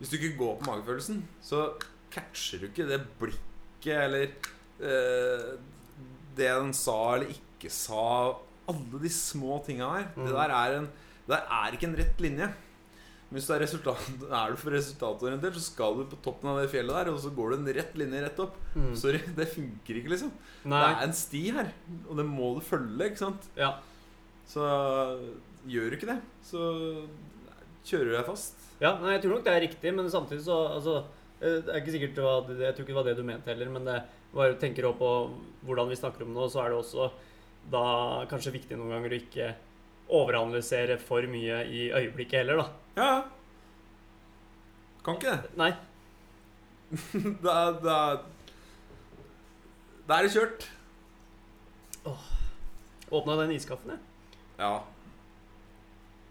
Hvis 0.00 0.10
du 0.10 0.16
ikke 0.18 0.36
går 0.40 0.56
på 0.58 0.66
magefølelsen, 0.66 1.20
så 1.40 1.60
catcher 2.12 2.58
du 2.60 2.66
ikke 2.66 2.88
det 2.90 2.98
blikket 3.20 4.02
eller 4.08 4.24
eh, 4.82 5.52
det 6.36 6.48
den 6.50 6.72
sa 6.74 7.14
eller 7.14 7.30
ikke 7.32 7.70
sa. 7.70 8.34
Alle 8.68 8.98
de 9.02 9.08
små 9.12 9.60
tinga 9.66 9.88
her. 9.94 10.08
Det 10.16 10.26
Mm. 10.26 10.34
der 10.34 10.50
er 10.58 10.76
en 10.80 10.88
Det 11.26 11.28
der 11.36 11.46
er 11.50 11.72
ikke 11.72 11.86
en 11.86 11.96
rett 11.96 12.20
linje. 12.20 12.48
Hvis 13.32 13.46
du 13.48 13.52
er, 13.54 13.62
resultat, 13.64 14.08
er 14.28 14.52
du 14.52 14.58
for 14.60 14.74
resultatorientert, 14.76 15.56
så 15.56 15.64
skal 15.64 15.96
du 15.98 16.02
på 16.10 16.18
toppen 16.24 16.50
av 16.52 16.58
det 16.60 16.68
fjellet 16.72 16.98
der, 16.98 17.10
og 17.14 17.20
så 17.22 17.30
går 17.32 17.52
du 17.52 17.56
en 17.56 17.70
rett 17.78 17.94
linje 17.96 18.20
rett 18.26 18.42
opp. 18.44 18.58
Mm. 18.76 18.92
Sorry, 18.98 19.22
det 19.38 19.48
funker 19.54 20.00
ikke, 20.00 20.12
liksom. 20.12 20.34
Nei. 20.68 20.82
Det 20.82 20.90
er 20.90 21.06
en 21.06 21.16
sti 21.16 21.42
her, 21.56 21.72
og 22.04 22.20
det 22.20 22.26
må 22.28 22.52
du 22.58 22.62
følge, 22.66 23.08
ikke 23.08 23.22
sant? 23.22 23.48
Ja. 23.56 23.72
Så 24.52 24.68
gjør 25.70 25.90
du 25.90 25.98
ikke 25.98 26.10
det, 26.10 26.18
så 26.44 26.68
kjører 27.86 28.10
du 28.10 28.14
deg 28.16 28.28
fast. 28.28 28.62
ja, 28.82 28.96
nei, 29.00 29.16
jeg 29.16 29.24
tror 29.24 29.36
nok 29.36 29.44
det 29.46 29.56
er 29.56 29.64
riktig, 29.64 29.94
men 29.96 30.10
samtidig 30.10 30.44
så 30.44 30.58
altså, 30.76 30.96
eh, 31.40 31.60
Det 31.62 31.72
er 31.72 31.80
ikke 31.80 31.94
sikkert 31.96 32.16
det 32.18 32.24
var, 32.26 32.50
Jeg 32.50 32.74
tror 32.74 32.84
ikke 32.84 32.92
det 32.92 33.00
var 33.00 33.08
det 33.08 33.16
du 33.18 33.26
mente 33.26 33.50
heller, 33.50 33.70
men 33.74 33.86
det 33.86 33.98
bare 34.32 34.58
tenker 34.58 34.88
også 34.88 34.98
på 34.98 35.10
hvordan 35.68 35.90
vi 35.90 35.98
snakker 35.98 36.24
om 36.24 36.34
det, 36.34 36.42
og 36.46 36.50
så 36.52 36.62
er 36.64 36.72
det 36.72 36.78
også 36.78 37.10
da 37.72 37.84
kanskje 38.30 38.54
viktig 38.56 38.78
noen 38.78 38.90
ganger 38.96 39.14
å 39.14 39.18
ikke 39.20 39.52
overanalysere 40.12 40.98
for 41.00 41.24
mye 41.30 41.62
i 41.72 41.86
øyeblikket 41.94 42.42
heller, 42.42 42.62
da. 42.62 42.68
Ja, 42.98 43.08
ja. 43.16 43.22
Kan 45.02 45.18
ikke 45.18 45.34
det. 45.34 45.56
Nei. 45.58 45.72
Da, 47.46 47.54
da, 47.80 47.96
da 50.06 50.18
er 50.18 50.26
det 50.28 50.34
kjørt. 50.34 50.66
Åpna 53.12 53.36
den 53.42 53.54
iskaffen, 53.56 53.94
jeg. 53.94 54.00
Ja. 54.60 54.74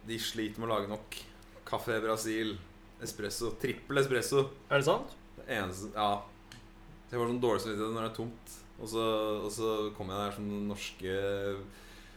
De 0.08 0.18
sliter 0.22 0.62
med 0.62 0.70
å 0.70 0.74
lage 0.76 0.90
nok. 0.90 1.18
Kaffe 1.68 2.00
Brasil, 2.04 2.56
espresso, 3.04 3.52
trippel 3.62 4.02
espresso. 4.02 4.48
Er 4.70 4.82
det 4.82 4.88
sant? 4.90 5.14
Det 5.38 5.48
eneste 5.60 5.92
Ja. 5.96 6.12
Jeg 7.12 7.20
får 7.20 7.28
sånn 7.28 7.42
dårlig 7.44 7.62
samvittighet 7.66 7.92
når 7.92 8.06
det 8.06 8.10
er 8.10 8.16
tomt. 8.16 8.52
Og 8.82 8.88
så, 8.88 9.06
og 9.44 9.50
så 9.52 9.72
kommer 9.98 10.16
jeg 10.16 10.24
der 10.24 10.36
som 10.38 10.46
den 10.48 10.68
norske 10.72 11.16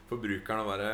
forbrukeren 0.08 0.60
å 0.60 0.66
bare 0.68 0.88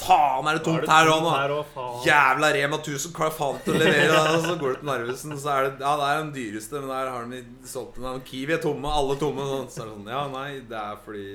Faen, 0.00 0.46
er 0.48 0.56
det 0.58 0.62
tomt 0.64 0.86
her 0.88 1.10
òg, 1.12 1.20
nå? 1.26 1.32
Her 1.34 1.52
også, 1.58 1.72
faen. 1.74 1.98
Jævla 2.06 2.48
Rema 2.56 2.78
1000 2.80 3.12
hva 3.18 3.28
faen 3.36 3.58
til 3.66 3.74
å 3.76 3.80
levere. 3.82 4.22
Og 4.34 4.46
så 4.46 4.54
går 4.62 4.72
du 4.74 4.78
til 4.80 4.88
Narvesen, 4.88 5.34
så 5.42 5.52
er 5.52 5.68
det 5.68 5.84
Ja, 5.84 5.92
det 6.00 6.08
er 6.08 6.22
den 6.22 6.32
dyreste, 6.38 6.80
men 6.80 6.88
der 6.94 7.10
har 7.12 7.28
de 7.34 7.42
solgt 7.68 8.00
den. 8.00 8.24
Kiwi 8.30 8.56
er 8.56 8.62
tomme, 8.64 8.88
alle 9.02 9.16
tomme. 9.20 9.44
Sånn. 9.50 9.68
Så 9.74 9.82
er 9.84 9.90
det 9.90 9.96
sånn 9.98 10.10
Ja, 10.14 10.22
nei, 10.32 10.48
det 10.72 10.80
er 10.80 11.00
fordi 11.04 11.26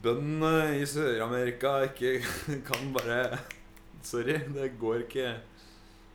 bøndene 0.00 0.78
i 0.80 0.84
Sør-Amerika 0.88 1.74
ikke 1.90 2.14
kan 2.68 2.92
bare 2.96 3.20
Sorry, 4.06 4.38
det 4.54 4.70
går 4.80 5.02
ikke 5.04 5.34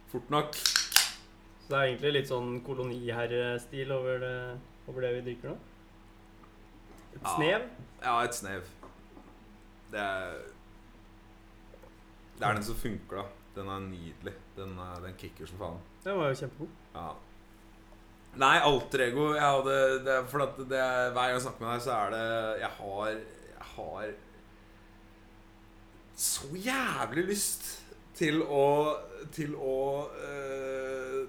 fort 0.10 0.30
nok. 0.34 0.56
Så 0.58 1.70
det 1.70 1.78
er 1.78 1.90
egentlig 1.92 2.14
litt 2.16 2.30
sånn 2.32 2.56
koloniherrestil 2.66 3.92
over 3.94 4.18
det, 4.24 4.36
over 4.90 5.06
det 5.06 5.12
vi 5.20 5.22
drikker 5.30 5.52
nå? 5.54 5.58
Et 7.16 7.22
Ja. 7.22 7.36
snev? 7.38 7.68
Ja, 8.02 8.16
et 8.26 8.34
snev. 8.38 8.66
Det 9.92 10.00
er 10.00 10.34
Det 12.40 12.44
er 12.48 12.54
den 12.58 12.64
som 12.68 12.76
funker, 12.76 13.22
da. 13.22 13.26
Den 13.56 13.68
er 13.72 13.80
nydelig. 13.80 14.34
Den, 14.58 14.74
er, 14.80 15.00
den 15.06 15.14
kicker 15.18 15.48
som 15.48 15.58
faen. 15.62 15.78
Den 16.04 16.18
var 16.20 16.28
jo 16.34 16.36
kjempegod. 16.42 16.74
Ja. 16.96 17.06
Nei, 18.36 18.58
alter 18.68 19.00
ego 19.06 19.30
jeg 19.34 19.46
hadde, 19.48 19.76
det, 20.04 20.16
For 20.28 20.44
at 20.44 20.58
det, 20.68 20.80
er- 20.80 21.12
hver 21.16 21.30
gang 21.30 21.38
jeg 21.38 21.42
snakker 21.46 21.64
med 21.64 21.72
deg, 21.72 21.82
så 21.86 21.92
er 21.96 22.10
det 22.12 22.60
Jeg 22.60 22.70
har 22.80 23.08
Jeg 23.08 23.68
har 23.76 24.14
så 26.16 26.48
jævlig 26.56 27.26
lyst 27.30 27.66
til 28.16 28.42
å 28.44 28.66
Til 29.36 29.56
å 29.56 29.78
øh, 30.20 31.26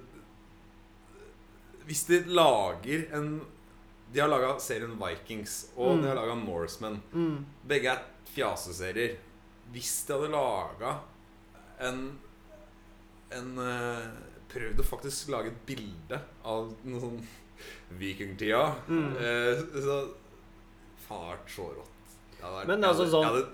Hvis 1.86 2.04
de 2.10 2.20
lager 2.26 3.06
en 3.18 3.40
De 4.12 4.20
har 4.22 4.30
laga 4.30 4.56
serien 4.62 4.94
Vikings, 4.98 5.68
og 5.76 5.96
Mm. 5.96 6.02
de 6.02 6.08
har 6.08 6.14
laga 6.18 6.34
Norsemen. 6.38 7.00
Mm. 7.12 7.44
Begge 7.68 7.90
er 7.90 8.02
fjaseserier. 8.36 9.16
Hvis 9.74 9.96
de 10.06 10.14
hadde 10.14 10.30
laga 10.30 10.92
en 11.82 12.04
En 13.34 13.48
eh, 13.58 14.04
Prøvd 14.52 14.78
å 14.78 14.84
faktisk 14.86 15.32
lage 15.34 15.50
et 15.50 15.62
bilde 15.66 16.20
av 16.46 16.68
noe 16.86 17.00
sånn 17.02 17.16
vikingtida. 17.98 18.60
Mm. 18.86 19.08
Eh, 19.18 19.62
så 19.82 19.96
vært 21.08 21.50
så 21.50 21.66
rått. 21.74 22.14
Jeg 22.36 22.44
hadde 22.46 22.66
Men 22.70 22.80
det 22.84 22.88
altså 22.92 23.08
sånn- 23.10 23.26
Jeg 23.26 23.32
hadde 23.34 23.46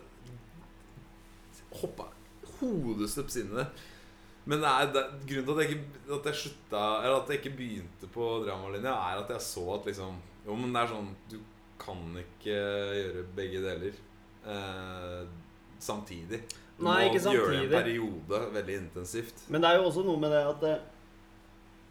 hoppa 1.80 2.06
hodestups 2.60 3.36
inn 3.40 3.50
i 3.54 3.58
det. 3.62 3.66
Men 4.44 4.60
det 4.60 4.70
er, 4.74 4.86
det, 4.92 5.02
grunnen 5.30 5.46
til 5.46 5.54
at 5.54 5.62
jeg, 5.62 5.74
ikke, 5.76 6.14
at 6.16 6.24
jeg 6.26 6.38
slutta 6.40 6.80
Eller 7.04 7.16
at 7.20 7.28
jeg 7.30 7.38
ikke 7.38 7.56
begynte 7.60 8.08
på 8.10 8.24
dramalinja, 8.42 8.90
er 8.90 9.20
at 9.22 9.28
jeg 9.30 9.44
så 9.46 9.66
at 9.76 9.86
liksom 9.86 10.16
Jo, 10.46 10.56
men 10.58 10.72
det 10.74 10.80
er 10.82 10.90
sånn 10.90 11.10
Du 11.30 11.36
kan 11.78 12.00
ikke 12.18 12.56
gjøre 12.98 13.22
begge 13.38 13.60
deler 13.62 14.00
eh, 14.46 15.26
samtidig. 15.82 16.42
Du 16.78 16.84
Nei, 16.88 17.08
ikke 17.10 17.20
må 17.26 17.34
gjøre 17.36 17.50
det 17.52 17.58
samtidig. 17.58 17.68
en 17.68 17.82
periode 17.82 18.40
veldig 18.54 18.76
intensivt. 18.80 19.44
Men 19.52 19.60
det 19.62 19.70
er 19.70 19.76
jo 19.80 19.84
også 19.90 20.04
noe 20.06 20.18
med 20.18 20.30
det 20.34 20.42
at 20.46 20.60
det, 20.64 20.80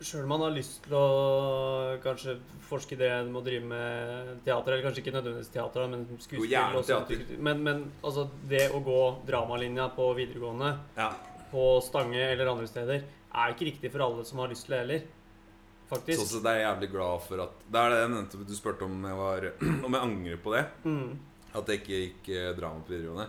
Sjøl 0.01 0.23
om 0.25 0.31
man 0.33 0.41
har 0.41 0.53
lyst 0.55 0.79
til 0.81 0.95
å 0.97 1.99
kanskje 2.01 2.33
forske 2.65 2.95
i 2.95 2.97
det 2.97 3.09
med 3.27 3.35
å 3.37 3.43
drive 3.45 3.67
med 3.69 4.31
teater, 4.47 4.73
eller 4.73 4.87
kanskje 4.87 5.03
ikke 5.03 5.13
nødvendigvis 5.13 5.51
teater, 5.53 5.83
da, 5.83 5.87
men 5.91 6.07
skuespill 6.17 6.47
gjerne 6.49 6.79
og 6.79 6.87
sånt. 6.87 7.11
teater. 7.11 7.37
Men, 7.37 7.61
men 7.61 7.83
altså, 8.01 8.23
det 8.49 8.63
å 8.73 8.79
gå 8.81 8.97
dramalinja 9.29 9.91
på 9.93 10.07
videregående, 10.17 10.71
Ja. 10.97 11.11
på 11.51 11.67
Stange 11.85 12.17
eller 12.31 12.49
andre 12.49 12.65
steder, 12.67 13.03
er 13.05 13.53
ikke 13.53 13.67
riktig 13.69 13.91
for 13.93 14.01
alle 14.07 14.25
som 14.25 14.39
har 14.41 14.49
lyst 14.49 14.65
til 14.65 14.73
det 14.73 14.79
heller. 14.81 15.03
Så, 15.05 15.95
Faktisk. 15.99 16.25
så 16.33 16.41
det 16.41 16.49
er 16.55 16.59
jeg 16.63 16.67
jævlig 16.71 16.89
glad 16.95 17.21
for 17.27 17.41
at 17.43 17.53
Det 17.69 17.79
er 17.83 17.89
det 17.93 17.99
jeg 18.01 18.09
nevnte 18.15 18.45
du 18.47 18.55
spurte 18.55 18.85
om 18.89 19.05
jeg, 19.05 19.17
var, 19.21 19.47
om 19.85 19.93
jeg 19.93 20.01
angrer 20.01 20.37
på 20.41 20.53
det. 20.57 20.65
Mm. 20.83 21.19
At 21.53 21.67
jeg 21.67 21.81
ikke 21.81 21.99
gikk 22.05 22.29
eh, 22.35 22.51
drama 22.57 22.79
på 22.85 22.93
videregående. 22.93 23.27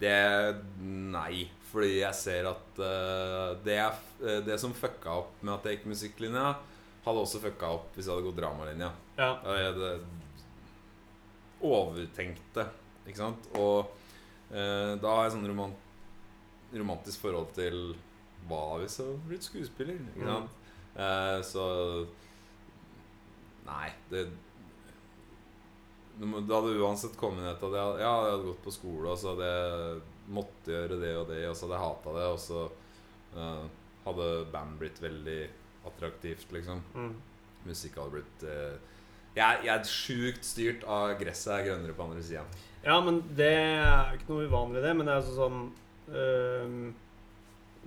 Det 0.00 0.14
Nei. 1.14 1.44
Fordi 1.74 1.96
jeg 2.04 2.14
ser 2.14 2.46
at 2.46 2.76
uh, 2.78 3.56
det, 3.64 3.74
jeg, 3.80 4.02
eh, 4.22 4.40
det 4.46 4.60
som 4.62 4.70
fucka 4.78 5.10
opp 5.24 5.40
med 5.42 5.56
at 5.56 5.64
jeg 5.66 5.80
gikk 5.80 5.88
musikklinja, 5.90 6.52
hadde 7.04 7.22
også 7.24 7.40
fucka 7.42 7.72
opp 7.74 7.96
hvis 7.96 8.06
jeg 8.06 8.14
hadde 8.14 8.26
gått 8.28 8.38
dramalinja. 8.38 8.92
Ja. 9.18 9.30
Jeg 9.58 9.72
det, 9.80 9.90
overtenkte, 11.64 12.66
ikke 13.08 13.18
sant? 13.20 13.48
Og 13.58 13.88
uh, 14.52 14.94
da 15.02 15.14
har 15.16 15.26
jeg 15.26 15.34
sånn 15.34 15.48
romant, 15.50 15.80
romantisk 16.74 17.22
forhold 17.24 17.50
til 17.56 17.94
hva 18.48 18.62
hvis 18.82 18.98
jeg 19.00 19.08
hadde 19.08 19.28
blitt 19.30 19.46
skuespiller? 19.48 19.98
Ikke 20.12 20.26
Mm. 20.26 20.32
sant? 20.34 20.60
Eh, 20.94 21.40
så 21.42 21.62
Nei, 23.66 23.88
det 24.10 24.26
det 26.18 26.54
hadde 26.54 26.76
uansett 26.78 27.16
kommet 27.18 27.42
ned 27.44 27.56
til 27.58 27.72
at 27.72 27.78
jeg, 27.80 28.02
ja, 28.04 28.12
jeg 28.24 28.34
hadde 28.36 28.48
gått 28.48 28.64
på 28.64 28.74
skole, 28.74 29.10
og 29.10 29.18
så 29.18 29.32
hadde 29.32 29.48
jeg 29.50 30.00
måttet 30.34 30.70
gjøre 30.74 30.98
det 31.02 31.12
og 31.18 31.28
det, 31.32 31.40
og 31.50 31.56
så 31.58 31.66
hadde 31.66 31.78
jeg 31.78 31.86
hata 31.88 32.14
det, 32.18 32.26
og 32.32 32.40
så 32.44 32.60
uh, 33.36 33.64
hadde 34.06 34.28
band 34.54 34.78
blitt 34.80 35.00
veldig 35.02 35.40
attraktivt, 35.90 36.46
liksom 36.54 36.82
Mm. 36.94 37.14
musikk 37.66 37.96
hadde 38.00 38.14
blitt 38.14 38.44
uh, 38.48 38.76
jeg, 39.34 39.64
jeg 39.66 39.72
er 39.74 39.88
sjukt 39.90 40.46
styrt 40.46 40.84
av 40.86 41.16
gresset 41.18 41.52
er 41.56 41.64
grønnere 41.66 41.96
på 41.98 42.04
andre 42.06 42.22
sida. 42.22 42.44
Ja, 42.84 43.00
men 43.02 43.18
det 43.34 43.50
er 43.50 44.14
ikke 44.14 44.30
noe 44.30 44.46
uvanlig, 44.46 44.82
det. 44.84 44.92
Men 44.94 45.08
det 45.08 45.14
er 45.14 45.22
altså 45.22 45.34
sånn 45.34 45.60
øhm, 46.14 46.94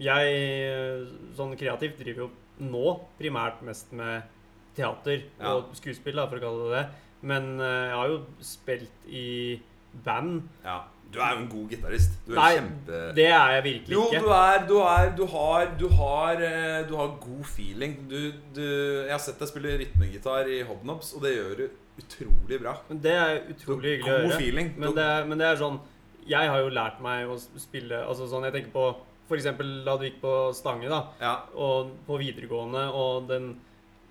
Jeg 0.03 1.07
sånn 1.37 1.53
kreativt 1.55 2.01
driver 2.01 2.25
jo 2.25 2.29
nå 2.67 2.83
primært 3.19 3.61
mest 3.65 3.93
med 3.95 4.27
teater 4.75 5.23
Ja. 5.39 5.53
og 5.55 5.71
skuespill, 5.77 6.17
da, 6.19 6.27
for 6.27 6.37
å 6.37 6.43
kalle 6.43 6.65
det 6.67 6.73
det. 6.75 7.03
Men 7.21 7.59
øh, 7.59 7.87
jeg 7.87 7.95
har 7.95 8.07
jo 8.13 8.19
spilt 8.41 9.09
i 9.09 9.59
band. 10.05 10.41
Ja. 10.65 10.77
Du 11.13 11.19
er 11.23 11.33
jo 11.33 11.39
en 11.39 11.49
god 11.49 11.69
gitarist. 11.71 12.17
Du 12.27 12.33
Nei, 12.35 12.49
kjempe... 12.57 12.97
det 13.15 13.27
er 13.31 13.51
jeg 13.55 13.63
virkelig 13.63 13.93
Jo, 13.95 14.01
ikke. 14.11 14.19
du 14.25 14.31
er 14.35 14.65
Du, 14.67 14.73
er, 14.83 15.11
du 15.15 15.25
har 15.31 15.69
Du 15.79 15.85
har 15.95 16.41
eh, 16.43 16.87
Du 16.89 16.95
har 16.99 17.13
god 17.23 17.45
feeling. 17.47 17.93
Du, 18.11 18.17
du 18.55 18.61
Jeg 19.05 19.13
har 19.13 19.21
sett 19.23 19.39
deg 19.39 19.47
spille 19.47 19.77
rytmegitar 19.79 20.49
i 20.51 20.61
Hobnobs, 20.67 21.13
og 21.15 21.23
det 21.23 21.31
gjør 21.37 21.53
du 21.61 21.67
utrolig 22.03 22.59
bra. 22.61 22.75
Men 22.89 22.99
det 23.01 23.13
er 23.15 23.39
utrolig 23.49 23.95
hyggelig 23.95 24.11
å 24.13 24.17
høre. 24.25 24.35
feeling. 24.37 24.73
Men 24.77 24.97
det, 24.99 25.07
men 25.31 25.39
det 25.39 25.47
er 25.47 25.61
sånn 25.63 25.79
Jeg 26.27 26.51
har 26.51 26.59
jo 26.59 26.73
lært 26.75 26.99
meg 27.01 27.31
å 27.31 27.39
spille 27.39 28.03
Altså 28.03 28.27
sånn, 28.27 28.43
jeg 28.49 28.57
tenker 28.57 28.75
på 28.75 28.87
eksempel 29.35 29.71
da 29.83 29.95
du 29.99 30.05
gikk 30.07 30.21
på 30.21 30.33
Stange, 30.55 30.87
da. 30.91 31.01
Ja. 31.19 31.33
Og 31.55 31.89
på 32.07 32.19
videregående, 32.19 32.85
og 32.95 33.25
den 33.31 33.49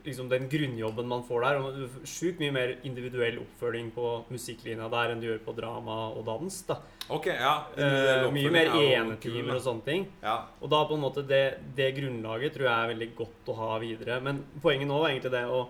liksom 0.07 0.29
den 0.31 0.47
grunnjobben 0.51 1.09
man 1.11 1.25
får 1.27 1.45
der. 1.45 1.59
og 1.61 1.77
du 1.77 2.07
Sjukt 2.07 2.41
mye 2.43 2.55
mer 2.55 2.75
individuell 2.89 3.41
oppfølging 3.43 3.91
på 3.95 4.13
musikklinja 4.33 4.89
der 4.93 5.13
enn 5.13 5.23
du 5.23 5.29
gjør 5.29 5.43
på 5.47 5.57
drama 5.57 5.99
og 6.13 6.25
dans. 6.29 6.61
da. 6.69 6.79
Ok, 7.13 7.29
ja. 7.31 7.55
Uh, 7.77 8.27
mye 8.35 8.53
mer 8.55 8.73
er 8.73 8.93
enetimer 9.01 9.59
og 9.59 9.65
sånne 9.67 9.87
ting. 9.87 10.07
Ja. 10.23 10.39
Og 10.61 10.71
da 10.73 10.83
på 10.89 10.97
en 10.97 11.05
måte 11.05 11.27
det, 11.27 11.45
det 11.77 11.93
grunnlaget 11.99 12.57
tror 12.57 12.69
jeg 12.69 12.77
er 12.77 12.93
veldig 12.95 13.11
godt 13.19 13.53
å 13.53 13.59
ha 13.61 13.73
videre. 13.83 14.21
Men 14.25 14.43
poenget 14.63 14.91
nå 14.91 15.01
var 15.03 15.13
egentlig 15.13 15.35
det 15.37 15.45
å, 15.51 15.61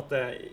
at 0.00 0.14
jeg, 0.16 0.52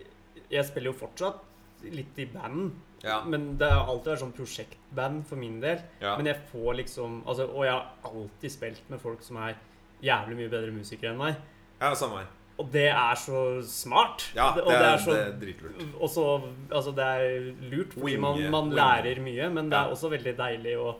jeg 0.50 0.68
spiller 0.68 0.92
jo 0.92 1.00
fortsatt 1.04 1.44
litt 1.92 2.18
i 2.18 2.26
band. 2.32 2.74
Ja. 3.04 3.20
Men 3.28 3.52
det 3.60 3.68
har 3.70 3.86
alltid 3.86 4.14
vært 4.14 4.24
sånn 4.24 4.36
prosjektband 4.36 5.26
for 5.28 5.40
min 5.40 5.60
del. 5.62 5.82
ja. 6.00 6.16
Men 6.18 6.32
jeg 6.32 6.40
får 6.50 6.80
liksom 6.80 7.20
altså, 7.28 7.44
Og 7.52 7.66
jeg 7.66 7.74
har 7.76 8.08
alltid 8.08 8.52
spilt 8.52 8.88
med 8.90 9.02
folk 9.02 9.22
som 9.22 9.38
er 9.44 9.58
jævlig 10.02 10.40
mye 10.40 10.52
bedre 10.52 10.72
musikere 10.74 11.12
enn 11.12 11.20
meg. 11.20 11.38
ja, 11.80 11.94
samme 11.94 12.22
her. 12.22 12.32
Og 12.58 12.70
det 12.72 12.86
er 12.88 13.14
så 13.20 13.40
smart. 13.68 14.30
Ja, 14.34 14.52
Det- 14.54 14.64
det 14.64 14.66
og 14.66 14.72
er, 14.72 14.96
det 14.96 15.16
er 15.26 15.32
dritlurt. 15.40 15.82
og 16.00 16.08
så, 16.08 16.24
altså 16.70 16.94
Det 16.96 17.04
er 17.04 17.52
lurt, 17.70 17.92
fordi 17.92 18.16
man, 18.16 18.50
man 18.50 18.70
lærer 18.70 19.20
mye, 19.20 19.50
men 19.52 19.68
det 19.70 19.76
er 19.78 19.90
også 19.92 20.08
veldig 20.10 20.36
deilig 20.38 20.76
å 20.78 20.94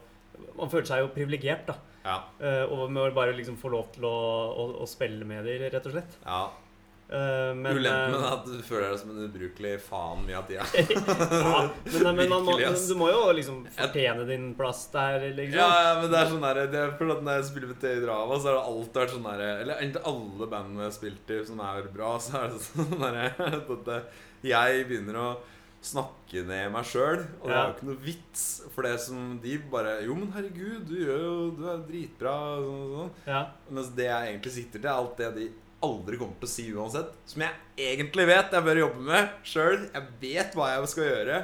Man 0.59 0.69
føler 0.69 0.85
seg 0.85 0.99
jo 1.01 1.09
privilegert, 1.15 1.63
da. 1.67 1.75
Ja. 2.05 2.17
Uh, 2.41 2.71
og 2.73 2.91
med 2.93 3.03
å 3.11 3.15
bare 3.15 3.33
liksom 3.33 3.57
få 3.57 3.71
lov 3.73 3.87
til 3.95 4.05
å, 4.05 4.13
å, 4.53 4.83
å 4.83 4.87
spille 4.87 5.25
med 5.25 5.45
dem, 5.49 5.63
rett 5.73 5.87
og 5.87 5.93
slett. 5.97 6.17
ja. 6.27 6.43
Eh, 7.09 7.55
men, 7.55 7.77
Ulempen 7.77 8.15
eh, 8.15 8.25
er 8.25 8.33
at 8.33 8.47
du 8.49 8.63
føler 8.67 8.89
deg 8.91 8.99
som 8.99 9.13
en 9.13 9.27
ubrukelig 9.29 9.75
faen 9.85 10.25
mye 10.27 10.39
av 10.41 10.49
tida. 10.49 10.65
ja, 10.75 11.61
men, 12.03 12.19
men 12.19 12.33
må, 12.43 12.57
du 12.59 12.95
må 12.99 13.11
jo 13.13 13.21
liksom 13.39 13.61
fortjene 13.77 14.27
din 14.27 14.49
plass 14.59 14.87
der, 14.95 15.29
liksom. 15.29 15.59
Ja, 15.61 15.69
ja, 15.85 15.93
men 16.01 16.11
det 16.11 16.19
er 16.19 16.33
sånn 16.33 16.47
der, 16.49 16.63
det 16.73 16.81
er 16.83 16.97
Når 16.99 17.37
jeg 17.37 17.49
spiller 17.53 17.71
med 17.71 17.83
Tøy 17.83 18.01
Drama, 18.03 18.39
så 18.41 18.51
har 18.51 18.59
det 18.59 18.65
alltid 18.73 19.03
vært 19.03 19.15
sånn 19.15 19.29
der 19.29 19.45
Eller 19.47 19.77
egentlig 19.77 20.07
alle 20.11 20.49
bandene 20.51 20.83
jeg 20.83 20.91
har 20.91 20.97
spilt 20.97 21.31
i 21.31 21.43
som 21.47 21.61
er 21.69 21.93
bra, 21.95 22.15
så 22.23 22.41
er 22.41 22.57
det 22.57 22.65
sånn 22.71 22.97
derre 23.05 23.29
at 23.47 23.93
jeg 24.47 24.89
begynner 24.89 25.21
å 25.21 25.29
snakke 25.87 26.43
ned 26.47 26.73
meg 26.75 26.89
sjøl. 26.89 27.23
Og 27.39 27.47
det 27.47 27.55
er 27.55 27.69
jo 27.69 27.75
ikke 27.77 27.89
noe 27.89 28.01
vits. 28.03 28.47
For 28.75 28.87
det 28.87 28.97
som 29.05 29.37
de 29.43 29.55
bare 29.71 30.01
Jo, 30.03 30.17
men 30.19 30.33
herregud, 30.35 30.89
du 30.89 30.97
gjør 30.99 31.23
jo 31.23 31.37
Du 31.55 31.63
er 31.71 31.85
dritbra. 31.87 32.35
Sånn, 32.65 32.83
og 32.83 32.97
sånn. 32.97 33.15
Ja. 33.31 33.45
Mens 33.71 33.93
det 33.95 34.09
jeg 34.09 34.33
egentlig 34.33 34.55
sitter 34.57 34.83
til, 34.83 34.91
er 34.91 34.97
alt 34.97 35.23
det 35.23 35.31
de 35.39 35.47
aldri 35.87 36.19
kommer 36.21 36.39
til 36.41 36.49
å 36.49 36.53
si 36.53 36.67
uansett. 36.75 37.15
Som 37.29 37.45
jeg 37.47 37.87
egentlig 37.91 38.27
vet 38.29 38.55
jeg 38.57 38.67
bør 38.67 38.83
jobbe 38.83 39.07
med 39.09 39.47
sjøl. 39.47 39.87
Jeg 39.95 40.11
vet 40.23 40.59
hva 40.59 40.73
jeg 40.73 40.93
skal 40.93 41.09
gjøre. 41.11 41.41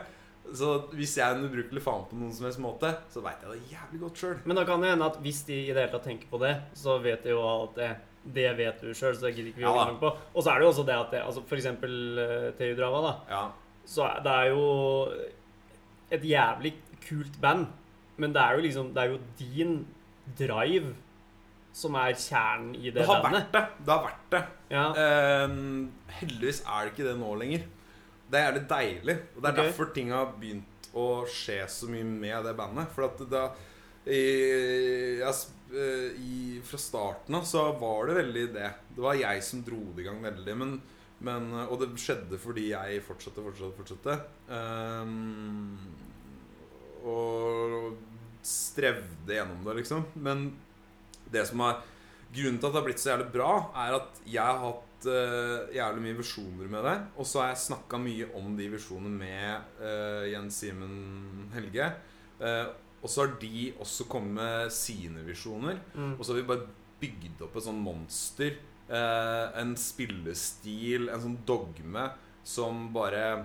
Så 0.53 0.71
hvis 0.93 1.15
jeg 1.17 1.25
er 1.25 1.39
en 1.39 1.47
ubrukelig 1.47 1.81
faen 1.85 2.07
på 2.11 2.19
noen 2.19 2.33
som 2.37 2.47
helst 2.49 2.61
måte, 2.61 2.91
så 3.13 3.23
veit 3.25 3.41
jeg 3.45 3.55
det 3.55 3.73
jævlig 3.73 4.01
godt 4.03 4.23
sjøl. 4.23 4.41
Men 4.45 4.59
da 4.59 4.65
kan 4.69 4.83
det 4.83 4.91
hende 4.93 5.09
at 5.09 5.21
hvis 5.25 5.45
de 5.49 5.59
i 5.63 5.71
det 5.71 5.79
hele 5.85 5.93
tatt 5.95 6.09
tenker 6.11 6.29
på 6.29 6.41
det, 6.43 6.53
så 6.77 6.99
vet 7.05 7.25
de 7.25 7.33
jo 7.33 7.45
at 7.47 7.79
det, 7.79 7.91
det 8.37 8.49
vet 8.59 8.83
du 8.83 8.91
sjøl, 8.91 9.15
så 9.17 9.29
det 9.29 9.33
gidder 9.37 9.53
ikke 9.53 9.63
vi 9.63 9.69
å 9.71 9.77
Ja 9.79 9.87
på. 10.03 10.11
Og 10.35 10.41
så 10.43 10.53
er 10.53 10.61
det 10.61 10.67
jo 10.67 10.73
også 10.75 10.87
det 10.89 10.99
at 10.99 11.15
det, 11.15 11.23
altså 11.29 11.45
for 11.47 11.61
eksempel 11.61 11.95
uh, 12.19 12.49
TU 12.59 12.75
Drama, 12.79 13.05
da. 13.07 13.15
Ja. 13.33 13.45
Så 13.95 14.09
det 14.27 14.35
er 14.43 14.51
jo 14.53 14.67
et 16.13 16.27
jævlig 16.29 16.75
kult 17.07 17.41
band, 17.43 17.71
men 18.21 18.35
det 18.35 18.43
er 18.43 18.55
jo 18.55 18.63
liksom 18.63 18.91
Det 18.95 19.03
er 19.03 19.15
jo 19.15 19.23
din 19.39 19.73
drive 20.39 20.93
som 21.73 21.97
er 21.97 22.13
kjernen 22.13 22.75
i 22.77 22.91
det, 22.91 23.01
Det 23.01 23.07
har 23.09 23.23
bandet. 23.25 23.47
vært 23.49 23.53
det. 23.57 23.85
Det 23.87 23.95
har 23.95 24.03
vært 24.05 24.27
det. 24.35 24.43
Ja. 24.73 24.85
Uh, 24.97 25.55
heldigvis 26.21 26.63
er 26.67 26.85
det 26.85 26.93
ikke 26.93 27.09
det 27.09 27.17
nå 27.21 27.33
lenger. 27.41 27.67
Det 28.33 28.39
er 28.39 28.47
jævlig 28.49 28.65
deilig. 28.69 29.17
Og 29.35 29.43
det 29.43 29.49
er 29.49 29.53
okay. 29.53 29.67
derfor 29.67 29.93
ting 29.97 30.13
har 30.13 30.33
begynt 30.41 30.89
å 30.97 31.07
skje 31.29 31.59
så 31.73 31.89
mye 31.93 32.05
med 32.05 32.45
det 32.47 32.55
bandet. 32.57 32.93
For 32.95 33.09
at 33.09 33.21
da 33.33 33.47
i, 34.05 35.21
eh, 35.23 36.09
i, 36.19 36.61
Fra 36.65 36.79
starten 36.79 37.37
av 37.39 37.45
så 37.47 37.69
var 37.79 38.09
det 38.09 38.19
veldig 38.19 38.47
det. 38.55 38.71
Det 38.97 39.05
var 39.05 39.15
jeg 39.15 39.45
som 39.47 39.63
dro 39.65 39.81
det 39.95 40.03
i 40.05 40.09
gang 40.09 40.23
veldig. 40.25 40.57
Men, 40.59 40.75
men, 41.23 41.53
og 41.69 41.79
det 41.81 41.93
skjedde 42.01 42.41
fordi 42.41 42.71
jeg 42.73 43.05
fortsatte, 43.07 43.45
fortsatte, 43.45 43.77
fortsatte. 43.79 44.19
Ehm, 44.53 45.77
og 47.07 47.97
strevde 48.43 49.39
gjennom 49.39 49.63
det, 49.67 49.79
liksom. 49.83 50.07
Men 50.15 50.51
det 51.33 51.47
som 51.49 51.63
er 51.67 51.81
grunnen 52.33 52.59
til 52.59 52.69
at 52.69 52.73
det 52.73 52.81
har 52.81 52.87
blitt 52.87 53.03
så 53.03 53.13
jævlig 53.13 53.29
bra, 53.35 53.53
er 53.85 53.99
at 53.99 54.21
jeg 54.25 54.43
har 54.43 54.61
hatt 54.63 55.09
uh, 55.09 55.73
jævlig 55.75 56.05
mye 56.07 56.19
visjoner 56.21 56.71
med 56.73 56.87
det. 56.89 56.95
Og 57.21 57.29
så 57.29 57.43
har 57.43 57.53
jeg 57.53 57.65
snakka 57.67 58.01
mye 58.01 58.29
om 58.39 58.55
de 58.59 58.69
visjonene 58.73 59.13
med 59.19 59.79
uh, 59.83 60.25
Jens 60.31 60.63
Simen 60.63 61.51
Helge. 61.55 61.91
Uh, 62.41 62.73
og 63.03 63.11
så 63.11 63.25
har 63.25 63.35
de 63.43 63.73
også 63.83 64.07
kommet 64.11 64.39
med 64.39 64.75
sine 64.75 65.25
visjoner. 65.27 65.81
Mm. 65.95 66.15
Og 66.17 66.23
så 66.25 66.33
har 66.33 66.41
vi 66.41 66.51
bare 66.53 66.69
bygd 67.03 67.43
opp 67.43 67.57
et 67.59 67.67
sånn 67.67 67.83
monster. 67.83 68.61
En 68.93 69.73
spillestil, 69.79 71.09
en 71.09 71.23
sånn 71.23 71.37
dogme, 71.49 72.03
som 72.47 72.85
bare 72.95 73.43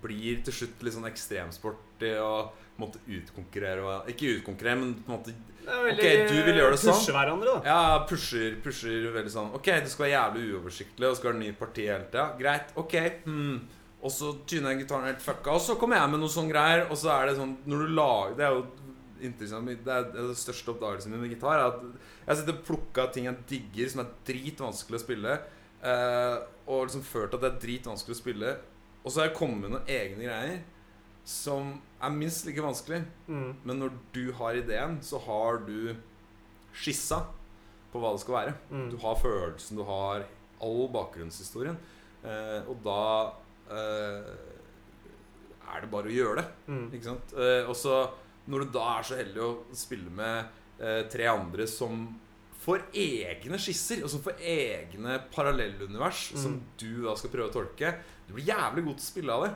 blir 0.00 0.40
til 0.46 0.56
slutt 0.56 0.82
litt 0.82 0.94
sånn 0.96 1.06
ekstremsportig 1.10 2.14
og 2.22 2.61
måtte 2.80 3.00
utkonkurrere 3.06 3.82
og 3.84 4.12
Ikke 4.12 4.38
utkonkurrere, 4.38 4.78
men 4.80 4.94
på 5.00 5.12
en 5.12 5.18
måte 5.18 5.34
Ok, 5.62 6.00
du 6.26 6.38
vil 6.42 6.56
gjøre 6.58 6.74
det 6.74 6.80
sånn? 6.82 6.96
Pushe 6.96 7.14
hverandre, 7.14 7.52
da. 7.52 7.70
ja, 7.70 8.00
pusher, 8.08 8.56
pusher 8.64 9.04
veldig 9.14 9.30
sånn 9.30 9.52
Ok, 9.58 9.68
du 9.84 9.90
skal 9.92 10.06
være 10.08 10.14
jævlig 10.16 10.48
uoversiktlig, 10.56 11.08
og 11.08 11.18
skal 11.18 11.30
være 11.30 11.40
ny 11.42 11.52
parti 11.58 11.86
hele 11.86 12.08
tida. 12.08 12.24
Greit, 12.40 12.72
ok. 12.82 12.96
Hmm. 13.28 13.60
Og 14.02 14.10
så 14.10 14.32
tyner 14.50 14.72
jeg 14.72 14.82
gitaren 14.82 15.06
helt 15.06 15.22
fucka, 15.22 15.54
og 15.54 15.62
så 15.62 15.76
kommer 15.78 16.00
jeg 16.00 16.10
med 16.10 16.22
noe 16.24 16.34
sånn 16.34 16.50
greier. 16.50 16.88
Og 16.90 16.98
så 16.98 17.12
er 17.14 17.30
det 17.30 17.36
sånn 17.38 17.54
Når 17.70 17.84
du 17.84 17.92
lager 17.94 18.34
Det 18.40 18.46
er 18.48 18.56
jo 18.56 18.64
interessant 19.22 19.86
Det 19.86 19.94
er 19.94 20.08
den 20.16 20.34
største 20.34 20.74
oppdagelsen 20.74 21.14
min 21.14 21.22
med 21.22 21.36
gitar. 21.36 21.60
Er 21.60 21.68
at 21.70 21.84
jeg 22.26 22.40
sitter 22.40 22.58
og 22.58 22.66
plukker 22.66 23.12
ting 23.14 23.28
jeg 23.30 23.46
digger, 23.50 23.92
som 23.92 24.02
er 24.02 24.10
dritvanskelig 24.26 24.98
å 24.98 25.04
spille. 25.04 25.38
Eh, 25.82 26.36
og 26.66 26.84
liksom 26.88 27.06
følt 27.06 27.34
at 27.34 27.42
det 27.44 27.50
er 27.52 27.62
dritvanskelig 27.62 28.16
å 28.16 28.18
spille. 28.18 28.52
Og 29.02 29.10
så 29.10 29.22
har 29.22 29.30
jeg 29.30 29.38
kommet 29.38 29.62
med 29.62 29.76
noen 29.76 29.90
egne 29.90 30.26
greier 30.26 30.60
som 31.24 31.74
er 32.02 32.10
minst 32.14 32.46
like 32.48 32.62
vanskelig. 32.64 33.02
Mm. 33.28 33.52
Men 33.64 33.78
når 33.78 33.92
du 34.14 34.32
har 34.40 34.58
ideen, 34.58 34.98
så 35.04 35.20
har 35.22 35.60
du 35.66 35.94
skissa 36.74 37.20
på 37.92 38.00
hva 38.00 38.14
det 38.14 38.22
skal 38.24 38.34
være. 38.38 38.54
Mm. 38.72 38.86
Du 38.90 38.96
har 39.02 39.18
følelsen, 39.20 39.76
du 39.78 39.84
har 39.86 40.24
all 40.62 40.88
bakgrunnshistorien. 40.94 41.76
Eh, 42.24 42.60
og 42.70 42.80
da 42.84 43.02
eh, 43.70 44.32
er 45.72 45.84
det 45.84 45.90
bare 45.92 46.10
å 46.10 46.16
gjøre 46.16 46.40
det. 46.40 46.46
Mm. 46.70 46.84
Ikke 46.96 47.08
sant? 47.10 47.34
Eh, 47.38 47.68
og 47.68 47.76
så 47.78 48.00
når 48.50 48.64
du 48.66 48.72
da 48.74 48.88
er 48.96 49.06
så 49.06 49.18
heldig 49.20 49.42
å 49.46 49.52
spille 49.78 50.10
med 50.10 50.48
eh, 50.82 51.02
tre 51.12 51.28
andre 51.30 51.66
som 51.70 52.08
får 52.62 52.84
egne 52.94 53.58
skisser, 53.58 54.02
og 54.06 54.10
som 54.12 54.22
får 54.22 54.38
egne 54.46 55.16
parallellunivers 55.34 56.28
Mm. 56.32 56.40
som 56.42 56.58
du 56.78 57.02
da 57.04 57.14
skal 57.18 57.30
prøve 57.32 57.50
å 57.50 57.54
tolke 57.56 57.88
Du 58.28 58.34
blir 58.36 58.46
jævlig 58.52 58.84
god 58.86 58.98
til 59.00 59.02
å 59.02 59.10
spille 59.10 59.34
av 59.34 59.42
det. 59.46 59.52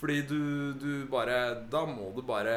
Fordi 0.00 0.22
du, 0.24 0.40
du 0.80 0.90
bare 1.12 1.38
Da 1.70 1.84
må 1.88 2.10
du 2.16 2.22
bare 2.24 2.56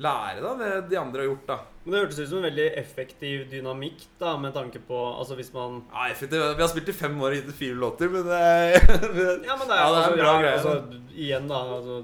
lære 0.00 0.40
deg 0.40 0.60
det 0.60 0.70
de 0.92 0.98
andre 1.00 1.22
har 1.22 1.28
gjort, 1.28 1.46
da. 1.48 1.56
Men 1.82 1.92
det 1.92 2.00
hørtes 2.04 2.20
ut 2.20 2.30
som 2.30 2.38
en 2.40 2.46
veldig 2.46 2.66
effektiv 2.80 3.42
dynamikk, 3.50 4.04
da, 4.20 4.36
med 4.40 4.54
tanke 4.56 4.80
på 4.86 4.98
Altså 5.10 5.36
hvis 5.38 5.52
man 5.56 5.82
Ja, 5.90 6.06
effektiv. 6.12 6.44
Vi 6.56 6.64
har 6.64 6.70
spilt 6.72 6.92
i 6.92 6.96
fem 6.96 7.18
år 7.20 7.34
og 7.34 7.38
gitt 7.40 7.52
fire 7.58 7.78
låter, 7.84 8.10
men 8.14 8.28
det 8.28 8.40
Ja, 8.40 8.80
men 8.86 9.04
det 9.04 9.44
er, 9.44 9.50
Ja, 9.50 9.58
det 9.66 9.76
er 9.76 9.84
altså, 9.84 10.12
en 10.12 10.22
bra 10.22 10.32
ja, 10.32 10.40
greie, 10.44 10.56
altså, 10.56 11.04
Igjen, 11.26 11.50
da. 11.50 11.60
Altså, 11.76 12.00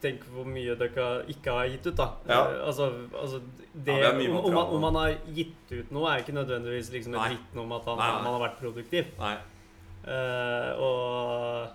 tenk 0.00 0.22
hvor 0.32 0.46
mye 0.48 0.76
dere 0.80 1.08
ikke 1.28 1.54
har 1.54 1.72
gitt 1.74 1.90
ut, 1.90 1.96
da. 1.98 2.08
Ja. 2.28 2.42
Altså, 2.66 2.90
altså 3.12 3.42
det, 3.72 3.96
Ja, 4.00 4.12
om, 4.16 4.38
om, 4.40 4.54
man, 4.56 4.74
om 4.76 4.86
man 4.88 5.00
har 5.00 5.16
gitt 5.36 5.74
ut 5.74 5.92
noe, 5.94 6.08
er 6.10 6.24
ikke 6.24 6.36
nødvendigvis 6.36 6.90
liksom 6.96 7.16
et 7.16 7.36
vitne 7.36 7.64
om 7.64 7.76
at 7.76 7.88
han, 7.88 8.00
Nei, 8.00 8.10
nei. 8.14 8.22
man 8.24 8.36
har 8.36 8.44
vært 8.48 8.60
produktiv. 8.62 9.12
Nei. 9.20 9.36
Uh, 10.00 10.70
og 10.80 11.68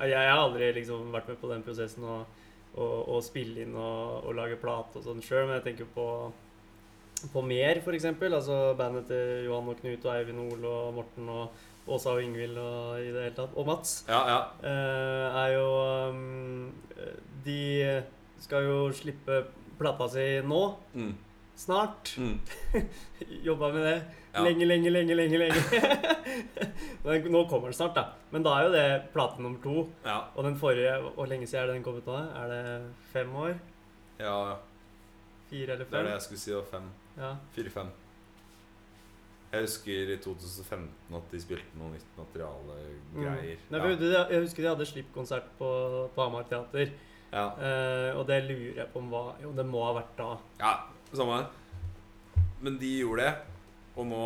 jeg, 0.00 0.10
jeg 0.10 0.30
har 0.30 0.40
aldri 0.42 0.72
liksom 0.74 1.12
vært 1.14 1.28
med 1.28 1.38
på 1.40 1.48
den 1.52 1.62
prosessen 1.66 2.04
å 2.04 2.24
å- 2.74 3.04
å 3.14 3.20
spille 3.22 3.62
inn 3.62 3.74
og, 3.78 4.24
og 4.26 4.34
lage 4.34 4.56
plate 4.58 4.98
og 4.98 5.04
sånn 5.04 5.20
sjøl, 5.22 5.44
men 5.46 5.60
jeg 5.60 5.66
tenker 5.68 5.86
på 5.94 6.06
på 7.32 7.40
Mer, 7.46 7.78
eksempel. 7.94 8.34
Altså 8.34 8.74
bandet 8.76 9.06
til 9.08 9.44
Johan 9.46 9.68
og 9.70 9.78
Knut 9.78 10.02
og 10.04 10.10
Eivind 10.12 10.40
Ole 10.52 10.66
og 10.68 10.94
Morten 10.96 11.28
og 11.30 11.62
Åsa 11.88 12.10
og 12.16 12.20
Ingvild 12.24 12.58
og 12.58 12.98
i 13.00 13.12
det 13.14 13.22
hele 13.22 13.36
tatt. 13.36 13.54
Og 13.56 13.64
Mats. 13.68 14.04
Ja, 14.08 14.18
ja. 14.28 14.40
Uh, 14.60 15.38
er 15.44 15.54
jo 15.54 15.68
um, 16.10 16.72
de 17.46 18.02
skal 18.44 18.66
jo 18.66 18.90
slippe 18.92 19.38
plata 19.78 20.08
si 20.12 20.26
nå. 20.44 20.60
Mm. 20.98 21.14
Snart. 21.56 22.16
Mm. 22.18 22.40
Jobba 23.48 23.70
med 23.72 23.86
det 23.86 23.96
Ja. 24.34 24.42
lenge, 24.44 24.66
lenge, 24.66 24.90
lenge. 24.90 25.14
lenge, 25.14 25.38
lenge. 25.38 25.60
Men 27.04 27.26
nå 27.30 27.44
kommer 27.48 27.68
den 27.70 27.76
snart, 27.78 27.94
da. 27.94 28.04
Men 28.32 28.42
da 28.42 28.54
er 28.58 28.64
jo 28.66 28.72
det 28.74 28.84
plate 29.12 29.42
nummer 29.44 29.60
to. 29.62 29.88
Ja. 30.04 30.16
Og 30.34 30.44
den 30.44 30.56
forrige 30.58 30.94
Hvor 31.14 31.26
lenge 31.30 31.46
siden 31.46 31.62
er 31.62 31.66
det 31.70 31.74
den 31.76 31.84
kom 31.86 31.96
ut 32.00 32.06
nå? 32.08 32.16
Er 32.42 32.48
det 32.50 32.62
fem 33.12 33.34
år? 33.36 33.54
ja. 34.18 34.56
Fire 35.50 35.74
eller 35.76 35.84
fem? 35.84 35.92
Det 35.92 35.98
er 36.00 36.06
det 36.08 36.12
jeg 36.16 36.22
skulle 36.24 36.40
si. 36.40 36.52
Og 36.56 36.64
fem. 36.70 36.86
Ja. 37.20 37.34
Fire-fem. 37.54 37.90
Jeg 39.52 39.60
husker 39.68 40.08
i 40.14 40.16
2015 40.18 40.88
at 41.14 41.28
de 41.30 41.40
spilte 41.44 41.78
noe 41.78 41.92
nytt 41.92 42.16
materiale, 42.18 42.78
greier. 43.14 43.60
Mm. 43.70 43.98
Det- 44.00 44.30
Jeg 44.32 44.40
husker 44.42 44.62
de 44.64 44.68
hadde 44.72 44.86
slippkonsert 44.88 45.44
på, 45.58 45.68
på 46.14 46.22
Hamar 46.24 46.42
Teater. 46.50 46.90
ja. 47.32 47.44
Eh, 47.60 48.16
og 48.18 48.26
det 48.26 48.40
lurer 48.48 48.80
jeg 48.80 48.88
på 48.92 48.98
om 48.98 49.10
hva 49.12 49.34
Jo, 49.42 49.52
det 49.52 49.66
må 49.66 49.84
ha 49.84 49.92
vært 50.00 50.16
da. 50.18 50.36
ja, 50.58 50.72
samme. 51.12 51.46
Men 52.62 52.78
de 52.78 52.90
gjorde 52.98 53.22
det, 53.22 53.34
og 53.96 54.06
nå 54.10 54.24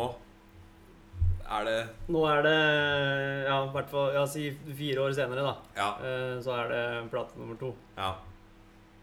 er 1.49 1.65
det 1.65 1.77
Nå 2.13 2.23
er 2.29 2.43
det 2.45 2.57
Ja, 3.47 3.59
i 3.65 3.71
hvert 3.73 3.89
fall 3.89 4.11
ja, 4.13 4.23
si 4.29 4.49
fire 4.77 5.05
år 5.07 5.15
senere, 5.17 5.45
da. 5.45 5.53
Ja. 5.77 5.91
Eh, 6.05 6.35
så 6.45 6.53
er 6.59 6.73
det 6.73 6.81
plate 7.13 7.39
nummer 7.41 7.57
to. 7.61 7.73
ja. 7.97 8.15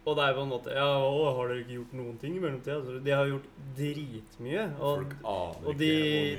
Og 0.06 0.14
det 0.14 0.22
er 0.22 0.36
på 0.36 0.42
en 0.44 0.50
måte 0.52 0.70
Ja, 0.70 0.86
å, 1.02 1.22
har 1.34 1.48
dere 1.50 1.64
ikke 1.64 1.80
gjort 1.80 1.94
noen 1.98 2.18
ting 2.22 2.36
i 2.38 2.42
mellomtida? 2.42 2.76
De 3.02 3.10
har 3.10 3.26
gjort 3.26 3.48
dritmye. 3.74 4.68
Og, 4.78 5.16
og 5.26 5.72
de, 5.80 5.88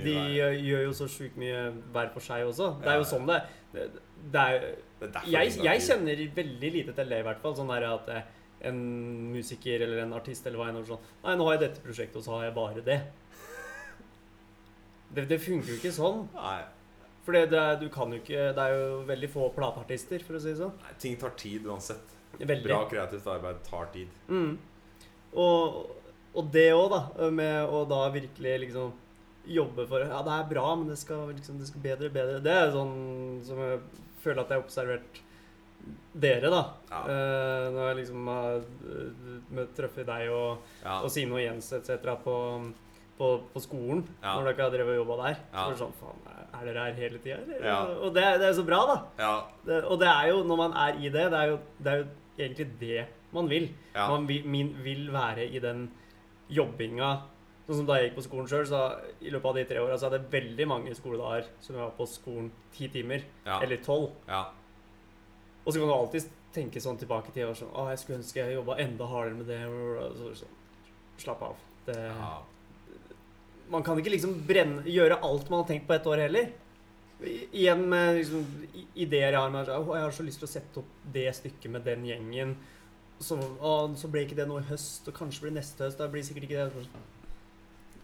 de 0.06 0.14
gjør 0.40 0.86
jo 0.86 0.94
så 0.96 1.08
sjukt 1.12 1.36
mye 1.42 1.66
hver 1.92 2.14
for 2.14 2.24
seg 2.24 2.48
også. 2.48 2.70
Det 2.80 2.94
er 2.94 3.02
jo 3.02 3.10
sånn 3.10 3.28
det 3.28 3.42
det, 3.74 3.84
det 4.32 4.40
er, 4.40 4.64
jeg, 5.28 5.58
jeg 5.68 5.84
kjenner 5.84 6.22
veldig 6.40 6.70
lite 6.78 6.96
til 6.96 7.12
det, 7.12 7.20
i 7.20 7.26
hvert 7.28 7.44
fall. 7.44 7.58
Sånn 7.60 7.74
der 7.74 7.90
at 7.92 8.08
eh, 8.16 8.24
en 8.72 8.80
musiker 9.36 9.84
eller 9.84 10.06
en 10.06 10.16
artist 10.18 10.48
eller 10.48 10.62
hva 10.62 10.72
enn 10.72 10.80
sånn 10.88 11.04
Nei, 11.26 11.36
nå 11.36 11.46
har 11.50 11.58
jeg 11.58 11.66
dette 11.68 11.84
prosjektet, 11.84 12.22
og 12.22 12.26
så 12.26 12.38
har 12.38 12.48
jeg 12.48 12.56
bare 12.56 12.86
det. 12.88 13.02
Det, 15.14 15.26
det 15.30 15.40
funker 15.40 15.72
jo 15.72 15.78
ikke 15.80 15.94
sånn. 15.96 16.26
Nei, 16.36 16.60
For 17.26 17.36
det, 17.36 17.62
du 17.82 17.88
kan 17.92 18.12
jo 18.12 18.20
ikke 18.22 18.50
Det 18.56 18.64
er 18.64 18.74
jo 18.76 19.02
veldig 19.08 19.30
få 19.32 19.50
plateartister, 19.56 20.24
for 20.24 20.38
å 20.38 20.42
si 20.44 20.52
det 20.54 20.60
sånn. 20.62 20.74
nei, 20.84 20.94
ting 21.00 21.16
tar 21.20 21.36
tid 21.40 21.66
uansett. 21.68 22.16
Veldig. 22.38 22.64
Bra 22.68 22.82
kreativt 22.92 23.28
arbeid 23.32 23.62
tar 23.66 23.88
tid. 23.94 24.12
Mm. 24.30 24.58
Og, 25.34 25.78
og 26.38 26.50
det 26.54 26.70
òg, 26.76 26.90
da. 26.94 27.30
Med 27.34 27.72
å 27.74 27.84
da 27.90 28.04
virkelig 28.14 28.58
liksom 28.68 28.92
jobbe 29.48 29.86
for 29.88 30.04
Ja, 30.04 30.20
det 30.28 30.34
er 30.36 30.50
bra, 30.52 30.66
men 30.76 30.90
det 30.92 30.98
skal 31.00 31.30
liksom 31.32 31.60
det 31.62 31.70
skal 31.70 31.84
bedre 31.86 32.10
bedre. 32.12 32.42
Det 32.44 32.52
er 32.52 32.74
sånn 32.76 33.40
som 33.48 33.62
jeg 33.64 33.80
føler 34.24 34.44
at 34.44 34.52
jeg 34.52 34.60
har 34.60 34.66
observert 34.66 35.22
dere, 36.18 36.50
da. 36.52 36.62
Ja. 36.92 37.00
Uh, 37.08 37.68
når 37.72 37.86
jeg 37.88 37.98
liksom 38.02 38.28
har 38.28 38.58
uh, 38.60 39.62
truffet 39.78 40.08
deg 40.10 40.32
og, 40.36 40.66
Ja. 40.84 40.98
og 41.00 41.12
Sine 41.14 41.38
og 41.38 41.42
Jens 41.44 41.72
etc. 41.78 42.10
På, 42.24 42.36
på, 43.18 43.28
på 43.54 43.60
skolen, 43.64 44.04
Ja. 44.24 44.36
når 44.38 44.52
dere 44.52 44.64
har 44.68 44.74
drevet 44.76 44.94
og 44.94 45.00
jobba 45.06 45.16
der. 45.24 45.38
Ja. 45.54 45.58
Så 45.58 45.66
er 45.68 45.72
det 45.76 45.80
sånn 45.82 45.94
Faen, 46.00 46.20
er- 46.28 46.48
er 46.62 46.66
dere 46.66 46.84
her 46.86 46.94
hele 47.02 47.18
tida, 47.24 47.38
eller? 47.44 47.66
Ja. 47.66 47.78
Og 48.08 48.14
det, 48.14 48.26
det 48.42 48.48
er 48.50 48.54
så 48.54 48.66
bra, 48.66 48.80
da. 48.92 48.98
ja. 49.20 49.32
Det, 49.66 49.84
og 49.86 50.00
det 50.00 50.08
er 50.12 50.28
jo, 50.32 50.44
når 50.44 50.58
man 50.64 50.74
er 50.74 51.00
i 51.02 51.10
det, 51.10 51.26
det 51.34 51.40
er 51.40 51.48
jo, 51.54 51.58
det 51.84 51.94
er 51.94 51.98
jo 52.04 52.08
egentlig 52.38 52.68
det 52.80 53.06
man 53.34 53.50
vil. 53.50 53.70
Man 53.96 54.28
vil, 54.30 54.46
min, 54.48 54.70
vil 54.86 55.10
være 55.14 55.48
i 55.50 55.60
den 55.60 55.88
jobbinga. 56.50 57.10
Sånn 57.68 57.82
som 57.82 57.86
Da 57.90 57.98
jeg 58.00 58.10
gikk 58.12 58.16
på 58.22 58.24
skolen 58.24 58.48
sjøl, 58.48 58.64
så 58.70 58.82
i 59.20 59.30
løpet 59.34 59.50
av 59.50 59.56
de 59.58 59.64
tre 59.68 59.82
åra 59.84 59.98
så 60.00 60.08
hadde 60.08 60.22
jeg 60.22 60.32
veldig 60.32 60.68
mange 60.72 60.94
skoledager 60.96 61.50
som 61.60 61.76
jeg 61.76 61.84
var 61.84 61.92
på 61.98 62.06
skolen 62.08 62.52
ti 62.72 62.88
timer, 62.94 63.26
ja. 63.46 63.58
eller 63.62 63.82
tolv. 63.84 64.12
ja. 64.30 64.46
Og 65.66 65.74
så 65.74 65.80
kan 65.82 65.90
du 65.90 65.94
alltid 65.98 66.30
tenke 66.56 66.80
sånn 66.80 66.98
tilbake 66.98 67.34
til 67.36 67.50
sånn, 67.60 67.74
Å, 67.76 67.90
jeg 67.92 68.00
skulle 68.00 68.20
ønske 68.22 68.40
jeg 68.40 68.56
jobba 68.56 68.78
enda 68.80 69.06
hardere 69.12 69.36
med 69.36 69.50
det. 69.52 69.58
Så, 69.68 70.14
så, 70.16 70.30
sånn, 70.46 70.54
Slapp 71.18 71.42
av. 71.44 71.56
Det, 71.86 71.98
ja. 71.98 72.30
Man 73.70 73.84
kan 73.84 74.00
ikke 74.00 74.14
liksom 74.14 74.34
brenne, 74.48 74.84
gjøre 74.88 75.20
alt 75.24 75.50
man 75.52 75.62
har 75.64 75.68
tenkt 75.72 75.88
på 75.90 75.94
ett 75.98 76.08
år 76.08 76.24
heller. 76.28 76.50
I- 77.24 77.48
Igjen 77.64 77.84
med 77.90 78.16
liksom, 78.20 78.44
ideer 78.96 79.32
jeg 79.34 79.40
har 79.42 79.50
med 79.50 79.66
Jeg 79.68 80.02
har 80.04 80.12
så 80.12 80.24
lyst 80.24 80.40
til 80.40 80.48
å 80.48 80.52
sette 80.52 80.78
opp 80.84 80.92
det 81.14 81.28
stykket 81.36 81.72
med 81.72 81.84
den 81.84 82.06
gjengen. 82.06 82.56
Så, 83.20 83.36
å, 83.60 83.96
så 83.98 84.08
ble 84.14 84.28
ikke 84.28 84.36
det 84.38 84.46
nå 84.48 84.60
i 84.62 84.68
høst, 84.70 85.08
og 85.10 85.16
kanskje 85.18 85.48
blir 85.48 85.56
neste 85.58 85.88
høst. 85.88 85.98
Da 85.98 86.08
blir 86.08 86.22
sikkert 86.24 86.44
ikke 86.46 86.68
det. 86.70 86.86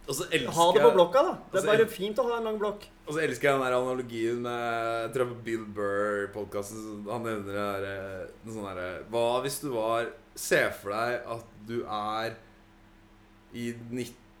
Elsker 0.04 0.50
Ha 0.52 0.64
det 0.74 0.82
på 0.84 0.90
blokka, 0.92 1.20
da. 1.24 1.34
Det 1.52 1.60
er 1.62 1.68
bare 1.70 1.86
fint 1.88 2.18
å 2.20 2.24
ha 2.26 2.34
en 2.36 2.44
lang 2.50 2.58
blokk. 2.60 2.82
Og 3.06 3.14
så 3.14 3.22
elsker 3.24 3.48
jeg 3.48 3.54
den 3.56 3.62
der 3.64 3.76
analogien 3.78 4.42
med 4.44 5.06
Jeg 5.06 5.12
tror 5.14 5.30
Bill 5.46 5.62
Burr-podkasten. 5.78 7.06
Han 7.08 7.24
nevner 7.24 7.46
det 7.46 7.54
derre 7.54 7.94
noe 8.44 8.52
sånn 8.56 8.66
derre 8.68 8.90
Hva 9.14 9.22
hvis 9.46 9.56
du 9.62 9.70
var 9.72 10.10
Se 10.34 10.60
for 10.82 10.90
deg 10.92 11.30
at 11.36 11.54
du 11.68 11.76
er 11.86 12.34
i 13.54 13.68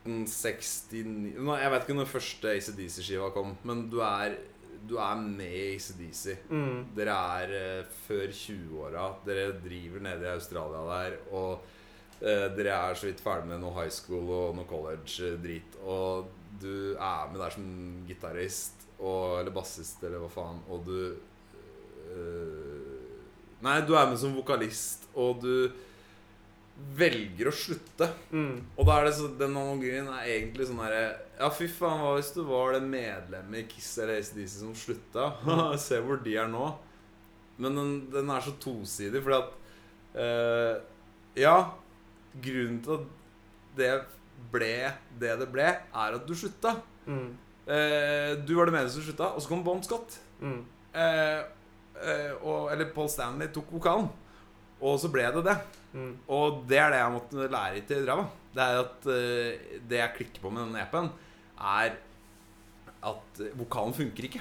1969 0.04 1.60
Jeg 1.60 1.72
vet 1.72 1.86
ikke 1.86 1.96
når 1.96 2.10
første 2.10 2.50
ACDC-skiva 2.52 3.30
kom, 3.32 3.54
men 3.64 3.86
du 3.92 4.00
er, 4.04 4.36
du 4.84 4.98
er 5.00 5.16
med 5.20 5.48
i 5.48 5.62
ACDC. 5.74 6.50
Mm. 6.50 6.82
Dere 6.96 7.16
er 7.38 7.54
eh, 7.58 7.92
før 8.04 8.26
20-åra. 8.28 9.06
Dere 9.24 9.54
driver 9.64 10.04
nede 10.04 10.28
i 10.28 10.34
Australia 10.34 10.84
der. 10.90 11.16
Og 11.32 11.64
eh, 12.20 12.48
dere 12.56 12.76
er 12.76 13.00
så 13.00 13.08
vidt 13.08 13.24
ferdig 13.24 13.48
med 13.52 13.62
noe 13.64 13.72
high 13.80 13.92
school 13.92 14.28
og 14.28 14.58
noe 14.58 14.68
college-drit. 14.68 15.80
Og 15.82 16.28
du 16.60 16.94
er 16.94 17.32
med 17.32 17.40
der 17.40 17.56
som 17.56 17.70
gitarist 18.08 18.84
eller 19.04 19.52
bassist 19.54 20.04
eller 20.04 20.22
hva 20.22 20.30
faen. 20.32 20.60
Og 20.72 20.84
du 20.86 20.98
eh, 22.12 22.92
Nei, 23.64 23.78
du 23.88 23.94
er 23.96 24.10
med 24.10 24.18
som 24.20 24.34
vokalist, 24.36 25.06
og 25.16 25.38
du 25.40 25.70
velger 26.74 27.48
å 27.50 27.54
slutte. 27.54 28.08
Mm. 28.34 28.56
Og 28.76 28.88
da 28.88 28.96
er 28.98 29.08
det 29.08 29.14
så, 29.18 29.28
den 29.38 29.54
analogien 29.54 30.08
er 30.10 30.30
egentlig 30.36 30.68
sånn 30.68 30.82
herre 30.82 31.04
Ja, 31.38 31.50
fy 31.54 31.68
faen, 31.70 32.00
hva 32.02 32.14
hvis 32.16 32.32
du 32.34 32.42
var 32.46 32.74
det 32.74 32.82
medlemmet 32.86 33.62
i 33.62 33.68
Kiss 33.70 33.92
eller 34.02 34.20
ACDC 34.20 34.56
som 34.60 34.74
slutta? 34.78 35.30
Se 35.86 36.00
hvor 36.02 36.20
de 36.24 36.36
er 36.40 36.50
nå. 36.50 36.66
Men 37.62 37.78
den, 37.78 37.94
den 38.10 38.32
er 38.34 38.42
så 38.42 38.54
tosidig, 38.62 39.22
fordi 39.22 39.38
at 39.38 39.54
uh, 40.18 40.74
Ja, 41.38 41.56
grunnen 42.42 42.80
til 42.82 42.98
at 42.98 43.08
det 43.78 43.92
ble 44.50 44.74
det 45.18 45.38
det 45.40 45.48
ble, 45.50 45.66
er 45.78 46.18
at 46.18 46.26
du 46.26 46.34
slutta. 46.38 46.76
Mm. 47.06 47.30
Uh, 47.64 48.34
du 48.42 48.54
var 48.58 48.66
det 48.66 48.74
medlemmet 48.74 48.94
som 48.94 49.06
slutta, 49.06 49.30
og 49.34 49.42
så 49.42 49.50
kom 49.50 49.62
Bon 49.66 49.82
Scott. 49.82 50.18
Mm. 50.42 50.60
Uh, 50.94 51.42
og, 52.42 52.72
eller 52.74 52.90
Paul 52.94 53.10
Stanley 53.10 53.50
tok 53.54 53.70
vokalen. 53.74 54.10
Og 54.84 54.98
så 55.00 55.10
ble 55.12 55.24
det 55.32 55.44
det. 55.46 55.56
Mm. 55.94 56.10
Og 56.36 56.64
det 56.68 56.80
er 56.80 56.92
det 56.92 57.00
jeg 57.00 57.14
måtte 57.14 57.52
lære 57.52 57.84
til 57.88 58.04
Drava. 58.06 58.26
Det 58.54 58.64
er 58.64 58.80
at 58.82 59.06
uh, 59.08 59.78
det 59.90 60.00
jeg 60.00 60.16
klikker 60.18 60.44
på 60.44 60.52
med 60.52 60.66
denne 60.66 60.82
EP-en, 60.84 61.10
er 61.54 61.96
at 63.04 63.40
eh, 63.42 63.54
vokalen 63.58 63.94
funker 63.94 64.26
ikke. 64.26 64.40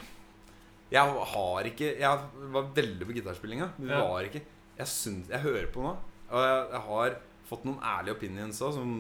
Jeg 0.94 1.14
har 1.34 1.68
ikke 1.68 1.90
Jeg 2.00 2.20
var 2.54 2.70
veldig 2.76 3.08
på 3.08 3.16
gitarspillinga. 3.18 3.68
Ja. 3.82 4.04
var 4.08 4.28
ikke 4.28 4.44
Jeg 4.78 4.88
syns 4.88 5.30
Jeg 5.30 5.42
hører 5.42 5.68
på 5.74 5.82
nå, 5.84 5.92
og 6.30 6.46
jeg, 6.46 6.62
jeg 6.72 6.82
har 6.88 7.18
fått 7.50 7.66
noen 7.68 7.82
ærlige 7.84 8.16
opinions 8.16 8.62
òg, 8.64 8.78
som 8.78 8.94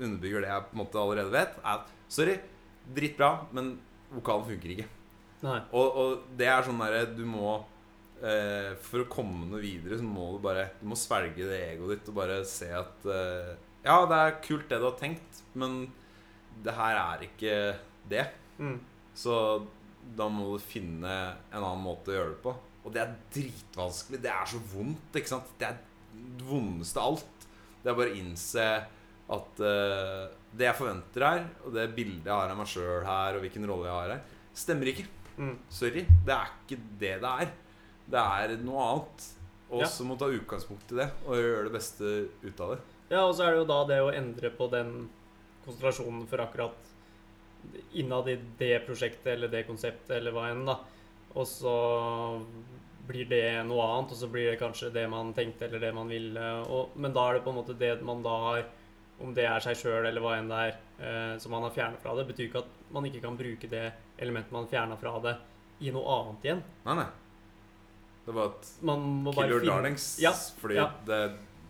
underbygger 0.00 0.44
det 0.44 0.50
jeg 0.50 0.66
på 0.70 0.76
en 0.76 0.80
måte 0.80 1.02
allerede 1.02 1.34
vet. 1.34 1.58
Er 1.60 1.82
at 1.82 1.92
sorry, 2.10 2.38
dritbra, 2.96 3.30
men 3.52 3.74
vokalen 4.10 4.48
funker 4.48 4.74
ikke. 4.74 4.88
Og, 5.70 6.00
og 6.00 6.24
det 6.36 6.48
er 6.52 6.64
sånn 6.66 6.80
derre 6.82 7.04
Du 7.16 7.22
må 7.28 7.60
eh, 8.22 8.76
For 8.84 9.04
å 9.04 9.10
komme 9.10 9.48
noe 9.50 9.62
videre, 9.62 9.98
så 10.00 10.06
må 10.06 10.32
du 10.34 10.38
bare 10.44 10.68
Du 10.80 10.86
må 10.90 10.98
svelge 10.98 11.48
det 11.48 11.60
egoet 11.72 11.98
ditt 11.98 12.12
og 12.12 12.18
bare 12.20 12.40
se 12.48 12.70
at 12.76 13.08
eh, 13.08 13.52
Ja, 13.86 14.02
det 14.10 14.20
er 14.20 14.38
kult 14.44 14.68
det 14.70 14.80
du 14.80 14.88
har 14.88 14.96
tenkt, 15.00 15.42
men 15.58 15.82
det 16.60 16.74
her 16.76 16.98
er 17.00 17.22
ikke 17.24 17.54
det. 18.10 18.26
Mm. 18.60 18.76
Så 19.16 19.34
da 20.16 20.26
må 20.28 20.50
du 20.52 20.64
finne 20.64 21.14
en 21.48 21.62
annen 21.62 21.84
måte 21.84 22.12
å 22.12 22.16
gjøre 22.18 22.34
det 22.34 22.42
på. 22.44 22.52
Og 22.84 22.92
det 22.92 23.00
er 23.02 23.14
dritvanskelig. 23.32 24.20
Det 24.20 24.32
er 24.32 24.50
så 24.50 24.60
vondt, 24.72 25.16
ikke 25.16 25.32
sant? 25.32 25.52
Det 25.60 25.68
er 25.68 25.78
det 25.80 26.44
vondeste 26.48 27.00
av 27.00 27.14
alt. 27.14 27.46
Det 27.80 27.88
er 27.88 27.96
bare 27.96 28.12
å 28.12 28.18
innse 28.20 28.66
at 29.30 29.62
eh, 29.62 30.24
det 30.58 30.66
jeg 30.66 30.78
forventer 30.78 31.26
her, 31.26 31.42
og 31.64 31.74
det 31.76 31.86
bildet 31.96 32.26
jeg 32.26 32.34
har 32.34 32.52
av 32.52 32.58
meg 32.58 32.70
sjøl 32.70 33.04
her, 33.06 33.36
og 33.36 33.44
hvilken 33.44 33.66
rolle 33.70 33.88
jeg 33.88 33.96
har 33.96 34.14
her, 34.16 34.38
stemmer 34.64 34.92
ikke. 34.92 35.06
Mm. 35.40 35.56
Sorry. 35.72 36.04
Det 36.26 36.34
er 36.36 36.54
ikke 36.56 36.80
det 37.00 37.14
det 37.22 37.34
er. 37.44 37.52
Det 38.10 38.20
er 38.20 38.56
noe 38.64 38.86
annet. 38.88 39.26
Og 39.70 39.80
Ja. 39.84 39.86
så 39.86 40.02
må 40.04 40.16
du 40.18 40.24
ta 40.24 40.30
utgangspunkt 40.34 40.90
i 40.92 40.96
det 40.98 41.10
og 41.26 41.36
gjøre 41.38 41.64
det 41.68 41.72
beste 41.76 42.28
ut 42.42 42.60
av 42.60 42.72
det. 42.74 42.80
Ja, 43.10 43.24
og 43.26 43.34
så 43.34 43.44
er 43.46 43.52
det 43.54 43.60
jo 43.62 43.68
da 43.70 43.84
det 43.86 44.00
å 44.02 44.12
endre 44.14 44.50
på 44.50 44.66
den 44.70 45.08
konstellasjonen 45.64 46.26
for 46.30 46.42
akkurat 46.42 46.74
innad 47.94 48.28
i 48.28 48.36
det 48.58 48.86
prosjektet 48.86 49.26
eller 49.34 49.48
det 49.52 49.66
konseptet 49.68 50.10
eller 50.16 50.34
hva 50.34 50.48
enn, 50.50 50.64
da. 50.66 50.78
Og 51.36 51.46
så 51.46 51.74
blir 53.06 53.28
det 53.30 53.44
noe 53.66 53.82
annet, 53.86 54.12
og 54.14 54.18
så 54.18 54.28
blir 54.30 54.50
det 54.52 54.60
kanskje 54.60 54.92
det 54.94 55.06
man 55.10 55.32
tenkte 55.34 55.66
eller 55.66 55.82
det 55.82 55.92
man 55.94 56.10
ville. 56.10 56.44
Og, 56.70 56.96
men 56.96 57.14
da 57.14 57.28
er 57.28 57.38
det 57.38 57.44
på 57.46 57.50
en 57.54 57.58
måte 57.60 57.76
det 57.78 57.94
man 58.06 58.22
da 58.26 58.36
har 58.48 58.64
Om 59.20 59.34
det 59.36 59.44
er 59.44 59.60
seg 59.60 59.76
sjøl 59.76 60.06
eller 60.08 60.22
hva 60.24 60.30
enn 60.38 60.46
det 60.48 60.58
er, 60.64 60.76
eh, 61.04 61.32
som 61.38 61.52
man 61.52 61.66
har 61.66 61.74
fjerna 61.74 61.98
fra 62.00 62.14
det, 62.16 62.22
betyr 62.30 62.46
ikke 62.46 62.62
at 62.62 62.70
man 62.90 63.04
ikke 63.04 63.20
kan 63.20 63.34
bruke 63.36 63.68
det 63.68 63.82
elementet 64.16 64.54
man 64.54 64.64
fjerna 64.70 64.96
fra 64.96 65.18
det, 65.20 65.34
i 65.84 65.90
noe 65.92 66.08
annet 66.14 66.46
igjen. 66.46 66.62
Nei, 66.86 66.94
nei. 67.02 67.04
Det 68.26 68.34
var 68.36 68.50
at 68.52 68.68
Kill 69.34 69.50
your 69.54 69.64
darlings. 69.64 70.18
Ja, 70.22 70.32
Fordi 70.60 70.76
ja. 70.76 70.90
det, 71.06 71.20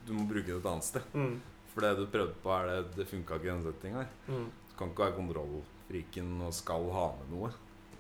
du 0.06 0.12
må 0.16 0.26
bruke 0.28 0.46
det 0.50 0.58
et 0.60 0.66
annet 0.70 0.84
sted. 0.84 1.02
mm, 1.14 1.34
For 1.74 1.80
det 1.86 1.92
du 2.00 2.06
prøvde 2.10 2.34
på, 2.42 2.50
er 2.56 2.66
det, 2.70 2.78
det 2.96 3.06
funka 3.08 3.38
ikke 3.38 3.46
i 3.48 3.52
denne 3.52 3.66
settinga. 3.70 4.06
mm. 4.28 4.46
Du 4.70 4.74
kan 4.80 4.90
ikke 4.94 5.04
være 5.06 5.16
kontrollfriken 5.20 6.30
og 6.46 6.54
skal 6.56 6.86
ha 6.94 7.06
med 7.20 7.34
noe. 7.36 7.50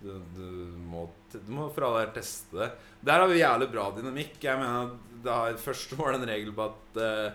Du, 0.00 0.14
du, 0.32 0.44
må, 0.88 1.02
du 1.34 1.50
må 1.52 1.66
fra 1.76 1.90
der 1.98 2.12
teste 2.16 2.56
det. 2.56 2.70
Der 3.04 3.20
har 3.20 3.28
vi 3.28 3.42
jævlig 3.42 3.68
bra 3.72 3.90
dynamikk. 3.96 4.38
Jeg 4.42 4.56
mener 4.62 4.94
det 5.22 5.34
har, 5.34 5.58
Først 5.60 5.92
var 5.98 6.14
det 6.14 6.22
en 6.22 6.30
regel 6.30 6.54
på 6.56 6.64
at 6.70 7.00
eh, 7.04 7.32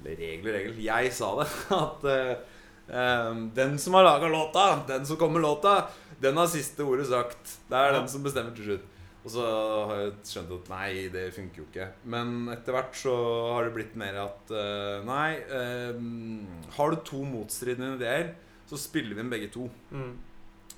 Eller 0.00 0.16
regel 0.18 0.48
og 0.50 0.56
regel. 0.58 0.80
Jeg 0.82 1.12
sa 1.14 1.28
det. 1.38 1.46
At 1.84 2.08
eh, 2.10 3.34
den 3.54 3.76
som 3.78 3.94
har 3.94 4.02
laga 4.08 4.26
låta, 4.32 4.64
den 4.88 5.06
som 5.06 5.16
kommer 5.20 5.38
låta, 5.44 5.76
den 6.20 6.36
har 6.36 6.50
siste 6.50 6.82
ordet 6.82 7.06
sagt. 7.06 7.58
Det 7.70 7.78
er 7.78 7.92
Ja. 7.92 8.00
den 8.00 8.08
som 8.10 8.22
bestemmer 8.26 8.56
til 8.58 8.72
slutt. 8.72 8.88
Og 9.20 9.32
så 9.34 9.44
har 9.44 9.98
jeg 10.00 10.12
skjønt 10.30 10.52
at 10.56 10.70
nei, 10.72 10.90
det 11.12 11.26
funker 11.36 11.60
jo 11.60 11.66
ikke. 11.68 11.88
Men 12.12 12.48
etter 12.54 12.72
hvert 12.72 12.94
så 12.96 13.14
har 13.52 13.66
det 13.66 13.74
blitt 13.74 13.98
mer 14.00 14.16
at 14.22 14.52
eh, 14.56 15.02
nei 15.04 15.34
eh, 15.36 15.98
Har 16.78 16.94
du 16.94 17.02
to 17.04 17.20
motstridende 17.28 17.98
ideer, 17.98 18.32
så 18.70 18.80
spiller 18.80 19.18
vi 19.18 19.24
inn 19.24 19.32
begge 19.32 19.50
to. 19.52 19.66
Mm. 19.92 20.14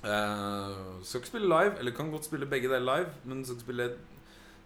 Uh, 0.03 0.99
skal 0.99 1.21
ikke 1.21 1.29
spille 1.29 1.47
live, 1.47 1.77
eller 1.79 1.93
kan 1.95 2.09
godt 2.11 2.25
spille 2.27 2.49
begge 2.51 2.67
deler 2.67 2.83
live, 2.83 3.13
men 3.23 3.45
skal 3.45 3.55
ikke 3.55 3.63
spille 3.69 3.85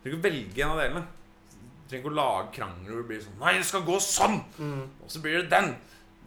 trenger 0.02 0.16
ikke 0.16 0.18
å 0.18 0.26
velge 0.26 0.64
en 0.64 0.74
av 0.74 0.82
delene. 0.82 1.04
Du 1.52 1.92
trenger 1.92 2.02
ikke 2.02 2.14
å 2.14 2.18
lage 2.18 2.56
krangler 2.56 2.94
hvor 2.94 3.04
det 3.04 3.10
blir 3.12 3.22
sånn 3.24 3.38
Nei, 3.42 3.54
det 3.60 3.68
skal 3.70 3.86
gå 3.88 4.00
sånn! 4.04 4.40
Mm. 4.58 4.82
Og 5.04 5.12
så 5.14 5.22
blir 5.24 5.38
det 5.42 5.52
den. 5.52 5.70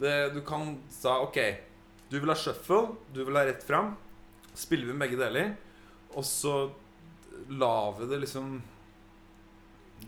Det, 0.01 0.13
du 0.35 0.39
kan 0.45 0.75
sa 0.93 1.19
OK, 1.25 1.39
du 2.09 2.17
vil 2.19 2.31
ha 2.31 2.37
shuffle, 2.37 2.95
du 3.13 3.21
vil 3.25 3.37
ha 3.37 3.45
rett 3.47 3.65
fram. 3.65 3.93
Spiller 4.57 4.89
vi 4.89 4.95
med 4.95 5.05
begge 5.05 5.19
deler, 5.21 5.53
og 6.15 6.25
så 6.27 6.55
lar 7.49 7.99
vi 7.99 8.07
det 8.11 8.21
liksom 8.23 8.61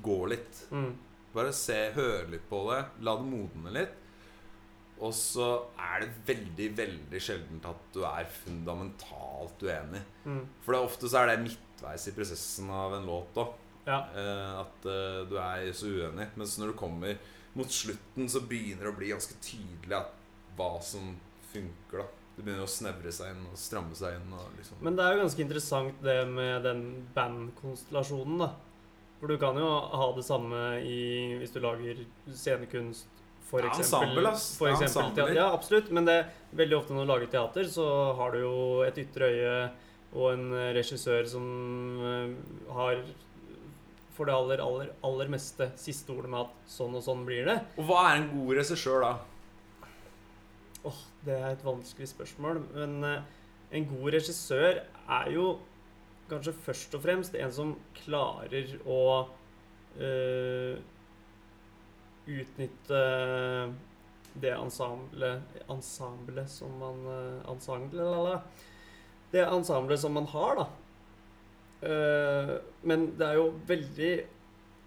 gå 0.04 0.20
litt. 0.32 0.64
Mm. 0.72 0.94
Bare 1.34 1.54
se, 1.56 1.78
høre 1.96 2.30
litt 2.34 2.48
på 2.50 2.62
det, 2.70 2.80
la 3.06 3.18
det 3.20 3.28
modne 3.30 3.74
litt. 3.74 4.00
Og 5.04 5.12
så 5.18 5.48
er 5.82 6.04
det 6.04 6.12
veldig, 6.30 6.70
veldig 6.78 7.22
sjeldent 7.22 7.66
at 7.68 7.88
du 7.96 8.04
er 8.08 8.30
fundamentalt 8.30 9.66
uenig. 9.66 10.04
Mm. 10.24 10.44
For 10.64 10.76
det 10.76 10.84
ofte 10.86 11.10
så 11.12 11.24
er 11.24 11.34
det 11.34 11.44
midtveis 11.44 12.08
i 12.08 12.16
prosessen 12.16 12.72
av 12.72 12.98
en 13.00 13.10
låt 13.10 13.44
òg. 13.44 13.60
Ja. 13.84 13.98
at 14.62 14.86
eh, 14.88 15.26
du 15.28 15.34
er 15.44 15.66
så 15.76 15.90
uenig. 15.92 16.30
Mens 16.40 16.54
når 16.56 16.72
du 16.72 16.78
kommer 16.80 17.18
mot 17.58 17.68
slutten, 17.68 18.30
så 18.32 18.40
begynner 18.48 18.88
det 18.88 18.94
å 18.94 19.00
bli 19.02 19.10
ganske 19.12 19.36
tydelig 19.44 19.98
at 19.98 20.14
hva 20.56 20.78
som 20.86 21.10
funker. 21.52 22.00
da 22.00 22.23
Det 22.36 22.42
begynner 22.42 22.66
å 22.66 22.70
snevre 22.72 23.12
seg 23.14 23.30
inn 23.36 23.44
og 23.52 23.58
stramme 23.62 23.94
seg 23.98 24.16
inn. 24.18 24.32
Liksom. 24.58 24.80
Men 24.82 24.96
det 24.98 25.06
er 25.06 25.14
jo 25.16 25.24
ganske 25.24 25.44
interessant 25.44 26.00
det 26.02 26.16
med 26.32 26.64
den 26.66 26.80
bandkonstellasjonen, 27.14 28.40
da. 28.42 28.52
For 29.20 29.32
du 29.32 29.38
kan 29.40 29.56
jo 29.56 29.68
ha 29.94 30.08
det 30.18 30.26
samme 30.28 30.62
i, 30.84 30.98
hvis 31.40 31.54
du 31.54 31.62
lager 31.64 32.02
scenekunst, 32.28 33.06
for 33.48 33.62
Ja, 33.62 33.70
eksempel. 33.70 34.26
For 34.58 34.68
Ja, 34.72 34.80
eksempel 34.82 35.14
teater. 35.16 35.36
Ja, 35.38 35.46
absolutt. 35.54 35.92
Men 35.94 36.06
det, 36.10 36.18
veldig 36.58 36.78
ofte 36.80 36.96
når 36.98 37.06
du 37.06 37.12
lager 37.14 37.30
teater, 37.36 37.70
så 37.70 37.86
har 38.18 38.34
du 38.34 38.40
jo 38.42 38.56
et 38.88 38.98
ytre 38.98 39.30
øye 39.30 39.54
og 40.14 40.28
en 40.34 40.48
regissør 40.76 41.26
som 41.30 41.46
eh, 42.02 42.34
har 42.74 43.00
for 44.14 44.30
det 44.30 44.34
aller, 44.36 44.62
aller, 44.62 44.90
aller 45.06 45.30
meste 45.34 45.72
siste 45.80 46.12
ordet 46.14 46.30
med 46.30 46.44
at 46.44 46.68
sånn 46.70 46.94
og 46.98 47.02
sånn 47.06 47.24
blir 47.26 47.46
det. 47.50 47.56
Og 47.82 47.88
hva 47.90 48.04
er 48.12 48.20
en 48.20 48.28
god 48.34 48.52
regissør, 48.60 49.02
da? 49.06 49.14
Åh, 50.86 51.00
det 51.26 51.36
er 51.38 51.54
et 51.54 51.66
vanskelig 51.66 52.10
spørsmål, 52.12 52.60
men 52.74 53.04
eh, 53.08 53.22
en 53.74 53.88
god 53.90 54.12
regissør 54.18 54.82
er 55.10 55.30
jo 55.34 55.48
kanskje 56.30 56.54
først 56.66 56.96
og 56.98 57.04
fremst 57.04 57.36
en 57.36 57.54
som 57.54 57.72
klarer 57.98 58.76
å 58.90 59.00
uh, 60.00 60.76
utnytte 62.24 63.02
det 64.42 64.54
ensemblet 64.56 65.58
Ensemblet 65.70 66.50
som 66.50 66.72
man 66.82 67.02
eh, 67.12 67.52
Ensemble, 67.52 68.06
la, 68.08 68.22
la. 68.24 68.38
Det 69.34 69.44
ensemblet 69.44 70.00
som 70.00 70.16
man 70.16 70.30
har, 70.32 70.62
da. 70.62 70.70
Uh, 71.84 72.56
men 72.88 73.10
det 73.20 73.28
er 73.28 73.38
jo 73.42 73.50
veldig 73.68 74.14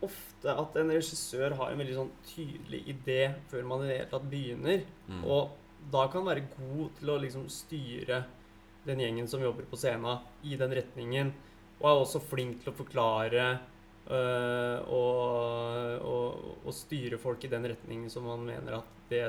ofte 0.06 0.52
at 0.52 0.76
en 0.80 0.90
regissør 0.94 1.54
har 1.58 1.72
en 1.72 1.80
veldig 1.80 1.96
sånn 1.96 2.12
tydelig 2.30 2.82
idé 2.92 3.20
før 3.50 3.68
man 3.68 3.84
i 3.84 3.90
det 3.90 4.00
hele 4.00 4.10
tatt 4.10 4.28
begynner. 4.32 4.84
Mm. 5.08 5.22
Og 5.24 5.54
da 5.92 6.06
kan 6.12 6.26
være 6.26 6.46
god 6.56 6.94
til 6.98 7.12
å 7.12 7.18
liksom 7.22 7.46
styre 7.52 8.24
den 8.86 9.02
gjengen 9.02 9.28
som 9.30 9.42
jobber 9.42 9.66
på 9.70 9.78
scenen, 9.78 10.22
i 10.46 10.58
den 10.58 10.74
retningen. 10.78 11.32
Og 11.80 11.88
er 11.90 12.00
også 12.00 12.22
flink 12.24 12.62
til 12.62 12.72
å 12.72 12.76
forklare 12.76 13.48
øh, 14.08 14.78
og, 14.94 16.06
og, 16.06 16.46
og 16.64 16.74
styre 16.74 17.18
folk 17.20 17.44
i 17.44 17.52
den 17.52 17.68
retningen 17.74 18.10
som 18.12 18.26
man 18.28 18.46
mener 18.46 18.80
at 18.80 18.96
det 19.10 19.28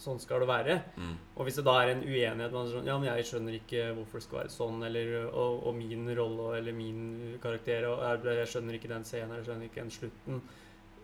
Sånn 0.00 0.16
skal 0.16 0.40
det 0.40 0.46
være. 0.48 0.74
Mm. 0.96 1.16
Og 1.34 1.44
hvis 1.44 1.58
det 1.58 1.66
da 1.66 1.74
er 1.82 1.90
en 1.92 1.98
uenighet 2.00 2.54
man 2.54 2.62
er 2.62 2.70
sånn, 2.72 2.86
Ja, 2.88 2.94
men 2.96 3.10
jeg 3.10 3.26
skjønner 3.28 3.56
ikke 3.58 3.82
hvorfor 3.98 4.16
det 4.16 4.24
skal 4.24 4.38
være 4.38 4.52
sånn, 4.54 4.78
eller 4.86 5.10
og, 5.28 5.58
og 5.68 5.74
min 5.76 6.08
rolle 6.16 6.54
eller 6.56 6.72
min 6.72 7.02
karakter 7.42 7.84
og 7.90 8.00
jeg, 8.24 8.46
skjønner 8.48 8.78
ikke 8.78 8.88
den 8.94 9.04
scenen, 9.04 9.34
jeg 9.36 9.50
skjønner 9.50 9.68
ikke 9.68 9.82
den 9.82 9.92
slutten. 9.92 10.40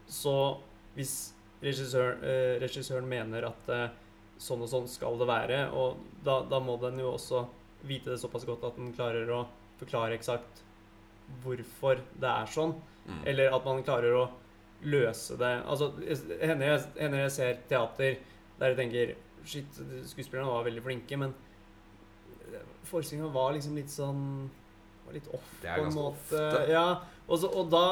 Så 0.09 0.35
hvis 0.97 1.13
regissør, 1.61 2.17
øh, 2.25 2.55
regissøren 2.63 3.09
mener 3.11 3.51
at 3.51 3.69
eh, 3.77 3.85
sånn 4.43 4.65
og 4.65 4.71
sånn 4.71 4.89
skal 4.91 5.17
det 5.21 5.29
være, 5.29 5.61
og 5.73 6.03
da, 6.25 6.41
da 6.49 6.61
må 6.61 6.77
den 6.83 7.01
jo 7.01 7.15
også 7.15 7.47
vite 7.87 8.13
det 8.13 8.21
såpass 8.21 8.45
godt 8.49 8.65
at 8.69 8.79
den 8.79 8.93
klarer 8.97 9.31
å 9.33 9.45
forklare 9.81 10.17
eksakt 10.17 10.63
hvorfor 11.45 12.01
det 12.21 12.31
er 12.31 12.51
sånn. 12.51 12.75
Mm. 13.07 13.23
Eller 13.33 13.55
at 13.55 13.67
man 13.67 13.85
klarer 13.87 14.17
å 14.19 14.25
løse 14.87 15.39
det. 15.41 15.53
Altså, 15.67 15.91
hender 16.43 16.73
jeg, 16.73 16.83
hender 16.99 17.25
jeg 17.25 17.35
ser 17.35 17.61
teater 17.71 18.19
der 18.57 18.73
jeg 18.73 18.81
tenker 18.83 19.15
Shit, 19.47 19.77
skuespillerne 20.11 20.51
var 20.51 20.65
veldig 20.67 20.83
flinke, 20.83 21.15
men 21.23 21.31
forestillinga 22.91 23.29
var 23.31 23.53
liksom 23.55 23.77
litt 23.79 23.93
sånn 23.93 24.25
var 25.07 25.15
litt 25.15 25.29
off 25.31 25.53
på 25.63 25.85
en 25.85 25.95
måte. 25.95 26.41
ofte. 26.41 26.65
Ja, 26.73 26.87
og, 27.29 27.39
så, 27.39 27.51
og 27.51 27.71
da 27.71 27.85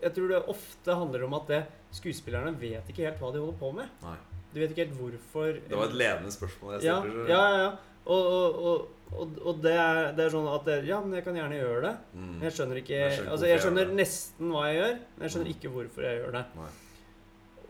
Jeg 0.00 0.14
tror 0.16 0.32
det 0.32 0.40
ofte 0.52 0.96
handler 0.96 1.26
om 1.26 1.36
at 1.36 1.52
det, 1.52 1.60
skuespillerne 1.96 2.54
vet 2.60 2.88
ikke 2.88 3.04
helt 3.04 3.20
hva 3.20 3.34
de 3.34 3.42
holder 3.42 3.60
på 3.60 3.72
med. 3.76 3.92
Nei. 4.04 4.16
De 4.56 4.62
vet 4.62 4.72
ikke 4.72 4.86
helt 4.86 4.96
hvorfor 4.96 5.58
Det 5.68 5.76
var 5.76 5.90
et 5.90 5.96
ledende 6.00 6.32
spørsmål 6.32 6.78
jeg 6.78 6.86
ja, 6.88 6.94
stilte. 7.04 7.26
ja, 7.28 7.42
ja, 7.52 7.58
ja. 7.66 7.72
Og, 8.06 8.28
og, 8.32 8.86
og, 9.12 9.34
og, 9.42 9.58
det, 9.60 9.72
er, 9.76 10.12
det 10.16 10.24
er 10.24 10.30
sånn 10.32 10.46
at 10.48 10.64
det, 10.64 10.76
Ja, 10.88 11.00
men 11.04 11.12
jeg 11.18 11.24
kan 11.26 11.36
gjerne 11.36 11.58
gjøre 11.58 11.82
det. 11.84 11.92
Mm. 12.14 12.30
Men 12.38 12.46
jeg 12.46 12.54
skjønner 12.56 12.80
ikke 12.80 12.96
Jeg 12.96 13.12
skjønner 13.18 13.32
Altså, 13.34 13.46
jeg 13.50 13.60
skjønner 13.64 13.84
jeg 13.84 13.96
nesten 13.98 14.52
hva 14.54 14.62
jeg 14.70 14.78
gjør, 14.80 14.96
men 15.18 15.26
jeg 15.26 15.34
skjønner 15.34 15.50
Mm. 15.50 15.56
ikke 15.58 15.72
hvorfor 15.76 16.06
jeg 16.08 16.20
gjør 16.22 16.32
det. 16.38 16.44
Nei. 16.56 16.70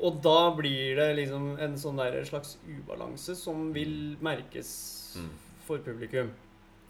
Og 0.06 0.18
da 0.22 0.36
blir 0.58 0.96
det 1.00 1.08
liksom 1.16 1.44
en 1.66 1.76
sånn 1.80 1.96
der 2.02 2.18
slags 2.28 2.56
ubalanse 2.68 3.34
som 3.36 3.72
vil 3.72 4.16
merkes 4.20 5.16
Mm. 5.16 5.30
for 5.66 5.78
publikum. 5.78 6.30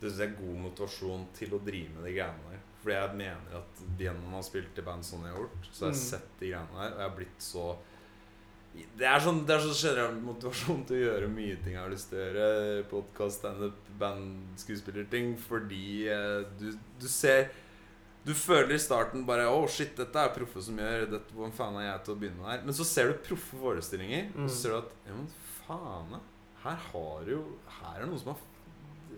Det 0.01 0.11
synes 0.11 0.19
jeg 0.19 0.29
er 0.33 0.41
god 0.43 0.57
motivasjon 0.67 1.27
til 1.39 1.55
å 1.55 1.61
drive 1.65 1.89
med 1.95 2.05
de 2.05 2.13
greiene 2.19 2.51
der. 2.51 2.59
Fordi 2.83 2.95
jeg 2.99 3.17
mener 3.17 3.55
at 3.61 3.85
gjennom 3.99 4.33
å 4.35 4.37
ha 4.37 4.43
spilt 4.43 4.79
i 4.79 4.83
band 4.83 5.05
som 5.07 5.23
jeg 5.25 5.33
har 5.33 5.39
gjort, 5.41 5.69
så 5.73 5.85
har 5.87 5.93
jeg 5.93 6.01
Mm. 6.03 6.09
sett 6.11 6.29
de 6.41 6.51
greiene 6.51 6.75
der, 6.75 6.91
og 6.93 6.99
jeg 6.99 7.09
har 7.09 7.17
blitt 7.17 7.39
så 7.41 7.77
Det 8.97 9.07
er 9.09 9.21
sånn, 9.25 9.43
det 9.49 9.55
er 9.57 9.63
sånn 9.65 9.77
generell 9.79 10.17
motivasjon 10.25 10.83
til 10.89 10.97
å 10.97 11.05
gjøre 11.07 11.29
mye 11.33 11.57
ting 11.65 11.75
jeg 11.77 11.81
har 11.83 11.93
lyst 11.93 12.11
til 12.11 12.19
å 12.19 12.25
gjøre. 12.27 12.83
Podkast, 12.91 13.39
standup, 13.41 13.79
band, 14.01 14.59
skuespillerting. 14.61 15.35
Fordi 15.49 16.09
eh, 16.13 16.43
du, 16.61 16.71
du 17.01 17.07
ser 17.09 17.49
Du 18.27 18.33
føler 18.35 18.75
i 18.75 18.79
starten 18.83 19.23
bare 19.29 19.45
Å, 19.47 19.61
shit, 19.71 19.93
dette 19.97 20.19
er 20.19 20.33
proffe 20.35 20.59
som 20.67 20.79
gjør 20.83 21.05
dette, 21.13 21.31
Hvordan 21.37 21.53
faen 21.55 21.77
er 21.79 21.85
jeg 21.93 22.01
til 22.09 22.15
å 22.17 22.19
begynne 22.19 22.41
med 22.43 22.51
her? 22.51 22.65
Men 22.67 22.75
så 22.75 22.85
ser 22.89 23.13
du 23.13 23.21
proffe 23.29 23.61
forestillinger, 23.61 24.33
og 24.35 24.41
Mm. 24.43 24.49
så 24.51 24.57
ser 24.63 24.75
du 24.75 24.79
at 24.81 24.97
Ja, 25.07 25.15
men 25.21 25.29
faen. 25.67 26.17
Her 26.65 26.81
har 26.91 27.31
jo 27.31 27.43
Her 27.77 27.93
er 27.95 28.03
det 28.03 28.09
noen 28.11 28.23
som 28.25 28.33
har 28.35 28.43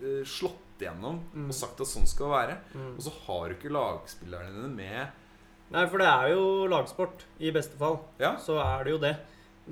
eh, 0.02 0.20
slått 0.28 0.84
igjennom 0.84 1.22
Mm. 1.34 1.48
og 1.48 1.54
sagt 1.56 1.80
at 1.80 1.88
sånn 1.90 2.06
skal 2.06 2.28
det 2.28 2.34
være. 2.36 2.58
Mm. 2.76 2.92
Og 2.98 3.00
så 3.08 3.14
har 3.24 3.48
du 3.48 3.54
ikke 3.56 3.72
lagspillerne 3.74 4.52
dine 4.54 4.68
med. 4.76 5.24
Nei, 5.72 5.82
for 5.90 5.98
det 6.00 6.06
er 6.12 6.28
jo 6.36 6.44
lagsport, 6.70 7.24
i 7.40 7.50
beste 7.52 7.76
fall. 7.80 7.98
Ja. 8.20 8.36
Så 8.40 8.54
er 8.62 8.84
det 8.86 8.92
jo 8.94 9.00
det. 9.02 9.16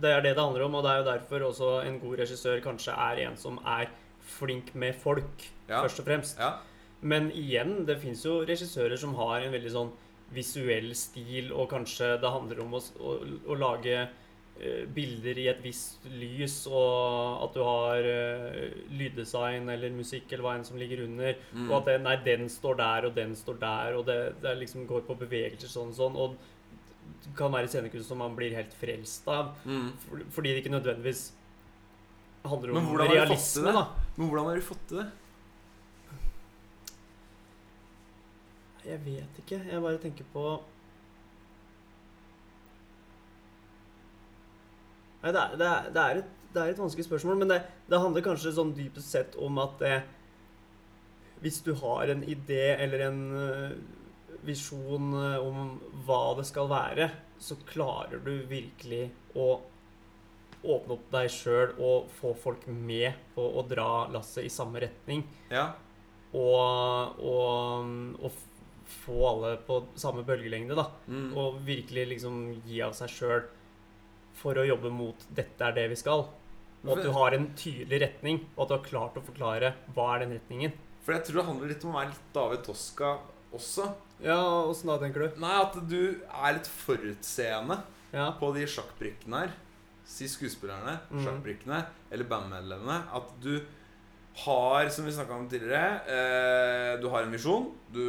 Det 0.00 0.10
er 0.12 0.20
det 0.24 0.34
det 0.36 0.42
handler 0.44 0.64
om, 0.66 0.74
og 0.74 0.82
det 0.84 0.90
er 0.92 0.98
jo 1.02 1.10
derfor 1.10 1.44
også 1.50 1.68
en 1.86 2.00
god 2.02 2.18
regissør 2.20 2.60
kanskje 2.64 2.92
er 2.92 3.22
en 3.28 3.36
som 3.40 3.58
er 3.64 3.86
flink 4.26 4.74
med 4.74 4.94
folk, 4.94 5.46
Ja. 5.68 5.82
først 5.82 6.00
og 6.00 6.06
fremst. 6.06 6.38
ja. 6.38 6.52
Men 7.02 7.30
igjen, 7.30 7.84
det 7.86 7.98
fins 8.00 8.24
jo 8.24 8.40
regissører 8.44 8.96
som 8.98 9.14
har 9.14 9.40
en 9.44 9.52
veldig 9.52 9.70
sånn 9.70 9.90
visuell 10.32 10.94
stil, 10.94 11.52
og 11.52 11.68
kanskje 11.70 12.16
det 12.20 12.30
handler 12.30 12.60
om 12.64 12.72
å, 12.74 12.80
å, 12.98 13.12
å 13.46 13.54
lage 13.54 14.08
eh, 14.60 14.86
bilder 14.88 15.38
i 15.38 15.46
et 15.52 15.60
visst 15.62 16.04
lys, 16.10 16.66
og 16.66 17.44
at 17.44 17.54
du 17.54 17.62
har 17.62 17.98
eh, 18.02 18.72
lyddesign 18.90 19.68
eller 19.70 19.90
musikk 19.94 20.32
eller 20.32 20.42
hva 20.42 20.54
enn 20.56 20.64
som 20.64 20.78
ligger 20.80 21.04
under. 21.04 21.36
Mm. 21.52 21.70
Og 21.70 21.76
at 21.78 21.84
det, 21.92 22.02
nei, 22.02 22.16
den 22.24 22.48
står 22.48 22.76
der, 22.80 23.06
og 23.06 23.14
den 23.14 23.36
står 23.36 23.60
der, 23.60 23.94
og 24.00 24.06
det, 24.06 24.18
det 24.42 24.56
liksom 24.58 24.86
går 24.88 25.02
på 25.06 25.14
bevegelser 25.20 25.68
sånn 25.68 25.92
og 25.94 25.98
sånn. 26.00 26.16
Og 26.16 26.36
det 26.36 26.55
kan 27.36 27.52
være 27.52 27.68
scenekunst 27.68 28.08
som 28.08 28.18
man 28.22 28.36
blir 28.38 28.54
helt 28.56 28.72
frelst 28.80 29.26
av, 29.28 29.54
Mm. 29.64 29.90
for, 30.06 30.22
fordi 30.38 30.52
det 30.54 30.62
ikke 30.64 30.72
nødvendigvis 30.76 31.32
handler 32.46 32.76
om 32.78 32.92
realisme, 33.00 33.72
da. 33.74 33.86
Men 34.16 34.28
hvordan 34.30 34.46
har 34.46 34.54
du 34.56 34.62
fått 34.62 34.84
til 34.88 35.00
det? 35.02 35.08
Jeg 38.86 39.00
vet 39.04 39.38
ikke. 39.42 39.58
Jeg 39.66 39.82
bare 39.82 39.98
tenker 39.98 40.24
på 40.32 40.42
Nei, 45.22 45.32
det 45.34 45.40
er, 45.42 45.56
det 45.58 45.66
er, 45.66 45.86
det 45.90 46.02
er, 46.02 46.18
et, 46.20 46.34
det 46.54 46.62
er 46.62 46.70
et 46.74 46.78
vanskelig 46.80 47.06
spørsmål, 47.08 47.38
men 47.40 47.50
det, 47.50 47.56
det 47.90 47.98
handler 47.98 48.22
kanskje 48.22 48.52
sånn 48.54 48.74
dypest 48.76 49.10
sett 49.10 49.34
om 49.42 49.58
at 49.58 49.74
det, 49.82 49.96
hvis 51.42 51.58
du 51.66 51.72
har 51.80 52.12
en 52.12 52.22
idé 52.30 52.60
eller 52.76 53.02
en 53.08 53.18
øh, 53.34 53.72
visjon 54.46 55.14
øh, 55.16 55.38
om 55.44 55.72
hva 56.06 56.20
det 56.38 56.46
skal 56.48 56.70
være, 56.70 57.10
så 57.38 57.58
klarer 57.68 58.22
du 58.24 58.32
virkelig 58.48 59.08
å 59.36 59.48
åpne 60.66 60.96
opp 60.96 61.10
deg 61.12 61.30
sjøl 61.30 61.74
og 61.76 62.08
få 62.18 62.32
folk 62.40 62.64
med 62.66 63.12
på 63.34 63.44
å 63.44 63.64
dra 63.68 64.06
lasset 64.10 64.46
i 64.46 64.52
samme 64.52 64.80
retning. 64.82 65.22
Ja. 65.52 65.68
Og, 66.36 67.20
og, 67.22 67.92
og 68.24 68.40
få 68.86 69.20
alle 69.28 69.52
på 69.66 69.82
samme 69.98 70.24
bølgelengde, 70.26 70.76
da. 70.78 70.88
Mm. 71.06 71.28
Og 71.38 71.60
virkelig 71.66 72.08
liksom 72.14 72.40
gi 72.66 72.80
av 72.84 72.96
seg 72.98 73.12
sjøl 73.12 73.46
for 74.36 74.58
å 74.58 74.66
jobbe 74.66 74.90
mot 74.92 75.28
'dette 75.32 75.64
er 75.64 75.76
det 75.76 75.86
vi 75.92 76.00
skal'. 76.00 76.26
Og 76.86 76.92
at 76.92 77.06
du 77.06 77.10
har 77.16 77.34
en 77.34 77.48
tydelig 77.58 77.98
retning, 78.02 78.42
og 78.54 78.62
at 78.62 78.68
du 78.68 78.74
har 78.76 78.84
klart 78.84 79.16
å 79.18 79.24
forklare 79.24 79.72
hva 79.94 80.10
er 80.14 80.22
den 80.22 80.36
retningen. 80.36 80.74
For 81.02 81.16
jeg 81.16 81.26
tror 81.26 81.40
det 81.40 81.46
handler 81.48 81.72
litt 81.72 81.86
om 81.86 81.94
å 81.94 81.98
være 81.98 82.12
litt 82.12 82.28
David 82.34 82.62
Toska 82.66 83.10
også. 83.54 83.86
Ja, 84.24 84.38
åssen 84.64 84.90
da, 84.90 84.98
tenker 85.02 85.26
du? 85.26 85.40
Nei, 85.42 85.54
at 85.60 85.76
du 85.88 86.00
er 86.24 86.56
litt 86.56 86.68
forutseende 86.70 87.82
Ja. 88.12 88.30
på 88.38 88.52
de 88.54 88.66
sjakkbrikkene 88.66 89.44
her. 89.44 89.54
Si 90.06 90.28
skuespillerne, 90.30 91.00
mm. 91.10 91.24
sjakkbrikkene, 91.24 91.80
eller 92.14 92.24
bandmedlemmene. 92.30 93.02
At 93.12 93.32
du 93.42 93.58
har, 94.36 94.88
som 94.92 95.06
vi 95.06 95.12
snakka 95.12 95.34
om 95.34 95.48
tidligere, 95.48 96.00
eh, 96.12 97.00
du 97.00 97.08
har 97.08 97.24
en 97.24 97.32
visjon, 97.32 97.70
du, 97.92 98.02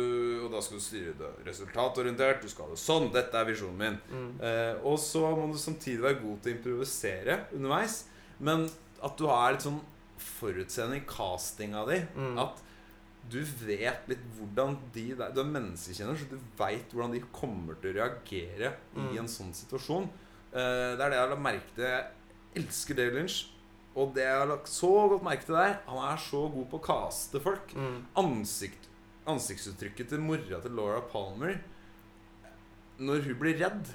og 0.45 0.51
da 0.51 0.61
skal 0.61 0.77
du 0.77 0.83
styre 0.83 1.13
det 1.17 1.31
resultatorientert. 1.47 2.41
Du 2.43 2.49
skal 2.51 2.67
ha 2.67 2.75
det 2.75 2.81
sånn. 2.81 3.09
Dette 3.13 3.39
er 3.39 3.47
visjonen 3.47 3.77
min. 3.79 3.99
Mm. 4.11 4.29
Eh, 4.43 4.75
og 4.83 4.99
så 4.99 5.23
må 5.35 5.47
du 5.51 5.57
samtidig 5.57 6.03
være 6.03 6.21
god 6.21 6.41
til 6.43 6.53
å 6.53 6.57
improvisere 6.57 7.39
underveis. 7.55 8.01
Men 8.39 8.67
at 9.03 9.17
du 9.17 9.25
er 9.31 9.55
litt 9.55 9.65
sånn 9.65 9.81
forutseende 10.17 10.99
i 10.99 11.05
castinga 11.07 11.85
di. 11.89 12.01
Mm. 12.17 12.37
At 12.43 12.61
du 13.29 13.41
vet 13.43 14.07
litt 14.07 14.23
hvordan 14.37 14.77
de 14.95 15.03
der 15.19 15.31
Du 15.35 15.41
er 15.41 15.49
menneskekjenner, 15.51 16.15
så 16.17 16.29
du 16.29 16.37
veit 16.57 16.91
hvordan 16.93 17.11
de 17.13 17.21
kommer 17.35 17.75
til 17.81 17.91
å 17.91 17.97
reagere 17.99 18.73
Mm. 18.95 19.11
i 19.13 19.17
en 19.19 19.27
sånn 19.27 19.53
situasjon. 19.53 20.07
Uh, 20.53 20.95
det 20.95 21.01
er 21.01 21.09
det 21.09 21.17
jeg 21.17 21.23
har 21.25 21.29
lagt 21.35 21.41
merke 21.43 21.75
til. 21.75 21.83
Jeg 21.85 22.63
elsker 22.63 22.95
David 22.95 23.13
Lynch. 23.19 23.37
Og 23.97 24.13
det 24.13 24.23
jeg 24.23 24.37
har 24.39 24.45
lagt 24.47 24.67
så 24.69 24.89
godt 25.09 25.23
merke 25.25 25.45
til 25.45 25.55
der 25.57 25.79
Han 25.87 25.97
er 26.13 26.17
så 26.21 26.43
god 26.53 26.67
på 26.69 26.77
å 26.79 26.83
caste 26.85 27.39
folk. 27.41 27.73
Mm. 27.75 28.05
Ansikt, 28.15 28.87
ansiktsuttrykket 29.27 30.09
til 30.09 30.19
mora 30.19 30.61
til 30.61 30.71
Laura 30.77 31.01
Palmer 31.01 31.57
når 32.99 33.21
hun 33.27 33.35
blir 33.37 33.57
redd, 33.59 33.89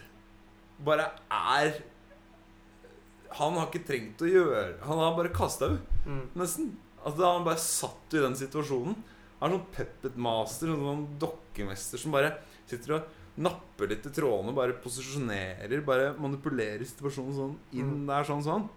bare 0.84 1.08
er 1.30 1.80
Han 3.38 3.56
har 3.58 3.66
ikke 3.70 3.86
trengt 3.88 4.20
å 4.22 4.28
gjøre 4.30 4.76
Han 4.86 4.98
har 5.02 5.16
bare 5.16 5.32
kasta 5.34 5.68
henne, 5.70 5.80
Mm. 6.06 6.28
nesten. 6.36 6.72
Altså, 7.04 7.22
har 7.24 7.32
han 7.38 7.44
bare 7.46 7.58
satt 7.58 8.14
i 8.14 8.18
den 8.22 8.34
situasjonen. 8.34 8.96
Er 9.42 9.50
sånn 9.56 9.64
puppet 9.74 10.16
master, 10.16 10.72
sånn, 10.78 11.06
dokkemester 11.18 11.98
som 11.98 12.12
bare 12.14 12.36
sitter 12.70 12.94
og 13.00 13.02
napper 13.42 13.88
litt 13.90 14.04
i 14.06 14.12
trådene, 14.12 14.52
bare 14.54 14.76
posisjonerer, 14.84 15.80
bare 15.84 16.12
manipulerer 16.20 16.84
situasjonen 16.86 17.34
sånn 17.34 17.56
inn 17.72 17.90
Mm. 18.02 18.06
der, 18.06 18.24
sånn 18.28 18.44
sånn. 18.44 18.68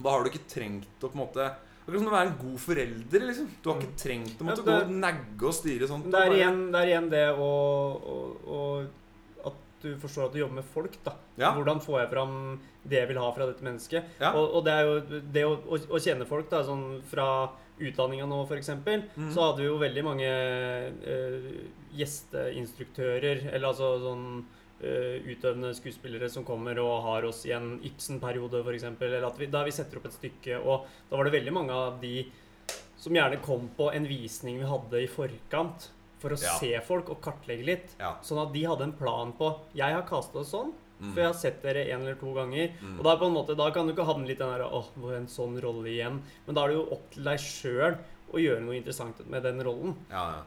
Da 0.00 0.10
har 0.14 0.22
du 0.24 0.30
ikke 0.30 0.46
trengt 0.48 0.86
å 1.02 1.08
på 1.10 1.18
en 1.18 1.26
måte 1.26 1.50
Akkurat 1.80 1.98
som 2.04 2.08
å 2.08 2.12
være 2.12 2.28
en 2.28 2.36
god 2.38 2.58
forelder. 2.60 3.20
liksom 3.26 3.46
Du 3.64 3.70
har 3.72 3.80
ikke 3.80 3.96
trengt 3.98 4.38
å 4.38 4.44
måtte 4.46 4.62
Ja, 4.62 4.62
gå 4.62 4.84
og 4.84 4.90
negge 4.90 5.42
og 5.48 5.54
styre 5.56 5.88
sånt. 5.88 6.04
Det 6.12 6.20
er, 6.20 6.30
igjen, 6.36 6.58
det 6.70 6.78
er 6.80 6.86
igjen 6.86 7.08
det 7.10 7.22
å, 7.34 7.48
å, 7.98 8.16
å 8.46 8.86
At 9.48 9.54
du 9.82 9.96
forstår 9.98 10.26
at 10.28 10.32
du 10.32 10.38
jobber 10.38 10.54
med 10.60 10.64
folk, 10.70 10.92
da. 11.02 11.14
Ja. 11.40 11.50
Hvordan 11.56 11.80
får 11.82 11.98
jeg 12.02 12.10
fram 12.12 12.60
det 12.84 12.98
jeg 13.00 13.08
vil 13.08 13.18
ha 13.18 13.32
fra 13.32 13.46
dette 13.48 13.64
mennesket? 13.64 14.04
Ja. 14.20 14.30
Og, 14.36 14.54
og 14.60 14.64
det 14.64 14.72
er 14.76 14.84
jo 14.86 15.20
det 15.32 15.44
å, 15.48 15.56
å 15.90 15.98
kjenne 15.98 16.26
folk, 16.28 16.48
da, 16.52 16.62
sånn 16.62 17.02
fra 17.10 17.26
utdanninga 17.80 18.26
nå, 18.28 18.42
f.eks., 18.46 18.70
Mm. 19.16 19.30
så 19.34 19.40
hadde 19.48 19.62
vi 19.62 19.68
jo 19.70 19.78
veldig 19.80 20.04
mange 20.04 20.30
uh, 21.06 21.50
gjesteinstruktører, 21.96 23.46
eller 23.52 23.68
altså 23.70 23.90
sånn 24.02 24.24
uh, 24.40 25.16
utøvende 25.28 25.72
skuespillere 25.76 26.28
som 26.32 26.44
kommer 26.46 26.78
og 26.82 27.02
har 27.06 27.26
oss 27.28 27.44
i 27.48 27.52
en 27.56 27.78
Ibsen-periode, 27.86 28.62
f.eks. 28.64 28.86
Eller 29.00 29.26
at 29.28 29.38
vi, 29.40 29.48
da 29.52 29.64
vi 29.66 29.74
setter 29.74 30.00
opp 30.00 30.06
et 30.10 30.16
stykke, 30.18 30.60
og 30.60 30.86
da 31.10 31.16
var 31.20 31.28
det 31.28 31.34
veldig 31.38 31.54
mange 31.56 31.72
av 31.76 31.98
de 32.02 32.26
som 33.00 33.16
gjerne 33.16 33.40
kom 33.40 33.70
på 33.78 33.88
en 33.96 34.04
visning 34.08 34.58
vi 34.60 34.68
hadde 34.68 35.00
i 35.02 35.08
forkant, 35.08 35.88
for 36.20 36.34
å 36.36 36.36
Ja. 36.42 36.52
se 36.60 36.74
folk 36.84 37.08
og 37.08 37.22
kartlegge 37.24 37.64
litt. 37.64 37.94
Ja. 37.98 38.18
Sånn 38.20 38.42
at 38.42 38.52
de 38.52 38.60
hadde 38.68 38.84
en 38.84 38.92
plan 38.92 39.30
på 39.32 39.54
Jeg 39.74 39.94
har 39.94 40.02
kasta 40.04 40.42
det 40.42 40.50
sånn, 40.50 40.74
Mm. 41.00 41.10
for 41.14 41.22
jeg 41.22 41.30
har 41.30 41.36
sett 41.40 41.62
dere 41.64 41.86
en 41.88 42.02
eller 42.04 42.16
to 42.20 42.30
ganger. 42.36 42.72
Mm. 42.80 42.96
Og 42.98 43.04
da, 43.06 43.16
på 43.16 43.28
en 43.30 43.36
måte, 43.36 43.56
da 43.58 43.70
kan 43.72 43.88
du 43.88 43.94
ikke 43.94 44.08
havne 44.08 44.28
litt 44.28 44.40
den 44.42 44.52
der 44.52 44.66
Åh, 44.68 44.88
er 45.08 45.16
en 45.16 45.28
sånn 45.32 45.56
rolle 45.64 45.88
igjen? 45.88 46.20
Men 46.46 46.56
da 46.58 46.64
er 46.64 46.72
det 46.72 46.78
jo 46.80 46.86
opp 46.96 47.06
til 47.14 47.28
deg 47.30 47.44
sjøl 47.44 47.96
å 48.30 48.42
gjøre 48.42 48.64
noe 48.64 48.76
interessant 48.78 49.22
med 49.32 49.46
den 49.48 49.62
rollen. 49.66 49.96
Ja, 50.12 50.24
ja. 50.36 50.42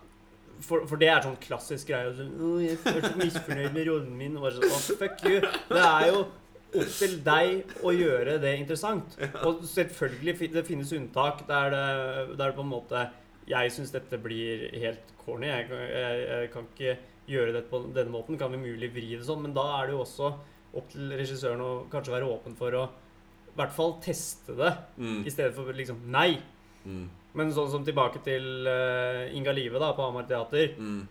For, 0.64 0.86
for 0.88 1.02
det 1.02 1.10
er 1.10 1.26
sånn 1.26 1.40
klassisk 1.44 1.90
greie. 1.90 2.14
Sånn, 2.16 2.38
«Å, 2.38 2.54
jeg 2.62 2.78
er 2.78 3.08
så 3.10 3.18
misfornøyd 3.20 3.74
med 3.74 3.90
rollen 3.90 4.14
min. 4.16 4.38
Og 4.38 4.46
bare 4.46 4.60
sånn, 4.62 4.70
«Å, 4.70 4.98
fuck 5.02 5.26
you. 5.28 5.42
Det 5.74 5.82
er 5.82 6.08
jo 6.12 6.22
opp 6.24 6.94
til 6.98 7.18
deg 7.26 7.74
å 7.86 7.94
gjøre 7.94 8.38
det 8.42 8.54
interessant. 8.62 9.18
Og 9.48 9.66
selvfølgelig 9.70 10.54
det 10.54 10.66
finnes 10.68 10.94
unntak 10.96 11.44
der 11.50 11.74
det, 11.74 11.84
der 12.38 12.46
det 12.46 12.56
på 12.58 12.66
en 12.66 12.72
måte 12.72 13.10
Jeg 13.50 13.74
syns 13.76 13.92
dette 13.92 14.18
blir 14.24 14.70
helt 14.80 15.10
corny. 15.26 15.50
Jeg, 15.50 15.68
jeg, 15.70 16.22
jeg 16.30 16.52
kan 16.54 16.70
ikke 16.72 16.96
gjøre 17.28 17.54
det 17.56 17.64
på 17.70 17.80
denne 17.94 18.12
måten. 18.12 18.38
Kan 18.40 18.52
vi 18.52 18.58
mulig 18.62 18.92
vri 18.94 19.16
det 19.16 19.26
sånn? 19.28 19.42
Men 19.46 19.54
da 19.56 19.64
er 19.80 19.88
det 19.88 19.96
jo 19.96 20.04
også 20.04 20.34
opp 20.74 20.90
til 20.90 21.12
regissøren 21.14 21.62
å 21.62 21.72
kanskje 21.92 22.14
være 22.16 22.30
åpen 22.30 22.56
for 22.58 22.72
å 22.74 22.84
i 23.54 23.56
hvert 23.60 23.72
fall 23.76 24.00
teste 24.02 24.56
det, 24.58 24.72
Mm. 24.98 25.26
i 25.28 25.30
stedet 25.30 25.54
for 25.54 25.72
liksom 25.74 26.00
nei. 26.10 26.40
Mm. 26.86 27.10
Men 27.36 27.52
sånn 27.54 27.70
som 27.70 27.84
tilbake 27.86 28.24
til 28.24 28.66
uh, 28.68 29.30
Inga 29.34 29.54
Live 29.54 29.78
da, 29.80 29.92
på 29.94 30.02
Hamar 30.08 30.26
Teater 30.26 30.74
Mm. 30.78 31.08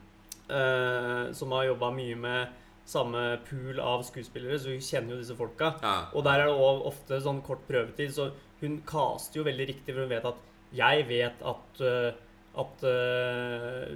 uh, 0.50 1.32
som 1.32 1.50
har 1.52 1.66
jobba 1.70 1.90
mye 1.94 2.16
med 2.18 2.48
samme 2.84 3.38
pool 3.46 3.78
av 3.78 4.02
skuespillere, 4.02 4.58
så 4.58 4.72
hun 4.74 4.82
kjenner 4.82 5.14
jo 5.14 5.20
disse 5.22 5.36
folka. 5.38 5.76
Ja. 5.82 5.94
Og 6.14 6.24
der 6.24 6.40
er 6.42 6.46
det 6.50 6.56
også 6.58 6.86
ofte 6.90 7.20
sånn 7.22 7.42
kort 7.46 7.62
prøvetid, 7.68 8.10
så 8.10 8.32
hun 8.60 8.80
caster 8.86 9.38
jo 9.40 9.44
veldig 9.46 9.68
riktig, 9.68 9.94
for 9.94 10.02
hun 10.02 10.10
vet 10.10 10.24
at 10.26 10.34
jeg 10.74 11.06
vet 11.06 11.42
at 11.46 11.80
eh, 11.80 12.12
at 12.60 12.82
eh, 12.84 13.92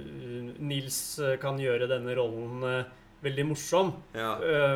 Nils 0.65 0.99
eh, 1.21 1.35
kan 1.41 1.59
gjøre 1.61 1.89
denne 1.89 2.15
rollen 2.17 2.63
eh, 2.65 2.93
veldig 3.21 3.45
morsom. 3.49 3.91
ja. 4.13 4.35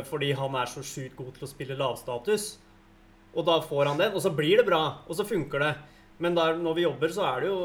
fordi 0.10 0.32
han 0.34 0.56
er 0.58 0.70
så 0.70 0.82
sjukt 0.82 1.16
god 1.16 1.36
til 1.36 1.46
å 1.46 1.50
spille 1.50 1.78
lavstatus. 1.78 2.46
Og 3.38 3.46
da 3.48 3.60
får 3.64 3.92
han 3.92 4.02
den, 4.02 4.16
og 4.18 4.24
så 4.24 4.32
blir 4.34 4.60
det 4.60 4.66
bra, 4.68 4.82
og 5.06 5.16
så 5.16 5.26
funker 5.28 5.62
det. 5.62 5.76
Men 6.22 6.36
der, 6.36 6.58
når 6.58 6.78
vi 6.78 6.86
jobber, 6.86 7.14
så 7.14 7.24
er 7.26 7.42
det 7.42 7.48
jo 7.50 7.60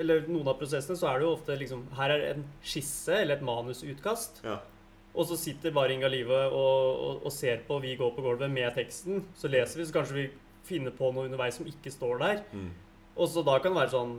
Eller 0.00 0.28
noen 0.30 0.46
av 0.48 0.56
prosessene, 0.56 0.96
så 0.96 1.10
er 1.10 1.18
det 1.18 1.26
jo 1.26 1.32
ofte 1.34 1.56
liksom 1.60 1.82
Her 1.98 2.14
er 2.14 2.22
en 2.30 2.46
skisse 2.64 3.12
eller 3.12 3.36
et 3.36 3.44
manusutkast. 3.44 4.40
Ja. 4.46 4.54
Og 5.10 5.26
så 5.28 5.36
sitter 5.36 5.74
bare 5.76 5.92
Inga 5.92 6.08
Live 6.08 6.38
og, 6.46 6.54
og, 6.54 7.26
og 7.28 7.34
ser 7.34 7.60
på 7.66 7.80
Vi 7.84 7.96
går 8.00 8.14
på 8.16 8.24
gulvet 8.24 8.52
med 8.52 8.72
teksten. 8.76 9.24
Så 9.36 9.50
leser 9.52 9.82
vi, 9.82 9.88
så 9.88 9.98
kanskje 9.98 10.16
vi 10.16 10.28
finner 10.64 10.94
på 10.96 11.10
noe 11.12 11.26
underveis 11.28 11.58
som 11.60 11.68
ikke 11.68 11.92
står 11.92 12.22
der. 12.22 12.40
Mm. 12.54 12.70
Og 13.16 13.28
så 13.28 13.42
da 13.44 13.56
kan 13.58 13.74
det 13.74 13.80
være 13.82 13.92
sånn 13.92 14.12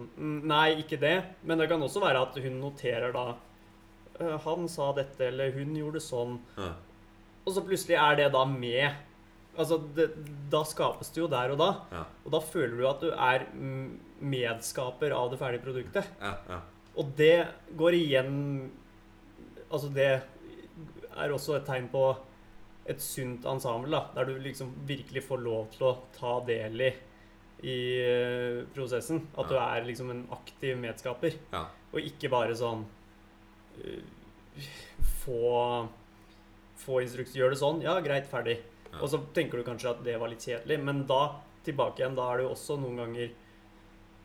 Nei, 0.48 0.82
ikke 0.84 1.00
det. 1.02 1.16
Men 1.48 1.62
det 1.62 1.70
kan 1.72 1.82
også 1.82 2.04
være 2.04 2.22
at 2.28 2.38
hun 2.44 2.60
noterer 2.62 3.14
da 3.16 3.26
«Øh, 4.20 4.36
Han 4.46 4.68
sa 4.70 4.92
dette, 4.98 5.30
eller 5.32 5.54
hun 5.56 5.72
gjorde 5.78 6.02
sånn. 6.04 6.36
Ja. 6.58 6.74
Og 7.46 7.56
så 7.56 7.64
plutselig 7.66 7.98
er 7.98 8.20
det 8.20 8.28
da 8.36 8.44
med. 8.46 9.00
Altså, 9.58 9.80
det, 9.96 10.10
Da 10.52 10.64
skapes 10.68 11.10
det 11.14 11.24
jo 11.24 11.30
der 11.32 11.56
og 11.56 11.62
da. 11.62 11.70
Ja. 11.92 12.04
Og 12.26 12.36
da 12.36 12.44
føler 12.44 12.78
du 12.78 12.88
at 12.90 13.02
du 13.02 13.10
er 13.12 13.48
medskaper 14.22 15.16
av 15.18 15.32
det 15.32 15.40
ferdige 15.42 15.66
produktet. 15.66 16.12
Ja. 16.22 16.36
Ja. 16.50 16.60
Og 17.00 17.16
det 17.18 17.48
går 17.80 17.96
igjen 17.96 18.36
Altså, 19.72 19.88
det 19.96 20.10
er 21.16 21.32
også 21.32 21.56
et 21.56 21.66
tegn 21.66 21.88
på 21.92 22.04
et 22.92 23.00
sunt 23.00 23.46
ensemble, 23.48 23.92
da, 23.94 24.02
der 24.18 24.28
du 24.28 24.40
liksom 24.42 24.74
virkelig 24.90 25.22
får 25.24 25.40
lov 25.46 25.68
til 25.72 25.86
å 25.88 25.92
ta 26.18 26.34
del 26.44 26.82
i 26.82 26.90
i 27.62 27.78
eh, 28.02 28.62
prosessen. 28.74 29.22
At 29.38 29.50
du 29.52 29.58
er 29.60 29.86
liksom 29.86 30.10
en 30.14 30.24
aktiv 30.34 30.78
medskaper. 30.82 31.36
Ja. 31.54 31.66
Og 31.92 32.08
ikke 32.08 32.32
bare 32.32 32.56
sånn 32.58 32.86
uh, 33.82 34.62
Få 35.22 35.88
Få 36.82 37.02
instruks 37.04 37.36
Gjør 37.38 37.54
det 37.54 37.60
sånn. 37.62 37.82
Ja, 37.86 37.98
greit, 38.02 38.26
ferdig. 38.32 38.58
Ja. 38.90 39.02
Og 39.04 39.12
så 39.12 39.20
tenker 39.36 39.60
du 39.62 39.68
kanskje 39.68 39.92
at 39.94 40.02
det 40.06 40.18
var 40.20 40.32
litt 40.32 40.44
kjedelig, 40.44 40.80
men 40.84 41.04
da 41.10 41.22
tilbake 41.66 42.02
igjen, 42.02 42.16
da 42.18 42.26
er 42.32 42.40
det 42.42 42.48
jo 42.48 42.54
også 42.56 42.80
noen 42.82 42.98
ganger 43.04 43.30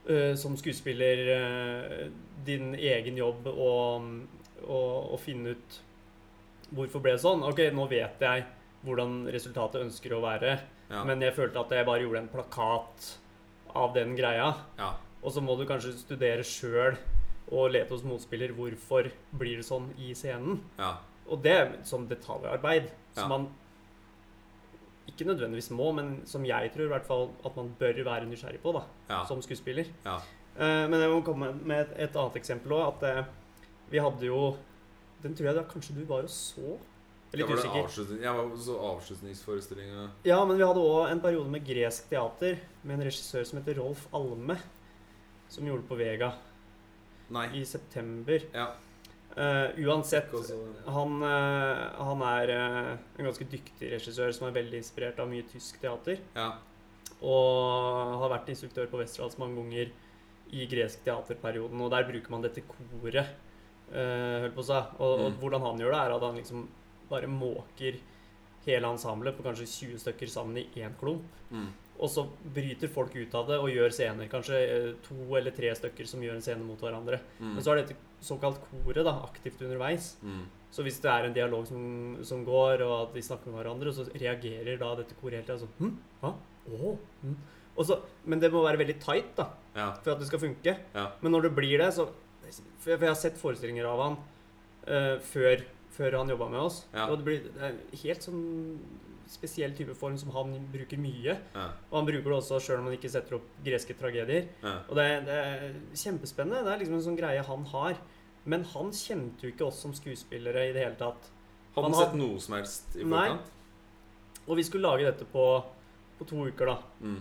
uh, 0.09 0.33
som 0.41 0.57
skuespiller 0.59 1.21
uh, 1.37 2.07
din 2.47 2.73
egen 2.75 3.19
jobb 3.21 3.51
å, 3.53 3.75
å, 4.65 4.81
å 5.13 5.21
finne 5.21 5.53
ut 5.53 5.77
hvorfor 6.75 7.05
ble 7.05 7.13
det 7.15 7.23
sånn. 7.23 7.45
Ok, 7.47 7.61
nå 7.77 7.85
vet 7.91 8.25
jeg 8.25 8.47
hvordan 8.87 9.27
resultatet 9.35 9.85
ønsker 9.85 10.17
å 10.17 10.23
være, 10.25 10.57
Ja. 10.87 11.03
men 11.03 11.23
jeg 11.23 11.35
følte 11.35 11.59
at 11.61 11.73
jeg 11.75 11.87
bare 11.87 12.05
gjorde 12.05 12.21
en 12.23 12.29
plakat 12.31 13.07
av 13.75 13.95
den 13.95 14.17
greia. 14.17 14.55
ja. 14.79 14.93
Og 15.27 15.33
så 15.33 15.41
må 15.43 15.57
du 15.59 15.65
kanskje 15.67 15.91
studere 15.99 16.45
sjøl 16.47 16.95
og 17.51 17.71
lete 17.73 17.91
hos 17.91 18.05
motspiller 18.07 18.53
hvorfor 18.55 19.09
blir 19.35 19.57
det 19.59 19.65
sånn 19.67 19.89
i 19.99 20.13
scenen. 20.15 20.61
Ja. 20.79 20.99
Og 21.29 21.41
det 21.43 21.53
er 21.53 21.73
sånn 21.83 22.05
detaljarbeid 22.09 22.85
Ja. 23.17 23.23
som 23.23 23.29
man 23.31 23.49
ikke 25.09 25.27
nødvendigvis 25.27 25.71
må, 25.75 25.93
men 25.95 26.21
som 26.29 26.45
jeg 26.47 26.71
tror 26.75 26.85
i 26.89 26.93
hvert 26.93 27.07
fall 27.07 27.29
at 27.47 27.57
man 27.57 27.73
bør 27.79 28.01
være 28.05 28.27
nysgjerrig 28.29 28.61
på 28.63 28.73
da, 28.77 28.85
som 29.27 29.41
skuespiller. 29.43 29.87
Ja. 30.05 30.17
Eh, 30.59 30.87
men 30.91 31.01
jeg 31.01 31.11
må 31.11 31.21
komme 31.25 31.53
med 31.65 31.81
et, 31.87 31.93
et 32.09 32.17
annet 32.17 32.37
eksempel 32.41 32.73
òg. 32.77 32.97
At 32.97 33.03
eh, 33.11 33.25
vi 33.91 33.99
hadde 34.03 34.27
jo 34.27 34.57
Den 35.23 35.35
tror 35.35 35.47
jeg 35.49 35.57
da 35.57 35.63
kanskje 35.65 35.95
du 35.97 36.05
var 36.05 36.23
og 36.27 36.31
så? 36.31 36.77
Ja, 37.33 37.39
litt 37.39 37.49
var 37.49 37.57
det 37.57 37.63
usikker. 37.65 37.85
avslutning- 37.85 38.23
Ja, 38.23 38.33
var 38.37 38.57
så 38.57 38.77
avslutningsforestillinga 38.95 40.11
Ja, 40.25 40.45
men 40.45 40.57
vi 40.57 40.63
hadde 40.65 40.81
òg 40.81 41.11
en 41.11 41.21
periode 41.21 41.51
med 41.51 41.65
gresk 41.67 42.09
teater 42.09 42.59
med 42.85 42.99
en 43.01 43.07
regissør 43.07 43.45
som 43.47 43.59
heter 43.61 43.75
Rolf 43.81 44.07
Alme. 44.15 44.57
Som 45.49 45.65
gjorde 45.67 45.83
det 45.83 45.89
på 45.89 45.97
Vega 45.99 46.33
Nei. 47.31 47.47
i 47.61 47.65
september. 47.65 48.43
Ja. 48.55 48.73
Uh, 49.37 49.69
uansett, 49.85 50.31
også, 50.33 50.55
ja. 50.57 50.91
han, 50.91 51.23
uh, 51.23 52.05
han 52.05 52.23
er 52.23 52.49
uh, 52.49 52.99
en 53.19 53.27
ganske 53.27 53.45
dyktig 53.45 53.91
regissør 53.93 54.33
som 54.33 54.47
er 54.49 54.53
veldig 54.63 54.79
inspirert 54.81 55.19
av 55.21 55.29
mye 55.29 55.43
tysk 55.51 55.79
teater. 55.83 56.19
Ja. 56.35 56.55
Og 57.21 58.19
har 58.23 58.31
vært 58.33 58.49
instruktør 58.53 58.89
på 58.89 58.99
Westerdals 59.01 59.37
mange 59.39 59.57
ganger 59.61 59.91
i 60.53 60.67
gresk 60.71 61.03
teaterperioden. 61.05 61.81
Og 61.85 61.91
der 61.93 62.05
bruker 62.09 62.31
man 62.31 62.43
dette 62.43 62.63
koret, 62.69 63.27
eh, 63.93 64.41
holdt 64.47 64.55
på 64.57 64.65
å 64.65 64.69
si. 64.69 64.81
Og, 64.99 65.21
og 65.21 65.33
Mm. 65.33 65.39
hvordan 65.41 65.61
han 65.63 65.79
gjør 65.79 65.93
det, 65.93 66.01
er 66.01 66.15
at 66.17 66.23
han 66.23 66.37
liksom 66.37 66.69
bare 67.11 67.31
måker 67.31 67.99
hele 68.67 68.89
ensemblet 68.91 69.37
på 69.39 69.45
kanskje 69.47 69.67
20 69.71 70.03
stykker 70.03 70.31
sammen 70.31 70.59
i 70.59 70.67
én 70.83 70.95
klump. 70.99 71.27
Mm. 71.53 71.69
Og 71.97 72.11
så 72.13 72.27
bryter 72.53 72.91
folk 72.93 73.15
ut 73.17 73.35
av 73.39 73.47
det 73.49 73.57
og 73.63 73.71
gjør 73.73 73.95
scener. 73.95 74.29
Kanskje 74.29 74.59
eh, 74.67 74.89
to 75.07 75.17
eller 75.39 75.55
tre 75.57 75.71
stykker 75.79 76.09
som 76.11 76.21
gjør 76.25 76.37
en 76.37 76.45
scene 76.45 76.67
mot 76.67 76.81
hverandre. 76.83 77.21
Mm. 77.39 77.55
Men 77.55 77.65
så 77.65 77.73
er 77.73 77.81
dette 77.83 77.97
såkalt 78.27 78.59
koret 78.69 79.07
da, 79.07 79.15
aktivt 79.25 79.63
underveis. 79.65 80.17
Mm. 80.27 80.45
Så 80.75 80.85
hvis 80.85 80.99
det 81.01 81.09
er 81.13 81.29
en 81.29 81.37
dialog 81.37 81.65
som, 81.69 81.85
som 82.27 82.43
går, 82.45 82.83
og 82.85 82.97
at 82.99 83.15
de 83.17 83.23
snakker 83.25 83.49
med 83.49 83.63
hverandre, 83.63 83.95
så 83.97 84.05
reagerer 84.13 84.77
da 84.83 84.91
dette 84.99 85.17
koret 85.21 85.39
hele 85.39 85.47
tida 85.47 85.61
sånn 85.63 85.77
hm? 85.79 85.95
Hva? 86.21 86.35
Oh, 86.75 86.99
Hm? 87.23 87.37
Og 87.77 87.85
så, 87.85 87.99
men 88.25 88.41
det 88.41 88.49
må 88.53 88.63
være 88.65 88.81
veldig 88.81 88.97
tight 89.03 89.35
da, 89.37 89.51
Ja. 89.77 89.91
for 90.01 90.15
at 90.15 90.21
det 90.23 90.29
skal 90.31 90.41
funke. 90.41 90.73
Ja. 90.95 91.11
Men 91.21 91.35
når 91.35 91.49
det 91.49 91.55
blir 91.59 91.79
det, 91.79 91.91
så 91.95 92.09
For 92.81 92.93
jeg, 92.95 93.01
har 93.03 93.17
sett 93.19 93.37
forestillinger 93.41 93.85
av 93.91 94.01
han 94.01 94.17
uh, 94.87 95.17
før, 95.27 95.65
før 95.97 96.21
han 96.21 96.31
jobba 96.33 96.49
med 96.53 96.61
oss. 96.61 96.85
Ja. 96.93 97.09
Og 97.11 97.21
det 97.21 97.27
blir 97.27 97.45
det 97.47 97.61
er 97.61 97.75
en 97.75 98.01
helt 98.03 98.27
sånn 98.27 98.45
spesiell 99.27 99.73
type 99.75 99.95
form 99.99 100.17
som 100.21 100.31
han 100.37 100.53
bruker 100.73 101.01
mye. 101.03 101.35
Ja. 101.35 101.67
Og 101.91 101.97
han 101.99 102.09
bruker 102.09 102.31
det 102.31 102.37
også 102.39 102.61
sjøl 102.63 102.83
om 102.83 102.91
han 102.91 102.99
ikke 102.99 103.11
setter 103.11 103.39
opp 103.41 103.49
greske 103.67 103.97
tragedier. 103.99 104.51
Ja. 104.63 104.77
Og 104.87 104.99
det, 104.99 105.07
det 105.27 105.39
er 105.43 105.65
kjempespennende. 105.99 106.63
Det 106.67 106.75
er 106.75 106.83
liksom 106.85 106.99
en 107.01 107.07
sånn 107.09 107.19
greie 107.19 107.43
han 107.49 107.67
har. 107.73 107.99
Men 108.47 108.67
han 108.77 108.93
kjente 108.95 109.47
jo 109.47 109.51
ikke 109.55 109.67
oss 109.67 109.81
som 109.83 109.95
skuespillere 109.97 110.69
i 110.69 110.75
det 110.77 110.85
hele 110.85 110.99
tatt. 111.01 111.31
Hadde 111.75 111.89
Han 111.91 111.99
sett 111.99 112.15
noe 112.19 112.39
som 112.41 112.55
helst 112.57 112.95
i 112.97 113.03
Nei. 113.05 113.25
forkant? 113.27 113.53
Og 114.47 114.61
vi 114.61 114.65
skulle 114.69 114.87
lage 114.87 115.09
dette 115.09 115.27
på, 115.29 115.47
på 116.21 116.29
to 116.31 116.47
uker, 116.47 116.71
da. 116.71 116.77
Mm. 117.03 117.19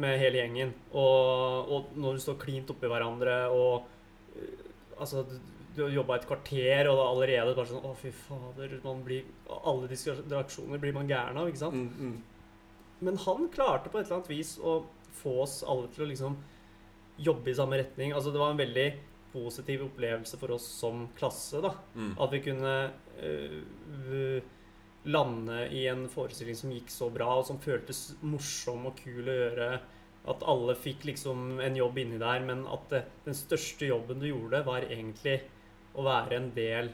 Med 0.00 0.20
hele 0.22 0.38
gjengen. 0.38 0.74
Og, 0.94 1.72
og 1.74 1.96
når 1.98 2.16
du 2.16 2.22
står 2.22 2.38
klint 2.44 2.70
oppi 2.72 2.90
hverandre 2.90 3.42
og 3.54 3.88
øh, 4.36 4.66
Altså, 5.00 5.22
du, 5.76 5.82
har 5.84 5.92
jobba 5.94 6.16
et 6.18 6.26
kvarter, 6.28 6.88
og 6.90 6.96
det 6.96 7.02
er 7.02 7.10
allerede 7.10 7.56
bare 7.56 7.70
sånn 7.70 7.86
Å, 7.86 7.92
fy 7.98 8.12
fader. 8.14 8.76
Man 8.84 9.02
blir, 9.06 9.28
alle 9.60 9.90
distraksjoner 9.90 10.82
blir 10.82 10.96
man 10.96 11.10
gæren 11.10 11.38
av, 11.40 11.50
ikke 11.50 11.62
sant? 11.62 11.76
Mm, 11.76 12.10
mm. 12.10 12.96
Men 13.06 13.20
han 13.24 13.46
klarte 13.52 13.92
på 13.92 14.00
et 14.00 14.06
eller 14.08 14.18
annet 14.18 14.32
vis 14.32 14.56
å 14.60 14.80
få 15.20 15.38
oss 15.44 15.60
alle 15.66 15.88
til 15.94 16.04
å 16.04 16.10
liksom 16.10 16.36
jobbe 17.20 17.52
i 17.52 17.56
samme 17.56 17.80
retning. 17.80 18.14
Altså, 18.16 18.32
det 18.32 18.40
var 18.42 18.54
en 18.54 18.60
veldig 18.60 18.88
positiv 19.32 19.84
opplevelse 19.86 20.38
for 20.40 20.56
oss 20.56 20.66
som 20.80 21.06
klasse, 21.18 21.60
da. 21.62 21.74
Mm. 21.94 22.12
At 22.20 22.34
vi 22.34 22.42
kunne 22.44 22.74
øh, 23.22 24.40
lande 25.04 25.62
i 25.76 25.86
en 25.90 26.06
forestilling 26.12 26.58
som 26.58 26.74
gikk 26.74 26.90
så 26.92 27.08
bra, 27.12 27.30
og 27.38 27.46
som 27.48 27.60
føltes 27.62 28.10
morsom 28.26 28.88
og 28.90 29.00
kul 29.00 29.28
å 29.28 29.38
gjøre. 29.44 29.70
At 30.28 30.44
alle 30.50 30.76
fikk 30.76 31.06
liksom 31.08 31.60
en 31.64 31.78
jobb 31.78 32.02
inni 32.02 32.20
der, 32.20 32.44
men 32.44 32.66
at 32.68 32.90
det, 32.92 33.04
den 33.24 33.38
største 33.38 33.88
jobben 33.88 34.20
du 34.20 34.28
gjorde, 34.28 34.64
var 34.66 34.84
egentlig 34.88 35.40
å 35.98 36.04
være 36.06 36.36
en 36.36 36.50
del 36.54 36.90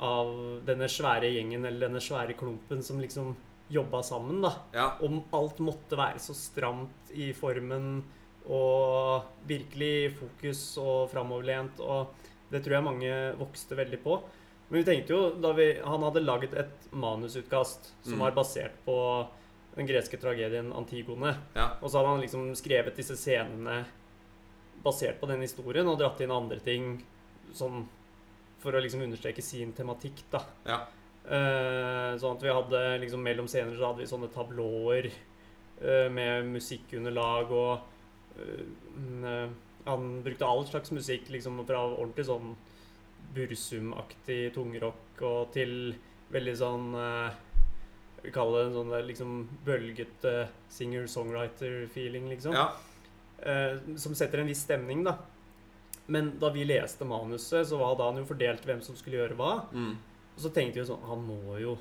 av 0.00 0.30
denne 0.66 0.86
svære 0.90 1.30
gjengen 1.34 1.64
eller 1.66 1.88
denne 1.88 2.00
svære 2.02 2.36
klumpen 2.38 2.82
som 2.86 3.00
liksom 3.02 3.32
jobba 3.68 4.00
sammen, 4.06 4.40
da. 4.42 4.52
Ja. 4.72 4.86
Om 5.04 5.20
alt 5.36 5.58
måtte 5.60 5.98
være 5.98 6.20
så 6.22 6.32
stramt 6.36 7.10
i 7.12 7.32
formen 7.36 7.98
og 8.48 9.26
virkelig 9.48 10.14
fokus 10.16 10.62
og 10.80 11.10
framoverlent. 11.12 11.82
Og 11.84 12.14
det 12.52 12.62
tror 12.64 12.78
jeg 12.78 12.86
mange 12.86 13.10
vokste 13.36 13.76
veldig 13.76 13.98
på. 14.06 14.16
Men 14.70 14.80
vi 14.80 14.86
tenkte 14.88 15.12
jo, 15.14 15.20
da 15.40 15.52
vi, 15.56 15.66
han 15.84 16.02
hadde 16.06 16.22
laget 16.24 16.54
et 16.56 16.88
manusutkast 16.92 17.90
som 18.04 18.14
Mm. 18.16 18.24
var 18.24 18.32
basert 18.36 18.72
på 18.86 18.96
den 19.76 19.86
greske 19.86 20.16
tragedien 20.20 20.72
Antigone. 20.72 21.36
Ja. 21.54 21.76
Og 21.82 21.90
så 21.90 21.98
hadde 21.98 22.08
han 22.14 22.20
liksom 22.20 22.54
skrevet 22.56 22.96
disse 22.96 23.16
scenene 23.16 23.84
basert 24.84 25.20
på 25.20 25.26
den 25.28 25.40
historien 25.40 25.86
og 25.88 25.98
dratt 25.98 26.20
inn 26.20 26.30
andre 26.30 26.58
ting 26.60 27.02
sånn 27.52 27.86
for 28.62 28.74
å 28.74 28.82
liksom 28.82 29.04
understreke 29.04 29.44
sin 29.44 29.72
tematikk, 29.76 30.24
da. 30.32 30.42
Ja. 30.66 30.78
Uh, 31.28 32.14
sånn 32.16 32.38
at 32.38 32.44
vi 32.44 32.52
hadde 32.56 32.78
liksom 33.02 33.20
mellom 33.20 33.48
scener 33.50 33.74
så 33.76 33.90
hadde 33.90 34.00
vi 34.00 34.08
sånne 34.08 34.30
tablåer 34.32 35.10
uh, 35.10 36.06
med 36.08 36.46
musikkunderlag 36.54 37.50
og 37.52 37.74
eh, 38.40 39.50
Han 39.84 40.06
brukte 40.24 40.48
all 40.48 40.64
slags 40.68 40.92
musikk, 40.94 41.28
liksom 41.32 41.60
fra 41.68 41.82
ordentlig 41.84 42.24
sånn 42.30 42.54
Bursum-aktig 43.34 44.54
tungrock 44.54 45.20
og 45.26 45.50
til 45.52 45.92
veldig 46.32 46.54
sånn 46.56 46.86
Vi 48.22 48.32
kaller 48.32 48.62
det 48.62 48.68
en 48.70 48.76
sånn 48.78 48.94
liksom 49.08 49.34
bølgete 49.66 50.34
singer-songwriter-feeling, 50.72 52.28
liksom. 52.32 52.56
ja. 52.56 52.70
Som 54.00 54.16
setter 54.18 54.42
en 54.42 54.48
viss 54.50 54.64
stemning, 54.64 55.04
da. 55.06 55.18
Men 56.08 56.30
da 56.40 56.48
vi 56.50 56.64
leste 56.64 57.04
manuset, 57.04 57.66
så 57.68 57.78
hadde 57.82 58.02
han 58.06 58.16
jo 58.16 58.24
fordelt 58.24 58.64
hvem 58.64 58.80
som 58.82 58.96
skulle 58.96 59.18
gjøre 59.20 59.36
hva. 59.36 59.50
Mm. 59.72 59.96
Og 60.36 60.40
så 60.44 60.50
tenkte 60.54 60.78
vi 60.78 60.80
jo 60.84 60.88
sånn 60.94 61.02
Han 61.08 61.24
må 61.26 61.58
jo 61.60 61.74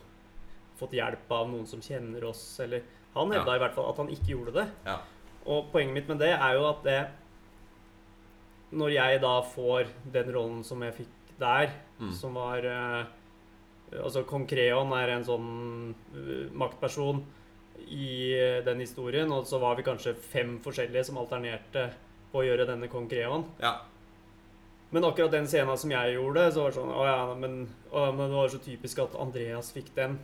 fått 0.78 0.92
hjelp 0.98 1.32
av 1.32 1.48
noen 1.50 1.66
som 1.70 1.80
kjenner 1.82 2.24
oss, 2.28 2.42
eller 2.60 2.82
Han 3.16 3.32
hevda 3.32 3.54
Ja. 3.54 3.56
i 3.56 3.60
hvert 3.64 3.74
fall 3.74 3.90
at 3.90 3.98
han 3.98 4.10
ikke 4.14 4.34
gjorde 4.36 4.54
det. 4.54 4.68
Ja. 4.86 4.98
Og 5.48 5.72
poenget 5.72 5.94
mitt 5.94 6.08
med 6.12 6.20
det 6.20 6.34
er 6.36 6.54
jo 6.58 6.66
at 6.70 6.84
det 6.84 7.00
Når 8.78 8.92
jeg 8.92 9.22
da 9.24 9.36
får 9.42 9.88
den 10.12 10.34
rollen 10.36 10.64
som 10.68 10.82
jeg 10.84 10.94
fikk 11.04 11.38
der, 11.40 11.72
Mm. 12.00 12.12
som 12.14 12.34
var 12.36 12.60
uh, 12.66 13.06
Altså 14.04 14.22
Kong 14.28 14.46
Kreon 14.46 14.92
er 14.94 15.10
en 15.16 15.24
sånn 15.26 15.96
uh, 16.14 16.50
maktperson 16.54 17.24
i 17.88 18.36
uh, 18.38 18.64
den 18.66 18.80
historien, 18.84 19.32
og 19.32 19.46
så 19.48 19.58
var 19.60 19.76
vi 19.80 19.84
kanskje 19.88 20.14
fem 20.16 20.60
forskjellige 20.62 21.06
som 21.06 21.18
alternerte 21.18 21.88
på 22.32 22.42
å 22.42 22.46
gjøre 22.46 22.68
denne 22.68 22.88
Kong 22.92 23.08
Kreon. 23.10 23.46
ja. 23.62 23.78
Men 24.90 25.04
akkurat 25.04 25.34
den 25.34 25.48
scenen 25.50 25.78
som 25.78 25.92
jeg 25.92 26.14
gjorde, 26.16 26.46
så 26.56 26.64
var 26.64 26.72
det 26.72 26.78
sånn 26.80 26.94
Å 26.96 27.06
ja, 27.08 27.22
men, 27.36 27.56
å, 27.92 28.06
men 28.16 28.30
det 28.30 28.38
var 28.38 28.52
så 28.54 28.60
typisk 28.64 29.02
at 29.04 29.18
Andreas 29.20 29.74
fikk 29.76 29.92
den. 29.98 30.16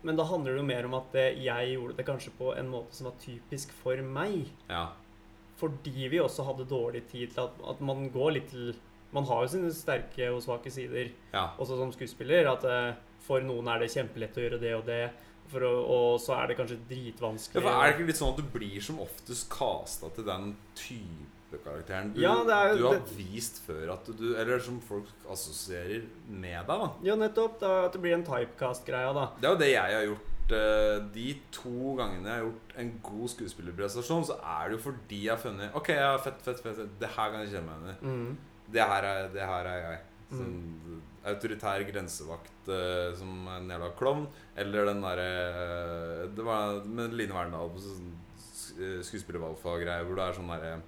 Men 0.00 0.16
da 0.16 0.24
handler 0.24 0.54
det 0.56 0.62
jo 0.62 0.68
mer 0.70 0.86
om 0.88 0.94
at 0.96 1.10
det, 1.12 1.26
jeg 1.44 1.74
gjorde 1.74 1.98
det 1.98 2.06
kanskje 2.08 2.32
på 2.38 2.54
en 2.56 2.70
måte 2.72 2.96
som 2.96 3.10
var 3.10 3.18
typisk 3.20 3.74
for 3.82 4.00
meg. 4.00 4.48
ja. 4.70 4.88
Fordi 5.60 6.06
vi 6.08 6.16
også 6.16 6.46
hadde 6.46 6.64
dårlig 6.64 7.02
tid 7.10 7.34
til 7.34 7.42
at, 7.42 7.58
at 7.68 7.80
man 7.84 8.06
går 8.08 8.30
litt 8.32 8.46
til 8.48 8.70
Man 9.12 9.26
har 9.28 9.42
jo 9.44 9.50
sine 9.52 9.68
sterke 9.74 10.30
og 10.32 10.38
svake 10.40 10.70
sider 10.72 11.10
ja. 11.34 11.50
også 11.60 11.76
som 11.76 11.90
skuespiller. 11.92 12.46
At 12.48 12.64
eh, 12.64 12.94
for 13.26 13.44
noen 13.44 13.68
er 13.68 13.82
det 13.82 13.90
kjempelett 13.92 14.38
å 14.38 14.44
gjøre 14.44 14.60
det 14.62 14.70
og 14.78 14.86
det, 14.86 15.00
for 15.50 15.66
å, 15.66 15.72
og 15.82 16.20
så 16.22 16.38
er 16.38 16.48
det 16.48 16.56
kanskje 16.62 16.78
Ja, 16.78 16.86
dritvanskelig. 16.94 17.60
for 17.60 17.74
er 17.74 17.90
det 17.90 17.96
ikke 17.98 18.08
litt 18.08 18.20
sånn 18.22 18.32
at 18.32 18.40
du 18.40 18.48
blir 18.54 18.86
som 18.86 19.02
oftest 19.04 19.50
kasta 19.52 20.08
til 20.14 20.24
den 20.30 20.54
type 20.78 21.39
karakteren 21.58 22.12
du, 22.14 22.20
Ja, 22.20 22.34
det 22.44 22.58
jo- 22.72 22.76
du 22.78 22.86
har 22.86 23.00
vist 23.16 23.60
før 23.66 23.92
at 23.92 24.04
du 24.16 24.36
Eller 24.36 24.58
som 24.60 24.80
folk 24.80 25.04
assosierer 25.30 26.02
med 26.28 26.66
deg, 26.66 26.66
da. 26.66 26.90
Ja, 27.02 27.14
nettopp. 27.16 27.58
Da, 27.60 27.84
at 27.86 27.92
det 27.92 28.00
blir 28.02 28.14
en 28.14 28.24
typecast-greia, 28.24 29.12
da. 29.14 29.30
Det 29.40 29.44
er 29.48 29.52
jo 29.52 29.58
det 29.58 29.70
jeg 29.72 29.94
har 29.96 30.06
gjort. 30.06 30.26
eh, 30.52 30.98
De 31.14 31.40
to 31.52 31.96
gangene 31.96 32.24
jeg 32.26 32.32
har 32.38 32.44
gjort 32.46 32.76
en 32.76 33.00
god 33.02 33.28
skuespillerprestasjon, 33.28 34.24
så 34.26 34.36
er 34.42 34.68
det 34.68 34.78
jo 34.78 34.90
fordi 34.90 35.22
jeg 35.24 35.30
har 35.30 35.38
funnet 35.38 35.74
Ok, 35.74 35.88
ja, 35.88 36.16
fett, 36.18 36.40
fett, 36.42 36.60
fett. 36.60 36.98
Det 36.98 37.08
her 37.08 37.30
kan 37.30 37.40
jeg 37.46 37.50
kjenne 37.54 37.66
meg 37.66 37.76
igjen 37.82 37.96
i. 37.96 38.06
Mm. 38.06 38.36
Det 38.72 38.80
her 38.82 39.04
er, 39.04 39.90
jeg. 39.90 40.00
Sånn, 40.30 41.02
autoritær 41.26 41.82
grensevakt 41.92 42.68
uh, 42.68 43.12
som 43.18 43.48
en 43.48 43.68
jævla 43.68 43.88
klovn. 43.98 44.28
Eller 44.56 44.84
den 44.86 45.00
derre 45.02 46.28
Det 46.34 46.44
var 46.44 46.84
med 46.86 47.12
Line 47.12 47.32
Verndal 47.34 47.68
på 47.74 47.80
sånn 47.82 48.14
skuespillervalgfag-greie 49.02 50.04
hvor 50.06 50.16
det 50.16 50.24
er 50.28 50.36
sånn 50.38 50.50
derre 50.52 50.80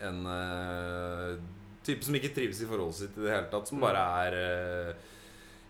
En 0.00 0.18
uh, 0.26 1.36
type 1.84 2.04
som 2.06 2.14
ikke 2.14 2.30
trives 2.36 2.60
i 2.62 2.66
forholdet 2.70 2.94
sitt 3.00 3.16
i 3.18 3.24
det 3.24 3.32
hele 3.34 3.48
tatt, 3.50 3.68
som 3.70 3.78
Mm. 3.78 3.86
bare 3.86 4.02
er 4.26 4.36
uh, 4.92 5.06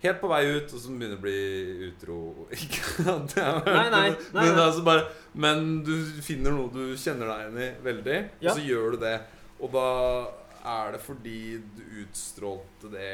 Helt 0.03 0.21
på 0.21 0.29
vei 0.31 0.45
ut, 0.47 0.71
og 0.75 0.79
som 0.81 0.95
begynner 0.99 1.19
å 1.19 1.23
bli 1.25 1.89
utro 1.89 2.19
Ikke 2.55 3.07
at 3.11 3.33
jeg 3.35 3.45
har 3.45 3.59
hørt 3.65 3.75
nei, 3.75 3.89
nei, 3.91 4.11
men, 4.35 4.53
nei. 4.55 4.65
altså 4.65 4.99
men 5.35 5.65
du 5.83 5.95
finner 6.23 6.55
noe 6.55 6.71
du 6.71 6.93
kjenner 6.97 7.27
deg 7.33 7.41
igjen 7.49 7.59
i 7.65 7.71
veldig, 7.89 8.19
Ja. 8.41 8.53
og 8.53 8.59
så 8.61 8.63
gjør 8.69 8.93
du 8.95 8.99
det. 9.03 9.17
Og 9.59 9.73
da 9.75 9.87
er 10.79 10.93
det 10.95 11.01
fordi 11.03 11.41
du 11.77 11.83
utstrålte 12.05 12.93
det 12.95 13.11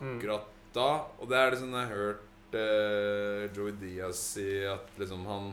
Mm. 0.00 0.16
akkurat 0.16 0.46
da? 0.72 0.86
Og 1.20 1.28
det 1.28 1.36
er 1.36 1.50
det 1.52 1.58
sånn 1.60 1.74
jeg 1.76 1.88
har 1.90 1.98
hørt 2.00 2.54
eh, 2.56 3.42
Joey 3.54 3.72
Diaz 3.78 4.16
si 4.32 4.64
at 4.66 4.88
liksom 4.98 5.26
han 5.28 5.50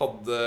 hadde 0.00 0.40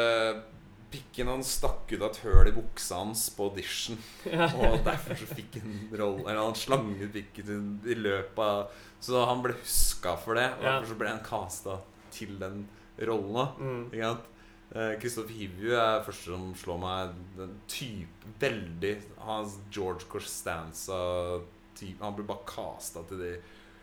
Pikken 0.89 1.29
hans 1.29 1.51
stakk 1.59 1.91
ut 1.91 2.01
av 2.01 2.07
et 2.09 2.21
høl 2.23 2.49
i 2.49 2.55
buksa 2.55 2.97
hans 3.03 3.27
på 3.35 3.49
audition. 3.51 3.99
Og 4.25 4.79
derfor 4.87 5.19
så 5.19 5.27
fikk 5.29 5.59
han 5.61 5.75
rolle 5.99 6.25
Eller 6.25 6.41
han 6.41 6.57
slang 6.57 6.89
ut 6.97 7.13
pikken 7.13 7.45
sin 7.45 7.67
i 7.85 7.97
løpet 7.99 8.41
av 8.41 8.81
Så 9.05 9.21
han 9.29 9.43
ble 9.45 9.53
huska 9.59 10.15
for 10.23 10.39
det. 10.39 10.47
Og 10.57 10.65
derfor 10.65 10.89
så 10.89 10.99
ble 11.03 11.13
han 11.13 11.23
casta 11.25 11.77
til 12.15 12.35
den 12.41 12.63
rollen. 13.05 13.53
Mm. 13.59 13.83
ikke 13.93 14.09
sant? 14.09 14.25
Eh, 14.69 14.91
Kristoffer 15.01 15.33
Hivju 15.33 15.71
er 15.73 16.03
første 16.05 16.29
som 16.29 16.49
slår 16.57 16.81
meg. 16.83 17.13
Den 17.37 17.55
type 17.71 18.33
Veldig 18.41 18.95
Hans 19.25 19.57
George 19.73 20.05
Costanza-type. 20.11 22.01
Han 22.03 22.17
blir 22.17 22.27
bare 22.29 22.45
casta 22.49 23.05
til 23.09 23.23
de 23.23 23.31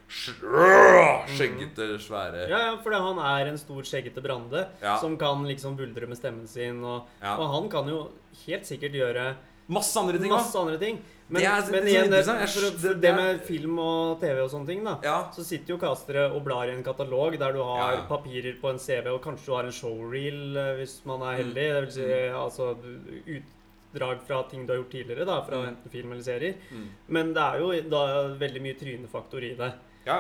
skjeggete, 0.09 1.87
svære 2.03 2.49
Ja, 2.49 2.59
ja, 2.71 2.77
for 2.83 2.93
han 2.95 3.19
er 3.19 3.51
en 3.51 3.59
stor, 3.59 3.83
skjeggete 3.83 4.23
Brande 4.23 4.67
Ja. 4.83 4.97
som 4.99 5.17
kan 5.19 5.45
liksom 5.47 5.77
buldre 5.77 6.07
med 6.07 6.17
stemmen 6.19 6.47
sin. 6.49 6.83
Og, 6.85 7.07
Ja. 7.23 7.37
og 7.37 7.49
han 7.55 7.69
kan 7.71 7.89
jo 7.89 8.11
helt 8.47 8.63
sikkert 8.65 8.93
gjøre 8.93 9.37
Masse 9.69 9.97
andre 9.99 10.17
ting 10.17 10.31
masse 10.31 10.55
andre 10.57 10.79
ting. 10.79 11.03
Men, 11.29 11.43
Det 11.43 11.49
er- 11.51 11.71
men 11.73 11.83
igjen, 11.89 12.09
det, 12.09 12.25
for, 12.25 12.79
for 12.79 12.95
det- 12.95 13.15
med 13.17 13.41
film 13.43 13.79
og 13.81 14.21
TV 14.21 14.39
og 14.45 14.49
sånne 14.49 14.67
ting, 14.67 14.85
da. 14.85 15.01
Ja. 15.03 15.29
Så 15.33 15.43
sitter 15.45 15.75
jo 15.75 15.77
castere 15.79 16.31
og 16.33 16.45
blar 16.45 16.69
i 16.69 16.71
en 16.71 16.85
katalog 16.85 17.37
der 17.37 17.53
du 17.53 17.59
har 17.65 17.95
Ja, 17.95 17.97
ja. 17.99 18.07
papirer 18.07 18.61
på 18.61 18.71
en 18.71 18.79
CV, 18.79 19.09
og 19.13 19.21
kanskje 19.23 19.45
du 19.47 19.53
har 19.57 19.65
en 19.65 19.73
showreel 19.73 20.57
eh, 20.57 20.77
hvis 20.77 21.05
man 21.05 21.21
er 21.21 21.33
Mm. 21.43 21.53
heldig. 21.53 21.55
Det 21.55 21.83
vil 21.83 21.91
si 21.91 22.03
altså 22.31 22.77
du- 22.81 23.43
utdrag 23.93 24.21
fra 24.23 24.45
ting 24.49 24.67
du 24.69 24.73
har 24.73 24.83
gjort 24.85 24.91
tidligere, 24.93 25.27
da, 25.27 25.41
fra 25.43 25.57
Mm. 25.57 25.69
enten 25.77 25.91
film 25.91 26.13
eller 26.13 26.23
serier. 26.23 26.55
Mm. 26.71 26.89
Men 27.09 27.33
det 27.35 27.43
er 27.43 27.59
jo 27.59 27.91
da 27.91 28.29
veldig 28.39 28.63
mye 28.63 28.79
trynefaktor 28.79 29.43
i 29.43 29.57
det. 29.57 29.73
Ja. 30.07 30.19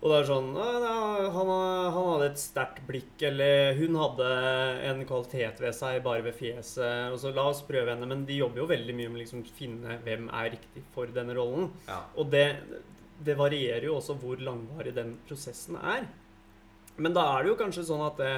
Og 0.00 0.08
det 0.08 0.16
er 0.16 0.28
sånn 0.30 0.46
«Ah, 0.56 0.76
ja, 0.80 1.30
han, 1.34 1.50
han 1.92 2.06
hadde 2.06 2.28
et 2.30 2.40
sterkt 2.40 2.78
blikk, 2.88 3.18
eller 3.28 3.74
hun 3.76 3.98
hadde 4.00 4.28
en 4.88 5.02
kvalitet 5.04 5.60
ved 5.60 5.76
seg 5.76 5.98
bare 6.06 6.24
ved 6.24 6.38
fjeset. 6.38 7.10
Og 7.12 7.18
så 7.20 7.34
la 7.36 7.44
oss 7.50 7.60
prøve 7.68 7.92
henne. 7.92 8.08
Men 8.08 8.24
de 8.28 8.38
jobber 8.38 8.62
jo 8.62 8.70
veldig 8.70 8.96
mye 8.96 9.10
med 9.12 9.20
liksom 9.26 9.44
finne 9.58 9.98
hvem 10.06 10.30
er 10.32 10.54
riktig 10.56 10.86
for 10.94 11.12
denne 11.12 11.36
rollen. 11.36 11.68
ja. 11.90 12.00
Og 12.16 12.32
det, 12.32 12.46
det 13.20 13.36
varierer 13.36 13.90
jo 13.90 13.98
også 13.98 14.16
hvor 14.22 14.40
langvarig 14.40 14.94
den 14.96 15.18
prosessen 15.28 15.76
er. 15.76 16.08
Men 16.96 17.12
da 17.16 17.26
er 17.34 17.44
det 17.44 17.52
jo 17.52 17.60
kanskje 17.60 17.84
sånn 17.90 18.04
at 18.06 18.16
det, 18.20 18.32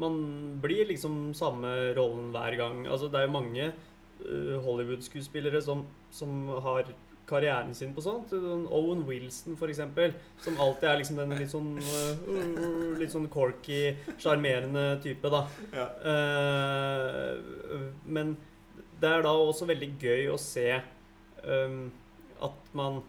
man 0.00 0.16
blir 0.64 0.88
liksom 0.88 1.34
samme 1.36 1.92
rollen 1.96 2.32
hver 2.32 2.56
gang. 2.60 2.86
Altså 2.88 3.12
det 3.12 3.20
er 3.20 3.28
jo 3.28 3.36
mange 3.36 3.68
uh, 3.68 4.56
Hollywood-skuespillere 4.64 5.60
som, 5.64 5.84
som 6.12 6.48
har 6.64 6.88
karrieren 7.28 7.74
sin 7.74 7.94
på 7.94 8.02
sånt. 8.04 8.32
Sånn 8.32 8.66
Owen 8.72 9.04
Wilson, 9.08 9.56
eksempel. 9.68 10.14
Som 10.42 10.58
alltid 10.62 10.88
er 10.90 11.00
liksom 11.00 11.20
den 11.20 11.36
litt 11.38 11.52
sånn 11.52 11.70
uh, 11.78 12.98
Litt 13.00 13.14
sånn 13.14 13.28
corky, 13.32 13.94
sjarmerende 14.16 14.98
type, 15.04 15.32
da. 15.32 15.44
Ja. 15.74 15.86
Uh, 16.02 17.88
men 18.06 18.36
det 19.02 19.10
er 19.10 19.24
da 19.24 19.32
også 19.34 19.66
veldig 19.70 19.90
gøy 20.02 20.28
å 20.30 20.38
se 20.40 20.68
um, 21.46 21.88
at 22.42 22.76
man 22.78 23.02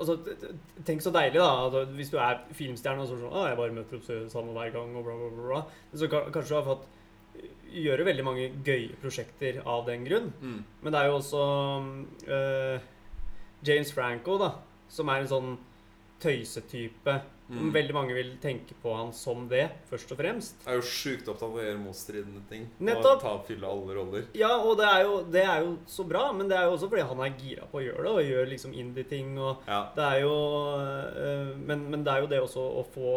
Altså, 0.00 0.14
Tenk 0.88 1.02
så 1.04 1.10
deilig, 1.12 1.36
da. 1.42 1.82
Hvis 1.92 2.08
du 2.08 2.16
er 2.16 2.38
filmstjerne 2.56 3.02
og 3.04 3.10
så 3.10 3.18
sånn 3.20 3.34
Å, 3.36 3.42
jeg 3.50 3.58
bare 3.58 3.74
møter 3.76 3.98
opp 3.98 4.06
sammen 4.32 4.54
hver 4.56 4.72
gang, 4.72 4.94
og 4.96 5.04
bla, 5.04 5.16
bla. 5.18 5.44
bla. 5.50 5.58
Så 5.92 6.08
kanskje 6.08 6.48
du 6.48 6.56
har 6.56 6.64
fått 6.70 6.86
gjøre 7.72 8.06
veldig 8.08 8.24
mange 8.26 8.46
gøye 8.66 8.96
prosjekter 9.02 9.60
av 9.64 9.86
den 9.88 10.06
grunn. 10.06 10.30
Mm. 10.40 10.60
Men 10.82 10.94
det 10.94 11.00
er 11.00 11.10
jo 11.10 11.18
også 11.18 11.42
uh, 12.28 12.86
James 13.66 13.92
Franco, 13.94 14.38
da. 14.40 14.54
Som 14.90 15.10
er 15.12 15.22
en 15.22 15.30
sånn 15.30 15.52
tøysetype. 16.20 17.20
Mm. 17.50 17.72
Veldig 17.74 17.94
mange 17.96 18.14
vil 18.14 18.28
tenke 18.38 18.76
på 18.78 18.92
han 18.94 19.08
som 19.16 19.48
det, 19.50 19.64
først 19.90 20.12
og 20.14 20.20
fremst. 20.20 20.60
Er 20.70 20.78
jo 20.78 20.84
sjukt 20.86 21.26
opptatt 21.26 21.48
av 21.48 21.56
å 21.56 21.62
gjøre 21.64 21.80
motstridende 21.82 22.42
ting. 22.50 22.68
Nettopp. 22.78 23.16
Og 23.16 23.24
ta 23.24 23.32
fylle 23.48 23.66
alle 23.66 23.96
roller. 23.96 24.28
Ja, 24.38 24.52
og 24.60 24.76
det 24.78 24.86
er, 24.86 25.00
jo, 25.08 25.16
det 25.34 25.42
er 25.42 25.64
jo 25.64 25.72
så 25.90 26.06
bra, 26.06 26.28
men 26.36 26.50
det 26.50 26.58
er 26.58 26.68
jo 26.68 26.76
også 26.76 26.90
fordi 26.92 27.08
han 27.10 27.24
er 27.26 27.34
gira 27.40 27.66
på 27.72 27.80
å 27.80 27.84
gjøre 27.88 28.04
det, 28.06 28.12
og 28.12 28.30
gjør 28.30 28.52
liksom 28.52 28.76
indie-ting. 28.84 29.34
og 29.38 29.66
Ja. 29.66 29.80
det 29.96 30.06
er 30.06 30.22
jo 30.22 30.34
øh, 30.78 31.50
men, 31.58 31.84
men 31.90 32.06
det 32.06 32.14
er 32.14 32.22
jo 32.22 32.30
det 32.30 32.42
også 32.44 32.66
å 32.82 32.86
få, 32.94 33.16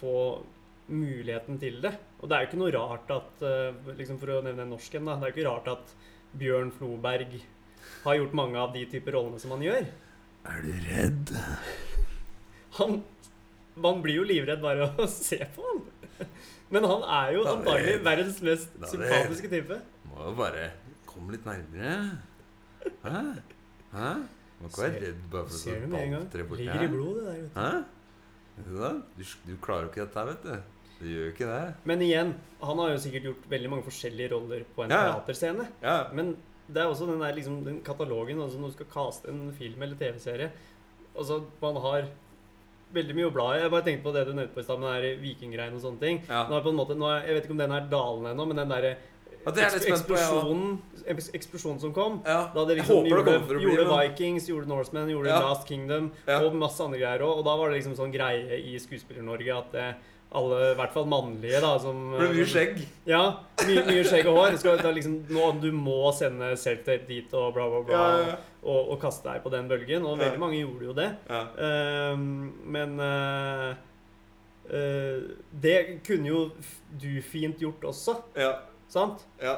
få 0.00 0.16
muligheten 0.88 1.60
til 1.62 1.78
det. 1.84 1.94
Og 2.18 2.26
det 2.28 2.34
er 2.36 2.42
jo 2.44 2.48
ikke 2.50 2.58
noe 2.60 2.72
rart 2.74 3.10
at 3.14 3.42
øh, 3.46 3.92
liksom 3.98 4.18
For 4.18 4.32
å 4.34 4.40
nevne 4.42 4.64
en 4.66 4.72
norsk 4.74 4.94
en, 4.98 5.06
da. 5.06 5.14
Det 5.20 5.28
er 5.28 5.30
jo 5.32 5.36
ikke 5.36 5.48
rart 5.50 5.68
at 5.76 5.92
Bjørn 6.38 6.72
Floberg 6.74 7.36
har 8.04 8.18
gjort 8.18 8.34
mange 8.36 8.58
av 8.60 8.72
de 8.74 8.82
typer 8.90 9.14
rollene 9.16 9.38
som 9.42 9.54
han 9.54 9.62
gjør. 9.64 9.86
Er 10.48 10.64
du 10.64 10.72
redd? 10.88 11.32
Han 12.78 12.98
Man 13.78 14.00
blir 14.02 14.18
jo 14.20 14.24
livredd 14.26 14.60
bare 14.62 14.88
av 14.88 14.98
å 15.04 15.06
se 15.14 15.38
på 15.54 15.66
han. 15.68 15.84
Men 16.74 16.84
han 16.84 17.04
er 17.20 17.30
jo 17.36 17.44
antagelig 17.48 18.00
verdens 18.04 18.40
mest 18.44 18.74
da 18.82 18.90
sympatiske 18.90 19.48
type. 19.52 19.78
Må 20.10 20.26
jo 20.26 20.32
bare 20.36 20.64
komme 21.08 21.32
litt 21.36 21.46
nærmere. 21.46 21.94
Hæ? 23.04 23.22
Hæ? 23.94 24.08
Må 24.58 24.68
ikke 24.72 24.82
være 24.82 25.00
redd 25.06 25.22
bare 25.32 25.46
for 25.46 25.54
Ser 25.62 25.78
å 25.78 25.86
sånn 25.86 25.94
bantre 25.94 26.44
borti 26.50 26.66
Ligger 26.66 26.82
i 26.84 26.90
blodet, 26.92 27.22
det 27.22 27.30
der. 27.30 27.38
vet 27.38 27.54
du. 27.54 27.60
Hæ? 27.62 28.98
Du, 29.14 29.22
du 29.46 29.54
klarer 29.62 29.86
jo 29.86 29.92
ikke 29.92 30.02
dette, 30.02 30.18
her, 30.18 30.32
vet 30.32 30.42
du. 30.44 30.77
Du 31.00 31.06
gjør 31.06 31.24
jo 31.28 31.32
ikke 31.32 31.46
det. 31.48 31.74
Men 31.86 32.00
igjen, 32.02 32.30
han 32.62 32.78
har 32.82 32.90
jo 32.90 32.98
sikkert 33.04 33.26
gjort 33.28 33.44
veldig 33.50 33.70
mange 33.70 33.86
forskjellige 33.86 34.32
roller 34.32 34.64
på 34.74 34.84
en 34.84 34.90
Ja, 34.90 35.02
ja. 35.06 35.12
teaterscene. 35.18 35.68
Ja. 35.82 35.98
Men 36.12 36.36
det 36.68 36.82
er 36.82 36.88
også 36.90 37.06
den 37.06 37.20
der 37.22 37.32
liksom, 37.36 37.60
den 37.64 37.80
katalogen 37.86 38.40
altså 38.42 38.58
når 38.58 38.72
du 38.72 38.78
skal 38.80 38.86
caste 38.92 39.28
en 39.30 39.52
film 39.56 39.82
eller 39.82 39.96
TV-serie. 39.96 40.50
Altså, 41.16 41.42
man 41.62 41.76
har 41.84 42.08
veldig 42.94 43.14
mye 43.14 43.28
å 43.28 43.32
bla 43.34 43.46
i. 43.54 43.60
Jeg 43.62 43.70
bare 43.70 43.84
tenkte 43.86 44.02
på 44.08 44.12
det 44.16 44.24
du 44.26 44.32
nevnte 44.34 44.54
på 44.56 44.60
i 44.62 44.66
stad, 44.66 44.80
med 44.80 45.06
vikinggreiene 45.22 45.76
og 45.76 45.82
sånne 45.84 46.00
ting. 46.02 46.20
Ja. 46.28 46.46
Nå 46.48 46.56
er 46.58 46.62
på 46.66 46.72
en 46.72 46.78
måte, 46.80 46.96
er, 46.98 47.26
jeg 47.28 47.34
vet 47.38 47.46
ikke 47.48 47.56
om 47.56 47.62
den 47.62 47.74
er 47.78 47.88
dalende 47.92 48.32
ennå, 48.34 48.46
men 48.48 48.56
den 48.62 48.68
derre 48.74 48.92
Ja, 49.46 49.52
det 49.54 49.62
er 49.62 49.70
på, 49.70 49.78
jeg 49.78 49.80
også. 49.80 49.92
eksplosjonen, 49.94 50.78
eks- 51.14 51.30
eksplosjonen 51.38 51.80
som 51.80 51.92
kom 51.94 52.16
ja. 52.26 52.50
da 52.52 52.64
det 52.66 52.78
liksom 52.80 53.06
gjorde, 53.06 53.24
det 53.24 53.46
bli 53.48 53.62
gjorde 53.70 53.86
Vikings, 53.94 54.48
gjorde 54.50 54.66
Norsemen, 54.68 55.08
gjorde 55.14 55.28
Ja. 55.30 55.38
Last 55.46 55.68
Kingdom 55.68 56.10
Ja. 56.26 56.40
og 56.42 56.54
masse 56.58 56.80
andre 56.84 56.98
greier 56.98 57.20
òg. 57.22 57.38
Og 57.38 57.44
da 57.44 57.56
var 57.56 57.70
det 57.70 57.78
liksom 57.80 57.94
sånn 57.96 58.12
greie 58.12 58.58
i 58.58 58.74
Skuespiller-Norge 58.82 59.56
at 59.56 59.74
eh, 59.74 59.92
alle, 60.36 60.56
i 60.72 60.76
hvert 60.76 60.92
fall 60.92 61.06
mannlige, 61.08 61.60
da 61.64 61.70
som 61.80 62.00
ble 62.12 62.28
mye 62.34 62.46
skjegg. 62.48 62.80
ja, 63.08 63.22
mye, 63.64 63.84
mye 63.86 64.04
skjegg 64.04 64.28
og 64.28 64.36
hår. 64.36 64.58
Skal, 64.60 64.82
liksom, 64.98 65.14
nå, 65.32 65.46
du 65.62 65.68
må 65.72 66.12
sende 66.16 66.50
self-tape 66.60 67.08
dit 67.08 67.32
og 67.38 67.54
bla, 67.56 67.68
bla, 67.72 67.80
bla. 67.86 68.00
Ja, 68.00 68.18
ja, 68.26 68.36
Og, 68.60 68.92
og 68.92 68.98
kaste 69.00 69.30
deg 69.30 69.40
på 69.44 69.52
den 69.54 69.70
bølgen. 69.70 70.04
Og 70.04 70.20
veldig 70.20 70.42
mange 70.42 70.60
gjorde 70.60 70.90
jo 70.90 70.96
det. 70.98 71.08
Ehm, 71.32 72.26
men 72.68 73.00
uh, 73.00 73.72
uh, 74.68 75.30
det 75.64 75.78
kunne 76.06 76.28
jo 76.28 76.44
du 77.00 77.10
fint 77.24 77.64
gjort 77.64 77.88
også, 77.94 78.18
ja. 78.36 78.52
sant? 78.92 79.24
ja. 79.42 79.56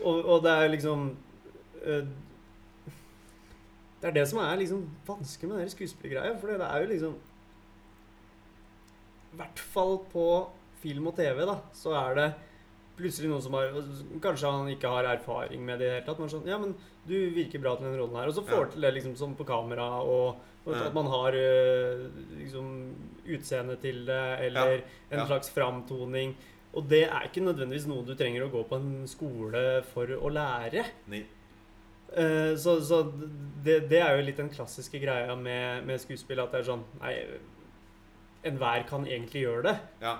Og, 0.00 0.20
og 0.24 0.44
det 0.44 0.52
er 0.56 0.70
liksom 0.72 1.10
uh, 1.84 2.04
Det 4.00 4.08
er 4.08 4.14
det 4.16 4.22
som 4.30 4.38
er 4.40 4.54
liksom 4.56 4.86
vanskelig 5.08 5.48
med 5.48 5.60
den 5.60 5.72
skuespillergreia. 5.72 6.36
For 6.40 6.52
det 6.52 6.68
er 6.68 6.84
jo 6.84 6.92
liksom 6.92 7.18
hvert 9.40 9.58
fall 9.74 9.98
på 10.12 10.26
film 10.82 11.10
og 11.10 11.16
TV, 11.18 11.42
da, 11.48 11.58
så 11.76 11.92
er 11.98 12.14
det 12.18 12.28
plutselig 13.00 13.30
noen 13.30 13.40
som 13.44 13.54
har 13.56 13.70
Kanskje 14.20 14.50
han 14.52 14.68
ikke 14.74 14.88
har 14.92 15.06
erfaring 15.14 15.62
med 15.64 15.78
det 15.80 15.86
i 15.86 15.90
det 15.90 15.94
hele 15.98 16.06
tatt. 16.06 16.18
Men 16.20 16.28
sånn 16.32 16.46
Ja, 16.48 16.58
men 16.60 16.74
du 17.08 17.14
virker 17.32 17.60
bra 17.62 17.74
til 17.76 17.86
den 17.88 17.96
rollen 18.00 18.16
her. 18.20 18.28
Og 18.28 18.34
så 18.36 18.44
får 18.44 18.66
Ja. 18.66 18.70
til 18.74 18.80
det 18.84 18.94
liksom 18.94 19.14
sånn 19.16 19.36
på 19.36 19.46
kamera, 19.48 19.86
og, 20.04 20.36
og 20.66 20.74
Ja. 20.74 20.86
at 20.86 20.94
man 20.94 21.06
har 21.06 21.32
eh, 21.32 22.06
liksom 22.38 22.94
utseende 23.26 23.76
til 23.80 24.04
det, 24.04 24.20
eller 24.46 24.82
en 25.10 25.18
Ja. 25.18 25.26
slags 25.26 25.48
framtoning. 25.50 26.34
Og 26.74 26.86
det 26.88 27.04
er 27.08 27.24
ikke 27.26 27.42
nødvendigvis 27.42 27.86
noe 27.88 28.04
du 28.04 28.14
trenger 28.14 28.44
å 28.46 28.50
gå 28.52 28.64
på 28.68 28.76
en 28.76 29.06
skole 29.08 29.82
for 29.82 30.06
å 30.06 30.28
lære. 30.30 30.84
Nei. 31.08 31.24
Eh, 32.12 32.54
så 32.56 32.80
så 32.82 33.04
det, 33.64 33.88
det 33.88 34.00
er 34.02 34.16
jo 34.18 34.26
litt 34.26 34.36
den 34.36 34.50
klassiske 34.50 35.00
greia 35.00 35.34
med, 35.36 35.84
med 35.86 35.98
skuespill, 36.00 36.40
at 36.42 36.52
det 36.52 36.60
er 36.60 36.72
sånn 36.72 36.84
Nei, 37.00 37.14
enhver 38.46 38.84
kan 38.88 39.06
egentlig 39.06 39.42
gjøre 39.46 39.62
det. 39.68 39.76
Ja. 40.02 40.16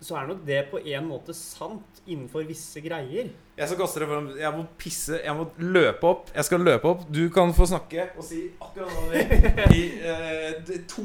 Så 0.00 0.16
er 0.16 0.30
nok 0.30 0.38
det 0.46 0.62
på 0.70 0.78
en 0.80 1.04
måte 1.10 1.34
sant 1.36 1.98
innenfor 2.08 2.46
visse 2.48 2.80
greier. 2.80 3.26
Jeg 3.58 3.68
skal 3.68 3.78
kaste 3.82 4.00
det 4.00 4.06
foran 4.08 4.30
Jeg 4.40 4.52
må 4.56 4.62
pisse. 4.80 5.18
Jeg 5.20 5.34
må 5.36 5.44
løpe 5.60 6.08
opp. 6.08 6.30
Jeg 6.32 6.46
skal 6.48 6.62
løpe 6.64 6.88
opp. 6.88 7.02
Du 7.12 7.26
kan 7.34 7.52
få 7.52 7.66
snakke 7.68 8.06
og 8.16 8.24
si 8.24 8.46
akkurat 8.56 8.94
hva 8.94 9.02
du 9.04 9.10
vil. 9.12 9.26
I 9.76 9.82
eh, 10.00 10.54
d- 10.64 10.78
to 10.88 11.04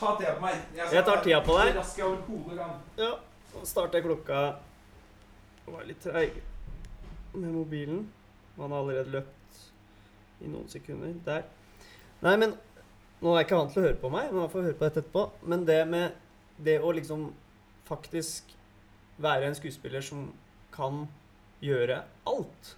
Ta 0.00 0.16
tida 0.18 0.34
på 0.34 0.42
meg. 0.48 0.58
Jeg, 0.74 0.88
Jeg 0.96 1.04
tar 1.06 1.22
tida 1.22 1.38
på 1.46 1.54
deg. 1.60 1.70
Så 1.70 1.78
raskt 1.78 2.02
jeg 2.02 2.08
overhodet 2.08 2.58
kan. 2.58 2.74
Ja, 2.98 3.12
så 3.52 3.62
starter 3.70 4.00
jeg 4.00 4.08
klokka 4.08 4.40
Jeg 5.62 5.76
var 5.76 5.86
litt 5.92 6.02
treig 6.02 6.42
med 7.38 7.54
mobilen. 7.54 8.02
Man 8.58 8.74
har 8.74 8.82
allerede 8.82 9.14
løpt 9.20 9.62
i 10.42 10.50
noen 10.50 10.66
sekunder. 10.68 11.14
Der. 11.30 11.46
Nei, 12.26 12.34
men 12.42 12.58
Nå 13.22 13.36
er 13.36 13.44
ikke 13.44 13.58
vant 13.58 13.70
til 13.70 13.82
å 13.82 13.86
høre 13.86 14.00
på 14.02 14.10
meg, 14.10 14.32
men 14.34 14.50
får 14.50 14.64
høre 14.66 14.78
på 14.78 14.86
dette 14.88 15.02
etterpå. 15.04 15.24
Men 15.46 15.66
det 15.68 15.78
med 15.86 16.16
det 16.62 16.80
å 16.82 16.90
liksom 16.94 17.28
faktisk 17.86 18.50
være 19.22 19.46
en 19.46 19.54
skuespiller 19.54 20.02
som 20.02 20.26
kan 20.74 21.04
gjøre 21.62 22.00
alt, 22.26 22.72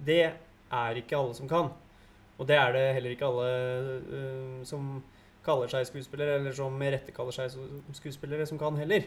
det 0.00 0.22
er 0.72 1.00
ikke 1.00 1.18
alle 1.18 1.36
som 1.36 1.50
kan. 1.50 1.68
Og 2.40 2.48
det 2.48 2.56
er 2.56 2.72
det 2.72 2.86
heller 2.96 3.12
ikke 3.12 3.28
alle 3.28 3.50
uh, 4.08 4.62
som 4.66 5.02
kaller 5.44 5.68
seg 5.68 5.84
skuespillere, 5.90 6.38
eller 6.40 6.56
som 6.56 6.72
med 6.78 6.94
rette 6.94 7.12
kaller 7.14 7.36
seg 7.36 7.52
skuespillere, 7.98 8.46
som 8.48 8.60
kan 8.60 8.78
heller. 8.80 9.04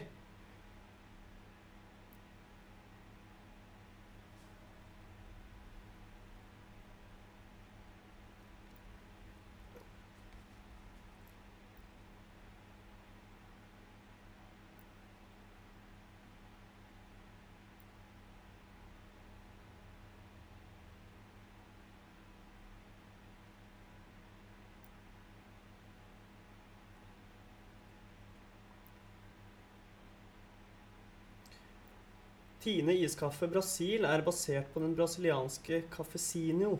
Tine 32.66 32.96
iskaffe 32.98 33.46
Brasil 33.46 34.02
er 34.02 34.24
basert 34.26 34.72
på 34.74 34.80
den 34.82 34.96
brasilianske 34.98 35.84
cafesinho, 35.86 36.72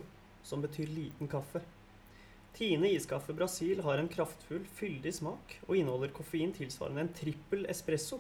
som 0.43 0.59
betyr 0.65 0.89
liten 0.91 1.29
kaffe. 1.31 1.61
Tine 2.57 2.89
iskaffe 2.91 3.31
Brasil 3.39 3.85
har 3.87 4.01
en 4.03 4.09
kraftfull, 4.11 4.65
fyldig 4.81 5.13
smak 5.15 5.53
og 5.69 5.77
inneholder 5.79 6.11
koffein 6.17 6.51
tilsvarende 6.57 7.05
en 7.05 7.13
trippel 7.15 7.63
espresso. 7.71 8.19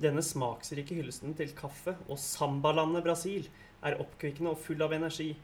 Denne 0.00 0.24
smaksrike 0.24 0.96
hyllesten 0.96 1.34
til 1.36 1.52
kaffe 1.58 1.98
og 2.06 2.16
sambalandet 2.16 3.04
Brasil 3.04 3.50
er 3.84 4.00
oppkvikkende 4.00 4.54
og 4.54 4.62
full 4.64 4.80
av 4.80 4.94
energi. 4.96 5.34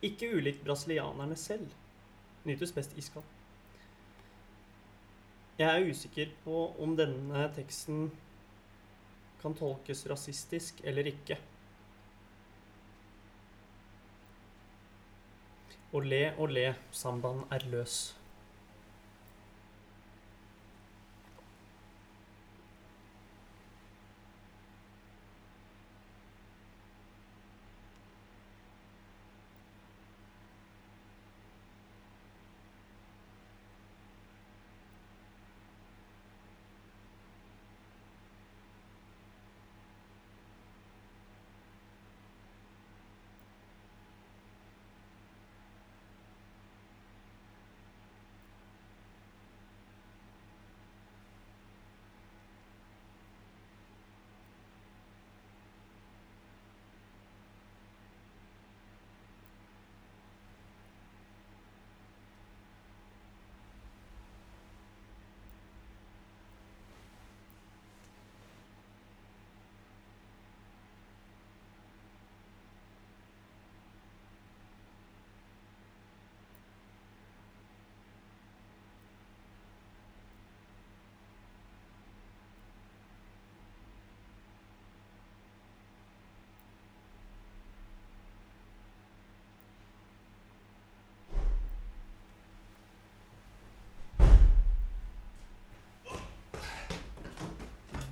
Ikke 0.00 0.30
ulikt 0.38 0.64
brasilianerne 0.64 1.36
selv. 1.36 1.68
Nytes 2.48 2.72
best 2.72 2.96
iskald. 2.96 3.28
Jeg 5.60 5.68
er 5.68 5.92
usikker 5.92 6.32
på 6.46 6.64
om 6.80 6.96
denne 6.96 7.44
teksten 7.58 8.08
kan 9.42 9.54
tolkes 9.54 10.04
rasistisk 10.10 10.82
eller 10.84 11.08
ikke. 11.10 11.38
Å 15.88 16.00
le 16.04 16.24
og 16.36 16.52
le-sambanden 16.52 17.46
er 17.54 17.64
løs. 17.72 18.17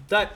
Der. 0.06 0.28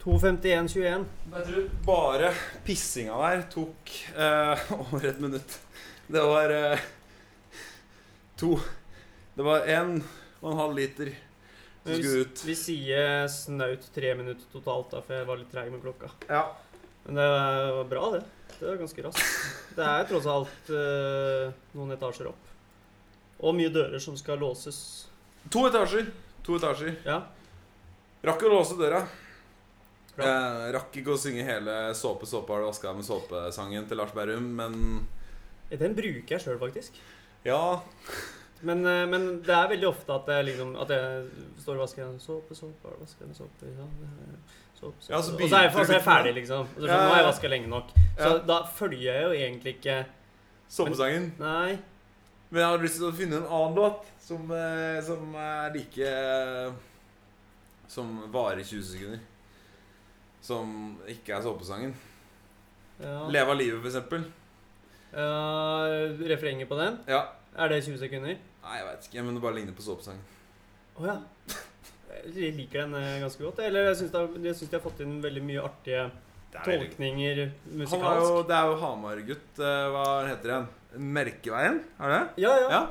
2.51,21. 0.00 1.04
Jeg 1.34 1.44
tror 1.48 1.66
bare 1.84 2.30
pissinga 2.64 3.18
der 3.20 3.42
tok 3.52 3.92
eh, 4.16 4.62
over 4.78 5.04
et 5.10 5.20
minutt. 5.20 5.58
Det 6.08 6.22
var 6.24 6.52
eh, 6.52 6.86
to 8.40 8.54
Det 9.36 9.44
var 9.44 9.68
én 9.68 9.98
og 10.40 10.48
en 10.52 10.58
halv 10.62 10.76
liter 10.78 11.12
som 11.84 11.92
skulle 11.98 12.24
ut. 12.24 12.46
Vi 12.48 12.56
sier 12.56 13.28
snaut 13.28 13.84
tre 13.92 14.14
minutter 14.16 14.48
totalt, 14.52 14.92
da, 14.92 15.04
for 15.04 15.18
jeg 15.18 15.28
var 15.28 15.40
litt 15.40 15.52
treig 15.52 15.68
med 15.72 15.84
klokka. 15.84 16.08
Ja. 16.28 16.46
Men 17.04 17.20
det 17.20 17.28
var 17.76 17.92
bra, 17.92 18.10
det. 18.16 18.24
Det 18.54 18.66
var 18.70 18.82
ganske 18.86 19.04
raskt. 19.10 19.38
Det 19.76 19.92
er 19.92 20.08
tross 20.08 20.32
alt 20.32 20.72
eh, 20.72 21.52
noen 21.76 21.92
etasjer 21.96 22.32
opp. 22.32 22.52
Og 23.44 23.56
mye 23.60 23.72
dører 23.72 24.00
som 24.00 24.16
skal 24.16 24.40
låses. 24.40 24.78
To 25.52 25.68
etasjer. 25.68 26.08
To 26.46 26.56
etasjer. 26.56 27.02
Ja. 27.04 27.20
Rakk 28.24 28.42
å 28.46 28.52
låse 28.54 28.76
døra. 28.78 29.02
Eh, 30.14 30.66
rakk 30.72 30.94
ikke 31.00 31.10
å 31.16 31.18
synge 31.18 31.42
hele 31.44 31.90
'Såpe, 31.94 32.26
såpe 32.26 32.52
har 32.54 32.60
du 32.62 32.66
vaska 32.68 32.92
med 32.94 33.04
såpe'-sangen 33.04 33.88
til 33.88 33.96
Lars 33.98 34.12
Berrum, 34.14 34.54
men 34.56 35.06
Den 35.70 35.94
bruker 35.94 36.36
jeg 36.36 36.40
sjøl, 36.40 36.58
faktisk. 36.58 36.92
ja 37.44 37.80
Men, 38.62 38.86
eh, 38.86 39.06
men 39.06 39.42
det 39.42 39.50
er 39.50 39.68
veldig 39.68 39.88
ofte 39.88 40.14
at 40.14 40.26
jeg, 40.26 40.44
liksom, 40.46 40.76
at 40.80 40.88
jeg 40.88 41.26
står 41.58 41.74
og 41.74 41.80
vasker 41.80 42.18
såpe, 42.18 42.54
såpe, 42.54 42.84
har 42.84 42.92
du 42.92 43.02
vasket 43.04 43.26
med 43.26 43.36
såpe, 43.36 43.66
ja, 43.66 43.88
såpe, 44.80 44.94
såpe. 45.02 45.10
Ja, 45.10 45.20
så 45.20 45.34
og 45.34 45.40
så 45.50 45.56
er 45.56 45.62
jeg, 45.62 45.72
begynte 45.72 45.86
så 45.86 45.90
er 45.90 45.98
jeg 45.98 46.06
ferdig, 46.06 46.34
liksom. 46.34 46.60
Og 46.60 46.80
så, 46.80 46.86
Ja, 46.86 46.96
Nå 46.96 47.08
har 47.10 47.16
jeg 47.16 47.24
ja. 47.24 47.30
vaska 47.32 47.48
lenge 47.48 47.68
nok. 47.68 47.88
Så 48.16 48.30
Ja. 48.30 48.38
da 48.38 48.62
følger 48.62 49.12
jeg 49.12 49.22
jo 49.22 49.30
egentlig 49.32 49.74
ikke 49.80 50.06
Såpesangen. 50.70 51.32
Nei. 51.38 51.78
Men 52.50 52.60
jeg 52.60 52.70
hadde 52.70 52.82
lyst 52.82 52.96
til 52.98 53.10
å 53.10 53.14
finne 53.14 53.36
en 53.36 53.46
annen 53.50 53.74
låt 53.74 54.04
som, 54.20 54.50
eh, 54.50 55.00
som 55.02 55.34
er 55.34 55.70
like 55.74 56.72
Som 57.88 58.16
varer 58.32 58.60
i 58.62 58.64
20 58.64 58.82
sekunder. 58.82 59.20
Som 60.44 60.98
ikke 61.08 61.36
er 61.36 61.42
såpesangen. 61.44 61.94
Ja. 63.00 63.26
'Leve 63.28 63.50
av 63.50 63.58
livet', 63.58 63.80
for 63.80 63.88
eksempel. 63.90 64.24
Ja, 65.14 65.86
refrenget 66.28 66.68
på 66.68 66.76
den? 66.78 66.98
Ja. 67.06 67.22
Er 67.56 67.68
det 67.68 67.84
20 67.84 67.98
sekunder? 67.98 68.36
Nei, 68.64 68.76
jeg 68.78 68.86
veit 68.86 69.08
ikke, 69.08 69.22
men 69.24 69.34
det 69.36 69.42
bare 69.42 69.54
ligner 69.54 69.76
på 69.76 69.82
såpesangen. 69.84 70.22
Å 70.98 71.06
ja. 71.06 71.16
Jeg 72.24 72.54
liker 72.56 72.84
den 72.86 72.94
eh, 72.94 73.20
ganske 73.22 73.42
godt. 73.42 73.58
Eller 73.66 73.90
jeg 73.90 73.96
syns 74.02 74.12
de, 74.14 74.76
har 74.76 74.82
fått 74.82 75.02
inn 75.04 75.18
veldig 75.22 75.42
mye 75.44 75.62
artige 75.64 76.04
er 76.54 76.62
tolkninger 76.62 77.40
er 77.44 77.50
musikalsk. 77.74 78.28
jo, 78.30 78.42
det 78.46 78.54
er 78.56 78.70
jo 78.70 78.76
Hamar-gutt. 78.82 79.58
eh, 79.58 79.86
Hva 79.90 80.04
heter 80.28 80.52
han? 80.54 80.68
Merkeveien? 80.94 81.80
Er 81.98 82.12
det 82.12 82.20
det? 82.20 82.44
Ja, 82.44 82.52
ja. 82.62 82.68
Ja. 82.70 82.82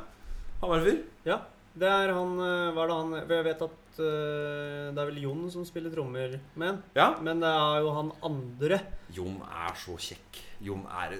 Hamar-fyr. 0.62 1.00
Ja. 1.26 1.40
Det 1.74 1.90
er 1.90 2.12
han 2.14 2.36
eh, 2.38 2.74
Hva 2.76 2.84
er 2.84 2.92
det 2.92 2.98
han 3.00 3.14
Jeg 3.38 3.46
vet 3.48 3.64
at 3.66 3.80
eh, 4.02 4.90
det 4.94 5.02
er 5.02 5.10
vel 5.10 5.22
Jon 5.24 5.46
som 5.54 5.66
spiller 5.68 5.94
trommer 5.94 6.38
med. 6.60 6.82
Ja. 6.98 7.12
Men 7.22 7.44
det 7.44 7.52
er 7.52 7.84
jo 7.84 7.94
han 7.98 8.12
andre. 8.26 8.80
Jon 9.14 9.42
er 9.46 9.76
så 9.80 9.98
kjekk. 10.02 10.42
Jon 10.64 10.86
er 10.88 11.18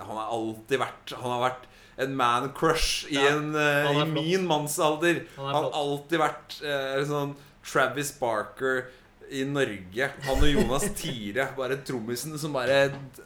Han 0.00 0.16
har 0.16 0.30
alltid 0.32 0.80
vært 0.80 1.12
Han 1.20 1.34
har 1.34 1.42
vært 1.44 1.66
en 2.00 2.14
man 2.16 2.46
crush 2.56 3.10
i, 3.10 3.18
Ja, 3.18 3.34
en, 3.34 3.54
eh, 3.54 3.90
i 4.00 4.06
min 4.08 4.46
mannsalder. 4.48 5.24
Han 5.36 5.52
har 5.54 5.70
alltid 5.76 6.22
vært 6.22 6.56
eh, 6.64 7.02
sånn 7.04 7.34
Travis 7.60 8.14
Barker 8.16 8.86
i 9.30 9.44
Norge. 9.46 10.08
Han 10.26 10.40
og 10.42 10.48
Jonas 10.48 10.88
Tire, 10.98 11.50
Bare 11.56 11.78
trommisen 11.86 12.34
som 12.40 12.54
bare 12.56 12.80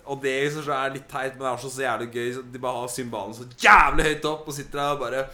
Og 0.04 0.20
det 0.24 0.34
i 0.42 0.50
seg 0.52 0.68
er 0.74 0.96
litt 0.98 1.08
teit, 1.08 1.36
men 1.36 1.44
det 1.46 1.50
er 1.50 1.54
også 1.54 1.72
så 1.72 1.86
jævlig 1.86 2.10
gøy. 2.12 2.40
De 2.52 2.62
bare 2.62 2.82
har 2.82 2.92
cymbalen 2.92 3.36
så 3.36 3.46
jævlig 3.62 4.10
høyt 4.10 4.30
opp 4.32 4.48
og 4.50 4.56
sitter 4.58 4.82
der 4.82 4.96
og 4.96 5.04
bare 5.06 5.26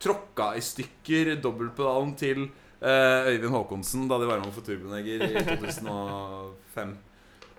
Tråkka 0.00 0.52
i 0.56 0.62
stykker 0.64 1.34
dobbeltpedalen 1.44 2.14
til 2.18 2.46
eh, 2.46 3.30
Øyvind 3.34 3.52
Håkonsen 3.52 4.06
da 4.08 4.18
de 4.22 4.28
var 4.30 4.40
med 4.40 4.52
for 4.54 4.64
Turboneger 4.64 5.26
i 5.26 5.42
2005 5.50 6.94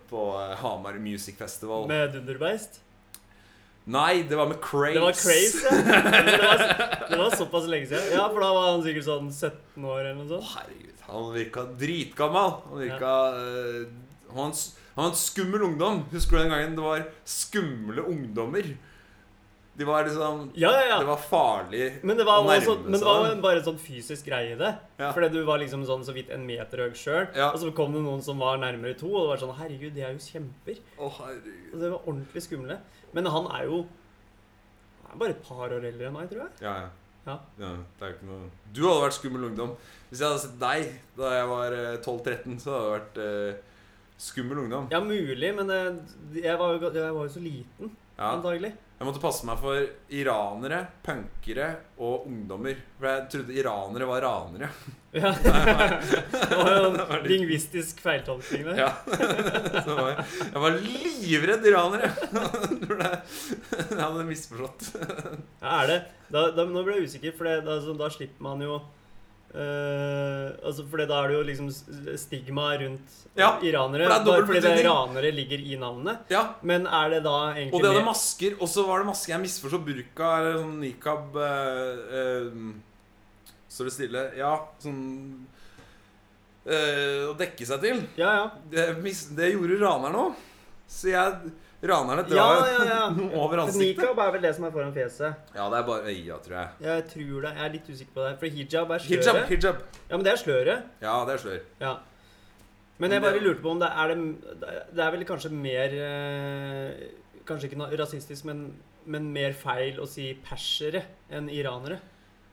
på 0.09 0.23
eh, 0.41 0.55
Hamar 0.63 0.97
Music 1.03 1.37
Festival. 1.37 1.85
Med 1.91 2.15
Dunderbeist. 2.15 2.81
Nei, 3.91 4.21
det 4.29 4.37
var 4.37 4.49
med 4.49 4.59
Craze. 4.61 4.93
Det 4.93 5.01
var 5.01 5.15
Craze, 5.17 5.61
ja. 5.65 5.71
Det 6.31 6.41
var, 6.43 6.61
det 7.09 7.17
var 7.17 7.35
såpass 7.35 7.65
lenge 7.69 7.87
siden. 7.89 8.11
Ja, 8.13 8.27
for 8.29 8.43
da 8.43 8.51
var 8.53 8.67
han 8.75 8.83
sikkert 8.85 9.07
sånn 9.07 9.31
17 9.33 9.87
år 9.89 10.01
eller 10.03 10.19
noe 10.19 10.27
Å, 10.27 10.37
sånt. 10.37 10.51
herregud, 10.53 11.01
han 11.07 11.31
virka 11.33 11.63
dritgammal. 11.81 12.53
Han 12.69 12.83
virka 12.83 13.13
uh, 13.33 13.87
han, 14.37 14.53
Han 14.93 15.01
var 15.01 15.09
en 15.09 15.17
skummel 15.17 15.65
ungdom. 15.71 16.03
Husker 16.13 16.37
du 16.37 16.43
den 16.43 16.53
gangen 16.53 16.77
det 16.77 16.85
var 16.85 17.07
skumle 17.25 18.05
ungdommer? 18.13 18.69
De 19.79 19.85
var 19.87 20.03
liksom 20.03 20.49
Ja, 20.59 20.69
ja, 20.75 20.81
ja. 20.89 20.97
Det 20.99 21.07
var 21.07 21.21
farlig 21.23 21.85
Men 22.03 22.17
det 22.19 22.25
var, 22.27 22.41
å 22.41 22.47
nærme 22.49 22.65
seg. 22.65 22.81
men 22.85 22.99
det 22.99 23.07
var 23.07 23.35
bare 23.45 23.61
en 23.61 23.65
sånn 23.69 23.79
fysisk 23.79 24.25
greie 24.27 24.51
i 24.53 24.57
det. 24.59 24.71
Ja. 24.99 25.11
Fordi 25.15 25.29
du 25.31 25.39
var 25.47 25.61
liksom 25.61 25.85
sånn 25.87 26.03
så 26.05 26.11
vidt 26.13 26.29
en 26.35 26.43
meter 26.45 26.83
høy 26.83 26.91
sjøl. 26.97 27.29
Og 27.47 27.57
så 27.61 27.71
kom 27.77 27.95
det 27.95 28.01
noen 28.03 28.21
som 28.25 28.37
var 28.43 28.59
nærmere 28.61 28.97
to, 28.99 29.07
og 29.15 29.23
det 29.23 29.29
var 29.31 29.43
sånn 29.45 29.55
Herregud, 29.61 29.93
de 29.95 30.03
er 30.03 30.11
jo 30.17 30.23
kjemper. 30.25 30.81
Å, 30.99 31.09
herregud. 31.21 31.69
Og 31.73 31.79
det 31.85 31.91
var 31.93 32.01
ordentlig 32.11 32.43
skumle. 32.43 32.77
Men 33.15 33.31
han 33.31 33.47
er 33.55 33.63
jo 33.71 33.79
Han 35.05 35.15
er 35.15 35.21
bare 35.23 35.35
et 35.37 35.41
par 35.47 35.65
år 35.71 35.87
eldre 35.87 36.07
enn 36.11 36.13
meg, 36.19 36.29
tror 36.31 36.43
jeg. 36.45 36.51
Ja, 36.67 36.75
ja. 36.85 36.89
Ja. 37.21 37.35
Ja, 37.61 37.67
det 37.99 38.05
er 38.05 38.09
jo 38.09 38.15
ikke 38.15 38.27
noe 38.31 38.45
Du 38.73 38.79
hadde 38.87 39.01
vært 39.03 39.13
skummel 39.19 39.43
ungdom. 39.51 39.73
Hvis 40.09 40.21
jeg 40.23 40.27
hadde 40.31 40.41
sett 40.41 40.55
deg 40.61 40.87
da 41.19 41.33
jeg 41.35 41.49
var 41.51 41.75
eh, 41.77 41.97
12-13, 42.01 42.55
så 42.63 42.71
hadde 42.73 42.87
jeg 42.87 42.95
vært 42.95 43.19
eh, 43.25 43.59
skummel 44.17 44.61
ungdom. 44.63 44.87
Ja, 44.91 44.99
mulig, 45.05 45.51
men 45.55 45.69
det, 45.69 45.81
jeg, 46.43 46.55
var 46.57 46.73
jo, 46.73 46.89
jeg 46.89 47.13
var 47.13 47.27
jo 47.27 47.33
så 47.35 47.43
liten, 47.43 47.91
Ja. 48.17 48.31
antagelig. 48.35 48.73
Jeg 49.01 49.07
måtte 49.07 49.21
passe 49.23 49.47
meg 49.49 49.57
for 49.57 49.79
iranere, 50.13 50.83
punkere 51.01 51.71
og 52.05 52.27
ungdommer. 52.29 52.75
For 52.99 53.07
jeg 53.09 53.23
trodde 53.33 53.55
iranere 53.57 54.09
var 54.11 54.27
ranere. 54.27 54.69
Ja. 55.11 55.27
det 55.43 56.55
var 56.55 56.69
jo 56.71 56.83
en 56.87 57.25
lingvistisk 57.25 57.97
feiltolkning 57.99 58.61
det. 58.69 58.77
Ja. 58.79 58.93
Så 59.83 59.97
var 59.97 60.05
jeg, 60.13 60.23
jeg 60.45 60.61
var 60.63 60.77
livredd 60.85 61.67
iranere! 61.67 62.11
Jeg 63.89 63.99
hadde 63.99 64.23
misforstått. 64.29 64.87
Ja, 65.01 65.81
er 65.81 65.91
det? 65.91 65.97
Da, 66.31 66.45
da, 66.55 66.63
nå 66.63 66.85
ble 66.87 66.95
jeg 67.01 67.09
usikker, 67.11 67.35
for 67.35 67.49
det, 67.49 67.57
da, 67.67 67.75
så, 67.83 67.97
da 67.99 68.07
slipper 68.15 68.47
man 68.47 68.63
jo 68.63 68.79
eh, 69.53 70.47
altså 70.65 70.85
fordi 70.89 71.07
Da 71.09 71.23
er 71.23 71.31
det 71.31 71.35
jo 71.37 71.43
liksom 71.49 71.69
stigma 72.17 72.69
rundt 72.81 73.17
Ja, 73.37 73.57
iranere. 73.63 74.07
for 74.07 74.25
bare 74.25 74.45
fordi 74.47 74.61
det 74.65 74.85
ranere 74.85 75.31
ligger 75.31 75.59
i 75.59 75.77
navnet. 75.79 76.25
Ja, 76.29 76.55
Men 76.61 76.87
er 76.87 77.09
det 77.09 77.23
da 77.23 77.53
egentlig 77.53 77.73
Og 77.73 77.81
de 77.83 77.91
hadde 77.93 78.05
masker. 78.05 78.55
Og 78.59 78.67
så 78.67 78.85
var 78.87 78.99
det 78.99 79.07
masker 79.11 79.33
Jeg 79.33 79.41
misforsto. 79.41 79.79
burka 79.85 80.31
eller 80.39 80.59
sånn 80.63 80.79
nikab 80.79 81.35
uh, 81.35 81.95
uh, 82.11 82.73
Står 83.71 83.87
det 83.87 83.93
stille? 83.95 84.23
Ja, 84.35 84.55
sånn 84.83 85.01
eh, 86.67 87.27
Å 87.29 87.35
dekke 87.39 87.65
seg 87.65 87.83
til. 87.85 88.01
Ja, 88.19 88.31
ja. 88.35 88.47
Det, 88.71 88.87
det 89.37 89.53
gjorde 89.53 89.79
ranerne 89.79 90.25
òg. 90.27 90.47
Så 90.91 91.13
jeg 91.13 91.53
Ranerne 91.81 92.21
Ja, 92.29 92.29
drar 92.29 92.67
ja, 92.69 92.83
ja. 92.85 93.05
over 93.41 93.63
ansiktet. 93.63 93.97
Nikab 93.97 94.19
er 94.21 94.35
vel 94.35 94.43
det 94.45 94.51
som 94.57 94.67
er 94.67 94.73
foran 94.75 94.93
fjeset. 94.93 95.49
Ja, 95.55 95.65
det 95.73 95.79
er 95.79 95.87
bare 95.87 96.11
øya, 96.13 96.37
tror 96.45 96.57
jeg. 96.59 96.69
Jeg 96.85 97.05
tror 97.13 97.41
det. 97.47 97.53
Jeg 97.55 97.65
er 97.65 97.73
litt 97.73 97.89
usikker 97.89 98.13
på 98.13 98.25
det. 98.27 98.33
For 98.43 98.59
hijab 98.59 98.93
er 98.93 99.03
sløret. 99.05 99.25
Hijab. 99.25 99.41
hijab 99.49 99.81
Ja, 100.11 100.13
men 100.15 100.25
det 100.27 100.33
er 100.33 100.41
sløret. 100.43 100.83
Ja, 101.01 101.15
det 101.25 101.33
er 101.33 101.43
slør. 101.45 101.59
Ja. 101.81 101.95
Men 103.01 103.15
jeg 103.15 103.23
bare 103.23 103.41
lurte 103.41 103.63
på 103.63 103.71
om 103.73 103.79
det 103.81 103.89
er 103.89 104.11
det 104.13 104.17
Det 104.93 105.01
er 105.01 105.11
vel 105.15 105.25
kanskje 105.25 105.49
mer 105.55 105.95
eh, 106.05 107.07
Kanskje 107.49 107.71
ikke 107.71 107.79
noe 107.81 107.97
rasistisk, 107.97 108.45
men, 108.45 108.67
men 109.09 109.31
mer 109.33 109.55
feil 109.57 109.97
å 109.97 110.05
si 110.05 110.27
persere 110.45 111.01
enn 111.33 111.49
iranere. 111.49 111.97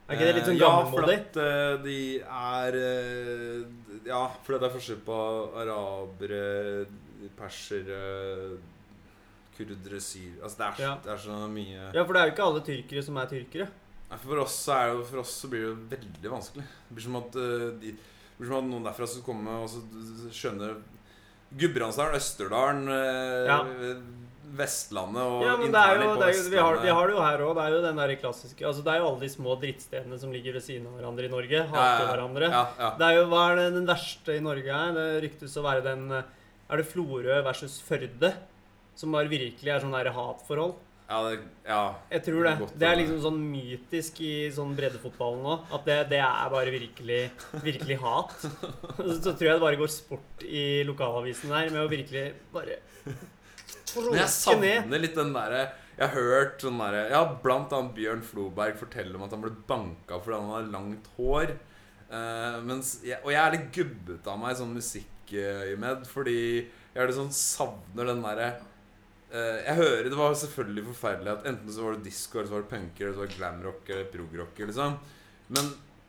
Er 0.09 0.17
ikke 0.17 0.25
det 0.31 0.37
litt 0.39 0.47
sånn 0.49 0.57
gammelmodig? 0.63 1.19
Ja, 1.19 1.21
gammelmodig? 1.21 1.21
for 1.35 1.43
at 1.43 1.43
eh, 1.45 1.75
de 1.85 1.99
er 2.25 2.79
eh, 2.81 4.09
Ja, 4.09 4.23
for 4.47 4.57
det 4.57 4.71
er 4.71 4.75
forskjell 4.79 5.03
på 5.05 5.19
arabere, 5.61 6.41
persere, 7.37 8.01
kurdere, 9.59 10.01
syr 10.01 10.39
Altså 10.43 10.57
det 10.59 10.67
er, 10.69 10.83
Ja. 10.85 10.95
det 11.05 11.13
er 11.13 11.21
så 11.25 11.37
mye 11.51 11.93
Ja, 11.95 12.05
for 12.05 12.13
det 12.15 12.21
er 12.23 12.27
jo 12.31 12.35
ikke 12.37 12.47
alle 12.49 12.63
tyrkere 12.67 13.03
som 13.05 13.17
er 13.19 13.27
tyrkere. 13.27 13.69
Nei, 14.11 14.17
For 14.23 14.39
oss, 14.41 14.55
så 14.65 14.73
er 14.73 14.87
det, 14.87 14.95
jo- 14.97 15.05
for 15.11 15.19
oss 15.21 15.35
så 15.43 15.51
blir 15.51 15.61
det 15.61 15.69
jo 15.69 15.75
veldig 15.97 16.31
vanskelig. 16.33 16.65
Det 16.89 16.95
blir 16.97 17.05
som 17.05 17.17
at, 17.17 17.37
eh, 17.37 17.67
de, 17.83 17.97
blir 18.39 18.49
som 18.49 18.57
at 18.63 18.71
noen 18.71 18.85
derfra 18.89 19.07
skal 19.09 19.23
komme 19.27 19.49
og 19.63 19.69
så 19.69 19.83
skjønne 20.33 20.71
Gudbrandsdalen, 21.59 22.15
Østerdalen, 22.17 22.89
eh, 22.89 23.47
Ja. 23.49 23.59
Vestlandet 24.57 25.21
og 25.21 25.43
Ja, 25.45 25.57
men 25.61 25.71
det 25.73 25.77
er 25.81 25.97
jo, 26.01 26.09
på 26.09 26.21
det 26.21 26.29
er 26.29 26.33
jo, 26.39 26.51
vi, 26.51 26.57
har, 26.57 26.77
vi 26.81 26.89
har 26.89 27.07
det 27.09 27.15
jo 27.17 27.21
her 27.21 27.39
òg. 27.45 27.55
Det 27.59 27.65
er 27.65 27.71
jo 27.75 27.81
den 27.85 27.97
der 28.01 28.13
klassiske 28.17 28.65
Altså 28.65 28.83
Det 28.83 28.93
er 28.95 28.99
jo 29.03 29.09
alle 29.11 29.21
de 29.21 29.29
små 29.29 29.57
drittstedene 29.61 30.19
som 30.19 30.33
ligger 30.33 30.53
ved 30.57 30.63
siden 30.65 30.87
av 30.89 30.95
hverandre 30.97 31.25
i 31.29 31.33
Norge. 31.33 31.61
Hater 31.69 32.07
hverandre. 32.09 32.49
Ja, 32.49 32.63
ja. 32.79 32.91
Det 32.97 33.05
er 33.09 33.15
jo, 33.19 33.27
Hva 33.29 33.43
er 33.53 33.57
det 33.61 33.67
den 33.77 33.87
verste 33.91 34.37
i 34.37 34.41
Norge 34.41 34.73
er? 34.73 34.93
Det 34.97 35.07
ryktes 35.27 35.57
å 35.61 35.63
være 35.67 35.83
den 35.85 36.11
eh, 36.13 36.23
Er 36.71 36.77
det 36.81 36.87
Florø 36.89 37.43
versus 37.45 37.77
Førde? 37.85 38.35
Som 38.99 39.15
bare 39.15 39.31
virkelig 39.31 39.71
er 39.71 39.83
sånn 39.83 39.95
der 39.95 40.11
hatforhold. 40.15 40.77
Ja, 41.09 41.23
det, 41.25 41.39
ja. 41.65 41.83
Jeg 42.13 42.25
tror 42.27 42.43
det. 42.45 42.51
Godt 42.61 42.75
Det 42.77 42.85
er 42.85 42.99
liksom 42.99 43.21
sånn 43.25 43.39
mytisk 43.49 44.19
i 44.21 44.33
sånn 44.53 44.75
breddefotballen 44.77 45.41
nå. 45.47 45.55
At 45.73 45.87
det, 45.89 45.97
det 46.11 46.21
er 46.21 46.51
bare 46.53 46.75
virkelig, 46.75 47.21
virkelig 47.65 47.97
hat. 48.03 48.35
Så 48.43 49.33
tror 49.33 49.47
jeg 49.47 49.55
det 49.55 49.65
bare 49.65 49.81
går 49.81 49.93
sport 49.93 50.45
i 50.45 50.85
lokalavisen 50.89 51.55
der 51.55 51.73
med 51.73 51.81
å 51.81 51.89
virkelig 51.89 52.27
bare 52.53 52.83
Men 53.97 54.19
jeg 54.21 54.31
savner 54.35 55.01
litt 55.01 55.15
den 55.17 55.31
derre 55.33 55.63
Jeg 55.97 56.03
har 56.03 56.13
hørt 56.13 56.61
sånn 56.61 56.77
derre 56.77 57.07
Ja, 57.09 57.23
blant 57.41 57.73
annet 57.73 57.95
Bjørn 57.97 58.21
Floberg 58.27 58.77
fortelle 58.77 59.17
om 59.17 59.25
at 59.25 59.33
han 59.33 59.41
ble 59.47 59.55
banka 59.71 60.21
fordi 60.21 60.43
han 60.43 60.53
hadde 60.53 60.75
langt 60.75 61.09
hår. 61.17 61.57
Uh, 62.09 62.61
mens 62.69 62.99
og 63.23 63.33
jeg 63.33 63.41
er 63.41 63.55
litt 63.57 63.71
gubbete 63.73 64.33
av 64.33 64.41
meg 64.41 64.61
sånn 64.61 64.77
musikkøyemed, 64.77 66.05
fordi 66.09 66.41
jeg 66.69 67.01
er 67.01 67.09
litt 67.09 67.19
sånn 67.19 67.33
savner 67.37 68.13
den 68.13 68.23
derre 68.25 68.47
eh, 68.53 68.69
Jeg 69.33 69.75
hører 69.77 70.07
Det 70.09 70.17
var 70.17 70.33
selvfølgelig 70.41 70.87
forferdelig 70.87 71.33
at 71.35 71.51
enten 71.51 71.73
så 71.75 71.83
var 71.85 71.99
det 71.99 72.07
disco, 72.09 72.39
eller 72.39 72.49
så 72.49 72.57
var 72.57 72.63
det 72.65 72.71
punker, 72.73 73.05
eller 73.05 73.15
så 73.17 73.21
var 73.21 73.29
det 73.29 73.37
glamrock 73.37 73.91
eller 73.93 74.09
progrock, 74.15 74.63
liksom. 74.71 74.97
Men 75.53 75.69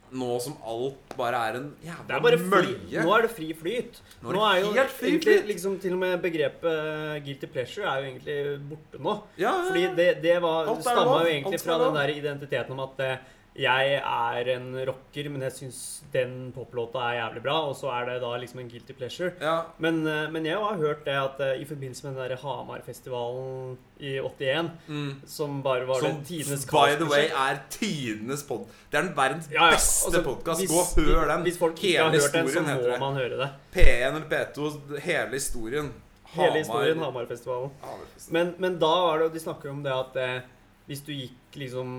nå 0.09 0.39
som 0.41 0.55
alt 0.65 1.11
bare 1.17 1.39
er 1.49 1.57
en 1.59 1.65
Det 1.77 1.89
jævla 1.89 2.31
er 2.31 2.43
mølje 2.49 3.03
nå 3.05 3.11
er 3.13 3.25
det 3.27 3.31
fri 3.35 3.49
flyt. 3.53 3.99
Nå 4.23 4.31
er 4.31 4.37
Nå 4.37 4.45
er 4.47 4.61
jo 4.63 4.71
helt 4.73 4.93
fri 4.97 5.11
egentlig 5.11 5.35
flyt. 5.35 5.49
liksom 5.51 5.75
til 5.83 5.93
og 5.97 5.99
med 6.01 6.21
begrepet 6.23 7.25
guilty 7.25 7.49
pleasure 7.53 7.85
er 7.85 7.99
jo 7.99 8.07
egentlig 8.09 8.37
borte 8.71 9.01
nå. 9.05 9.17
Ja, 9.37 9.51
ja, 9.51 9.51
Fordi 9.67 9.83
det, 9.99 10.07
det 10.23 10.37
var, 10.41 10.71
stamma 10.81 11.19
jo 11.23 11.29
egentlig 11.33 11.61
fra 11.61 11.77
den 11.83 11.99
der 11.99 12.15
identiteten 12.15 12.73
om 12.77 12.81
at 12.87 13.03
eh, 13.05 13.27
jeg 13.59 13.93
er 13.99 14.47
en 14.55 14.67
rocker, 14.87 15.27
men 15.29 15.41
jeg 15.43 15.51
syns 15.57 15.79
den 16.13 16.51
poplåta 16.55 17.01
er 17.09 17.17
jævlig 17.19 17.41
bra, 17.43 17.57
og 17.67 17.75
så 17.75 17.89
er 17.91 18.05
det 18.07 18.21
da 18.23 18.29
liksom 18.39 18.61
en 18.63 18.69
guilty 18.71 18.93
pleasure. 18.95 19.33
ja. 19.41 19.57
Men, 19.83 19.99
eh, 20.07 20.29
men 20.31 20.45
jeg 20.47 20.55
har 20.57 20.77
hørt 20.79 21.03
det 21.05 21.17
at 21.19 21.39
eh, 21.43 21.61
i 21.61 21.65
forbindelse 21.67 22.07
med 22.07 22.15
den 22.15 22.29
der 22.29 22.37
Hamarfestivalen 22.43 23.77
i 23.99 24.17
81, 24.19 24.71
Mm. 24.87 25.21
som 25.27 25.61
bare 25.63 25.85
var 25.87 25.99
Som 25.99 26.23
tidenes 26.23 26.65
by 26.65 26.95
the 26.97 27.05
way 27.09 27.27
er 27.27 27.59
tidenes 27.69 28.43
pod... 28.43 28.67
Det 28.91 28.97
er 28.97 29.01
den 29.09 29.15
verdens 29.17 29.49
Ja, 29.51 29.65
ja, 29.65 29.71
beste 29.75 30.07
altså, 30.07 30.23
podkast. 30.23 30.67
Gå 30.67 30.79
og 30.79 31.05
hør 31.05 31.27
den. 31.33 31.41
Hvis 31.43 31.57
folk 31.59 31.73
ikke 31.83 31.87
Hele 31.87 32.03
har 32.03 32.11
hørt 32.11 32.33
den, 32.33 32.47
så 32.49 32.61
må 32.61 32.81
det. 32.87 32.99
man 32.99 33.13
høre 33.15 33.37
det. 33.37 33.49
P1 33.73 34.15
eller 34.15 34.29
P2, 34.31 34.99
hele 34.99 35.29
historien. 35.33 35.91
Hele 36.29 36.57
historien 36.61 36.99
Hamarfestivalen. 36.99 37.71
Hamarfestivalen. 37.81 38.31
Men, 38.31 38.55
men 38.57 38.79
da 38.79 38.85
var 39.05 39.17
det 39.17 39.23
jo 39.29 39.33
De 39.33 39.39
snakker 39.39 39.69
om 39.71 39.83
det 39.83 39.91
at 39.93 40.15
eh, 40.21 40.41
hvis 40.89 41.03
du 41.05 41.11
gikk 41.13 41.57
liksom 41.61 41.89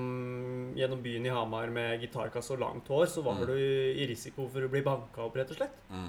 gjennom 0.75 1.01
byen 1.05 1.27
i 1.28 1.31
Hamar 1.31 1.70
med 1.70 2.01
gitarkasse 2.02 2.51
og 2.57 2.59
langt 2.65 2.89
hår, 2.91 3.07
så 3.07 3.23
var 3.23 3.39
Mm. 3.39 3.47
du 3.47 3.55
i 3.55 4.07
risiko 4.10 4.49
for 4.51 4.67
å 4.67 4.70
bli 4.73 4.83
banka 4.83 5.23
opp, 5.28 5.36
rett 5.39 5.51
og 5.55 5.57
slett. 5.60 5.77
Mm. 5.91 6.09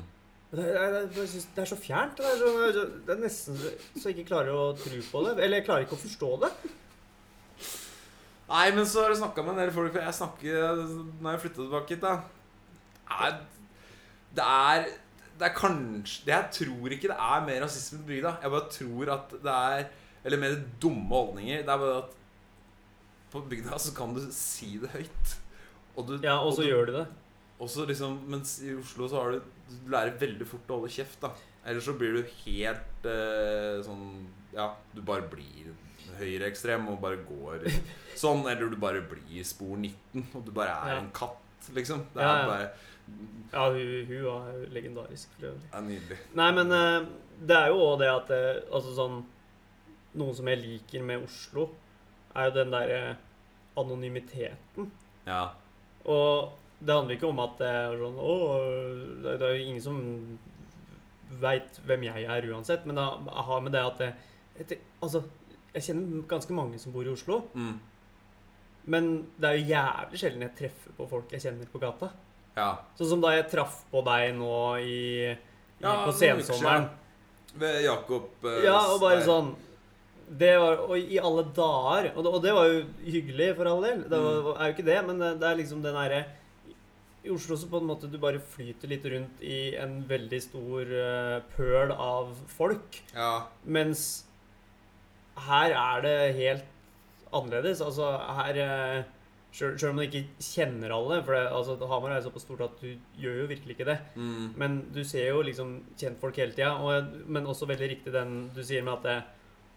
Det, 0.51 0.65
er- 0.65 0.91
det, 1.07 1.17
er- 1.21 1.45
det 1.55 1.67
så 1.69 1.77
fjernt. 1.79 2.17
Det 2.17 2.25
er, 2.25 2.37
så, 2.41 2.85
det 3.05 3.13
er 3.15 3.21
nesten 3.21 3.55
så 3.61 4.09
jeg 4.09 4.17
ikke 4.17 4.27
klarer 4.33 4.51
å 4.51 4.65
tro 4.75 4.99
på 5.11 5.21
det. 5.27 5.37
Eller 5.45 5.61
jeg 5.61 5.65
klarer 5.69 5.85
ikke 5.85 5.95
å 5.95 6.01
forstå 6.01 6.31
det. 6.41 6.51
Nei, 8.51 8.65
men 8.75 8.83
så 8.89 9.03
har 9.05 9.13
jeg 9.13 9.21
snakka 9.21 9.43
med 9.45 9.53
en 9.53 9.61
del 9.61 9.71
folk 9.71 9.93
Jeg 9.95 10.11
snakker 10.17 10.81
Når 11.23 11.29
jeg 11.37 11.41
flytta 11.45 11.61
tilbake 11.61 11.93
hit, 11.93 12.01
da 12.03 12.17
Det 14.35 14.43
er 14.43 14.89
Det 15.39 15.47
er 15.47 15.53
kanskje 15.55 16.25
det 16.27 16.33
Jeg 16.35 16.49
tror 16.57 16.95
ikke 16.97 17.11
det 17.13 17.19
er 17.29 17.45
mer 17.47 17.61
rasisme 17.63 18.01
på 18.01 18.09
bygda. 18.11 18.33
Jeg 18.43 18.51
bare 18.51 18.73
tror 18.75 19.13
at 19.15 19.35
det 19.45 19.55
er 19.55 19.85
Eller 20.25 20.37
mer 20.43 20.57
dumme 20.83 21.07
holdninger. 21.15 21.63
Det 21.63 21.71
er 21.71 21.79
bare 21.85 22.01
at 22.03 22.17
på 23.31 23.41
bygda 23.49 23.77
så 23.79 23.93
kan 23.95 24.13
du 24.15 24.21
si 24.35 24.77
det 24.81 24.89
høyt. 24.93 25.35
Og 25.97 26.07
du, 26.07 26.13
Ja, 26.23 26.37
og 26.39 26.53
så 26.55 26.63
du, 26.63 26.69
gjør 26.69 26.85
de 26.89 26.97
det. 26.99 27.05
Også 27.61 27.85
liksom, 27.85 28.19
mens 28.31 28.55
i 28.65 28.71
Oslo 28.73 29.07
så 29.11 29.19
har 29.21 29.31
du 29.35 29.41
Du 29.71 29.89
lærer 29.91 30.15
veldig 30.19 30.47
fort 30.49 30.67
å 30.71 30.79
holde 30.79 30.89
kjeft, 30.91 31.19
da. 31.21 31.29
Ellers 31.65 31.85
så 31.85 31.93
blir 31.99 32.15
du 32.17 32.21
helt 32.45 33.05
eh, 33.05 33.81
sånn 33.85 34.27
Ja, 34.55 34.71
du 34.95 35.01
bare 35.05 35.27
blir 35.31 35.69
høyreekstrem 36.17 36.87
og 36.91 36.99
bare 37.03 37.19
går 37.27 37.67
sånn. 38.19 38.41
Eller 38.49 38.69
du 38.71 38.75
bare 38.81 39.03
blir 39.07 39.43
spor 39.47 39.77
19, 39.77 40.25
og 40.35 40.45
du 40.47 40.51
bare 40.51 40.73
er 40.87 40.95
Ja. 40.95 40.99
en 41.03 41.11
katt, 41.15 41.69
liksom. 41.75 42.03
Det 42.15 42.21
Ja, 42.23 42.31
er 42.33 42.41
ja. 42.41 42.47
bare 42.47 42.71
Ja, 43.51 43.69
hun, 43.71 44.05
hun 44.07 44.23
var 44.25 44.51
legendarisk. 44.71 45.29
for 45.37 45.47
øvrig. 45.51 45.83
nydelig. 45.87 46.17
Nei, 46.35 46.51
men 46.51 46.71
eh, 46.71 47.05
det 47.47 47.55
er 47.57 47.67
jo 47.67 47.79
òg 47.91 47.99
det 47.99 48.09
at 48.09 48.27
det, 48.27 48.63
Altså 48.71 48.93
sånn 48.95 49.23
Noe 50.15 50.33
som 50.35 50.47
jeg 50.47 50.59
liker 50.59 51.03
med 51.07 51.23
Oslo, 51.23 51.69
er 52.35 52.47
jo 52.49 52.55
den 52.55 52.71
derre 52.73 53.15
anonymiteten. 53.77 54.91
Ja. 55.27 55.43
Og 56.05 56.51
det 56.81 56.95
handler 56.95 57.15
ikke 57.15 57.29
om 57.29 57.39
at 57.43 57.59
det 57.61 57.67
er 57.69 57.93
sånn 58.01 58.15
Å, 58.17 58.35
det 59.21 59.35
er 59.37 59.51
jo 59.53 59.65
ingen 59.67 59.83
som 59.83 59.99
veit 61.41 61.77
hvem 61.87 62.03
jeg 62.09 62.25
er 62.27 62.47
uansett, 62.51 62.85
men 62.89 62.97
det 62.97 63.05
har 63.47 63.61
med 63.63 63.71
det 63.75 63.83
at 63.85 64.01
det, 64.01 64.09
etter, 64.63 64.81
Altså, 65.01 65.21
jeg 65.75 65.85
kjenner 65.87 66.25
ganske 66.27 66.53
mange 66.57 66.79
som 66.81 66.91
bor 66.95 67.05
i 67.07 67.13
Oslo, 67.13 67.43
Mm. 67.55 67.77
men 68.91 69.11
det 69.39 69.47
er 69.49 69.57
jo 69.59 69.69
jævlig 69.71 70.19
sjelden 70.19 70.41
jeg 70.47 70.55
treffer 70.57 70.91
på 70.97 71.07
folk 71.09 71.31
jeg 71.31 71.41
kjenner 71.45 71.69
på 71.71 71.79
gata. 71.79 72.09
ja. 72.57 72.71
Sånn 72.97 73.09
som 73.13 73.21
da 73.21 73.31
jeg 73.37 73.47
traff 73.49 73.83
på 73.91 74.01
deg 74.03 74.35
nå 74.35 74.51
i, 74.81 75.31
i 75.31 75.37
Ja, 75.81 76.05
på 76.05 76.11
sensommeren. 76.11 76.89
Ved 77.55 77.83
Jakob 77.85 78.27
eh, 78.45 78.63
Ja, 78.65 78.79
og 78.93 78.99
bare 79.01 79.21
sånn 79.23 79.53
det 80.39 80.53
var, 80.59 80.77
Og 80.87 80.97
i 80.97 81.17
alle 81.19 81.43
dager 81.55 82.11
og 82.15 82.23
det, 82.23 82.31
og 82.33 82.41
det 82.43 82.53
var 82.55 82.65
jo 82.71 82.83
hyggelig, 83.03 83.55
for 83.57 83.67
all 83.67 83.81
del. 83.83 84.03
Det 84.09 84.19
var, 84.19 84.37
Mm. 84.41 84.55
er 84.61 84.65
jo 84.69 84.73
ikke 84.75 84.85
det, 84.85 84.99
men 85.07 85.19
det, 85.19 85.39
det 85.41 85.47
er 85.49 85.55
liksom 85.59 85.81
den 85.83 85.93
derre 85.97 86.25
I 87.23 87.29
Oslo 87.29 87.55
så 87.55 87.67
på 87.69 87.77
en 87.81 87.85
måte 87.87 88.09
du 88.09 88.17
bare 88.17 88.39
flyter 88.39 88.87
litt 88.89 89.03
rundt 89.05 89.41
i 89.45 89.75
en 89.77 90.03
veldig 90.09 90.39
stor 90.41 90.81
uh, 90.89 91.41
pøl 91.55 91.91
av 91.93 92.31
folk. 92.47 92.97
Ja. 93.13 93.43
Mens 93.65 94.23
her 95.47 95.71
er 95.77 96.01
det 96.01 96.15
helt 96.35 96.63
annerledes. 97.33 97.81
Altså 97.85 98.07
her 98.39 98.61
uh, 98.65 99.03
Sjøl 99.51 99.75
om 99.89 99.97
man 99.99 100.05
ikke 100.07 100.23
kjenner 100.39 100.93
alle, 100.95 101.17
for 101.27 101.35
det, 101.35 101.43
altså, 101.51 101.75
Hamar 101.91 102.13
er 102.13 102.21
jo 102.21 102.29
såpass 102.29 102.45
stort 102.45 102.61
at 102.63 102.77
du 102.79 102.93
gjør 103.19 103.41
jo 103.41 103.47
virkelig 103.49 103.73
ikke 103.75 103.87
det. 103.89 103.97
Mm. 104.15 104.53
Men 104.55 104.77
du 104.95 105.01
ser 105.03 105.27
jo 105.27 105.41
liksom 105.43 105.73
kjentfolk 105.99 106.37
hele 106.39 106.53
tida. 106.55 106.69
og- 106.79 107.27
Men 107.27 107.45
også 107.45 107.67
veldig 107.67 107.89
riktig 107.91 108.13
den 108.13 108.49
du 108.55 108.63
sier 108.63 108.81
med 108.81 108.93
at 108.93 109.03
det, 109.03 109.23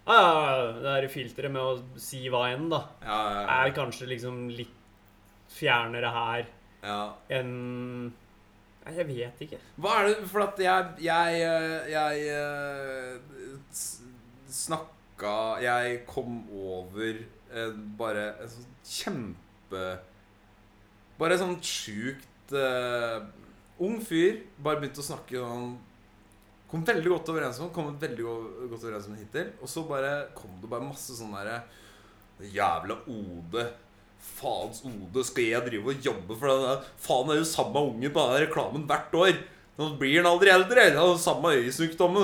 ah, 0.05 0.73
det 0.77 0.83
der 0.85 1.07
filteret 1.11 1.53
med 1.53 1.61
å 1.61 2.01
si 2.01 2.25
hva 2.31 2.47
enn, 2.53 2.67
da, 2.71 2.83
Ja, 3.01 3.17
ja, 3.17 3.41
ja. 3.41 3.57
er 3.65 3.75
kanskje 3.77 4.09
liksom 4.11 4.45
litt 4.53 4.73
fjernere 5.55 6.11
her 6.13 6.47
ja. 6.85 7.01
enn 7.33 7.51
Nei, 8.85 8.91
jeg 8.99 9.07
vet 9.09 9.39
ikke. 9.41 9.57
Hva 9.81 9.93
er 9.97 10.07
det 10.11 10.27
For 10.29 10.43
at 10.43 10.59
jeg 10.61 11.05
Jeg, 11.07 11.37
jeg, 11.41 11.79
jeg 11.89 12.27
eh, 12.35 13.79
snakka 14.53 15.31
Jeg 15.63 16.03
kom 16.05 16.43
over 16.53 17.17
eh, 17.17 17.71
bare 17.97 18.27
en 18.43 18.51
sånn 18.51 18.75
kjempe 18.85 19.87
Bare 21.17 21.39
sånn 21.39 21.55
sjukt 21.63 22.51
uh, 22.51 23.23
ung 23.79 24.01
fyr. 24.03 24.41
Bare 24.59 24.81
begynte 24.81 24.99
å 24.99 25.05
snakke 25.05 25.39
sånn 25.39 25.77
Kom 26.71 26.83
veldig 26.85 27.11
godt 27.11 27.29
overens 27.29 27.59
med 27.61 27.71
Kom 27.75 27.91
veldig 28.01 28.23
godt 28.25 28.83
overens 28.83 29.09
med 29.11 29.21
hittil. 29.23 29.51
Og 29.61 29.69
så 29.71 29.83
bare 29.87 30.13
kom 30.37 30.53
det 30.61 30.69
bare 30.71 30.87
masse 30.87 31.15
sånn 31.17 31.33
derre 31.35 31.61
Jævla 32.51 32.97
Ode. 33.07 33.65
Faens 34.25 34.81
Ode. 34.87 35.23
Skal 35.27 35.51
jeg 35.51 35.67
drive 35.69 35.93
og 35.93 36.07
jobbe 36.09 36.37
for 36.39 36.49
den? 36.51 36.87
Faen 37.05 37.29
er 37.31 37.37
jo 37.41 37.45
samme 37.47 37.83
unge 37.91 38.09
på 38.11 38.23
den 38.31 38.41
reklamen 38.47 38.87
hvert 38.89 39.13
år. 39.19 39.35
Nå 39.75 39.89
blir 39.99 40.21
han 40.21 40.27
aldri 40.29 40.49
eldre. 40.53 40.85
Samme 41.19 41.51
øyesykdommen. 41.59 42.23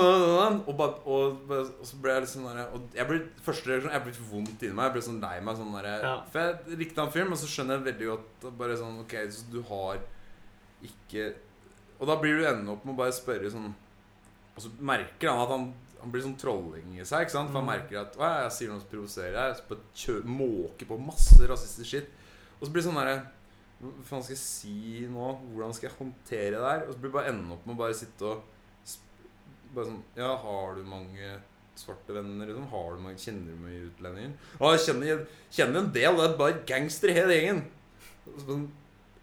Og, 0.66 0.80
og, 1.04 1.50
og 1.52 1.86
så 1.86 2.00
ble 2.02 2.14
jeg 2.16 2.24
liksom 2.26 2.46
der, 2.48 2.62
og 2.72 2.96
jeg 2.96 3.08
ble, 3.10 3.18
første 3.44 3.68
reaksjon 3.70 3.92
Jeg 3.92 4.04
ble 4.06 4.14
vondt 4.30 4.64
inni 4.66 4.76
meg. 4.78 4.88
Jeg 4.88 4.96
ble 4.96 5.04
sånn 5.08 5.20
lei 5.22 5.36
meg. 5.44 5.60
Sånn 5.60 5.76
der, 5.76 5.88
Ja. 6.02 6.14
For 6.32 6.48
jeg 6.48 6.80
likte 6.82 7.04
han 7.04 7.12
fyren, 7.14 7.30
men 7.32 7.40
så 7.40 7.50
skjønner 7.52 7.78
jeg 7.78 7.86
veldig 7.90 8.10
godt 8.10 8.48
bare 8.58 8.78
sånn 8.80 8.98
Ok, 9.04 9.14
så 9.36 9.46
du 9.52 9.60
har 9.68 10.00
ikke 10.82 11.28
Og 12.00 12.08
da 12.10 12.16
blir 12.18 12.40
du 12.40 12.48
ende 12.48 12.72
opp 12.74 12.84
med 12.88 12.96
å 12.96 13.00
bare 13.04 13.14
spørre 13.14 13.52
sånn 13.52 13.70
Og 14.56 14.62
så 14.62 14.70
merker 14.80 15.30
han 15.30 15.40
at 15.46 15.48
han 15.56 15.72
han 16.02 16.10
blir 16.10 16.22
sånn 16.24 16.34
trolling 16.36 16.96
i 16.98 17.04
seg. 17.06 17.20
ikke 17.22 17.30
sant? 17.30 17.52
For 17.52 17.60
han 17.60 17.68
Mm. 17.68 17.72
merker 17.76 18.00
at 18.00 18.16
Å, 18.18 18.42
jeg 18.42 18.50
sier 18.56 18.68
noe 18.72 18.80
som 18.80 18.88
provoserer 18.90 19.60
kjø- 19.94 20.24
måker 20.26 20.84
på 20.88 20.96
masse 20.98 21.38
rasistisk 21.46 21.86
skitt. 21.92 22.08
Og 22.60 22.66
så 22.66 22.72
blir 22.72 22.82
det 22.82 22.88
sånn 22.90 22.98
derre 22.98 23.22
Hva 23.82 24.02
faen 24.04 24.22
skal 24.22 24.34
jeg 24.34 24.42
si 24.42 25.06
nå? 25.10 25.28
Hvordan 25.54 25.72
skal 25.74 25.88
jeg 25.90 25.98
håndtere 25.98 26.50
det 26.58 26.70
her? 26.70 26.82
Og 26.88 26.94
så 26.94 26.98
blir 26.98 27.10
det 27.10 27.12
bare 27.12 27.28
ende 27.32 27.52
opp 27.54 27.66
med 27.66 27.74
å 27.76 27.78
bare 27.78 27.94
sitte 27.94 28.22
og 28.22 28.42
Bare 29.74 29.86
sånn 29.86 30.02
Ja, 30.16 30.36
har 30.36 30.74
du 30.74 30.82
mange 30.84 31.38
svarte 31.76 32.12
venner? 32.12 32.46
Liksom? 32.50 32.66
Har 32.68 32.96
du 32.96 33.00
mange, 33.02 33.16
Kjenner 33.22 33.46
du 33.54 33.62
mye 33.62 33.86
utlendinger? 33.88 34.34
Å, 34.60 34.72
jeg 34.74 34.82
kjenner, 34.86 35.06
jeg 35.06 35.26
kjenner 35.50 35.78
en 35.84 35.92
del. 35.92 36.16
Det 36.16 36.26
er 36.28 36.36
bare 36.36 36.58
gangstere 36.68 37.14
hele 37.16 37.38
gjengen. 37.38 37.62
Så 38.26 38.44
sånn, 38.46 38.66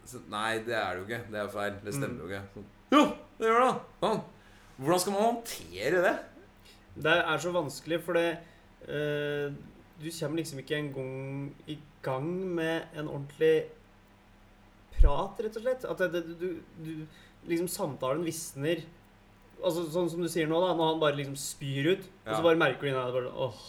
så, 0.05 0.21
Nei, 0.31 0.57
det 0.65 0.73
er 0.73 0.95
det 0.95 1.03
jo 1.03 1.07
ikke. 1.11 1.31
Det 1.31 1.39
er 1.43 1.47
feil. 1.53 1.75
Det 1.85 1.93
stemmer 1.93 2.23
jo 2.23 2.31
ikke. 2.31 2.41
Sånn, 2.55 2.65
jo, 2.95 3.03
det 3.37 3.47
gjør 3.51 3.65
det. 3.67 3.81
Sånn. 4.01 4.23
Hvordan 4.79 5.01
skal 5.03 5.15
man 5.15 5.25
håndtere 5.27 6.03
det? 6.05 6.15
Det 7.03 7.15
er 7.19 7.41
så 7.43 7.51
vanskelig, 7.55 7.99
for 8.03 8.17
det 8.17 8.29
uh, 8.87 9.51
Du 9.99 10.07
kommer 10.07 10.39
liksom 10.39 10.59
ikke 10.59 10.77
engang 10.79 11.55
i 11.67 11.77
gang 12.03 12.29
med 12.55 12.95
en 12.95 13.07
ordentlig 13.07 13.65
prat, 14.95 15.41
rett 15.43 15.57
og 15.59 15.65
slett. 15.65 15.85
At 15.85 15.99
det, 15.99 16.23
det, 16.23 16.39
du, 16.39 16.47
du 16.85 16.93
Liksom 17.47 17.69
samtalen 17.71 18.25
visner. 18.27 18.81
Altså 19.59 19.85
Sånn 19.91 20.09
som 20.11 20.23
du 20.23 20.29
sier 20.31 20.47
nå, 20.47 20.59
da, 20.63 20.73
når 20.75 20.93
han 20.93 21.03
bare 21.03 21.19
liksom 21.19 21.37
spyr 21.39 21.93
ut, 21.93 22.09
og 22.25 22.33
så 22.33 22.43
bare 22.43 22.59
merker 22.59 22.87
du 22.87 22.91
inni 22.91 23.05
deg 23.15 23.29
åh 23.31 23.61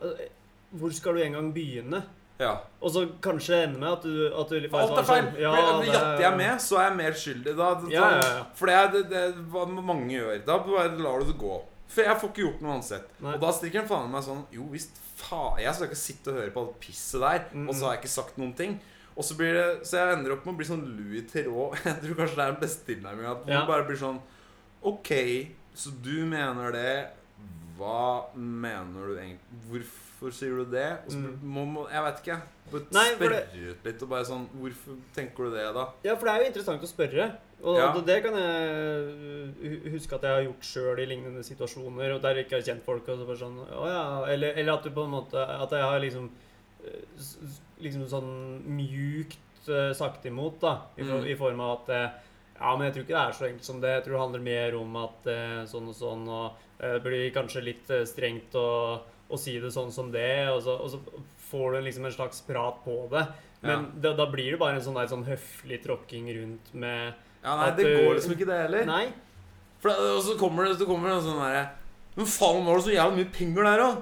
Altså, 0.00 0.28
Hvor 0.80 0.94
skal 0.94 1.18
du 1.18 1.22
engang 1.22 1.50
begynne? 1.54 2.02
Ja. 2.40 2.54
Og 2.80 2.90
så 2.94 3.02
kanskje 3.20 3.52
det 3.52 3.58
ender 3.68 3.80
med 3.82 3.92
at 3.92 4.02
du, 4.02 4.14
at 4.32 4.48
du 4.48 4.56
alt 4.76 4.98
er 4.98 5.04
feil. 5.04 5.26
sånn, 5.26 5.40
Ja, 5.40 5.52
det- 5.80 5.90
Jatter 5.92 6.20
jeg 6.24 6.36
med, 6.38 6.54
så 6.64 6.78
er 6.80 6.88
jeg 6.88 6.96
mer 6.96 7.12
skyldig. 7.12 7.56
Da, 7.56 7.74
da, 7.74 7.88
Ja, 7.92 8.10
ja, 8.10 8.20
ja. 8.38 8.44
For 8.54 8.66
det 8.66 8.74
er 8.74 8.88
det, 8.94 9.02
det 9.10 9.24
hva 9.52 9.66
mange 9.68 10.08
gjør. 10.16 10.44
Da 10.46 10.58
bare 10.58 10.96
lar 10.98 11.20
du 11.20 11.26
det 11.32 11.38
gå. 11.38 11.60
For 11.90 12.02
jeg 12.06 12.16
får 12.22 12.28
ikke 12.32 12.44
gjort 12.46 12.60
noe 12.62 12.72
uansett. 12.78 13.08
Nei. 13.20 13.34
Og 13.34 13.40
da 13.40 13.50
stikker 13.52 13.80
han 13.82 13.88
faen 13.88 14.10
meg 14.12 14.22
sånn 14.22 14.44
Jo 14.54 14.62
visst, 14.70 14.96
faen 15.18 15.58
Jeg 15.58 15.74
skal 15.74 15.88
ikke 15.88 15.96
sitte 15.98 16.28
og 16.30 16.36
høre 16.38 16.50
på 16.54 16.60
alt 16.66 16.80
pisset 16.80 17.20
der, 17.20 17.44
Mm. 17.52 17.68
og 17.68 17.74
så 17.74 17.84
har 17.84 17.92
jeg 17.96 18.02
ikke 18.04 18.14
sagt 18.14 18.38
noen 18.38 18.54
ting. 18.56 18.80
Og 19.16 19.24
så 19.24 19.34
blir 19.36 19.52
det 19.52 19.86
Så 19.86 19.98
jeg 19.98 20.16
ender 20.18 20.32
opp 20.32 20.46
med 20.46 20.54
å 20.54 20.56
bli 20.56 20.66
sånn 20.66 20.84
Louis 20.96 21.22
Theroux. 21.30 21.74
Jeg 21.84 22.00
tror 22.00 22.14
kanskje 22.14 22.36
det 22.36 22.44
er 22.46 22.52
den 22.52 22.60
beste 22.62 22.86
tilnærminga. 22.86 23.30
At 23.42 23.46
Ja. 23.48 23.66
bare 23.66 23.84
blir 23.84 23.98
sånn 23.98 24.20
Ok, 24.82 25.10
så 25.74 25.90
du 26.02 26.24
mener 26.24 26.72
det. 26.72 27.10
Hva 27.76 28.24
mener 28.36 29.06
du 29.08 29.16
egentlig 29.16 29.60
Hvorfor 29.68 29.99
sier 30.28 30.58
du 30.60 30.66
det? 30.68 30.98
Og 31.08 31.14
Mm. 31.16 31.38
må, 31.42 31.64
må 31.66 31.86
Jeg 31.90 32.02
vet 32.04 32.18
ikke. 32.20 32.40
Nei, 32.92 33.06
spørre 33.16 33.30
det- 33.50 33.70
ut 33.70 33.84
litt 33.84 34.02
og 34.02 34.08
bare 34.10 34.24
sånn 34.24 34.44
Hvorfor 34.54 34.96
tenker 35.16 35.44
du 35.48 35.50
det, 35.56 35.64
da? 35.74 35.86
Ja, 36.04 36.14
for 36.14 36.26
det 36.26 36.34
er 36.34 36.38
jo 36.44 36.50
interessant 36.52 36.82
å 36.82 36.86
spørre. 36.86 37.30
Og 37.64 37.76
Ja. 37.78 37.92
det, 37.92 38.04
det 38.06 38.22
kan 38.22 38.34
jeg 38.34 39.92
huske 39.92 40.14
at 40.14 40.22
jeg 40.22 40.30
har 40.30 40.42
gjort 40.44 40.62
sjøl 40.62 40.98
i 41.02 41.06
lignende 41.06 41.42
situasjoner, 41.44 42.14
og 42.14 42.22
der 42.22 42.34
jeg 42.34 42.46
ikke 42.46 42.60
har 42.60 42.66
kjent 42.68 42.84
folk. 42.84 43.08
Og 43.08 43.18
så 43.18 43.26
bare 43.26 43.36
sånn, 43.40 43.58
å 43.66 43.86
ja, 43.88 44.24
eller, 44.32 44.52
eller 44.56 44.72
at 44.72 44.82
du 44.84 44.90
på 44.90 45.04
en 45.04 45.10
måte 45.10 45.34
At 45.40 45.70
jeg 45.70 45.82
har 45.82 46.00
liksom 46.00 46.30
eh, 46.84 47.04
Liksom 47.80 48.06
sånn 48.08 48.62
mjukt 48.68 49.68
eh, 49.68 49.92
sagt 49.96 50.24
imot, 50.26 50.60
da. 50.60 50.82
I, 50.98 51.02
Mm. 51.02 51.26
I 51.26 51.34
form 51.34 51.60
av 51.60 51.80
at 51.82 51.88
eh, 51.90 52.10
Ja, 52.60 52.76
men 52.76 52.92
jeg 52.92 52.94
tror 52.94 53.04
ikke 53.06 53.16
det 53.16 53.24
er 53.24 53.32
så 53.32 53.48
enkelt 53.48 53.64
som 53.64 53.80
det. 53.80 53.88
Jeg 53.88 54.04
tror 54.04 54.12
det 54.12 54.20
handler 54.20 54.40
mer 54.44 54.74
om 54.76 54.96
at 54.96 55.26
eh, 55.26 55.64
sånn 55.64 55.88
og 55.88 55.94
sånn, 55.96 56.28
og 56.28 56.52
eh, 56.78 56.92
det 56.98 57.02
blir 57.02 57.30
kanskje 57.32 57.62
litt 57.64 57.88
eh, 57.90 58.04
strengt 58.04 58.52
å, 58.52 59.00
å 59.30 59.38
si 59.40 59.56
det 59.62 59.70
sånn 59.74 59.92
som 59.94 60.10
det, 60.12 60.48
og 60.52 60.60
så, 60.64 60.76
og 60.82 60.92
så 60.92 61.24
får 61.50 61.76
du 61.76 61.80
liksom 61.86 62.06
en 62.06 62.14
slags 62.14 62.42
prat 62.46 62.78
på 62.84 62.96
det. 63.12 63.24
Men 63.64 63.90
da, 64.00 64.14
da 64.16 64.26
blir 64.30 64.54
det 64.54 64.60
bare 64.60 64.78
en 64.78 64.84
sånn, 64.84 64.96
der, 64.96 65.10
sånn 65.10 65.26
høflig 65.26 65.80
tråkking 65.84 66.30
rundt 66.38 66.70
med 66.72 67.10
Ja, 67.42 67.56
nei, 67.60 67.68
det 67.76 67.90
går 67.92 68.14
liksom 68.16 68.36
ikke, 68.36 68.48
det 68.48 68.62
heller. 68.62 68.86
Nei. 68.88 69.04
For 69.80 69.92
og 69.92 70.22
så 70.24 70.36
kommer 70.40 70.68
det, 70.68 70.78
så 70.80 70.88
kommer 70.88 71.10
det 71.10 71.18
en 71.18 71.26
sånn 71.26 71.40
derre 71.40 71.66
Men 72.16 72.28
faen, 72.28 72.64
var 72.66 72.80
det 72.80 72.86
så 72.86 72.94
jævlig 72.94 73.22
mye 73.22 73.34
penger 73.36 73.68
der 73.68 73.84
òg? 73.84 74.00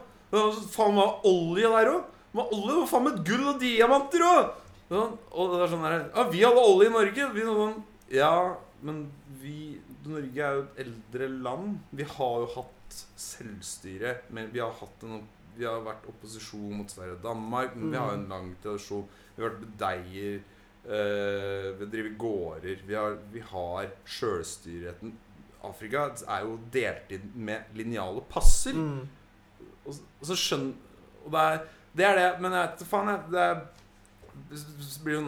Faen, 0.75 0.97
var 0.99 1.27
olje 1.29 1.75
der 1.75 1.93
òg? 1.93 2.15
Var 2.39 2.55
olje? 2.55 2.79
Var 2.81 2.89
faen 2.93 3.07
med 3.09 3.21
gull 3.27 3.45
og 3.53 3.61
diamanter 3.63 4.27
òg! 4.31 4.57
og 4.89 5.51
det 5.53 5.59
er 5.61 5.69
sånn 5.69 5.85
derre 5.85 6.01
Ja, 6.07 6.23
vi 6.33 6.41
hadde 6.47 6.65
olje 6.65 6.89
i 6.89 6.95
Norge. 6.95 7.29
Vi 7.35 7.45
sånn 7.45 7.77
Ja, 8.15 8.33
men 8.81 9.05
vi 9.43 9.59
Norge 10.09 10.45
er 10.45 10.55
jo 10.57 10.63
et 10.65 10.83
eldre 10.87 11.29
land. 11.45 11.79
Vi 11.93 12.07
har 12.09 12.37
jo 12.45 12.49
hatt 12.55 12.78
selvstyre. 13.17 14.17
Men 14.31 14.51
vi 14.53 14.61
har 14.61 14.73
hatt 14.73 15.03
en 15.05 15.27
Vi 15.59 15.65
har 15.67 15.81
vært 15.83 16.05
opposisjon 16.07 16.71
mot 16.79 16.87
Sverige 16.91 17.17
og 17.17 17.23
Danmark. 17.25 17.73
Men 17.77 17.91
vi 17.91 17.97
har 17.99 18.13
en 18.15 18.29
lang 18.31 18.53
tradisjon. 18.63 19.09
Vi 19.37 19.43
har 19.43 19.51
vært 19.51 19.65
budeier. 19.65 20.41
eh, 20.89 21.73
vi 21.81 21.87
driver 21.91 22.13
gårder. 22.19 22.83
Vi 22.87 22.95
har, 22.95 23.17
vi 23.33 23.41
har 23.41 23.89
sjølstyreretten. 24.07 25.13
Afrika 25.65 26.05
er 26.29 26.45
jo 26.47 26.59
delt 26.73 27.11
inn 27.11 27.33
med 27.35 27.65
linjale 27.75 28.23
passer. 28.31 28.73
Mm. 28.73 29.09
Og, 29.85 29.95
så- 29.95 30.03
og 30.21 30.27
så 30.27 30.37
skjønner 30.37 30.75
Og 31.27 31.33
det 31.33 31.41
er 31.41 31.59
det, 31.97 32.05
er 32.07 32.15
det 32.15 32.41
men 32.41 32.53
jeg 32.53 32.69
vet 32.69 32.81
ikke 32.81 32.91
faen. 32.91 33.31
Det 33.33 33.41
er, 33.41 33.67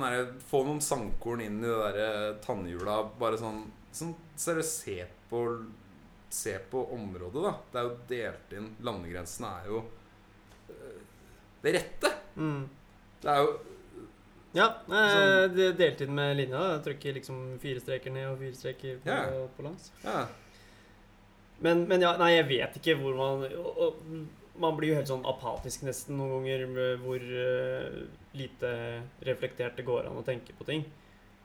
der, 0.01 0.33
Få 0.51 0.63
noen 0.65 0.81
sandkorn 0.81 1.41
inn 1.43 1.59
i 1.59 1.67
det 1.67 1.95
der 1.97 2.39
tannhjula. 2.45 3.03
Bare 3.19 3.37
sånn, 3.41 3.65
sånn 3.93 4.15
Seriøst, 4.37 4.85
se 4.85 5.07
på 5.29 5.43
Se 6.31 6.59
på 6.71 6.85
området, 6.95 7.43
da. 7.43 7.55
Det 7.73 7.81
er 7.81 7.89
jo 7.89 7.95
delt 8.11 8.53
inn 8.55 8.69
Landegrensene 8.87 9.49
er 9.61 9.71
jo 9.73 9.81
øh, 10.71 11.01
det 11.65 11.73
rette. 11.75 12.13
Mm. 12.37 12.63
Det 13.21 13.33
er 13.33 13.43
jo 13.43 13.51
Ja, 14.55 14.67
eh, 14.87 15.15
Sånn- 15.15 15.57
det 15.57 15.67
delt 15.79 16.01
inn 16.07 16.15
med 16.15 16.37
linja. 16.39 16.61
Jeg 16.77 16.85
trykker 16.87 17.19
liksom 17.19 17.59
fire 17.63 17.83
streker 17.83 18.15
ned 18.15 18.29
og 18.31 18.39
fire 18.39 18.55
streker 18.55 19.03
på, 19.03 19.11
yeah. 19.11 19.49
på 19.57 19.67
langs. 19.67 19.91
Yeah. 20.05 20.31
Men, 21.61 21.85
men 21.89 22.03
ja, 22.03 22.15
nei, 22.17 22.33
jeg 22.37 22.49
vet 22.49 22.79
ikke 22.81 22.97
hvor 23.03 23.19
man 23.19 23.45
og, 23.51 23.71
og, 23.77 24.01
Man 24.61 24.77
blir 24.77 24.91
jo 24.91 24.97
helt 24.99 25.09
sånn 25.09 25.23
apatisk 25.25 25.85
nesten 25.87 26.19
noen 26.19 26.43
ganger 26.43 26.97
hvor 27.01 27.23
uh, 27.23 28.01
lite 28.37 28.73
reflektert 29.25 29.79
det 29.79 29.87
går 29.87 30.09
an 30.11 30.19
å 30.21 30.25
tenke 30.27 30.53
på 30.59 30.67
ting. 30.69 30.83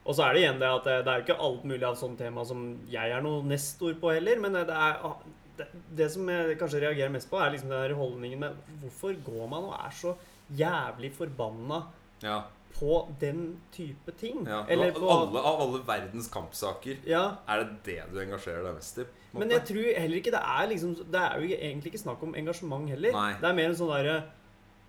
Og 0.06 0.14
så 0.14 0.28
er 0.28 0.36
det 0.36 0.44
igjen 0.44 0.60
det 0.62 0.70
at 0.70 0.86
det, 0.86 0.98
det 1.06 1.12
er 1.12 1.22
jo 1.22 1.26
ikke 1.26 1.44
alt 1.48 1.64
mulig 1.66 1.86
av 1.88 1.96
sånne 1.98 2.20
tema 2.20 2.44
som 2.46 2.66
jeg 2.92 3.14
er 3.16 3.24
noe 3.26 3.42
nestor 3.50 3.96
på 4.02 4.14
heller, 4.14 4.42
men 4.44 4.58
det 4.58 4.66
er 4.70 5.00
ah, 5.08 5.16
det, 5.58 5.68
det 5.98 6.10
som 6.14 6.30
jeg 6.30 6.58
kanskje 6.60 6.84
reagerer 6.84 7.14
mest 7.14 7.30
på, 7.32 7.40
er 7.42 7.56
liksom 7.56 7.72
den 7.74 7.96
holdningen 7.98 8.44
med 8.44 8.76
hvorfor 8.84 9.16
går 9.26 9.48
man 9.50 9.72
og 9.72 9.80
er 9.80 9.96
så 9.96 10.14
jævlig 10.54 11.10
forbanna 11.16 11.82
ja. 12.22 12.42
på 12.76 13.00
den 13.22 13.56
type 13.74 14.14
ting. 14.20 14.46
Ja. 14.46 14.62
Eller 14.70 14.94
på 14.94 15.10
alle, 15.10 15.42
av 15.42 15.62
alle 15.66 15.82
verdens 15.88 16.30
kampsaker, 16.32 17.02
Ja, 17.10 17.26
er 17.50 17.64
det 17.64 17.78
det 17.88 18.00
du 18.14 18.22
engasjerer 18.22 18.66
deg 18.68 18.78
mest 18.78 19.02
i? 19.02 19.08
Men 19.36 19.52
jeg 19.52 19.66
tror 19.68 19.88
heller 20.00 20.22
ikke 20.22 20.32
det 20.32 20.40
er 20.40 20.68
liksom 20.72 20.94
Det 20.96 21.20
er 21.20 21.42
jo 21.42 21.56
egentlig 21.58 21.90
ikke 21.92 22.00
snakk 22.06 22.22
om 22.24 22.38
engasjement 22.40 22.88
heller. 22.88 23.12
Nei. 23.12 23.32
Det 23.42 23.50
er 23.50 23.58
mer 23.58 23.72
en 23.72 23.80
sånn 23.82 23.92
derre 23.92 24.20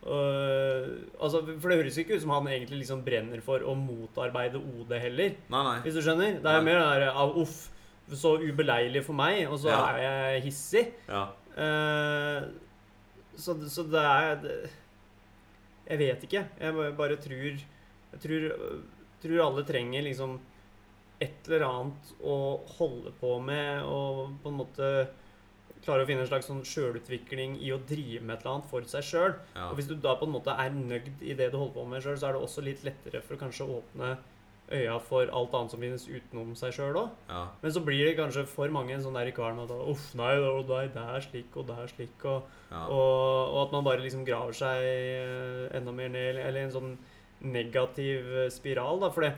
øh, 0.06 0.88
altså, 1.20 1.40
For 1.60 1.68
det 1.72 1.78
høres 1.80 1.98
ikke 1.98 2.16
ut 2.16 2.22
som 2.22 2.30
han 2.30 2.46
egentlig 2.52 2.78
liksom 2.84 3.02
brenner 3.06 3.40
for 3.44 3.58
å 3.66 3.74
motarbeide 3.78 4.60
OD 4.60 4.92
heller, 5.02 5.34
Nei, 5.52 5.62
nei. 5.68 5.76
hvis 5.84 5.94
du 5.98 6.02
skjønner. 6.06 6.38
Det 6.42 6.46
er 6.52 6.60
Nei. 6.62 6.66
mer 6.68 6.78
det 6.80 6.86
der 7.06 7.08
ah, 7.12 7.32
Uff, 7.42 7.56
så 8.14 8.36
ubeleilig 8.38 9.02
for 9.04 9.18
meg, 9.18 9.46
og 9.50 9.58
så 9.58 9.68
Ja. 9.72 9.80
er 9.96 10.32
jeg 10.34 10.42
hissig. 10.46 10.84
Ja. 11.08 11.24
Uh, 11.56 12.46
så, 13.36 13.54
så 13.68 13.82
det 13.90 14.02
er 14.04 14.36
det, 14.42 14.70
Jeg 15.88 15.98
vet 15.98 16.22
ikke. 16.28 16.44
Jeg 16.60 16.74
bare- 16.96 17.16
tror 17.16 17.56
Jeg 18.12 18.20
tror, 18.22 18.50
tror 19.22 19.42
alle 19.46 19.64
trenger 19.64 20.02
liksom 20.02 20.38
et 21.20 21.48
eller 21.48 21.64
annet 21.66 22.10
å 22.22 22.60
holde 22.78 23.10
på 23.20 23.38
med 23.40 23.82
og 23.84 24.34
på 24.42 24.48
en 24.52 24.58
måte 24.58 24.88
klare 25.86 26.04
å 26.04 26.08
finne 26.08 26.24
en 26.24 26.30
slags 26.30 26.48
sånn 26.50 26.64
sjølutvikling 26.66 27.58
i 27.62 27.72
å 27.74 27.80
drive 27.88 28.22
med 28.22 28.36
et 28.36 28.44
eller 28.44 28.56
annet 28.56 28.70
for 28.70 28.86
seg 28.90 29.06
sjøl. 29.06 29.36
Ja. 29.54 29.68
Og 29.70 29.78
hvis 29.78 29.90
du 29.90 29.96
da 29.96 30.16
på 30.18 30.26
en 30.28 30.34
måte 30.34 30.54
er 30.54 30.74
nøgd 30.74 31.22
i 31.22 31.36
det 31.38 31.52
du 31.52 31.60
holder 31.60 31.76
på 31.78 31.84
med 31.90 32.04
sjøl, 32.04 32.18
så 32.20 32.30
er 32.30 32.36
det 32.36 32.46
også 32.46 32.64
litt 32.66 32.82
lettere 32.86 33.22
for 33.24 33.36
å 33.36 33.44
kanskje 33.46 33.68
åpne 33.78 34.16
øya 34.66 34.96
for 34.98 35.30
alt 35.30 35.54
annet 35.54 35.72
som 35.72 35.82
finnes 35.82 36.06
utenom 36.08 36.54
seg 36.58 36.74
sjøl 36.74 36.96
òg. 36.98 37.10
ja. 37.30 37.42
Men 37.62 37.74
så 37.74 37.82
blir 37.86 38.02
det 38.08 38.16
kanskje 38.18 38.46
for 38.50 38.72
mange 38.74 38.94
en 38.96 39.04
sånn 39.04 39.14
der 39.14 39.30
i 39.30 39.34
kvalm 39.34 39.60
at 39.62 39.70
uff, 39.70 40.08
nei, 40.18 40.32
nei, 40.66 40.86
det 40.90 41.04
er 41.04 41.22
slik, 41.22 41.54
og 41.54 41.68
det 41.68 41.76
er 41.78 41.92
slik, 41.92 42.16
og, 42.24 42.48
ja. 42.72 42.82
og, 42.82 43.52
og 43.52 43.60
at 43.62 43.76
man 43.76 43.86
bare 43.86 44.02
liksom 44.02 44.26
graver 44.26 44.56
seg 44.58 44.82
eh, 44.82 45.76
enda 45.78 45.94
mer 45.94 46.10
ned, 46.10 46.40
eller 46.42 46.64
en 46.64 46.74
sånn 46.74 46.92
negativ 47.46 48.32
eh, 48.42 48.50
spiral, 48.50 48.98
da, 49.04 49.12
for 49.14 49.26
det 49.26 49.34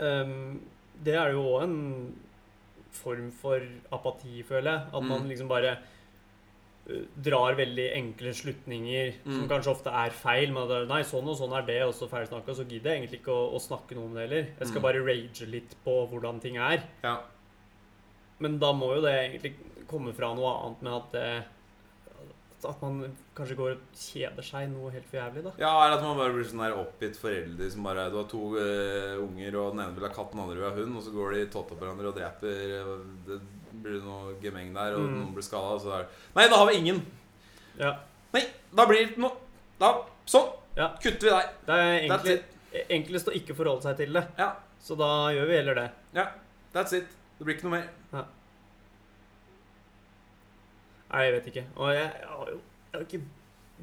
um, 0.00 0.60
Det 1.04 1.16
er 1.18 1.34
jo 1.34 1.44
òg 1.52 1.64
en 1.66 1.78
form 2.92 3.30
for 3.32 3.60
apati, 3.92 4.42
føler 4.44 4.70
jeg. 4.72 4.86
At 4.94 5.02
man 5.02 5.22
Mm. 5.22 5.28
liksom 5.28 5.48
bare 5.48 5.78
drar 7.22 7.54
veldig 7.54 7.92
enkle 7.94 8.32
slutninger 8.34 9.12
som 9.22 9.42
Mm. 9.44 9.48
kanskje 9.48 9.70
ofte 9.70 9.86
er 9.92 10.10
feil. 10.10 10.50
Men 10.52 10.68
er, 10.70 10.86
nei, 10.86 11.02
sånn 11.02 11.28
og 11.28 11.36
sånn 11.38 11.56
er 11.56 11.62
det, 11.66 11.82
og 11.82 11.94
så 11.94 12.08
ferdigsnakka, 12.10 12.54
så 12.54 12.64
gidder 12.68 12.90
jeg 12.90 13.02
egentlig 13.08 13.20
ikke 13.22 13.32
å, 13.32 13.54
å 13.54 13.60
snakke 13.60 13.94
noe 13.94 14.04
om 14.06 14.14
det 14.14 14.28
heller. 14.28 14.46
Jeg 14.58 14.68
skal 14.68 14.80
Mm. 14.80 14.82
bare 14.82 15.04
rage 15.06 15.46
litt 15.48 15.76
på 15.84 16.08
hvordan 16.10 16.40
ting 16.40 16.56
er. 16.56 16.82
ja. 17.04 17.18
Men 18.40 18.58
da 18.58 18.72
må 18.72 18.96
jo 18.96 19.00
det 19.02 19.12
egentlig 19.40 19.54
komme 19.86 20.12
fra 20.12 20.34
noe 20.34 20.64
annet 20.66 20.82
med 20.82 20.92
at 20.92 21.12
det 21.12 21.44
At 22.68 22.82
man 22.84 23.00
kanskje 23.34 23.56
går 23.58 23.70
og 23.74 23.80
kjeder 23.98 24.44
seg 24.46 24.68
noe 24.70 24.90
helt 24.94 25.06
for 25.10 25.18
jævlig, 25.18 25.42
da. 25.48 25.52
Ja, 25.58 25.70
eller 25.84 25.96
at 25.96 26.04
man 26.06 26.16
bare 26.20 26.34
blir 26.36 26.46
sånn 26.46 26.62
der 26.62 26.76
oppgitt 26.78 27.16
forelder 27.18 27.70
som 27.74 27.82
bare 27.88 28.04
Du 28.12 28.16
har 28.20 28.28
to 28.30 28.42
uh, 28.54 29.16
unger, 29.24 29.56
og 29.58 29.72
den 29.74 29.82
ene 29.82 29.96
vil 29.96 30.06
ha 30.06 30.12
katt, 30.14 30.30
den 30.32 30.42
andre 30.44 30.56
vil 30.60 30.68
ha 30.68 30.76
hund, 30.76 30.96
og 30.96 31.02
så 31.02 31.14
går 31.16 31.34
de 31.34 31.46
totta 31.50 31.74
på 31.74 31.80
hverandre 31.82 32.12
og 32.12 32.16
dreper 32.20 32.74
og 32.86 33.06
Det 33.26 33.40
blir 33.82 33.98
noe 34.04 34.34
gemeng 34.42 34.70
der, 34.76 34.94
og 34.94 35.06
Mm. 35.08 35.16
noen 35.18 35.34
blir 35.34 35.42
skada, 35.46 35.74
og 35.74 35.80
så 35.82 35.92
er 35.96 36.02
det 36.04 36.08
Nei, 36.36 36.48
da 36.48 36.56
har 36.62 36.66
vi 36.70 36.76
ingen! 36.78 37.02
Ja. 37.80 37.92
Nei, 38.34 38.44
da 38.76 38.86
blir 38.86 39.06
det 39.08 39.18
noe 39.18 39.32
Da 39.80 39.92
Sånn! 40.26 40.52
Ja. 40.76 40.92
Kutter 41.02 41.26
vi 41.28 41.32
deg. 41.34 41.48
Det 41.66 41.74
er 41.82 41.96
egentlig 42.06 42.36
enklest 42.94 43.28
å 43.28 43.34
ikke 43.36 43.54
forholde 43.58 43.82
seg 43.84 43.96
til 43.98 44.12
det. 44.16 44.22
Ja. 44.38 44.52
Så 44.80 44.94
da 44.96 45.08
gjør 45.34 45.50
vi 45.50 45.56
heller 45.58 45.74
det. 45.74 45.88
Ja. 46.16 46.28
That's 46.72 46.94
it. 46.96 47.10
Det 47.38 47.44
blir 47.44 47.56
ikke 47.58 47.66
noe 47.68 47.80
mer. 47.82 48.24
Nei, 51.12 51.22
jeg 51.26 51.32
vet 51.36 51.46
ikke. 51.52 51.64
Og 51.76 51.90
jeg, 51.94 52.08
jeg 52.20 52.28
har 52.28 52.50
jo 52.54 52.58
jeg 52.92 52.98
har 52.98 53.04
ikke 53.06 53.22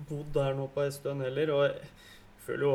bodd 0.09 0.33
der 0.33 0.53
nå 0.57 0.65
på 0.73 0.81
en 0.85 0.91
stund 0.93 1.21
heller, 1.25 1.51
og 1.55 1.63
jeg 1.65 1.87
føler 2.45 2.65
jo 2.67 2.73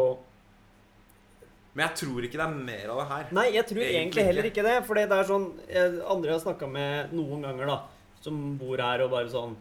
Men 1.74 1.88
jeg 1.88 1.96
tror 2.00 2.22
ikke 2.26 2.38
det 2.38 2.46
er 2.46 2.56
mer 2.70 2.90
av 2.94 2.98
det 3.00 3.06
her. 3.10 3.28
Nei, 3.34 3.44
jeg 3.54 3.66
tror 3.66 3.82
Egentlig 3.82 4.00
egentlig 4.00 4.24
heller 4.28 4.48
ikke. 4.50 4.62
det. 4.66 4.74
For 4.86 4.94
det 4.98 5.04
er 5.10 5.28
sånn 5.30 5.46
jeg, 5.68 6.00
Andre 6.14 6.30
jeg 6.30 6.36
har 6.38 6.42
snakka 6.44 6.68
med 6.70 7.14
noen 7.18 7.42
ganger, 7.46 7.66
da, 7.66 7.78
som 8.22 8.42
bor 8.60 8.78
her 8.82 9.02
og 9.06 9.10
bare 9.14 9.30
sånn 9.32 9.56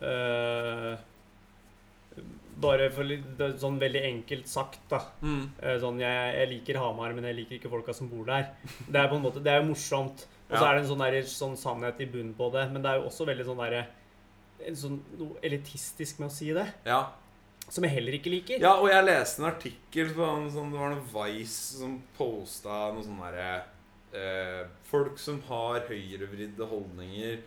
øh, 0.00 0.94
Bare 2.62 2.90
for 2.94 3.08
litt 3.08 3.40
sånn 3.58 3.78
veldig 3.80 4.02
enkelt 4.06 4.48
sagt, 4.50 4.82
da. 4.92 5.00
Mm. 5.24 5.46
Eh, 5.64 5.78
Sånn, 5.82 5.96
jeg, 6.02 6.34
jeg 6.36 6.50
liker 6.52 6.78
Hamar, 6.78 7.14
men 7.16 7.24
jeg 7.30 7.38
liker 7.40 7.56
ikke 7.56 7.70
folka 7.72 7.94
som 7.96 8.10
bor 8.12 8.26
der. 8.28 8.50
Det 8.86 9.00
er 9.00 9.08
på 9.10 9.16
en 9.16 9.24
måte, 9.24 9.40
det 9.42 9.50
er 9.54 9.62
jo 9.62 9.70
morsomt. 9.72 10.26
Og 10.50 10.58
så 10.58 10.60
Ja. 10.60 10.68
er 10.68 10.76
det 10.76 10.82
en 10.84 10.90
sånn, 10.92 11.02
der, 11.02 11.16
sånn 11.32 11.56
sannhet 11.58 12.00
i 12.04 12.06
bunnen 12.12 12.34
på 12.38 12.50
det. 12.52 12.66
Men 12.70 12.84
det 12.84 12.90
er 12.92 13.00
jo 13.00 13.08
også 13.08 13.26
veldig 13.26 13.46
sånn 13.48 13.62
derre 13.64 13.86
sånn, 14.78 15.00
Noe 15.18 15.38
elitistisk 15.44 16.18
med 16.22 16.30
å 16.30 16.34
si 16.34 16.52
det. 16.56 16.66
Ja. 16.86 17.00
Som 17.72 17.84
jeg 17.86 17.94
heller 17.94 18.16
ikke 18.18 18.30
liker. 18.32 18.60
ja, 18.60 18.74
og 18.80 18.88
jeg 18.90 19.04
leste 19.06 19.40
en 19.42 19.48
artikkel 19.52 20.10
på 20.16 20.24
en 20.26 20.48
sånn, 20.50 20.72
Det 20.74 20.78
var 20.80 20.90
noe 20.94 21.04
Vice 21.14 21.78
som 21.78 21.94
posta 22.18 22.92
noe 22.92 23.04
sånn 23.06 23.20
derre 23.22 23.62
eh, 24.12 24.66
Folk 24.90 25.18
som 25.22 25.40
har 25.48 25.80
høyrevridde 25.88 26.66
holdninger, 26.68 27.38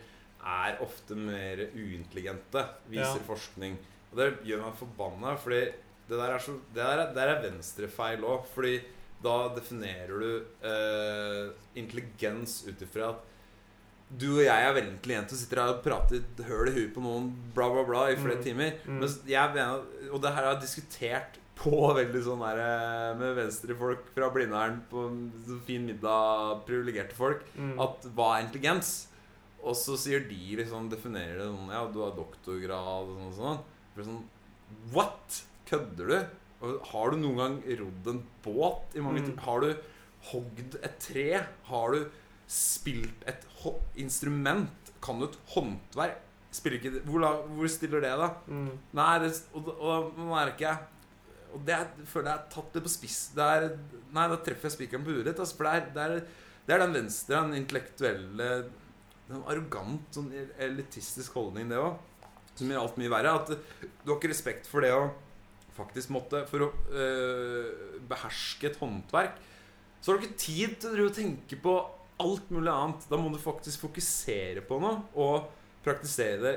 er 0.46 0.78
ofte 0.82 1.14
mer 1.18 1.58
uintelligente, 1.74 2.62
viser 2.88 3.18
Ja. 3.20 3.26
forskning. 3.26 3.76
Og 4.12 4.18
det 4.18 4.28
gjør 4.46 4.62
meg 4.64 4.76
forbanna, 4.78 5.36
fordi 5.38 5.60
det 6.08 6.18
der 6.20 6.34
er, 6.36 6.38
så, 6.38 6.52
det 6.72 6.82
der 6.82 6.98
er, 7.02 7.06
det 7.12 7.14
der 7.18 7.28
er 7.36 7.42
venstrefeil 7.50 8.22
òg. 8.22 8.44
Fordi 8.54 8.76
da 9.22 9.48
definerer 9.56 10.20
du 10.20 10.46
eh, 10.62 11.50
intelligens 11.80 12.60
ut 12.68 12.82
ifra 12.84 13.08
at 13.14 13.24
du 14.10 14.28
og 14.38 14.44
jeg 14.44 14.66
er 14.68 14.74
veldig 14.76 14.92
intelligente 14.94 15.34
og 15.34 15.38
sitter 15.40 15.60
her 15.62 15.72
og 15.74 15.80
prater 15.82 16.44
høl 16.46 16.68
i 16.70 16.74
huet 16.76 16.92
på 16.94 17.02
noen 17.02 17.30
bla, 17.56 17.66
bla, 17.72 17.82
bla 17.88 18.04
i 18.12 18.16
flere 18.20 18.36
Mm. 18.38 18.44
timer. 18.44 18.76
Mm. 18.86 19.00
Mener, 19.02 19.82
og 20.12 20.20
det 20.22 20.30
her 20.34 20.44
har 20.44 20.52
jeg 20.54 20.62
diskutert 20.62 21.38
på 21.56 21.72
veldig 22.00 22.22
sånn 22.22 22.44
der 22.44 22.60
eh, 22.62 23.18
med 23.18 23.34
venstrefolk 23.40 24.06
fra 24.14 24.28
Blindern 24.30 24.82
på 24.90 25.08
en 25.08 25.60
fin 25.66 25.84
middag, 25.88 26.62
privilegerte 26.68 27.14
folk, 27.18 27.42
Mm. 27.56 27.74
at 27.80 28.02
hva 28.14 28.36
er 28.38 28.46
intelligens? 28.46 29.06
Og 29.66 29.74
så 29.74 29.96
sier 29.98 30.20
de 30.28 30.56
liksom, 30.60 30.88
definerer 30.92 31.38
det 31.40 31.48
sånn 31.50 31.72
Ja, 31.72 31.86
du 31.90 31.98
har 32.04 32.12
doktorgrad 32.14 33.08
og 33.10 33.16
sånn. 33.16 33.26
og 33.26 33.34
sånn. 33.34 33.64
For 33.96 34.02
sånn 34.04 34.24
What? 34.92 35.42
Kødder 35.66 36.06
du? 36.06 36.26
Har 36.92 37.10
du 37.10 37.16
noen 37.18 37.36
gang 37.36 37.56
rodd 37.80 38.06
en 38.14 38.22
båt 38.44 38.94
Mm. 38.94 39.38
Har 39.40 39.60
du 39.60 39.74
hogd 40.30 40.76
et 40.82 40.98
tre? 41.00 41.44
Har 41.64 41.90
du 41.92 42.06
spilt 42.46 43.24
et 43.26 43.42
instrument? 44.00 44.92
Kan 45.04 45.20
du 45.20 45.28
et 45.28 45.38
håndverk? 45.54 46.22
Spiller 46.56 46.78
ikke 46.78 47.02
hvor, 47.04 47.20
da, 47.20 47.32
hvor 47.52 47.68
stiller 47.68 48.00
det, 48.00 48.12
da? 48.16 48.30
Mm. 48.48 48.70
Nei, 48.96 49.12
det, 49.20 49.32
og, 49.52 49.68
og 49.74 50.12
da 50.16 50.28
merker 50.30 50.64
jeg 50.64 51.56
Og 51.56 51.64
det 51.66 51.74
er, 51.74 51.90
føler 52.08 52.30
jeg 52.30 52.38
er 52.38 52.48
tatt 52.52 52.76
litt 52.76 52.86
på 52.86 52.92
spiss. 52.92 53.18
Det 53.36 53.44
er, 53.56 53.66
nei, 54.16 54.26
da 54.32 54.38
treffer 54.44 54.70
jeg 54.70 54.76
spikeren 54.76 55.04
på 55.04 55.14
huet 55.14 55.28
litt. 55.28 55.40
Altså, 55.42 55.58
for 55.58 55.68
det 55.68 55.74
er, 55.74 55.86
det, 55.94 56.06
er, 56.06 56.56
det 56.66 56.74
er 56.74 56.82
den 56.84 56.96
venstre, 56.96 57.42
den 57.42 57.60
intellektuelle 57.62 58.50
Den 59.26 59.42
arrogant, 59.50 60.06
sånn 60.14 60.30
elitistisk 60.62 61.36
holdning, 61.38 61.70
det 61.72 61.80
òg. 61.82 61.96
Som 62.56 62.70
gjør 62.72 62.84
alt 62.84 62.98
mye 63.00 63.12
verre. 63.12 63.36
At 63.40 63.52
du 64.04 64.12
har 64.12 64.18
ikke 64.18 64.32
respekt 64.32 64.68
for 64.70 64.84
det 64.84 64.94
å 64.96 65.06
faktisk 65.76 66.12
måtte 66.14 66.44
For 66.48 66.64
å 66.64 66.70
øh, 66.72 67.98
beherske 68.08 68.70
et 68.70 68.78
håndverk, 68.80 69.36
så 70.00 70.12
har 70.12 70.18
du 70.18 70.24
ikke 70.24 70.40
tid 70.40 70.76
til 70.84 71.02
å 71.04 71.12
tenke 71.12 71.58
på 71.60 71.74
alt 72.22 72.50
mulig 72.54 72.72
annet. 72.72 73.06
Da 73.10 73.18
må 73.20 73.30
du 73.32 73.38
faktisk 73.42 73.84
fokusere 73.86 74.62
på 74.66 74.80
noe 74.82 75.02
og 75.14 75.50
praktisere 75.84 76.40
det 76.42 76.56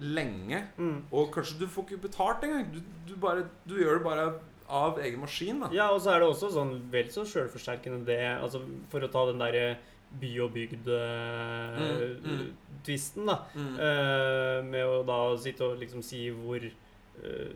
lenge. 0.00 0.64
Mm. 0.78 1.04
Og 1.14 1.30
kanskje 1.34 1.60
du 1.60 1.68
får 1.70 1.86
ikke 1.88 2.04
betalt 2.08 2.44
engang. 2.46 2.66
Du, 2.74 2.80
du, 3.08 3.14
bare, 3.20 3.46
du 3.68 3.76
gjør 3.78 4.00
det 4.00 4.06
bare 4.06 4.26
av 4.74 4.98
egen 5.04 5.20
maskin. 5.20 5.60
da 5.60 5.68
Ja, 5.74 5.90
og 5.92 6.00
så 6.02 6.14
er 6.14 6.22
det 6.22 6.30
også 6.30 6.50
sånn 6.54 6.76
vel 6.92 7.10
så 7.12 7.26
sjølforsterkende 7.28 8.06
det 8.08 8.22
Altså 8.38 8.62
for 8.92 9.04
å 9.04 9.10
ta 9.12 9.26
den 9.28 9.42
derre 9.42 9.66
by 10.14 10.30
og 10.44 10.54
Mm, 10.54 10.64
mm. 12.22 12.40
bygd-tvisten, 12.84 13.26
da. 13.26 13.38
Mm. 13.54 13.70
Eh, 13.82 14.58
med 14.70 14.86
å 14.86 15.00
da 15.06 15.20
sitte 15.42 15.66
og 15.66 15.80
liksom 15.80 16.04
si 16.06 16.28
hvor 16.30 16.62
eh, 16.62 17.54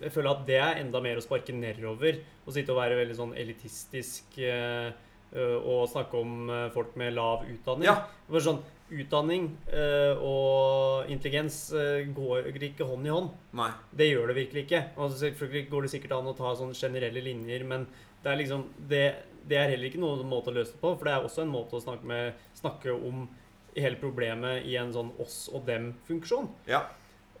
Jeg 0.00 0.12
føler 0.14 0.30
at 0.30 0.46
det 0.48 0.56
er 0.56 0.80
enda 0.80 1.02
mer 1.04 1.20
å 1.20 1.24
sparke 1.24 1.52
nedover. 1.52 2.22
Å 2.46 2.54
sitte 2.54 2.72
og 2.72 2.80
være 2.80 2.96
veldig 3.02 3.16
sånn 3.18 3.34
elitistisk 3.36 4.38
eh, 4.40 4.88
eh, 4.88 5.05
og 5.42 5.86
snakke 5.92 6.18
om 6.20 6.50
eh, 6.50 6.66
folk 6.74 6.96
med 7.00 7.14
lav 7.16 7.44
utdanning. 7.50 7.88
Ja. 7.88 8.00
For 8.30 8.44
sånn, 8.44 8.64
Utdanning 8.86 9.48
eh, 9.74 10.14
og 10.22 11.08
intelligens 11.10 11.72
eh, 11.74 12.04
går 12.14 12.52
ikke 12.68 12.86
hånd 12.86 13.08
i 13.08 13.10
hånd. 13.10 13.32
Nei. 13.58 13.72
Det 13.90 14.06
gjør 14.06 14.30
det 14.30 14.36
virkelig 14.36 14.62
ikke. 14.62 14.82
Og 15.02 15.10
selvfølgelig 15.10 15.70
går 15.72 15.86
det 15.86 15.90
sikkert 15.96 16.14
an 16.14 16.30
å 16.30 16.36
ta 16.38 16.52
sånne 16.54 16.78
generelle 16.78 17.24
linjer, 17.24 17.64
men 17.66 17.88
det 18.22 18.30
er 18.30 18.38
liksom 18.38 18.62
det, 18.92 19.02
det 19.50 19.58
er 19.58 19.72
heller 19.72 19.90
ikke 19.90 20.02
noen 20.04 20.22
måte 20.30 20.52
å 20.52 20.54
løse 20.54 20.76
det 20.76 20.82
på, 20.84 20.92
for 20.94 21.08
det 21.08 21.16
er 21.16 21.26
også 21.26 21.42
en 21.42 21.50
måte 21.50 21.74
å 21.74 21.82
snakke, 21.82 22.06
med, 22.06 22.46
snakke 22.60 22.94
om 22.94 23.26
hele 23.74 23.98
problemet 23.98 24.70
i 24.70 24.78
en 24.78 24.94
sånn 24.94 25.10
oss 25.22 25.48
og 25.50 25.66
dem-funksjon. 25.66 26.46
Ja. 26.70 26.84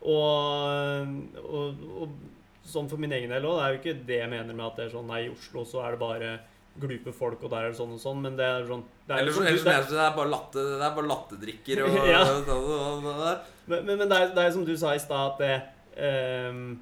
Og, 0.02 1.14
og, 1.46 1.86
og 2.02 2.18
sånn 2.66 2.90
for 2.90 3.00
min 3.02 3.14
egen 3.14 3.30
del 3.30 3.46
òg, 3.46 3.60
det 3.60 3.64
er 3.64 3.72
jo 3.72 3.80
ikke 3.84 3.96
det 4.10 4.20
jeg 4.24 4.34
mener 4.34 4.50
med 4.50 4.66
at 4.66 4.80
det 4.80 4.88
er 4.88 4.94
sånn 4.98 5.08
Nei, 5.10 5.22
i 5.28 5.32
Oslo 5.32 5.62
så 5.66 5.86
er 5.86 5.94
det 5.94 6.02
bare 6.02 6.36
glupe 6.80 7.12
folk, 7.14 7.42
og 7.42 7.50
der 7.50 7.64
er 7.66 7.70
det 7.72 7.78
sånn 7.78 7.92
og 7.94 8.00
sånn, 8.02 8.20
men 8.22 8.36
det 8.38 8.44
er 8.46 8.66
sånn 8.68 8.82
det 9.06 9.14
er, 9.14 9.18
Eller 9.22 9.32
du- 9.32 9.40
ellers 9.44 9.62
det 9.64 9.72
er- 9.72 9.80
mener 9.80 9.90
det 9.90 10.04
er 10.06 10.16
bare 10.16 10.30
latte, 10.32 10.64
det 10.66 10.82
er 10.88 10.94
bare 10.96 11.10
lattedrikker 11.12 11.84
og 11.84 11.94
Ja. 12.14 12.24
ja. 12.24 13.36
Men, 13.66 13.84
men, 13.86 13.98
men 13.98 14.08
det, 14.08 14.16
er, 14.20 14.34
det 14.34 14.44
er 14.44 14.50
som 14.54 14.64
du 14.64 14.76
sa 14.76 14.92
i 14.94 14.98
stad, 14.98 15.32
at 15.32 15.38
det 15.38 16.50
um, 16.50 16.78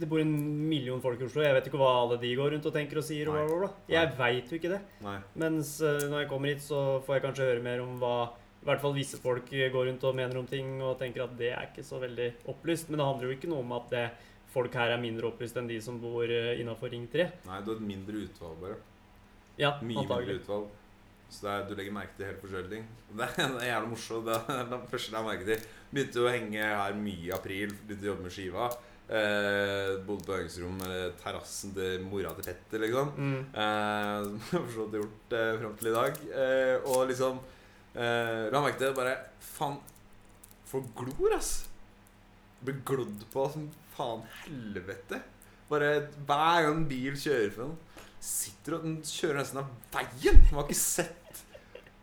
det 0.00 0.08
bor 0.08 0.20
en 0.22 0.30
million 0.68 1.00
folk 1.04 1.20
i 1.20 1.26
Oslo. 1.26 1.42
Jeg 1.44 1.52
vet 1.58 1.66
ikke 1.68 1.76
hva 1.80 1.90
alle 2.06 2.16
de 2.22 2.30
går 2.38 2.54
rundt 2.54 2.64
og 2.70 2.72
tenker 2.72 2.96
og 3.02 3.04
sier. 3.04 3.28
og 3.28 3.34
bla, 3.36 3.42
bla, 3.50 3.58
bla. 3.66 3.68
Jeg 3.92 4.12
veit 4.16 4.48
jo 4.48 4.56
ikke 4.56 4.70
det. 4.72 4.78
Nei. 5.04 5.18
Mens 5.42 5.74
eh, 5.84 6.06
når 6.08 6.22
jeg 6.22 6.28
kommer 6.30 6.48
hit, 6.54 6.62
så 6.64 6.78
får 7.04 7.18
jeg 7.18 7.24
kanskje 7.26 7.48
høre 7.50 7.64
mer 7.66 7.82
om 7.84 7.98
hva 8.00 8.14
i 8.60 8.64
hvert 8.68 8.80
fall 8.80 8.92
visse 8.96 9.16
folk 9.20 9.48
går 9.52 9.86
rundt 9.90 10.02
og 10.08 10.16
mener 10.16 10.36
om 10.40 10.46
ting 10.48 10.80
og 10.84 10.98
tenker 11.00 11.24
at 11.24 11.36
det 11.36 11.50
er 11.52 11.68
ikke 11.68 11.84
så 11.84 12.00
veldig 12.00 12.30
opplyst. 12.48 12.88
Men 12.88 13.00
det 13.02 13.06
handler 13.10 13.28
jo 13.28 13.36
ikke 13.36 13.48
noe 13.52 13.60
om 13.64 13.76
at 13.76 13.92
det, 13.92 14.06
folk 14.50 14.74
her 14.74 14.94
er 14.94 15.00
mindre 15.02 15.30
opplyst 15.30 15.56
enn 15.60 15.70
de 15.70 15.78
som 15.82 16.00
bor 16.02 16.26
innafor 16.30 16.90
Ring 16.92 17.06
3. 17.10 17.28
Nei, 17.46 17.62
du 17.64 17.72
har 17.72 17.78
et 17.78 17.86
mindre 17.86 18.24
utvalg, 18.26 18.60
bare. 18.62 18.78
Ja, 19.60 19.74
Mye 19.84 20.02
mindre 20.06 20.38
utvalg. 20.38 20.68
Så 21.30 21.44
det 21.46 21.50
er, 21.52 21.66
du 21.68 21.76
legger 21.78 21.94
merke 21.94 22.16
til 22.18 22.26
helt 22.26 22.40
forskjellige 22.42 22.72
ting. 22.74 22.86
Det 23.18 23.26
er, 23.26 23.50
det 23.54 23.62
er 23.62 23.68
jævlig 23.70 23.90
morsomt. 23.92 24.26
Det 24.26 24.38
er 24.54 24.64
det 24.70 24.78
første 24.90 25.14
jeg 25.14 25.26
merket 25.26 25.46
merke 25.46 25.50
til. 25.50 25.74
Begynte 25.90 26.22
å 26.24 26.30
henge 26.30 26.70
her 26.70 26.96
mye 26.98 27.26
i 27.28 27.34
april. 27.34 27.74
Begynte 27.86 28.06
å 28.06 28.10
jobbe 28.10 28.26
med 28.26 28.34
skiva. 28.34 28.66
Eh, 29.10 29.92
bodde 30.06 30.26
på 30.26 30.34
øvingsrom, 30.36 30.82
terrassen 31.18 31.72
til 31.74 32.04
mora 32.06 32.30
til 32.36 32.46
Petter, 32.46 32.82
liksom. 32.84 33.08
Mm. 33.18 33.40
Eh, 33.62 34.26
som 34.50 34.58
jeg 34.58 34.66
forstått 34.68 34.98
gjort 35.00 35.36
eh, 35.38 35.52
fram 35.62 35.78
til 35.78 35.90
i 35.90 35.94
dag. 35.96 36.20
Eh, 36.44 36.90
og 36.92 37.08
liksom 37.10 37.40
eh, 37.94 38.44
La 38.54 38.62
merke 38.62 38.78
til 38.82 38.94
bare 38.98 39.16
Faen, 39.52 39.78
folk 40.70 40.90
glor, 40.98 41.34
ass. 41.38 41.52
Blir 42.62 42.82
glodd 42.86 43.26
på 43.32 43.46
som 43.50 43.66
faen 44.00 44.26
helvete. 44.42 45.20
Bare 45.70 45.92
hver 46.26 46.66
gang 46.66 46.80
en 46.80 46.88
bil 46.90 47.16
kjører 47.18 47.52
for 47.54 47.68
noen, 47.68 47.78
sitter 48.20 48.76
og 48.76 48.86
den 48.86 48.98
kjører 49.06 49.40
nesten 49.40 49.62
av 49.62 49.70
veien. 49.94 50.40
Man 50.50 50.60
har 50.60 50.66
ikke 50.66 50.80
sett 50.80 51.42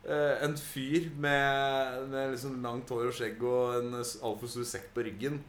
uh, 0.06 0.34
en 0.46 0.56
fyr 0.58 1.10
med, 1.20 2.08
med 2.12 2.34
liksom 2.34 2.58
langt 2.64 2.90
hår 2.94 3.10
og 3.10 3.18
skjegg 3.18 3.44
og 3.44 3.76
en 3.82 4.00
altfor 4.00 4.54
stor 4.54 4.66
sekk 4.76 4.90
på 4.96 5.04
ryggen. 5.08 5.42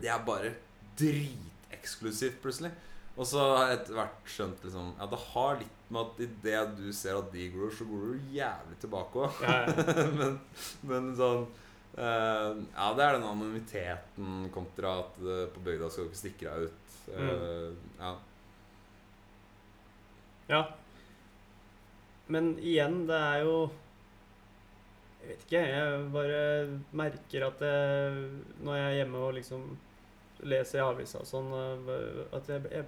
Det 0.00 0.10
er 0.12 0.22
bare 0.26 0.54
driteksklusivt, 1.00 2.40
plutselig. 2.44 2.72
Og 3.20 3.26
så 3.28 3.40
har 3.42 3.66
jeg 3.66 3.80
etter 3.80 3.96
hvert 3.98 4.30
skjønt 4.32 4.62
liksom 4.64 4.92
Ja, 4.96 5.06
det 5.10 5.18
har 5.32 5.58
litt 5.60 5.88
med 5.90 6.06
at 6.06 6.20
idet 6.24 6.60
du 6.78 6.86
ser 6.94 7.18
at 7.18 7.32
de 7.34 7.48
gror, 7.52 7.72
så 7.74 7.84
går 7.88 8.04
du 8.06 8.30
jævlig 8.36 8.78
tilbake 8.80 9.24
òg. 9.24 9.42
Ja, 9.42 9.56
ja. 9.66 10.06
men, 10.20 10.38
men 10.86 11.10
sånn 11.18 11.48
eh, 11.96 12.60
Ja, 12.76 12.88
det 12.96 13.04
er 13.04 13.16
den 13.16 13.26
anonymiteten 13.26 14.50
kontra 14.54 14.98
at 15.04 15.18
uh, 15.24 15.46
på 15.54 15.64
bygda 15.66 15.90
skal 15.90 16.06
du 16.06 16.10
ikke 16.10 16.22
stikke 16.22 16.50
deg 16.50 16.70
ut. 16.70 16.80
Eh, 17.16 17.70
ja. 17.98 18.14
Ja. 20.50 20.62
Men 22.30 22.56
igjen, 22.58 23.04
det 23.08 23.18
er 23.18 23.44
jo 23.46 23.54
Jeg 25.20 25.28
vet 25.28 25.44
ikke. 25.44 25.60
Jeg 25.68 26.04
bare 26.14 26.42
merker 26.96 27.46
at 27.50 27.62
jeg, 27.66 28.20
når 28.64 28.78
jeg 28.78 28.86
er 28.86 28.98
hjemme 29.02 29.18
og 29.26 29.34
liksom 29.36 29.66
leser 30.48 30.80
i 30.80 30.84
avisa 30.84 31.20
og 31.20 31.28
sånn, 31.28 31.50
eh, 31.52 32.22
at 32.36 32.48
jeg, 32.48 32.64
jeg, 32.72 32.86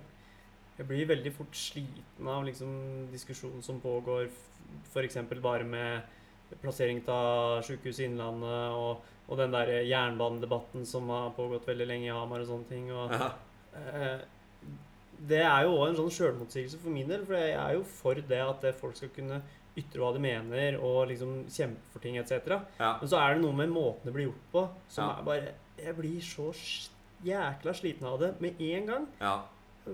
jeg 0.79 0.89
blir 0.89 1.11
veldig 1.11 1.33
fort 1.37 1.59
sliten 1.59 2.31
av 2.33 2.47
liksom 2.49 2.73
diskusjonen 3.13 3.61
som 3.65 3.83
pågår, 3.83 4.31
f.eks. 4.89 5.19
bare 5.45 5.67
med 5.69 6.22
plassering 6.61 7.01
av 7.09 7.63
Sykehuset 7.67 8.05
Innlandet 8.09 8.75
og, 8.77 9.01
og 9.29 9.39
den 9.39 9.53
der 9.55 9.71
jernbanedebatten 9.89 10.85
som 10.87 11.09
har 11.09 11.31
pågått 11.37 11.67
veldig 11.71 11.87
lenge 11.89 12.11
i 12.11 12.13
Hamar 12.15 12.41
og 12.45 12.51
sånne 12.53 12.69
ting. 12.69 12.91
og 12.93 13.13
Eh, 13.73 14.19
det 15.29 15.39
er 15.41 15.63
jo 15.65 15.79
òg 15.79 15.87
en 15.89 15.97
sånn 15.97 16.11
sjølmotsigelse 16.13 16.77
for 16.83 16.93
min 16.93 17.09
del. 17.09 17.23
For 17.25 17.39
jeg 17.39 17.55
er 17.57 17.73
jo 17.79 17.85
for 17.89 18.15
det 18.15 18.41
at 18.45 18.67
folk 18.77 18.99
skal 18.99 19.09
kunne 19.15 19.39
ytre 19.81 20.03
hva 20.03 20.11
de 20.13 20.21
mener 20.21 20.77
og 20.77 21.07
liksom 21.09 21.47
kjempe 21.49 21.81
for 21.95 22.05
ting 22.05 22.19
etc. 22.21 22.43
ja. 22.79 22.91
Men 23.01 23.09
så 23.09 23.17
er 23.17 23.33
det 23.39 23.41
noe 23.47 23.57
med 23.57 23.73
måten 23.73 24.05
det 24.05 24.13
blir 24.13 24.27
gjort 24.29 24.51
på, 24.53 24.67
som 24.93 25.09
Ja. 25.09 25.17
er 25.19 25.25
bare 25.25 25.55
Jeg 25.79 25.97
blir 25.97 26.21
så 26.21 26.53
jækla 27.25 27.73
sliten 27.75 28.05
av 28.07 28.21
det 28.21 28.35
med 28.45 28.61
en 28.61 28.87
gang. 28.87 29.07
ja. 29.21 29.41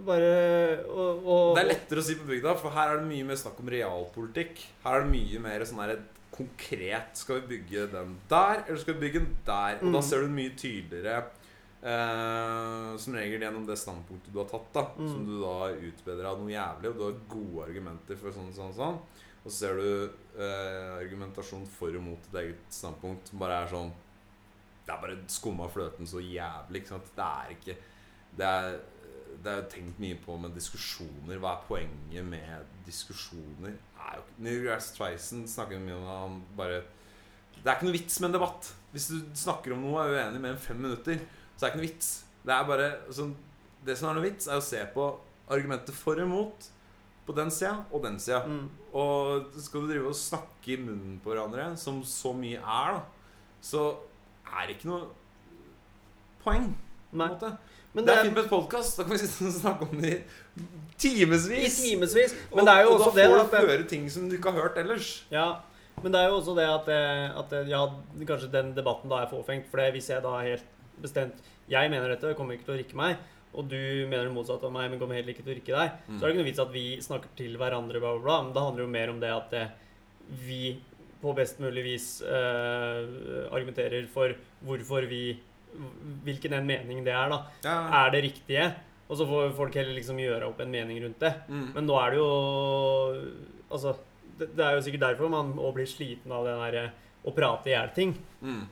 Bare 0.04 0.84
og, 0.90 1.22
og 1.24 1.54
Det 1.56 1.62
er 1.62 1.68
lettere 1.70 2.02
å 2.02 2.04
si 2.04 2.14
på 2.18 2.26
bygda, 2.28 2.56
for 2.60 2.70
her 2.74 2.90
er 2.90 2.98
det 2.98 3.06
mye 3.08 3.24
mer 3.24 3.36
snakk 3.40 3.60
om 3.62 3.70
realpolitikk. 3.72 4.58
Her 4.84 4.98
er 4.98 5.04
det 5.06 5.12
mye 5.14 5.38
mer 5.40 5.60
sånn 5.64 5.80
her 5.80 5.94
konkret. 6.39 7.17
Skal 7.18 7.41
vi 7.42 7.57
bygge 7.58 7.86
den 7.92 8.15
der, 8.31 8.65
eller 8.67 8.78
skal 8.81 8.94
vi 8.94 9.00
bygge 9.07 9.20
den 9.25 9.36
der? 9.47 9.78
Og 9.83 9.92
da 9.92 9.99
Mm. 9.99 10.02
ser 10.08 10.20
du 10.23 10.28
mye 10.28 10.55
tydeligere 10.57 11.25
eh, 11.83 12.97
som 12.99 13.15
regel 13.15 13.41
gjennom 13.44 13.67
det 13.68 13.76
standpunktet 13.78 14.33
du 14.34 14.41
har 14.42 14.49
tatt, 14.50 14.73
da. 14.75 14.83
Mm. 14.99 15.08
Som 15.12 15.25
du 15.28 15.36
da 15.42 15.70
utbedrer 15.91 16.26
av 16.33 16.41
noe 16.41 16.50
jævlig, 16.50 16.91
og 16.91 16.99
du 16.99 17.05
har 17.07 17.20
gode 17.31 17.68
argumenter 17.68 18.18
for 18.18 18.34
sånn 18.34 18.52
sånn 18.57 18.75
sånn. 18.75 18.99
Og 19.44 19.52
så 19.52 19.57
ser 19.60 19.78
du 19.78 20.10
eh, 20.42 20.99
argumentasjon 20.99 21.67
for 21.70 21.94
og 21.94 22.02
mot 22.02 22.28
et 22.33 22.41
eget 22.42 22.67
standpunkt 22.75 23.28
som 23.31 23.39
bare 23.39 23.62
er 23.65 23.68
sånn 23.73 23.92
Det 24.89 24.94
er 24.94 25.00
bare 25.02 25.17
skumma 25.28 25.68
fløten 25.70 26.07
så 26.08 26.20
jævlig. 26.20 26.81
Ikke 26.83 26.89
sant? 26.94 27.10
Det 27.17 27.25
er 27.25 27.50
ikke 27.55 27.76
Det 28.39 28.47
er 28.47 28.78
det 29.39 29.52
er 29.52 29.58
jo 29.62 29.68
tenkt 29.70 29.99
mye 30.00 30.17
på 30.18 30.34
med 30.41 30.55
diskusjoner. 30.57 31.39
Hva 31.39 31.52
er 31.52 31.67
poenget 31.68 32.25
med 32.26 32.65
diskusjoner? 32.86 33.75
Er 34.08 34.18
jo 34.18 34.24
Neil 34.44 34.62
deGrasse 34.62 34.94
Tyson 34.96 35.44
snakker 35.50 35.80
mye 35.82 35.98
om 35.98 36.08
han 36.08 36.38
bare 36.56 36.80
Det 37.58 37.66
er 37.66 37.76
ikke 37.76 37.88
noe 37.88 37.96
vits 37.98 38.18
med 38.22 38.30
en 38.30 38.38
debatt. 38.38 38.70
Hvis 38.94 39.10
du 39.12 39.18
snakker 39.36 39.74
om 39.74 39.84
noe 39.84 39.98
og 39.98 40.14
er 40.14 40.16
uenig 40.16 40.40
mer 40.40 40.54
enn 40.54 40.62
fem 40.62 40.80
minutter, 40.80 41.20
så 41.56 41.66
er 41.66 41.66
det 41.66 41.72
ikke 41.72 41.80
noe 41.82 41.88
vits. 41.88 42.10
Det 42.46 42.54
er 42.54 42.68
bare 42.68 42.88
sånn, 43.12 43.34
Det 43.84 43.96
som 43.98 44.08
er 44.10 44.18
noe 44.18 44.24
vits, 44.24 44.48
er 44.48 44.58
å 44.58 44.64
se 44.64 44.80
på 44.94 45.06
argumentet 45.48 45.94
for 45.96 46.18
og 46.18 46.26
imot 46.26 46.68
på 47.28 47.34
den 47.36 47.50
sida 47.52 47.84
og 47.92 48.02
den 48.06 48.16
sida. 48.22 48.40
mm, 48.46 48.68
Og 48.96 49.52
skal 49.60 49.84
du 49.84 49.90
drive 49.92 50.08
og 50.08 50.16
snakke 50.16 50.72
i 50.74 50.80
munnen 50.80 51.18
på 51.20 51.32
hverandre, 51.34 51.76
som 51.76 52.00
så 52.04 52.32
mye 52.32 52.58
er, 52.58 52.98
da, 52.98 53.02
så 53.60 53.82
er 54.48 54.66
det 54.66 54.78
ikke 54.78 54.88
noe 54.92 55.10
poeng. 56.44 56.70
På 57.10 57.16
en 57.16 57.22
måte. 57.24 57.50
Men 57.94 58.05
det 58.05 58.12
det 58.12 58.18
er 58.18 58.26
fint 58.28 58.36
med 58.36 58.44
et 58.44 58.50
podkast. 58.52 58.99
Da 58.99 59.07
kan 59.07 59.17
vi 59.17 59.52
snakke 59.62 59.89
om 59.89 60.02
det 60.02 60.12
i 60.12 60.18
i 60.18 61.70
timevis. 61.70 62.34
Men 62.55 62.68
det 62.68 62.75
er 62.75 62.83
jo 62.84 62.92
og 62.92 63.00
også 63.00 63.10
da 63.15 63.26
får 63.28 63.39
det, 63.39 63.62
du 63.62 63.73
høre 63.73 63.89
ting 63.89 64.08
som 64.10 64.28
du 64.28 64.36
ikke 64.36 64.52
har 64.52 64.67
hørt 64.67 64.78
ellers. 64.83 65.25
Ja, 65.33 65.49
men 66.02 66.12
det 66.15 66.20
er 66.20 66.28
jo 66.28 66.36
også 66.39 66.55
det 66.58 66.67
at, 66.68 66.91
eh, 66.94 67.39
at 67.41 67.55
eh, 67.57 67.70
ja, 67.73 67.81
kanskje 68.26 68.50
den 68.52 68.75
debatten 68.76 69.10
da 69.10 69.23
er 69.23 69.31
fåfengt. 69.31 69.70
For 69.70 69.83
hvis 69.94 70.10
jeg 70.10 70.23
da 70.23 70.36
helt 70.42 70.76
bestemt 70.99 71.42
Jeg 71.68 71.91
mener 71.92 72.08
dette, 72.08 72.33
kommer 72.34 72.57
ikke 72.57 72.65
til 72.65 72.75
å 72.75 72.78
rikke 72.78 72.97
meg. 72.97 73.18
Og 73.52 73.67
du 73.68 73.81
mener 74.08 74.28
det 74.28 74.33
motsatte 74.33 74.65
av 74.68 74.73
meg, 74.73 74.91
men 74.91 75.00
kommer 75.00 75.18
heller 75.18 75.34
ikke 75.34 75.44
til 75.44 75.52
å 75.52 75.57
rikke 75.58 75.75
deg. 75.75 75.99
Mm. 76.07 76.15
Så 76.15 76.20
er 76.20 76.25
det 76.25 76.33
ikke 76.33 76.41
noe 76.41 76.49
vits 76.49 76.62
at 76.65 76.73
vi 76.73 76.84
snakker 77.05 77.34
til 77.36 77.58
hverandre, 77.60 78.00
bla, 78.00 78.15
bla, 78.17 78.25
bla. 78.25 78.36
Men 78.44 78.55
det 78.55 78.65
handler 78.65 78.84
jo 78.84 78.92
mer 78.94 79.12
om 79.12 79.20
det 79.20 79.33
at 79.34 79.57
eh, 79.58 79.75
vi 80.44 80.62
på 81.18 81.34
best 81.34 81.58
mulig 81.60 81.83
vis 81.84 82.08
eh, 82.23 83.00
argumenterer 83.50 84.07
for 84.12 84.34
hvorfor 84.65 85.08
vi 85.10 85.23
Hvilken 86.26 86.55
en 86.58 86.68
mening 86.68 87.02
det 87.07 87.15
er, 87.15 87.32
da. 87.32 87.40
Ja. 87.65 87.78
Er 88.05 88.15
det 88.15 88.23
riktige? 88.26 88.68
Og 89.08 89.16
så 89.16 89.26
får 89.28 89.55
folk 89.57 89.76
heller 89.78 89.97
liksom 89.97 90.20
gjøre 90.20 90.50
opp 90.50 90.60
en 90.60 90.73
mening 90.73 91.00
rundt 91.05 91.20
det. 91.23 91.32
Mm. 91.48 91.68
Men 91.76 91.86
nå 91.89 91.98
er 92.00 92.12
det 92.12 92.20
jo 92.20 92.31
Altså, 93.68 93.94
det, 94.39 94.50
det 94.57 94.65
er 94.65 94.76
jo 94.76 94.84
sikkert 94.86 95.05
derfor 95.05 95.32
man 95.32 95.52
òg 95.60 95.74
blir 95.76 95.89
sliten 95.89 96.32
av 96.32 96.47
den 96.47 96.60
derre 96.62 96.84
å 97.28 97.34
prate 97.36 97.68
i 97.68 97.74
hjel 97.74 97.90
ting. 97.97 98.15
Mm. 98.40 98.62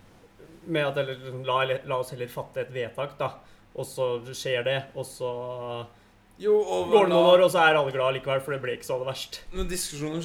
Med 0.73 0.89
at 0.89 1.01
eller, 1.03 1.19
liksom, 1.21 1.43
la, 1.45 1.59
la 1.85 1.99
oss 2.01 2.15
heller 2.15 2.31
fatte 2.33 2.63
et 2.63 2.73
vedtak, 2.73 3.17
da. 3.21 3.35
Og 3.77 3.85
så 3.85 4.07
skjer 4.33 4.65
det, 4.65 4.79
og 4.97 5.05
så 5.05 5.31
Jo, 6.41 6.55
og 6.57 6.93
går 6.93 7.09
det 7.09 7.13
noen 7.13 7.31
år, 7.35 7.45
og 7.45 7.53
så 7.53 7.63
er 7.65 7.77
alle 7.77 7.93
glad 7.93 8.17
likevel, 8.17 8.41
for 8.45 8.57
det 8.57 8.63
ble 8.65 8.77
ikke 8.77 8.89
så 8.89 8.97
aller 8.97 9.11
verst. 9.11 9.43
Men 9.53 9.69
diskusjoner 9.69 10.25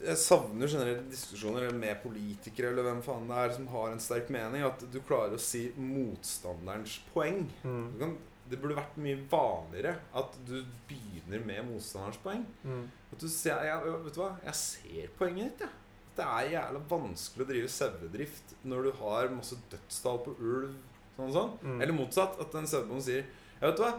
Jeg 0.00 0.16
savner 0.16 0.70
generelt 0.70 1.10
diskusjoner 1.12 1.74
med 1.76 1.98
politikere 2.00 2.70
eller 2.72 2.86
hvem 2.86 3.02
faen 3.04 3.26
det 3.28 3.38
er 3.42 3.54
som 3.56 3.66
har 3.74 3.90
en 3.92 4.00
sterk 4.00 4.30
mening. 4.32 4.64
At 4.64 4.82
du 4.88 5.00
klarer 5.04 5.36
å 5.36 5.42
si 5.42 5.66
motstanderens 5.76 6.98
poeng. 7.12 7.42
Mm. 7.64 7.82
Du 7.92 7.98
kan, 8.00 8.14
det 8.50 8.60
burde 8.62 8.78
vært 8.78 8.96
mye 9.04 9.18
vanligere 9.30 9.98
at 10.16 10.38
du 10.48 10.56
begynner 10.88 11.44
med 11.44 11.68
motstanderens 11.68 12.20
poeng. 12.24 12.46
Mm. 12.64 12.86
At 13.12 13.20
du 13.20 13.28
ser, 13.28 13.60
jeg, 13.68 13.94
vet 14.06 14.16
du 14.16 14.22
hva? 14.22 14.32
Jeg 14.48 14.60
ser 14.62 15.12
poenget 15.20 15.52
ditt, 15.52 15.66
jeg. 15.66 15.76
Det 16.20 16.26
er 16.26 16.54
jævla 16.56 16.80
vanskelig 16.90 17.44
å 17.44 17.48
drive 17.48 17.68
sauedrift 17.72 18.54
når 18.68 18.88
du 18.88 18.90
har 18.98 19.30
masse 19.32 19.56
dødstall 19.72 20.18
på 20.24 20.34
ulv. 20.36 20.72
Sånn 21.16 21.28
og 21.28 21.36
sånn. 21.36 21.52
Mm. 21.62 21.76
Eller 21.80 21.96
motsatt. 21.96 22.40
At 22.42 22.56
en 22.56 22.68
sauebonden 22.68 23.04
sier 23.04 23.22
Ja, 23.60 23.68
vet 23.68 23.78
du 23.78 23.84
hva? 23.84 23.92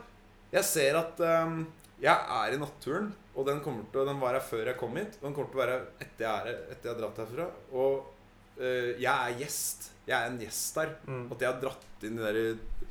Jeg 0.51 0.67
ser 0.67 0.97
at 0.99 1.21
ehm, 1.23 1.61
jeg 2.01 2.17
er 2.41 2.55
i 2.55 2.59
naturen, 2.59 3.11
og 3.35 3.45
den, 3.47 3.61
til, 3.63 4.01
den 4.07 4.19
var 4.21 4.35
her 4.35 4.43
før 4.43 4.71
jeg 4.71 4.77
kom 4.79 4.97
hit. 4.97 5.19
Og 5.19 5.27
den 5.27 5.35
kommer 5.37 5.51
til 5.51 5.59
å 5.59 5.63
være 5.63 5.77
etter 6.01 6.25
jeg, 6.25 6.51
er, 6.53 6.63
etter 6.73 6.89
jeg 6.89 6.95
har 6.95 7.01
dratt 7.03 7.21
herfra. 7.21 7.47
Og 7.77 8.59
eh, 8.59 8.91
jeg 8.99 9.11
er 9.13 9.37
gjest. 9.43 9.91
Jeg 10.07 10.17
er 10.17 10.31
en 10.31 10.39
gjest 10.41 10.79
her. 10.81 10.95
Mm. 11.05 11.25
At 11.29 11.43
jeg 11.43 11.51
har 11.51 11.61
dratt 11.61 12.07
inn 12.07 12.17
de 12.17 12.25
der 12.25 12.89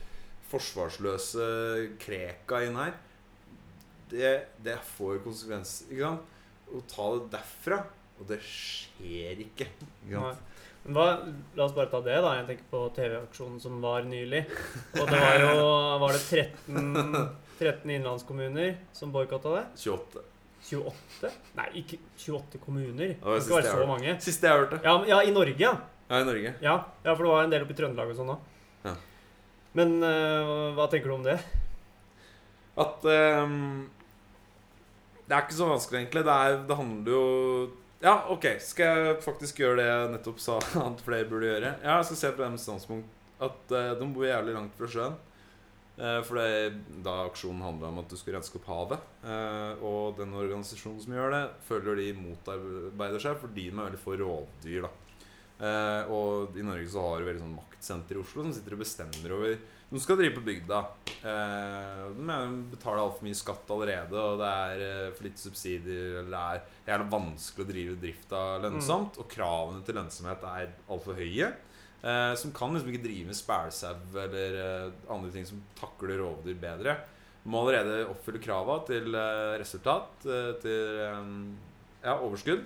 forsvarsløse 0.50 1.46
kreka 2.02 2.64
inn 2.66 2.78
her, 2.78 2.94
det, 4.10 4.30
det 4.62 4.78
får 4.96 5.20
konsekvenser. 5.26 5.90
Ikke 5.90 6.06
sant? 6.06 6.36
Å 6.70 6.80
ta 6.86 7.04
det 7.16 7.24
derfra 7.32 7.76
Og 8.20 8.28
det 8.28 8.36
skjer 8.46 9.40
ikke. 9.42 9.66
ikke 10.06 10.22
sant? 10.22 10.46
Men 10.84 10.96
hva, 10.96 11.06
la 11.58 11.64
oss 11.66 11.74
bare 11.76 11.90
ta 11.92 12.00
det, 12.04 12.16
da. 12.22 12.32
Jeg 12.38 12.46
tenker 12.48 12.68
på 12.70 12.80
TV-aksjonen 12.96 13.60
som 13.62 13.82
var 13.82 14.06
nylig. 14.08 14.44
Og 14.96 15.10
det 15.10 15.18
var 15.20 15.42
jo 15.42 15.54
Var 16.04 16.16
det 16.16 16.22
13, 16.46 16.94
13 17.60 17.90
innlandskommuner 17.98 18.76
som 18.96 19.12
boikotta 19.12 19.52
det? 19.58 19.64
28. 19.76 20.22
28? 20.64 21.30
Nei, 21.58 21.68
ikke 21.82 21.98
28 22.16 22.60
kommuner. 22.64 23.14
Det 23.14 23.34
det 23.36 23.42
skal 23.44 23.60
være 23.60 23.74
så 23.76 23.88
mange. 23.88 24.14
Siste 24.24 24.48
jeg 24.48 24.62
hørte. 24.62 24.80
Ja, 24.84 24.96
ja, 25.08 25.20
i 25.28 25.34
Norge, 25.34 25.56
ja. 25.60 25.74
Ja, 26.08 26.20
i 26.20 26.26
Norge. 26.26 26.54
Ja, 26.64 26.76
ja 27.04 27.14
for 27.14 27.26
det 27.26 27.32
var 27.34 27.44
en 27.44 27.52
del 27.52 27.64
oppe 27.66 27.76
i 27.76 27.78
Trøndelag 27.78 28.12
og 28.12 28.18
sånn 28.18 28.32
òg. 28.34 28.48
Ja. 28.86 28.94
Men 29.78 29.98
uh, 30.02 30.72
hva 30.76 30.88
tenker 30.90 31.12
du 31.12 31.16
om 31.18 31.26
det? 31.26 31.36
At 32.80 33.04
um, 33.04 33.90
Det 35.28 35.36
er 35.36 35.44
ikke 35.44 35.58
så 35.60 35.68
vanskelig, 35.68 36.00
egentlig. 36.00 36.24
Det, 36.26 36.34
er, 36.34 36.58
det 36.66 36.80
handler 36.80 37.14
jo 37.14 37.24
Ja, 38.00 38.14
OK, 38.32 38.46
skal 38.64 39.04
jeg 39.04 39.16
faktisk 39.24 39.60
gjøre 39.62 39.82
det 39.82 39.88
jeg 39.90 40.12
nettopp 40.16 40.40
sa 40.42 40.58
at 40.88 41.04
flere 41.04 41.28
burde 41.30 41.50
gjøre? 41.52 41.74
Ja, 41.84 41.98
jeg 42.00 42.10
skal 42.10 42.22
se 42.24 42.36
på 42.36 42.44
deres 42.46 42.68
standpunkt 42.68 43.16
at 43.40 43.72
uh, 43.72 43.92
de 43.96 44.08
bor 44.12 44.26
jævlig 44.26 44.56
langt 44.56 44.74
fra 44.76 44.88
sjøen. 44.90 45.14
Eh, 46.00 46.22
for 46.24 46.40
det, 46.40 46.80
da 47.04 47.18
aksjonen 47.26 47.60
handla 47.66 47.90
om 47.92 48.00
at 48.00 48.08
du 48.08 48.16
skulle 48.16 48.38
renske 48.38 48.56
opp 48.56 48.70
havet. 48.70 49.04
Eh, 49.20 49.84
og 49.84 50.16
den 50.20 50.32
organisasjonen 50.32 51.02
som 51.04 51.16
gjør 51.16 51.34
det, 51.36 51.44
føler 51.68 52.00
de 52.00 52.08
motarbeider 52.16 53.22
seg 53.26 53.36
fordi 53.42 53.68
de 53.68 53.76
er 53.76 53.86
veldig 53.90 54.00
for 54.00 54.20
rovdyr. 54.24 54.88
da 54.88 54.96
Eh, 55.60 56.08
og 56.08 56.56
i 56.56 56.62
Norge 56.64 56.88
så 56.88 57.02
har 57.04 57.20
du 57.20 57.26
veldig 57.28 57.42
sånn 57.42 57.58
maktsenter 57.58 58.16
i 58.16 58.20
Oslo 58.22 58.46
som 58.46 58.52
sitter 58.56 58.72
og 58.72 58.80
bestemmer 58.80 59.34
over 59.36 59.58
De 59.90 60.00
skal 60.00 60.16
drive 60.16 60.38
på 60.38 60.44
bygda. 60.46 60.78
Eh, 61.20 62.04
de 62.16 62.38
betaler 62.70 63.02
altfor 63.02 63.26
mye 63.26 63.36
skatt 63.36 63.72
allerede, 63.74 64.14
og 64.16 64.40
det 64.40 64.48
er 64.48 65.12
for 65.18 65.26
lite 65.26 65.42
subsidier. 65.42 66.20
Eller 66.22 66.30
det 66.30 66.44
er 66.86 66.94
jævlig 66.94 67.10
vanskelig 67.12 67.66
å 67.66 67.70
drive 67.74 67.98
drifta 68.06 68.44
lønnsomt, 68.64 69.18
og 69.20 69.28
kravene 69.34 69.84
til 69.84 69.98
lønnsomhet 70.00 70.46
er 70.48 70.72
altfor 70.88 71.18
høye. 71.20 71.50
Eh, 72.00 72.34
som 72.34 72.52
kan 72.56 72.72
liksom 72.72 72.88
ikke 72.88 73.04
drive 73.04 73.28
med 73.28 73.36
spælsau 73.36 74.20
eller 74.22 74.54
eh, 74.56 74.92
andre 75.12 75.30
ting 75.34 75.44
som 75.48 75.60
takler 75.76 76.22
rovdyr 76.22 76.56
bedre. 76.60 76.94
Må 77.44 77.60
allerede 77.60 78.06
oppfylle 78.08 78.40
krava 78.40 78.78
til 78.88 79.12
eh, 79.16 79.56
resultat, 79.60 80.24
eh, 80.24 80.52
til 80.62 81.00
eh, 81.04 81.18
ja, 82.06 82.14
overskudd. 82.16 82.64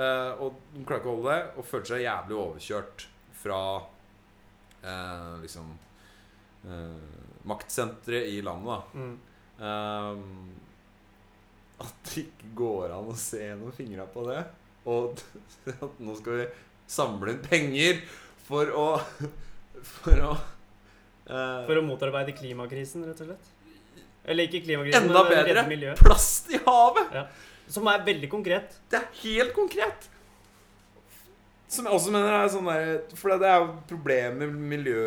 Eh, 0.00 0.30
og 0.40 0.56
de 0.72 0.84
klarer 0.86 1.02
ikke 1.02 1.12
å 1.12 1.16
holde 1.18 1.34
det, 1.34 1.42
og 1.60 1.68
føler 1.68 1.90
seg 1.90 2.04
jævlig 2.06 2.38
overkjørt 2.40 3.04
fra 3.42 3.60
eh, 4.80 5.34
liksom 5.44 5.74
eh, 6.64 7.20
maktsenteret 7.52 8.32
i 8.32 8.40
landet. 8.46 8.94
da 8.94 9.08
Mm. 9.08 9.18
At 11.84 11.98
det 12.08 12.22
ikke 12.22 12.46
går 12.56 12.94
an 12.96 13.10
å 13.12 13.16
se 13.16 13.42
gjennom 13.42 13.74
fingra 13.76 14.06
på 14.08 14.22
det. 14.24 14.38
Og 14.88 15.20
at 15.84 16.00
nå 16.00 16.14
skal 16.16 16.38
vi 16.38 16.46
samle 16.88 17.34
inn 17.34 17.42
penger 17.44 18.00
for 18.50 18.74
å 18.76 18.86
For 19.80 20.20
å 20.26 20.34
uh, 20.34 21.62
For 21.68 21.78
å 21.78 21.82
motarbeide 21.86 22.34
klimakrisen, 22.36 23.06
rett 23.08 23.22
og 23.24 23.30
slett. 23.30 23.50
Eller 24.28 24.48
ikke 24.50 24.60
klimakrisen, 24.66 25.06
Enda 25.08 25.22
men 25.24 25.46
redde 25.48 25.62
miljøet. 25.70 26.00
Plast 26.02 26.50
i 26.52 26.58
havet! 26.66 27.14
Som 27.70 27.86
er 27.88 28.02
veldig 28.04 28.28
konkret. 28.32 28.74
Det 28.90 28.98
er 28.98 29.06
helt 29.22 29.54
konkret! 29.56 30.08
Som 31.70 31.86
jeg 31.86 31.94
også 31.94 32.10
mener 32.12 32.34
er 32.34 32.48
sånn 32.50 32.66
der 32.66 32.88
For 33.14 33.38
det 33.38 33.46
er 33.46 33.60
jo 33.62 33.68
problemet 33.88 34.40
med 34.42 34.64
miljø 34.74 35.02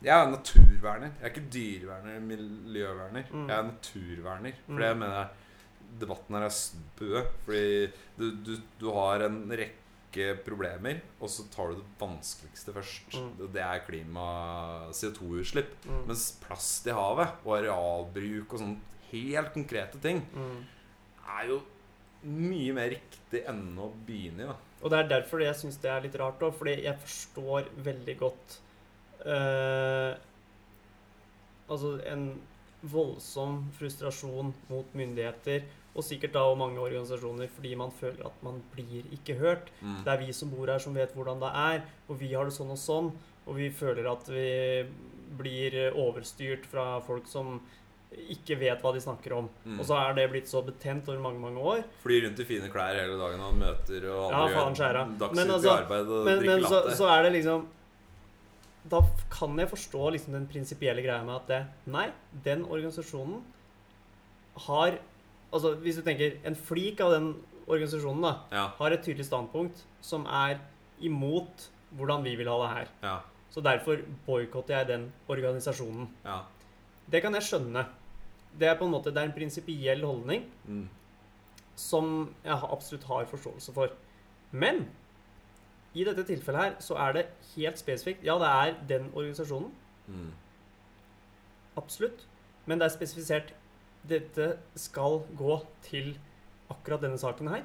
Jeg 0.00 0.14
er 0.14 0.30
naturverner. 0.30 1.10
Jeg 1.18 1.26
er 1.26 1.32
ikke 1.34 1.48
dyreverner, 1.52 2.20
miljøverner. 2.24 3.26
Mm. 3.34 3.46
Jeg 3.50 3.56
er 3.58 3.66
naturverner. 3.72 4.54
For 4.64 4.78
Mm. 4.78 4.82
det 4.86 4.92
mener 5.02 5.16
jeg 5.18 5.28
debatten 6.00 6.36
her 6.38 6.46
er 6.46 6.54
huet. 7.02 7.34
Fordi 7.44 7.64
du, 8.16 8.26
du, 8.46 8.52
du 8.80 8.86
har 8.94 9.26
en 9.26 9.42
rekke 9.50 9.79
problemer, 10.44 11.00
og 11.20 11.28
så 11.30 11.44
tar 11.52 11.70
du 11.70 11.76
det 11.80 11.88
vanskeligste 12.00 12.72
først. 12.74 13.14
Mm. 13.14 13.50
Det 13.54 13.62
er 13.62 13.82
klima 13.86 14.24
CO2-utslipp. 14.90 15.74
Mm. 15.86 16.06
Mens 16.08 16.24
plast 16.42 16.86
i 16.90 16.94
havet 16.96 17.28
og 17.44 17.56
arealbruk 17.58 18.52
og 18.56 18.58
sånne 18.58 18.80
helt 19.12 19.52
konkrete 19.54 19.98
ting 20.02 20.22
Mm. 20.34 20.64
er 21.38 21.46
jo 21.48 21.60
mye 22.22 22.72
mer 22.76 22.90
riktig 22.90 23.44
enn 23.48 23.78
å 23.78 23.90
begynne 24.06 24.42
i. 24.44 24.46
da 24.46 24.56
Og 24.82 24.90
det 24.90 24.98
er 24.98 25.08
derfor 25.08 25.40
jeg 25.40 25.54
syns 25.54 25.76
det 25.80 25.90
er 25.90 26.00
litt 26.00 26.16
rart 26.20 26.40
òg, 26.40 26.54
fordi 26.54 26.82
jeg 26.84 26.98
forstår 26.98 27.70
veldig 27.84 28.18
godt 28.18 28.58
eh, 29.26 30.14
Altså 31.70 32.00
en 32.10 32.40
voldsom 32.82 33.70
frustrasjon 33.76 34.54
mot 34.68 34.94
myndigheter, 34.96 35.62
og 35.94 36.04
sikkert 36.06 36.32
da 36.36 36.44
og 36.46 36.58
mange 36.60 36.78
organisasjoner, 36.78 37.48
fordi 37.50 37.74
man 37.78 37.90
føler 37.90 38.26
at 38.28 38.42
man 38.46 38.60
blir 38.74 39.08
ikke 39.16 39.34
hørt. 39.40 39.72
Mm. 39.82 40.04
Det 40.04 40.12
er 40.12 40.22
vi 40.22 40.32
som 40.36 40.50
bor 40.52 40.70
her, 40.70 40.78
som 40.78 40.94
vet 40.94 41.12
hvordan 41.16 41.40
det 41.42 41.50
er, 41.50 41.82
og 42.08 42.20
vi 42.20 42.32
har 42.34 42.46
det 42.46 42.54
sånn 42.54 42.70
og 42.70 42.78
sånn. 42.78 43.10
Og 43.48 43.56
vi 43.56 43.70
føler 43.74 44.06
at 44.10 44.28
vi 44.30 44.86
blir 45.40 45.76
overstyrt 45.98 46.66
fra 46.70 47.00
folk 47.06 47.26
som 47.30 47.58
ikke 48.10 48.56
vet 48.58 48.80
hva 48.82 48.90
de 48.94 49.00
snakker 49.02 49.34
om. 49.36 49.48
Mm. 49.64 49.78
Og 49.78 49.86
så 49.86 49.98
er 49.98 50.14
det 50.18 50.28
blitt 50.32 50.48
så 50.50 50.62
betent 50.66 51.06
over 51.08 51.20
mange, 51.22 51.38
mange 51.42 51.62
år. 51.62 51.82
Flyr 52.02 52.24
rundt 52.26 52.40
i 52.42 52.46
fine 52.48 52.70
klær 52.72 52.96
hele 52.98 53.18
dagen 53.18 53.42
og 53.46 53.58
møter 53.58 54.06
og 54.10 54.24
Ja, 54.32 54.40
aldri 54.46 54.80
skjæra. 54.80 55.04
gjør 55.06 55.20
dagsnytt 55.20 55.52
altså- 55.56 55.76
arbeid 55.76 56.08
og 56.10 56.24
Men, 56.24 56.38
drikker 56.38 56.60
men 56.60 56.70
så, 56.70 56.80
så 56.96 57.10
er 57.18 57.22
det 57.22 57.32
liksom 57.38 57.66
Da 58.90 59.00
kan 59.30 59.56
jeg 59.58 59.68
forstå 59.68 60.10
liksom 60.12 60.32
den 60.32 60.46
prinsipielle 60.48 61.02
greia 61.04 61.22
med 61.22 61.34
at 61.36 61.46
det, 61.46 61.66
Nei, 61.86 62.10
den 62.42 62.64
organisasjonen 62.64 63.42
har 64.66 64.98
Altså 65.52 65.74
Hvis 65.82 65.96
du 65.96 66.02
tenker 66.02 66.36
en 66.46 66.54
flik 66.56 67.00
av 67.00 67.10
den 67.12 67.32
organisasjonen 67.66 68.22
da 68.22 68.32
Ja, 68.52 68.66
har 68.78 68.90
et 68.92 69.02
tydelig 69.02 69.26
standpunkt 69.26 69.84
som 70.00 70.26
er 70.26 70.58
imot 71.00 71.68
hvordan 71.96 72.22
vi 72.22 72.36
vil 72.36 72.48
ha 72.48 72.56
det 72.62 72.76
her. 72.76 72.88
ja, 73.02 73.16
Så 73.50 73.60
derfor 73.62 73.96
boikotter 74.26 74.76
jeg 74.78 74.86
den 74.88 75.12
organisasjonen. 75.28 76.08
ja. 76.24 76.40
Det 77.10 77.22
kan 77.22 77.34
jeg 77.34 77.42
skjønne. 77.42 77.86
Det 78.58 78.68
er 78.68 78.76
på 78.78 78.84
en 78.84 78.90
måte 78.92 79.10
Det 79.10 79.16
er 79.18 79.26
en 79.26 79.32
prinsipiell 79.32 80.04
holdning 80.04 80.44
Mm. 80.68 80.88
som 81.76 82.34
jeg 82.44 82.52
absolutt 82.72 83.04
har 83.04 83.24
forståelse 83.24 83.72
for. 83.74 83.88
Men 84.52 84.88
i 85.94 86.04
dette 86.04 86.22
tilfellet 86.24 86.62
her 86.62 86.74
så 86.80 86.94
er 86.96 87.12
det 87.12 87.26
helt 87.56 87.78
spesifikt 87.78 88.22
Ja, 88.24 88.38
det 88.38 88.46
er 88.48 88.86
den 88.88 89.10
organisasjonen. 89.14 89.72
Mm. 90.06 90.32
Absolutt. 91.76 92.26
Men 92.66 92.78
det 92.78 92.84
er 92.86 92.94
spesifisert 92.98 93.52
dette 94.08 94.54
skal 94.78 95.20
gå 95.36 95.60
til 95.84 96.14
akkurat 96.70 97.04
denne 97.04 97.20
saken 97.20 97.50
her. 97.52 97.64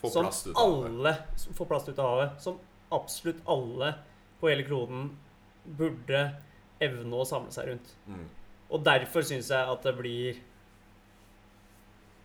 Få 0.00 0.10
som 0.12 0.26
plast 0.26 0.48
ut 0.48 0.56
av 0.56 0.62
alle 0.64 1.14
som 1.38 1.56
får 1.56 1.68
plast 1.70 1.90
ut 1.90 1.98
av 1.98 2.12
havet. 2.14 2.38
Som 2.42 2.60
absolutt 2.90 3.42
alle 3.50 3.94
på 4.40 4.50
hele 4.50 4.64
kloden 4.66 5.10
burde 5.64 6.22
evne 6.80 7.20
å 7.20 7.26
samle 7.28 7.52
seg 7.54 7.70
rundt. 7.70 7.92
Mm. 8.08 8.24
Og 8.70 8.86
derfor 8.86 9.26
syns 9.26 9.50
jeg 9.52 9.74
at 9.74 9.84
det 9.86 9.94
blir 9.98 10.40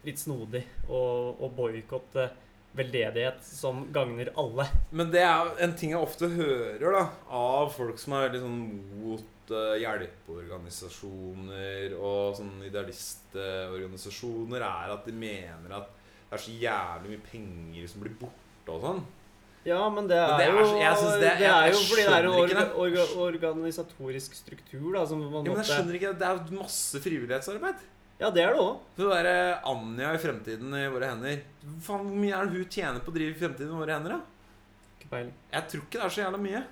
litt 0.05 0.21
snodig 0.21 0.61
å, 0.87 0.99
å 1.41 1.49
boikotte 1.53 2.29
veldedighet 2.75 3.43
som 3.47 3.85
gagner 3.95 4.31
alle. 4.39 4.67
Men 4.91 5.11
det 5.13 5.23
er 5.25 5.53
en 5.63 5.75
ting 5.77 5.93
jeg 5.95 6.01
ofte 6.01 6.29
hører 6.31 6.97
da 6.97 7.05
av 7.33 7.71
folk 7.75 7.99
som 8.01 8.17
er 8.17 8.33
litt 8.33 8.43
sånn 8.43 8.59
mot 9.01 9.31
hjelpeorganisasjoner 9.49 11.93
og 11.99 12.35
sånn 12.39 12.63
idealistorganisasjoner, 12.65 14.61
er 14.61 14.89
at 14.95 15.05
de 15.05 15.11
mener 15.15 15.71
at 15.77 15.87
det 16.25 16.33
er 16.39 16.41
så 16.41 16.51
jævlig 16.61 17.09
mye 17.13 17.25
penger 17.31 17.87
som 17.91 18.01
blir 18.03 18.15
borte 18.19 18.69
og 18.73 18.81
sånn. 18.83 19.01
Ja, 19.65 19.89
men 19.89 20.07
det 20.07 20.17
er, 20.17 20.27
Men 20.29 20.37
det 20.37 20.45
er 20.45 20.51
jo 20.53 20.65
så- 20.65 20.79
jeg 20.79 20.97
synes 20.97 21.19
det- 21.19 21.37
det 21.39 21.47
er 21.49 21.67
jo 21.71 21.77
fordi 21.89 22.03
det 22.05 22.13
er 22.13 22.27
orga, 22.27 22.73
orga, 22.75 23.03
organisatorisk 23.17 24.33
struktur 24.35 24.93
da, 24.93 25.05
som 25.05 25.19
man 25.31 25.45
Ja, 25.45 25.51
men 25.53 25.63
jeg 25.63 25.65
skjønner 25.65 25.93
ikke, 25.95 26.13
Det 26.19 26.27
er 26.27 26.35
jo 26.37 26.43
masse 26.61 26.99
frivillighetsarbeid. 26.99 27.75
Ja, 28.19 28.29
det 28.29 28.43
er 28.43 28.49
det 28.53 28.59
òg. 28.59 28.79
Det 28.95 29.05
derre 29.09 29.61
Anja 29.65 30.13
i 30.13 30.17
fremtiden 30.17 30.73
i 30.73 30.87
våre 30.89 31.05
hender. 31.09 31.41
Faen, 31.81 32.05
Hvor 32.05 32.15
mye 32.15 32.33
er 32.33 32.45
det 32.45 32.53
hun 32.53 32.65
tjener 32.65 32.99
på 33.01 33.11
å 33.11 33.13
drive 33.13 33.35
fremtiden 33.35 33.71
i 33.73 33.77
våre 33.85 33.91
hender? 33.91 34.09
da? 34.09 34.21
Ikke 35.01 35.09
peiling. 35.09 35.33
Jeg 35.51 35.67
tror 35.67 35.81
ikke 35.81 35.91
det 35.91 36.03
er 36.03 36.09
så 36.09 36.21
jævla 36.23 36.37
mye. 36.39 36.51
Jeg 36.51 36.53
tror 36.53 36.53
ikke 36.53 36.55
jeg- 36.55 36.65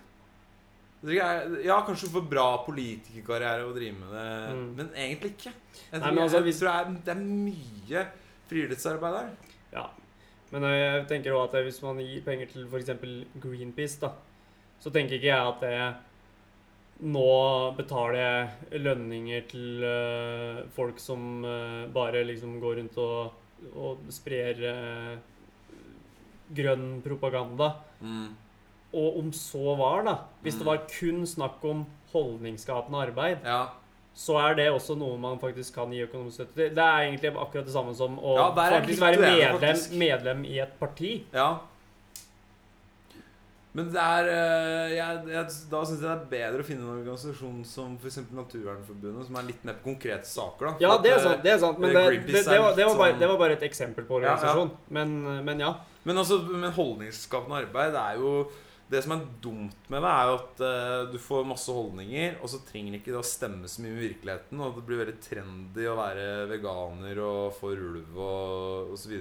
Ja, 1.11 1.81
kanskje 1.83 2.07
for 2.13 2.23
bra 2.31 2.45
politikerkarriere 2.63 3.65
å 3.67 3.73
drive 3.75 3.97
med 3.99 4.13
det, 4.15 4.27
Mm. 4.53 4.75
men 4.77 4.89
egentlig 4.95 5.33
ikke. 5.33 5.51
Jeg 5.91 5.99
tror, 6.01 6.13
Nei, 6.13 6.23
altså, 6.23 6.37
jeg, 6.37 6.45
jeg 6.45 6.55
tror 6.59 6.69
det, 6.69 6.75
er, 6.79 7.01
det 7.03 7.11
er 7.11 7.23
mye 7.25 8.05
friluftsarbeid 8.47 9.17
der. 9.17 9.57
Ja. 9.73 9.85
Men 10.53 10.67
jeg 10.69 11.07
tenker 11.09 11.33
også 11.33 11.57
at 11.57 11.65
hvis 11.65 11.81
man 11.83 11.99
gir 11.99 12.23
penger 12.23 12.47
til 12.53 12.67
f.eks. 12.69 12.91
Greenpeace, 13.41 13.99
da, 13.99 14.13
så 14.79 14.91
tenker 14.93 15.17
ikke 15.17 15.31
jeg 15.31 15.51
at 15.53 15.63
det 15.63 15.77
Nå 17.03 17.73
betaler 17.75 18.15
jeg 18.21 18.81
lønninger 18.85 19.47
til 19.49 19.81
uh, 19.83 20.61
folk 20.71 20.99
som 21.01 21.41
uh, 21.43 21.89
bare 21.91 22.21
liksom 22.23 22.59
går 22.61 22.77
rundt 22.79 22.99
og, 23.01 23.33
og 23.75 24.05
sprer 24.13 24.61
uh, 24.69 25.17
grønn 26.53 27.01
propaganda. 27.03 27.73
Mm. 27.99 28.29
Og 28.93 29.17
om 29.19 29.31
så 29.31 29.75
var, 29.77 30.03
da 30.03 30.15
Hvis 30.43 30.53
det 30.59 30.65
Mm. 30.65 30.67
var 30.67 30.77
kun 30.99 31.23
snakk 31.25 31.63
om 31.65 31.85
holdningsskapende 32.13 33.07
arbeid, 33.07 33.37
Ja. 33.43 33.67
så 34.15 34.37
er 34.37 34.53
det 34.55 34.67
også 34.71 34.95
noe 34.97 35.17
man 35.17 35.39
faktisk 35.39 35.73
kan 35.73 35.89
gi 35.91 36.03
økonomisk 36.05 36.35
støtte 36.37 36.53
til. 36.55 36.69
Det 36.69 36.77
er 36.77 36.99
egentlig 37.09 37.31
akkurat 37.35 37.65
det 37.65 37.73
samme 37.73 37.95
som 37.95 38.19
å 38.19 38.35
Ja, 38.37 38.51
faktisk 38.53 39.01
være 39.01 39.17
medlem, 39.19 39.59
faktisk. 39.59 39.91
medlem 39.97 40.45
i 40.45 40.59
et 40.59 40.79
parti. 40.79 41.23
ja. 41.33 41.57
Men 43.75 43.87
det 43.89 43.97
er 43.97 44.27
eh, 44.29 44.91
jeg, 44.93 45.21
jeg, 45.33 45.45
Da 45.71 45.79
syns 45.83 46.01
jeg 46.03 46.05
det 46.05 46.11
er 46.13 46.25
bedre 46.29 46.61
å 46.61 46.65
finne 46.67 46.83
en 46.85 46.99
organisasjon 46.99 47.63
som 47.65 47.95
f.eks. 47.97 48.19
Naturvernforbundet, 48.29 49.25
som 49.25 49.35
er 49.39 49.47
litt 49.47 49.63
mer 49.65 49.73
på 49.79 49.87
konkrete 49.95 50.29
saker. 50.29 50.67
da 50.67 50.73
Ja, 50.83 50.97
det 51.01 51.09
er 51.11 51.17
eh, 51.17 51.23
sant. 51.23 51.41
det 51.47 51.51
er 51.55 51.57
sant 51.63 51.79
Men 51.81 51.89
eh, 51.89 52.09
det, 52.11 52.19
det, 52.27 52.43
det, 52.45 52.59
var, 52.61 52.75
det, 52.77 52.85
var 52.85 52.95
bare, 52.99 53.13
sånn- 53.15 53.19
det 53.23 53.29
var 53.31 53.37
bare 53.41 53.57
et 53.57 53.65
eksempel 53.65 54.05
på 54.05 54.21
Ja, 54.21 54.27
ja. 54.27 54.35
organisasjon. 54.35 54.71
Men, 54.93 55.15
men 55.49 55.59
ja. 55.65 55.73
Men 56.05 56.17
altså, 56.21 56.37
men 56.51 56.71
holdningsskapende 56.75 57.63
arbeid 57.63 57.95
er 57.97 58.19
jo 58.21 58.35
Det 58.93 58.99
som 59.01 59.13
er 59.15 59.23
dumt 59.41 59.87
med 59.89 60.03
det, 60.05 60.09
er 60.13 60.27
jo 60.29 60.35
at 60.37 60.61
uh, 60.61 61.11
du 61.11 61.17
får 61.21 61.47
masse 61.49 61.73
holdninger, 61.73 62.35
og 62.43 62.51
så 62.51 62.59
trenger 62.67 62.99
ikke 62.99 63.09
det 63.15 63.19
å 63.21 63.25
stemme 63.25 63.69
så 63.71 63.81
mye 63.81 63.95
med 63.95 64.03
virkeligheten. 64.05 64.61
Og 64.61 64.75
det 64.77 64.83
blir 64.85 65.01
veldig 65.01 65.15
trendy 65.25 65.87
å 65.89 65.95
være 65.97 66.27
veganer 66.51 67.21
og 67.25 67.55
få 67.57 67.71
ulv 67.73 68.19
og 68.21 68.93
osv. 68.93 69.15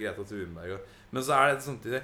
Greta 0.00 0.24
Thunberg. 0.24 0.72
og- 0.78 0.96
Men 1.12 1.22
så 1.22 1.36
er 1.36 1.54
det 1.54 1.62
samtidig 1.66 2.02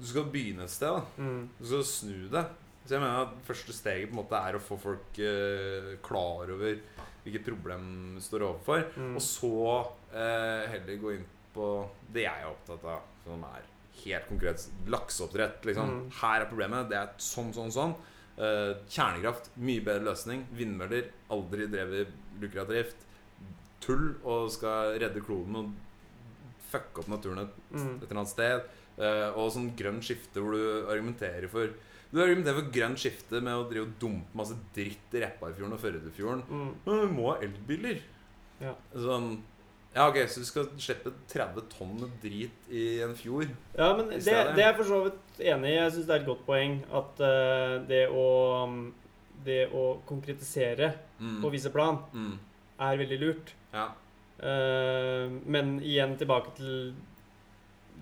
Du 0.00 0.06
skal 0.06 0.24
begynne 0.24 0.64
et 0.64 0.70
sted. 0.70 0.88
da 0.90 1.02
Mm. 1.22 1.48
Du 1.60 1.64
skal 1.66 1.84
snu 1.84 2.28
det. 2.28 2.44
Så 2.84 2.90
jeg 2.96 3.00
mener 3.00 3.22
at 3.22 3.36
første 3.46 3.72
steget 3.72 4.10
på 4.10 4.18
en 4.18 4.24
måte 4.24 4.34
er 4.48 4.56
å 4.58 4.60
få 4.60 4.76
folk 4.76 5.18
uh, 5.22 5.94
klar 6.02 6.50
over 6.50 6.80
hvilket 7.24 7.44
problem 7.46 8.16
du 8.16 8.20
står 8.20 8.42
overfor. 8.42 8.84
Mm. 8.98 9.14
Og 9.14 9.22
så 9.22 9.86
uh, 10.12 10.66
heller 10.68 10.98
gå 11.00 11.14
inn 11.14 11.24
på 11.54 11.68
det 12.12 12.26
jeg 12.26 12.42
er 12.42 12.50
opptatt 12.50 12.84
av, 12.84 13.00
som 13.24 13.44
er 13.44 13.62
helt 14.02 14.28
konkret 14.28 14.66
lakseoppdrett. 14.90 15.64
Liksom. 15.68 15.90
Mm. 15.90 16.10
Her 16.20 16.42
er 16.44 16.50
problemet. 16.50 16.88
Det 16.90 16.98
er 16.98 17.14
sånn, 17.22 17.52
sånn, 17.56 17.72
sånn. 17.74 17.94
Uh, 18.34 18.74
kjernekraft, 18.90 19.52
mye 19.62 19.82
bedre 19.86 20.08
løsning. 20.10 20.44
Vindmøller, 20.58 21.10
aldri 21.30 21.68
drevet 21.70 22.10
lukrativt. 22.42 22.96
Tull 23.84 24.14
og 24.24 24.50
skal 24.50 24.96
redde 24.98 25.22
kloden 25.22 25.56
og 25.60 25.72
fucke 26.72 27.04
opp 27.04 27.08
naturen 27.12 27.44
et, 27.44 27.54
Mm. 27.72 27.96
et 28.02 28.10
eller 28.10 28.20
annet 28.20 28.32
sted. 28.32 28.62
Uh, 28.98 29.30
og 29.38 29.50
sånn 29.52 29.72
grønt 29.76 30.04
skifte 30.06 30.38
hvor 30.42 30.52
du 30.54 30.86
argumenterer 30.90 31.48
for 31.50 31.68
Du 32.14 32.20
argumenterer 32.22 32.60
for 32.60 32.70
grønt 32.70 32.98
skifte 33.02 33.40
med 33.42 33.52
å 33.58 33.64
drive 33.68 33.88
og 33.88 33.94
dumpe 33.98 34.36
masse 34.38 34.54
dritt 34.72 35.14
i 35.18 35.22
Repparfjorden 35.24 35.72
og 35.74 35.80
Førdefjorden. 35.82 36.44
Mm. 36.46 36.68
Men 36.86 37.00
vi 37.00 37.08
må 37.16 37.24
ha 37.32 37.40
elbiler. 37.42 37.98
Ja. 38.60 38.74
Sånn 38.94 39.42
Ja, 39.94 40.08
ok, 40.10 40.16
så 40.28 40.40
du 40.42 40.46
skal 40.48 40.64
slippe 40.82 41.12
30 41.30 41.68
tonn 41.70 41.92
med 42.00 42.10
drit 42.22 42.64
i 42.74 43.00
en 43.04 43.12
fjord? 43.14 43.52
Ja, 43.78 43.92
men 43.96 44.08
det, 44.10 44.24
det 44.26 44.34
er 44.34 44.72
jeg 44.72 44.76
for 44.80 44.88
så 44.88 44.98
vidt 45.04 45.38
enig 45.52 45.70
i. 45.70 45.76
Jeg 45.76 45.92
syns 45.94 46.08
det 46.08 46.14
er 46.16 46.20
et 46.24 46.26
godt 46.26 46.42
poeng 46.48 46.80
at 46.98 47.22
uh, 47.22 47.76
det 47.88 48.00
å 48.10 48.24
um, 48.66 48.78
Det 49.44 49.66
å 49.76 49.84
konkretisere 50.08 50.92
Mm. 51.20 51.36
på 51.44 51.50
visse 51.52 51.70
plan 51.70 51.98
Mm. 52.12 52.38
er 52.80 52.96
veldig 52.98 53.18
lurt. 53.20 53.52
Ja. 53.72 53.84
Uh, 54.42 55.30
men 55.46 55.76
igjen 55.80 56.16
tilbake 56.18 56.50
til 56.56 56.94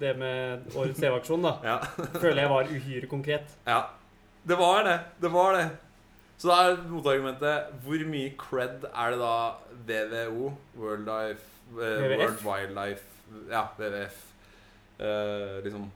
det 0.00 0.14
med 0.16 0.64
årets 0.74 0.98
TV-aksjon, 0.98 1.42
da. 1.44 1.52
ja. 1.70 1.76
Føler 2.16 2.40
jeg 2.46 2.50
var 2.54 2.70
uhyre 2.72 3.06
konkret. 3.10 3.52
Ja. 3.68 3.82
Det 4.48 4.56
var 4.58 4.82
det. 4.88 4.96
Det 5.20 5.30
var 5.34 5.58
det. 5.58 5.66
Så 6.40 6.48
da 6.48 6.56
er 6.70 6.80
motargumentet 6.90 7.68
Hvor 7.84 8.00
mye 8.08 8.32
cred 8.40 8.88
er 8.88 9.12
det 9.12 9.20
da 9.20 9.34
WWO, 9.86 10.48
World, 10.80 11.04
Life, 11.06 11.51
WWF? 11.70 12.18
World 12.18 12.42
Wildlife 12.46 13.04
Ja, 13.50 13.62
WWF 13.78 14.18
eh, 14.98 15.62
Liksom 15.64 15.86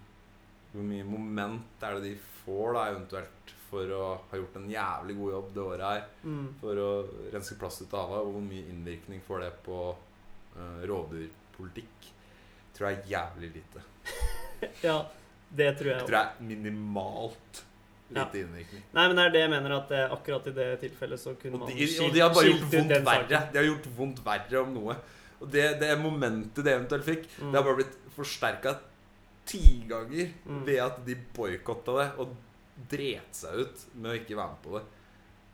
Hvor 0.73 0.86
mye 0.86 1.05
moment 1.09 1.83
er 1.85 1.95
det 1.99 2.03
de 2.11 2.15
får, 2.47 2.73
da, 2.77 2.85
eventuelt, 2.93 3.53
for 3.67 3.91
å 3.97 4.03
ha 4.31 4.39
gjort 4.39 4.57
en 4.61 4.67
jævlig 4.70 5.15
god 5.19 5.33
jobb 5.35 5.47
det 5.57 5.62
året 5.65 5.86
her? 5.89 6.03
Mm. 6.23 6.45
For 6.61 6.78
å 6.78 6.89
renske 7.33 7.57
plast 7.59 7.81
ut 7.83 7.95
av 7.97 8.05
havet? 8.12 8.27
Og 8.28 8.36
hvor 8.36 8.45
mye 8.45 8.67
innvirkning 8.70 9.23
får 9.27 9.41
det 9.43 9.49
på 9.65 9.78
uh, 9.97 10.83
rovdyrpolitikk? 10.86 12.11
Tror 12.77 12.91
jeg 12.91 13.01
er 13.01 13.11
jævlig 13.17 13.51
lite. 13.57 13.83
Ja, 14.86 14.99
det 15.57 15.70
tror 15.81 15.91
jeg 15.91 15.99
òg. 16.03 16.07
tror 16.09 16.17
jeg 16.19 16.28
er 16.28 16.47
minimalt 16.53 17.59
lite 18.15 18.39
innvirkning. 18.45 18.85
Nei, 18.95 19.05
men 19.11 19.19
det 19.19 19.25
er 19.27 19.35
det 19.35 19.43
jeg 19.43 19.51
mener 19.57 19.75
at 19.81 19.91
eh, 19.97 20.12
akkurat 20.15 20.47
i 20.49 20.55
det 20.57 20.69
tilfellet 20.85 21.20
så 21.20 21.35
kunne 21.41 21.59
man 21.61 21.69
de, 21.73 21.75
og 21.77 21.91
skilt- 21.97 22.15
de 22.15 22.23
har 22.23 22.33
bare 22.36 22.47
gjort 22.53 22.62
ut 22.62 22.73
vondt 22.77 22.93
den 22.95 23.05
verre. 23.11 23.27
saken. 23.33 23.53
De 23.53 23.61
har 23.62 23.67
gjort 23.73 23.89
vondt 23.99 24.23
verre 24.28 24.62
om 24.62 24.73
noe. 24.77 24.97
Og 25.40 25.50
det, 25.52 25.65
det 25.81 25.90
momentet 26.00 26.65
det 26.65 26.73
eventuelt 26.74 27.05
fikk, 27.05 27.26
Mm. 27.40 27.50
det 27.52 27.58
har 27.60 27.65
bare 27.66 27.76
blitt 27.82 27.97
forsterka 28.16 28.78
ti 29.47 29.84
ganger 29.89 30.32
Mm. 30.47 30.65
ved 30.66 30.78
at 30.81 31.05
de 31.06 31.15
boikotta 31.36 31.92
det 32.00 32.06
og 32.18 32.36
dret 32.90 33.32
seg 33.36 33.60
ut 33.60 33.84
med 33.94 34.10
å 34.12 34.16
ikke 34.20 34.36
være 34.36 34.48
med 34.55 34.62
på 34.65 34.78
det. 34.78 34.84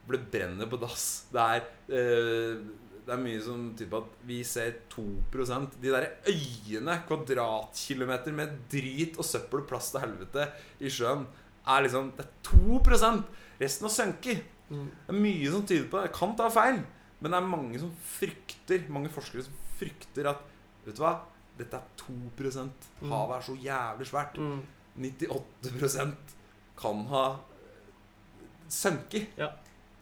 For 0.07 0.17
det 0.17 0.31
brenner 0.33 0.67
på 0.67 0.81
dass. 0.81 1.25
Det 1.33 1.41
er, 1.41 1.61
eh, 1.89 2.63
det 3.07 3.13
er 3.15 3.17
mye 3.23 3.41
som 3.43 3.75
tyder 3.75 3.91
på 3.91 3.97
at 4.03 4.17
vi 4.27 4.43
ser 4.45 4.73
2% 4.91 5.71
De 5.81 5.91
der 5.91 6.09
øyene, 6.27 7.03
kvadratkilometer 7.09 8.33
med 8.35 8.57
drit 8.71 9.17
og 9.19 9.25
søppel 9.27 9.63
og 9.63 9.69
plast 9.71 9.95
og 9.99 10.03
helvete 10.05 10.49
i 10.81 10.91
sjøen, 10.91 11.27
er 11.67 11.83
liksom 11.87 12.13
Det 12.17 12.27
er 12.27 12.33
2% 12.43 13.25
Resten 13.61 13.87
har 13.87 13.95
sunket. 13.95 14.43
Mm. 14.71 14.87
Det 15.07 15.15
er 15.15 15.21
mye 15.21 15.51
som 15.53 15.67
tyder 15.67 15.89
på 15.91 16.01
det. 16.01 16.11
Jeg 16.11 16.15
kan 16.19 16.37
ta 16.37 16.49
feil, 16.51 16.81
men 17.21 17.31
det 17.31 17.39
er 17.39 17.47
mange 17.47 17.79
som 17.79 17.91
frykter 18.19 18.89
Mange 18.91 19.09
forskere 19.13 19.45
som 19.45 19.53
frykter 19.83 20.31
at 20.31 20.49
Vet 20.83 20.97
du 20.99 21.03
hva? 21.05 21.13
Dette 21.59 21.79
er 21.79 21.83
2% 22.01 22.87
Havet 23.07 23.37
er 23.37 23.45
så 23.47 23.55
jævlig 23.63 24.07
svært. 24.09 24.39
Mm. 24.39 24.63
98% 24.99 26.33
kan 26.81 27.05
ha 27.13 27.25
sunket. 28.73 29.29
Ja. 29.39 29.49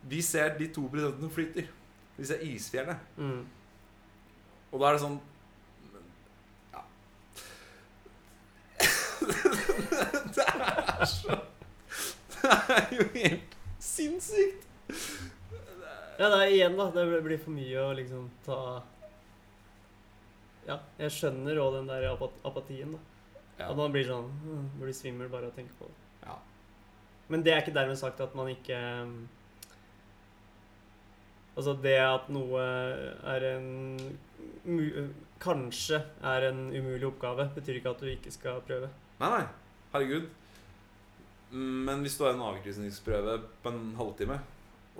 Vi 0.08 0.22
ser 0.22 0.56
de 0.58 0.70
2% 0.72 1.20
som 1.20 1.30
flyter. 1.30 1.68
Vi 2.16 2.24
ser 2.26 2.40
isfjellet. 2.46 2.96
Mm. 3.16 3.42
Og 4.70 4.80
da 4.80 4.88
er 4.88 4.96
det 4.96 5.02
sånn 5.02 5.20
Ja. 6.72 6.82
Det 10.36 10.46
er 10.46 11.04
så 11.10 11.40
Det 12.40 12.54
er 12.76 12.94
jo 12.96 13.04
helt 13.14 13.56
sinnssykt. 13.82 14.64
Ja, 16.20 16.28
det 16.28 16.38
er 16.38 16.46
igjen, 16.52 16.76
da. 16.76 16.88
Det 16.94 17.22
blir 17.24 17.40
for 17.40 17.52
mye 17.56 17.82
å 17.82 17.92
liksom 17.96 18.30
ta 18.44 18.58
Ja, 20.68 20.76
jeg 21.00 21.14
skjønner 21.14 21.58
òg 21.62 21.78
den 21.78 21.90
der 21.90 22.06
apat 22.12 22.36
apatien, 22.46 22.94
da. 22.94 23.00
Ja. 23.60 23.68
At 23.70 23.76
man 23.76 23.92
blir 23.92 24.06
sånn 24.08 24.28
«Åh, 24.28 24.62
Blir 24.80 24.94
svimmel 24.96 25.28
bare 25.32 25.48
av 25.48 25.52
å 25.52 25.56
tenke 25.56 25.74
på 25.76 25.88
det. 25.88 25.96
Ja. 26.24 26.38
Men 27.32 27.44
det 27.44 27.52
er 27.52 27.62
ikke 27.62 27.76
dermed 27.76 28.00
sagt 28.00 28.20
at 28.24 28.32
man 28.38 28.48
ikke 28.52 28.78
um, 29.04 29.14
Altså 31.58 31.74
det 31.82 31.98
at 32.00 32.28
noe 32.32 32.62
er 33.34 33.46
en 33.50 33.68
Kanskje 35.40 35.98
er 36.24 36.46
en 36.50 36.66
umulig 36.72 37.06
oppgave, 37.08 37.48
betyr 37.54 37.80
ikke 37.80 37.92
at 37.94 38.02
du 38.04 38.08
ikke 38.12 38.32
skal 38.32 38.60
prøve. 38.64 38.90
Nei, 39.20 39.30
nei. 39.32 39.44
Herregud. 39.94 40.26
Men 41.56 42.04
hvis 42.04 42.16
du 42.18 42.26
har 42.26 42.36
en 42.36 42.44
avkrysningsprøve 42.44 43.38
på 43.64 43.72
en 43.72 43.94
halvtime, 43.98 44.36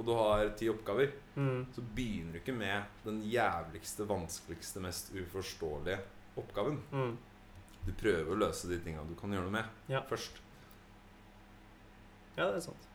og 0.01 0.07
du 0.09 0.15
har 0.17 0.49
ti 0.57 0.69
oppgaver, 0.73 1.12
Mm. 1.37 1.67
så 1.77 1.83
begynner 1.95 2.33
du 2.35 2.39
ikke 2.41 2.55
med 2.57 2.83
den 3.05 3.20
jævligste, 3.31 4.05
vanskeligste, 4.09 4.81
mest 4.83 5.12
uforståelige 5.15 5.99
oppgaven. 6.41 6.81
Mm. 6.93 7.17
Du 7.87 7.93
prøver 8.01 8.29
å 8.33 8.39
løse 8.41 8.69
de 8.69 8.79
tinga 8.85 9.05
du 9.09 9.15
kan 9.20 9.31
gjøre 9.33 9.47
noe 9.47 9.55
med, 9.61 9.65
Ja. 9.89 10.01
først. 10.09 10.41
Ja, 12.37 12.47
det 12.51 12.57
er 12.57 12.61
sant. 12.67 12.89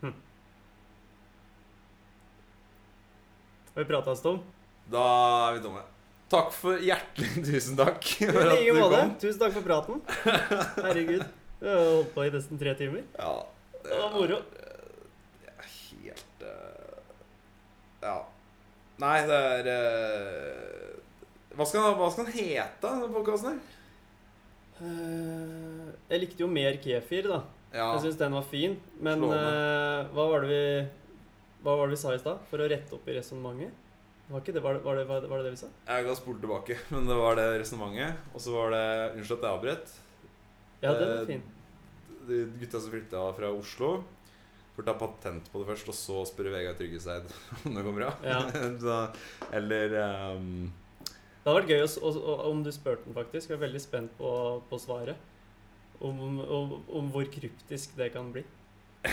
Hm. 0.00 0.14
Har 3.74 3.82
vi 3.82 3.88
prata 3.88 4.10
oss 4.10 4.22
tom? 4.22 4.40
Da 4.90 5.02
er 5.50 5.58
vi 5.58 5.62
dumme. 5.66 5.82
Takk 6.28 6.50
for 6.52 6.76
hjertelig 6.82 7.44
tusen 7.48 7.76
takk 7.78 8.04
I 8.22 8.26
like 8.32 8.74
måte. 8.76 9.02
Tusen 9.22 9.40
takk 9.40 9.54
for 9.56 9.64
praten. 9.64 10.02
Herregud. 10.84 11.24
Vi 11.60 11.68
har 11.68 11.78
holdt 11.88 12.12
på 12.14 12.26
i 12.26 12.30
nesten 12.34 12.58
tre 12.60 12.74
timer. 12.78 13.02
Ja, 13.18 13.32
Det 13.88 13.98
var 14.02 14.10
moro. 14.14 14.38
Helt 15.68 16.42
eh, 16.42 16.98
Ja. 18.02 18.16
Nei, 18.98 19.16
det 19.30 19.38
er 19.38 19.68
eh, 19.72 20.94
hva, 21.54 21.66
skal, 21.66 21.92
hva 21.98 22.08
skal 22.10 22.26
den 22.28 22.34
hete, 22.36 22.82
denne 22.82 23.08
podkasten 23.14 23.54
her? 23.54 23.74
Eh, 24.82 25.88
Jeg 26.12 26.22
likte 26.24 26.44
jo 26.44 26.48
mer 26.50 26.76
kefir, 26.82 27.28
da. 27.30 27.40
Ja. 27.72 27.90
Jeg 27.96 28.06
syns 28.06 28.18
den 28.20 28.36
var 28.38 28.46
fin. 28.48 28.76
Men 29.02 29.22
eh, 29.28 30.08
hva 30.14 30.24
var 30.32 30.44
det 30.46 30.48
vi 30.52 30.62
Hva 31.64 31.74
var 31.76 31.88
det 31.90 31.96
vi 31.96 32.00
sa 32.00 32.14
i 32.14 32.20
stad? 32.22 32.38
For 32.50 32.62
å 32.62 32.68
rette 32.70 32.94
opp 32.96 33.08
i 33.10 33.16
resonnementet? 33.18 33.84
Var, 34.28 34.42
det, 34.44 34.60
var, 34.60 34.76
det, 34.76 34.82
var, 34.84 35.22
det, 35.22 35.28
var 35.30 35.40
det 35.40 35.44
det 35.48 35.54
vi 35.54 35.60
sa? 35.62 35.68
Jeg 35.88 36.04
ga 36.04 36.14
spole 36.18 36.42
tilbake, 36.42 36.76
men 36.94 37.06
det 37.08 37.16
var 37.18 37.38
det 37.38 37.46
resonnementet. 37.62 38.26
Og 38.34 38.42
så 38.44 38.54
var 38.54 38.74
det 38.76 38.84
Unnskyld 39.16 39.38
at 39.38 39.46
jeg 39.48 39.56
avbrøt. 39.58 39.94
Ja, 40.82 40.92
den 40.94 41.14
var 41.14 41.24
fin. 41.30 41.46
De 42.28 42.42
gutta 42.60 42.80
som 42.80 42.92
flytta 42.92 43.22
fra 43.36 43.50
Oslo, 43.56 43.92
får 44.76 44.86
ta 44.86 44.94
patent 45.00 45.48
på 45.52 45.62
det 45.62 45.68
først, 45.72 45.88
og 45.90 45.96
så 45.98 46.20
spørre 46.28 46.52
Vegard 46.54 46.76
Tryggeseid 46.78 47.26
om 47.66 47.74
det 47.78 47.84
går 47.86 47.96
bra. 47.96 48.10
Ja. 48.22 48.42
så, 48.84 48.98
eller 49.52 49.96
um... 50.36 50.68
Det 51.08 51.48
hadde 51.48 51.56
vært 51.62 51.70
gøy 51.72 51.82
å 51.82 51.88
s- 51.88 51.98
å- 52.04 52.38
om 52.50 52.62
du 52.66 52.70
spurte 52.74 53.06
den, 53.08 53.14
faktisk. 53.16 53.48
Jeg 53.50 53.56
er 53.56 53.62
veldig 53.64 53.80
spent 53.80 54.12
på, 54.18 54.30
på 54.68 54.78
svaret. 54.82 55.16
Om, 56.04 56.18
om, 56.44 56.74
om 56.94 57.08
hvor 57.14 57.24
kryptisk 57.32 57.96
det 57.98 58.10
kan 58.14 58.28
bli. 58.34 58.44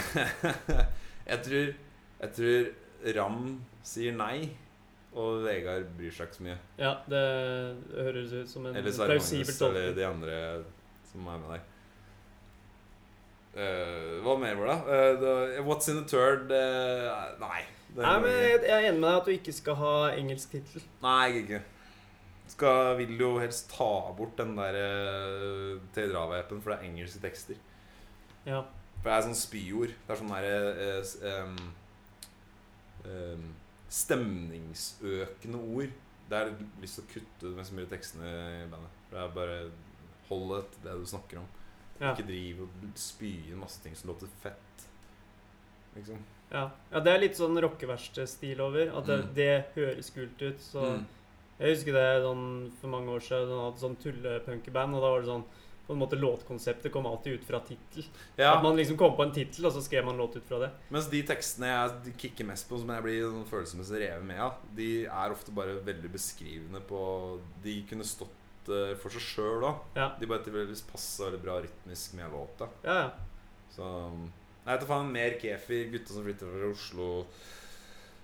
jeg, 1.29 1.39
tror, 1.45 1.71
jeg 2.19 2.31
tror 2.37 3.13
Ram 3.15 3.39
sier 3.85 4.13
nei, 4.17 4.49
og 5.15 5.45
Vegard 5.45 5.87
bryr 5.97 6.11
seg 6.13 6.27
ikke 6.27 6.37
så 6.41 6.45
mye. 6.49 6.57
Ja, 6.81 6.91
det 7.09 7.21
høres 7.95 8.33
ut 8.35 8.51
som 8.51 8.65
en 8.67 8.75
Eller 8.75 8.91
Sverre 8.93 9.15
Magnus, 9.15 9.29
plausibel 9.31 9.69
eller 9.69 9.87
tolkning. 9.87 9.95
de 10.01 10.05
andre 10.09 10.39
som 11.11 11.29
er 11.31 11.41
med 11.43 11.53
der. 11.55 11.63
Eh, 13.55 14.17
hva 14.23 14.35
mer 14.39 14.57
var 14.59 14.67
det? 14.67 15.23
Uh, 15.23 15.61
what's 15.63 15.87
in 15.87 16.01
the 16.01 16.07
third? 16.09 16.51
Uh, 16.51 17.39
nei. 17.39 17.61
Nei, 17.95 18.15
men 18.19 18.33
jeg 18.33 18.57
jeg 18.65 18.73
er 18.75 18.89
enig 18.89 18.99
med 18.99 19.07
deg 19.07 19.19
at 19.21 19.29
du 19.29 19.31
ikke 19.31 19.53
skal 19.55 19.77
ha 19.79 19.93
engelsk 20.17 20.51
tittel. 20.51 20.83
Nei, 21.05 21.21
jeg 21.31 21.43
ikke. 21.45 21.61
skal, 22.51 22.97
vil 22.99 23.15
jo 23.19 23.29
helst 23.39 23.69
ta 23.71 23.87
bort 24.17 24.35
den 24.37 24.57
der 24.57 24.75
uh, 24.75 25.79
Tedrava-appen, 25.95 26.59
for 26.61 26.73
det 26.73 26.81
er 26.81 26.89
engelske 26.89 27.23
tekster. 27.23 27.61
Ja. 28.45 28.65
For 28.99 29.07
det 29.07 29.15
er 29.15 29.27
sånn 29.29 29.39
spyord. 29.39 29.95
Det 30.03 30.13
er 30.13 30.19
sånn 30.19 30.35
derre 30.35 31.41
um, 31.45 31.57
em, 33.07 33.49
Stemningsøkende 33.95 35.59
ord. 35.61 35.95
Det 36.27 36.37
er 36.41 36.55
lyst 36.81 36.99
til 36.99 37.05
å 37.05 37.11
kutte 37.13 37.51
ut 37.51 37.57
mest 37.57 37.73
mulig 37.75 37.87
tekstene 37.91 38.27
i 38.27 38.63
bandet. 38.67 39.03
For 39.07 39.15
det 39.15 39.23
er 39.23 39.35
bare 39.39 39.59
Hold 40.25 40.47
det 40.49 40.63
til 40.73 40.87
det 40.87 40.93
du 40.97 41.03
snakker 41.05 41.37
om. 41.37 41.49
Ja. 42.01 42.11
Ikke 42.13 42.27
driv 42.27 42.61
og 42.65 42.69
spy 42.99 43.33
inn 43.51 43.59
masse 43.61 43.81
ting 43.83 43.95
som 43.95 44.09
låter 44.11 44.27
fett. 44.41 44.87
Liksom. 45.95 46.17
Ja. 46.51 46.69
ja, 46.91 46.99
det 47.01 47.11
er 47.13 47.21
litt 47.23 47.37
sånn 47.39 47.57
rockeverksted-stil 47.63 48.59
over. 48.61 48.91
At 48.97 49.05
det, 49.07 49.19
Mm. 49.23 49.33
det 49.33 49.65
høres 49.75 50.09
kult 50.13 50.41
ut. 50.41 50.59
Så 50.59 50.81
Mm. 50.97 51.05
Jeg 51.59 51.75
husker 51.75 51.93
det 51.93 52.23
sånn 52.23 52.71
for 52.81 52.87
mange 52.89 53.07
år 53.07 53.19
siden. 53.21 53.47
De 53.47 53.59
hadde 53.63 53.79
sånn 53.79 53.95
tullepunkerband, 54.03 54.95
og 54.95 55.01
da 55.01 55.09
var 55.09 55.21
det 55.21 55.27
sånn 55.29 55.43
på 55.87 55.93
en 55.93 55.99
måte 55.99 56.17
Låtkonseptet 56.19 56.91
kom 56.91 57.05
alltid 57.05 57.39
ut 57.39 57.45
fra 57.45 57.59
tittel. 57.59 58.03
Ja, 58.37 58.55
At 58.57 58.63
man 58.63 58.75
liksom 58.75 58.97
kom 58.97 59.15
på 59.15 59.21
en 59.23 59.31
tittel, 59.31 59.65
og 59.67 59.71
så 59.71 59.81
skrev 59.83 60.03
man 60.03 60.17
låt 60.17 60.35
ut 60.35 60.43
fra 60.43 60.59
det. 60.59 60.71
Mens 60.89 61.07
de 61.07 61.21
tekstene 61.23 61.67
jeg 62.05 62.17
kicker 62.17 62.43
mest 62.45 62.67
på, 62.67 62.79
som 62.79 62.89
jeg 62.89 63.03
blir 63.03 63.21
sånn 63.21 63.45
følelsesmessig 63.45 63.99
revet 64.01 64.23
med 64.25 64.39
av, 64.39 64.55
de 64.75 65.05
er 65.05 65.31
ofte 65.31 65.51
bare 65.53 65.79
veldig 65.85 66.11
beskrivende 66.11 66.81
på 66.81 67.39
De 67.63 67.83
kunne 67.83 68.03
stått 68.03 68.33
eh, 68.73 68.93
for 69.01 69.13
seg 69.13 69.23
sjøl 69.23 69.65
òg. 69.67 69.83
Ja, 69.97 70.09
De 70.19 70.29
bare 70.29 70.43
tilfeldigvis 70.45 70.85
passa 70.89 71.27
veldig 71.27 71.41
bra 71.43 71.59
rytmisk 71.65 72.17
med 72.19 72.33
låta. 72.33 72.69
ja. 72.87 72.97
ja. 73.03 73.07
Så 73.75 73.83
Nei, 74.65 74.71
vet 74.71 74.81
du 74.81 74.87
faen. 74.89 75.09
Mer 75.13 75.33
Kefir, 75.41 75.89
gutta 75.91 76.13
som 76.15 76.23
flytter 76.25 76.47
fra 76.49 76.69
Oslo. 76.71 77.09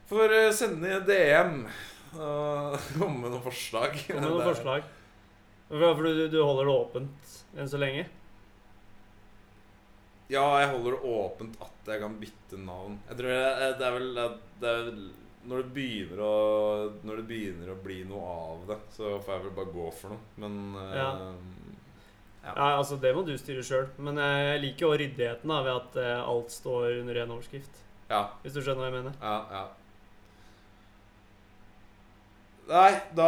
Får 0.10 0.34
eh, 0.38 0.48
sende 0.56 0.94
i 0.96 1.02
DM 1.06 1.66
og 2.18 2.78
komme 2.96 3.20
med 3.20 3.34
noen 3.34 3.44
forslag. 3.44 3.98
Komme 4.08 4.24
med 4.24 4.32
noen 4.32 4.48
forslag. 4.48 4.88
For 5.72 6.02
du, 6.04 6.26
du 6.32 6.40
holder 6.42 6.68
det 6.68 6.74
åpent 6.74 7.36
enn 7.56 7.70
så 7.70 7.80
lenge? 7.80 8.08
Ja, 10.32 10.44
jeg 10.64 10.72
holder 10.72 10.96
det 10.96 11.12
åpent 11.12 11.60
at 11.64 11.92
jeg 11.92 12.02
kan 12.04 12.18
bytte 12.20 12.60
navn. 12.64 12.98
Jeg 13.10 13.20
tror 13.20 13.32
det, 13.36 13.70
det 13.80 13.88
er 13.88 13.96
vel 13.98 14.10
det 14.16 14.70
er 14.72 14.82
vel 14.88 15.02
når 15.50 15.64
det 15.64 15.72
begynner 15.74 16.20
å 16.22 16.34
Når 17.08 17.18
det 17.22 17.26
begynner 17.32 17.72
å 17.74 17.78
bli 17.84 18.04
noe 18.06 18.28
av 18.32 18.64
det, 18.70 18.78
så 18.94 19.16
får 19.24 19.34
jeg 19.36 19.44
vel 19.48 19.56
bare 19.58 19.74
gå 19.74 19.88
for 19.98 20.14
noe. 20.14 20.20
Men 20.44 20.60
eh, 20.78 20.96
Ja. 21.00 21.10
Ja. 22.42 22.54
Ja, 22.58 22.68
altså 22.80 22.96
Det 22.98 23.12
må 23.14 23.22
du 23.26 23.36
styre 23.38 23.62
sjøl. 23.66 23.88
Men 24.02 24.18
eh, 24.18 24.40
jeg 24.54 24.62
liker 24.64 24.88
jo 24.88 24.96
ryddigheten 24.98 25.52
da, 25.54 25.60
ved 25.66 25.76
at 25.76 25.98
eh, 26.02 26.24
alt 26.26 26.50
står 26.54 27.00
under 27.02 27.20
én 27.22 27.34
overskrift. 27.36 27.82
ja, 28.10 28.24
Hvis 28.42 28.54
du 28.58 28.62
skjønner 28.62 28.82
hva 28.86 28.90
jeg 28.90 28.98
mener? 29.04 29.14
ja, 29.22 29.38
ja. 29.52 29.68
Nei, 32.72 32.92
da 33.18 33.28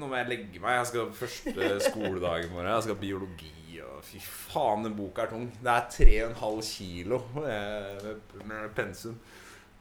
Nå 0.00 0.08
må 0.08 0.16
jeg 0.18 0.28
legge 0.32 0.60
meg. 0.62 0.78
Jeg 0.80 0.88
skal 0.90 1.12
første 1.14 1.76
skoledag 1.88 2.46
i 2.46 2.50
morgen. 2.50 2.70
Jeg 2.72 2.86
skal 2.88 2.98
biologi. 2.98 3.52
Og 3.84 4.00
fy 4.06 4.18
faen, 4.22 4.84
den 4.86 4.94
boka 4.96 5.24
er 5.24 5.30
tung. 5.30 5.46
Det 5.62 5.70
er 5.70 5.86
3,5 6.34 6.60
kilo 6.66 7.20
med 7.36 8.68
pensum. 8.76 9.16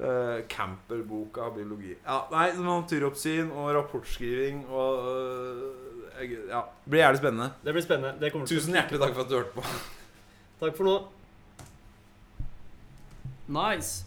Uh, 0.02 0.42
Camper-boka 0.50 1.52
biologi. 1.54 1.94
Ja, 2.04 2.24
nei, 2.32 2.48
naturoppsyn 2.58 3.52
og 3.54 3.70
rapportskriving 3.78 4.64
og 4.68 5.06
uh, 5.06 5.68
jeg- 6.20 6.48
Ja, 6.50 6.64
det 6.84 6.90
blir 6.92 7.00
jævlig 7.04 7.22
spennende. 7.22 7.52
Det 7.64 7.74
blir 7.76 7.86
spennende. 7.86 8.20
Det 8.20 8.32
Tusen 8.50 8.74
hjertelig 8.74 9.00
takk 9.00 9.14
for 9.14 9.22
at 9.22 9.30
du 9.30 9.36
hørte 9.38 9.54
på. 9.54 9.64
Takk 10.64 10.76
for 10.76 10.84
nå. 10.90 10.96
Nice. 13.54 14.06